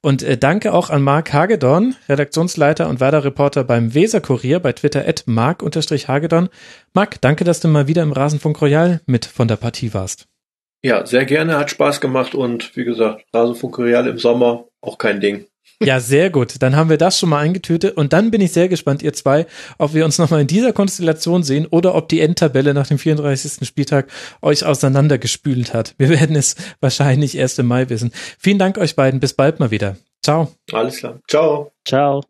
Und 0.00 0.22
äh, 0.22 0.36
danke 0.36 0.74
auch 0.74 0.90
an 0.90 1.00
Marc 1.00 1.32
Hagedorn, 1.32 1.96
Redaktionsleiter 2.08 2.88
und 2.88 3.00
Werder-Reporter 3.00 3.64
beim 3.64 3.94
Weser-Kurier 3.94 4.60
bei 4.60 4.72
Twitter 4.72 5.08
at 5.08 5.22
marc-hagedorn. 5.26 6.50
Marc, 6.92 7.20
danke, 7.22 7.44
dass 7.44 7.60
du 7.60 7.68
mal 7.68 7.86
wieder 7.86 8.02
im 8.02 8.12
Rasenfunk 8.12 8.60
Royal 8.60 9.00
mit 9.06 9.24
von 9.24 9.48
der 9.48 9.56
Partie 9.56 9.94
warst. 9.94 10.26
Ja, 10.84 11.06
sehr 11.06 11.24
gerne, 11.24 11.56
hat 11.56 11.70
Spaß 11.70 12.02
gemacht 12.02 12.34
und 12.34 12.76
wie 12.76 12.84
gesagt, 12.84 13.24
Rasenfunk 13.32 13.78
Real 13.78 14.06
im 14.06 14.18
Sommer 14.18 14.66
auch 14.82 14.98
kein 14.98 15.18
Ding. 15.18 15.46
Ja, 15.82 15.98
sehr 15.98 16.28
gut. 16.28 16.60
Dann 16.60 16.76
haben 16.76 16.90
wir 16.90 16.98
das 16.98 17.18
schon 17.18 17.30
mal 17.30 17.38
eingetütet 17.38 17.96
und 17.96 18.12
dann 18.12 18.30
bin 18.30 18.42
ich 18.42 18.52
sehr 18.52 18.68
gespannt, 18.68 19.02
ihr 19.02 19.14
zwei, 19.14 19.46
ob 19.78 19.94
wir 19.94 20.04
uns 20.04 20.18
nochmal 20.18 20.42
in 20.42 20.46
dieser 20.46 20.74
Konstellation 20.74 21.42
sehen 21.42 21.66
oder 21.66 21.94
ob 21.94 22.10
die 22.10 22.20
Endtabelle 22.20 22.74
nach 22.74 22.86
dem 22.86 22.98
34. 22.98 23.66
Spieltag 23.66 24.08
euch 24.42 24.66
auseinandergespült 24.66 25.72
hat. 25.72 25.94
Wir 25.96 26.10
werden 26.20 26.36
es 26.36 26.54
wahrscheinlich 26.80 27.34
erst 27.34 27.58
im 27.58 27.66
Mai 27.66 27.88
wissen. 27.88 28.12
Vielen 28.38 28.58
Dank 28.58 28.76
euch 28.76 28.94
beiden. 28.94 29.20
Bis 29.20 29.32
bald 29.32 29.60
mal 29.60 29.70
wieder. 29.70 29.96
Ciao. 30.22 30.52
Alles 30.70 30.98
klar. 30.98 31.18
Ciao. 31.26 31.72
Ciao. 31.86 32.22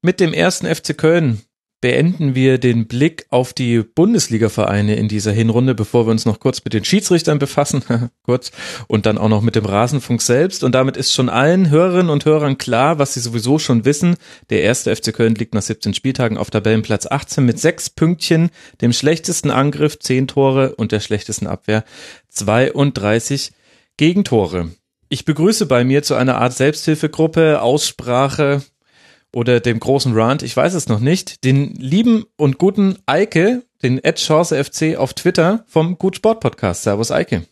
Mit 0.00 0.20
dem 0.20 0.32
ersten 0.32 0.72
FC 0.72 0.96
Köln 0.96 1.42
beenden 1.82 2.36
wir 2.36 2.58
den 2.58 2.86
Blick 2.86 3.26
auf 3.28 3.52
die 3.52 3.82
Bundesliga-Vereine 3.82 4.94
in 4.94 5.08
dieser 5.08 5.32
Hinrunde, 5.32 5.74
bevor 5.74 6.06
wir 6.06 6.12
uns 6.12 6.24
noch 6.24 6.38
kurz 6.38 6.64
mit 6.64 6.72
den 6.72 6.84
Schiedsrichtern 6.84 7.40
befassen, 7.40 7.82
kurz, 8.22 8.52
und 8.86 9.04
dann 9.04 9.18
auch 9.18 9.28
noch 9.28 9.42
mit 9.42 9.56
dem 9.56 9.66
Rasenfunk 9.66 10.22
selbst. 10.22 10.62
Und 10.62 10.76
damit 10.76 10.96
ist 10.96 11.12
schon 11.12 11.28
allen 11.28 11.70
Hörerinnen 11.70 12.08
und 12.08 12.24
Hörern 12.24 12.56
klar, 12.56 12.98
was 13.00 13.14
sie 13.14 13.20
sowieso 13.20 13.58
schon 13.58 13.84
wissen. 13.84 14.16
Der 14.48 14.62
erste 14.62 14.94
FC 14.94 15.12
Köln 15.12 15.34
liegt 15.34 15.54
nach 15.54 15.62
17 15.62 15.92
Spieltagen 15.92 16.38
auf 16.38 16.50
Tabellenplatz 16.50 17.06
18 17.06 17.44
mit 17.44 17.58
sechs 17.58 17.90
Pünktchen, 17.90 18.50
dem 18.80 18.92
schlechtesten 18.92 19.50
Angriff 19.50 19.98
10 19.98 20.28
Tore 20.28 20.76
und 20.76 20.92
der 20.92 21.00
schlechtesten 21.00 21.48
Abwehr 21.48 21.84
32 22.28 23.50
Gegentore. 23.96 24.70
Ich 25.08 25.24
begrüße 25.24 25.66
bei 25.66 25.84
mir 25.84 26.04
zu 26.04 26.14
einer 26.14 26.38
Art 26.38 26.54
Selbsthilfegruppe, 26.54 27.60
Aussprache, 27.60 28.62
oder 29.34 29.60
dem 29.60 29.80
großen 29.80 30.14
Rant, 30.14 30.42
ich 30.42 30.56
weiß 30.56 30.74
es 30.74 30.88
noch 30.88 31.00
nicht, 31.00 31.44
den 31.44 31.74
lieben 31.74 32.24
und 32.36 32.58
guten 32.58 32.98
Eike, 33.06 33.62
den 33.82 34.02
Ed 34.02 34.16
Chance 34.16 34.62
FC 34.62 34.96
auf 34.96 35.14
Twitter 35.14 35.64
vom 35.66 35.98
Gut 35.98 36.16
Sport 36.16 36.40
Podcast. 36.40 36.82
Servus 36.82 37.10
Eike. 37.10 37.46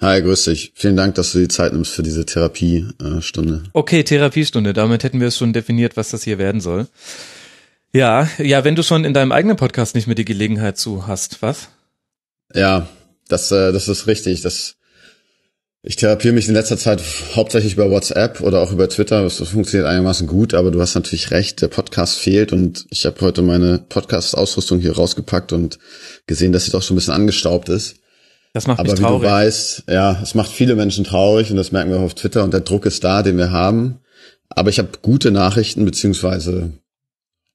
Hi, 0.00 0.22
grüß 0.22 0.44
dich. 0.44 0.72
Vielen 0.76 0.96
Dank, 0.96 1.16
dass 1.16 1.32
du 1.32 1.40
die 1.40 1.48
Zeit 1.48 1.72
nimmst 1.72 1.92
für 1.92 2.04
diese 2.04 2.24
Therapiestunde. 2.24 3.64
Okay, 3.72 4.04
Therapiestunde, 4.04 4.72
damit 4.72 5.02
hätten 5.02 5.20
wir 5.20 5.26
es 5.26 5.36
schon 5.36 5.52
definiert, 5.52 5.96
was 5.96 6.10
das 6.10 6.22
hier 6.22 6.38
werden 6.38 6.60
soll. 6.60 6.86
Ja, 7.92 8.28
ja, 8.38 8.64
wenn 8.64 8.76
du 8.76 8.82
schon 8.82 9.04
in 9.04 9.14
deinem 9.14 9.32
eigenen 9.32 9.56
Podcast 9.56 9.94
nicht 9.94 10.06
mehr 10.06 10.14
die 10.14 10.24
Gelegenheit 10.24 10.78
zu 10.78 11.06
hast, 11.06 11.42
was? 11.42 11.68
Ja, 12.54 12.88
das, 13.28 13.50
äh, 13.50 13.72
das 13.72 13.88
ist 13.88 14.06
richtig. 14.06 14.42
Das, 14.42 14.76
ich 15.82 15.96
therapiere 15.96 16.34
mich 16.34 16.48
in 16.48 16.54
letzter 16.54 16.76
Zeit 16.76 17.02
hauptsächlich 17.36 17.74
über 17.74 17.90
WhatsApp 17.90 18.40
oder 18.40 18.60
auch 18.60 18.72
über 18.72 18.88
Twitter. 18.88 19.22
Das, 19.22 19.36
funktioniert 19.36 19.88
einigermaßen 19.88 20.26
gut, 20.26 20.54
aber 20.54 20.70
du 20.70 20.80
hast 20.80 20.94
natürlich 20.94 21.30
recht, 21.30 21.62
der 21.62 21.68
Podcast 21.68 22.18
fehlt 22.18 22.52
und 22.52 22.86
ich 22.90 23.06
habe 23.06 23.20
heute 23.20 23.42
meine 23.42 23.78
Podcast-Ausrüstung 23.78 24.80
hier 24.80 24.96
rausgepackt 24.96 25.52
und 25.52 25.78
gesehen, 26.26 26.52
dass 26.52 26.64
sie 26.64 26.72
doch 26.72 26.82
schon 26.82 26.94
ein 26.94 26.98
bisschen 26.98 27.14
angestaubt 27.14 27.68
ist. 27.68 27.96
Das 28.54 28.66
macht 28.66 28.80
Aber 28.80 28.90
mich 28.90 28.98
wie 28.98 29.02
du 29.02 29.08
traurig. 29.08 29.30
weißt, 29.30 29.84
ja, 29.88 30.20
es 30.20 30.34
macht 30.34 30.50
viele 30.50 30.74
Menschen 30.74 31.04
traurig 31.04 31.50
und 31.50 31.56
das 31.56 31.70
merken 31.70 31.90
wir 31.90 31.98
auch 31.98 32.04
auf 32.04 32.14
Twitter 32.14 32.42
und 32.42 32.52
der 32.52 32.60
Druck 32.60 32.84
ist 32.84 33.04
da, 33.04 33.22
den 33.22 33.36
wir 33.36 33.52
haben. 33.52 34.00
Aber 34.48 34.70
ich 34.70 34.78
habe 34.78 34.88
gute 35.00 35.30
Nachrichten 35.30 35.84
beziehungsweise 35.84 36.72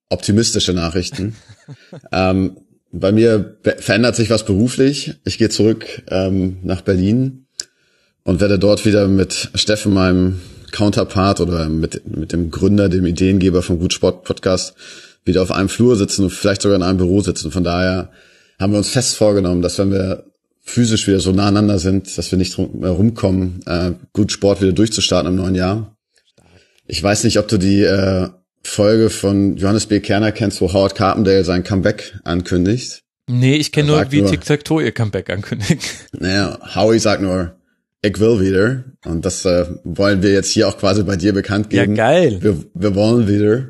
optimistische 0.10 0.74
Nachrichten. 0.74 1.36
ähm, 2.14 2.58
bei 2.92 3.12
mir 3.12 3.58
verändert 3.80 4.16
sich 4.16 4.30
was 4.30 4.46
beruflich. 4.46 5.16
Ich 5.26 5.40
gehe 5.40 5.50
zurück 5.50 6.04
ähm, 6.10 6.60
nach 6.62 6.82
Berlin 6.82 7.43
und 8.24 8.42
werde 8.42 8.60
dort 8.60 8.86
wieder 8.86 9.08
mit 9.08 9.50
Steffen, 9.56 9.94
meinem 9.94 10.42
Counterpart 10.72 11.40
oder 11.42 11.70
mit, 11.70 12.08
mit 12.08 12.34
dem 12.34 12.50
Gründer, 12.52 12.90
dem 12.90 13.06
Ideengeber 13.06 13.62
vom 13.62 13.80
Gut 13.80 13.94
Sport 13.94 14.24
Podcast, 14.24 14.76
wieder 15.26 15.42
auf 15.42 15.52
einem 15.52 15.70
Flur 15.70 15.96
sitzen 15.96 16.24
und 16.24 16.32
vielleicht 16.32 16.62
sogar 16.62 16.76
in 16.76 16.84
einem 16.84 16.98
Büro 16.98 17.22
sitzen. 17.22 17.52
Von 17.52 17.64
daher 17.64 18.10
haben 18.60 18.74
wir 18.74 18.78
uns 18.78 18.90
fest 18.90 19.16
vorgenommen, 19.16 19.62
dass 19.62 19.78
wenn 19.78 19.92
wir 19.92 20.26
physisch 20.62 21.08
wieder 21.08 21.20
so 21.20 21.32
nah 21.32 21.48
aneinander 21.48 21.80
sind, 21.80 22.18
dass 22.18 22.32
wir 22.32 22.38
nicht 22.38 22.56
drum, 22.56 22.80
mehr 22.80 22.92
rumkommen, 22.92 23.62
äh, 23.66 23.92
gut 24.14 24.32
Sport 24.32 24.62
wieder 24.62 24.72
durchzustarten 24.72 25.32
im 25.32 25.36
neuen 25.36 25.56
Jahr. 25.56 25.96
Ich 26.88 27.02
weiß 27.02 27.26
nicht, 27.26 27.38
ob 27.38 27.48
du 27.48 27.58
die 27.58 27.84
äh, 27.84 28.30
Folge 28.64 29.10
von 29.10 29.58
Johannes 29.58 29.88
B. 29.88 30.00
Kerner 30.00 30.32
kennst, 30.32 30.62
wo 30.62 30.72
Howard 30.72 30.96
Carpendale 30.96 31.44
sein 31.44 31.64
Comeback 31.64 32.18
ankündigt. 32.24 33.04
Nee, 33.28 33.56
ich 33.56 33.72
kenne 33.72 33.90
nur, 33.90 34.12
wie. 34.12 34.24
Tic-Tac-Toe 34.24 34.84
ihr 34.84 34.92
Comeback 34.92 35.30
ankündigt. 35.30 35.84
Naja, 36.18 36.60
Howie 36.76 37.00
sagt 37.00 37.22
nur, 37.22 37.56
ich 38.04 38.20
will 38.20 38.40
wieder. 38.42 38.84
Und 39.06 39.26
das 39.26 39.46
äh, 39.46 39.66
wollen 39.84 40.22
wir 40.22 40.32
jetzt 40.32 40.52
hier 40.52 40.68
auch 40.68 40.78
quasi 40.78 41.04
bei 41.04 41.16
dir 41.16 41.34
bekannt 41.34 41.72
Ja, 41.74 41.84
geben. 41.84 41.96
geil. 41.96 42.38
Wir, 42.42 42.58
wir 42.74 42.96
wollen 42.96 43.28
wieder. 43.28 43.68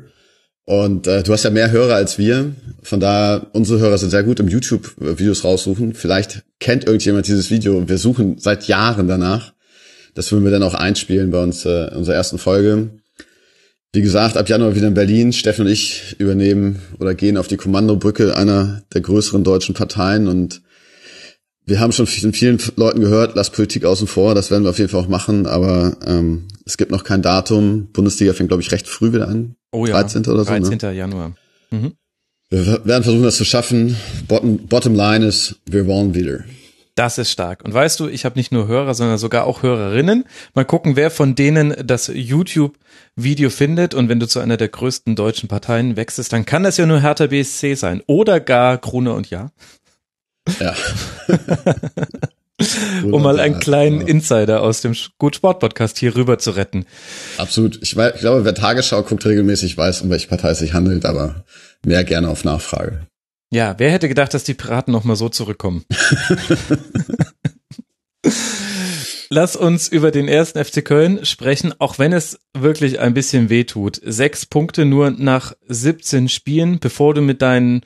Und 0.66 1.06
äh, 1.06 1.22
du 1.22 1.32
hast 1.32 1.44
ja 1.44 1.50
mehr 1.50 1.70
Hörer 1.70 1.94
als 1.94 2.18
wir. 2.18 2.52
Von 2.82 2.98
daher, 3.00 3.46
unsere 3.52 3.78
Hörer 3.80 3.98
sind 3.98 4.10
sehr 4.10 4.22
gut 4.22 4.40
im 4.40 4.48
YouTube-Videos 4.48 5.44
raussuchen. 5.44 5.94
Vielleicht 5.94 6.42
kennt 6.58 6.84
irgendjemand 6.84 7.26
dieses 7.28 7.50
Video 7.50 7.76
und 7.78 7.88
wir 7.88 7.98
suchen 7.98 8.36
seit 8.38 8.66
Jahren 8.66 9.06
danach. 9.06 9.52
Das 10.14 10.30
würden 10.32 10.44
wir 10.44 10.50
dann 10.50 10.62
auch 10.62 10.74
einspielen 10.74 11.30
bei 11.30 11.42
uns 11.42 11.64
äh, 11.64 11.88
in 11.88 11.96
unserer 11.98 12.16
ersten 12.16 12.38
Folge. 12.38 12.90
Wie 13.92 14.02
gesagt, 14.02 14.36
ab 14.36 14.48
Januar 14.48 14.74
wieder 14.74 14.88
in 14.88 14.94
Berlin. 14.94 15.32
Steffen 15.32 15.66
und 15.66 15.72
ich 15.72 16.16
übernehmen 16.18 16.80
oder 16.98 17.14
gehen 17.14 17.36
auf 17.36 17.46
die 17.46 17.56
Kommandobrücke 17.56 18.36
einer 18.36 18.82
der 18.92 19.02
größeren 19.02 19.44
deutschen 19.44 19.74
Parteien 19.74 20.26
und 20.26 20.62
wir 21.66 21.80
haben 21.80 21.92
schon 21.92 22.06
von 22.06 22.32
vielen 22.32 22.58
Leuten 22.76 23.00
gehört, 23.00 23.36
lass 23.36 23.50
Politik 23.50 23.84
außen 23.84 24.06
vor, 24.06 24.34
das 24.34 24.50
werden 24.50 24.64
wir 24.64 24.70
auf 24.70 24.78
jeden 24.78 24.90
Fall 24.90 25.00
auch 25.00 25.08
machen, 25.08 25.46
aber 25.46 25.96
ähm, 26.04 26.48
es 26.66 26.76
gibt 26.76 26.90
noch 26.90 27.04
kein 27.04 27.22
Datum. 27.22 27.88
Bundesliga 27.92 28.32
fängt, 28.32 28.50
glaube 28.50 28.62
ich, 28.62 28.72
recht 28.72 28.86
früh 28.86 29.12
wieder 29.12 29.28
an. 29.28 29.56
Oh 29.72 29.86
ja. 29.86 29.92
13. 29.94 30.26
oder 30.26 30.44
so, 30.44 30.52
ne? 30.52 30.60
13. 30.60 30.94
Januar. 30.94 31.32
Wir 32.50 32.84
werden 32.84 33.02
versuchen, 33.02 33.24
das 33.24 33.36
zu 33.36 33.44
schaffen. 33.44 33.96
Bottom, 34.28 34.58
bottom 34.58 34.94
line 34.94 35.26
ist, 35.26 35.56
wir 35.66 35.86
wollen 35.86 36.14
wieder. 36.14 36.44
Das 36.94 37.18
ist 37.18 37.32
stark. 37.32 37.64
Und 37.64 37.74
weißt 37.74 37.98
du, 37.98 38.06
ich 38.06 38.24
habe 38.24 38.38
nicht 38.38 38.52
nur 38.52 38.68
Hörer, 38.68 38.94
sondern 38.94 39.18
sogar 39.18 39.46
auch 39.46 39.64
Hörerinnen. 39.64 40.24
Mal 40.54 40.64
gucken, 40.64 40.94
wer 40.94 41.10
von 41.10 41.34
denen 41.34 41.74
das 41.84 42.06
YouTube-Video 42.06 43.50
findet. 43.50 43.94
Und 43.94 44.08
wenn 44.08 44.20
du 44.20 44.28
zu 44.28 44.38
einer 44.38 44.56
der 44.56 44.68
größten 44.68 45.16
deutschen 45.16 45.48
Parteien 45.48 45.96
wechselst, 45.96 46.32
dann 46.32 46.44
kann 46.44 46.62
das 46.62 46.76
ja 46.76 46.86
nur 46.86 47.00
Hertha 47.00 47.26
BSC 47.26 47.74
sein. 47.74 48.02
Oder 48.06 48.38
gar 48.38 48.78
Krone 48.78 49.12
und 49.12 49.30
Ja. 49.30 49.50
Ja. 50.60 50.74
Um 53.10 53.22
mal 53.22 53.40
einen 53.40 53.58
kleinen 53.58 54.02
Ja. 54.02 54.06
Insider 54.06 54.62
aus 54.62 54.80
dem 54.80 54.94
Gut 55.18 55.34
Sport 55.36 55.58
Podcast 55.58 55.98
hier 55.98 56.14
rüber 56.14 56.38
zu 56.38 56.52
retten. 56.52 56.86
Absolut. 57.36 57.80
Ich, 57.82 57.96
weiß, 57.96 58.14
ich 58.14 58.20
glaube, 58.20 58.44
wer 58.44 58.54
Tagesschau 58.54 59.02
guckt 59.02 59.26
regelmäßig, 59.26 59.76
weiß, 59.76 60.02
um 60.02 60.10
welche 60.10 60.28
Partei 60.28 60.50
es 60.50 60.60
sich 60.60 60.72
handelt, 60.72 61.04
aber 61.04 61.44
mehr 61.84 62.04
gerne 62.04 62.28
auf 62.28 62.44
Nachfrage. 62.44 63.06
Ja, 63.50 63.74
wer 63.78 63.90
hätte 63.90 64.08
gedacht, 64.08 64.34
dass 64.34 64.44
die 64.44 64.54
Piraten 64.54 64.92
noch 64.92 65.02
mal 65.04 65.16
so 65.16 65.28
zurückkommen? 65.28 65.84
Lass 69.30 69.56
uns 69.56 69.88
über 69.88 70.12
den 70.12 70.28
ersten 70.28 70.64
FC 70.64 70.84
Köln 70.84 71.24
sprechen, 71.24 71.74
auch 71.78 71.98
wenn 71.98 72.12
es 72.12 72.38
wirklich 72.56 73.00
ein 73.00 73.14
bisschen 73.14 73.50
weh 73.50 73.64
tut. 73.64 74.00
Sechs 74.04 74.46
Punkte 74.46 74.84
nur 74.84 75.10
nach 75.10 75.54
17 75.66 76.28
Spielen, 76.28 76.78
bevor 76.78 77.14
du 77.14 77.20
mit 77.20 77.42
deinen 77.42 77.80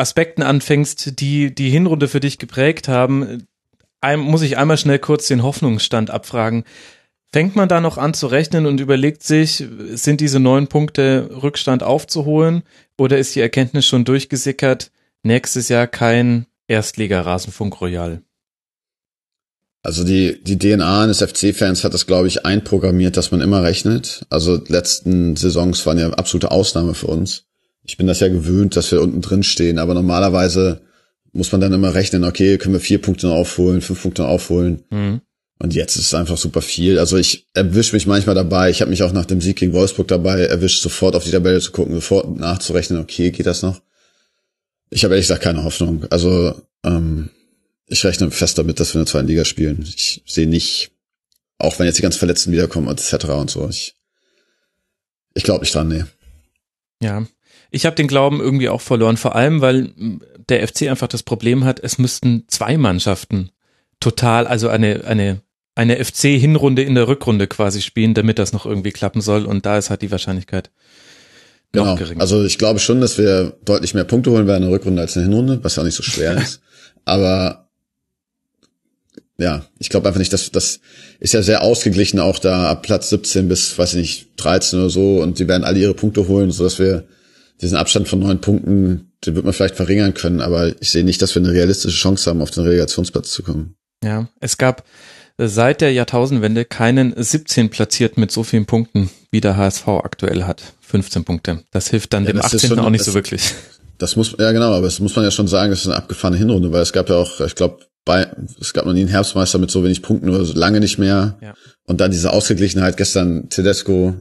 Aspekten 0.00 0.42
anfängst, 0.42 1.20
die 1.20 1.54
die 1.54 1.70
Hinrunde 1.70 2.08
für 2.08 2.20
dich 2.20 2.38
geprägt 2.38 2.88
haben, 2.88 3.46
muss 4.16 4.42
ich 4.42 4.56
einmal 4.58 4.78
schnell 4.78 4.98
kurz 4.98 5.28
den 5.28 5.42
Hoffnungsstand 5.42 6.10
abfragen. 6.10 6.64
Fängt 7.32 7.54
man 7.54 7.68
da 7.68 7.80
noch 7.80 7.96
an 7.96 8.12
zu 8.12 8.26
rechnen 8.26 8.66
und 8.66 8.80
überlegt 8.80 9.22
sich, 9.22 9.64
sind 9.92 10.20
diese 10.20 10.40
neun 10.40 10.66
Punkte 10.66 11.30
Rückstand 11.42 11.84
aufzuholen 11.84 12.64
oder 12.98 13.18
ist 13.18 13.36
die 13.36 13.40
Erkenntnis 13.40 13.86
schon 13.86 14.04
durchgesickert, 14.04 14.90
nächstes 15.22 15.68
Jahr 15.68 15.86
kein 15.86 16.46
Erstliga-Rasenfunk 16.66 17.80
Royal? 17.80 18.22
Also 19.82 20.04
die, 20.04 20.42
die 20.42 20.58
DNA 20.58 21.04
eines 21.04 21.22
FC-Fans 21.22 21.84
hat 21.84 21.94
das, 21.94 22.06
glaube 22.06 22.26
ich, 22.26 22.44
einprogrammiert, 22.44 23.16
dass 23.16 23.30
man 23.30 23.40
immer 23.40 23.62
rechnet. 23.62 24.26
Also 24.28 24.60
letzten 24.66 25.36
Saisons 25.36 25.86
waren 25.86 25.98
ja 25.98 26.10
absolute 26.10 26.50
Ausnahme 26.50 26.94
für 26.94 27.06
uns. 27.06 27.49
Ich 27.90 27.96
bin 27.96 28.06
das 28.06 28.20
ja 28.20 28.28
gewöhnt, 28.28 28.76
dass 28.76 28.92
wir 28.92 29.02
unten 29.02 29.20
drin 29.20 29.42
stehen, 29.42 29.80
aber 29.80 29.94
normalerweise 29.94 30.80
muss 31.32 31.50
man 31.50 31.60
dann 31.60 31.72
immer 31.72 31.92
rechnen, 31.92 32.22
okay, 32.22 32.56
können 32.56 32.74
wir 32.74 32.80
vier 32.80 33.02
Punkte 33.02 33.26
noch 33.26 33.34
aufholen, 33.34 33.80
fünf 33.80 34.00
Punkte 34.00 34.22
noch 34.22 34.28
aufholen. 34.28 34.84
Mhm. 34.90 35.22
Und 35.58 35.74
jetzt 35.74 35.96
ist 35.96 36.06
es 36.06 36.14
einfach 36.14 36.36
super 36.36 36.62
viel. 36.62 37.00
Also 37.00 37.16
ich 37.16 37.48
erwische 37.52 37.96
mich 37.96 38.06
manchmal 38.06 38.36
dabei, 38.36 38.70
ich 38.70 38.80
habe 38.80 38.90
mich 38.92 39.02
auch 39.02 39.10
nach 39.12 39.24
dem 39.24 39.40
Sieg 39.40 39.56
gegen 39.56 39.72
Wolfsburg 39.72 40.06
dabei 40.06 40.38
erwischt, 40.42 40.82
sofort 40.82 41.16
auf 41.16 41.24
die 41.24 41.32
Tabelle 41.32 41.58
zu 41.58 41.72
gucken, 41.72 41.92
sofort 41.94 42.38
nachzurechnen, 42.38 43.00
okay, 43.00 43.32
geht 43.32 43.46
das 43.46 43.62
noch? 43.62 43.82
Ich 44.90 45.02
habe 45.02 45.14
ehrlich 45.14 45.26
gesagt 45.26 45.42
keine 45.42 45.64
Hoffnung. 45.64 46.06
Also 46.10 46.62
ähm, 46.84 47.30
ich 47.86 48.04
rechne 48.04 48.30
fest 48.30 48.56
damit, 48.56 48.78
dass 48.78 48.94
wir 48.94 49.00
in 49.00 49.04
der 49.04 49.10
zweiten 49.10 49.26
Liga 49.26 49.44
spielen. 49.44 49.82
Ich 49.82 50.22
sehe 50.26 50.46
nicht, 50.46 50.92
auch 51.58 51.76
wenn 51.80 51.86
jetzt 51.86 51.98
die 51.98 52.02
ganzen 52.02 52.20
Verletzten 52.20 52.52
wiederkommen 52.52 52.86
etc. 52.86 53.24
und 53.30 53.50
so. 53.50 53.68
Ich, 53.68 53.96
ich 55.34 55.42
glaube 55.42 55.62
nicht 55.62 55.74
dran, 55.74 55.88
nee. 55.88 56.04
Ja, 57.02 57.26
ich 57.70 57.86
habe 57.86 57.96
den 57.96 58.08
Glauben 58.08 58.40
irgendwie 58.40 58.68
auch 58.68 58.80
verloren, 58.80 59.16
vor 59.16 59.36
allem, 59.36 59.60
weil 59.60 59.92
der 60.48 60.66
FC 60.66 60.82
einfach 60.82 61.08
das 61.08 61.22
Problem 61.22 61.64
hat, 61.64 61.80
es 61.80 61.98
müssten 61.98 62.44
zwei 62.48 62.76
Mannschaften 62.76 63.50
total, 64.00 64.46
also 64.46 64.68
eine, 64.68 65.04
eine, 65.04 65.40
eine 65.74 66.04
FC-Hinrunde 66.04 66.82
in 66.82 66.94
der 66.94 67.06
Rückrunde 67.06 67.46
quasi 67.46 67.80
spielen, 67.82 68.14
damit 68.14 68.38
das 68.38 68.52
noch 68.52 68.66
irgendwie 68.66 68.90
klappen 68.90 69.20
soll. 69.20 69.44
Und 69.44 69.66
da 69.66 69.78
ist 69.78 69.90
halt 69.90 70.02
die 70.02 70.10
Wahrscheinlichkeit 70.10 70.70
noch 71.72 71.84
genau. 71.84 71.96
geringer. 71.96 72.20
Also 72.20 72.44
ich 72.44 72.58
glaube 72.58 72.80
schon, 72.80 73.00
dass 73.00 73.18
wir 73.18 73.56
deutlich 73.64 73.94
mehr 73.94 74.04
Punkte 74.04 74.30
holen 74.30 74.46
werden 74.46 74.64
in 74.64 74.70
der 74.70 74.78
Rückrunde 74.78 75.02
als 75.02 75.14
in 75.14 75.22
der 75.22 75.28
Hinrunde, 75.28 75.62
was 75.62 75.76
ja 75.76 75.82
auch 75.82 75.86
nicht 75.86 75.94
so 75.94 76.02
schwer 76.02 76.36
ist. 76.36 76.60
Aber 77.04 77.68
ja, 79.38 79.64
ich 79.78 79.88
glaube 79.88 80.06
einfach 80.06 80.18
nicht, 80.18 80.32
dass 80.32 80.50
das 80.50 80.80
ist 81.18 81.32
ja 81.32 81.42
sehr 81.42 81.62
ausgeglichen 81.62 82.20
auch 82.20 82.38
da 82.38 82.68
ab 82.68 82.82
Platz 82.82 83.08
17 83.08 83.48
bis, 83.48 83.78
weiß 83.78 83.94
ich 83.94 84.00
nicht, 84.00 84.28
13 84.36 84.80
oder 84.80 84.90
so 84.90 85.22
und 85.22 85.38
die 85.38 85.48
werden 85.48 85.64
alle 85.64 85.78
ihre 85.78 85.94
Punkte 85.94 86.28
holen, 86.28 86.50
so 86.50 86.64
dass 86.64 86.78
wir 86.78 87.06
diesen 87.60 87.76
Abstand 87.76 88.08
von 88.08 88.20
neun 88.20 88.40
Punkten, 88.40 89.12
den 89.24 89.34
wird 89.34 89.44
man 89.44 89.54
vielleicht 89.54 89.76
verringern 89.76 90.14
können, 90.14 90.40
aber 90.40 90.80
ich 90.80 90.90
sehe 90.90 91.04
nicht, 91.04 91.20
dass 91.20 91.34
wir 91.34 91.42
eine 91.42 91.52
realistische 91.52 91.96
Chance 91.96 92.30
haben, 92.30 92.42
auf 92.42 92.50
den 92.50 92.64
Relegationsplatz 92.64 93.30
zu 93.30 93.42
kommen. 93.42 93.76
Ja, 94.02 94.28
es 94.40 94.56
gab 94.56 94.84
seit 95.36 95.80
der 95.80 95.92
Jahrtausendwende 95.92 96.64
keinen 96.64 97.14
17 97.16 97.70
platziert 97.70 98.16
mit 98.16 98.30
so 98.30 98.42
vielen 98.42 98.66
Punkten, 98.66 99.10
wie 99.30 99.40
der 99.40 99.56
HSV 99.56 99.88
aktuell 99.88 100.44
hat. 100.44 100.62
15 100.80 101.24
Punkte. 101.24 101.62
Das 101.70 101.88
hilft 101.88 102.12
dann 102.12 102.24
ja, 102.24 102.32
dem 102.32 102.40
18. 102.40 102.60
Schon, 102.60 102.78
auch 102.78 102.90
nicht 102.90 103.00
das, 103.00 103.06
so 103.06 103.14
wirklich. 103.14 103.54
Das 103.98 104.16
muss, 104.16 104.34
ja 104.38 104.52
genau, 104.52 104.72
aber 104.72 104.86
das 104.86 104.98
muss 104.98 105.14
man 105.14 105.24
ja 105.24 105.30
schon 105.30 105.48
sagen, 105.48 105.70
das 105.70 105.80
ist 105.80 105.86
eine 105.86 105.96
abgefahrene 105.96 106.38
Hinrunde, 106.38 106.72
weil 106.72 106.82
es 106.82 106.92
gab 106.92 107.08
ja 107.08 107.16
auch, 107.16 107.40
ich 107.40 107.54
glaube, 107.54 107.78
bei, 108.04 108.26
es 108.60 108.72
gab 108.72 108.86
noch 108.86 108.92
nie 108.92 109.00
einen 109.00 109.08
Herbstmeister 109.08 109.58
mit 109.58 109.70
so 109.70 109.84
wenig 109.84 110.02
Punkten 110.02 110.30
oder 110.30 110.44
so 110.44 110.54
lange 110.54 110.80
nicht 110.80 110.98
mehr. 110.98 111.38
Ja. 111.42 111.54
Und 111.84 112.00
dann 112.00 112.10
diese 112.10 112.32
Ausgeglichenheit 112.32 112.96
gestern 112.96 113.50
Tedesco, 113.50 114.14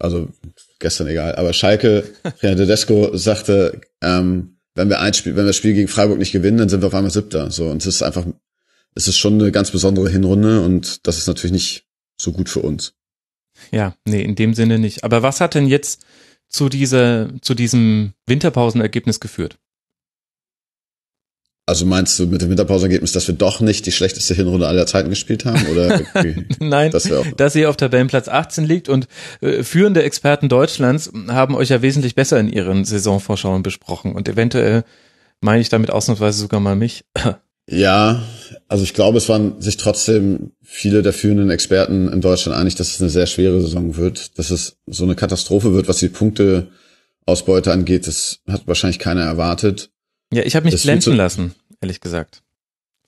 also 0.00 0.28
gestern 0.78 1.06
egal, 1.08 1.36
aber 1.36 1.52
Schalke, 1.52 2.04
ja, 2.42 2.54
Tedesco 2.54 3.16
sagte, 3.16 3.80
ähm, 4.02 4.56
wenn 4.74 4.88
wir 4.88 5.00
ein 5.00 5.14
Spiel, 5.14 5.36
wenn 5.36 5.44
wir 5.44 5.48
das 5.48 5.56
Spiel 5.56 5.74
gegen 5.74 5.88
Freiburg 5.88 6.18
nicht 6.18 6.32
gewinnen, 6.32 6.58
dann 6.58 6.68
sind 6.68 6.82
wir 6.82 6.86
auf 6.88 6.94
einmal 6.94 7.10
Siebter. 7.10 7.50
So, 7.50 7.68
und 7.68 7.82
es 7.82 7.86
ist 7.86 8.02
einfach, 8.02 8.26
es 8.94 9.08
ist 9.08 9.18
schon 9.18 9.34
eine 9.34 9.52
ganz 9.52 9.70
besondere 9.70 10.08
Hinrunde 10.08 10.62
und 10.62 11.06
das 11.06 11.18
ist 11.18 11.26
natürlich 11.26 11.52
nicht 11.52 11.84
so 12.16 12.32
gut 12.32 12.48
für 12.48 12.60
uns. 12.60 12.94
Ja, 13.70 13.94
nee, 14.06 14.22
in 14.22 14.36
dem 14.36 14.54
Sinne 14.54 14.78
nicht. 14.78 15.04
Aber 15.04 15.22
was 15.22 15.40
hat 15.40 15.54
denn 15.54 15.66
jetzt 15.66 16.04
zu 16.48 16.68
dieser, 16.68 17.30
zu 17.42 17.54
diesem 17.54 18.14
Winterpausenergebnis 18.26 19.20
geführt? 19.20 19.58
Also 21.70 21.86
meinst 21.86 22.18
du 22.18 22.26
mit 22.26 22.42
dem 22.42 22.50
Winterpausenergebnis, 22.50 23.12
dass 23.12 23.28
wir 23.28 23.36
doch 23.36 23.60
nicht 23.60 23.86
die 23.86 23.92
schlechteste 23.92 24.34
Hinrunde 24.34 24.66
aller 24.66 24.86
Zeiten 24.86 25.08
gespielt 25.08 25.44
haben? 25.44 25.64
Oder 25.68 26.02
Nein, 26.58 26.90
das 26.90 27.08
dass 27.36 27.54
ihr 27.54 27.70
auf 27.70 27.76
Tabellenplatz 27.76 28.26
18 28.26 28.64
liegt 28.64 28.88
und 28.88 29.06
äh, 29.40 29.62
führende 29.62 30.02
Experten 30.02 30.48
Deutschlands 30.48 31.12
haben 31.28 31.54
euch 31.54 31.68
ja 31.68 31.80
wesentlich 31.80 32.16
besser 32.16 32.40
in 32.40 32.48
ihren 32.48 32.84
Saisonvorschauen 32.84 33.62
besprochen 33.62 34.16
und 34.16 34.28
eventuell 34.28 34.82
meine 35.40 35.60
ich 35.60 35.68
damit 35.68 35.92
ausnahmsweise 35.92 36.40
sogar 36.40 36.58
mal 36.58 36.74
mich. 36.74 37.04
ja, 37.68 38.20
also 38.66 38.82
ich 38.82 38.92
glaube, 38.92 39.18
es 39.18 39.28
waren 39.28 39.60
sich 39.60 39.76
trotzdem 39.76 40.50
viele 40.64 41.02
der 41.02 41.12
führenden 41.12 41.50
Experten 41.50 42.12
in 42.12 42.20
Deutschland 42.20 42.58
einig, 42.58 42.74
dass 42.74 42.88
es 42.88 43.00
eine 43.00 43.10
sehr 43.10 43.26
schwere 43.26 43.60
Saison 43.60 43.96
wird, 43.96 44.40
dass 44.40 44.50
es 44.50 44.76
so 44.88 45.04
eine 45.04 45.14
Katastrophe 45.14 45.72
wird, 45.72 45.86
was 45.86 45.98
die 45.98 46.08
Punkteausbeute 46.08 47.70
angeht. 47.70 48.08
Das 48.08 48.40
hat 48.48 48.66
wahrscheinlich 48.66 48.98
keiner 48.98 49.22
erwartet. 49.22 49.90
Ja, 50.32 50.42
ich 50.42 50.54
habe 50.54 50.64
mich 50.64 50.74
das 50.74 50.82
blenden 50.82 51.16
lassen, 51.16 51.54
ehrlich 51.80 52.00
gesagt. 52.00 52.42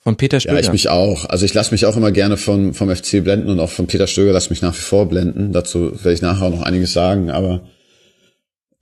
Von 0.01 0.17
Peter 0.17 0.41
Stöger. 0.41 0.55
Ja, 0.55 0.61
ich 0.61 0.73
mich 0.73 0.89
auch. 0.89 1.27
Also 1.27 1.45
ich 1.45 1.55
lasse 1.55 1.71
mich 1.71 1.87
auch 1.87 1.97
immer 1.97 2.11
gerne 2.11 2.37
von, 2.37 2.75
vom 2.75 2.95
FC 2.95 3.23
blenden 3.23 3.51
und 3.51 3.61
auch 3.61 3.71
von 3.71 3.87
Peter 3.87 4.09
Stöger 4.09 4.33
lasse 4.33 4.51
mich 4.51 4.61
nach 4.61 4.75
wie 4.75 4.81
vor 4.81 5.09
blenden. 5.09 5.53
Dazu 5.53 5.93
werde 5.93 6.13
ich 6.13 6.23
nachher 6.23 6.47
auch 6.47 6.51
noch 6.51 6.63
einiges 6.63 6.93
sagen, 6.93 7.31
aber 7.31 7.69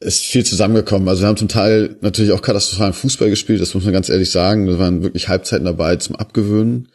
ist 0.00 0.24
viel 0.24 0.46
zusammengekommen. 0.46 1.06
Also 1.08 1.22
wir 1.22 1.28
haben 1.28 1.36
zum 1.36 1.48
Teil 1.48 1.96
natürlich 2.00 2.32
auch 2.32 2.40
katastrophalen 2.40 2.94
Fußball 2.94 3.28
gespielt, 3.28 3.60
das 3.60 3.74
muss 3.74 3.84
man 3.84 3.92
ganz 3.92 4.08
ehrlich 4.08 4.30
sagen. 4.30 4.66
Da 4.66 4.78
waren 4.78 5.02
wirklich 5.02 5.28
Halbzeiten 5.28 5.66
dabei 5.66 5.96
zum 5.96 6.16
Abgewöhnen. 6.16 6.88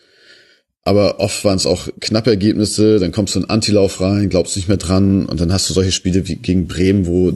Aber 0.81 1.19
oft 1.19 1.43
waren 1.45 1.57
es 1.57 1.67
auch 1.67 1.87
knappe 1.99 2.31
Ergebnisse, 2.31 2.99
dann 2.99 3.11
kommst 3.11 3.35
du 3.35 3.39
in 3.39 3.49
Antilauf 3.49 4.01
rein, 4.01 4.29
glaubst 4.29 4.55
nicht 4.55 4.67
mehr 4.67 4.77
dran 4.77 5.25
und 5.25 5.39
dann 5.39 5.51
hast 5.51 5.69
du 5.69 5.73
solche 5.73 5.91
Spiele 5.91 6.27
wie 6.27 6.35
gegen 6.35 6.67
Bremen, 6.67 7.07
wo 7.07 7.31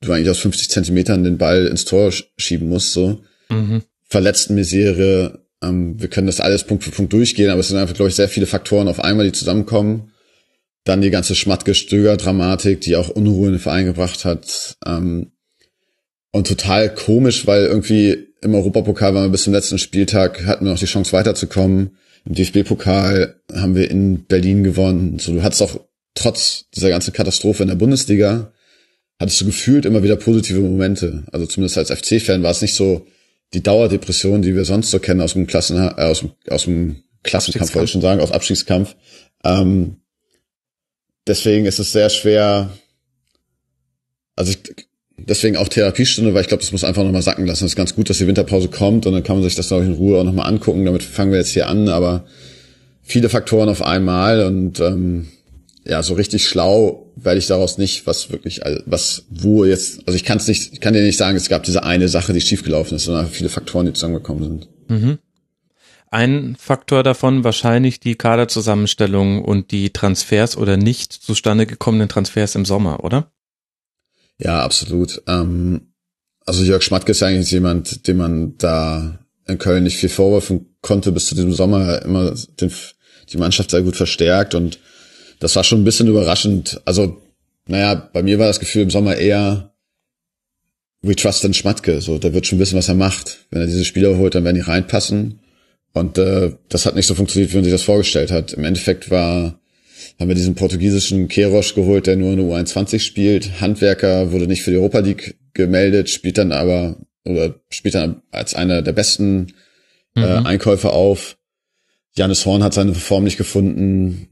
du 0.00 0.12
eigentlich 0.12 0.30
aus 0.30 0.38
50 0.38 0.70
Zentimetern 0.70 1.22
den 1.22 1.38
Ball 1.38 1.66
ins 1.66 1.84
Tor 1.84 2.10
schieben 2.36 2.68
musst, 2.68 2.92
so 2.92 3.22
mhm. 3.48 3.82
Verletztenmisere. 4.10 5.46
Ähm, 5.62 6.00
wir 6.00 6.08
können 6.08 6.26
das 6.26 6.40
alles 6.40 6.64
Punkt 6.64 6.84
für 6.84 6.90
Punkt 6.90 7.12
durchgehen, 7.12 7.50
aber 7.50 7.60
es 7.60 7.68
sind 7.68 7.78
einfach, 7.78 7.94
glaube 7.94 8.10
ich, 8.10 8.16
sehr 8.16 8.28
viele 8.28 8.46
Faktoren 8.46 8.88
auf 8.88 9.02
einmal, 9.02 9.24
die 9.24 9.32
zusammenkommen. 9.32 10.12
Dann 10.84 11.00
die 11.00 11.10
ganze 11.10 11.34
Schmattke-Stöger-Dramatik, 11.34 12.80
die 12.80 12.96
auch 12.96 13.08
Unruhe 13.08 13.46
in 13.46 13.54
den 13.54 13.60
Verein 13.60 13.86
gebracht 13.86 14.24
hat. 14.24 14.76
Ähm, 14.86 15.32
und 16.32 16.46
total 16.46 16.94
komisch, 16.94 17.46
weil 17.46 17.64
irgendwie 17.64 18.28
im 18.42 18.54
Europapokal 18.54 19.14
waren 19.14 19.24
wir 19.24 19.30
bis 19.30 19.44
zum 19.44 19.52
letzten 19.52 19.78
Spieltag, 19.78 20.44
hatten 20.46 20.64
wir 20.64 20.72
noch 20.72 20.78
die 20.78 20.86
Chance 20.86 21.12
weiterzukommen. 21.12 21.96
Im 22.24 22.34
DFB-Pokal 22.34 23.40
haben 23.52 23.74
wir 23.74 23.90
in 23.90 24.24
Berlin 24.24 24.64
gewonnen. 24.64 25.18
So, 25.18 25.32
du 25.32 25.42
hattest 25.42 25.62
auch 25.62 25.80
trotz 26.14 26.66
dieser 26.74 26.90
ganzen 26.90 27.12
Katastrophe 27.12 27.62
in 27.62 27.68
der 27.68 27.76
Bundesliga, 27.76 28.52
hattest 29.18 29.40
du 29.40 29.46
gefühlt 29.46 29.84
immer 29.84 30.02
wieder 30.02 30.16
positive 30.16 30.60
Momente. 30.60 31.24
Also 31.32 31.46
zumindest 31.46 31.78
als 31.78 31.90
FC-Fan 31.90 32.42
war 32.42 32.50
es 32.50 32.62
nicht 32.62 32.74
so, 32.74 33.06
die 33.54 33.62
Dauerdepression, 33.62 34.42
die 34.42 34.54
wir 34.54 34.64
sonst 34.64 34.90
so 34.90 34.98
kennen 34.98 35.20
aus 35.20 35.32
dem 35.32 35.46
Klassen, 35.46 35.76
äh, 35.76 36.02
aus, 36.02 36.20
dem, 36.20 36.32
aus 36.48 36.64
dem 36.64 37.02
Klassenkampf, 37.22 37.74
wollte 37.74 37.86
ich 37.86 37.90
schon 37.90 38.00
sagen, 38.00 38.20
aus 38.20 38.32
Abstiegskampf. 38.32 38.96
Ähm, 39.44 39.96
deswegen 41.26 41.66
ist 41.66 41.78
es 41.78 41.92
sehr 41.92 42.10
schwer, 42.10 42.70
also 44.36 44.52
ich, 44.52 44.86
deswegen 45.16 45.56
auch 45.56 45.68
Therapiestunde, 45.68 46.32
weil 46.34 46.42
ich 46.42 46.48
glaube, 46.48 46.62
das 46.62 46.72
muss 46.72 46.84
einfach 46.84 47.04
nochmal 47.04 47.22
sacken 47.22 47.46
lassen. 47.46 47.64
Es 47.64 47.72
ist 47.72 47.76
ganz 47.76 47.94
gut, 47.94 48.08
dass 48.08 48.18
die 48.18 48.26
Winterpause 48.26 48.68
kommt 48.68 49.06
und 49.06 49.12
dann 49.12 49.24
kann 49.24 49.36
man 49.36 49.42
sich 49.42 49.54
das, 49.54 49.68
glaube 49.68 49.84
ich, 49.84 49.90
in 49.90 49.96
Ruhe 49.96 50.20
auch 50.20 50.24
nochmal 50.24 50.48
angucken. 50.48 50.84
Damit 50.84 51.02
fangen 51.02 51.32
wir 51.32 51.38
jetzt 51.38 51.50
hier 51.50 51.68
an, 51.68 51.88
aber 51.88 52.24
viele 53.02 53.28
Faktoren 53.28 53.68
auf 53.68 53.82
einmal 53.82 54.44
und 54.44 54.80
ähm, 54.80 55.28
ja, 55.84 56.02
so 56.02 56.14
richtig 56.14 56.46
schlau 56.46 57.12
werde 57.16 57.38
ich 57.38 57.46
daraus 57.46 57.78
nicht, 57.78 58.06
was 58.06 58.30
wirklich, 58.30 58.60
was, 58.86 59.24
wo 59.30 59.64
jetzt, 59.64 60.00
also 60.06 60.16
ich 60.16 60.24
kann 60.24 60.38
es 60.38 60.46
nicht, 60.46 60.72
ich 60.72 60.80
kann 60.80 60.94
dir 60.94 61.02
nicht 61.02 61.16
sagen, 61.16 61.36
es 61.36 61.48
gab 61.48 61.62
diese 61.62 61.82
eine 61.82 62.08
Sache, 62.08 62.32
die 62.32 62.40
schiefgelaufen 62.40 62.96
ist, 62.96 63.04
sondern 63.04 63.28
viele 63.28 63.48
Faktoren, 63.48 63.86
die 63.86 63.92
zusammengekommen 63.92 64.44
sind. 64.44 64.68
Mhm. 64.88 65.18
Ein 66.10 66.56
Faktor 66.58 67.02
davon 67.02 67.44
wahrscheinlich 67.44 68.00
die 68.00 68.16
Kaderzusammenstellung 68.16 69.44
und 69.44 69.70
die 69.70 69.90
Transfers 69.90 70.56
oder 70.56 70.76
nicht 70.76 71.12
zustande 71.12 71.66
gekommenen 71.66 72.08
Transfers 72.08 72.56
im 72.56 72.64
Sommer, 72.64 73.04
oder? 73.04 73.30
Ja, 74.38 74.62
absolut. 74.62 75.22
Ähm, 75.28 75.92
also 76.44 76.64
Jörg 76.64 76.82
Schmatke 76.82 77.12
ist 77.12 77.22
eigentlich 77.22 77.50
jemand, 77.52 78.08
dem 78.08 78.16
man 78.16 78.58
da 78.58 79.20
in 79.46 79.58
Köln 79.58 79.84
nicht 79.84 79.98
viel 79.98 80.08
vorwerfen 80.08 80.76
konnte 80.82 81.12
bis 81.12 81.26
zu 81.26 81.34
diesem 81.34 81.52
Sommer, 81.52 82.02
immer 82.02 82.34
den, 82.60 82.72
die 83.32 83.36
Mannschaft 83.36 83.70
sehr 83.70 83.82
gut 83.82 83.96
verstärkt 83.96 84.54
und 84.54 84.80
das 85.40 85.56
war 85.56 85.64
schon 85.64 85.80
ein 85.80 85.84
bisschen 85.84 86.06
überraschend. 86.06 86.80
Also, 86.84 87.20
naja, 87.66 87.94
bei 87.94 88.22
mir 88.22 88.38
war 88.38 88.46
das 88.46 88.60
Gefühl 88.60 88.82
im 88.82 88.90
Sommer 88.90 89.16
eher, 89.16 89.74
we 91.02 91.16
trust 91.16 91.44
in 91.44 91.54
Schmatke. 91.54 92.00
So, 92.00 92.18
der 92.18 92.34
wird 92.34 92.46
schon 92.46 92.58
wissen, 92.58 92.76
was 92.76 92.88
er 92.88 92.94
macht. 92.94 93.46
Wenn 93.50 93.62
er 93.62 93.66
diese 93.66 93.84
Spieler 93.84 94.16
holt, 94.18 94.34
dann 94.34 94.44
werden 94.44 94.56
die 94.56 94.62
reinpassen. 94.62 95.40
Und 95.92 96.18
äh, 96.18 96.52
das 96.68 96.86
hat 96.86 96.94
nicht 96.94 97.06
so 97.06 97.14
funktioniert, 97.14 97.52
wie 97.52 97.56
man 97.56 97.64
sich 97.64 97.72
das 97.72 97.82
vorgestellt 97.82 98.30
hat. 98.30 98.52
Im 98.52 98.64
Endeffekt 98.64 99.10
war, 99.10 99.60
haben 100.20 100.28
wir 100.28 100.34
diesen 100.34 100.54
portugiesischen 100.54 101.28
Kerosch 101.28 101.74
geholt, 101.74 102.06
der 102.06 102.16
nur 102.16 102.32
eine 102.32 102.42
U21 102.42 103.00
spielt. 103.00 103.60
Handwerker 103.60 104.30
wurde 104.30 104.46
nicht 104.46 104.62
für 104.62 104.70
die 104.70 104.76
Europa 104.76 105.00
League 105.00 105.38
gemeldet, 105.54 106.10
spielt 106.10 106.38
dann 106.38 106.52
aber 106.52 106.96
oder 107.24 107.54
spielt 107.70 107.94
dann 107.94 108.22
als 108.30 108.54
einer 108.54 108.82
der 108.82 108.92
besten 108.92 109.54
äh, 110.16 110.40
mhm. 110.40 110.46
Einkäufer 110.46 110.92
auf. 110.92 111.38
Janis 112.14 112.44
Horn 112.44 112.62
hat 112.62 112.74
seine 112.74 112.94
Form 112.94 113.24
nicht 113.24 113.36
gefunden 113.36 114.28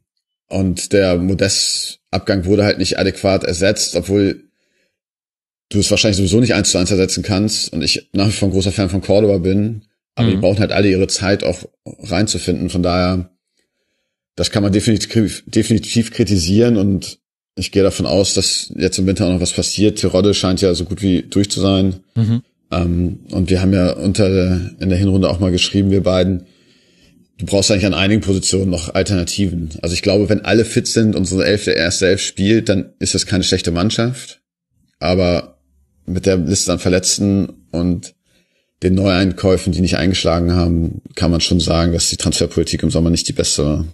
und 0.49 0.93
der 0.93 1.17
Modest-Abgang 1.17 2.45
wurde 2.45 2.65
halt 2.65 2.79
nicht 2.79 2.99
adäquat 2.99 3.45
ersetzt, 3.45 3.97
obwohl 3.97 4.45
du 5.71 5.79
es 5.81 5.91
wahrscheinlich 5.91 6.17
sowieso 6.17 6.41
nicht 6.41 6.55
eins 6.55 6.71
zu 6.71 6.79
eins 6.79 6.91
ersetzen 6.91 7.23
kannst 7.23 7.73
und 7.73 7.83
ich 7.83 8.09
nach 8.13 8.29
wie 8.29 8.33
vor 8.33 8.49
ein 8.49 8.53
großer 8.53 8.73
Fan 8.73 8.89
von 8.89 9.03
Cordoba 9.03 9.39
bin, 9.39 9.83
aber 10.15 10.29
mhm. 10.29 10.33
die 10.33 10.37
brauchen 10.39 10.61
halt 10.61 10.73
alle 10.73 10.89
ihre 10.89 11.09
Zeit 11.09 11.45
auch 11.45 11.65
reinzufinden. 11.85 12.71
Von 12.71 12.83
daher, 12.83 13.31
das 14.35 14.51
kann 14.51 14.63
man 14.63 14.73
definitiv, 14.73 15.45
definitiv 15.47 16.13
kritisieren 16.13 16.77
und 16.77 17.19
ich 17.55 17.73
gehe 17.73 17.83
davon 17.83 18.07
aus, 18.07 18.35
dass 18.35 18.73
jetzt 18.77 18.99
im 18.99 19.07
Winter 19.07 19.27
auch 19.27 19.33
noch 19.33 19.41
was 19.41 19.53
passiert. 19.53 19.99
Tirode 19.99 20.33
scheint 20.33 20.61
ja 20.61 20.75
so 20.75 20.85
gut 20.85 21.03
wie 21.03 21.23
durch 21.23 21.51
zu 21.51 21.61
sein. 21.61 22.01
Mhm. 22.15 22.43
Ähm, 22.71 23.21
und 23.31 23.51
wir 23.51 23.61
haben 23.61 23.73
ja 23.73 23.93
unter 23.93 24.29
der, 24.29 24.71
in 24.79 24.89
der 24.89 24.99
Hinrunde 24.99 25.29
auch 25.29 25.41
mal 25.41 25.51
geschrieben, 25.51 25.91
wir 25.91 26.03
beiden, 26.03 26.47
du 27.39 27.47
brauchst 27.47 27.71
eigentlich 27.71 27.87
an 27.87 27.95
einigen 27.95 28.21
Positionen 28.21 28.71
noch 28.71 28.95
Alternativen. 28.95 29.71
Also 29.83 29.95
ich 29.95 30.03
glaube, 30.03 30.29
wenn 30.29 30.45
alle 30.45 30.65
fit 30.65 30.87
sind 30.87 31.17
und 31.17 31.25
so 31.25 31.37
eine 31.37 31.45
Elf 31.45 31.65
der 31.65 31.77
erste 31.77 32.09
Elf 32.09 32.21
spielt, 32.21 32.69
dann 32.69 32.93
ist 32.99 33.15
das 33.15 33.27
keine 33.27 33.45
schlechte 33.45 33.71
Mannschaft. 33.71 34.43
Aber 34.99 35.59
mit 36.07 36.27
der 36.27 36.37
Liste 36.37 36.73
an 36.73 36.79
Verletzten 36.79 37.67
und 37.71 38.15
den 38.83 38.95
Neueinkäufen, 38.95 39.73
die 39.73 39.81
nicht 39.81 39.97
eingeschlagen 39.97 40.53
haben, 40.53 41.03
kann 41.15 41.31
man 41.31 41.41
schon 41.41 41.61
sagen, 41.61 41.93
dass 41.93 42.11
die 42.11 42.17
Transferpolitik 42.17 42.83
im 42.83 42.91
Sommer 42.91 43.11
nicht 43.11 43.29
die 43.29 43.33
beste 43.33 43.65
war. 43.65 43.85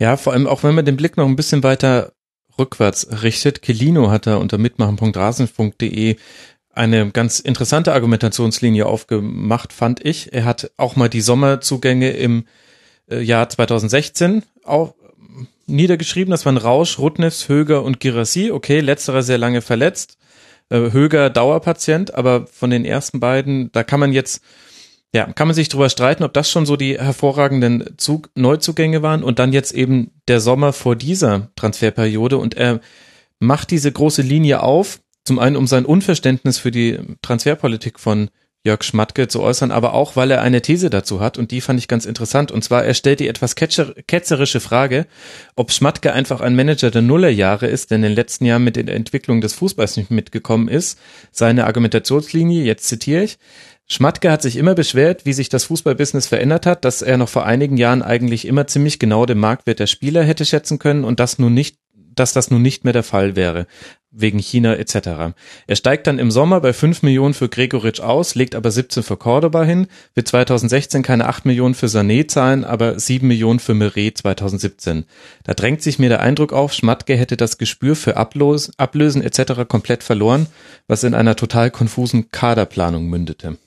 Ja, 0.00 0.16
vor 0.16 0.32
allem 0.32 0.46
auch 0.46 0.62
wenn 0.62 0.74
man 0.74 0.84
den 0.84 0.96
Blick 0.96 1.16
noch 1.16 1.26
ein 1.26 1.36
bisschen 1.36 1.62
weiter 1.62 2.12
rückwärts 2.58 3.22
richtet. 3.22 3.62
Kelino 3.62 4.10
hat 4.10 4.26
da 4.26 4.36
unter 4.36 4.58
mitmachen.rasen.de 4.58 6.16
eine 6.78 7.10
ganz 7.10 7.40
interessante 7.40 7.92
Argumentationslinie 7.92 8.86
aufgemacht, 8.86 9.72
fand 9.72 10.04
ich. 10.04 10.32
Er 10.32 10.44
hat 10.44 10.70
auch 10.76 10.94
mal 10.94 11.08
die 11.08 11.20
Sommerzugänge 11.20 12.10
im 12.10 12.44
äh, 13.10 13.20
Jahr 13.20 13.48
2016 13.48 14.44
auch 14.64 14.94
niedergeschrieben. 15.66 16.30
Das 16.30 16.46
waren 16.46 16.56
Rausch, 16.56 16.98
Rudnevs, 16.98 17.48
Höger 17.48 17.82
und 17.82 17.98
Girassi. 17.98 18.52
Okay, 18.52 18.80
letzterer 18.80 19.22
sehr 19.22 19.38
lange 19.38 19.60
verletzt. 19.60 20.18
Äh, 20.70 20.92
Höger 20.92 21.30
Dauerpatient, 21.30 22.14
aber 22.14 22.46
von 22.46 22.70
den 22.70 22.84
ersten 22.84 23.18
beiden, 23.18 23.72
da 23.72 23.82
kann 23.82 23.98
man 23.98 24.12
jetzt, 24.12 24.40
ja, 25.12 25.24
kann 25.32 25.48
man 25.48 25.54
sich 25.54 25.68
drüber 25.68 25.88
streiten, 25.88 26.22
ob 26.22 26.32
das 26.32 26.48
schon 26.48 26.64
so 26.64 26.76
die 26.76 26.96
hervorragenden 26.96 27.96
Zug 27.96 28.30
Neuzugänge 28.36 29.02
waren 29.02 29.24
und 29.24 29.40
dann 29.40 29.52
jetzt 29.52 29.72
eben 29.72 30.12
der 30.28 30.38
Sommer 30.38 30.72
vor 30.72 30.94
dieser 30.94 31.50
Transferperiode 31.56 32.38
und 32.38 32.54
er 32.54 32.80
macht 33.40 33.72
diese 33.72 33.90
große 33.90 34.22
Linie 34.22 34.62
auf 34.62 35.00
zum 35.28 35.38
einen, 35.38 35.56
um 35.56 35.66
sein 35.66 35.84
Unverständnis 35.84 36.58
für 36.58 36.72
die 36.72 36.98
Transferpolitik 37.22 38.00
von 38.00 38.30
Jörg 38.64 38.82
Schmatke 38.82 39.28
zu 39.28 39.40
äußern, 39.40 39.70
aber 39.70 39.94
auch, 39.94 40.16
weil 40.16 40.32
er 40.32 40.42
eine 40.42 40.60
These 40.62 40.90
dazu 40.90 41.20
hat 41.20 41.38
und 41.38 41.52
die 41.52 41.60
fand 41.60 41.78
ich 41.78 41.86
ganz 41.86 42.06
interessant. 42.06 42.50
Und 42.50 42.64
zwar, 42.64 42.84
er 42.84 42.94
stellt 42.94 43.20
die 43.20 43.28
etwas 43.28 43.54
ketzerische 43.54 44.58
Frage, 44.58 45.06
ob 45.54 45.70
Schmatke 45.70 46.12
einfach 46.12 46.40
ein 46.40 46.56
Manager 46.56 46.90
der 46.90 47.02
Nullerjahre 47.02 47.68
ist, 47.68 47.90
der 47.90 47.96
in 47.96 48.02
den 48.02 48.14
letzten 48.14 48.46
Jahren 48.46 48.64
mit 48.64 48.74
der 48.74 48.88
Entwicklung 48.88 49.40
des 49.40 49.52
Fußballs 49.52 49.96
nicht 49.96 50.10
mitgekommen 50.10 50.66
ist. 50.66 50.98
Seine 51.30 51.66
Argumentationslinie, 51.66 52.64
jetzt 52.64 52.88
zitiere 52.88 53.22
ich, 53.22 53.38
Schmatke 53.86 54.30
hat 54.30 54.42
sich 54.42 54.56
immer 54.56 54.74
beschwert, 54.74 55.24
wie 55.24 55.32
sich 55.32 55.48
das 55.48 55.64
Fußballbusiness 55.64 56.26
verändert 56.26 56.66
hat, 56.66 56.84
dass 56.84 57.00
er 57.00 57.16
noch 57.16 57.28
vor 57.28 57.46
einigen 57.46 57.76
Jahren 57.76 58.02
eigentlich 58.02 58.46
immer 58.46 58.66
ziemlich 58.66 58.98
genau 58.98 59.24
den 59.24 59.38
Marktwert 59.38 59.78
der 59.78 59.86
Spieler 59.86 60.24
hätte 60.24 60.44
schätzen 60.44 60.78
können 60.78 61.04
und 61.04 61.20
das 61.20 61.38
nun 61.38 61.54
nicht 61.54 61.78
dass 62.18 62.32
das 62.32 62.50
nun 62.50 62.62
nicht 62.62 62.84
mehr 62.84 62.92
der 62.92 63.02
Fall 63.02 63.36
wäre, 63.36 63.66
wegen 64.10 64.38
China 64.38 64.74
etc. 64.76 65.34
Er 65.66 65.76
steigt 65.76 66.06
dann 66.06 66.18
im 66.18 66.30
Sommer 66.30 66.60
bei 66.60 66.72
5 66.72 67.02
Millionen 67.02 67.34
für 67.34 67.48
Gregoritsch 67.48 68.00
aus, 68.00 68.34
legt 68.34 68.54
aber 68.54 68.70
17 68.70 69.02
für 69.02 69.16
Cordoba 69.16 69.64
hin, 69.64 69.86
wird 70.14 70.28
2016 70.28 71.02
keine 71.02 71.26
8 71.26 71.44
Millionen 71.44 71.74
für 71.74 71.86
Sané 71.86 72.26
zahlen, 72.26 72.64
aber 72.64 72.98
7 72.98 73.26
Millionen 73.26 73.58
für 73.58 73.74
Meret 73.74 74.18
2017. 74.18 75.04
Da 75.44 75.54
drängt 75.54 75.82
sich 75.82 75.98
mir 75.98 76.08
der 76.08 76.20
Eindruck 76.20 76.52
auf, 76.52 76.72
Schmatke 76.72 77.16
hätte 77.16 77.36
das 77.36 77.58
Gespür 77.58 77.96
für 77.96 78.16
Ablos, 78.16 78.72
Ablösen 78.78 79.22
etc. 79.22 79.68
komplett 79.68 80.02
verloren, 80.02 80.46
was 80.86 81.04
in 81.04 81.14
einer 81.14 81.36
total 81.36 81.70
konfusen 81.70 82.30
Kaderplanung 82.30 83.08
mündete. 83.08 83.58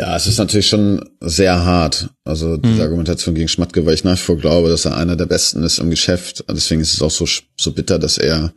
Ja, 0.00 0.16
es 0.16 0.26
ist 0.26 0.38
natürlich 0.38 0.66
schon 0.66 1.10
sehr 1.20 1.62
hart. 1.62 2.08
Also 2.24 2.56
diese 2.56 2.76
mhm. 2.76 2.80
Argumentation 2.80 3.34
gegen 3.34 3.48
Schmatke, 3.48 3.84
weil 3.84 3.92
ich 3.92 4.02
nach 4.02 4.14
wie 4.14 4.22
vor 4.22 4.38
glaube, 4.38 4.70
dass 4.70 4.86
er 4.86 4.96
einer 4.96 5.14
der 5.14 5.26
Besten 5.26 5.62
ist 5.62 5.78
im 5.78 5.90
Geschäft. 5.90 6.42
Deswegen 6.48 6.80
ist 6.80 6.94
es 6.94 7.02
auch 7.02 7.10
so, 7.10 7.26
so 7.58 7.72
bitter, 7.72 7.98
dass 7.98 8.16
er 8.16 8.54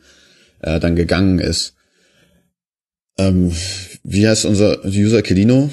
äh, 0.62 0.80
dann 0.80 0.96
gegangen 0.96 1.38
ist. 1.40 1.74
Ähm, 3.18 3.52
wie 4.02 4.26
heißt 4.26 4.46
unser 4.46 4.86
User 4.86 5.20
Kelino? 5.20 5.68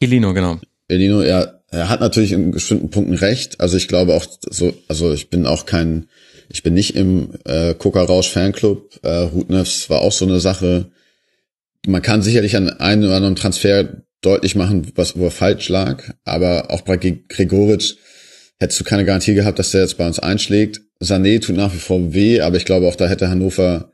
Kelino, 0.00 0.32
genau. 0.34 0.60
Kelino, 0.88 1.24
ja, 1.24 1.52
er 1.72 1.88
hat 1.88 1.98
natürlich 1.98 2.30
in 2.30 2.52
bestimmten 2.52 2.90
Punkten 2.90 3.14
recht. 3.14 3.60
Also 3.60 3.76
ich 3.76 3.88
glaube 3.88 4.14
auch 4.14 4.24
so, 4.48 4.72
also 4.86 5.12
ich 5.12 5.30
bin 5.30 5.46
auch 5.46 5.66
kein, 5.66 6.06
ich 6.48 6.62
bin 6.62 6.74
nicht 6.74 6.94
im 6.94 7.30
äh, 7.44 7.74
Coca 7.74 8.02
Rausch 8.02 8.28
Fanclub. 8.28 9.00
Äh, 9.02 9.08
Rutnefs 9.08 9.90
war 9.90 9.98
auch 9.98 10.12
so 10.12 10.26
eine 10.26 10.38
Sache. 10.38 10.92
Man 11.88 12.02
kann 12.02 12.22
sicherlich 12.22 12.54
an 12.54 12.70
einem 12.70 13.02
oder 13.02 13.16
anderen 13.16 13.34
Transfer 13.34 14.04
deutlich 14.20 14.54
machen, 14.54 14.92
was 14.94 15.16
wo 15.16 15.24
er 15.24 15.30
falsch 15.30 15.68
lag. 15.68 16.02
Aber 16.24 16.70
auch 16.70 16.82
bei 16.82 16.96
Gregoritsch 16.96 17.96
hättest 18.58 18.80
du 18.80 18.84
keine 18.84 19.04
Garantie 19.04 19.34
gehabt, 19.34 19.58
dass 19.58 19.70
der 19.70 19.82
jetzt 19.82 19.98
bei 19.98 20.06
uns 20.06 20.18
einschlägt. 20.18 20.80
Sané 21.00 21.40
tut 21.40 21.56
nach 21.56 21.72
wie 21.74 21.78
vor 21.78 22.12
weh, 22.12 22.40
aber 22.40 22.56
ich 22.56 22.64
glaube 22.64 22.88
auch 22.88 22.96
da 22.96 23.06
hätte 23.06 23.28
Hannover 23.28 23.92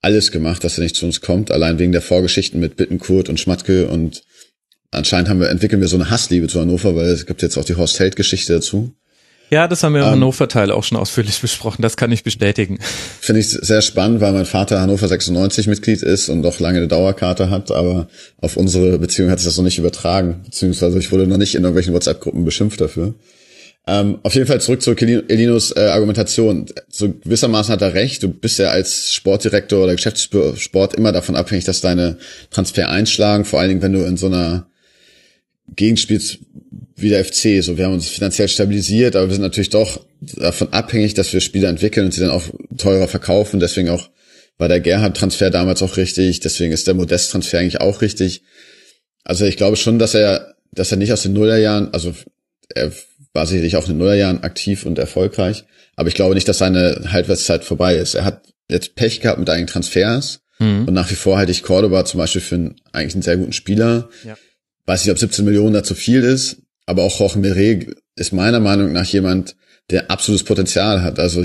alles 0.00 0.30
gemacht, 0.30 0.64
dass 0.64 0.78
er 0.78 0.84
nicht 0.84 0.96
zu 0.96 1.04
uns 1.06 1.20
kommt, 1.20 1.50
allein 1.50 1.78
wegen 1.78 1.92
der 1.92 2.02
Vorgeschichten 2.02 2.60
mit 2.60 2.76
Bittenkurt 2.76 3.28
und 3.28 3.40
Schmatke 3.40 3.88
und 3.88 4.22
anscheinend 4.90 5.28
haben 5.28 5.40
wir, 5.40 5.50
entwickeln 5.50 5.80
wir 5.80 5.88
so 5.88 5.96
eine 5.96 6.10
Hassliebe 6.10 6.48
zu 6.48 6.60
Hannover, 6.60 6.94
weil 6.94 7.08
es 7.08 7.26
gibt 7.26 7.42
jetzt 7.42 7.58
auch 7.58 7.64
die 7.64 7.74
Horst 7.74 7.98
Held 7.98 8.16
Geschichte 8.16 8.54
dazu. 8.54 8.94
Ja, 9.50 9.68
das 9.68 9.82
haben 9.82 9.94
wir 9.94 10.00
im 10.00 10.06
ähm, 10.06 10.12
Hannover-Teil 10.12 10.70
auch 10.72 10.84
schon 10.84 10.98
ausführlich 10.98 11.40
besprochen. 11.40 11.82
Das 11.82 11.96
kann 11.96 12.10
ich 12.10 12.24
bestätigen. 12.24 12.78
Finde 13.20 13.40
ich 13.40 13.48
sehr 13.48 13.82
spannend, 13.82 14.20
weil 14.20 14.32
mein 14.32 14.46
Vater 14.46 14.80
Hannover 14.80 15.06
96 15.06 15.68
Mitglied 15.68 16.02
ist 16.02 16.28
und 16.28 16.44
auch 16.44 16.58
lange 16.58 16.78
eine 16.78 16.88
Dauerkarte 16.88 17.50
hat, 17.50 17.70
aber 17.70 18.08
auf 18.38 18.56
unsere 18.56 18.98
Beziehung 18.98 19.30
hat 19.30 19.38
sich 19.38 19.46
das 19.46 19.56
noch 19.56 19.64
nicht 19.64 19.78
übertragen, 19.78 20.42
beziehungsweise 20.44 20.98
ich 20.98 21.12
wurde 21.12 21.26
noch 21.26 21.38
nicht 21.38 21.54
in 21.54 21.62
irgendwelchen 21.62 21.94
WhatsApp-Gruppen 21.94 22.44
beschimpft 22.44 22.80
dafür. 22.80 23.14
Ähm, 23.88 24.18
auf 24.24 24.34
jeden 24.34 24.48
Fall 24.48 24.60
zurück 24.60 24.82
zu 24.82 24.96
Elinos 24.96 25.70
äh, 25.70 25.80
Argumentation. 25.80 26.66
So 26.88 27.08
gewissermaßen 27.12 27.72
hat 27.72 27.82
er 27.82 27.94
recht. 27.94 28.20
Du 28.24 28.28
bist 28.28 28.58
ja 28.58 28.70
als 28.70 29.12
Sportdirektor 29.12 29.84
oder 29.84 29.94
Geschäftssport 29.94 30.94
immer 30.96 31.12
davon 31.12 31.36
abhängig, 31.36 31.66
dass 31.66 31.82
deine 31.82 32.18
Transfer 32.50 32.88
einschlagen. 32.88 33.44
Vor 33.44 33.60
allen 33.60 33.68
Dingen, 33.68 33.82
wenn 33.82 33.92
du 33.92 34.04
in 34.04 34.16
so 34.16 34.26
einer 34.26 34.66
Gegend 35.76 36.00
spielst 36.00 36.38
wie 36.96 37.10
der 37.10 37.24
FC. 37.24 37.62
So, 37.62 37.76
wir 37.76 37.84
haben 37.84 37.92
uns 37.92 38.08
finanziell 38.08 38.48
stabilisiert, 38.48 39.16
aber 39.16 39.28
wir 39.28 39.34
sind 39.34 39.42
natürlich 39.42 39.70
doch 39.70 40.04
davon 40.20 40.72
abhängig, 40.72 41.14
dass 41.14 41.32
wir 41.32 41.40
Spieler 41.40 41.68
entwickeln 41.68 42.06
und 42.06 42.12
sie 42.12 42.22
dann 42.22 42.30
auch 42.30 42.44
teurer 42.78 43.06
verkaufen. 43.06 43.60
Deswegen 43.60 43.90
auch 43.90 44.08
war 44.58 44.68
der 44.68 44.80
Gerhard-Transfer 44.80 45.50
damals 45.50 45.82
auch 45.82 45.98
richtig. 45.98 46.40
Deswegen 46.40 46.72
ist 46.72 46.86
der 46.86 46.94
Modest-Transfer 46.94 47.58
eigentlich 47.58 47.80
auch 47.80 48.00
richtig. 48.00 48.42
Also 49.24 49.44
ich 49.44 49.56
glaube 49.56 49.76
schon, 49.76 49.98
dass 49.98 50.14
er, 50.14 50.54
dass 50.72 50.90
er 50.90 50.96
nicht 50.96 51.12
aus 51.12 51.22
den 51.22 51.34
Nullerjahren, 51.34 51.92
also 51.92 52.14
er 52.74 52.92
war 53.32 53.46
sicherlich 53.46 53.76
auch 53.76 53.84
in 53.84 53.92
den 53.92 53.98
Nullerjahren 53.98 54.42
aktiv 54.42 54.86
und 54.86 54.98
erfolgreich. 54.98 55.64
Aber 55.94 56.08
ich 56.08 56.14
glaube 56.14 56.34
nicht, 56.34 56.48
dass 56.48 56.58
seine 56.58 57.12
Halbwertszeit 57.12 57.64
vorbei 57.64 57.96
ist. 57.96 58.14
Er 58.14 58.24
hat 58.24 58.42
jetzt 58.68 58.94
Pech 58.94 59.20
gehabt 59.20 59.38
mit 59.38 59.50
einigen 59.50 59.66
Transfers. 59.66 60.40
Mhm. 60.58 60.86
Und 60.86 60.94
nach 60.94 61.10
wie 61.10 61.14
vor 61.14 61.36
halte 61.36 61.52
ich 61.52 61.62
Cordoba 61.62 62.04
zum 62.04 62.18
Beispiel 62.18 62.40
für 62.40 62.54
einen, 62.54 62.76
eigentlich 62.92 63.14
einen 63.14 63.22
sehr 63.22 63.36
guten 63.36 63.52
Spieler. 63.52 64.08
Ja. 64.24 64.36
Weiß 64.86 65.04
nicht, 65.04 65.12
ob 65.12 65.18
17 65.18 65.44
Millionen 65.44 65.74
da 65.74 65.82
zu 65.82 65.94
viel 65.94 66.22
ist. 66.22 66.58
Aber 66.86 67.02
auch 67.02 67.18
Jorge 67.18 67.38
Meret 67.38 67.96
ist 68.14 68.32
meiner 68.32 68.60
Meinung 68.60 68.92
nach 68.92 69.06
jemand, 69.06 69.56
der 69.90 70.10
absolutes 70.10 70.44
Potenzial 70.44 71.02
hat. 71.02 71.18
Also 71.18 71.44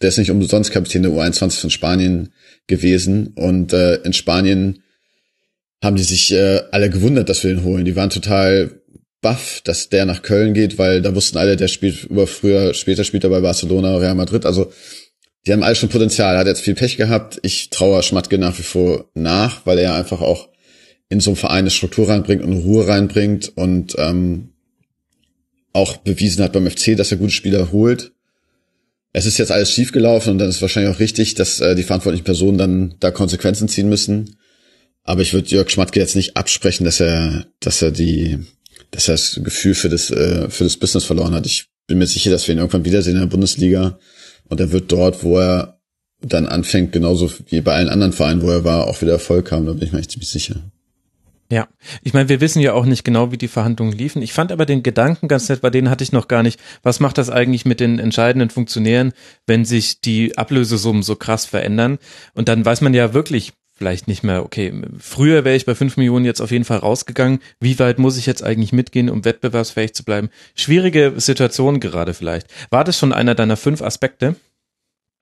der 0.00 0.08
ist 0.08 0.18
nicht 0.18 0.30
umsonst 0.30 0.70
Kapitän 0.70 1.02
der 1.02 1.12
U21 1.12 1.60
von 1.60 1.70
Spanien 1.70 2.32
gewesen. 2.66 3.28
Und 3.34 3.72
äh, 3.72 3.96
in 4.02 4.12
Spanien 4.12 4.82
haben 5.82 5.96
die 5.96 6.02
sich 6.02 6.32
äh, 6.32 6.62
alle 6.70 6.90
gewundert, 6.90 7.28
dass 7.28 7.42
wir 7.42 7.50
ihn 7.50 7.64
holen. 7.64 7.84
Die 7.84 7.96
waren 7.96 8.10
total 8.10 8.82
baff, 9.20 9.60
dass 9.64 9.88
der 9.88 10.06
nach 10.06 10.22
Köln 10.22 10.54
geht, 10.54 10.78
weil 10.78 11.02
da 11.02 11.14
wussten 11.14 11.38
alle, 11.38 11.56
der 11.56 11.68
spielt 11.68 12.04
über 12.04 12.26
früher, 12.26 12.74
später 12.74 13.04
spielt 13.04 13.24
er 13.24 13.30
bei 13.30 13.40
Barcelona, 13.40 13.96
Real 13.96 14.14
Madrid. 14.14 14.46
Also 14.46 14.72
die 15.46 15.52
haben 15.52 15.62
alle 15.62 15.74
schon 15.74 15.88
Potenzial. 15.88 16.34
Er 16.34 16.40
hat 16.40 16.46
jetzt 16.46 16.62
viel 16.62 16.74
Pech 16.74 16.96
gehabt. 16.96 17.38
Ich 17.42 17.70
traue 17.70 18.02
Schmatke 18.02 18.38
nach 18.38 18.58
wie 18.58 18.62
vor 18.62 19.10
nach, 19.14 19.66
weil 19.66 19.78
er 19.78 19.94
einfach 19.94 20.20
auch 20.20 20.48
in 21.08 21.20
so 21.20 21.30
einem 21.30 21.36
Verein 21.36 21.60
eine 21.60 21.70
Struktur 21.70 22.08
reinbringt 22.08 22.42
und 22.42 22.52
Ruhe 22.52 22.86
reinbringt 22.86 23.52
und 23.56 23.96
ähm, 23.98 24.50
auch 25.72 25.98
bewiesen 25.98 26.42
hat 26.42 26.52
beim 26.52 26.68
FC, 26.68 26.96
dass 26.96 27.10
er 27.10 27.18
gute 27.18 27.32
Spieler 27.32 27.72
holt. 27.72 28.12
Es 29.12 29.26
ist 29.26 29.38
jetzt 29.38 29.50
alles 29.50 29.72
schiefgelaufen 29.72 30.32
und 30.32 30.38
dann 30.38 30.48
ist 30.48 30.62
wahrscheinlich 30.62 30.94
auch 30.94 31.00
richtig, 31.00 31.34
dass 31.34 31.60
äh, 31.60 31.74
die 31.74 31.82
verantwortlichen 31.82 32.24
Personen 32.24 32.58
dann 32.58 32.94
da 33.00 33.10
Konsequenzen 33.10 33.68
ziehen 33.68 33.88
müssen. 33.88 34.36
Aber 35.02 35.22
ich 35.22 35.32
würde 35.32 35.48
Jörg 35.48 35.70
Schmatke 35.70 35.98
jetzt 35.98 36.14
nicht 36.14 36.36
absprechen, 36.36 36.84
dass 36.84 37.00
er, 37.00 37.46
dass 37.58 37.82
er 37.82 37.90
die 37.90 38.38
dass 38.90 39.08
er 39.08 39.14
das 39.14 39.40
Gefühl 39.42 39.74
für 39.74 39.88
das, 39.88 40.10
äh, 40.10 40.48
für 40.50 40.64
das 40.64 40.76
Business 40.76 41.04
verloren 41.04 41.34
hat. 41.34 41.46
Ich 41.46 41.66
bin 41.86 41.98
mir 41.98 42.06
sicher, 42.06 42.30
dass 42.30 42.46
wir 42.46 42.54
ihn 42.54 42.58
irgendwann 42.58 42.84
wiedersehen 42.84 43.14
in 43.14 43.20
der 43.20 43.26
Bundesliga 43.26 43.98
und 44.48 44.60
er 44.60 44.72
wird 44.72 44.90
dort, 44.92 45.22
wo 45.22 45.38
er 45.38 45.80
dann 46.22 46.46
anfängt, 46.46 46.92
genauso 46.92 47.30
wie 47.48 47.60
bei 47.60 47.74
allen 47.74 47.88
anderen 47.88 48.12
Vereinen, 48.12 48.42
wo 48.42 48.50
er 48.50 48.64
war, 48.64 48.86
auch 48.86 49.00
wieder 49.00 49.12
Erfolg 49.12 49.50
haben. 49.52 49.66
Da 49.66 49.72
bin 49.72 49.84
ich 49.84 49.92
mir 49.92 50.00
echt 50.00 50.10
ziemlich 50.10 50.28
sicher. 50.28 50.70
Ja, 51.52 51.66
ich 52.02 52.14
meine, 52.14 52.28
wir 52.28 52.40
wissen 52.40 52.60
ja 52.60 52.74
auch 52.74 52.84
nicht 52.84 53.02
genau, 53.02 53.32
wie 53.32 53.36
die 53.36 53.48
Verhandlungen 53.48 53.92
liefen. 53.92 54.22
Ich 54.22 54.32
fand 54.32 54.52
aber 54.52 54.66
den 54.66 54.84
Gedanken 54.84 55.26
ganz 55.26 55.48
nett, 55.48 55.60
bei 55.60 55.70
denen 55.70 55.90
hatte 55.90 56.04
ich 56.04 56.12
noch 56.12 56.28
gar 56.28 56.44
nicht. 56.44 56.60
Was 56.84 57.00
macht 57.00 57.18
das 57.18 57.28
eigentlich 57.28 57.64
mit 57.64 57.80
den 57.80 57.98
entscheidenden 57.98 58.50
Funktionären, 58.50 59.12
wenn 59.46 59.64
sich 59.64 60.00
die 60.00 60.38
Ablösesummen 60.38 61.02
so 61.02 61.16
krass 61.16 61.46
verändern? 61.46 61.98
Und 62.34 62.48
dann 62.48 62.64
weiß 62.64 62.82
man 62.82 62.94
ja 62.94 63.14
wirklich 63.14 63.52
vielleicht 63.74 64.06
nicht 64.06 64.22
mehr, 64.22 64.44
okay, 64.44 64.72
früher 64.98 65.44
wäre 65.44 65.56
ich 65.56 65.66
bei 65.66 65.74
fünf 65.74 65.96
Millionen 65.96 66.24
jetzt 66.24 66.40
auf 66.40 66.52
jeden 66.52 66.66
Fall 66.66 66.78
rausgegangen. 66.78 67.40
Wie 67.58 67.78
weit 67.78 67.98
muss 67.98 68.18
ich 68.18 68.26
jetzt 68.26 68.44
eigentlich 68.44 68.72
mitgehen, 68.72 69.10
um 69.10 69.24
wettbewerbsfähig 69.24 69.94
zu 69.94 70.04
bleiben? 70.04 70.28
Schwierige 70.54 71.14
Situation 71.16 71.80
gerade 71.80 72.14
vielleicht. 72.14 72.46
War 72.70 72.84
das 72.84 72.96
schon 72.96 73.12
einer 73.12 73.34
deiner 73.34 73.56
fünf 73.56 73.82
Aspekte? 73.82 74.36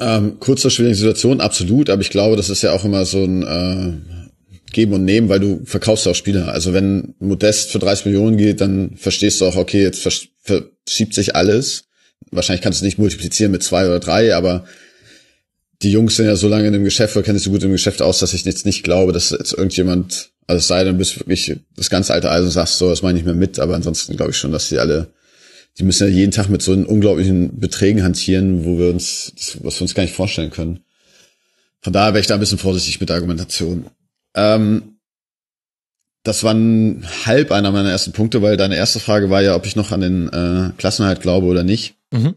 Ähm, 0.01 0.39
kurz 0.41 0.61
zur 0.61 0.71
schwierigen 0.71 0.97
Situation, 0.97 1.41
absolut, 1.41 1.89
aber 1.89 2.03
ich 2.03 2.11
glaube, 2.11 2.37
das 2.37 2.51
ist 2.51 2.63
ja 2.63 2.73
auch 2.73 2.85
immer 2.85 3.05
so 3.05 3.25
ein 3.25 3.43
äh, 3.43 4.28
Geben 4.73 4.93
und 4.93 5.05
Nehmen, 5.05 5.29
weil 5.29 5.41
du 5.41 5.63
verkaufst 5.65 6.07
auch 6.07 6.15
Spieler. 6.15 6.49
Also 6.49 6.73
wenn 6.73 7.15
Modest 7.19 7.71
für 7.71 7.79
30 7.79 8.07
Millionen 8.07 8.37
geht, 8.37 8.61
dann 8.61 8.97
verstehst 8.97 9.41
du 9.41 9.47
auch, 9.47 9.57
okay, 9.57 9.83
jetzt 9.83 10.03
verschiebt 10.03 11.15
sich 11.15 11.35
alles. 11.35 11.85
Wahrscheinlich 12.31 12.63
kannst 12.63 12.81
du 12.81 12.85
nicht 12.85 12.99
multiplizieren 12.99 13.53
mit 13.53 13.63
zwei 13.63 13.87
oder 13.87 14.01
drei, 14.01 14.35
aber 14.35 14.65
die 15.83 15.93
Jungs 15.93 16.17
sind 16.17 16.27
ja 16.27 16.37
so 16.37 16.49
lange 16.49 16.67
in 16.67 16.73
dem 16.73 16.85
Geschäft 16.85 17.17
oder 17.17 17.25
kennen 17.25 17.39
sich 17.39 17.45
so 17.45 17.51
gut 17.51 17.63
im 17.63 17.71
Geschäft 17.71 18.03
aus, 18.03 18.19
dass 18.19 18.35
ich 18.35 18.45
jetzt 18.45 18.67
nicht 18.67 18.83
glaube, 18.83 19.13
dass 19.13 19.31
jetzt 19.31 19.53
irgendjemand, 19.53 20.31
also 20.47 20.59
es 20.59 20.69
sei 20.69 20.83
denn, 20.85 20.99
bist 20.99 21.19
wirklich 21.19 21.57
das 21.77 21.89
ganze 21.89 22.13
alte 22.13 22.31
Eisen 22.31 22.51
sagst, 22.51 22.79
so, 22.79 22.91
das 22.91 23.03
meine 23.03 23.19
ich 23.19 23.25
mehr 23.25 23.35
mit, 23.35 23.59
aber 23.59 23.75
ansonsten 23.75 24.17
glaube 24.17 24.33
ich 24.33 24.37
schon, 24.37 24.51
dass 24.51 24.69
die 24.69 24.79
alle, 24.79 25.13
die 25.79 25.85
müssen 25.85 26.09
ja 26.09 26.13
jeden 26.13 26.33
Tag 26.33 26.49
mit 26.49 26.63
so 26.63 26.73
unglaublichen 26.73 27.61
Beträgen 27.61 28.03
hantieren, 28.03 28.65
wo 28.65 28.79
wir 28.79 28.89
uns, 28.89 29.33
was 29.63 29.79
wir 29.79 29.83
uns 29.83 29.95
gar 29.95 30.03
nicht 30.03 30.15
vorstellen 30.15 30.51
können. 30.51 30.81
Von 31.81 31.93
daher 31.93 32.13
wäre 32.13 32.21
ich 32.21 32.27
da 32.27 32.35
ein 32.35 32.41
bisschen 32.41 32.59
vorsichtig 32.59 32.99
mit 32.99 33.09
der 33.09 33.17
Argumentation. 33.17 33.87
Ähm, 34.39 34.99
das 36.23 36.44
waren 36.44 37.07
halb 37.25 37.52
einer 37.52 37.73
meiner 37.73 37.91
ersten 37.91 38.12
Punkte, 38.12 38.42
weil 38.42 38.57
deine 38.57 38.76
erste 38.76 39.00
Frage 39.00 39.31
war 39.31 39.42
ja, 39.42 39.55
ob 39.55 39.67
ich 39.67 39.76
noch 39.76 39.92
an 39.92 40.00
den 40.00 40.28
äh, 40.28 40.70
Klassenhalt 40.76 41.20
glaube 41.20 41.47
oder 41.47 41.62
nicht. 41.62 41.94
Mhm. 42.10 42.34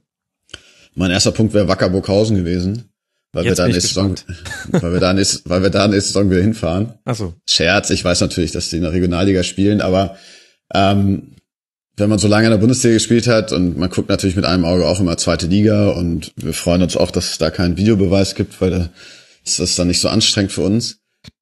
Mein 0.95 1.11
erster 1.11 1.31
Punkt 1.31 1.53
wäre 1.53 1.67
Wacker 1.67 1.89
Burghausen 1.89 2.37
gewesen 2.37 2.91
weil 3.33 3.45
wir 3.45 3.55
da 3.55 3.67
nächste 3.67 3.87
Saison, 3.87 4.15
weil 4.71 4.93
wir 4.93 4.99
da 4.99 5.13
nächste, 5.13 5.49
weil 5.49 5.63
wir 5.63 5.69
da 5.69 5.87
nächste 5.87 6.13
Saison 6.13 6.29
wieder 6.29 6.41
hinfahren. 6.41 6.93
Ach 7.05 7.15
so. 7.15 7.33
Scherz, 7.47 7.89
ich 7.89 8.03
weiß 8.03 8.21
natürlich, 8.21 8.51
dass 8.51 8.69
die 8.69 8.77
in 8.77 8.83
der 8.83 8.91
Regionalliga 8.91 9.43
spielen, 9.43 9.81
aber 9.81 10.17
ähm, 10.73 11.35
wenn 11.97 12.09
man 12.09 12.19
so 12.19 12.27
lange 12.27 12.45
in 12.45 12.51
der 12.51 12.57
Bundesliga 12.57 12.95
gespielt 12.95 13.27
hat 13.27 13.51
und 13.51 13.77
man 13.77 13.89
guckt 13.89 14.09
natürlich 14.09 14.35
mit 14.35 14.45
einem 14.45 14.65
Auge 14.65 14.85
auch 14.85 14.99
immer 14.99 15.17
zweite 15.17 15.47
Liga 15.47 15.89
und 15.89 16.33
wir 16.35 16.53
freuen 16.53 16.81
uns 16.81 16.97
auch, 16.97 17.11
dass 17.11 17.31
es 17.31 17.37
da 17.37 17.51
keinen 17.51 17.77
Videobeweis 17.77 18.35
gibt, 18.35 18.59
weil 18.59 18.71
da 18.71 18.89
ist 19.45 19.59
das 19.59 19.75
dann 19.75 19.87
nicht 19.87 20.01
so 20.01 20.09
anstrengend 20.09 20.51
für 20.51 20.61
uns. 20.61 21.00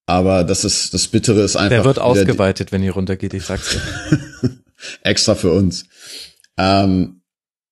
Aber 0.10 0.44
das 0.44 0.66
ist 0.66 0.96
das 0.96 1.08
Bittere 1.08 1.42
ist 1.42 1.56
einfach. 1.56 1.70
Der 1.70 1.86
wird 1.86 2.00
ausgeweitet, 2.00 2.72
wenn 2.72 2.82
ihr 2.82 2.94
runtergeht, 2.94 3.36
ich 3.36 3.46
sag's 3.46 3.70
dir. 3.70 4.50
Extra 5.04 5.36
für 5.36 5.52
uns. 5.52 5.86
Ähm, 6.58 7.22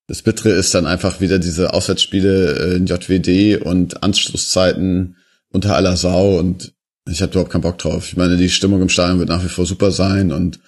das 0.05 0.21
Bittere 0.21 0.49
ist 0.49 0.71
dann 0.75 0.85
einfach 0.85 1.19
wieder 1.19 1.39
diese 1.39 1.73
Auswärtsspiele 1.73 2.75
in 2.75 2.85
JWD 2.85 3.65
und 3.65 4.03
Anschlusszeiten 4.03 5.15
unter 5.49 5.75
aller 5.75 5.97
Sau 5.97 6.37
und 6.37 6.75
ich 7.09 7.23
habe 7.23 7.31
überhaupt 7.31 7.51
keinen 7.51 7.61
Bock 7.61 7.79
drauf. 7.79 8.07
Ich 8.07 8.17
meine, 8.17 8.37
die 8.37 8.49
Stimmung 8.49 8.83
im 8.83 8.89
Stadion 8.89 9.17
wird 9.17 9.29
nach 9.29 9.43
wie 9.43 9.49
vor 9.49 9.65
super 9.65 9.89
sein 9.89 10.31
und 10.31 10.59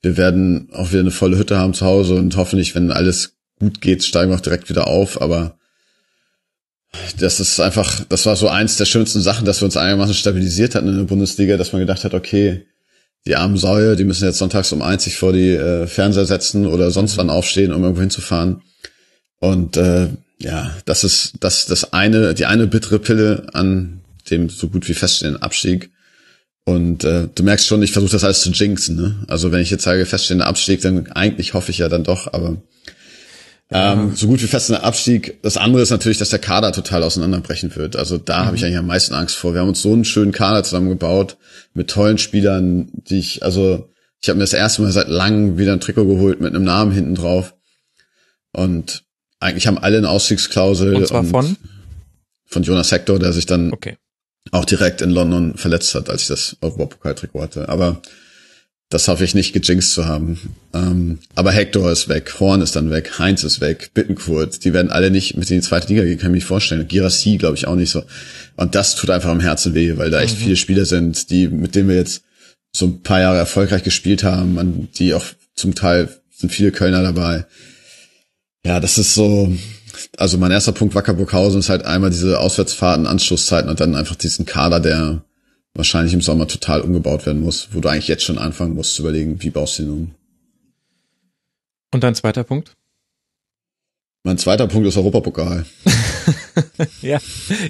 wir 0.00 0.16
werden 0.16 0.70
auch 0.72 0.92
wieder 0.92 1.00
eine 1.00 1.10
volle 1.10 1.36
Hütte 1.36 1.58
haben 1.58 1.74
zu 1.74 1.84
Hause 1.84 2.14
und 2.14 2.36
hoffentlich, 2.36 2.74
wenn 2.74 2.90
alles 2.90 3.36
gut 3.60 3.82
geht, 3.82 4.02
steigen 4.02 4.30
wir 4.30 4.36
auch 4.36 4.40
direkt 4.40 4.70
wieder 4.70 4.86
auf. 4.86 5.20
Aber 5.20 5.57
das 7.18 7.40
ist 7.40 7.60
einfach, 7.60 8.04
das 8.08 8.26
war 8.26 8.36
so 8.36 8.48
eins 8.48 8.76
der 8.76 8.86
schönsten 8.86 9.20
Sachen, 9.20 9.44
dass 9.44 9.60
wir 9.60 9.66
uns 9.66 9.76
einigermaßen 9.76 10.14
stabilisiert 10.14 10.74
hatten 10.74 10.88
in 10.88 10.96
der 10.96 11.04
Bundesliga, 11.04 11.56
dass 11.56 11.72
man 11.72 11.80
gedacht 11.80 12.04
hat, 12.04 12.14
okay, 12.14 12.66
die 13.26 13.36
armen 13.36 13.56
Säue, 13.56 13.96
die 13.96 14.04
müssen 14.04 14.24
jetzt 14.24 14.38
sonntags 14.38 14.72
um 14.72 14.80
eins 14.80 15.04
sich 15.04 15.16
vor 15.16 15.32
die 15.32 15.50
äh, 15.50 15.86
Fernseher 15.86 16.24
setzen 16.24 16.66
oder 16.66 16.90
sonst 16.90 17.18
wann 17.18 17.30
aufstehen, 17.30 17.72
um 17.72 17.82
irgendwo 17.82 18.00
hinzufahren. 18.00 18.62
Und 19.38 19.76
äh, 19.76 20.08
ja, 20.40 20.74
das 20.84 21.04
ist 21.04 21.34
das 21.40 21.66
das 21.66 21.92
eine, 21.92 22.34
die 22.34 22.46
eine 22.46 22.66
bittere 22.66 22.98
Pille 22.98 23.46
an 23.52 24.00
dem 24.30 24.48
so 24.48 24.68
gut 24.68 24.88
wie 24.88 24.94
feststehenden 24.94 25.42
Abstieg. 25.42 25.90
Und 26.64 27.04
äh, 27.04 27.28
du 27.34 27.42
merkst 27.42 27.66
schon, 27.66 27.82
ich 27.82 27.92
versuche 27.92 28.12
das 28.12 28.24
alles 28.24 28.42
zu 28.42 28.50
jinxen. 28.50 28.96
Ne? 28.96 29.24
Also 29.26 29.52
wenn 29.52 29.62
ich 29.62 29.70
jetzt 29.70 29.84
sage 29.84 30.04
feststehender 30.06 30.46
Abstieg, 30.46 30.80
dann 30.82 31.10
eigentlich 31.12 31.54
hoffe 31.54 31.70
ich 31.70 31.78
ja 31.78 31.88
dann 31.88 32.04
doch, 32.04 32.32
aber 32.32 32.62
ähm, 33.70 34.16
so 34.16 34.26
gut 34.26 34.42
wie 34.42 34.46
feststehender 34.46 34.86
Abstieg. 34.86 35.42
Das 35.42 35.58
andere 35.58 35.82
ist 35.82 35.90
natürlich, 35.90 36.18
dass 36.18 36.30
der 36.30 36.38
Kader 36.38 36.72
total 36.72 37.02
auseinanderbrechen 37.02 37.74
wird. 37.76 37.96
Also 37.96 38.16
da 38.16 38.42
mhm. 38.42 38.46
habe 38.46 38.56
ich 38.56 38.64
eigentlich 38.64 38.78
am 38.78 38.86
meisten 38.86 39.14
Angst 39.14 39.36
vor. 39.36 39.52
Wir 39.52 39.60
haben 39.60 39.68
uns 39.68 39.82
so 39.82 39.92
einen 39.92 40.04
schönen 40.04 40.32
Kader 40.32 40.64
zusammengebaut 40.64 41.36
mit 41.74 41.90
tollen 41.90 42.18
Spielern, 42.18 42.88
die 42.92 43.18
ich, 43.18 43.42
also 43.42 43.90
ich 44.20 44.28
habe 44.28 44.38
mir 44.38 44.44
das 44.44 44.54
erste 44.54 44.82
Mal 44.82 44.90
seit 44.90 45.08
langem 45.08 45.58
wieder 45.58 45.72
ein 45.72 45.80
Trikot 45.80 46.06
geholt 46.06 46.40
mit 46.40 46.54
einem 46.54 46.64
Namen 46.64 46.92
hinten 46.92 47.14
drauf. 47.14 47.54
Und 48.52 49.04
eigentlich 49.38 49.66
haben 49.66 49.78
alle 49.78 49.98
eine 49.98 50.08
Ausstiegsklausel. 50.08 50.96
Und 50.96 51.06
zwar 51.06 51.20
und 51.20 51.30
von? 51.30 51.56
Von 52.46 52.62
Jonas 52.62 52.90
Hector, 52.90 53.18
der 53.18 53.34
sich 53.34 53.44
dann 53.44 53.72
okay. 53.72 53.98
auch 54.50 54.64
direkt 54.64 55.02
in 55.02 55.10
London 55.10 55.56
verletzt 55.56 55.94
hat, 55.94 56.08
als 56.08 56.22
ich 56.22 56.28
das 56.28 56.56
Europapokal-Trikot 56.62 57.42
hatte. 57.42 57.68
Aber 57.68 58.00
das 58.90 59.06
hoffe 59.08 59.24
ich 59.24 59.34
nicht 59.34 59.52
gejinxt 59.52 59.92
zu 59.92 60.06
haben. 60.06 60.38
Ähm, 60.72 61.18
aber 61.34 61.52
Hector 61.52 61.92
ist 61.92 62.08
weg, 62.08 62.40
Horn 62.40 62.62
ist 62.62 62.74
dann 62.74 62.90
weg, 62.90 63.18
Heinz 63.18 63.44
ist 63.44 63.60
weg, 63.60 63.90
Bittenkurt, 63.92 64.64
die 64.64 64.72
werden 64.72 64.90
alle 64.90 65.10
nicht 65.10 65.36
mit 65.36 65.50
in 65.50 65.58
die 65.60 65.66
zweite 65.66 65.88
Liga 65.88 66.04
gehen, 66.04 66.18
kann 66.18 66.28
ich 66.28 66.30
mir 66.30 66.36
nicht 66.36 66.44
vorstellen. 66.46 66.88
Girassi 66.88 67.36
glaube 67.36 67.56
ich 67.56 67.66
auch 67.66 67.74
nicht 67.74 67.90
so. 67.90 68.04
Und 68.56 68.74
das 68.74 68.96
tut 68.96 69.10
einfach 69.10 69.30
am 69.30 69.40
Herzen 69.40 69.74
weh, 69.74 69.96
weil 69.98 70.10
da 70.10 70.20
echt 70.20 70.38
mhm. 70.38 70.42
viele 70.44 70.56
Spieler 70.56 70.86
sind, 70.86 71.30
die, 71.30 71.48
mit 71.48 71.74
denen 71.74 71.88
wir 71.88 71.96
jetzt 71.96 72.22
so 72.72 72.86
ein 72.86 73.02
paar 73.02 73.20
Jahre 73.20 73.38
erfolgreich 73.38 73.82
gespielt 73.82 74.24
haben, 74.24 74.58
an 74.58 74.88
die 74.96 75.12
auch 75.12 75.24
zum 75.54 75.74
Teil 75.74 76.08
sind 76.34 76.50
viele 76.50 76.72
Kölner 76.72 77.02
dabei. 77.02 77.44
Ja, 78.64 78.80
das 78.80 78.96
ist 78.96 79.14
so, 79.14 79.54
also 80.16 80.38
mein 80.38 80.50
erster 80.50 80.72
Punkt 80.72 80.94
Wackerburghausen 80.94 81.60
ist 81.60 81.68
halt 81.68 81.84
einmal 81.84 82.10
diese 82.10 82.38
Auswärtsfahrten, 82.38 83.06
Anschlusszeiten 83.06 83.68
und 83.68 83.80
dann 83.80 83.94
einfach 83.94 84.16
diesen 84.16 84.46
Kader, 84.46 84.80
der 84.80 85.22
wahrscheinlich 85.74 86.14
im 86.14 86.20
Sommer 86.20 86.48
total 86.48 86.80
umgebaut 86.80 87.26
werden 87.26 87.42
muss, 87.42 87.68
wo 87.72 87.80
du 87.80 87.88
eigentlich 87.88 88.08
jetzt 88.08 88.24
schon 88.24 88.38
anfangen 88.38 88.74
musst 88.74 88.94
zu 88.94 89.02
überlegen, 89.02 89.42
wie 89.42 89.50
baust 89.50 89.78
du 89.78 89.82
ihn 89.84 89.90
um. 89.90 90.14
Und 91.92 92.02
dein 92.04 92.14
zweiter 92.14 92.44
Punkt? 92.44 92.74
Mein 94.24 94.36
zweiter 94.36 94.66
Punkt 94.66 94.88
ist 94.88 94.96
Europapokal. 94.96 95.64
ja. 97.02 97.18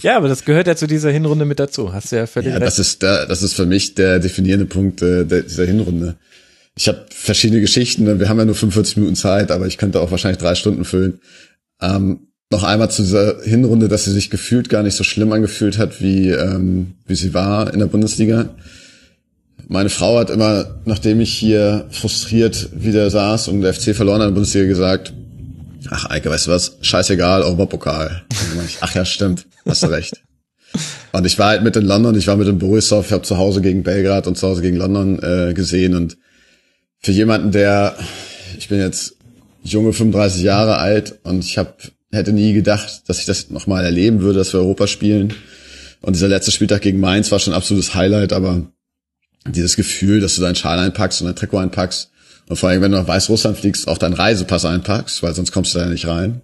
ja, 0.01 0.17
aber 0.17 0.29
das 0.29 0.45
gehört 0.45 0.67
ja 0.67 0.75
zu 0.75 0.87
dieser 0.87 1.11
Hinrunde 1.11 1.45
mit 1.45 1.61
dazu. 1.61 1.93
Hast 1.93 2.11
du 2.11 2.17
ja 2.17 2.27
völlig 2.27 2.49
ja, 2.49 2.55
recht. 2.55 2.67
Das 2.67 2.79
ist, 2.79 3.03
der, 3.03 3.27
das 3.27 3.43
ist 3.43 3.55
für 3.55 3.67
mich 3.67 3.95
der 3.95 4.19
definierende 4.19 4.67
Punkt 4.67 5.03
äh, 5.03 5.25
der, 5.25 5.43
dieser 5.43 5.67
Hinrunde 5.67 6.17
ich 6.79 6.87
habe 6.87 7.07
verschiedene 7.11 7.61
Geschichten. 7.61 8.05
Ne? 8.05 8.21
Wir 8.21 8.29
haben 8.29 8.39
ja 8.39 8.45
nur 8.45 8.55
45 8.55 8.99
Minuten 8.99 9.17
Zeit, 9.17 9.51
aber 9.51 9.67
ich 9.67 9.79
könnte 9.79 10.01
auch 10.01 10.13
wahrscheinlich 10.13 10.39
drei 10.39 10.55
Stunden 10.55 10.85
füllen. 10.85 11.21
Ähm, 11.81 12.28
noch 12.51 12.65
einmal 12.65 12.91
zu 12.91 13.03
dieser 13.03 13.43
Hinrunde, 13.43 13.89
dass 13.89 14.05
sie 14.05 14.13
sich 14.13 14.31
gefühlt 14.31 14.69
gar 14.69 14.83
nicht 14.83 14.95
so 14.95 15.05
schlimm 15.05 15.33
angefühlt 15.33 15.77
hat, 15.79 16.01
wie, 16.01 16.31
ähm, 16.31 16.95
wie 17.07 17.15
sie 17.15 17.35
war 17.35 17.73
in 17.73 17.79
der 17.79 17.87
Bundesliga. 17.87 18.55
Meine 19.69 19.91
Frau 19.91 20.19
hat 20.19 20.31
immer, 20.31 20.81
nachdem 20.87 21.21
ich 21.21 21.35
hier 21.35 21.87
frustriert 21.91 22.71
wieder 22.73 23.11
saß 23.11 23.49
und 23.49 23.61
der 23.61 23.75
FC 23.75 23.95
verloren 23.95 24.21
hat 24.21 24.29
in 24.29 24.35
der 24.35 24.41
Bundesliga, 24.41 24.67
gesagt, 24.67 25.13
ach 25.91 26.09
Eike, 26.09 26.31
weißt 26.31 26.47
du 26.47 26.51
was, 26.51 26.79
scheißegal, 26.81 27.43
Europapokal. 27.43 28.23
ach 28.81 28.95
ja, 28.95 29.05
stimmt, 29.05 29.47
hast 29.67 29.83
du 29.83 29.89
recht. 29.89 30.23
Und 31.13 31.27
ich 31.27 31.39
war 31.39 31.49
halt 31.49 31.63
mit 31.63 31.77
in 31.77 31.85
London, 31.85 32.17
ich 32.17 32.27
war 32.27 32.37
mit 32.37 32.49
in 32.49 32.59
Borisov, 32.59 33.07
ich 33.07 33.13
habe 33.13 33.23
zu 33.23 33.37
Hause 33.37 33.61
gegen 33.61 33.83
Belgrad 33.83 34.27
und 34.27 34.39
zu 34.39 34.49
Hause 34.49 34.63
gegen 34.63 34.77
London 34.77 35.23
äh, 35.23 35.53
gesehen 35.53 35.95
und 35.95 36.17
für 37.01 37.13
jemanden, 37.13 37.53
der, 37.53 37.97
ich 38.59 38.69
bin 38.69 38.81
jetzt 38.81 39.17
junge 39.63 39.93
35 39.93 40.43
Jahre 40.43 40.79
alt 40.79 41.19
und 41.23 41.45
ich 41.45 41.59
hab, 41.59 41.83
hätte 42.11 42.33
nie 42.33 42.53
gedacht, 42.53 43.03
dass 43.07 43.19
ich 43.19 43.27
das 43.27 43.51
nochmal 43.51 43.85
erleben 43.85 44.21
würde, 44.21 44.39
dass 44.39 44.53
wir 44.53 44.61
Europa 44.61 44.87
spielen. 44.87 45.35
Und 46.01 46.15
dieser 46.15 46.29
letzte 46.29 46.53
Spieltag 46.53 46.83
gegen 46.83 47.01
Mainz 47.01 47.31
war 47.33 47.39
schon 47.39 47.53
ein 47.53 47.57
absolutes 47.57 47.95
Highlight, 47.95 48.33
aber 48.33 48.71
dieses 49.47 49.77
Gefühl, 49.77 50.21
dass 50.21 50.37
du 50.37 50.43
deinen 50.43 50.55
Schal 50.55 50.79
einpackst 50.79 51.21
und 51.21 51.27
dein 51.27 51.37
Trikot 51.37 51.59
einpackst 51.59 52.11
und 52.49 52.57
vor 52.57 52.69
allem, 52.69 52.83
wenn 52.83 52.93
du 52.93 52.99
nach 52.99 53.09
Weißrussland 53.09 53.59
fliegst, 53.59 53.89
auch 53.89 53.99
deinen 53.99 54.15
Reisepass 54.15 54.65
einpackst, 54.65 55.23
weil 55.23 55.35
sonst 55.35 55.53
kommst 55.53 55.75
du 55.75 55.79
da 55.79 55.87
nicht 55.87 56.07
rein 56.07 56.43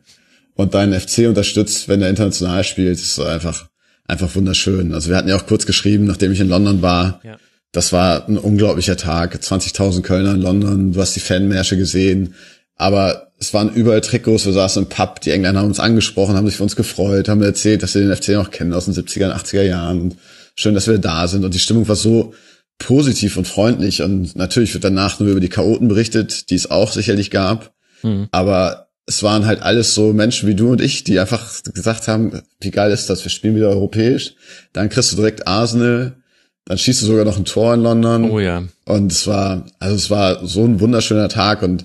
und 0.55 0.75
deinen 0.75 0.99
FC 0.99 1.29
unterstützt, 1.29 1.89
wenn 1.89 2.03
er 2.03 2.11
international 2.11 2.65
spielt, 2.65 2.99
ist 2.99 3.19
einfach, 3.21 3.69
einfach 4.07 4.35
wunderschön. 4.35 4.93
Also 4.93 5.11
wir 5.11 5.17
hatten 5.17 5.29
ja 5.29 5.37
auch 5.37 5.47
kurz 5.47 5.67
geschrieben, 5.67 6.05
nachdem 6.05 6.33
ich 6.33 6.41
in 6.41 6.49
London 6.49 6.83
war, 6.83 7.21
ja 7.25 7.37
das 7.75 7.93
war 7.93 8.29
ein 8.29 8.39
unglaublicher 8.39 8.97
Tag. 8.97 9.35
20.000 9.35 10.03
Kölner 10.03 10.35
in 10.35 10.41
London, 10.41 10.93
du 10.93 11.01
hast 11.01 11.17
die 11.17 11.21
Fanmärsche 11.21 11.77
gesehen. 11.77 12.35
Aber 12.77 13.33
es 13.39 13.55
waren 13.55 13.73
überall 13.73 14.01
Trikots, 14.01 14.47
wir 14.47 14.53
saßen 14.53 14.85
im 14.85 14.89
Pub, 14.89 15.21
die 15.21 15.31
Engländer 15.31 15.61
haben 15.61 15.69
uns 15.69 15.81
angesprochen, 15.81 16.37
haben 16.37 16.47
sich 16.47 16.57
für 16.57 16.63
uns 16.63 16.77
gefreut, 16.77 17.29
haben 17.29 17.43
erzählt, 17.43 17.83
dass 17.83 17.93
sie 17.93 18.01
den 18.01 18.15
FC 18.15 18.31
noch 18.31 18.51
kennen 18.51 18.73
aus 18.73 18.87
den 18.87 18.95
70er, 18.95 19.33
80er 19.33 19.63
Jahren. 19.63 20.01
Und 20.01 20.17
schön, 20.57 20.75
dass 20.75 20.87
wir 20.87 20.99
da 20.99 21.29
sind. 21.29 21.45
Und 21.45 21.55
die 21.55 21.59
Stimmung 21.59 21.87
war 21.89 21.97
so, 21.97 22.35
positiv 22.79 23.37
und 23.37 23.47
freundlich 23.47 24.03
und 24.03 24.37
natürlich 24.37 24.75
wird 24.75 24.85
danach 24.85 25.21
nur 25.21 25.31
über 25.31 25.41
die 25.41 25.49
Chaoten 25.49 25.89
berichtet, 25.89 26.51
die 26.51 26.55
es 26.55 26.71
auch 26.71 26.93
sicherlich 26.93 27.31
gab. 27.31 27.73
Mhm. 28.03 28.29
Aber 28.33 28.89
es 29.07 29.23
waren 29.23 29.47
halt 29.47 29.63
alles 29.63 29.95
so 29.95 30.13
Menschen 30.13 30.49
wie 30.49 30.55
du 30.55 30.71
und 30.71 30.81
ich, 30.81 31.05
die 31.05 31.19
einfach 31.19 31.63
gesagt 31.75 32.09
haben, 32.09 32.43
wie 32.61 32.71
geil 32.71 32.91
ist 32.91 33.11
das, 33.11 33.25
wir 33.25 33.31
spielen 33.31 33.57
wieder 33.57 33.69
europäisch. 33.69 34.35
Dann 34.73 34.89
kriegst 34.89 35.13
du 35.13 35.17
direkt 35.17 35.47
Arsenal, 35.47 36.17
dann 36.65 36.79
schießt 36.79 37.03
du 37.03 37.07
sogar 37.07 37.25
noch 37.25 37.37
ein 37.37 37.45
Tor 37.45 37.75
in 37.75 37.81
London. 37.81 38.31
Oh 38.31 38.41
ja. 38.41 38.65
Und 38.87 39.13
es 39.13 39.27
war, 39.27 39.67
also 39.79 39.97
es 39.97 40.11
war 40.11 40.47
so 40.47 40.65
ein 40.65 40.81
wunderschöner 40.81 41.29
Tag 41.29 41.63
und 41.63 41.85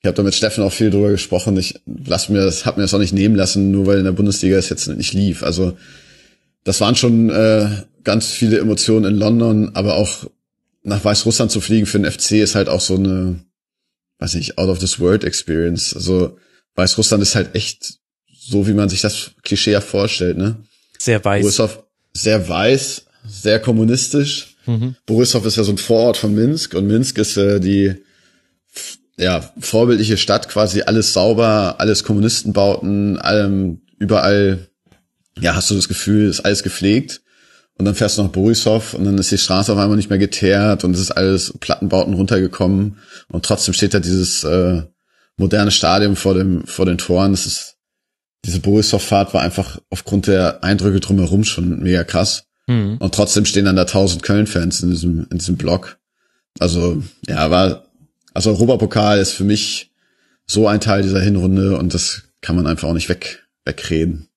ich 0.00 0.06
habe 0.06 0.16
da 0.16 0.22
mit 0.22 0.34
Steffen 0.34 0.64
auch 0.64 0.72
viel 0.72 0.90
drüber 0.90 1.10
gesprochen. 1.10 1.56
Ich 1.58 1.80
lass 1.86 2.30
mir 2.30 2.42
das, 2.42 2.64
hab 2.64 2.76
mir 2.76 2.82
das 2.82 2.94
auch 2.94 2.98
nicht 2.98 3.12
nehmen 3.12 3.34
lassen, 3.34 3.70
nur 3.70 3.86
weil 3.86 3.98
in 3.98 4.04
der 4.04 4.12
Bundesliga 4.12 4.56
es 4.56 4.70
jetzt 4.70 4.88
nicht 4.88 5.12
lief. 5.12 5.42
Also 5.42 5.76
das 6.64 6.80
waren 6.80 6.96
schon 6.96 7.28
äh, 7.28 7.68
ganz 8.02 8.30
viele 8.30 8.58
Emotionen 8.58 9.04
in 9.04 9.18
London, 9.18 9.70
aber 9.74 9.96
auch 9.96 10.24
nach 10.82 11.04
Weißrussland 11.04 11.50
zu 11.50 11.60
fliegen 11.60 11.86
für 11.86 12.00
den 12.00 12.10
FC 12.10 12.32
ist 12.32 12.54
halt 12.54 12.70
auch 12.70 12.80
so 12.80 12.94
eine, 12.94 13.40
weiß 14.18 14.34
nicht, 14.34 14.56
out 14.56 14.70
of 14.70 14.78
this 14.78 15.00
world 15.00 15.22
Experience. 15.22 15.94
Also 15.94 16.38
Weißrussland 16.76 17.22
ist 17.22 17.34
halt 17.34 17.54
echt 17.54 17.98
so, 18.32 18.66
wie 18.66 18.72
man 18.72 18.88
sich 18.88 19.02
das 19.02 19.32
Klischee 19.42 19.72
ja 19.72 19.82
vorstellt, 19.82 20.38
ne? 20.38 20.56
Sehr 20.98 21.22
weiß. 21.22 21.42
Borisov, 21.42 21.84
sehr 22.14 22.48
weiß, 22.48 23.04
sehr 23.26 23.60
kommunistisch. 23.60 24.56
Mhm. 24.64 24.96
Borisov 25.04 25.44
ist 25.44 25.56
ja 25.56 25.64
so 25.64 25.72
ein 25.72 25.78
Vorort 25.78 26.16
von 26.16 26.34
Minsk 26.34 26.74
und 26.74 26.86
Minsk 26.86 27.18
ist 27.18 27.36
äh, 27.36 27.60
die 27.60 27.96
ja, 29.20 29.52
vorbildliche 29.58 30.16
Stadt, 30.16 30.48
quasi 30.48 30.82
alles 30.82 31.12
sauber, 31.12 31.76
alles 31.78 32.04
Kommunistenbauten, 32.04 33.18
allem, 33.18 33.82
überall, 33.98 34.68
ja, 35.38 35.54
hast 35.54 35.70
du 35.70 35.74
das 35.74 35.88
Gefühl, 35.88 36.28
ist 36.28 36.40
alles 36.40 36.62
gepflegt. 36.62 37.20
Und 37.76 37.84
dann 37.84 37.94
fährst 37.94 38.18
du 38.18 38.22
nach 38.22 38.30
Borisov 38.30 38.94
und 38.94 39.04
dann 39.04 39.16
ist 39.16 39.30
die 39.30 39.38
Straße 39.38 39.72
auf 39.72 39.78
einmal 39.78 39.96
nicht 39.96 40.10
mehr 40.10 40.18
geteert 40.18 40.84
und 40.84 40.94
es 40.94 41.00
ist 41.00 41.12
alles 41.12 41.54
Plattenbauten 41.60 42.12
runtergekommen 42.12 42.98
und 43.28 43.44
trotzdem 43.44 43.72
steht 43.72 43.94
da 43.94 44.00
dieses 44.00 44.44
äh, 44.44 44.82
moderne 45.38 45.70
Stadion 45.70 46.14
vor 46.14 46.34
dem 46.34 46.66
vor 46.66 46.84
den 46.84 46.98
Toren. 46.98 47.30
Das 47.30 47.46
ist 47.46 47.78
diese 48.44 48.60
Borisov-Fahrt 48.60 49.32
war 49.32 49.40
einfach 49.40 49.78
aufgrund 49.88 50.26
der 50.26 50.62
Eindrücke 50.62 51.00
drumherum 51.00 51.42
schon 51.44 51.82
mega 51.82 52.04
krass. 52.04 52.44
Mhm. 52.66 52.98
Und 52.98 53.14
trotzdem 53.14 53.46
stehen 53.46 53.64
dann 53.64 53.76
da 53.76 53.86
tausend 53.86 54.22
Köln-Fans 54.22 54.82
in 54.82 54.90
diesem 54.90 55.26
in 55.30 55.38
diesem 55.38 55.56
Block. 55.56 55.98
Also 56.58 57.02
ja, 57.26 57.50
war 57.50 57.89
also 58.34 58.50
Europapokal 58.50 59.18
ist 59.18 59.32
für 59.32 59.44
mich 59.44 59.90
so 60.46 60.66
ein 60.66 60.80
Teil 60.80 61.02
dieser 61.02 61.20
Hinrunde 61.20 61.78
und 61.78 61.94
das 61.94 62.22
kann 62.40 62.56
man 62.56 62.66
einfach 62.66 62.88
auch 62.88 62.94
nicht 62.94 63.08
weg 63.08 63.46
wegreden. 63.64 64.28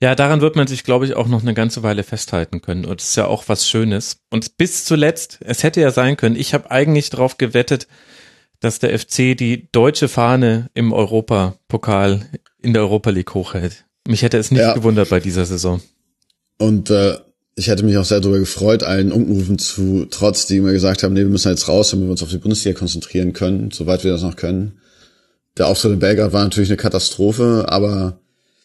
Ja, 0.00 0.14
daran 0.14 0.42
wird 0.42 0.56
man 0.56 0.66
sich, 0.66 0.84
glaube 0.84 1.06
ich, 1.06 1.14
auch 1.14 1.26
noch 1.26 1.40
eine 1.40 1.54
ganze 1.54 1.82
Weile 1.82 2.02
festhalten 2.02 2.60
können. 2.60 2.84
Und 2.84 3.00
es 3.00 3.10
ist 3.10 3.16
ja 3.16 3.26
auch 3.26 3.44
was 3.46 3.66
Schönes. 3.66 4.18
Und 4.30 4.58
bis 4.58 4.84
zuletzt, 4.84 5.38
es 5.40 5.62
hätte 5.62 5.80
ja 5.80 5.90
sein 5.90 6.18
können, 6.18 6.36
ich 6.36 6.52
habe 6.52 6.70
eigentlich 6.70 7.08
darauf 7.08 7.38
gewettet, 7.38 7.88
dass 8.60 8.78
der 8.78 8.98
FC 8.98 9.36
die 9.36 9.68
deutsche 9.72 10.08
Fahne 10.08 10.68
im 10.74 10.92
Europapokal 10.92 12.26
in 12.60 12.74
der 12.74 12.82
Europa 12.82 13.10
League 13.10 13.32
hochhält. 13.32 13.86
Mich 14.06 14.22
hätte 14.22 14.36
es 14.36 14.50
nicht 14.50 14.60
ja. 14.60 14.74
gewundert 14.74 15.08
bei 15.08 15.20
dieser 15.20 15.46
Saison. 15.46 15.80
Und 16.58 16.90
äh, 16.90 17.16
ich 17.58 17.68
hätte 17.68 17.84
mich 17.84 17.96
auch 17.96 18.04
sehr 18.04 18.20
darüber 18.20 18.38
gefreut, 18.38 18.82
allen 18.82 19.10
Unrufen 19.10 19.58
zu 19.58 20.06
trotz, 20.10 20.46
die 20.46 20.58
immer 20.58 20.72
gesagt 20.72 21.02
haben, 21.02 21.14
nee, 21.14 21.20
wir 21.20 21.28
müssen 21.30 21.48
jetzt 21.48 21.68
raus, 21.68 21.90
damit 21.90 22.06
wir 22.06 22.10
uns 22.10 22.22
auf 22.22 22.28
die 22.28 22.36
Bundesliga 22.36 22.78
konzentrieren 22.78 23.32
können, 23.32 23.70
soweit 23.70 24.04
wir 24.04 24.12
das 24.12 24.22
noch 24.22 24.36
können. 24.36 24.78
Der 25.56 25.66
Auftritt 25.68 25.92
in 25.92 25.98
Belgrad 25.98 26.34
war 26.34 26.44
natürlich 26.44 26.68
eine 26.68 26.76
Katastrophe, 26.76 27.64
aber 27.68 28.20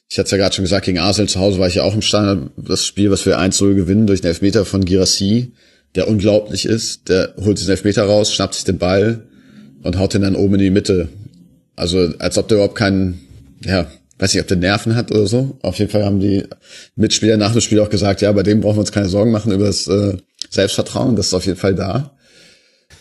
ich 0.09 0.19
hatte 0.19 0.25
es 0.25 0.31
ja 0.31 0.37
gerade 0.37 0.53
schon 0.53 0.65
gesagt, 0.65 0.85
gegen 0.85 0.99
Arsenal 0.99 1.29
zu 1.29 1.39
Hause 1.39 1.57
war 1.57 1.69
ich 1.69 1.75
ja 1.75 1.83
auch 1.83 1.95
im 1.95 2.01
Stand. 2.01 2.51
Das 2.57 2.85
Spiel, 2.85 3.09
was 3.11 3.25
wir 3.25 3.39
1-0 3.39 3.75
gewinnen 3.75 4.07
durch 4.07 4.19
den 4.19 4.27
Elfmeter 4.27 4.65
von 4.65 4.83
Girassi, 4.83 5.53
der 5.95 6.09
unglaublich 6.09 6.65
ist, 6.65 7.07
der 7.07 7.33
holt 7.41 7.57
sich 7.57 7.67
den 7.67 7.71
Elfmeter 7.71 8.03
raus, 8.03 8.33
schnappt 8.33 8.55
sich 8.55 8.65
den 8.65 8.77
Ball 8.77 9.25
und 9.83 9.97
haut 9.97 10.13
den 10.13 10.23
dann 10.23 10.35
oben 10.35 10.55
in 10.55 10.59
die 10.59 10.69
Mitte. 10.69 11.07
Also 11.77 12.09
als 12.19 12.37
ob 12.37 12.49
der 12.49 12.57
überhaupt 12.57 12.75
keinen, 12.75 13.21
ja, 13.63 13.89
weiß 14.21 14.33
nicht, 14.33 14.41
ob 14.41 14.47
der 14.47 14.57
Nerven 14.57 14.95
hat 14.95 15.11
oder 15.11 15.25
so. 15.25 15.57
Auf 15.61 15.79
jeden 15.79 15.89
Fall 15.89 16.05
haben 16.05 16.19
die 16.19 16.43
Mitspieler 16.95 17.37
nach 17.37 17.53
dem 17.53 17.61
Spiel 17.61 17.79
auch 17.79 17.89
gesagt, 17.89 18.21
ja, 18.21 18.31
bei 18.31 18.43
dem 18.43 18.61
brauchen 18.61 18.75
wir 18.75 18.81
uns 18.81 18.91
keine 18.91 19.09
Sorgen 19.09 19.31
machen 19.31 19.51
über 19.51 19.65
das 19.65 19.87
äh, 19.87 20.17
Selbstvertrauen, 20.49 21.15
das 21.15 21.27
ist 21.27 21.33
auf 21.33 21.45
jeden 21.45 21.57
Fall 21.57 21.75
da. 21.75 22.15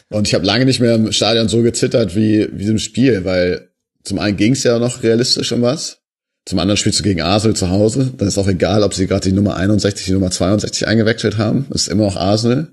Und 0.08 0.26
ich 0.26 0.34
habe 0.34 0.46
lange 0.46 0.64
nicht 0.64 0.80
mehr 0.80 0.94
im 0.94 1.12
Stadion 1.12 1.48
so 1.48 1.62
gezittert 1.62 2.16
wie, 2.16 2.48
wie 2.52 2.64
im 2.64 2.78
Spiel, 2.78 3.24
weil 3.24 3.68
zum 4.02 4.18
einen 4.18 4.36
ging 4.36 4.54
es 4.54 4.64
ja 4.64 4.78
noch 4.78 5.02
realistisch 5.02 5.52
um 5.52 5.62
was. 5.62 5.98
Zum 6.46 6.58
anderen 6.58 6.78
spielst 6.78 6.98
du 6.98 7.04
gegen 7.04 7.20
Arsenal 7.20 7.54
zu 7.54 7.70
Hause. 7.70 8.12
Dann 8.16 8.26
ist 8.26 8.38
auch 8.38 8.48
egal, 8.48 8.82
ob 8.82 8.94
sie 8.94 9.06
gerade 9.06 9.28
die 9.28 9.34
Nummer 9.34 9.56
61, 9.56 10.06
die 10.06 10.12
Nummer 10.12 10.30
62 10.30 10.88
eingewechselt 10.88 11.38
haben. 11.38 11.66
Ist 11.70 11.88
immer 11.88 12.04
noch 12.04 12.16
Arsenal. 12.16 12.68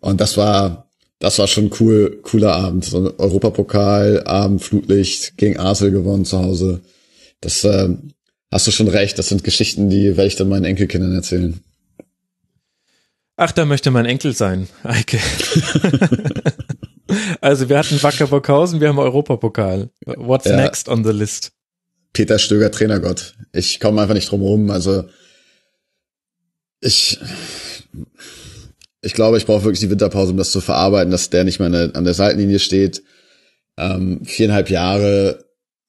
Und 0.00 0.20
das 0.20 0.36
war, 0.36 0.90
das 1.18 1.38
war 1.38 1.46
schon 1.46 1.70
cool, 1.78 2.18
cooler 2.22 2.52
Abend. 2.52 2.84
So 2.84 2.98
ein 2.98 3.06
Europapokal, 3.16 4.24
Abend, 4.26 4.60
Flutlicht, 4.60 5.36
gegen 5.36 5.58
Arsenal 5.58 5.92
gewonnen 5.92 6.24
zu 6.24 6.38
Hause. 6.40 6.80
Das 7.40 7.64
äh, 7.64 7.88
hast 8.50 8.66
du 8.66 8.70
schon 8.70 8.88
recht. 8.88 9.18
Das 9.18 9.28
sind 9.28 9.44
Geschichten, 9.44 9.88
die 9.90 10.16
werde 10.16 10.26
ich 10.26 10.36
dann 10.36 10.48
meinen 10.48 10.64
Enkelkindern 10.64 11.14
erzählen. 11.14 11.60
Ach, 13.36 13.52
da 13.52 13.64
möchte 13.64 13.90
mein 13.90 14.04
Enkel 14.04 14.34
sein, 14.34 14.68
Eike. 14.82 15.18
also 17.40 17.70
wir 17.70 17.78
hatten 17.78 18.02
Wacker 18.02 18.26
Burghausen, 18.26 18.80
wir 18.80 18.88
haben 18.88 18.98
Europapokal. 18.98 19.88
What's 20.04 20.44
ja. 20.44 20.56
next 20.56 20.90
on 20.90 21.04
the 21.04 21.12
list? 21.12 21.52
Peter 22.12 22.38
Stöger 22.38 22.70
Trainergott. 22.70 23.34
Ich 23.52 23.80
komme 23.80 24.02
einfach 24.02 24.14
nicht 24.14 24.30
drum 24.30 24.42
herum. 24.42 24.70
Also 24.70 25.04
ich, 26.80 27.18
ich 29.00 29.14
glaube, 29.14 29.38
ich 29.38 29.46
brauche 29.46 29.64
wirklich 29.64 29.80
die 29.80 29.90
Winterpause, 29.90 30.32
um 30.32 30.36
das 30.36 30.50
zu 30.50 30.60
verarbeiten, 30.60 31.10
dass 31.10 31.30
der 31.30 31.44
nicht 31.44 31.60
mehr 31.60 31.90
an 31.94 32.04
der, 32.04 32.14
Seitenlinie 32.14 32.58
steht. 32.58 33.02
Ähm, 33.78 34.24
viereinhalb 34.24 34.70
Jahre. 34.70 35.44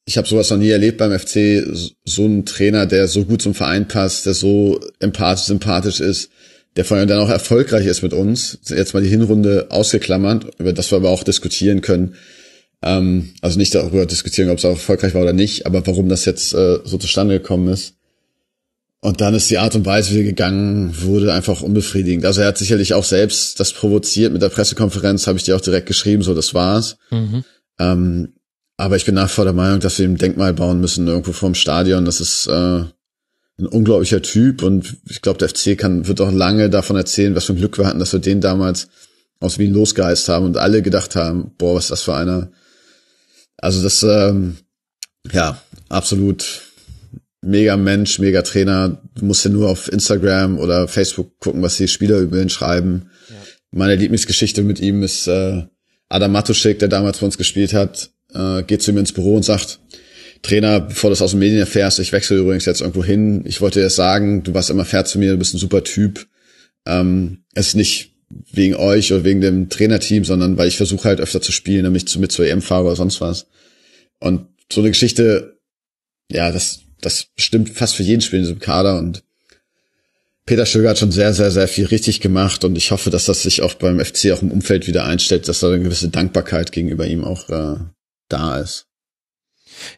Ich 0.05 0.17
habe 0.17 0.27
sowas 0.27 0.49
noch 0.49 0.57
nie 0.57 0.69
erlebt 0.69 0.97
beim 0.97 1.17
FC. 1.17 1.63
So 2.05 2.25
ein 2.25 2.45
Trainer, 2.45 2.85
der 2.85 3.07
so 3.07 3.25
gut 3.25 3.41
zum 3.41 3.53
Verein 3.53 3.87
passt, 3.87 4.25
der 4.25 4.33
so 4.33 4.79
empathisch, 4.99 5.45
sympathisch 5.45 5.99
ist, 5.99 6.29
der 6.75 6.85
vor 6.85 6.97
allem 6.97 7.07
dann 7.07 7.19
auch 7.19 7.29
erfolgreich 7.29 7.85
ist 7.85 8.01
mit 8.01 8.13
uns. 8.13 8.59
Jetzt 8.67 8.93
mal 8.93 9.03
die 9.03 9.09
Hinrunde 9.09 9.67
ausgeklammert, 9.69 10.59
über 10.59 10.73
das 10.73 10.91
wir 10.91 10.97
aber 10.97 11.09
auch 11.09 11.23
diskutieren 11.23 11.81
können 11.81 12.15
ähm, 12.83 13.33
also 13.41 13.57
nicht 13.57 13.75
darüber 13.75 14.05
diskutieren, 14.05 14.49
ob 14.49 14.57
es 14.57 14.65
auch 14.65 14.71
erfolgreich 14.71 15.13
war 15.13 15.21
oder 15.21 15.33
nicht, 15.33 15.65
aber 15.65 15.85
warum 15.85 16.09
das 16.09 16.25
jetzt 16.25 16.53
äh, 16.53 16.79
so 16.83 16.97
zustande 16.97 17.37
gekommen 17.37 17.67
ist. 17.67 17.95
Und 19.01 19.21
dann 19.21 19.33
ist 19.33 19.49
die 19.49 19.57
Art 19.57 19.75
und 19.75 19.85
Weise, 19.85 20.13
wie 20.13 20.19
er 20.19 20.23
gegangen 20.23 21.01
wurde, 21.01 21.33
einfach 21.33 21.61
unbefriedigend. 21.61 22.23
Also 22.23 22.41
er 22.41 22.47
hat 22.47 22.57
sicherlich 22.59 22.93
auch 22.93 23.03
selbst 23.03 23.59
das 23.59 23.73
provoziert 23.73 24.31
mit 24.31 24.43
der 24.43 24.49
Pressekonferenz, 24.49 25.25
habe 25.25 25.39
ich 25.39 25.43
dir 25.43 25.55
auch 25.55 25.61
direkt 25.61 25.87
geschrieben, 25.87 26.21
so 26.21 26.35
das 26.35 26.53
war's. 26.53 26.97
Mhm. 27.09 27.43
Ähm, 27.79 28.33
aber 28.81 28.95
ich 28.95 29.05
bin 29.05 29.15
nach 29.15 29.29
vor 29.29 29.45
der 29.45 29.53
Meinung, 29.53 29.79
dass 29.79 29.97
wir 29.99 30.05
ihm 30.05 30.17
Denkmal 30.17 30.53
bauen 30.53 30.81
müssen, 30.81 31.07
irgendwo 31.07 31.31
vorm 31.31 31.55
Stadion. 31.55 32.05
Das 32.05 32.19
ist 32.19 32.47
äh, 32.47 32.51
ein 32.51 33.67
unglaublicher 33.67 34.21
Typ 34.21 34.63
und 34.63 34.97
ich 35.09 35.21
glaube, 35.21 35.39
der 35.39 35.49
FC 35.49 35.77
kann, 35.77 36.07
wird 36.07 36.21
auch 36.21 36.31
lange 36.31 36.69
davon 36.69 36.95
erzählen, 36.95 37.35
was 37.35 37.45
für 37.45 37.53
ein 37.53 37.57
Glück 37.57 37.77
wir 37.77 37.85
hatten, 37.85 37.99
dass 37.99 38.13
wir 38.13 38.19
den 38.19 38.41
damals 38.41 38.87
aus 39.39 39.59
Wien 39.59 39.73
losgeheist 39.73 40.29
haben 40.29 40.45
und 40.45 40.57
alle 40.57 40.81
gedacht 40.81 41.15
haben, 41.15 41.51
boah, 41.57 41.75
was 41.75 41.85
ist 41.85 41.91
das 41.91 42.01
für 42.01 42.15
einer 42.15 42.51
also 43.61 43.83
das, 43.83 44.03
ähm, 44.03 44.57
ja, 45.31 45.61
absolut 45.87 46.63
mega 47.41 47.77
Mensch, 47.77 48.19
mega 48.19 48.41
Trainer. 48.41 49.01
Du 49.15 49.25
musst 49.25 49.45
ja 49.45 49.51
nur 49.51 49.69
auf 49.69 49.91
Instagram 49.91 50.57
oder 50.57 50.87
Facebook 50.87 51.39
gucken, 51.39 51.61
was 51.61 51.77
die 51.77 51.87
Spieler 51.87 52.19
über 52.19 52.41
ihn 52.41 52.49
schreiben. 52.49 53.11
Ja. 53.29 53.35
Meine 53.71 53.95
Lieblingsgeschichte 53.95 54.63
mit 54.63 54.79
ihm 54.79 55.03
ist 55.03 55.27
äh, 55.27 55.63
Adam 56.09 56.31
Matuschek, 56.31 56.79
der 56.79 56.89
damals 56.89 57.19
bei 57.19 57.25
uns 57.27 57.37
gespielt 57.37 57.73
hat, 57.73 58.11
äh, 58.33 58.63
geht 58.63 58.81
zu 58.81 58.91
ihm 58.91 58.97
ins 58.97 59.13
Büro 59.13 59.35
und 59.35 59.43
sagt, 59.43 59.79
Trainer, 60.41 60.79
bevor 60.79 61.09
du 61.09 61.11
das 61.13 61.21
aus 61.21 61.31
den 61.31 61.39
Medien 61.39 61.59
erfährst, 61.59 61.99
ich 61.99 62.11
wechsle 62.11 62.37
übrigens 62.37 62.65
jetzt 62.65 62.81
irgendwo 62.81 63.03
hin. 63.03 63.43
Ich 63.45 63.61
wollte 63.61 63.79
dir 63.79 63.85
das 63.85 63.95
sagen, 63.95 64.43
du 64.43 64.53
warst 64.53 64.69
immer 64.69 64.85
fair 64.85 65.05
zu 65.05 65.19
mir, 65.19 65.31
du 65.31 65.37
bist 65.37 65.53
ein 65.53 65.59
super 65.59 65.83
Typ. 65.83 66.27
Ähm, 66.85 67.43
es 67.53 67.69
ist 67.69 67.75
nicht 67.75 68.15
wegen 68.51 68.75
euch 68.75 69.11
oder 69.13 69.23
wegen 69.23 69.41
dem 69.41 69.69
Trainerteam, 69.69 70.25
sondern 70.25 70.57
weil 70.57 70.67
ich 70.67 70.77
versuche 70.77 71.07
halt 71.07 71.19
öfter 71.19 71.41
zu 71.41 71.51
spielen, 71.51 71.83
nämlich 71.83 72.07
zu, 72.07 72.19
mit 72.19 72.31
zur 72.31 72.47
EM 72.47 72.61
fahre 72.61 72.85
oder 72.85 72.95
sonst 72.95 73.21
was. 73.21 73.47
Und 74.19 74.47
so 74.71 74.81
eine 74.81 74.89
Geschichte, 74.89 75.59
ja, 76.31 76.51
das, 76.51 76.79
das 77.01 77.27
stimmt 77.37 77.69
fast 77.69 77.95
für 77.95 78.03
jeden 78.03 78.21
Spiel 78.21 78.39
in 78.39 78.45
diesem 78.45 78.59
Kader 78.59 78.97
und 78.97 79.23
Peter 80.45 80.65
Stöger 80.65 80.89
hat 80.89 80.97
schon 80.97 81.11
sehr, 81.11 81.33
sehr, 81.33 81.51
sehr 81.51 81.67
viel 81.67 81.85
richtig 81.85 82.19
gemacht 82.19 82.63
und 82.63 82.75
ich 82.75 82.91
hoffe, 82.91 83.09
dass 83.09 83.25
das 83.25 83.43
sich 83.43 83.61
auch 83.61 83.75
beim 83.75 84.03
FC 84.03 84.31
auch 84.31 84.41
im 84.41 84.51
Umfeld 84.51 84.87
wieder 84.87 85.05
einstellt, 85.05 85.47
dass 85.47 85.59
da 85.59 85.67
eine 85.67 85.81
gewisse 85.81 86.09
Dankbarkeit 86.09 86.71
gegenüber 86.71 87.05
ihm 87.05 87.23
auch 87.23 87.47
äh, 87.49 87.75
da 88.31 88.57
ist. 88.57 88.87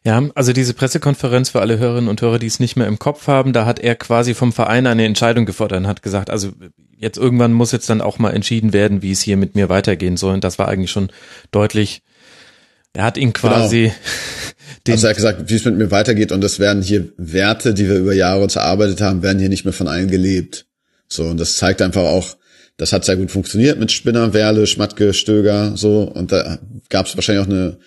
Ja, 0.06 0.22
also 0.36 0.54
diese 0.54 0.74
Pressekonferenz 0.74 1.50
für 1.50 1.62
alle 1.62 1.78
Hörerinnen 1.78 2.10
und 2.10 2.22
Hörer, 2.22 2.40
die 2.40 2.48
es 2.48 2.60
nicht 2.60 2.76
mehr 2.76 2.88
im 2.88 3.00
Kopf 3.00 3.28
haben, 3.28 3.54
da 3.54 3.66
hat 3.66 3.80
er 3.80 3.96
quasi 3.96 4.34
vom 4.34 4.54
Verein 4.54 4.88
eine 4.88 5.06
Entscheidung 5.06 5.46
gefordert 5.46 5.80
und 5.80 5.88
hat 5.88 6.04
gesagt, 6.04 6.30
also 6.30 6.52
jetzt 6.98 7.18
irgendwann 7.18 7.54
muss 7.54 7.72
jetzt 7.72 7.90
dann 7.90 8.02
auch 8.02 8.20
mal 8.20 8.32
entschieden 8.32 8.72
werden, 8.74 9.02
wie 9.02 9.12
es 9.12 9.22
hier 9.22 9.38
mit 9.38 9.56
mir 9.56 9.70
weitergehen 9.70 10.18
soll. 10.18 10.36
Und 10.36 10.44
das 10.44 10.60
war 10.60 10.68
eigentlich 10.68 10.92
schon 10.92 11.10
deutlich. 11.52 12.02
Er 12.94 13.04
hat 13.04 13.18
ihn 13.18 13.34
quasi. 13.34 13.84
Genau. 13.84 13.96
Den 14.88 14.94
also 14.94 15.08
er 15.08 15.10
hat 15.10 15.18
gesagt, 15.18 15.50
wie 15.50 15.56
es 15.56 15.66
mit 15.66 15.78
mir 15.78 15.92
weitergeht 15.92 16.32
und 16.32 16.42
das 16.42 16.60
werden 16.60 16.84
hier 16.84 17.10
Werte, 17.18 17.74
die 17.74 17.88
wir 17.88 17.96
über 17.96 18.14
Jahre 18.14 18.44
uns 18.44 18.58
erarbeitet 18.58 19.02
haben, 19.02 19.24
werden 19.24 19.40
hier 19.40 19.50
nicht 19.50 19.64
mehr 19.64 19.74
von 19.74 19.88
allen 19.88 20.10
gelebt. 20.10 20.66
So, 21.08 21.24
und 21.24 21.40
das 21.40 21.56
zeigt 21.56 21.82
einfach 21.82 22.04
auch, 22.04 22.36
Das 22.78 22.92
hat 22.92 23.06
sehr 23.06 23.18
gut 23.18 23.32
funktioniert 23.32 23.80
mit 23.80 23.92
Spinner, 23.92 24.34
Werle, 24.34 24.66
Schmatke, 24.66 25.14
Stöger, 25.14 25.78
so. 25.78 26.02
Und 26.02 26.32
da 26.32 26.60
gab 26.90 27.06
es 27.06 27.16
wahrscheinlich 27.16 27.46
auch 27.46 27.50
eine 27.50 27.78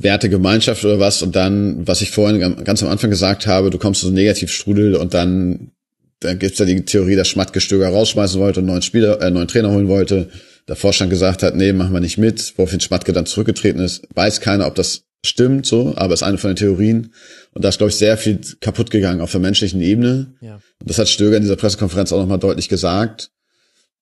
Wertegemeinschaft 0.00 0.84
oder 0.84 1.00
was. 1.00 1.22
Und 1.22 1.36
dann, 1.36 1.86
was 1.86 2.02
ich 2.02 2.10
vorhin 2.10 2.64
ganz 2.64 2.82
am 2.82 2.88
Anfang 2.88 3.10
gesagt 3.10 3.46
habe, 3.46 3.70
du 3.70 3.78
kommst 3.78 4.00
zu 4.00 4.06
so 4.06 4.10
einem 4.10 4.16
Negativstrudel 4.16 4.94
und 4.94 5.14
dann, 5.14 5.72
dann 6.20 6.38
gibt's 6.38 6.58
ja 6.58 6.64
die 6.64 6.84
Theorie, 6.84 7.16
dass 7.16 7.28
Schmatke 7.28 7.60
Stöger 7.60 7.88
rausschmeißen 7.88 8.40
wollte 8.40 8.60
und 8.60 8.66
einen 8.66 8.74
neuen 8.74 8.82
Spieler, 8.82 9.20
äh, 9.20 9.30
neuen 9.30 9.48
Trainer 9.48 9.70
holen 9.70 9.88
wollte. 9.88 10.30
Der 10.68 10.76
Vorstand 10.76 11.10
gesagt 11.10 11.42
hat, 11.42 11.56
nee, 11.56 11.72
machen 11.72 11.92
wir 11.92 12.00
nicht 12.00 12.18
mit, 12.18 12.54
woraufhin 12.56 12.80
Schmatke 12.80 13.12
dann 13.12 13.26
zurückgetreten 13.26 13.80
ist. 13.80 14.06
Weiß 14.14 14.40
keiner, 14.40 14.66
ob 14.66 14.74
das 14.74 15.04
stimmt 15.24 15.66
so, 15.66 15.94
aber 15.96 16.14
ist 16.14 16.22
eine 16.22 16.38
von 16.38 16.50
den 16.50 16.56
Theorien. 16.56 17.12
Und 17.52 17.64
da 17.64 17.70
ist, 17.70 17.78
glaube 17.78 17.90
ich, 17.90 17.96
sehr 17.96 18.16
viel 18.16 18.40
kaputt 18.60 18.90
gegangen 18.90 19.20
auf 19.20 19.32
der 19.32 19.40
menschlichen 19.40 19.80
Ebene. 19.80 20.34
Ja. 20.40 20.56
Und 20.80 20.90
das 20.90 20.98
hat 20.98 21.08
Stöger 21.08 21.36
in 21.36 21.42
dieser 21.42 21.56
Pressekonferenz 21.56 22.12
auch 22.12 22.20
nochmal 22.20 22.38
deutlich 22.38 22.68
gesagt. 22.68 23.30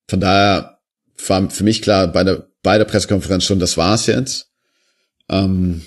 Von 0.08 0.20
daher 0.20 0.78
war 1.26 1.50
für 1.50 1.64
mich 1.64 1.82
klar 1.82 2.08
bei 2.08 2.24
der, 2.24 2.48
bei 2.62 2.76
der 2.78 2.84
Pressekonferenz 2.84 3.44
schon, 3.44 3.58
das 3.58 3.76
war's 3.76 4.06
jetzt. 4.06 4.50
Ähm, 5.28 5.82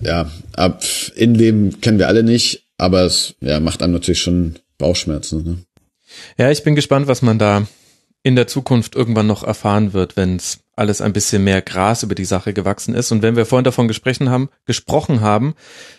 ja, 0.00 0.30
ab 0.54 0.82
Innenleben 1.14 1.80
kennen 1.80 1.98
wir 1.98 2.08
alle 2.08 2.22
nicht, 2.22 2.66
aber 2.78 3.02
es 3.02 3.34
ja, 3.40 3.60
macht 3.60 3.82
einem 3.82 3.92
natürlich 3.92 4.22
schon 4.22 4.56
Bauchschmerzen. 4.78 5.44
Ne? 5.44 5.58
Ja, 6.36 6.50
ich 6.50 6.62
bin 6.62 6.74
gespannt, 6.74 7.06
was 7.06 7.22
man 7.22 7.38
da 7.38 7.66
in 8.22 8.36
der 8.36 8.46
Zukunft 8.46 8.96
irgendwann 8.96 9.26
noch 9.26 9.44
erfahren 9.44 9.92
wird, 9.92 10.16
wenn 10.16 10.36
es 10.36 10.60
alles 10.76 11.00
ein 11.00 11.12
bisschen 11.12 11.44
mehr 11.44 11.62
Gras 11.62 12.02
über 12.02 12.14
die 12.14 12.24
Sache 12.24 12.52
gewachsen 12.52 12.94
ist. 12.94 13.12
Und 13.12 13.22
wenn 13.22 13.36
wir 13.36 13.46
vorhin 13.46 13.64
davon 13.64 13.86
gesprochen 13.86 14.30
haben, 14.30 14.48
gesprochen 14.64 15.20
haben, 15.20 15.54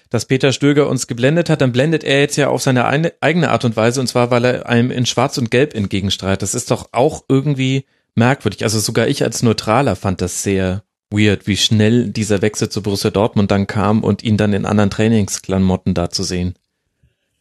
dass 0.09 0.25
Peter 0.25 0.51
Stöger 0.51 0.89
uns 0.89 1.07
geblendet 1.07 1.49
hat, 1.49 1.61
dann 1.61 1.71
blendet 1.71 2.03
er 2.03 2.19
jetzt 2.19 2.35
ja 2.35 2.49
auf 2.49 2.61
seine 2.61 2.85
eigene 3.21 3.51
Art 3.51 3.63
und 3.63 3.77
Weise, 3.77 4.01
und 4.01 4.07
zwar, 4.07 4.31
weil 4.31 4.43
er 4.43 4.67
einem 4.67 4.91
in 4.91 5.05
Schwarz 5.05 5.37
und 5.37 5.51
Gelb 5.51 5.73
entgegenstrahlt. 5.75 6.41
Das 6.41 6.55
ist 6.55 6.71
doch 6.71 6.89
auch 6.91 7.23
irgendwie 7.29 7.85
merkwürdig. 8.15 8.63
Also 8.63 8.79
sogar 8.79 9.07
ich 9.07 9.23
als 9.23 9.43
Neutraler 9.43 9.95
fand 9.95 10.19
das 10.21 10.43
sehr 10.43 10.83
weird, 11.09 11.47
wie 11.47 11.57
schnell 11.57 12.09
dieser 12.09 12.41
Wechsel 12.41 12.69
zu 12.69 12.81
Borussia 12.81 13.11
Dortmund 13.11 13.51
dann 13.51 13.67
kam 13.67 14.03
und 14.03 14.23
ihn 14.23 14.37
dann 14.37 14.53
in 14.53 14.65
anderen 14.65 14.89
Trainingsklamotten 14.89 15.93
da 15.93 16.09
zu 16.09 16.23
sehen. 16.23 16.55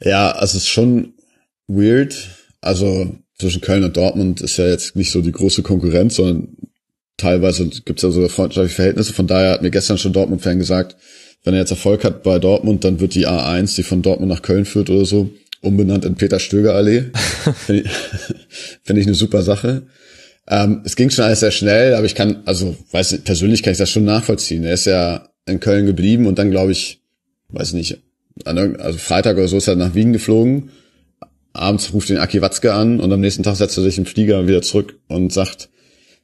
Ja, 0.01 0.33
also 0.33 0.57
es 0.57 0.65
ist 0.65 0.69
schon 0.69 1.15
weird. 1.67 2.31
Also 2.61 3.15
zwischen 3.39 3.61
Köln 3.61 3.85
und 3.85 3.97
Dortmund 3.97 4.41
ist 4.41 4.57
ja 4.57 4.67
jetzt 4.67 4.97
nicht 4.97 5.11
so 5.11 5.21
die 5.21 5.33
große 5.33 5.63
Konkurrenz, 5.63 6.17
sondern 6.17 6.57
teilweise 7.17 7.69
gibt 7.69 7.99
es 7.99 8.03
ja 8.03 8.11
sogar 8.11 8.29
freundschaftliche 8.29 8.77
Verhältnisse. 8.77 9.13
Von 9.13 9.27
daher 9.27 9.53
hat 9.53 9.63
mir 9.63 9.71
gestern 9.71 9.99
schon 9.99 10.13
Dortmund-Fan 10.13 10.59
gesagt, 10.59 10.97
wenn 11.43 11.55
er 11.55 11.61
jetzt 11.61 11.71
Erfolg 11.71 12.05
hat 12.05 12.23
bei 12.23 12.39
Dortmund, 12.39 12.85
dann 12.85 13.01
wird 13.01 13.15
die 13.15 13.29
A1, 13.29 13.77
die 13.77 13.83
von 13.83 14.03
Dortmund 14.03 14.31
nach 14.31 14.43
Köln 14.43 14.65
führt 14.65 14.89
oder 14.89 15.05
so, 15.05 15.31
umbenannt 15.61 16.05
in 16.05 16.15
Peter-Stöger-Allee. 16.15 17.05
Finde 17.67 17.83
ich, 17.83 17.91
find 18.83 18.99
ich 18.99 19.07
eine 19.07 19.15
super 19.15 19.43
Sache. 19.43 19.87
Ähm, 20.49 20.83
es 20.85 20.97
ging 20.97 21.11
schon 21.11 21.25
alles 21.25 21.41
sehr 21.41 21.51
schnell, 21.51 21.95
aber 21.95 22.07
ich 22.07 22.15
kann, 22.15 22.43
also 22.45 22.77
weiß 22.91 23.13
nicht, 23.13 23.25
persönlich 23.25 23.63
kann 23.63 23.73
ich 23.73 23.79
das 23.79 23.91
schon 23.91 24.05
nachvollziehen. 24.05 24.65
Er 24.65 24.75
ist 24.75 24.85
ja 24.85 25.29
in 25.47 25.61
Köln 25.61 25.87
geblieben 25.87 26.27
und 26.27 26.39
dann 26.39 26.51
glaube 26.51 26.73
ich, 26.73 27.03
weiß 27.49 27.73
nicht, 27.73 28.03
also 28.45 28.99
Freitag 28.99 29.37
oder 29.37 29.49
so 29.49 29.57
ist 29.57 29.69
er 29.69 29.77
nach 29.77 29.95
Wien 29.95 30.13
geflogen. 30.13 30.71
Abends 31.53 31.93
ruft 31.93 32.11
ihn 32.11 32.19
Aki 32.19 32.43
Watzke 32.43 32.75
an 32.75 33.01
und 33.01 33.13
am 33.13 33.21
nächsten 33.21 33.43
Tag 33.43 33.57
setzt 33.57 33.79
er 33.79 33.85
sich 33.85 33.97
im 33.97 34.07
Flieger 34.07 34.47
wieder 34.49 34.61
zurück 34.61 34.99
und 35.09 35.33
sagt, 35.33 35.69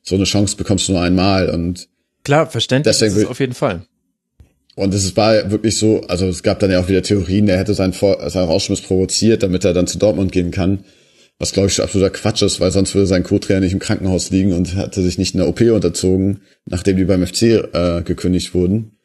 so 0.03 0.17
eine 0.17 0.25
Chance 0.25 0.57
bekommst 0.57 0.89
du 0.89 0.93
nur 0.93 1.03
einmal 1.03 1.51
und 1.51 1.89
klar, 2.25 2.51
verständlich 2.51 2.97
deswegen, 2.99 3.21
ist 3.21 3.29
auf 3.29 3.41
jeden 3.41 3.55
Fall. 3.55 3.87
Und 4.75 4.95
es 4.95 5.17
war 5.17 5.51
wirklich 5.51 5.77
so, 5.77 6.03
also 6.09 6.27
es 6.27 6.43
gab 6.43 6.59
dann 6.59 6.71
ja 6.71 6.81
auch 6.81 6.89
wieder 6.89 7.03
Theorien, 7.03 7.49
er 7.49 7.59
hätte 7.59 7.75
seinen, 7.75 7.93
Vor 7.93 8.29
seinen 8.31 8.47
Rausschmiss 8.47 8.81
provoziert, 8.81 9.43
damit 9.43 9.65
er 9.65 9.73
dann 9.73 9.87
zu 9.87 9.99
Dortmund 9.99 10.33
gehen 10.33 10.51
kann. 10.51 10.85
Was 11.41 11.53
glaube 11.53 11.69
ich 11.69 11.83
absoluter 11.83 12.11
Quatsch 12.11 12.43
ist, 12.43 12.61
weil 12.61 12.71
sonst 12.71 12.95
würde 12.95 13.07
sein 13.07 13.23
Co-Trainer 13.23 13.61
nicht 13.61 13.73
im 13.73 13.79
Krankenhaus 13.79 14.31
liegen 14.31 14.53
und 14.53 14.77
hätte 14.77 15.03
sich 15.03 15.17
nicht 15.17 15.35
in 15.35 15.39
der 15.39 15.49
OP 15.49 15.63
unterzogen, 15.63 16.43
nachdem 16.67 16.99
die 16.99 17.05
beim 17.05 17.27
FC 17.27 17.43
äh, 17.43 18.03
gekündigt 18.03 18.53
wurden. 18.53 18.99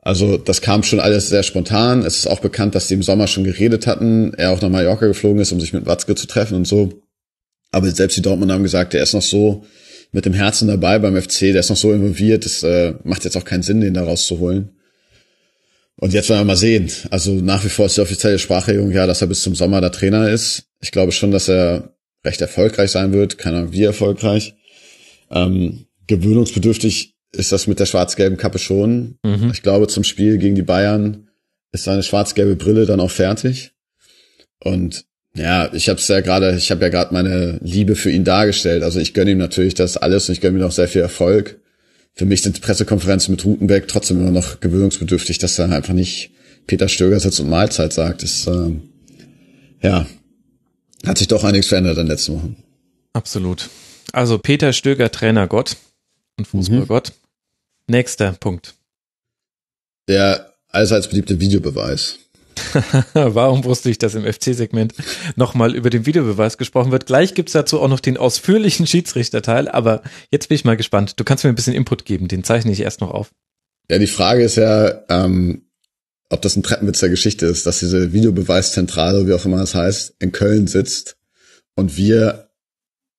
Also 0.00 0.38
das 0.38 0.62
kam 0.62 0.84
schon 0.84 1.00
alles 1.00 1.28
sehr 1.28 1.42
spontan. 1.42 2.02
Es 2.02 2.16
ist 2.16 2.28
auch 2.28 2.40
bekannt, 2.40 2.74
dass 2.74 2.88
die 2.88 2.94
im 2.94 3.02
Sommer 3.02 3.26
schon 3.26 3.44
geredet 3.44 3.86
hatten. 3.86 4.32
Er 4.34 4.52
auch 4.52 4.62
nach 4.62 4.70
Mallorca 4.70 5.06
geflogen 5.06 5.42
ist, 5.42 5.52
um 5.52 5.60
sich 5.60 5.74
mit 5.74 5.84
Watzke 5.84 6.14
zu 6.14 6.26
treffen 6.26 6.54
und 6.54 6.66
so. 6.66 7.02
Aber 7.72 7.90
selbst 7.90 8.16
die 8.16 8.22
Dortmund 8.22 8.52
haben 8.52 8.62
gesagt, 8.62 8.94
er 8.94 9.02
ist 9.02 9.12
noch 9.12 9.20
so 9.20 9.66
mit 10.12 10.24
dem 10.24 10.32
Herzen 10.32 10.68
dabei 10.68 10.98
beim 10.98 11.20
FC, 11.20 11.40
der 11.40 11.60
ist 11.60 11.68
noch 11.68 11.76
so 11.76 11.92
involviert, 11.92 12.46
das 12.46 12.62
äh, 12.62 12.94
macht 13.04 13.24
jetzt 13.24 13.36
auch 13.36 13.44
keinen 13.44 13.62
Sinn, 13.62 13.82
den 13.82 13.92
da 13.92 14.04
rauszuholen. 14.04 14.75
Und 15.98 16.12
jetzt 16.12 16.28
werden 16.28 16.40
wir 16.40 16.44
mal 16.44 16.56
sehen. 16.56 16.90
Also 17.10 17.32
nach 17.32 17.64
wie 17.64 17.70
vor 17.70 17.86
ist 17.86 17.96
die 17.96 18.02
offizielle 18.02 18.38
Sprachregelung 18.38 18.90
ja, 18.90 19.06
dass 19.06 19.22
er 19.22 19.28
bis 19.28 19.42
zum 19.42 19.54
Sommer 19.54 19.80
der 19.80 19.92
Trainer 19.92 20.28
ist. 20.28 20.64
Ich 20.80 20.90
glaube 20.90 21.12
schon, 21.12 21.30
dass 21.30 21.48
er 21.48 21.94
recht 22.24 22.40
erfolgreich 22.40 22.90
sein 22.90 23.12
wird. 23.12 23.38
Keine 23.38 23.58
Ahnung, 23.58 23.72
wie 23.72 23.84
erfolgreich. 23.84 24.54
Ähm, 25.30 25.86
gewöhnungsbedürftig 26.06 27.14
ist 27.32 27.52
das 27.52 27.66
mit 27.66 27.80
der 27.80 27.86
schwarz-gelben 27.86 28.36
Kappe 28.36 28.58
schon. 28.58 29.18
Mhm. 29.22 29.50
Ich 29.52 29.62
glaube, 29.62 29.88
zum 29.88 30.04
Spiel 30.04 30.38
gegen 30.38 30.54
die 30.54 30.62
Bayern 30.62 31.28
ist 31.72 31.84
seine 31.84 32.02
schwarz-gelbe 32.02 32.56
Brille 32.56 32.86
dann 32.86 33.00
auch 33.00 33.10
fertig. 33.10 33.72
Und 34.60 35.06
ja, 35.34 35.72
ich 35.72 35.88
habe 35.88 36.00
ja 36.00 36.20
gerade, 36.20 36.56
ich 36.56 36.70
habe 36.70 36.82
ja 36.82 36.88
gerade 36.88 37.12
meine 37.12 37.58
Liebe 37.62 37.94
für 37.94 38.10
ihn 38.10 38.24
dargestellt. 38.24 38.82
Also 38.82 39.00
ich 39.00 39.14
gönne 39.14 39.32
ihm 39.32 39.38
natürlich 39.38 39.74
das 39.74 39.96
alles 39.96 40.28
und 40.28 40.34
ich 40.34 40.40
gönne 40.40 40.58
ihm 40.58 40.64
auch 40.64 40.72
sehr 40.72 40.88
viel 40.88 41.02
Erfolg 41.02 41.60
für 42.16 42.24
mich 42.24 42.42
sind 42.42 42.60
Pressekonferenzen 42.62 43.32
mit 43.32 43.44
Rutenbeck 43.44 43.88
trotzdem 43.88 44.20
immer 44.20 44.30
noch 44.30 44.60
gewöhnungsbedürftig, 44.60 45.38
dass 45.38 45.58
er 45.58 45.70
einfach 45.70 45.92
nicht 45.92 46.30
Peter 46.66 46.88
Stöger 46.88 47.20
sitzt 47.20 47.40
und 47.40 47.50
Mahlzeit 47.50 47.92
sagt. 47.92 48.22
Ist, 48.22 48.46
äh, 48.46 48.72
ja, 49.82 50.06
hat 51.06 51.18
sich 51.18 51.28
doch 51.28 51.44
einiges 51.44 51.68
verändert 51.68 51.98
in 51.98 52.04
den 52.04 52.08
letzten 52.08 52.34
Wochen. 52.34 52.56
Absolut. 53.12 53.68
Also 54.12 54.38
Peter 54.38 54.72
Stöger, 54.72 55.10
Trainer 55.10 55.46
Gott 55.46 55.76
und 56.38 56.46
Fußballgott. 56.46 57.10
Mhm. 57.10 57.94
Nächster 57.94 58.32
Punkt. 58.32 58.74
Der 60.08 60.54
allseits 60.68 61.08
beliebte 61.08 61.38
Videobeweis. 61.38 62.18
Warum 63.14 63.64
wusste 63.64 63.90
ich, 63.90 63.98
dass 63.98 64.14
im 64.14 64.24
FC-Segment 64.24 64.94
nochmal 65.36 65.74
über 65.74 65.90
den 65.90 66.06
Videobeweis 66.06 66.58
gesprochen 66.58 66.92
wird? 66.92 67.06
Gleich 67.06 67.34
gibt's 67.34 67.52
dazu 67.52 67.80
auch 67.80 67.88
noch 67.88 68.00
den 68.00 68.16
ausführlichen 68.16 68.86
Schiedsrichterteil, 68.86 69.68
aber 69.68 70.02
jetzt 70.30 70.48
bin 70.48 70.56
ich 70.56 70.64
mal 70.64 70.76
gespannt. 70.76 71.18
Du 71.18 71.24
kannst 71.24 71.44
mir 71.44 71.50
ein 71.50 71.56
bisschen 71.56 71.74
Input 71.74 72.04
geben, 72.04 72.28
den 72.28 72.44
zeichne 72.44 72.72
ich 72.72 72.80
erst 72.80 73.00
noch 73.00 73.10
auf. 73.10 73.30
Ja, 73.90 73.98
die 73.98 74.06
Frage 74.06 74.42
ist 74.42 74.56
ja, 74.56 75.04
ähm, 75.08 75.62
ob 76.28 76.42
das 76.42 76.56
ein 76.56 76.62
Treppenwitz 76.62 77.00
der 77.00 77.08
Geschichte 77.08 77.46
ist, 77.46 77.66
dass 77.66 77.78
diese 77.78 78.12
Videobeweiszentrale, 78.12 79.28
wie 79.28 79.32
auch 79.32 79.44
immer 79.44 79.58
das 79.58 79.74
heißt, 79.74 80.16
in 80.18 80.32
Köln 80.32 80.66
sitzt 80.66 81.16
und 81.76 81.96
wir, 81.96 82.48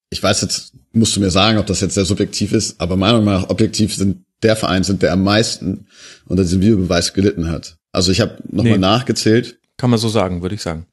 ich 0.09 0.22
weiß 0.22 0.41
jetzt, 0.41 0.74
musst 0.91 1.16
du 1.16 1.19
mir 1.22 1.30
sagen, 1.30 1.57
ob 1.57 1.67
das 1.67 1.82
jetzt 1.82 1.93
sehr 1.93 2.06
subjektiv 2.06 2.51
ist, 2.51 2.82
aber 2.82 2.98
meiner 2.98 3.22
Meinung 3.22 3.41
nach 3.41 3.49
objektiv 3.49 3.95
sind 3.95 4.25
der 4.43 4.56
Verein 4.56 4.83
sind, 4.83 5.01
der 5.01 5.14
am 5.14 5.24
meisten 5.24 5.88
unter 6.25 6.43
diesem 6.43 6.61
Videobeweis 6.61 7.14
gelitten 7.14 7.49
hat. 7.49 7.77
Also 7.91 8.11
ich 8.11 8.22
habe 8.22 8.38
nochmal 8.49 8.74
nee, 8.74 8.77
nachgezählt. 8.77 9.59
Kann 9.77 9.90
man 9.90 9.99
so 9.99 10.09
sagen, 10.09 10.41
würde 10.41 10.56
ich 10.56 10.61
sagen. 10.61 10.88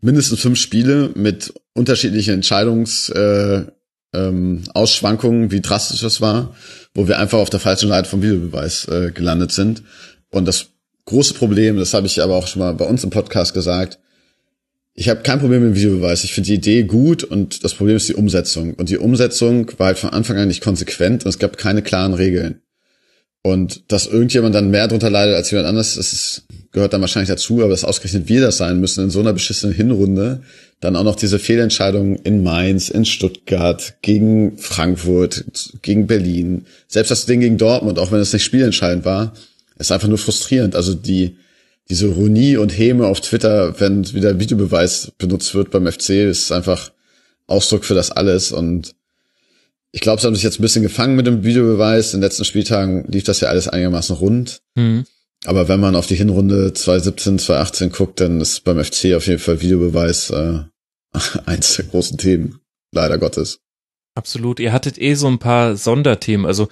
Mindestens 0.00 0.40
fünf 0.40 0.58
Spiele 0.58 1.10
mit 1.14 1.52
unterschiedlichen 1.74 2.34
Entscheidungs 2.34 3.08
äh, 3.10 3.64
ähm, 4.14 4.64
Ausschwankungen, 4.74 5.50
wie 5.50 5.60
drastisch 5.60 6.00
das 6.00 6.20
war, 6.20 6.54
wo 6.94 7.08
wir 7.08 7.18
einfach 7.18 7.38
auf 7.38 7.50
der 7.50 7.60
falschen 7.60 7.88
Seite 7.88 8.08
vom 8.08 8.22
Videobeweis 8.22 8.86
äh, 8.88 9.10
gelandet 9.12 9.52
sind. 9.52 9.82
Und 10.30 10.46
das 10.46 10.68
große 11.04 11.34
Problem, 11.34 11.76
das 11.76 11.94
habe 11.94 12.06
ich 12.06 12.22
aber 12.22 12.36
auch 12.36 12.46
schon 12.46 12.60
mal 12.60 12.74
bei 12.74 12.84
uns 12.84 13.04
im 13.04 13.10
Podcast 13.10 13.54
gesagt, 13.54 13.98
ich 14.94 15.08
habe 15.08 15.22
kein 15.22 15.38
Problem 15.38 15.62
mit 15.62 15.74
dem 15.74 15.76
Videobeweis. 15.76 16.24
Ich 16.24 16.34
finde 16.34 16.48
die 16.48 16.54
Idee 16.54 16.82
gut 16.82 17.22
und 17.22 17.62
das 17.62 17.74
Problem 17.74 17.96
ist 17.96 18.08
die 18.08 18.14
Umsetzung. 18.14 18.74
Und 18.74 18.88
die 18.88 18.98
Umsetzung 18.98 19.70
war 19.78 19.88
halt 19.88 19.98
von 19.98 20.10
Anfang 20.10 20.38
an 20.38 20.48
nicht 20.48 20.62
konsequent 20.62 21.24
und 21.24 21.28
es 21.28 21.38
gab 21.38 21.56
keine 21.56 21.82
klaren 21.82 22.14
Regeln. 22.14 22.62
Und 23.42 23.92
dass 23.92 24.06
irgendjemand 24.06 24.54
dann 24.54 24.70
mehr 24.70 24.88
drunter 24.88 25.10
leidet 25.10 25.36
als 25.36 25.50
jemand 25.50 25.68
anderes, 25.68 25.94
das 25.94 26.12
ist, 26.12 26.42
gehört 26.72 26.92
dann 26.92 27.00
wahrscheinlich 27.00 27.28
dazu, 27.28 27.60
aber 27.60 27.70
dass 27.70 27.84
ausgerechnet 27.84 28.28
wir 28.28 28.40
das 28.40 28.58
sein 28.58 28.80
müssen 28.80 29.04
in 29.04 29.10
so 29.10 29.20
einer 29.20 29.32
beschissenen 29.32 29.74
Hinrunde, 29.74 30.42
dann 30.80 30.96
auch 30.96 31.04
noch 31.04 31.16
diese 31.16 31.38
Fehlentscheidungen 31.38 32.16
in 32.16 32.42
Mainz, 32.42 32.88
in 32.88 33.04
Stuttgart, 33.04 33.94
gegen 34.02 34.58
Frankfurt, 34.58 35.44
gegen 35.82 36.06
Berlin, 36.06 36.66
selbst 36.88 37.10
das 37.10 37.26
Ding 37.26 37.40
gegen 37.40 37.58
Dortmund, 37.58 37.98
auch 37.98 38.12
wenn 38.12 38.20
es 38.20 38.32
nicht 38.32 38.44
spielentscheidend 38.44 39.04
war, 39.04 39.32
ist 39.78 39.92
einfach 39.92 40.08
nur 40.08 40.18
frustrierend. 40.18 40.74
Also 40.74 40.94
die, 40.94 41.36
diese 41.88 42.06
Ironie 42.06 42.56
und 42.56 42.76
Häme 42.76 43.06
auf 43.06 43.20
Twitter, 43.20 43.80
wenn 43.80 44.12
wieder 44.12 44.38
Videobeweis 44.38 45.12
benutzt 45.18 45.54
wird 45.54 45.70
beim 45.70 45.90
FC, 45.90 46.10
ist 46.10 46.52
einfach 46.52 46.90
Ausdruck 47.46 47.84
für 47.84 47.94
das 47.94 48.10
alles 48.10 48.52
und 48.52 48.94
ich 49.92 50.00
glaube, 50.00 50.20
sie 50.20 50.26
haben 50.26 50.34
sich 50.34 50.44
jetzt 50.44 50.58
ein 50.58 50.62
bisschen 50.62 50.82
gefangen 50.82 51.16
mit 51.16 51.26
dem 51.26 51.44
Videobeweis. 51.44 52.12
In 52.12 52.20
den 52.20 52.24
letzten 52.24 52.44
Spieltagen 52.44 53.04
lief 53.08 53.24
das 53.24 53.40
ja 53.40 53.48
alles 53.48 53.68
einigermaßen 53.68 54.16
rund. 54.16 54.60
Mhm. 54.74 55.06
Aber 55.44 55.68
wenn 55.68 55.80
man 55.80 55.96
auf 55.96 56.06
die 56.06 56.16
Hinrunde 56.16 56.72
2017, 56.72 57.38
2018 57.38 57.92
guckt, 57.92 58.20
dann 58.20 58.40
ist 58.40 58.64
beim 58.64 58.82
FC 58.82 59.14
auf 59.14 59.26
jeden 59.26 59.38
Fall 59.38 59.60
Videobeweis 59.60 60.30
äh, 60.30 60.60
eins 61.46 61.76
der 61.76 61.86
großen 61.86 62.18
Themen. 62.18 62.60
Leider 62.92 63.18
Gottes. 63.18 63.60
Absolut. 64.14 64.60
Ihr 64.60 64.72
hattet 64.72 65.00
eh 65.00 65.14
so 65.14 65.28
ein 65.28 65.38
paar 65.38 65.76
Sonderthemen. 65.76 66.44
Also 66.44 66.68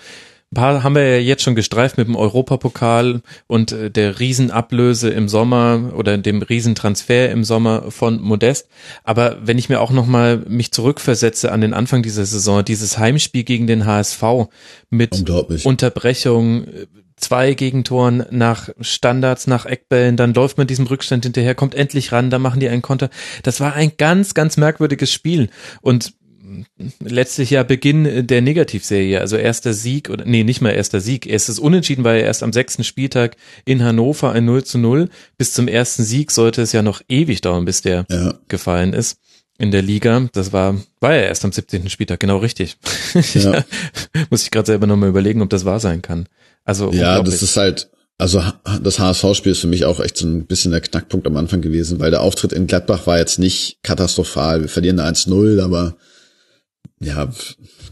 paar 0.57 0.83
haben 0.83 0.95
wir 0.95 1.17
ja 1.17 1.19
jetzt 1.19 1.43
schon 1.43 1.55
gestreift 1.55 1.99
mit 1.99 2.09
dem 2.09 2.17
Europapokal 2.17 3.21
und 3.47 3.73
äh, 3.73 3.91
der 3.91 4.19
Riesenablöse 4.19 5.11
im 5.11 5.29
Sommer 5.29 5.93
oder 5.95 6.17
dem 6.17 6.43
Riesentransfer 6.43 7.31
im 7.31 7.45
Sommer 7.45 7.91
von 7.91 8.21
Modest. 8.21 8.69
Aber 9.05 9.37
wenn 9.43 9.59
ich 9.59 9.69
mir 9.69 9.81
auch 9.81 9.91
nochmal 9.91 10.39
mich 10.49 10.73
zurückversetze 10.73 11.53
an 11.53 11.61
den 11.61 11.75
Anfang 11.75 12.03
dieser 12.03 12.25
Saison, 12.25 12.65
dieses 12.65 12.97
Heimspiel 12.97 13.45
gegen 13.45 13.67
den 13.67 13.85
HSV 13.85 14.23
mit 14.89 15.25
Unterbrechung, 15.65 16.67
zwei 17.17 17.55
Gegentoren 17.55 18.25
nach 18.31 18.69
Standards, 18.81 19.47
nach 19.47 19.67
Eckbällen, 19.67 20.17
dann 20.17 20.35
läuft 20.35 20.59
man 20.59 20.67
diesem 20.67 20.87
Rückstand 20.87 21.25
hinterher, 21.25 21.55
kommt 21.55 21.75
endlich 21.75 22.13
ran, 22.13 22.31
da 22.31 22.39
machen 22.39 22.61
die 22.61 22.69
einen 22.69 22.83
Konter. 22.83 23.11
Das 23.43 23.61
war 23.61 23.75
ein 23.75 23.93
ganz, 23.97 24.35
ganz 24.35 24.57
merkwürdiges 24.57 25.13
Spiel 25.13 25.49
und 25.81 26.15
letztlich 27.01 27.51
ja 27.51 27.63
Beginn 27.63 28.27
der 28.27 28.43
Negativserie, 28.43 29.21
also 29.21 29.37
erster 29.37 29.73
Sieg 29.73 30.11
oder 30.11 30.25
nee, 30.25 30.45
nicht 30.45 30.61
mal 30.61 30.71
erster 30.71 31.01
Sieg, 31.01 31.27
erstes 31.27 31.59
Unentschieden 31.59 32.05
war 32.05 32.15
ja 32.15 32.23
erst 32.23 32.43
am 32.43 32.53
sechsten 32.53 32.85
Spieltag 32.85 33.37
in 33.65 33.83
Hannover 33.83 34.33
ein 34.33 34.45
0 34.45 34.65
zu 34.65 34.79
0. 34.79 35.09
Bis 35.39 35.53
zum 35.53 35.69
ersten 35.69 36.05
Sieg 36.05 36.31
sollte 36.31 36.63
es 36.63 36.73
ja 36.73 36.83
noch 36.83 37.03
ewig 37.09 37.41
dauern, 37.41 37.65
bis 37.65 37.83
der 37.83 38.07
ja. 38.11 38.35
gefallen 38.49 38.93
ist 38.93 39.19
in 39.59 39.71
der 39.71 39.83
Liga. 39.83 40.29
Das 40.33 40.53
war, 40.53 40.77
war 41.01 41.15
ja 41.15 41.23
erst 41.23 41.45
am 41.45 41.53
17. 41.53 41.89
Spieltag, 41.89 42.21
genau 42.21 42.39
richtig. 42.39 42.77
Ja. 43.35 43.65
Muss 44.31 44.43
ich 44.43 44.51
gerade 44.51 44.67
selber 44.67 44.87
nochmal 44.87 45.09
überlegen, 45.09 45.43
ob 45.43 45.51
das 45.51 45.65
wahr 45.65 45.81
sein 45.81 46.03
kann. 46.03 46.27
Also 46.65 46.93
Ja, 46.93 47.23
das 47.23 47.43
ist 47.43 47.57
halt, 47.57 47.89
also 48.19 48.43
das 48.83 48.99
HSV-Spiel 48.99 49.53
ist 49.53 49.61
für 49.61 49.67
mich 49.67 49.85
auch 49.85 50.01
echt 50.01 50.17
so 50.17 50.27
ein 50.27 50.47
bisschen 50.47 50.73
der 50.73 50.81
Knackpunkt 50.81 51.27
am 51.27 51.37
Anfang 51.37 51.61
gewesen, 51.61 52.01
weil 52.01 52.11
der 52.11 52.23
Auftritt 52.23 52.53
in 52.53 52.67
Gladbach 52.67 53.07
war 53.07 53.19
jetzt 53.19 53.39
nicht 53.39 53.79
katastrophal. 53.83 54.63
Wir 54.63 54.69
verlieren 54.69 55.01
1-0, 55.01 55.63
aber 55.63 55.97
ja, 57.01 57.33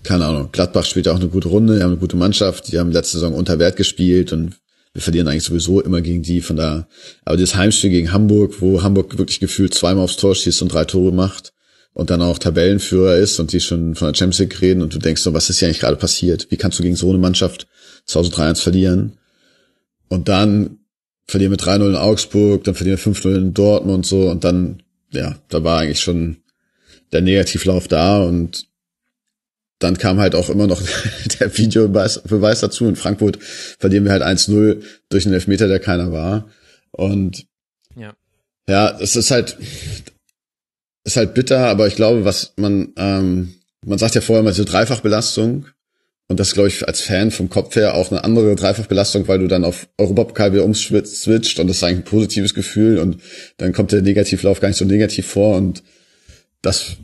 keine 0.03 0.27
Ahnung. 0.27 0.51
Gladbach 0.53 0.85
spielt 0.85 1.09
auch 1.09 1.17
eine 1.17 1.29
gute 1.29 1.49
Runde, 1.49 1.77
die 1.77 1.83
haben 1.83 1.93
eine 1.93 2.01
gute 2.01 2.17
Mannschaft, 2.17 2.73
die 2.73 2.79
haben 2.79 2.93
letzte 2.93 3.19
Saison 3.19 3.35
unter 3.35 3.59
Wert 3.59 3.77
gespielt 3.77 4.33
und 4.33 4.57
wir 4.93 5.03
verlieren 5.03 5.27
eigentlich 5.27 5.45
sowieso 5.45 5.81
immer 5.81 6.01
gegen 6.01 6.23
die, 6.23 6.41
von 6.41 6.57
da. 6.57 6.87
Aber 7.25 7.37
das 7.37 7.57
Heimspiel 7.57 7.91
gegen 7.91 8.13
Hamburg, 8.13 8.61
wo 8.61 8.83
Hamburg 8.83 9.19
wirklich 9.19 9.41
gefühlt 9.41 9.75
zweimal 9.75 10.05
aufs 10.05 10.17
Tor 10.17 10.35
schießt 10.35 10.63
und 10.63 10.73
drei 10.73 10.85
Tore 10.85 11.13
macht 11.13 11.53
und 11.95 12.11
dann 12.11 12.23
auch 12.23 12.39
Tabellenführer 12.39 13.17
ist 13.17 13.41
und 13.41 13.53
die 13.53 13.61
schon 13.61 13.97
von 13.97 14.09
der 14.09 14.15
Champions 14.15 14.39
League 14.39 14.61
reden 14.61 14.83
und 14.83 14.95
du 14.95 14.99
denkst 14.99 15.23
so, 15.23 15.33
was 15.35 15.51
ist 15.51 15.59
hier 15.59 15.69
eigentlich 15.69 15.81
gerade 15.81 15.97
passiert? 15.97 16.47
Wie 16.51 16.57
kannst 16.57 16.79
du 16.79 16.83
gegen 16.83 16.97
so 16.97 17.09
eine 17.09 17.19
Mannschaft 17.19 17.67
zu 18.05 18.21
Hause 18.21 18.31
3-1 18.31 18.61
verlieren? 18.61 19.19
Und 20.09 20.29
dann 20.29 20.79
verlieren 21.27 21.53
wir 21.53 21.59
3-0 21.59 21.89
in 21.89 21.97
Augsburg, 21.97 22.65
dann 22.65 22.75
verlieren 22.75 22.99
wir 23.05 23.13
5-0 23.13 23.37
in 23.37 23.55
Dortmund 23.55 23.97
und 23.97 24.07
so 24.07 24.31
und 24.31 24.45
dann, 24.45 24.83
ja, 25.11 25.37
da 25.49 25.65
war 25.65 25.81
eigentlich 25.81 26.01
schon 26.01 26.37
der 27.13 27.23
Negativlauf 27.23 27.89
da 27.89 28.23
und 28.23 28.67
dann 29.85 29.99
kam 29.99 30.19
halt 30.19 30.35
auch 30.35 30.51
immer 30.51 30.67
noch 30.67 30.83
der 31.41 31.57
Videobeweis 31.57 32.61
dazu. 32.61 32.89
In 32.89 32.97
Frankfurt 32.97 33.39
verlieren 33.79 34.05
wir 34.05 34.13
halt 34.13 34.23
1-0 34.23 34.83
durch 35.11 35.27
einen 35.27 35.35
Elfmeter, 35.35 35.69
der 35.69 35.79
keiner 35.79 36.11
war. 36.11 36.49
Und 36.91 37.47
ja, 37.95 38.15
ja, 38.69 38.99
es 38.99 39.15
ist 39.15 39.31
halt, 39.31 39.59
ist 41.05 41.17
halt 41.17 41.35
bitter, 41.35 41.67
aber 41.67 41.87
ich 41.87 41.97
glaube, 41.97 42.25
was 42.25 42.55
man, 42.57 42.93
ähm, 42.97 43.55
man 43.85 43.99
sagt 43.99 44.15
ja 44.15 44.21
vorher 44.21 44.43
mal 44.43 44.55
so 44.55 44.65
Dreifachbelastung. 44.65 45.67
Und 46.27 46.41
das 46.41 46.55
glaube 46.55 46.69
ich 46.69 46.89
als 46.89 47.03
Fan 47.03 47.31
vom 47.31 47.51
Kopf 47.51 47.77
her 47.77 47.95
auch 47.95 48.11
eine 48.11 48.25
andere 48.25 48.57
Dreifachbelastung, 48.57 49.29
weil 49.29 49.41
du 49.41 49.47
dann 49.47 49.63
auf 49.63 49.89
Europapokal 49.99 50.55
wieder 50.55 50.65
umswitcht 50.65 51.61
und 51.61 51.67
das 51.67 51.77
ist 51.77 51.85
eigentlich 51.85 51.99
ein 51.99 52.05
positives 52.05 52.55
Gefühl 52.55 52.99
und 52.99 53.21
dann 53.59 53.75
kommt 53.75 53.93
der 53.93 54.01
Negativlauf 54.01 54.59
gar 54.59 54.69
nicht 54.69 54.79
so 54.79 54.87
negativ 54.87 55.27
vor 55.27 55.59
und 55.59 55.83
das 56.63 56.97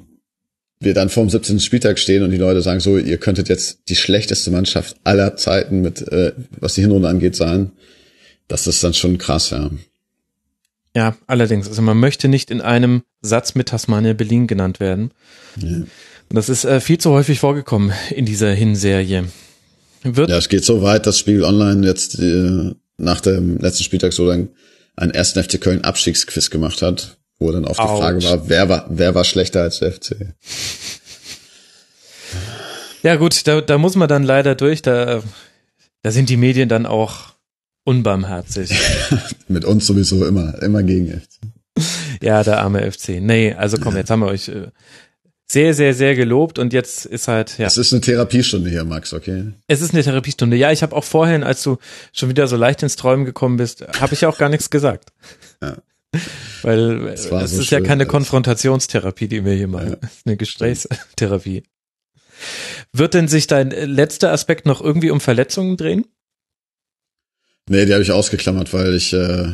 wir 0.81 0.95
dann 0.95 1.11
vorm 1.11 1.29
17. 1.29 1.61
Spieltag 1.61 1.99
stehen 1.99 2.23
und 2.23 2.31
die 2.31 2.39
Leute 2.39 2.63
sagen 2.63 2.81
so, 2.81 2.97
ihr 2.97 3.19
könntet 3.19 3.49
jetzt 3.49 3.81
die 3.89 3.97
schlechteste 3.97 4.51
Mannschaft 4.51 4.97
aller 5.05 5.37
Zeiten 5.37 5.83
mit, 5.83 6.01
äh, 6.09 6.33
was 6.59 6.75
die 6.75 6.81
Hinrunde 6.81 7.09
angeht, 7.09 7.37
sein. 7.37 7.73
Das 8.49 8.67
ist 8.67 8.83
dann 8.83 8.95
schon 8.95 9.19
krass, 9.19 9.51
ja. 9.51 9.71
Ja, 10.97 11.17
allerdings. 11.27 11.69
Also 11.69 11.83
man 11.83 11.99
möchte 11.99 12.27
nicht 12.29 12.51
in 12.51 12.61
einem 12.61 13.03
Satz 13.21 13.55
mit 13.55 13.69
Tasmania 13.69 14.15
Berlin 14.15 14.47
genannt 14.47 14.81
werden. 14.81 15.13
Ja. 15.57 15.69
Und 15.69 16.37
das 16.37 16.49
ist 16.49 16.65
äh, 16.65 16.81
viel 16.81 16.99
zu 16.99 17.11
häufig 17.11 17.39
vorgekommen 17.39 17.93
in 18.11 18.25
dieser 18.25 18.53
Hinserie. 18.53 19.27
Wird 20.03 20.31
ja, 20.31 20.39
es 20.39 20.49
geht 20.49 20.65
so 20.65 20.83
weit, 20.83 21.07
dass 21.07 21.19
Spiegel 21.19 21.45
Online 21.45 21.87
jetzt 21.87 22.19
äh, 22.19 22.73
nach 22.97 23.21
dem 23.21 23.59
letzten 23.59 23.85
Spieltag 23.85 24.13
so 24.13 24.31
ein, 24.31 24.49
einen 24.97 25.13
ersten 25.13 25.43
FC 25.43 25.61
Köln 25.61 25.85
Abstiegsquiz 25.85 26.51
gemacht 26.51 26.83
hat, 26.83 27.19
wo 27.41 27.51
dann 27.51 27.65
auch 27.65 27.77
die 27.77 27.83
Frage 27.83 28.23
war, 28.23 28.49
wer 28.49 28.69
war, 28.69 28.87
wer 28.89 29.15
war 29.15 29.25
schlechter 29.25 29.63
als 29.63 29.81
der 29.81 29.93
FC? 29.93 30.35
Ja 33.03 33.17
gut, 33.17 33.47
da, 33.47 33.63
da 33.63 33.79
muss 33.79 33.97
man 33.97 34.09
dann 34.09 34.23
leider 34.23 34.55
durch, 34.55 34.83
da, 34.83 35.23
da 36.03 36.11
sind 36.11 36.29
die 36.29 36.37
Medien 36.37 36.69
dann 36.69 36.85
auch 36.85 37.35
unbarmherzig. 37.85 38.79
Mit 39.49 39.65
uns 39.65 39.87
sowieso 39.87 40.27
immer, 40.27 40.63
immer 40.63 40.83
gegen 40.83 41.09
FC. 41.09 42.23
Ja, 42.23 42.45
der 42.45 42.61
arme 42.61 42.93
FC. 42.93 43.21
Nee, 43.21 43.55
also 43.55 43.79
komm, 43.79 43.97
jetzt 43.97 44.11
haben 44.11 44.21
wir 44.21 44.29
euch 44.29 44.49
äh, 44.49 44.69
sehr, 45.51 45.73
sehr, 45.73 45.95
sehr 45.95 46.15
gelobt 46.15 46.59
und 46.59 46.75
jetzt 46.75 47.07
ist 47.07 47.27
halt, 47.27 47.57
ja. 47.57 47.67
Es 47.67 47.79
ist 47.79 47.95
eine 47.95 48.03
Therapiestunde 48.03 48.69
hier, 48.69 48.85
Max, 48.85 49.15
okay? 49.15 49.53
Es 49.67 49.81
ist 49.81 49.95
eine 49.95 50.03
Therapiestunde. 50.03 50.59
Ja, 50.59 50.71
ich 50.71 50.83
habe 50.83 50.95
auch 50.95 51.05
vorhin, 51.05 51.43
als 51.43 51.63
du 51.63 51.79
schon 52.13 52.29
wieder 52.29 52.47
so 52.47 52.57
leicht 52.57 52.83
ins 52.83 52.97
Träumen 52.97 53.25
gekommen 53.25 53.57
bist, 53.57 53.83
habe 53.99 54.13
ich 54.13 54.21
ja 54.21 54.29
auch 54.29 54.37
gar 54.37 54.51
nichts 54.51 54.69
gesagt. 54.69 55.11
Ja. 55.63 55.79
Weil 56.63 57.09
es 57.09 57.25
so 57.25 57.39
ist 57.39 57.67
schön, 57.67 57.83
ja 57.83 57.87
keine 57.87 58.07
Konfrontationstherapie, 58.07 59.29
die 59.29 59.45
wir 59.45 59.55
hier 59.55 59.69
machen. 59.69 59.97
Ja. 60.03 60.09
eine 60.27 60.37
Gesprächstherapie. 60.37 61.63
Wird 62.93 63.15
denn 63.15 63.29
sich 63.29 63.47
dein 63.47 63.71
letzter 63.71 64.33
Aspekt 64.33 64.67
noch 64.67 64.81
irgendwie 64.81 65.11
um 65.11 65.21
Verletzungen 65.21 65.77
drehen? 65.77 66.07
Nee, 67.69 67.87
die 67.87 67.93
habe 67.93 68.03
ich 68.03 68.13
ausgeklammert, 68.13 68.73
weil 68.73 68.95
ich 68.95 69.13
äh, 69.13 69.53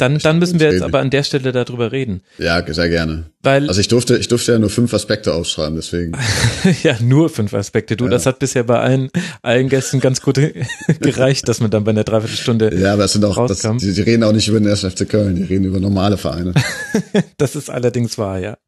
dann, 0.00 0.18
dann 0.18 0.38
müssen 0.38 0.60
wir 0.60 0.72
jetzt 0.72 0.82
aber 0.82 1.00
an 1.00 1.10
der 1.10 1.22
Stelle 1.22 1.52
darüber 1.52 1.92
reden. 1.92 2.22
Ja, 2.38 2.64
sehr 2.72 2.88
gerne. 2.88 3.30
Weil, 3.42 3.68
also 3.68 3.80
ich 3.80 3.88
durfte, 3.88 4.16
ich 4.18 4.28
durfte 4.28 4.52
ja 4.52 4.58
nur 4.58 4.70
fünf 4.70 4.92
Aspekte 4.92 5.32
aufschreiben, 5.34 5.76
deswegen. 5.76 6.12
ja, 6.82 6.96
nur 7.00 7.28
fünf 7.30 7.54
Aspekte. 7.54 7.96
Du, 7.96 8.04
ja. 8.04 8.10
das 8.10 8.26
hat 8.26 8.38
bisher 8.38 8.64
bei 8.64 8.78
allen, 8.78 9.10
allen 9.42 9.68
Gästen 9.68 10.00
ganz 10.00 10.20
gut 10.20 10.36
gereicht, 11.00 11.48
dass 11.48 11.60
man 11.60 11.70
dann 11.70 11.84
bei 11.84 11.90
einer 11.90 12.04
Dreiviertelstunde. 12.04 12.74
Ja, 12.78 12.94
aber 12.94 13.04
es 13.04 13.12
sind 13.12 13.24
auch, 13.24 13.46
das, 13.46 13.60
die, 13.60 13.92
die, 13.92 14.02
reden 14.02 14.24
auch 14.24 14.32
nicht 14.32 14.48
über 14.48 14.60
den 14.60 14.68
1. 14.68 14.80
FC 14.80 15.08
Köln, 15.08 15.36
die 15.36 15.44
reden 15.44 15.64
über 15.64 15.80
normale 15.80 16.16
Vereine. 16.16 16.54
das 17.38 17.56
ist 17.56 17.70
allerdings 17.70 18.18
wahr, 18.18 18.38
ja. 18.38 18.58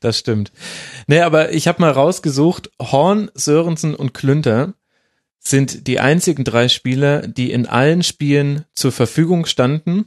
Das 0.00 0.18
stimmt. 0.18 0.52
Nee, 1.06 1.20
aber 1.20 1.52
ich 1.52 1.68
habe 1.68 1.80
mal 1.80 1.90
rausgesucht, 1.90 2.70
Horn, 2.80 3.30
Sörensen 3.34 3.94
und 3.94 4.14
Klünter 4.14 4.74
sind 5.40 5.86
die 5.86 6.00
einzigen 6.00 6.44
drei 6.44 6.68
Spieler, 6.68 7.26
die 7.26 7.50
in 7.50 7.66
allen 7.66 8.02
Spielen 8.02 8.64
zur 8.74 8.92
Verfügung 8.92 9.46
standen 9.46 10.06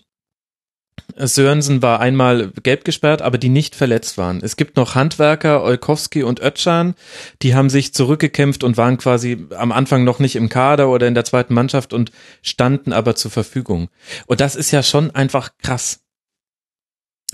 Sörensen 1.15 1.81
war 1.81 1.99
einmal 1.99 2.51
gelb 2.63 2.85
gesperrt, 2.85 3.21
aber 3.21 3.37
die 3.37 3.49
nicht 3.49 3.75
verletzt 3.75 4.17
waren. 4.17 4.41
Es 4.41 4.55
gibt 4.55 4.77
noch 4.77 4.95
Handwerker, 4.95 5.63
Olkowski 5.63 6.23
und 6.23 6.41
Ötschan, 6.41 6.95
die 7.41 7.53
haben 7.55 7.69
sich 7.69 7.93
zurückgekämpft 7.93 8.63
und 8.63 8.77
waren 8.77 8.97
quasi 8.97 9.45
am 9.55 9.71
Anfang 9.71 10.03
noch 10.03 10.19
nicht 10.19 10.35
im 10.35 10.49
Kader 10.49 10.89
oder 10.89 11.07
in 11.07 11.13
der 11.13 11.25
zweiten 11.25 11.53
Mannschaft 11.53 11.93
und 11.93 12.11
standen 12.41 12.93
aber 12.93 13.15
zur 13.15 13.31
Verfügung. 13.31 13.89
Und 14.25 14.41
das 14.41 14.55
ist 14.55 14.71
ja 14.71 14.81
schon 14.81 15.11
einfach 15.11 15.51
krass. 15.61 15.99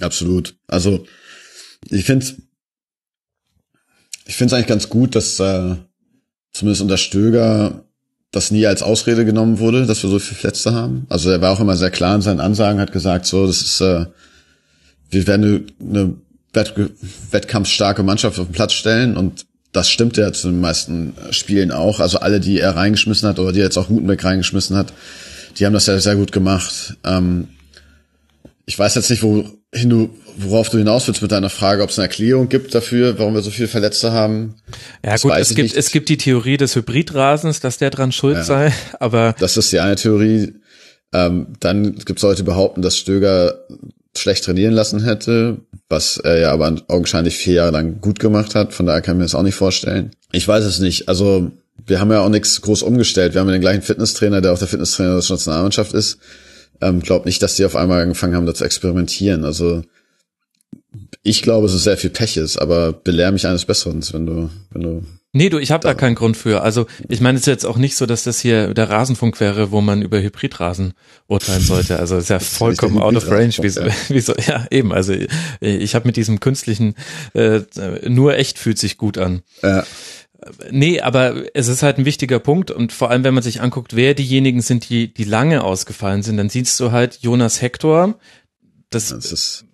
Absolut. 0.02 0.58
Also 0.68 1.06
ich 1.90 2.06
finde 2.06 2.26
ich 4.26 4.36
finde 4.36 4.54
es 4.54 4.54
eigentlich 4.54 4.68
ganz 4.68 4.90
gut, 4.90 5.16
dass 5.16 5.40
äh, 5.40 5.76
zumindest 6.52 6.82
unter 6.82 6.98
Stöger 6.98 7.86
das 8.32 8.52
nie 8.52 8.68
als 8.68 8.84
Ausrede 8.84 9.26
genommen 9.26 9.60
wurde, 9.60 9.86
dass 9.86 10.04
wir 10.04 10.10
so 10.10 10.20
viele 10.20 10.40
Verletzte 10.40 10.74
haben. 10.74 11.08
Also 11.10 11.32
er 11.32 11.42
war 11.42 11.52
auch 11.52 11.60
immer 11.60 11.76
sehr 11.76 11.90
klar 11.90 12.16
in 12.16 12.22
seinen 12.22 12.40
Ansagen, 12.40 12.80
hat 12.80 12.92
gesagt, 12.92 13.26
so, 13.26 13.48
das 13.48 13.62
ist, 13.62 13.82
äh, 13.82 14.06
wir 15.10 15.28
werden 15.28 15.72
eine, 15.80 16.16
Wett 16.54 16.74
wettkampfstarke 17.32 18.02
Mannschaft 18.02 18.40
auf 18.40 18.48
den 18.48 18.54
Platz 18.54 18.74
stellen 18.74 19.18
und 19.18 19.46
das 19.72 19.90
stimmt 19.90 20.18
ja 20.18 20.34
zu 20.34 20.48
den 20.48 20.62
meisten 20.62 21.14
Spielen 21.30 21.72
auch. 21.72 22.00
Also 22.00 22.20
alle, 22.20 22.40
die 22.40 22.60
er 22.60 22.76
reingeschmissen 22.76 23.30
hat 23.30 23.38
oder 23.38 23.52
die 23.52 23.60
jetzt 23.60 23.78
auch 23.78 23.88
Gutenberg 23.88 24.24
reingeschmissen 24.24 24.76
hat, 24.76 24.92
die 25.58 25.66
haben 25.66 25.74
das 25.74 25.86
ja 25.86 26.00
sehr 26.00 26.16
gut 26.16 26.32
gemacht. 26.32 26.98
Ähm, 27.04 27.50
ich 28.66 28.78
weiß 28.78 28.96
jetzt 28.96 29.10
nicht, 29.10 29.24
wohin 29.24 29.90
du, 29.90 30.10
worauf 30.44 30.70
du 30.70 30.78
hinaus 30.78 31.08
willst 31.08 31.22
mit 31.22 31.32
deiner 31.32 31.50
Frage, 31.50 31.84
ob 31.84 31.90
es 31.90 32.00
eine 32.00 32.08
Erklärung 32.08 32.50
gibt 32.50 32.74
dafür, 32.74 33.20
warum 33.20 33.34
wir 33.34 33.42
so 33.42 33.52
viele 33.52 33.68
Verletzte 33.68 34.12
haben. 34.12 34.56
Ja 35.04 35.18
gut, 35.18 35.34
es 35.38 35.54
gibt, 35.54 35.76
es 35.76 35.92
gibt 35.92 36.10
die 36.10 36.18
Theorie 36.18 36.58
des 36.58 36.76
Hybridrasens, 36.76 37.60
dass 37.60 37.78
der 37.78 37.90
dran 37.90 38.12
schuld 38.12 38.38
ja, 38.38 38.44
sei, 38.44 38.74
aber. 39.00 39.36
Das 39.40 39.58
ist 39.58 39.72
die 39.72 39.80
eine 39.80 39.96
Theorie. 39.96 40.54
Ähm, 41.12 41.48
dann 41.60 41.96
gibt 41.96 42.20
es 42.20 42.24
Leute, 42.24 42.38
die 42.38 42.44
behaupten, 42.44 42.82
dass 42.82 42.98
Stöger 42.98 43.66
schlecht 44.16 44.44
trainieren 44.44 44.74
lassen 44.74 45.04
hätte, 45.04 45.58
was 45.88 46.18
er 46.18 46.40
ja 46.40 46.52
aber 46.52 46.76
augenscheinlich 46.88 47.38
vier 47.38 47.56
Jahre 47.56 47.72
lang 47.72 48.02
gut 48.02 48.20
gemacht 48.20 48.56
hat. 48.56 48.74
Von 48.74 48.86
daher 48.86 49.02
kann 49.02 49.16
ich 49.16 49.20
mir 49.20 49.26
das 49.26 49.36
auch 49.36 49.44
nicht 49.44 49.56
vorstellen. 49.56 50.12
Ich 50.32 50.48
weiß 50.48 50.64
es 50.66 50.80
nicht. 50.80 51.10
Also 51.10 51.52
wir 51.86 52.00
haben 52.00 52.12
ja 52.12 52.22
auch 52.22 52.30
nichts 52.30 52.62
groß 52.62 52.84
umgestellt. 52.84 53.34
Wir 53.34 53.42
haben 53.42 53.48
ja 53.48 53.54
den 53.54 53.62
gleichen 53.62 53.82
Fitnesstrainer, 53.82 54.42
der 54.42 54.54
auch 54.54 54.60
der 54.60 54.68
Fitnesstrainer 54.68 55.20
der 55.20 55.30
Nationalmannschaft 55.30 55.94
ist. 55.94 56.20
Ähm, 56.82 57.02
glaub 57.02 57.26
nicht, 57.26 57.42
dass 57.42 57.56
die 57.56 57.66
auf 57.66 57.76
einmal 57.76 58.02
angefangen 58.02 58.36
haben, 58.36 58.46
da 58.46 58.54
zu 58.54 58.66
experimentieren. 58.66 59.44
Also 59.46 59.84
ich 61.24 61.42
glaube, 61.42 61.68
es 61.68 61.74
ist 61.74 61.84
sehr 61.84 61.98
viel 61.98 62.10
Pech 62.10 62.38
ist, 62.38 62.58
aber 62.58 62.94
belehr 62.94 63.32
mich 63.32 63.46
eines 63.46 63.66
Besseren, 63.66 64.04
wenn 64.12 64.26
du, 64.26 64.50
wenn 64.72 64.82
du 64.82 65.04
Nee, 65.32 65.50
du, 65.50 65.60
ich 65.60 65.70
habe 65.70 65.84
da 65.84 65.94
keinen 65.94 66.16
Grund 66.16 66.38
für. 66.38 66.64
Also 66.64 66.88
ich 67.08 67.22
meine, 67.22 67.36
es 67.36 67.44
ist 67.44 67.48
jetzt 67.48 67.66
auch 67.66 67.78
nicht 67.78 67.96
so, 67.96 68.08
dass 68.08 68.24
das 68.24 68.40
hier 68.40 68.74
der 68.74 68.90
Rasenfunk 68.90 69.40
wäre, 69.40 69.70
wo 69.70 69.80
man 69.80 70.02
über 70.02 70.20
Hybridrasen 70.20 70.94
urteilen 71.28 71.62
sollte. 71.62 72.00
Also 72.00 72.16
es 72.16 72.24
ist 72.24 72.30
ja 72.30 72.40
vollkommen 72.40 72.98
out 72.98 73.16
of 73.16 73.30
range. 73.30 73.54
Wie 73.62 73.70
so, 73.70 73.82
wie 74.08 74.22
so, 74.22 74.34
ja, 74.48 74.66
eben. 74.72 74.92
Also 74.92 75.14
ich 75.60 75.94
habe 75.94 76.08
mit 76.08 76.16
diesem 76.16 76.40
künstlichen 76.40 76.96
äh, 77.36 77.62
nur 78.08 78.38
echt 78.38 78.58
fühlt 78.58 78.80
sich 78.80 78.98
gut 78.98 79.20
an. 79.20 79.44
Ja. 79.62 79.84
Nee, 80.72 81.02
aber 81.02 81.44
es 81.54 81.68
ist 81.68 81.84
halt 81.84 82.00
ein 82.00 82.06
wichtiger 82.06 82.40
Punkt 82.40 82.72
und 82.72 82.92
vor 82.92 83.12
allem, 83.12 83.24
wenn 83.24 83.34
man 83.34 83.44
sich 83.44 83.62
anguckt, 83.62 83.96
wer 83.96 84.16
diejenigen 84.16 84.62
sind, 84.62 84.90
die, 84.90 85.14
die 85.14 85.26
lange 85.26 85.64
ausgefallen 85.64 86.24
sind, 86.24 86.38
dann 86.38 86.50
siehst 86.50 86.80
du 86.80 86.92
halt 86.92 87.20
Jonas 87.22 87.62
Hector, 87.62 88.18
das, 88.90 89.10
das 89.10 89.32
ist 89.32 89.66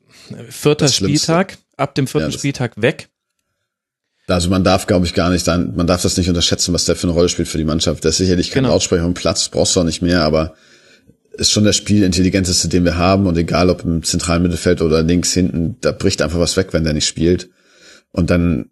vierter 0.50 0.88
Spieltag, 0.88 1.58
ab 1.78 1.96
dem 1.96 2.08
vierten 2.08 2.32
ja, 2.32 2.38
Spieltag 2.38 2.82
weg. 2.82 3.10
Also 4.28 4.50
man 4.50 4.64
darf, 4.64 4.88
glaube 4.88 5.06
ich, 5.06 5.14
gar 5.14 5.30
nicht, 5.30 5.48
dann, 5.48 5.76
man 5.76 5.86
darf 5.86 6.02
das 6.02 6.18
nicht 6.18 6.30
unterschätzen, 6.30 6.74
was 6.74 6.86
der 6.86 6.96
für 6.96 7.08
eine 7.08 7.14
Rolle 7.14 7.30
spielt 7.30 7.48
für 7.48 7.60
die 7.60 7.66
Mannschaft. 7.66 8.04
Der 8.04 8.10
ist 8.10 8.18
sicherlich 8.18 8.50
kein 8.50 8.64
genau. 8.64 8.76
Aussprecher 8.76 9.04
am 9.04 9.14
Platz, 9.14 9.50
brauchst 9.50 9.76
du 9.76 9.82
auch 9.82 9.86
nicht 9.86 10.02
mehr, 10.02 10.24
aber 10.24 10.56
ist 11.38 11.52
schon 11.52 11.64
der 11.66 11.74
spielintelligenteste, 11.74 12.70
den 12.70 12.86
wir 12.86 12.98
haben 12.98 13.28
und 13.28 13.38
egal 13.38 13.70
ob 13.70 13.84
im 13.84 14.04
zentralen 14.04 14.42
Mittelfeld 14.42 14.82
oder 14.82 15.04
links 15.04 15.34
hinten, 15.34 15.76
da 15.82 15.92
bricht 15.92 16.22
einfach 16.22 16.40
was 16.40 16.58
weg, 16.58 16.70
wenn 16.72 16.84
der 16.84 16.94
nicht 16.94 17.08
spielt. 17.08 17.50
Und 18.12 18.30
dann, 18.30 18.70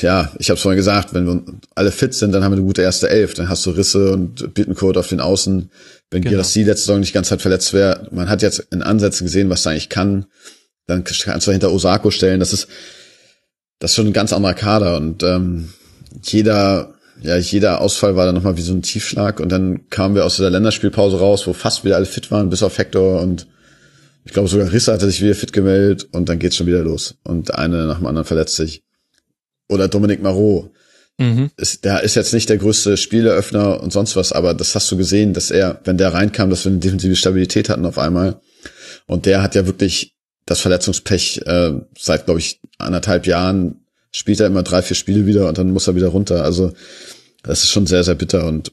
ja, 0.00 0.32
ich 0.38 0.48
habe 0.48 0.56
es 0.56 0.62
vorhin 0.62 0.76
gesagt, 0.76 1.12
wenn 1.12 1.26
wir 1.26 1.42
alle 1.74 1.90
fit 1.90 2.14
sind, 2.14 2.32
dann 2.32 2.44
haben 2.44 2.52
wir 2.52 2.58
eine 2.58 2.66
gute 2.66 2.82
erste 2.82 3.10
Elf. 3.10 3.34
Dann 3.34 3.48
hast 3.48 3.66
du 3.66 3.70
Risse 3.70 4.12
und 4.12 4.54
Bittencode 4.54 4.96
auf 4.96 5.08
den 5.08 5.20
Außen. 5.20 5.70
Wenn 6.10 6.22
genau. 6.22 6.34
Girassi 6.34 6.62
letzte 6.62 6.86
Saison 6.86 7.00
nicht 7.00 7.12
ganz 7.12 7.30
halt 7.30 7.42
verletzt 7.42 7.72
wäre, 7.72 8.06
man 8.12 8.28
hat 8.28 8.42
jetzt 8.42 8.60
in 8.70 8.82
Ansätzen 8.82 9.26
gesehen, 9.26 9.50
was 9.50 9.66
er 9.66 9.72
eigentlich 9.72 9.88
kann. 9.88 10.26
Dann 10.86 11.04
kannst 11.04 11.46
du 11.46 11.52
hinter 11.52 11.72
Osako 11.72 12.10
stellen. 12.10 12.40
Das 12.40 12.52
ist, 12.52 12.68
das 13.78 13.92
ist 13.92 13.96
schon 13.96 14.06
ein 14.06 14.12
ganz 14.12 14.32
anderer 14.32 14.54
Kader 14.54 14.96
und 14.96 15.22
ähm, 15.22 15.72
jeder, 16.22 16.94
ja, 17.20 17.36
jeder 17.36 17.80
Ausfall 17.80 18.16
war 18.16 18.26
dann 18.26 18.34
nochmal 18.34 18.56
wie 18.56 18.62
so 18.62 18.72
ein 18.72 18.82
Tiefschlag 18.82 19.40
und 19.40 19.50
dann 19.50 19.88
kamen 19.90 20.14
wir 20.14 20.24
aus 20.24 20.36
der 20.36 20.50
Länderspielpause 20.50 21.18
raus, 21.18 21.46
wo 21.46 21.52
fast 21.52 21.84
wieder 21.84 21.96
alle 21.96 22.06
fit 22.06 22.30
waren, 22.30 22.50
bis 22.50 22.62
auf 22.62 22.78
Hector 22.78 23.20
und 23.20 23.48
ich 24.24 24.32
glaube 24.32 24.48
sogar 24.48 24.70
Risse 24.72 24.92
hatte 24.92 25.06
sich 25.06 25.20
wieder 25.20 25.34
fit 25.34 25.52
gemeldet 25.52 26.08
und 26.12 26.28
dann 26.28 26.38
geht's 26.38 26.56
schon 26.56 26.68
wieder 26.68 26.82
los 26.82 27.16
und 27.24 27.54
eine 27.54 27.86
nach 27.86 27.98
dem 27.98 28.06
anderen 28.06 28.26
verletzt 28.26 28.56
sich. 28.56 28.84
Oder 29.68 29.88
Dominik 29.88 30.22
Marot. 30.22 30.70
Mhm. 31.18 31.50
Ist, 31.56 31.84
der 31.84 32.02
ist 32.02 32.14
jetzt 32.14 32.32
nicht 32.32 32.48
der 32.48 32.58
größte 32.58 32.96
Spieleröffner 32.96 33.80
und 33.80 33.92
sonst 33.92 34.16
was, 34.16 34.32
aber 34.32 34.54
das 34.54 34.74
hast 34.74 34.90
du 34.90 34.96
gesehen, 34.96 35.34
dass 35.34 35.50
er, 35.50 35.80
wenn 35.84 35.98
der 35.98 36.14
reinkam, 36.14 36.50
dass 36.50 36.64
wir 36.64 36.70
eine 36.70 36.78
defensive 36.78 37.16
Stabilität 37.16 37.68
hatten 37.68 37.86
auf 37.86 37.98
einmal. 37.98 38.40
Und 39.06 39.26
der 39.26 39.42
hat 39.42 39.54
ja 39.54 39.66
wirklich 39.66 40.14
das 40.46 40.60
Verletzungspech 40.60 41.42
äh, 41.46 41.72
seit, 41.98 42.26
glaube 42.26 42.40
ich, 42.40 42.60
anderthalb 42.78 43.26
Jahren 43.26 43.82
spielt 44.10 44.40
er 44.40 44.46
immer 44.46 44.62
drei, 44.62 44.82
vier 44.82 44.96
Spiele 44.96 45.26
wieder 45.26 45.48
und 45.48 45.58
dann 45.58 45.70
muss 45.70 45.86
er 45.86 45.94
wieder 45.94 46.08
runter. 46.08 46.44
Also 46.44 46.72
das 47.42 47.62
ist 47.62 47.70
schon 47.70 47.86
sehr, 47.86 48.04
sehr 48.04 48.14
bitter. 48.14 48.46
Und 48.46 48.72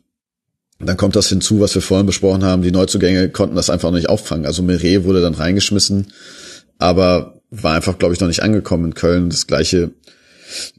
dann 0.80 0.98
kommt 0.98 1.16
das 1.16 1.30
hinzu, 1.30 1.60
was 1.60 1.76
wir 1.76 1.82
vorhin 1.82 2.06
besprochen 2.06 2.44
haben. 2.44 2.62
Die 2.62 2.72
Neuzugänge 2.72 3.30
konnten 3.30 3.56
das 3.56 3.70
einfach 3.70 3.90
noch 3.90 3.98
nicht 3.98 4.10
auffangen. 4.10 4.46
Also 4.46 4.64
Meret 4.64 5.04
wurde 5.04 5.22
dann 5.22 5.34
reingeschmissen, 5.34 6.08
aber 6.78 7.42
war 7.52 7.76
einfach, 7.76 7.98
glaube 7.98 8.14
ich, 8.14 8.20
noch 8.20 8.28
nicht 8.28 8.44
angekommen 8.44 8.86
in 8.86 8.94
Köln. 8.94 9.30
Das 9.30 9.48
gleiche 9.48 9.92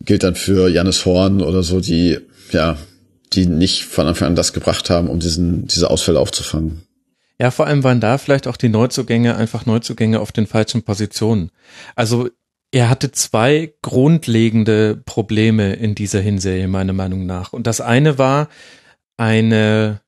gilt 0.01 0.23
dann 0.23 0.35
für 0.35 0.69
Jannis 0.69 1.05
Horn 1.05 1.43
oder 1.43 1.63
so, 1.63 1.81
die, 1.81 2.19
ja, 2.53 2.79
die 3.33 3.47
nicht 3.47 3.85
von 3.85 4.07
Anfang 4.07 4.29
an 4.29 4.37
das 4.37 4.53
gebracht 4.53 4.91
haben, 4.91 5.09
um 5.09 5.21
diesen, 5.21 5.67
diese 5.67 5.91
Ausfälle 5.91 6.19
aufzufangen. 6.19 6.83
Ja, 7.41 7.51
vor 7.51 7.67
allem 7.67 7.83
waren 7.85 8.01
da 8.01 8.19
vielleicht 8.19 8.47
auch 8.47 8.59
die 8.59 8.69
Neuzugänge 8.69 9.35
einfach 9.35 9.65
Neuzugänge 9.65 10.21
auf 10.21 10.31
den 10.31 10.47
falschen 10.47 10.83
Positionen. 10.83 11.51
Also 11.97 12.29
er 12.71 12.91
hatte 12.91 13.13
zwei 13.13 13.73
grundlegende 13.81 15.01
Probleme 15.07 15.73
in 15.73 15.95
dieser 15.95 16.21
Hinserie, 16.21 16.69
meiner 16.69 16.93
Meinung 16.93 17.25
nach. 17.25 17.55
Und 17.55 17.67
das 17.67 17.81
eine 17.81 18.19
war 18.19 18.49
eine 19.17 20.03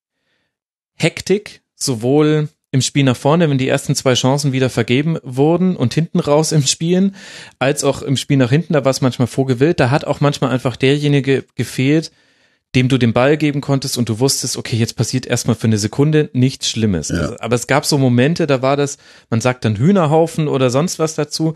Hektik, 0.94 1.62
sowohl 1.74 2.50
im 2.70 2.82
Spiel 2.82 3.04
nach 3.04 3.16
vorne, 3.16 3.48
wenn 3.48 3.56
die 3.56 3.68
ersten 3.68 3.94
zwei 3.94 4.12
Chancen 4.12 4.52
wieder 4.52 4.68
vergeben 4.68 5.16
wurden 5.22 5.74
und 5.74 5.94
hinten 5.94 6.20
raus 6.20 6.52
im 6.52 6.66
Spielen, 6.66 7.16
als 7.58 7.82
auch 7.82 8.02
im 8.02 8.18
Spiel 8.18 8.36
nach 8.36 8.50
hinten, 8.50 8.74
da 8.74 8.84
war 8.84 8.90
es 8.90 9.00
manchmal 9.00 9.26
vorgewillt. 9.26 9.80
Da 9.80 9.90
hat 9.90 10.04
auch 10.04 10.20
manchmal 10.20 10.50
einfach 10.50 10.76
derjenige 10.76 11.46
gefehlt, 11.54 12.12
dem 12.74 12.88
du 12.88 12.98
den 12.98 13.12
Ball 13.12 13.36
geben 13.36 13.60
konntest 13.60 13.98
und 13.98 14.08
du 14.08 14.18
wusstest, 14.18 14.56
okay, 14.56 14.76
jetzt 14.76 14.96
passiert 14.96 15.26
erstmal 15.26 15.56
für 15.56 15.66
eine 15.66 15.78
Sekunde 15.78 16.30
nichts 16.32 16.68
Schlimmes. 16.70 17.10
Ja. 17.10 17.16
Also, 17.16 17.36
aber 17.38 17.54
es 17.54 17.66
gab 17.66 17.84
so 17.84 17.98
Momente, 17.98 18.46
da 18.46 18.62
war 18.62 18.76
das, 18.76 18.98
man 19.30 19.40
sagt 19.40 19.64
dann 19.64 19.76
Hühnerhaufen 19.76 20.48
oder 20.48 20.70
sonst 20.70 20.98
was 20.98 21.14
dazu. 21.14 21.54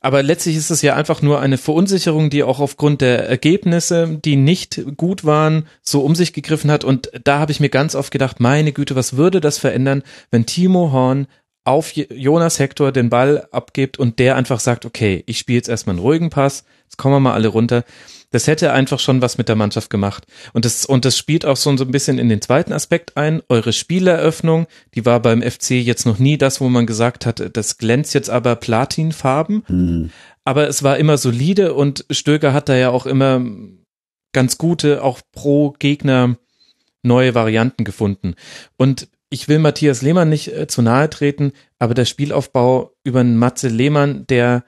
Aber 0.00 0.22
letztlich 0.24 0.56
ist 0.56 0.70
es 0.70 0.82
ja 0.82 0.96
einfach 0.96 1.22
nur 1.22 1.40
eine 1.40 1.58
Verunsicherung, 1.58 2.28
die 2.28 2.42
auch 2.42 2.58
aufgrund 2.58 3.02
der 3.02 3.28
Ergebnisse, 3.28 4.18
die 4.24 4.34
nicht 4.34 4.82
gut 4.96 5.24
waren, 5.24 5.68
so 5.80 6.00
um 6.00 6.16
sich 6.16 6.32
gegriffen 6.32 6.72
hat. 6.72 6.82
Und 6.82 7.12
da 7.22 7.38
habe 7.38 7.52
ich 7.52 7.60
mir 7.60 7.68
ganz 7.68 7.94
oft 7.94 8.10
gedacht, 8.10 8.40
meine 8.40 8.72
Güte, 8.72 8.96
was 8.96 9.16
würde 9.16 9.40
das 9.40 9.58
verändern, 9.58 10.02
wenn 10.32 10.44
Timo 10.44 10.90
Horn 10.90 11.28
auf 11.64 11.92
Jonas 11.94 12.58
Hector 12.58 12.90
den 12.90 13.10
Ball 13.10 13.46
abgibt 13.52 13.96
und 13.96 14.18
der 14.18 14.34
einfach 14.34 14.58
sagt, 14.58 14.84
okay, 14.84 15.22
ich 15.26 15.38
spiele 15.38 15.58
jetzt 15.58 15.68
erstmal 15.68 15.94
einen 15.94 16.02
ruhigen 16.02 16.30
Pass, 16.30 16.64
jetzt 16.84 16.98
kommen 16.98 17.14
wir 17.14 17.20
mal 17.20 17.34
alle 17.34 17.46
runter. 17.46 17.84
Das 18.32 18.46
hätte 18.48 18.72
einfach 18.72 18.98
schon 18.98 19.22
was 19.22 19.38
mit 19.38 19.48
der 19.48 19.56
Mannschaft 19.56 19.90
gemacht. 19.90 20.26
Und 20.52 20.64
das, 20.64 20.84
und 20.84 21.04
das 21.04 21.16
spielt 21.16 21.46
auch 21.46 21.56
so 21.56 21.70
ein 21.70 21.76
bisschen 21.90 22.18
in 22.18 22.28
den 22.28 22.42
zweiten 22.42 22.72
Aspekt 22.72 23.16
ein. 23.16 23.42
Eure 23.48 23.72
Spieleröffnung, 23.72 24.66
die 24.94 25.06
war 25.06 25.20
beim 25.20 25.42
FC 25.42 25.72
jetzt 25.72 26.06
noch 26.06 26.18
nie 26.18 26.38
das, 26.38 26.60
wo 26.60 26.68
man 26.68 26.86
gesagt 26.86 27.26
hat, 27.26 27.56
das 27.56 27.78
glänzt 27.78 28.14
jetzt 28.14 28.30
aber 28.30 28.56
Platinfarben. 28.56 29.62
Mhm. 29.68 30.10
Aber 30.44 30.66
es 30.66 30.82
war 30.82 30.98
immer 30.98 31.18
solide 31.18 31.74
und 31.74 32.04
Stöger 32.10 32.52
hat 32.52 32.68
da 32.68 32.74
ja 32.74 32.90
auch 32.90 33.06
immer 33.06 33.44
ganz 34.32 34.58
gute, 34.58 35.04
auch 35.04 35.20
pro 35.30 35.70
Gegner 35.78 36.36
neue 37.02 37.34
Varianten 37.34 37.84
gefunden. 37.84 38.34
Und 38.76 39.08
ich 39.28 39.48
will 39.48 39.58
Matthias 39.58 40.02
Lehmann 40.02 40.28
nicht 40.28 40.52
äh, 40.52 40.66
zu 40.66 40.82
nahe 40.82 41.08
treten, 41.08 41.52
aber 41.78 41.94
der 41.94 42.04
Spielaufbau 42.04 42.94
über 43.04 43.20
einen 43.20 43.36
Matze 43.36 43.68
Lehmann, 43.68 44.26
der 44.26 44.64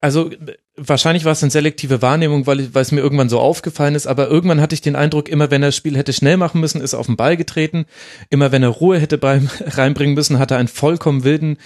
also 0.00 0.30
wahrscheinlich 0.76 1.24
war 1.24 1.32
es 1.32 1.42
eine 1.42 1.50
selektive 1.50 2.02
Wahrnehmung, 2.02 2.46
weil, 2.46 2.74
weil 2.74 2.82
es 2.82 2.92
mir 2.92 3.00
irgendwann 3.00 3.28
so 3.28 3.40
aufgefallen 3.40 3.94
ist, 3.94 4.06
aber 4.06 4.28
irgendwann 4.28 4.60
hatte 4.60 4.74
ich 4.74 4.82
den 4.82 4.96
Eindruck, 4.96 5.28
immer 5.28 5.50
wenn 5.50 5.62
er 5.62 5.68
das 5.68 5.76
Spiel 5.76 5.96
hätte 5.96 6.12
schnell 6.12 6.36
machen 6.36 6.60
müssen, 6.60 6.80
ist 6.80 6.92
er 6.92 6.98
auf 6.98 7.06
den 7.06 7.16
Ball 7.16 7.36
getreten. 7.36 7.86
Immer 8.30 8.52
wenn 8.52 8.62
er 8.62 8.68
Ruhe 8.68 8.98
hätte 8.98 9.18
beim 9.18 9.48
reinbringen 9.66 10.14
müssen, 10.14 10.38
hat 10.38 10.50
er 10.50 10.58
einen 10.58 10.68
vollkommen 10.68 11.24
wilden 11.24 11.56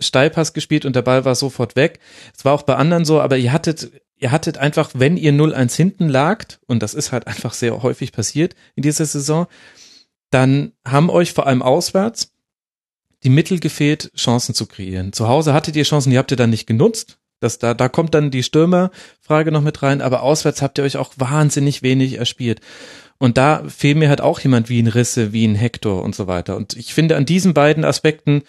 Steilpass 0.00 0.52
gespielt 0.52 0.84
und 0.84 0.96
der 0.96 1.02
Ball 1.02 1.24
war 1.24 1.34
sofort 1.34 1.76
weg. 1.76 2.00
Es 2.36 2.44
war 2.44 2.52
auch 2.52 2.62
bei 2.62 2.74
anderen 2.76 3.04
so, 3.04 3.20
aber 3.20 3.36
ihr 3.38 3.52
hattet, 3.52 3.90
ihr 4.16 4.32
hattet 4.32 4.58
einfach, 4.58 4.90
wenn 4.94 5.16
ihr 5.16 5.32
0-1 5.32 5.76
hinten 5.76 6.08
lagt, 6.08 6.60
und 6.66 6.82
das 6.82 6.94
ist 6.94 7.12
halt 7.12 7.26
einfach 7.28 7.54
sehr 7.54 7.82
häufig 7.82 8.12
passiert 8.12 8.56
in 8.74 8.82
dieser 8.82 9.06
Saison, 9.06 9.46
dann 10.30 10.72
haben 10.84 11.08
euch 11.08 11.32
vor 11.32 11.46
allem 11.46 11.62
auswärts 11.62 12.32
die 13.22 13.30
Mittel 13.30 13.60
gefehlt, 13.60 14.12
Chancen 14.16 14.54
zu 14.54 14.66
kreieren. 14.66 15.12
Zu 15.12 15.28
Hause 15.28 15.54
hattet 15.54 15.76
ihr 15.76 15.84
Chancen, 15.84 16.10
die 16.10 16.18
habt 16.18 16.30
ihr 16.30 16.36
dann 16.36 16.50
nicht 16.50 16.66
genutzt 16.66 17.18
das, 17.40 17.58
da, 17.58 17.74
da 17.74 17.88
kommt 17.88 18.14
dann 18.14 18.30
die 18.30 18.42
Stürmerfrage 18.42 19.52
noch 19.52 19.62
mit 19.62 19.82
rein, 19.82 20.00
aber 20.00 20.22
auswärts 20.22 20.62
habt 20.62 20.78
ihr 20.78 20.84
euch 20.84 20.96
auch 20.96 21.12
wahnsinnig 21.16 21.82
wenig 21.82 22.14
erspielt. 22.14 22.60
Und 23.18 23.38
da 23.38 23.64
fehlt 23.68 23.96
mir 23.96 24.08
halt 24.08 24.20
auch 24.20 24.40
jemand 24.40 24.68
wie 24.68 24.82
ein 24.82 24.88
Risse, 24.88 25.32
wie 25.32 25.46
ein 25.46 25.54
Hector 25.54 26.02
und 26.02 26.14
so 26.14 26.26
weiter. 26.26 26.56
Und 26.56 26.76
ich 26.76 26.92
finde 26.92 27.16
an 27.16 27.24
diesen 27.24 27.54
beiden 27.54 27.84
Aspekten, 27.84 28.42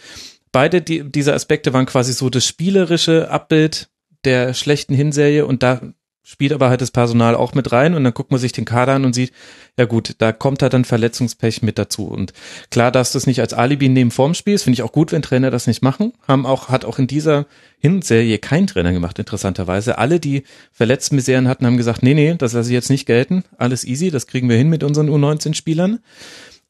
beide 0.51 0.81
die, 0.81 1.09
diese 1.09 1.33
Aspekte 1.33 1.73
waren 1.73 1.85
quasi 1.85 2.13
so 2.13 2.29
das 2.29 2.45
spielerische 2.45 3.29
Abbild 3.29 3.89
der 4.25 4.53
schlechten 4.53 4.93
Hinserie 4.93 5.45
und 5.45 5.63
da 5.63 5.81
spielt 6.27 6.51
aber 6.51 6.69
halt 6.69 6.81
das 6.81 6.91
Personal 6.91 7.35
auch 7.35 7.53
mit 7.53 7.71
rein 7.71 7.93
und 7.93 8.03
dann 8.03 8.13
guckt 8.13 8.31
man 8.31 8.39
sich 8.39 8.51
den 8.51 8.65
Kader 8.65 8.95
an 8.95 9.05
und 9.05 9.13
sieht, 9.13 9.31
ja 9.79 9.85
gut, 9.85 10.15
da 10.17 10.33
kommt 10.33 10.61
halt 10.61 10.73
dann 10.73 10.83
Verletzungspech 10.83 11.61
mit 11.61 11.77
dazu. 11.77 12.05
Und 12.05 12.33
klar 12.69 12.91
darfst 12.91 13.13
du 13.15 13.17
es 13.17 13.27
nicht 13.27 13.39
als 13.39 13.53
Alibi 13.53 13.87
nehmen 13.87 14.11
vorm 14.11 14.33
Spiel, 14.33 14.55
das 14.55 14.63
finde 14.63 14.73
ich 14.73 14.83
auch 14.83 14.91
gut, 14.91 15.13
wenn 15.13 15.21
Trainer 15.21 15.51
das 15.51 15.67
nicht 15.67 15.81
machen. 15.81 16.11
Haben 16.27 16.45
auch, 16.45 16.67
hat 16.67 16.83
auch 16.83 16.99
in 16.99 17.07
dieser 17.07 17.45
Hinserie 17.79 18.39
kein 18.39 18.67
Trainer 18.67 18.91
gemacht, 18.91 19.17
interessanterweise. 19.19 19.99
Alle, 19.99 20.19
die 20.19 20.43
Verletzten 20.73 21.17
hatten, 21.47 21.65
haben 21.65 21.77
gesagt, 21.77 22.03
nee, 22.03 22.13
nee, 22.13 22.35
das 22.37 22.51
lasse 22.51 22.69
ich 22.69 22.73
jetzt 22.73 22.89
nicht 22.89 23.05
gelten. 23.05 23.45
Alles 23.57 23.85
easy, 23.85 24.11
das 24.11 24.27
kriegen 24.27 24.49
wir 24.49 24.57
hin 24.57 24.67
mit 24.67 24.83
unseren 24.83 25.09
U19-Spielern. 25.09 25.99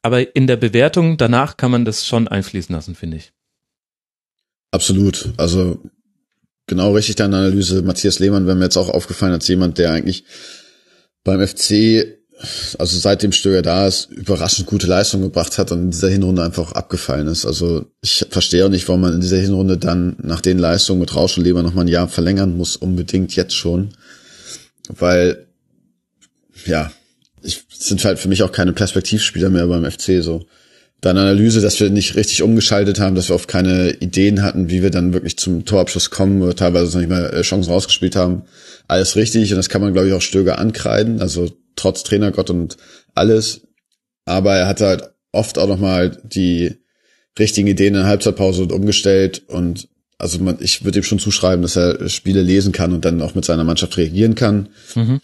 Aber 0.03 0.35
in 0.35 0.45
der 0.45 0.57
Bewertung 0.57 1.17
danach 1.17 1.57
kann 1.57 1.71
man 1.71 1.83
das 1.83 2.05
schon 2.05 2.27
einfließen 2.27 2.75
lassen, 2.75 2.93
finde 2.93 3.17
ich. 3.17 3.33
Absolut. 4.69 5.33
Also 5.37 5.81
genau 6.67 6.93
richtig 6.93 7.15
deine 7.15 7.37
Analyse. 7.37 7.81
Matthias 7.81 8.19
Lehmann 8.19 8.45
wäre 8.45 8.55
mir 8.55 8.65
jetzt 8.65 8.77
auch 8.77 8.89
aufgefallen 8.89 9.33
als 9.33 9.47
jemand, 9.47 9.77
der 9.77 9.91
eigentlich 9.91 10.25
beim 11.23 11.45
FC, 11.45 12.05
also 12.77 12.97
seit 12.97 13.23
dem 13.23 13.31
Stöger 13.31 13.61
da 13.61 13.87
ist, 13.87 14.11
überraschend 14.11 14.67
gute 14.67 14.85
Leistung 14.85 15.21
gebracht 15.21 15.57
hat 15.57 15.71
und 15.71 15.81
in 15.81 15.91
dieser 15.91 16.09
Hinrunde 16.09 16.43
einfach 16.43 16.73
abgefallen 16.73 17.27
ist. 17.27 17.45
Also 17.45 17.85
ich 18.01 18.25
verstehe 18.29 18.65
auch 18.65 18.69
nicht, 18.69 18.87
warum 18.87 19.01
man 19.01 19.13
in 19.13 19.21
dieser 19.21 19.37
Hinrunde 19.37 19.77
dann 19.77 20.17
nach 20.21 20.41
den 20.41 20.59
Leistungen 20.59 20.99
mit 20.99 21.15
Rausch 21.15 21.37
und 21.37 21.43
Lehmann 21.43 21.65
nochmal 21.65 21.85
ein 21.85 21.89
Jahr 21.89 22.07
verlängern 22.07 22.55
muss, 22.55 22.75
unbedingt 22.75 23.35
jetzt 23.35 23.55
schon. 23.55 23.89
Weil, 24.89 25.47
ja, 26.65 26.91
ich 27.41 27.65
sind 27.73 28.03
halt 28.05 28.19
für 28.19 28.27
mich 28.27 28.43
auch 28.43 28.51
keine 28.51 28.73
Perspektivspieler 28.73 29.49
mehr 29.49 29.67
beim 29.67 29.89
FC 29.89 30.21
so. 30.21 30.45
Deine 31.01 31.22
Analyse, 31.22 31.61
dass 31.61 31.80
wir 31.80 31.92
nicht 31.92 32.16
richtig 32.16 32.42
umgeschaltet 32.42 33.00
haben, 33.00 33.16
dass 33.16 33.30
wir 33.30 33.35
oft 33.35 33.48
keine 33.48 33.92
Ideen 33.92 34.42
hatten, 34.42 34.69
wie 34.69 34.82
wir 34.82 34.90
dann 34.90 35.14
wirklich 35.14 35.38
zum 35.38 35.64
Torabschluss 35.64 36.09
kommen 36.09 36.42
oder 36.42 36.56
teilweise 36.56 36.92
noch 36.92 37.01
nicht 37.01 37.09
mal 37.09 37.34
äh, 37.34 37.42
Chancen 37.43 37.72
rausgespielt 37.72 38.16
haben. 38.16 38.43
Alles 38.88 39.16
richtig 39.16 39.51
und 39.51 39.58
das 39.58 39.69
kann 39.69 39.82
man, 39.82 39.93
glaube 39.93 40.08
ich, 40.08 40.14
auch 40.14 40.22
Stöger 40.22 40.58
ankreiden, 40.58 41.22
also 41.22 41.51
trotz 41.76 42.03
Trainergott 42.03 42.50
und 42.50 42.77
alles. 43.14 43.61
Aber 44.26 44.56
er 44.56 44.67
hat 44.67 44.82
halt 44.82 45.11
oft 45.32 45.59
auch 45.59 45.67
nochmal 45.67 46.19
die 46.24 46.77
richtigen 47.38 47.67
Ideen 47.67 47.93
in 47.93 48.01
der 48.01 48.08
Halbzeitpause 48.08 48.64
umgestellt 48.64 49.43
und 49.48 49.88
also 50.17 50.40
man, 50.40 50.58
ich 50.61 50.84
würde 50.84 51.00
ihm 51.00 51.03
schon 51.03 51.19
zuschreiben, 51.19 51.61
dass 51.61 51.76
er 51.76 52.09
Spiele 52.09 52.42
lesen 52.42 52.72
kann 52.72 52.92
und 52.92 53.06
dann 53.06 53.22
auch 53.22 53.35
mit 53.35 53.45
seiner 53.45 53.64
Mannschaft 53.64 53.98
reagieren 53.98 54.34
kann. 54.34 54.69
Mhm. 54.95 55.22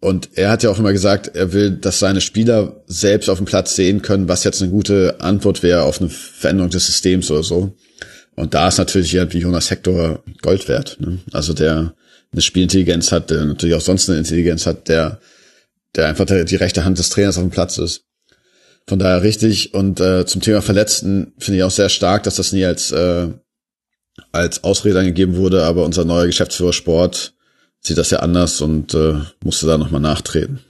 Und 0.00 0.30
er 0.34 0.50
hat 0.50 0.62
ja 0.62 0.70
auch 0.70 0.78
immer 0.78 0.92
gesagt, 0.92 1.36
er 1.36 1.52
will, 1.52 1.72
dass 1.72 1.98
seine 1.98 2.22
Spieler 2.22 2.82
selbst 2.86 3.28
auf 3.28 3.38
dem 3.38 3.44
Platz 3.44 3.76
sehen 3.76 4.00
können, 4.00 4.28
was 4.28 4.44
jetzt 4.44 4.62
eine 4.62 4.70
gute 4.70 5.20
Antwort 5.20 5.62
wäre 5.62 5.82
auf 5.82 6.00
eine 6.00 6.08
Veränderung 6.08 6.70
des 6.70 6.86
Systems 6.86 7.30
oder 7.30 7.42
so. 7.42 7.76
Und 8.34 8.54
da 8.54 8.68
ist 8.68 8.78
natürlich 8.78 9.12
jemand 9.12 9.34
wie 9.34 9.40
Jonas 9.40 9.70
Hector 9.70 10.22
Gold 10.40 10.68
wert. 10.68 10.96
Ne? 11.00 11.18
Also 11.32 11.52
der 11.52 11.94
eine 12.32 12.40
Spielintelligenz 12.40 13.12
hat, 13.12 13.30
der 13.30 13.44
natürlich 13.44 13.74
auch 13.74 13.82
sonst 13.82 14.08
eine 14.08 14.18
Intelligenz 14.18 14.64
hat, 14.64 14.88
der, 14.88 15.20
der 15.94 16.08
einfach 16.08 16.24
der, 16.24 16.44
die 16.44 16.56
rechte 16.56 16.84
Hand 16.86 16.98
des 16.98 17.10
Trainers 17.10 17.36
auf 17.36 17.44
dem 17.44 17.50
Platz 17.50 17.76
ist. 17.76 18.04
Von 18.86 18.98
daher 18.98 19.22
richtig. 19.22 19.74
Und 19.74 20.00
äh, 20.00 20.24
zum 20.24 20.40
Thema 20.40 20.62
Verletzten 20.62 21.34
finde 21.38 21.58
ich 21.58 21.64
auch 21.64 21.70
sehr 21.70 21.90
stark, 21.90 22.22
dass 22.22 22.36
das 22.36 22.52
nie 22.52 22.64
als, 22.64 22.90
äh, 22.92 23.28
als 24.32 24.64
Ausrede 24.64 25.00
angegeben 25.00 25.36
wurde, 25.36 25.64
aber 25.64 25.84
unser 25.84 26.06
neuer 26.06 26.26
Geschäftsführer 26.26 26.72
Sport 26.72 27.34
sieht 27.80 27.98
das 27.98 28.10
ja 28.10 28.20
anders 28.20 28.60
und 28.60 28.94
äh, 28.94 29.20
musste 29.42 29.66
da 29.66 29.78
nochmal 29.78 30.00
nachtreten. 30.00 30.60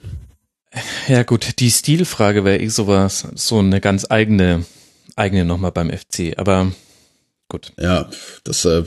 Ja 1.07 1.23
gut, 1.23 1.59
die 1.59 1.69
Stilfrage 1.69 2.45
wäre 2.45 2.59
eh 2.59 2.67
sowas, 2.67 3.27
so 3.35 3.59
eine 3.59 3.81
ganz 3.81 4.07
eigene, 4.09 4.65
eigene 5.15 5.43
nochmal 5.43 5.71
beim 5.71 5.91
FC, 5.91 6.37
aber 6.37 6.71
gut. 7.49 7.73
Ja, 7.77 8.09
das, 8.45 8.63
äh, 8.63 8.83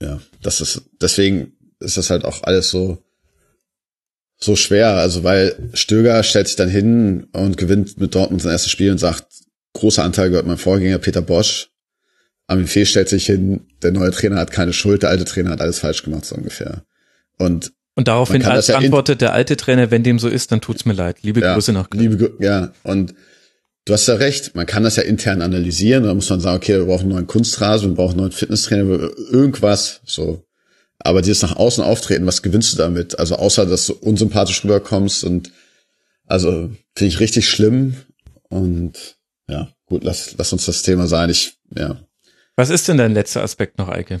ja, 0.00 0.20
das 0.42 0.60
ist, 0.60 0.82
deswegen 1.00 1.52
ist 1.80 1.96
das 1.96 2.10
halt 2.10 2.24
auch 2.24 2.44
alles 2.44 2.70
so, 2.70 3.02
so 4.36 4.54
schwer, 4.54 4.96
also 4.98 5.24
weil 5.24 5.70
Stöger 5.74 6.22
stellt 6.22 6.46
sich 6.46 6.56
dann 6.56 6.68
hin 6.68 7.26
und 7.32 7.56
gewinnt 7.56 7.98
mit 7.98 8.14
Dortmund 8.14 8.42
sein 8.42 8.52
erstes 8.52 8.70
Spiel 8.70 8.92
und 8.92 8.98
sagt, 8.98 9.26
großer 9.72 10.04
Anteil 10.04 10.30
gehört 10.30 10.46
mein 10.46 10.58
Vorgänger 10.58 10.98
Peter 10.98 11.22
Bosch. 11.22 11.70
Armin 12.46 12.66
Fee 12.66 12.86
stellt 12.86 13.08
sich 13.08 13.26
hin, 13.26 13.66
der 13.82 13.92
neue 13.92 14.10
Trainer 14.10 14.38
hat 14.38 14.50
keine 14.50 14.72
Schuld, 14.72 15.02
der 15.02 15.10
alte 15.10 15.24
Trainer 15.24 15.50
hat 15.50 15.60
alles 15.60 15.80
falsch 15.80 16.02
gemacht, 16.02 16.24
so 16.24 16.36
ungefähr. 16.36 16.84
Und, 17.40 17.72
und 17.94 18.06
daraufhin 18.06 18.42
ja 18.42 18.50
antwortet 18.50 19.22
der 19.22 19.32
alte 19.32 19.56
Trainer, 19.56 19.90
wenn 19.90 20.02
dem 20.02 20.18
so 20.18 20.28
ist, 20.28 20.52
dann 20.52 20.60
tut's 20.60 20.84
mir 20.84 20.92
leid. 20.92 21.22
Liebe 21.22 21.40
ja, 21.40 21.54
Grüße 21.54 21.72
nach 21.72 21.88
Köln. 21.88 22.02
Liebe, 22.02 22.36
ja, 22.38 22.72
und 22.82 23.14
du 23.86 23.94
hast 23.94 24.06
ja 24.08 24.14
recht, 24.14 24.54
man 24.54 24.66
kann 24.66 24.82
das 24.82 24.96
ja 24.96 25.02
intern 25.02 25.40
analysieren, 25.40 26.04
da 26.04 26.12
muss 26.12 26.28
man 26.28 26.40
sagen, 26.40 26.58
okay, 26.58 26.76
wir 26.76 26.84
brauchen 26.84 27.04
einen 27.04 27.12
neuen 27.12 27.26
Kunstrasen, 27.26 27.90
wir 27.90 27.96
brauchen 27.96 28.12
einen 28.12 28.20
neuen 28.20 28.32
Fitnesstrainer, 28.32 29.10
irgendwas, 29.30 30.02
so. 30.04 30.44
Aber 30.98 31.22
dieses 31.22 31.40
nach 31.40 31.56
außen 31.56 31.82
auftreten, 31.82 32.26
was 32.26 32.42
gewinnst 32.42 32.74
du 32.74 32.76
damit? 32.76 33.18
Also 33.18 33.36
außer, 33.36 33.64
dass 33.64 33.86
du 33.86 33.94
unsympathisch 33.94 34.62
rüberkommst 34.64 35.24
und 35.24 35.50
also 36.26 36.70
finde 36.94 37.14
ich 37.14 37.20
richtig 37.20 37.48
schlimm 37.48 37.96
und 38.50 39.16
ja, 39.48 39.72
gut, 39.86 40.04
lass, 40.04 40.34
lass 40.36 40.52
uns 40.52 40.66
das 40.66 40.82
Thema 40.82 41.06
sein. 41.06 41.30
Ich, 41.30 41.54
ja. 41.74 41.98
Was 42.54 42.68
ist 42.68 42.86
denn 42.86 42.98
dein 42.98 43.14
letzter 43.14 43.42
Aspekt 43.42 43.78
noch, 43.78 43.88
Eike? 43.88 44.20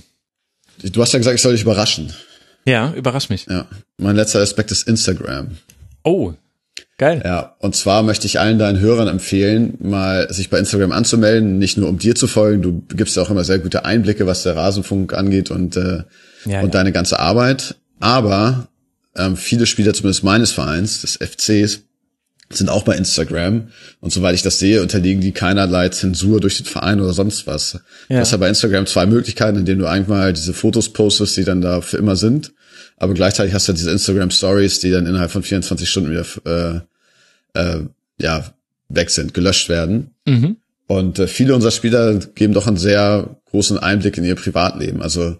Du 0.82 1.02
hast 1.02 1.12
ja 1.12 1.18
gesagt, 1.18 1.34
ich 1.34 1.42
soll 1.42 1.52
dich 1.52 1.62
überraschen. 1.62 2.14
Ja, 2.64 2.92
überrasch 2.92 3.30
mich. 3.30 3.46
Ja. 3.48 3.66
Mein 3.98 4.16
letzter 4.16 4.40
Aspekt 4.40 4.70
ist 4.70 4.86
Instagram. 4.86 5.56
Oh, 6.02 6.34
geil. 6.98 7.22
Ja, 7.24 7.56
und 7.58 7.74
zwar 7.74 8.02
möchte 8.02 8.26
ich 8.26 8.38
allen 8.38 8.58
deinen 8.58 8.80
Hörern 8.80 9.08
empfehlen, 9.08 9.74
mal 9.80 10.32
sich 10.32 10.50
bei 10.50 10.58
Instagram 10.58 10.92
anzumelden, 10.92 11.58
nicht 11.58 11.78
nur 11.78 11.88
um 11.88 11.98
dir 11.98 12.14
zu 12.14 12.26
folgen, 12.26 12.62
du 12.62 12.82
gibst 12.94 13.16
ja 13.16 13.22
auch 13.22 13.30
immer 13.30 13.44
sehr 13.44 13.58
gute 13.58 13.84
Einblicke, 13.84 14.26
was 14.26 14.42
der 14.42 14.56
Rasenfunk 14.56 15.14
angeht 15.14 15.50
und, 15.50 15.76
äh, 15.76 16.04
ja, 16.44 16.60
und 16.60 16.66
ja. 16.66 16.66
deine 16.66 16.92
ganze 16.92 17.18
Arbeit. 17.18 17.76
Aber 17.98 18.68
ähm, 19.16 19.36
viele 19.36 19.66
Spieler, 19.66 19.92
zumindest 19.94 20.24
meines 20.24 20.52
Vereins, 20.52 21.00
des 21.02 21.16
FCs, 21.16 21.82
sind 22.52 22.68
auch 22.68 22.82
bei 22.82 22.96
Instagram. 22.96 23.68
Und 24.00 24.12
soweit 24.12 24.34
ich 24.34 24.42
das 24.42 24.58
sehe, 24.58 24.82
unterliegen 24.82 25.20
die 25.20 25.32
keinerlei 25.32 25.88
Zensur 25.90 26.40
durch 26.40 26.56
den 26.56 26.66
Verein 26.66 27.00
oder 27.00 27.12
sonst 27.12 27.46
was. 27.46 27.74
Ja. 27.74 27.80
Du 28.08 28.16
hast 28.16 28.32
ja 28.32 28.38
bei 28.38 28.48
Instagram 28.48 28.86
zwei 28.86 29.06
Möglichkeiten, 29.06 29.58
in 29.58 29.64
denen 29.64 29.80
du 29.80 29.86
einmal 29.86 30.32
diese 30.32 30.52
Fotos 30.52 30.92
postest, 30.92 31.36
die 31.36 31.44
dann 31.44 31.60
da 31.60 31.80
für 31.80 31.96
immer 31.96 32.16
sind. 32.16 32.52
Aber 32.96 33.14
gleichzeitig 33.14 33.54
hast 33.54 33.68
du 33.68 33.72
ja 33.72 33.76
diese 33.76 33.90
Instagram 33.90 34.30
Stories, 34.30 34.80
die 34.80 34.90
dann 34.90 35.06
innerhalb 35.06 35.30
von 35.30 35.42
24 35.42 35.88
Stunden 35.88 36.10
wieder 36.10 36.84
äh, 37.54 37.60
äh, 37.60 37.84
ja, 38.20 38.52
weg 38.88 39.10
sind, 39.10 39.32
gelöscht 39.32 39.68
werden. 39.68 40.10
Mhm. 40.26 40.56
Und 40.86 41.20
äh, 41.20 41.28
viele 41.28 41.54
unserer 41.54 41.70
Spieler 41.70 42.16
geben 42.16 42.52
doch 42.52 42.66
einen 42.66 42.76
sehr 42.76 43.36
großen 43.50 43.78
Einblick 43.78 44.18
in 44.18 44.24
ihr 44.24 44.34
Privatleben. 44.34 45.02
Also 45.02 45.36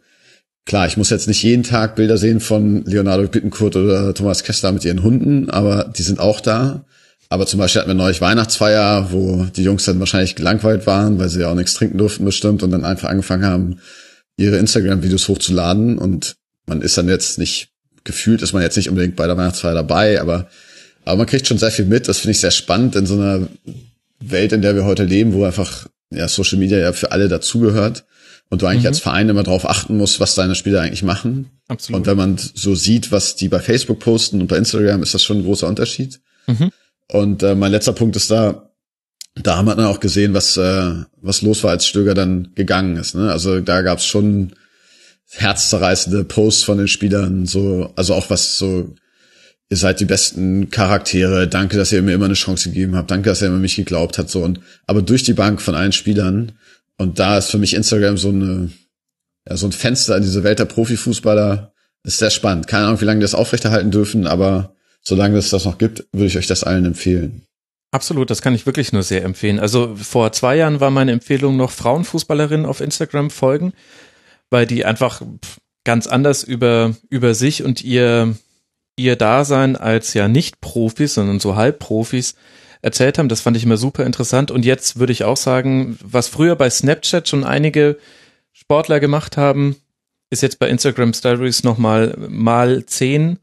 klar, 0.64 0.86
ich 0.86 0.96
muss 0.96 1.10
jetzt 1.10 1.26
nicht 1.26 1.42
jeden 1.42 1.64
Tag 1.64 1.96
Bilder 1.96 2.16
sehen 2.18 2.38
von 2.38 2.84
Leonardo 2.84 3.26
Bittencourt 3.26 3.74
oder 3.74 4.14
Thomas 4.14 4.44
Kessler 4.44 4.70
mit 4.70 4.84
ihren 4.84 5.02
Hunden, 5.02 5.50
aber 5.50 5.92
die 5.96 6.02
sind 6.02 6.20
auch 6.20 6.40
da. 6.40 6.84
Aber 7.32 7.46
zum 7.46 7.60
Beispiel 7.60 7.80
hatten 7.80 7.90
wir 7.90 7.94
neulich 7.94 8.20
Weihnachtsfeier, 8.20 9.12
wo 9.12 9.44
die 9.44 9.62
Jungs 9.62 9.84
dann 9.84 10.00
wahrscheinlich 10.00 10.34
gelangweilt 10.34 10.86
waren, 10.88 11.20
weil 11.20 11.28
sie 11.28 11.40
ja 11.40 11.48
auch 11.48 11.54
nichts 11.54 11.74
trinken 11.74 11.96
durften 11.96 12.24
bestimmt 12.24 12.64
und 12.64 12.72
dann 12.72 12.84
einfach 12.84 13.08
angefangen 13.08 13.46
haben, 13.46 13.78
ihre 14.36 14.56
Instagram-Videos 14.56 15.28
hochzuladen. 15.28 15.96
Und 15.96 16.34
man 16.66 16.82
ist 16.82 16.98
dann 16.98 17.08
jetzt 17.08 17.38
nicht, 17.38 17.68
gefühlt 18.02 18.42
ist 18.42 18.52
man 18.52 18.62
jetzt 18.62 18.76
nicht 18.76 18.88
unbedingt 18.88 19.14
bei 19.14 19.28
der 19.28 19.36
Weihnachtsfeier 19.36 19.74
dabei, 19.74 20.20
aber, 20.20 20.48
aber 21.04 21.18
man 21.18 21.26
kriegt 21.26 21.46
schon 21.46 21.58
sehr 21.58 21.70
viel 21.70 21.84
mit. 21.84 22.08
Das 22.08 22.18
finde 22.18 22.32
ich 22.32 22.40
sehr 22.40 22.50
spannend 22.50 22.96
in 22.96 23.06
so 23.06 23.14
einer 23.14 23.46
Welt, 24.18 24.52
in 24.52 24.60
der 24.60 24.74
wir 24.74 24.84
heute 24.84 25.04
leben, 25.04 25.32
wo 25.32 25.44
einfach 25.44 25.86
ja, 26.12 26.26
Social 26.26 26.58
Media 26.58 26.78
ja 26.78 26.92
für 26.92 27.12
alle 27.12 27.28
dazugehört 27.28 28.04
und 28.48 28.62
du 28.62 28.66
eigentlich 28.66 28.82
mhm. 28.82 28.88
als 28.88 28.98
Verein 28.98 29.28
immer 29.28 29.44
darauf 29.44 29.70
achten 29.70 29.96
musst, 29.96 30.18
was 30.18 30.34
deine 30.34 30.56
Spieler 30.56 30.80
eigentlich 30.80 31.04
machen. 31.04 31.48
Absolut. 31.68 32.00
Und 32.00 32.06
wenn 32.08 32.16
man 32.16 32.36
so 32.38 32.74
sieht, 32.74 33.12
was 33.12 33.36
die 33.36 33.48
bei 33.48 33.60
Facebook 33.60 34.00
posten 34.00 34.40
und 34.40 34.48
bei 34.48 34.56
Instagram, 34.56 35.04
ist 35.04 35.14
das 35.14 35.22
schon 35.22 35.38
ein 35.38 35.44
großer 35.44 35.68
Unterschied. 35.68 36.18
Mhm. 36.48 36.72
Und 37.12 37.42
äh, 37.42 37.54
mein 37.54 37.72
letzter 37.72 37.92
Punkt 37.92 38.16
ist 38.16 38.30
da, 38.30 38.70
da 39.34 39.56
haben 39.56 39.66
wir 39.66 39.74
dann 39.74 39.86
auch 39.86 40.00
gesehen, 40.00 40.34
was, 40.34 40.56
äh, 40.56 40.94
was 41.20 41.42
los 41.42 41.64
war, 41.64 41.70
als 41.70 41.86
Stöger 41.86 42.14
dann 42.14 42.52
gegangen 42.54 42.96
ist. 42.96 43.14
Ne? 43.14 43.30
Also 43.30 43.60
da 43.60 43.82
gab 43.82 43.98
es 43.98 44.06
schon 44.06 44.52
herzzerreißende 45.30 46.24
Posts 46.24 46.62
von 46.64 46.78
den 46.78 46.88
Spielern, 46.88 47.46
so, 47.46 47.92
also 47.96 48.14
auch 48.14 48.30
was 48.30 48.58
so, 48.58 48.94
ihr 49.68 49.76
seid 49.76 50.00
die 50.00 50.04
besten 50.04 50.70
Charaktere, 50.70 51.46
danke, 51.46 51.76
dass 51.76 51.92
ihr 51.92 52.02
mir 52.02 52.14
immer 52.14 52.24
eine 52.24 52.34
Chance 52.34 52.70
gegeben 52.70 52.96
habt, 52.96 53.10
danke, 53.10 53.28
dass 53.28 53.40
ihr 53.40 53.48
immer 53.48 53.58
mich 53.58 53.76
geglaubt 53.76 54.18
habt, 54.18 54.30
so 54.30 54.42
und 54.42 54.60
aber 54.86 55.02
durch 55.02 55.22
die 55.22 55.34
Bank 55.34 55.62
von 55.62 55.76
allen 55.76 55.92
Spielern. 55.92 56.52
Und 56.96 57.18
da 57.18 57.38
ist 57.38 57.50
für 57.50 57.58
mich 57.58 57.74
Instagram 57.74 58.18
so 58.18 58.28
eine, 58.28 58.70
ja, 59.48 59.56
so 59.56 59.66
ein 59.66 59.72
Fenster 59.72 60.16
in 60.16 60.22
diese 60.22 60.42
Welt 60.44 60.58
der 60.58 60.66
Profifußballer. 60.66 61.72
Ist 62.02 62.18
sehr 62.18 62.30
spannend. 62.30 62.66
Keine 62.66 62.86
Ahnung, 62.86 63.00
wie 63.00 63.04
lange 63.04 63.20
die 63.20 63.24
das 63.24 63.34
aufrechterhalten 63.34 63.90
dürfen, 63.90 64.26
aber 64.26 64.74
solange 65.02 65.38
es 65.38 65.50
das 65.50 65.64
noch 65.64 65.78
gibt, 65.78 66.06
würde 66.12 66.26
ich 66.26 66.36
euch 66.36 66.46
das 66.46 66.64
allen 66.64 66.84
empfehlen. 66.84 67.42
Absolut, 67.92 68.30
das 68.30 68.40
kann 68.40 68.54
ich 68.54 68.66
wirklich 68.66 68.92
nur 68.92 69.02
sehr 69.02 69.24
empfehlen. 69.24 69.58
Also 69.58 69.96
vor 69.96 70.30
zwei 70.32 70.56
Jahren 70.56 70.78
war 70.80 70.90
meine 70.90 71.12
Empfehlung 71.12 71.56
noch 71.56 71.72
Frauenfußballerinnen 71.72 72.66
auf 72.66 72.80
Instagram 72.80 73.30
folgen, 73.30 73.72
weil 74.48 74.66
die 74.66 74.84
einfach 74.84 75.22
ganz 75.84 76.06
anders 76.06 76.44
über, 76.44 76.94
über 77.08 77.34
sich 77.34 77.64
und 77.64 77.82
ihr, 77.82 78.36
ihr 78.96 79.16
Dasein 79.16 79.74
als 79.74 80.14
ja 80.14 80.28
nicht 80.28 80.60
Profis, 80.60 81.14
sondern 81.14 81.40
so 81.40 81.56
Halbprofis 81.56 82.36
erzählt 82.80 83.18
haben. 83.18 83.28
Das 83.28 83.40
fand 83.40 83.56
ich 83.56 83.64
immer 83.64 83.76
super 83.76 84.06
interessant. 84.06 84.52
Und 84.52 84.64
jetzt 84.64 84.98
würde 85.00 85.12
ich 85.12 85.24
auch 85.24 85.36
sagen, 85.36 85.98
was 86.02 86.28
früher 86.28 86.54
bei 86.54 86.70
Snapchat 86.70 87.28
schon 87.28 87.42
einige 87.42 87.98
Sportler 88.52 89.00
gemacht 89.00 89.36
haben, 89.36 89.76
ist 90.30 90.42
jetzt 90.42 90.60
bei 90.60 90.68
Instagram 90.68 91.12
Stories 91.12 91.64
nochmal 91.64 92.16
mal 92.28 92.86
zehn 92.86 93.38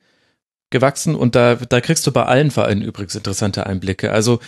gewachsen 0.69 1.15
und 1.15 1.35
da, 1.35 1.55
da 1.55 1.79
kriegst 1.79 2.05
du 2.05 2.11
bei 2.11 2.23
allen 2.23 2.51
Vereinen 2.51 2.81
übrigens 2.81 3.15
interessante 3.15 3.65
Einblicke. 3.65 4.11
Also 4.11 4.39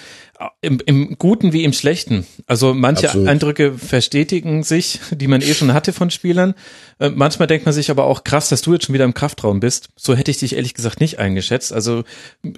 im, 0.62 0.80
im 0.86 1.18
Guten 1.18 1.54
wie 1.54 1.64
im 1.64 1.72
Schlechten. 1.72 2.26
Also 2.46 2.74
manche 2.74 3.08
Absolut. 3.08 3.28
Eindrücke 3.28 3.78
verstetigen 3.78 4.64
sich, 4.64 5.00
die 5.12 5.28
man 5.28 5.42
eh 5.42 5.54
schon 5.54 5.74
hatte 5.74 5.94
von 5.94 6.10
Spielern. 6.12 6.56
Äh, 7.00 7.10
manchmal 7.10 7.48
denkt 7.48 7.66
man 7.66 7.74
sich 7.74 7.90
aber 7.90 8.06
auch 8.06 8.24
krass, 8.24 8.50
dass 8.50 8.62
du 8.62 8.74
jetzt 8.74 8.86
schon 8.86 8.94
wieder 8.94 9.06
im 9.06 9.14
Kraftraum 9.14 9.60
bist. 9.62 9.90
So 9.96 10.16
hätte 10.16 10.32
ich 10.32 10.40
dich 10.40 10.56
ehrlich 10.56 10.74
gesagt 10.74 11.00
nicht 11.00 11.20
eingeschätzt. 11.20 11.72
Also 11.72 12.04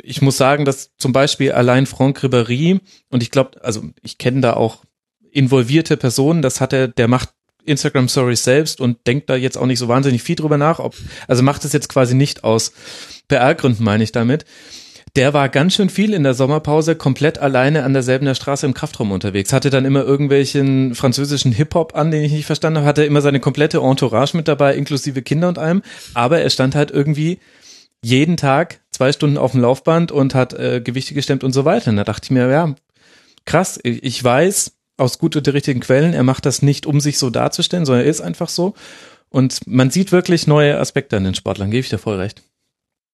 ich 0.01 0.21
muss 0.21 0.37
sagen, 0.37 0.65
dass 0.65 0.95
zum 0.97 1.13
Beispiel 1.13 1.51
allein 1.51 1.85
Franck 1.85 2.23
Ribéry 2.23 2.79
und 3.09 3.21
ich 3.21 3.29
glaube, 3.29 3.63
also 3.63 3.83
ich 4.01 4.17
kenne 4.17 4.41
da 4.41 4.53
auch 4.53 4.83
involvierte 5.31 5.97
Personen, 5.97 6.41
das 6.41 6.61
hat 6.61 6.73
er, 6.73 6.87
der 6.87 7.07
macht 7.07 7.29
Instagram 7.65 8.07
Stories 8.07 8.43
selbst 8.43 8.81
und 8.81 9.05
denkt 9.07 9.29
da 9.29 9.35
jetzt 9.35 9.57
auch 9.57 9.65
nicht 9.65 9.79
so 9.79 9.87
wahnsinnig 9.87 10.23
viel 10.23 10.35
drüber 10.35 10.57
nach. 10.57 10.79
Ob, 10.79 10.95
also 11.27 11.43
macht 11.43 11.65
es 11.65 11.73
jetzt 11.73 11.89
quasi 11.89 12.15
nicht 12.15 12.43
aus 12.43 12.73
PR-Gründen, 13.27 13.83
meine 13.83 14.03
ich 14.03 14.11
damit. 14.11 14.45
Der 15.17 15.33
war 15.33 15.49
ganz 15.49 15.73
schön 15.73 15.89
viel 15.89 16.13
in 16.13 16.23
der 16.23 16.33
Sommerpause 16.33 16.95
komplett 16.95 17.37
alleine 17.37 17.83
an 17.83 17.91
derselben 17.91 18.25
der 18.25 18.35
Straße 18.35 18.65
im 18.65 18.73
Kraftraum 18.73 19.11
unterwegs. 19.11 19.51
Hatte 19.51 19.69
dann 19.69 19.83
immer 19.83 20.03
irgendwelchen 20.03 20.95
französischen 20.95 21.51
Hip-Hop 21.51 21.95
an, 21.95 22.11
den 22.11 22.23
ich 22.23 22.31
nicht 22.31 22.45
verstanden 22.45 22.79
habe. 22.79 22.87
Hatte 22.87 23.03
immer 23.03 23.21
seine 23.21 23.41
komplette 23.41 23.79
Entourage 23.79 24.37
mit 24.37 24.47
dabei, 24.47 24.75
inklusive 24.75 25.21
Kinder 25.21 25.49
und 25.49 25.59
allem. 25.59 25.81
Aber 26.13 26.39
er 26.39 26.49
stand 26.49 26.75
halt 26.75 26.91
irgendwie 26.91 27.39
jeden 28.01 28.37
Tag 28.37 28.79
zwei 28.91 29.11
Stunden 29.11 29.37
auf 29.37 29.51
dem 29.51 29.61
Laufband 29.61 30.13
und 30.13 30.33
hat 30.33 30.53
äh, 30.53 30.79
Gewichte 30.81 31.13
gestemmt 31.13 31.43
und 31.43 31.51
so 31.51 31.65
weiter. 31.65 31.91
Und 31.91 31.97
da 31.97 32.05
dachte 32.05 32.25
ich 32.25 32.31
mir, 32.31 32.49
ja, 32.49 32.73
krass. 33.45 33.79
Ich 33.83 34.23
weiß 34.23 34.71
aus 35.01 35.17
gut 35.17 35.35
unterrichteten 35.35 35.81
Quellen, 35.81 36.13
er 36.13 36.23
macht 36.23 36.45
das 36.45 36.61
nicht, 36.61 36.85
um 36.85 37.01
sich 37.01 37.17
so 37.17 37.29
darzustellen, 37.29 37.85
sondern 37.85 38.05
er 38.05 38.09
ist 38.09 38.21
einfach 38.21 38.49
so. 38.49 38.75
Und 39.29 39.59
man 39.65 39.89
sieht 39.89 40.11
wirklich 40.11 40.47
neue 40.47 40.77
Aspekte 40.77 41.17
an 41.17 41.23
den 41.23 41.35
Sportlern, 41.35 41.71
gebe 41.71 41.81
ich 41.81 41.89
dir 41.89 41.97
voll 41.97 42.17
recht. 42.17 42.43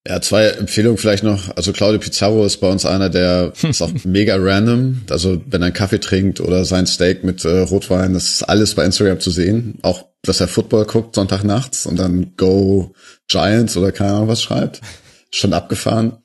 Ja, 0.08 0.22
zwei 0.22 0.46
Empfehlungen 0.48 0.98
vielleicht 0.98 1.24
noch. 1.24 1.56
Also 1.58 1.74
Claudio 1.74 2.00
Pizarro 2.00 2.46
ist 2.46 2.58
bei 2.58 2.70
uns 2.70 2.86
einer, 2.86 3.10
der 3.10 3.52
ist 3.62 3.82
auch 3.82 3.92
mega 4.06 4.38
random. 4.38 5.02
Also 5.10 5.42
wenn 5.46 5.62
er 5.62 5.68
einen 5.68 5.74
Kaffee 5.74 6.00
trinkt 6.00 6.40
oder 6.40 6.64
sein 6.66 6.88
Steak 6.88 7.24
mit 7.24 7.44
äh, 7.44 7.60
Rotwein, 7.60 8.14
das 8.14 8.30
ist 8.30 8.44
alles 8.44 8.76
bei 8.76 8.86
Instagram 8.86 9.20
zu 9.20 9.32
sehen. 9.32 9.80
Auch, 9.82 10.06
dass 10.24 10.40
er 10.40 10.48
Football 10.48 10.86
guckt 10.86 11.16
Sonntagnachts 11.16 11.86
und 11.86 12.00
dann 12.00 12.34
Go 12.38 12.94
Giants 13.28 13.76
oder 13.76 13.92
keine 13.92 14.14
Ahnung 14.14 14.28
was 14.30 14.42
schreibt. 14.42 14.82
Schon 15.30 15.54
abgefahren. 15.54 16.18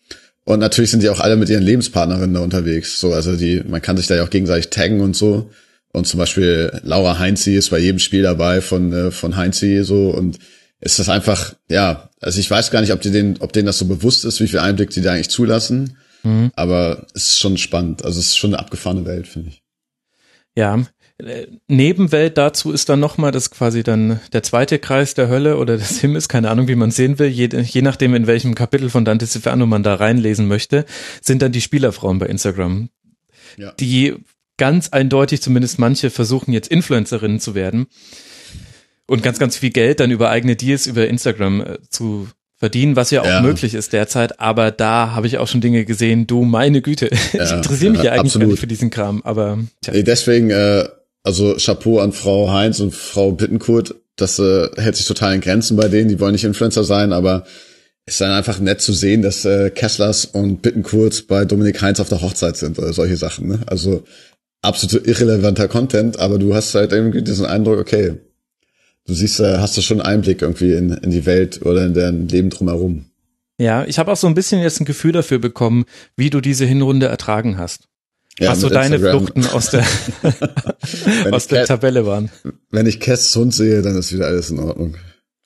Und 0.44 0.58
natürlich 0.58 0.90
sind 0.90 1.02
die 1.02 1.08
auch 1.08 1.20
alle 1.20 1.36
mit 1.36 1.48
ihren 1.48 1.62
Lebenspartnerinnen 1.62 2.34
da 2.34 2.40
unterwegs. 2.40 2.98
So, 2.98 3.12
also 3.12 3.36
die, 3.36 3.62
man 3.66 3.80
kann 3.80 3.96
sich 3.96 4.06
da 4.08 4.16
ja 4.16 4.24
auch 4.24 4.30
gegenseitig 4.30 4.70
taggen 4.70 5.00
und 5.00 5.14
so. 5.14 5.50
Und 5.92 6.06
zum 6.06 6.18
Beispiel 6.18 6.80
Laura 6.82 7.18
Heinzi 7.18 7.54
ist 7.54 7.70
bei 7.70 7.78
jedem 7.78 7.98
Spiel 7.98 8.22
dabei 8.22 8.60
von, 8.60 8.92
äh, 8.92 9.10
von 9.10 9.36
Heinzi 9.36 9.84
so 9.84 10.10
und 10.10 10.38
ist 10.80 10.98
das 10.98 11.08
einfach, 11.08 11.54
ja, 11.68 12.10
also 12.20 12.40
ich 12.40 12.50
weiß 12.50 12.70
gar 12.70 12.80
nicht, 12.80 12.92
ob 12.92 13.00
die 13.00 13.10
den, 13.10 13.40
ob 13.40 13.52
denen 13.52 13.66
das 13.66 13.78
so 13.78 13.84
bewusst 13.84 14.24
ist, 14.24 14.40
wie 14.40 14.48
viel 14.48 14.58
Einblick 14.58 14.90
die 14.90 15.00
da 15.00 15.12
eigentlich 15.12 15.30
zulassen. 15.30 15.96
Mhm. 16.24 16.50
Aber 16.56 17.06
es 17.14 17.28
ist 17.28 17.38
schon 17.38 17.56
spannend. 17.56 18.04
Also 18.04 18.18
es 18.18 18.28
ist 18.28 18.38
schon 18.38 18.54
eine 18.54 18.58
abgefahrene 18.58 19.04
Welt, 19.04 19.28
finde 19.28 19.50
ich. 19.50 19.62
Ja, 20.56 20.84
Nebenwelt 21.68 22.36
dazu 22.38 22.72
ist 22.72 22.88
dann 22.88 23.00
nochmal, 23.00 23.32
das 23.32 23.50
quasi 23.50 23.82
dann 23.82 24.20
der 24.32 24.42
zweite 24.42 24.78
Kreis 24.78 25.14
der 25.14 25.28
Hölle 25.28 25.56
oder 25.56 25.76
des 25.76 26.00
Himmels, 26.00 26.28
keine 26.28 26.50
Ahnung, 26.50 26.68
wie 26.68 26.74
man 26.74 26.90
sehen 26.90 27.18
will, 27.18 27.28
je, 27.28 27.48
je 27.48 27.82
nachdem, 27.82 28.14
in 28.14 28.26
welchem 28.26 28.54
Kapitel 28.54 28.90
von 28.90 29.04
Dante's 29.04 29.36
Inferno 29.36 29.66
man 29.66 29.82
da 29.82 29.94
reinlesen 29.94 30.48
möchte, 30.48 30.84
sind 31.20 31.42
dann 31.42 31.52
die 31.52 31.60
Spielerfrauen 31.60 32.18
bei 32.18 32.26
Instagram. 32.26 32.88
Ja. 33.56 33.72
Die 33.72 34.14
ganz 34.56 34.88
eindeutig, 34.90 35.42
zumindest 35.42 35.78
manche, 35.78 36.10
versuchen 36.10 36.52
jetzt 36.52 36.68
Influencerinnen 36.68 37.40
zu 37.40 37.54
werden 37.54 37.86
und 39.06 39.22
ganz, 39.22 39.38
ganz 39.38 39.56
viel 39.56 39.70
Geld 39.70 40.00
dann 40.00 40.10
über 40.10 40.30
eigene 40.30 40.56
Deals 40.56 40.86
über 40.86 41.06
Instagram 41.06 41.60
äh, 41.60 41.78
zu 41.88 42.28
verdienen, 42.56 42.94
was 42.94 43.10
ja 43.10 43.22
auch 43.22 43.26
ja. 43.26 43.40
möglich 43.40 43.74
ist 43.74 43.92
derzeit. 43.92 44.38
Aber 44.38 44.70
da 44.70 45.12
habe 45.12 45.26
ich 45.26 45.38
auch 45.38 45.48
schon 45.48 45.60
Dinge 45.60 45.84
gesehen, 45.84 46.26
du 46.26 46.44
meine 46.44 46.80
Güte. 46.80 47.10
Ja, 47.32 47.44
ich 47.44 47.52
interessiere 47.52 47.90
mich 47.90 48.02
ja, 48.02 48.14
ja 48.14 48.20
eigentlich 48.20 48.34
gar 48.34 48.46
nicht 48.46 48.60
für 48.60 48.66
diesen 48.66 48.90
Kram, 48.90 49.20
aber 49.24 49.58
tja. 49.82 50.00
Deswegen, 50.02 50.50
äh, 50.50 50.88
also 51.22 51.56
Chapeau 51.56 52.00
an 52.00 52.12
Frau 52.12 52.50
Heinz 52.50 52.80
und 52.80 52.94
Frau 52.94 53.32
Bittenkurt, 53.32 53.94
das 54.16 54.38
äh, 54.38 54.68
hält 54.76 54.96
sich 54.96 55.06
total 55.06 55.34
in 55.34 55.40
Grenzen 55.40 55.76
bei 55.76 55.88
denen, 55.88 56.08
die 56.08 56.20
wollen 56.20 56.32
nicht 56.32 56.44
Influencer 56.44 56.84
sein, 56.84 57.12
aber 57.12 57.44
ist 58.04 58.20
dann 58.20 58.32
einfach 58.32 58.58
nett 58.58 58.80
zu 58.80 58.92
sehen, 58.92 59.22
dass 59.22 59.44
äh, 59.44 59.70
Kesslers 59.70 60.24
und 60.24 60.62
Bittenkurt 60.62 61.28
bei 61.28 61.44
Dominik 61.44 61.80
Heinz 61.82 62.00
auf 62.00 62.08
der 62.08 62.20
Hochzeit 62.20 62.56
sind 62.56 62.78
oder 62.78 62.92
solche 62.92 63.16
Sachen. 63.16 63.48
Ne? 63.48 63.60
Also 63.66 64.02
absolut 64.60 65.06
irrelevanter 65.06 65.68
Content, 65.68 66.18
aber 66.18 66.38
du 66.38 66.54
hast 66.54 66.74
halt 66.74 66.92
irgendwie 66.92 67.22
diesen 67.22 67.46
Eindruck, 67.46 67.78
okay, 67.78 68.14
du 69.06 69.14
siehst, 69.14 69.38
äh, 69.40 69.58
hast 69.58 69.76
du 69.76 69.82
schon 69.82 70.00
Einblick 70.00 70.42
irgendwie 70.42 70.72
in, 70.72 70.90
in 70.90 71.10
die 71.10 71.26
Welt 71.26 71.64
oder 71.64 71.86
in 71.86 71.94
dein 71.94 72.28
Leben 72.28 72.50
drumherum. 72.50 73.06
Ja, 73.58 73.84
ich 73.84 73.98
habe 73.98 74.10
auch 74.10 74.16
so 74.16 74.26
ein 74.26 74.34
bisschen 74.34 74.60
jetzt 74.60 74.80
ein 74.80 74.86
Gefühl 74.86 75.12
dafür 75.12 75.38
bekommen, 75.38 75.84
wie 76.16 76.30
du 76.30 76.40
diese 76.40 76.64
Hinrunde 76.64 77.06
ertragen 77.06 77.58
hast. 77.58 77.88
Ja, 78.38 78.50
was 78.50 78.60
so 78.60 78.68
deine 78.68 78.96
Instagram. 78.96 79.26
Fluchten 79.26 79.46
aus 79.46 79.70
der, 79.70 79.86
aus 81.32 81.46
der 81.48 81.66
Tabelle 81.66 82.06
waren. 82.06 82.30
Wenn 82.70 82.86
ich 82.86 82.98
Kess 82.98 83.34
Hund 83.36 83.54
sehe, 83.54 83.82
dann 83.82 83.96
ist 83.96 84.12
wieder 84.12 84.26
alles 84.26 84.50
in 84.50 84.58
Ordnung. 84.58 84.96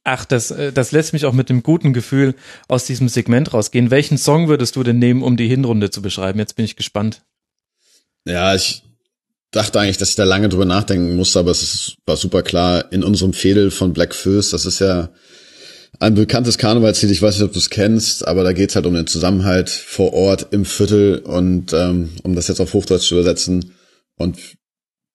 Ach, 0.05 0.25
das, 0.25 0.53
äh, 0.53 0.73
das 0.73 0.93
lässt 0.93 1.13
mich 1.13 1.25
auch 1.25 1.33
mit 1.33 1.49
dem 1.49 1.65
guten 1.65 1.93
Gefühl 1.93 2.37
aus 2.69 2.85
diesem 2.85 3.09
Segment 3.09 3.53
rausgehen. 3.53 3.91
Welchen 3.91 4.19
Song 4.19 4.47
würdest 4.47 4.77
du 4.77 4.85
denn 4.85 5.01
nehmen, 5.01 5.25
um 5.25 5.37
die 5.37 5.49
Hinrunde 5.49 5.91
zu 5.91 6.01
beschreiben? 6.01 6.39
Jetzt 6.39 6.55
bin 6.55 6.65
ich 6.65 6.77
gespannt. 6.77 7.23
Ja, 8.25 8.55
ich 8.55 8.85
dachte 9.51 9.81
eigentlich, 9.81 9.99
dass 9.99 10.11
ich 10.11 10.15
da 10.15 10.25
lange 10.25 10.49
drüber 10.49 10.65
nachdenken 10.65 11.17
musste, 11.17 11.41
aber 11.41 11.51
es 11.51 11.63
ist, 11.63 11.97
war 12.07 12.17
super 12.17 12.43
klar. 12.43 12.93
In 12.93 13.03
unserem 13.03 13.33
Fädel 13.33 13.73
von 13.73 13.93
Black 13.93 14.15
First, 14.15 14.53
das 14.53 14.65
ist 14.65 14.79
ja 14.79 15.11
ein 15.99 16.15
bekanntes 16.15 16.59
Karnevalslied, 16.59 17.11
ich 17.11 17.23
weiß 17.23 17.37
nicht, 17.37 17.45
ob 17.45 17.53
du 17.53 17.59
es 17.59 17.71
kennst, 17.71 18.27
aber 18.27 18.45
da 18.45 18.53
geht's 18.53 18.77
halt 18.77 18.87
um 18.87 18.95
den 18.95 19.07
Zusammenhalt 19.07 19.71
vor 19.71 20.13
Ort 20.13 20.49
im 20.51 20.65
Viertel 20.65 21.19
und 21.19 21.73
ähm, 21.73 22.11
um 22.23 22.35
das 22.35 22.49
jetzt 22.49 22.61
auf 22.61 22.75
Hochdeutsch 22.75 23.09
zu 23.09 23.15
übersetzen. 23.15 23.73
Und 24.17 24.39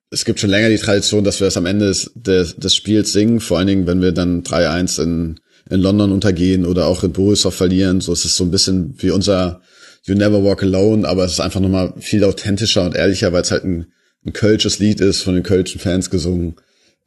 es 0.10 0.26
gibt 0.26 0.40
schon 0.40 0.50
länger 0.50 0.70
die 0.70 0.78
Tradition, 0.78 1.24
dass 1.24 1.40
wir 1.40 1.46
das 1.46 1.58
am 1.58 1.66
Ende 1.66 1.88
des, 1.88 2.12
des, 2.16 2.56
des 2.58 2.76
Spiels 2.76 3.14
singen, 3.14 3.40
vor 3.40 3.58
allen 3.58 3.68
Dingen, 3.68 3.88
wenn 3.88 4.02
wir 4.02 4.12
dann 4.12 4.44
3-1 4.44 5.02
in, 5.02 5.40
in 5.70 5.80
London 5.80 6.12
untergehen 6.12 6.66
oder 6.66 6.88
auch 6.88 7.04
in 7.04 7.14
Borisov 7.14 7.56
verlieren. 7.56 8.02
So 8.02 8.12
ist 8.14 8.26
es 8.26 8.36
so 8.36 8.44
ein 8.44 8.52
bisschen 8.52 8.96
wie 8.98 9.12
unser 9.12 9.62
You 10.04 10.16
Never 10.16 10.44
Walk 10.44 10.64
Alone, 10.64 11.08
aber 11.08 11.26
es 11.26 11.34
ist 11.34 11.40
einfach 11.40 11.60
nochmal 11.60 11.94
viel 12.00 12.24
authentischer 12.24 12.84
und 12.84 12.96
ehrlicher, 12.96 13.32
weil 13.32 13.44
es 13.44 13.52
halt 13.52 13.64
ein, 13.64 13.88
ein 14.26 14.34
kölsches 14.34 14.80
Lied 14.80 15.00
ist, 15.00 15.22
von 15.22 15.36
den 15.36 15.44
kölschen 15.44 15.80
Fans 15.80 16.10
gesungen. 16.10 16.56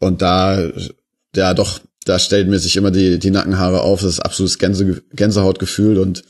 Und 0.01 0.23
da, 0.23 0.71
ja 1.35 1.55
doch, 1.55 1.81
da 2.05 2.19
stellt 2.19 2.49
mir 2.49 2.59
sich 2.59 2.77
immer 2.77 2.91
die, 2.91 3.19
die 3.19 3.31
Nackenhaare 3.31 3.81
auf. 3.81 4.01
Das 4.01 4.11
ist 4.11 4.21
absolutes 4.21 4.59
Gänse, 4.59 5.03
Gänsehautgefühl 5.13 5.99
und 5.99 6.23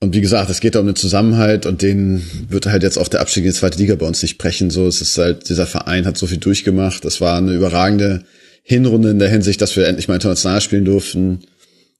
und 0.00 0.14
wie 0.14 0.20
gesagt, 0.20 0.50
es 0.50 0.60
geht 0.60 0.74
da 0.74 0.80
um 0.80 0.86
den 0.86 0.96
Zusammenhalt 0.96 1.64
und 1.64 1.80
den 1.80 2.22
wird 2.50 2.66
halt 2.66 2.82
jetzt 2.82 2.98
auch 2.98 3.08
der 3.08 3.22
Abstieg 3.22 3.44
in 3.44 3.50
die 3.50 3.56
zweite 3.56 3.78
Liga 3.78 3.94
bei 3.94 4.06
uns 4.06 4.20
nicht 4.20 4.36
brechen. 4.36 4.68
So, 4.68 4.86
es 4.86 5.00
ist 5.00 5.16
halt, 5.16 5.48
dieser 5.48 5.66
Verein 5.66 6.04
hat 6.04 6.18
so 6.18 6.26
viel 6.26 6.36
durchgemacht. 6.36 7.06
Das 7.06 7.22
war 7.22 7.38
eine 7.38 7.54
überragende 7.54 8.24
Hinrunde 8.62 9.08
in 9.10 9.18
der 9.18 9.30
Hinsicht, 9.30 9.62
dass 9.62 9.76
wir 9.76 9.86
endlich 9.86 10.06
mal 10.06 10.16
international 10.16 10.60
spielen 10.60 10.84
durften. 10.84 11.46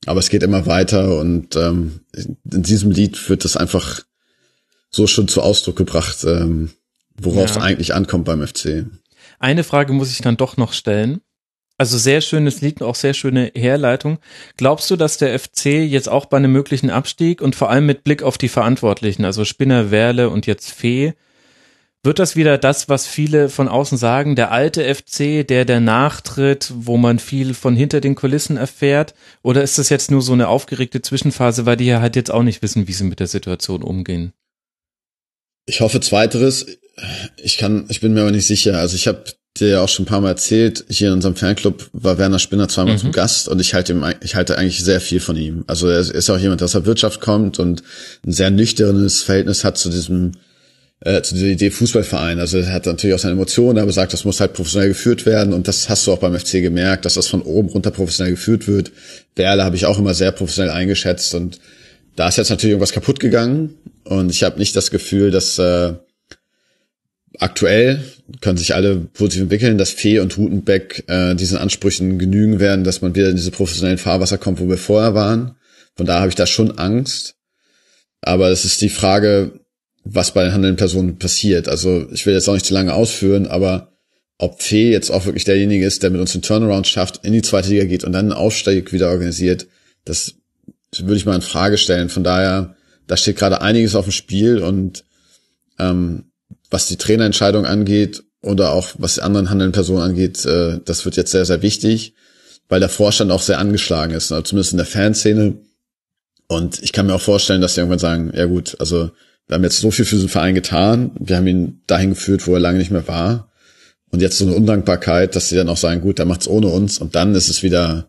Aber 0.05 0.21
es 0.21 0.29
geht 0.29 0.43
immer 0.43 0.67
weiter 0.67 1.19
und 1.19 1.57
ähm, 1.57 2.01
in 2.13 2.63
diesem 2.63 2.91
Lied 2.91 3.31
wird 3.31 3.45
das 3.47 3.57
einfach 3.57 4.03
so 4.91 5.07
schon 5.07 5.27
zu 5.27 5.41
Ausdruck 5.41 5.77
gebracht, 5.77 6.25
ähm, 6.25 6.73
worauf 7.17 7.51
ja. 7.51 7.57
es 7.57 7.63
eigentlich 7.63 7.95
ankommt 7.95 8.27
beim 8.27 8.47
FC. 8.47 8.85
Eine 9.39 9.65
Frage 9.65 9.95
muss 9.95 10.11
ich 10.11 10.19
dann 10.19 10.37
doch 10.37 10.59
noch 10.59 10.75
stellen. 10.75 11.23
Also 11.77 11.99
sehr 11.99 12.21
schönes 12.21 12.61
Lied 12.61 12.81
und 12.81 12.87
auch 12.87 12.95
sehr 12.95 13.15
schöne 13.15 13.51
Herleitung. 13.55 14.19
Glaubst 14.57 14.91
du, 14.91 14.97
dass 14.97 15.19
der 15.19 15.37
FC 15.39 15.67
jetzt 15.67 16.09
auch 16.09 16.27
bei 16.27 16.37
einem 16.37 16.53
möglichen 16.53 16.91
Abstieg 16.91 17.41
und 17.41 17.57
vor 17.57 17.69
allem 17.71 17.87
mit 17.87 18.05
Blick 18.05 18.23
auf 18.23 18.39
die 18.39 18.49
Verantwortlichen, 18.49 19.25
also 19.25 19.45
Spinner, 19.45 19.91
Werle 19.91 20.31
und 20.31 20.47
jetzt 20.47 20.71
Fee, 20.71 21.15
wird 22.05 22.19
das 22.19 22.37
wieder 22.37 22.59
das, 22.59 22.91
was 22.91 23.07
viele 23.07 23.49
von 23.49 23.67
außen 23.67 23.97
sagen, 23.97 24.37
der 24.37 24.53
alte 24.53 24.95
FC, 24.95 25.47
der 25.47 25.65
der 25.65 25.81
nachtritt, 25.81 26.71
wo 26.77 26.99
man 26.99 27.19
viel 27.19 27.55
von 27.55 27.75
hinter 27.75 28.03
den 28.03 28.15
Kulissen 28.15 28.59
erfährt? 28.59 29.15
Oder 29.43 29.63
ist 29.63 29.79
das 29.79 29.89
jetzt 29.89 30.11
nur 30.11 30.21
so 30.21 30.35
eine 30.35 30.49
aufgeregte 30.49 31.01
Zwischenphase, 31.01 31.65
weil 31.65 31.79
die 31.79 31.87
ja 31.87 32.03
halt 32.03 32.15
jetzt 32.15 32.31
auch 32.31 32.43
nicht 32.43 32.61
wissen, 32.61 32.87
wie 32.87 32.93
sie 32.93 33.05
mit 33.05 33.21
der 33.21 33.27
Situation 33.27 33.83
umgehen? 33.83 34.35
Ich 35.65 35.81
hoffe 35.81 35.99
zweiteres. 36.01 36.67
Ich 37.43 37.57
kann, 37.57 37.87
ich 37.89 38.03
bin 38.03 38.13
mir 38.13 38.21
aber 38.21 38.33
nicht 38.33 38.47
sicher. 38.47 38.79
Also 38.79 38.97
ich 38.97 39.09
habe 39.09 39.25
dir 39.59 39.69
ja 39.69 39.81
auch 39.83 39.89
schon 39.89 40.05
ein 40.05 40.09
paar 40.09 40.21
Mal 40.21 40.31
erzählt, 40.31 40.85
hier 40.89 41.09
in 41.09 41.15
unserem 41.15 41.37
Fanclub 41.37 41.89
war 41.93 42.19
Werner 42.19 42.41
Spinner 42.41 42.69
zweimal 42.69 42.95
mhm. 42.95 42.99
zum 42.99 43.13
Gast 43.13 43.47
und 43.49 43.61
ich 43.61 43.73
halte 43.73 43.93
ihm, 43.93 44.05
ich 44.21 44.35
halte 44.35 44.59
eigentlich 44.59 44.83
sehr 44.83 45.01
viel 45.01 45.21
von 45.21 45.37
ihm. 45.37 45.65
Also 45.69 45.89
er 45.89 46.01
ist 46.01 46.29
auch 46.29 46.39
jemand, 46.39 46.61
der 46.61 46.67
aus 46.67 46.73
der 46.73 46.87
Wirtschaft 46.87 47.21
kommt 47.21 47.61
und 47.61 47.83
ein 48.27 48.33
sehr 48.33 48.51
nüchternes 48.51 49.23
Verhältnis 49.23 49.63
hat 49.63 49.79
zu 49.79 49.91
diesem, 49.91 50.33
äh, 51.01 51.23
zu 51.23 51.35
dieser 51.35 51.47
Idee 51.47 51.71
Fußballverein. 51.71 52.41
Also 52.41 52.59
er 52.59 52.73
hat 52.73 52.87
natürlich 52.87 53.15
auch 53.15 53.21
seine 53.21 53.35
Emotionen, 53.35 53.79
aber 53.79 53.93
sagt, 53.93 54.13
das 54.13 54.25
muss 54.25 54.41
halt 54.41 54.55
professionell 54.55 54.89
geführt 54.89 55.25
werden 55.25 55.53
und 55.53 55.69
das 55.69 55.89
hast 55.89 56.05
du 56.07 56.13
auch 56.13 56.19
beim 56.19 56.37
FC 56.37 56.61
gemerkt, 56.61 57.05
dass 57.05 57.15
das 57.15 57.29
von 57.29 57.43
oben 57.43 57.69
runter 57.69 57.93
professionell 57.93 58.33
geführt 58.33 58.67
wird. 58.67 58.91
Werle 59.37 59.63
habe 59.63 59.77
ich 59.77 59.87
auch 59.87 60.01
immer 60.01 60.15
sehr 60.15 60.33
professionell 60.33 60.73
eingeschätzt 60.73 61.33
und 61.33 61.61
da 62.17 62.27
ist 62.27 62.39
jetzt 62.39 62.51
natürlich 62.51 62.73
irgendwas 62.73 62.93
kaputt 62.93 63.21
gegangen 63.21 63.75
und 64.03 64.33
ich 64.33 64.43
habe 64.43 64.59
nicht 64.59 64.75
das 64.75 64.91
Gefühl, 64.91 65.31
dass 65.31 65.59
äh, 65.61 65.93
aktuell 67.39 68.03
können 68.41 68.59
sich 68.59 68.75
alle 68.75 68.97
positiv 68.97 69.43
entwickeln, 69.43 69.79
dass 69.79 69.91
Fee 69.91 70.19
und 70.19 70.37
Rutenbeck 70.37 71.05
äh, 71.09 71.35
diesen 71.35 71.59
Ansprüchen 71.59 72.19
genügen 72.19 72.61
werden, 72.61 72.85
dass 72.85 73.03
man 73.03 73.15
wieder 73.15 73.29
in 73.29 73.37
diese 73.37 73.51
professionellen 73.51 73.99
Fahrwasser 73.99 74.39
kommt, 74.39 74.61
wo 74.61 74.69
wir 74.69 74.79
vorher 74.79 75.15
waren. 75.15 75.57
Von 75.97 76.07
daher 76.07 76.21
habe 76.21 76.31
ich 76.31 76.35
da 76.35 76.47
schon 76.47 76.79
Angst. 76.79 77.37
Aber 78.21 78.49
es 78.51 78.65
ist 78.65 78.81
die 78.81 78.89
Frage, 78.89 79.61
was 80.05 80.33
bei 80.33 80.45
den 80.45 80.53
handelnden 80.53 80.79
Personen 80.79 81.19
passiert. 81.19 81.69
Also 81.69 82.07
ich 82.13 82.25
will 82.27 82.35
jetzt 82.35 82.49
auch 82.49 82.55
nicht 82.55 82.67
zu 82.67 82.75
lange 82.75 82.95
ausführen, 82.95 83.47
aber 83.47 83.93
ob 84.39 84.63
Fee 84.63 84.91
jetzt 84.91 85.11
auch 85.11 85.27
wirklich 85.27 85.45
derjenige 85.45 85.87
ist, 85.87 86.03
der 86.03 86.11
mit 86.11 86.21
uns 86.21 86.33
den 86.33 86.43
Turnaround 86.43 86.87
schafft, 86.87 87.25
in 87.25 87.33
die 87.33 87.43
zweite 87.43 87.69
Liga 87.69 87.85
geht 87.85 88.05
und 88.05 88.13
dann 88.13 88.27
einen 88.27 88.33
Aufstieg 88.33 88.93
wieder 88.93 89.11
organisiert, 89.11 89.67
das 90.05 90.35
würde 90.97 91.17
ich 91.17 91.27
mal 91.27 91.37
in 91.37 91.43
Frage 91.43 91.79
stellen. 91.79 92.09
Von 92.09 92.25
daher, 92.25 92.77
da 93.07 93.17
steht 93.17 93.37
gerade 93.37 93.61
einiges 93.61 93.95
auf 93.95 94.07
dem 94.07 94.13
Spiel 94.13 94.59
und 94.59 95.05
ähm, 95.79 96.31
was 96.75 96.89
die 96.89 96.97
Trainerentscheidung 96.97 97.67
angeht 97.67 98.25
oder 98.43 98.73
auch 98.73 98.89
was 98.99 99.15
die 99.15 99.23
anderen 99.23 99.49
handelnden 99.49 99.73
Personen 99.73 100.03
angeht, 100.03 100.45
äh, 100.45 100.81
das 100.85 101.05
wird 101.05 101.17
jetzt 101.17 101.31
sehr, 101.31 101.45
sehr 101.45 101.63
wichtig, 101.63 102.15
weil 102.69 102.81
der 102.81 102.89
Vorstand 102.89 103.31
auch 103.31 103.43
sehr 103.43 103.61
angeschlagen 103.61 104.13
ist, 104.13 104.33
also 104.33 104.43
zumindest 104.43 104.73
in 104.73 104.79
der 104.79 104.87
Fanszene. 104.87 105.55
Und 106.49 106.83
ich 106.83 106.93
kann 106.93 107.07
mir 107.07 107.15
auch 107.15 107.21
vorstellen, 107.21 107.61
dass 107.61 107.75
sie 107.75 107.81
irgendwann 107.81 108.01
sagen, 108.01 108.33
ja 108.35 108.47
gut, 108.47 108.75
also 108.81 109.13
wir 109.47 109.55
haben 109.55 109.63
jetzt 109.63 109.79
so 109.79 109.93
viel 109.93 110.05
für 110.05 110.17
diesen 110.17 110.29
Verein 110.29 110.57
getan, 110.57 111.13
wir 111.21 111.37
haben 111.37 111.47
ihn 111.47 111.81
dahin 111.87 112.11
geführt, 112.11 112.45
wo 112.49 112.55
er 112.55 112.61
lange 112.61 112.79
nicht 112.79 112.91
mehr 112.91 113.07
war. 113.07 113.53
Und 114.11 114.21
jetzt 114.21 114.39
so 114.39 114.45
eine 114.45 114.57
Undankbarkeit, 114.57 115.37
dass 115.37 115.51
sie 115.51 115.57
dann 115.57 115.69
auch 115.69 115.77
sagen, 115.77 116.01
gut, 116.01 116.19
der 116.19 116.27
macht's 116.27 116.49
ohne 116.49 116.67
uns 116.67 116.99
und 116.99 117.15
dann 117.15 117.37
ist 117.37 117.49
es 117.49 117.63
wieder 117.63 118.09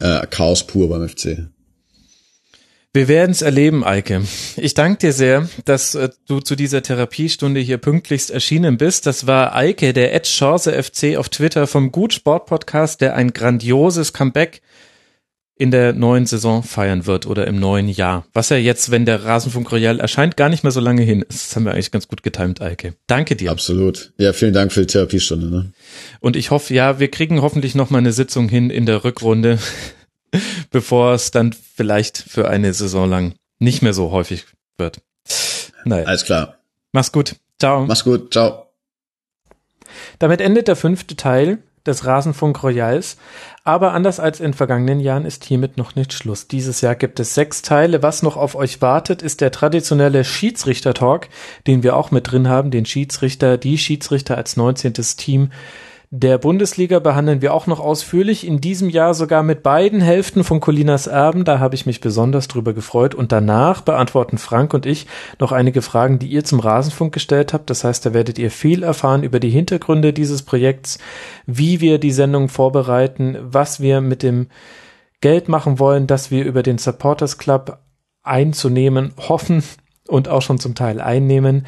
äh, 0.00 0.26
Chaos 0.26 0.66
pur 0.66 0.88
beim 0.88 1.08
FC. 1.08 1.46
Wir 2.94 3.08
werden 3.08 3.30
es 3.30 3.40
erleben, 3.40 3.84
Eike. 3.84 4.20
Ich 4.58 4.74
danke 4.74 4.98
dir 4.98 5.12
sehr, 5.14 5.48
dass 5.64 5.94
äh, 5.94 6.10
du 6.28 6.40
zu 6.40 6.56
dieser 6.56 6.82
Therapiestunde 6.82 7.58
hier 7.58 7.78
pünktlichst 7.78 8.30
erschienen 8.30 8.76
bist. 8.76 9.06
Das 9.06 9.26
war 9.26 9.56
Eike, 9.56 9.94
der 9.94 10.14
Ed 10.14 10.24
Chance 10.24 10.70
FC 10.82 11.16
auf 11.16 11.30
Twitter 11.30 11.66
vom 11.66 11.90
Gut 11.90 12.12
Sport 12.12 12.44
Podcast, 12.44 13.00
der 13.00 13.16
ein 13.16 13.32
grandioses 13.32 14.12
Comeback 14.12 14.60
in 15.56 15.70
der 15.70 15.94
neuen 15.94 16.26
Saison 16.26 16.62
feiern 16.62 17.06
wird 17.06 17.26
oder 17.26 17.46
im 17.46 17.58
neuen 17.58 17.88
Jahr. 17.88 18.26
Was 18.34 18.50
ja 18.50 18.58
jetzt, 18.58 18.90
wenn 18.90 19.06
der 19.06 19.24
Rasenfunk 19.24 19.72
Royal 19.72 19.98
erscheint, 19.98 20.36
gar 20.36 20.50
nicht 20.50 20.62
mehr 20.62 20.72
so 20.72 20.80
lange 20.80 21.02
hin 21.02 21.22
ist. 21.22 21.48
Das 21.48 21.56
haben 21.56 21.64
wir 21.64 21.72
eigentlich 21.72 21.92
ganz 21.92 22.08
gut 22.08 22.22
getimt, 22.22 22.60
Eike. 22.60 22.92
Danke 23.06 23.36
dir. 23.36 23.52
Absolut. 23.52 24.12
Ja, 24.18 24.34
vielen 24.34 24.52
Dank 24.52 24.70
für 24.70 24.80
die 24.80 24.88
Therapiestunde. 24.88 25.46
Ne? 25.46 25.72
Und 26.20 26.36
ich 26.36 26.50
hoffe, 26.50 26.74
ja, 26.74 27.00
wir 27.00 27.10
kriegen 27.10 27.40
hoffentlich 27.40 27.74
noch 27.74 27.88
mal 27.88 27.98
eine 27.98 28.12
Sitzung 28.12 28.50
hin 28.50 28.68
in 28.68 28.84
der 28.84 29.02
Rückrunde. 29.02 29.58
bevor 30.70 31.12
es 31.12 31.30
dann 31.30 31.52
vielleicht 31.52 32.18
für 32.18 32.48
eine 32.48 32.72
Saison 32.74 33.08
lang 33.08 33.34
nicht 33.58 33.82
mehr 33.82 33.94
so 33.94 34.10
häufig 34.10 34.46
wird. 34.78 35.00
Naja. 35.84 36.06
Alles 36.06 36.24
klar. 36.24 36.58
Mach's 36.92 37.12
gut. 37.12 37.36
Ciao. 37.58 37.86
Mach's 37.86 38.04
gut. 38.04 38.32
Ciao. 38.32 38.66
Damit 40.18 40.40
endet 40.40 40.68
der 40.68 40.76
fünfte 40.76 41.16
Teil 41.16 41.58
des 41.86 42.06
Rasenfunk 42.06 42.62
Royals. 42.62 43.16
Aber 43.64 43.92
anders 43.92 44.20
als 44.20 44.40
in 44.40 44.54
vergangenen 44.54 45.00
Jahren 45.00 45.24
ist 45.24 45.44
hiermit 45.44 45.76
noch 45.76 45.94
nicht 45.94 46.12
Schluss. 46.12 46.48
Dieses 46.48 46.80
Jahr 46.80 46.94
gibt 46.94 47.20
es 47.20 47.34
sechs 47.34 47.62
Teile. 47.62 48.02
Was 48.02 48.22
noch 48.22 48.36
auf 48.36 48.54
euch 48.54 48.80
wartet, 48.82 49.22
ist 49.22 49.40
der 49.40 49.52
traditionelle 49.52 50.24
Schiedsrichter-Talk, 50.24 51.28
den 51.66 51.82
wir 51.82 51.96
auch 51.96 52.10
mit 52.10 52.30
drin 52.30 52.48
haben. 52.48 52.70
Den 52.70 52.86
Schiedsrichter, 52.86 53.58
die 53.58 53.78
Schiedsrichter 53.78 54.36
als 54.36 54.56
19. 54.56 54.94
Team 54.94 55.50
der 56.14 56.36
Bundesliga 56.36 56.98
behandeln 56.98 57.40
wir 57.40 57.54
auch 57.54 57.66
noch 57.66 57.80
ausführlich. 57.80 58.46
In 58.46 58.60
diesem 58.60 58.90
Jahr 58.90 59.14
sogar 59.14 59.42
mit 59.42 59.62
beiden 59.62 60.02
Hälften 60.02 60.44
von 60.44 60.60
Colinas 60.60 61.06
Erben. 61.06 61.46
Da 61.46 61.58
habe 61.58 61.74
ich 61.74 61.86
mich 61.86 62.02
besonders 62.02 62.48
drüber 62.48 62.74
gefreut. 62.74 63.14
Und 63.14 63.32
danach 63.32 63.80
beantworten 63.80 64.36
Frank 64.36 64.74
und 64.74 64.84
ich 64.84 65.06
noch 65.38 65.52
einige 65.52 65.80
Fragen, 65.80 66.18
die 66.18 66.26
ihr 66.26 66.44
zum 66.44 66.60
Rasenfunk 66.60 67.14
gestellt 67.14 67.54
habt. 67.54 67.70
Das 67.70 67.82
heißt, 67.82 68.04
da 68.04 68.12
werdet 68.12 68.38
ihr 68.38 68.50
viel 68.50 68.82
erfahren 68.82 69.22
über 69.22 69.40
die 69.40 69.48
Hintergründe 69.48 70.12
dieses 70.12 70.42
Projekts, 70.42 70.98
wie 71.46 71.80
wir 71.80 71.96
die 71.96 72.12
Sendung 72.12 72.50
vorbereiten, 72.50 73.38
was 73.40 73.80
wir 73.80 74.02
mit 74.02 74.22
dem 74.22 74.48
Geld 75.22 75.48
machen 75.48 75.78
wollen, 75.78 76.06
dass 76.06 76.30
wir 76.30 76.44
über 76.44 76.62
den 76.62 76.76
Supporters 76.76 77.38
Club 77.38 77.78
einzunehmen 78.22 79.14
hoffen 79.16 79.62
und 80.08 80.28
auch 80.28 80.42
schon 80.42 80.58
zum 80.58 80.74
Teil 80.74 81.00
einnehmen, 81.00 81.64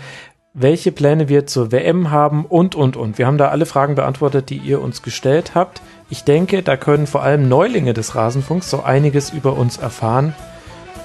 welche 0.54 0.92
Pläne 0.92 1.28
wir 1.28 1.46
zur 1.46 1.72
WM 1.72 2.12
haben 2.12 2.46
und, 2.46 2.76
und, 2.76 2.96
und. 2.96 3.18
Wir 3.18 3.26
haben 3.26 3.38
da 3.38 3.48
alle 3.48 3.66
Fragen 3.66 3.96
beantwortet, 3.96 4.50
die 4.50 4.58
ihr 4.58 4.80
uns 4.80 5.02
gestellt 5.02 5.54
habt. 5.56 5.82
Ich 6.08 6.22
denke, 6.22 6.62
da 6.62 6.76
können 6.76 7.08
vor 7.08 7.22
allem 7.24 7.48
Neulinge 7.48 7.92
des 7.92 8.14
Rasenfunks 8.14 8.70
so 8.70 8.82
einiges 8.82 9.30
über 9.30 9.54
uns 9.54 9.76
erfahren. 9.78 10.34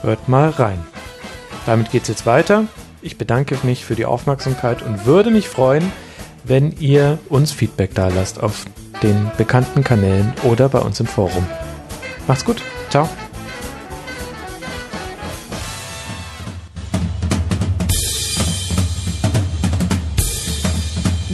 Hört 0.04 0.30
mal 0.30 0.50
rein. 0.50 0.80
Damit 1.66 1.92
geht's 1.92 2.08
jetzt 2.08 2.28
weiter. 2.28 2.66
Ich 3.02 3.18
bedanke 3.18 3.58
mich 3.64 3.86
für 3.86 3.96
die 3.96 4.06
Aufmerksamkeit 4.06 4.84
und 4.84 5.06
würde 5.06 5.32
mich 5.32 5.50
freuen, 5.50 5.92
wenn 6.44 6.74
ihr 6.80 7.18
uns 7.28 7.52
Feedback 7.52 7.96
da 7.96 8.10
lasst 8.10 8.42
auf 8.42 8.66
den 9.02 9.32
bekannten 9.38 9.84
Kanälen 9.84 10.34
oder 10.44 10.70
bei 10.70 10.80
uns 10.80 11.00
im 11.00 11.08
Forum. 11.08 11.46
Macht's 12.28 12.46
gut. 12.46 12.62
Ciao. 12.90 13.10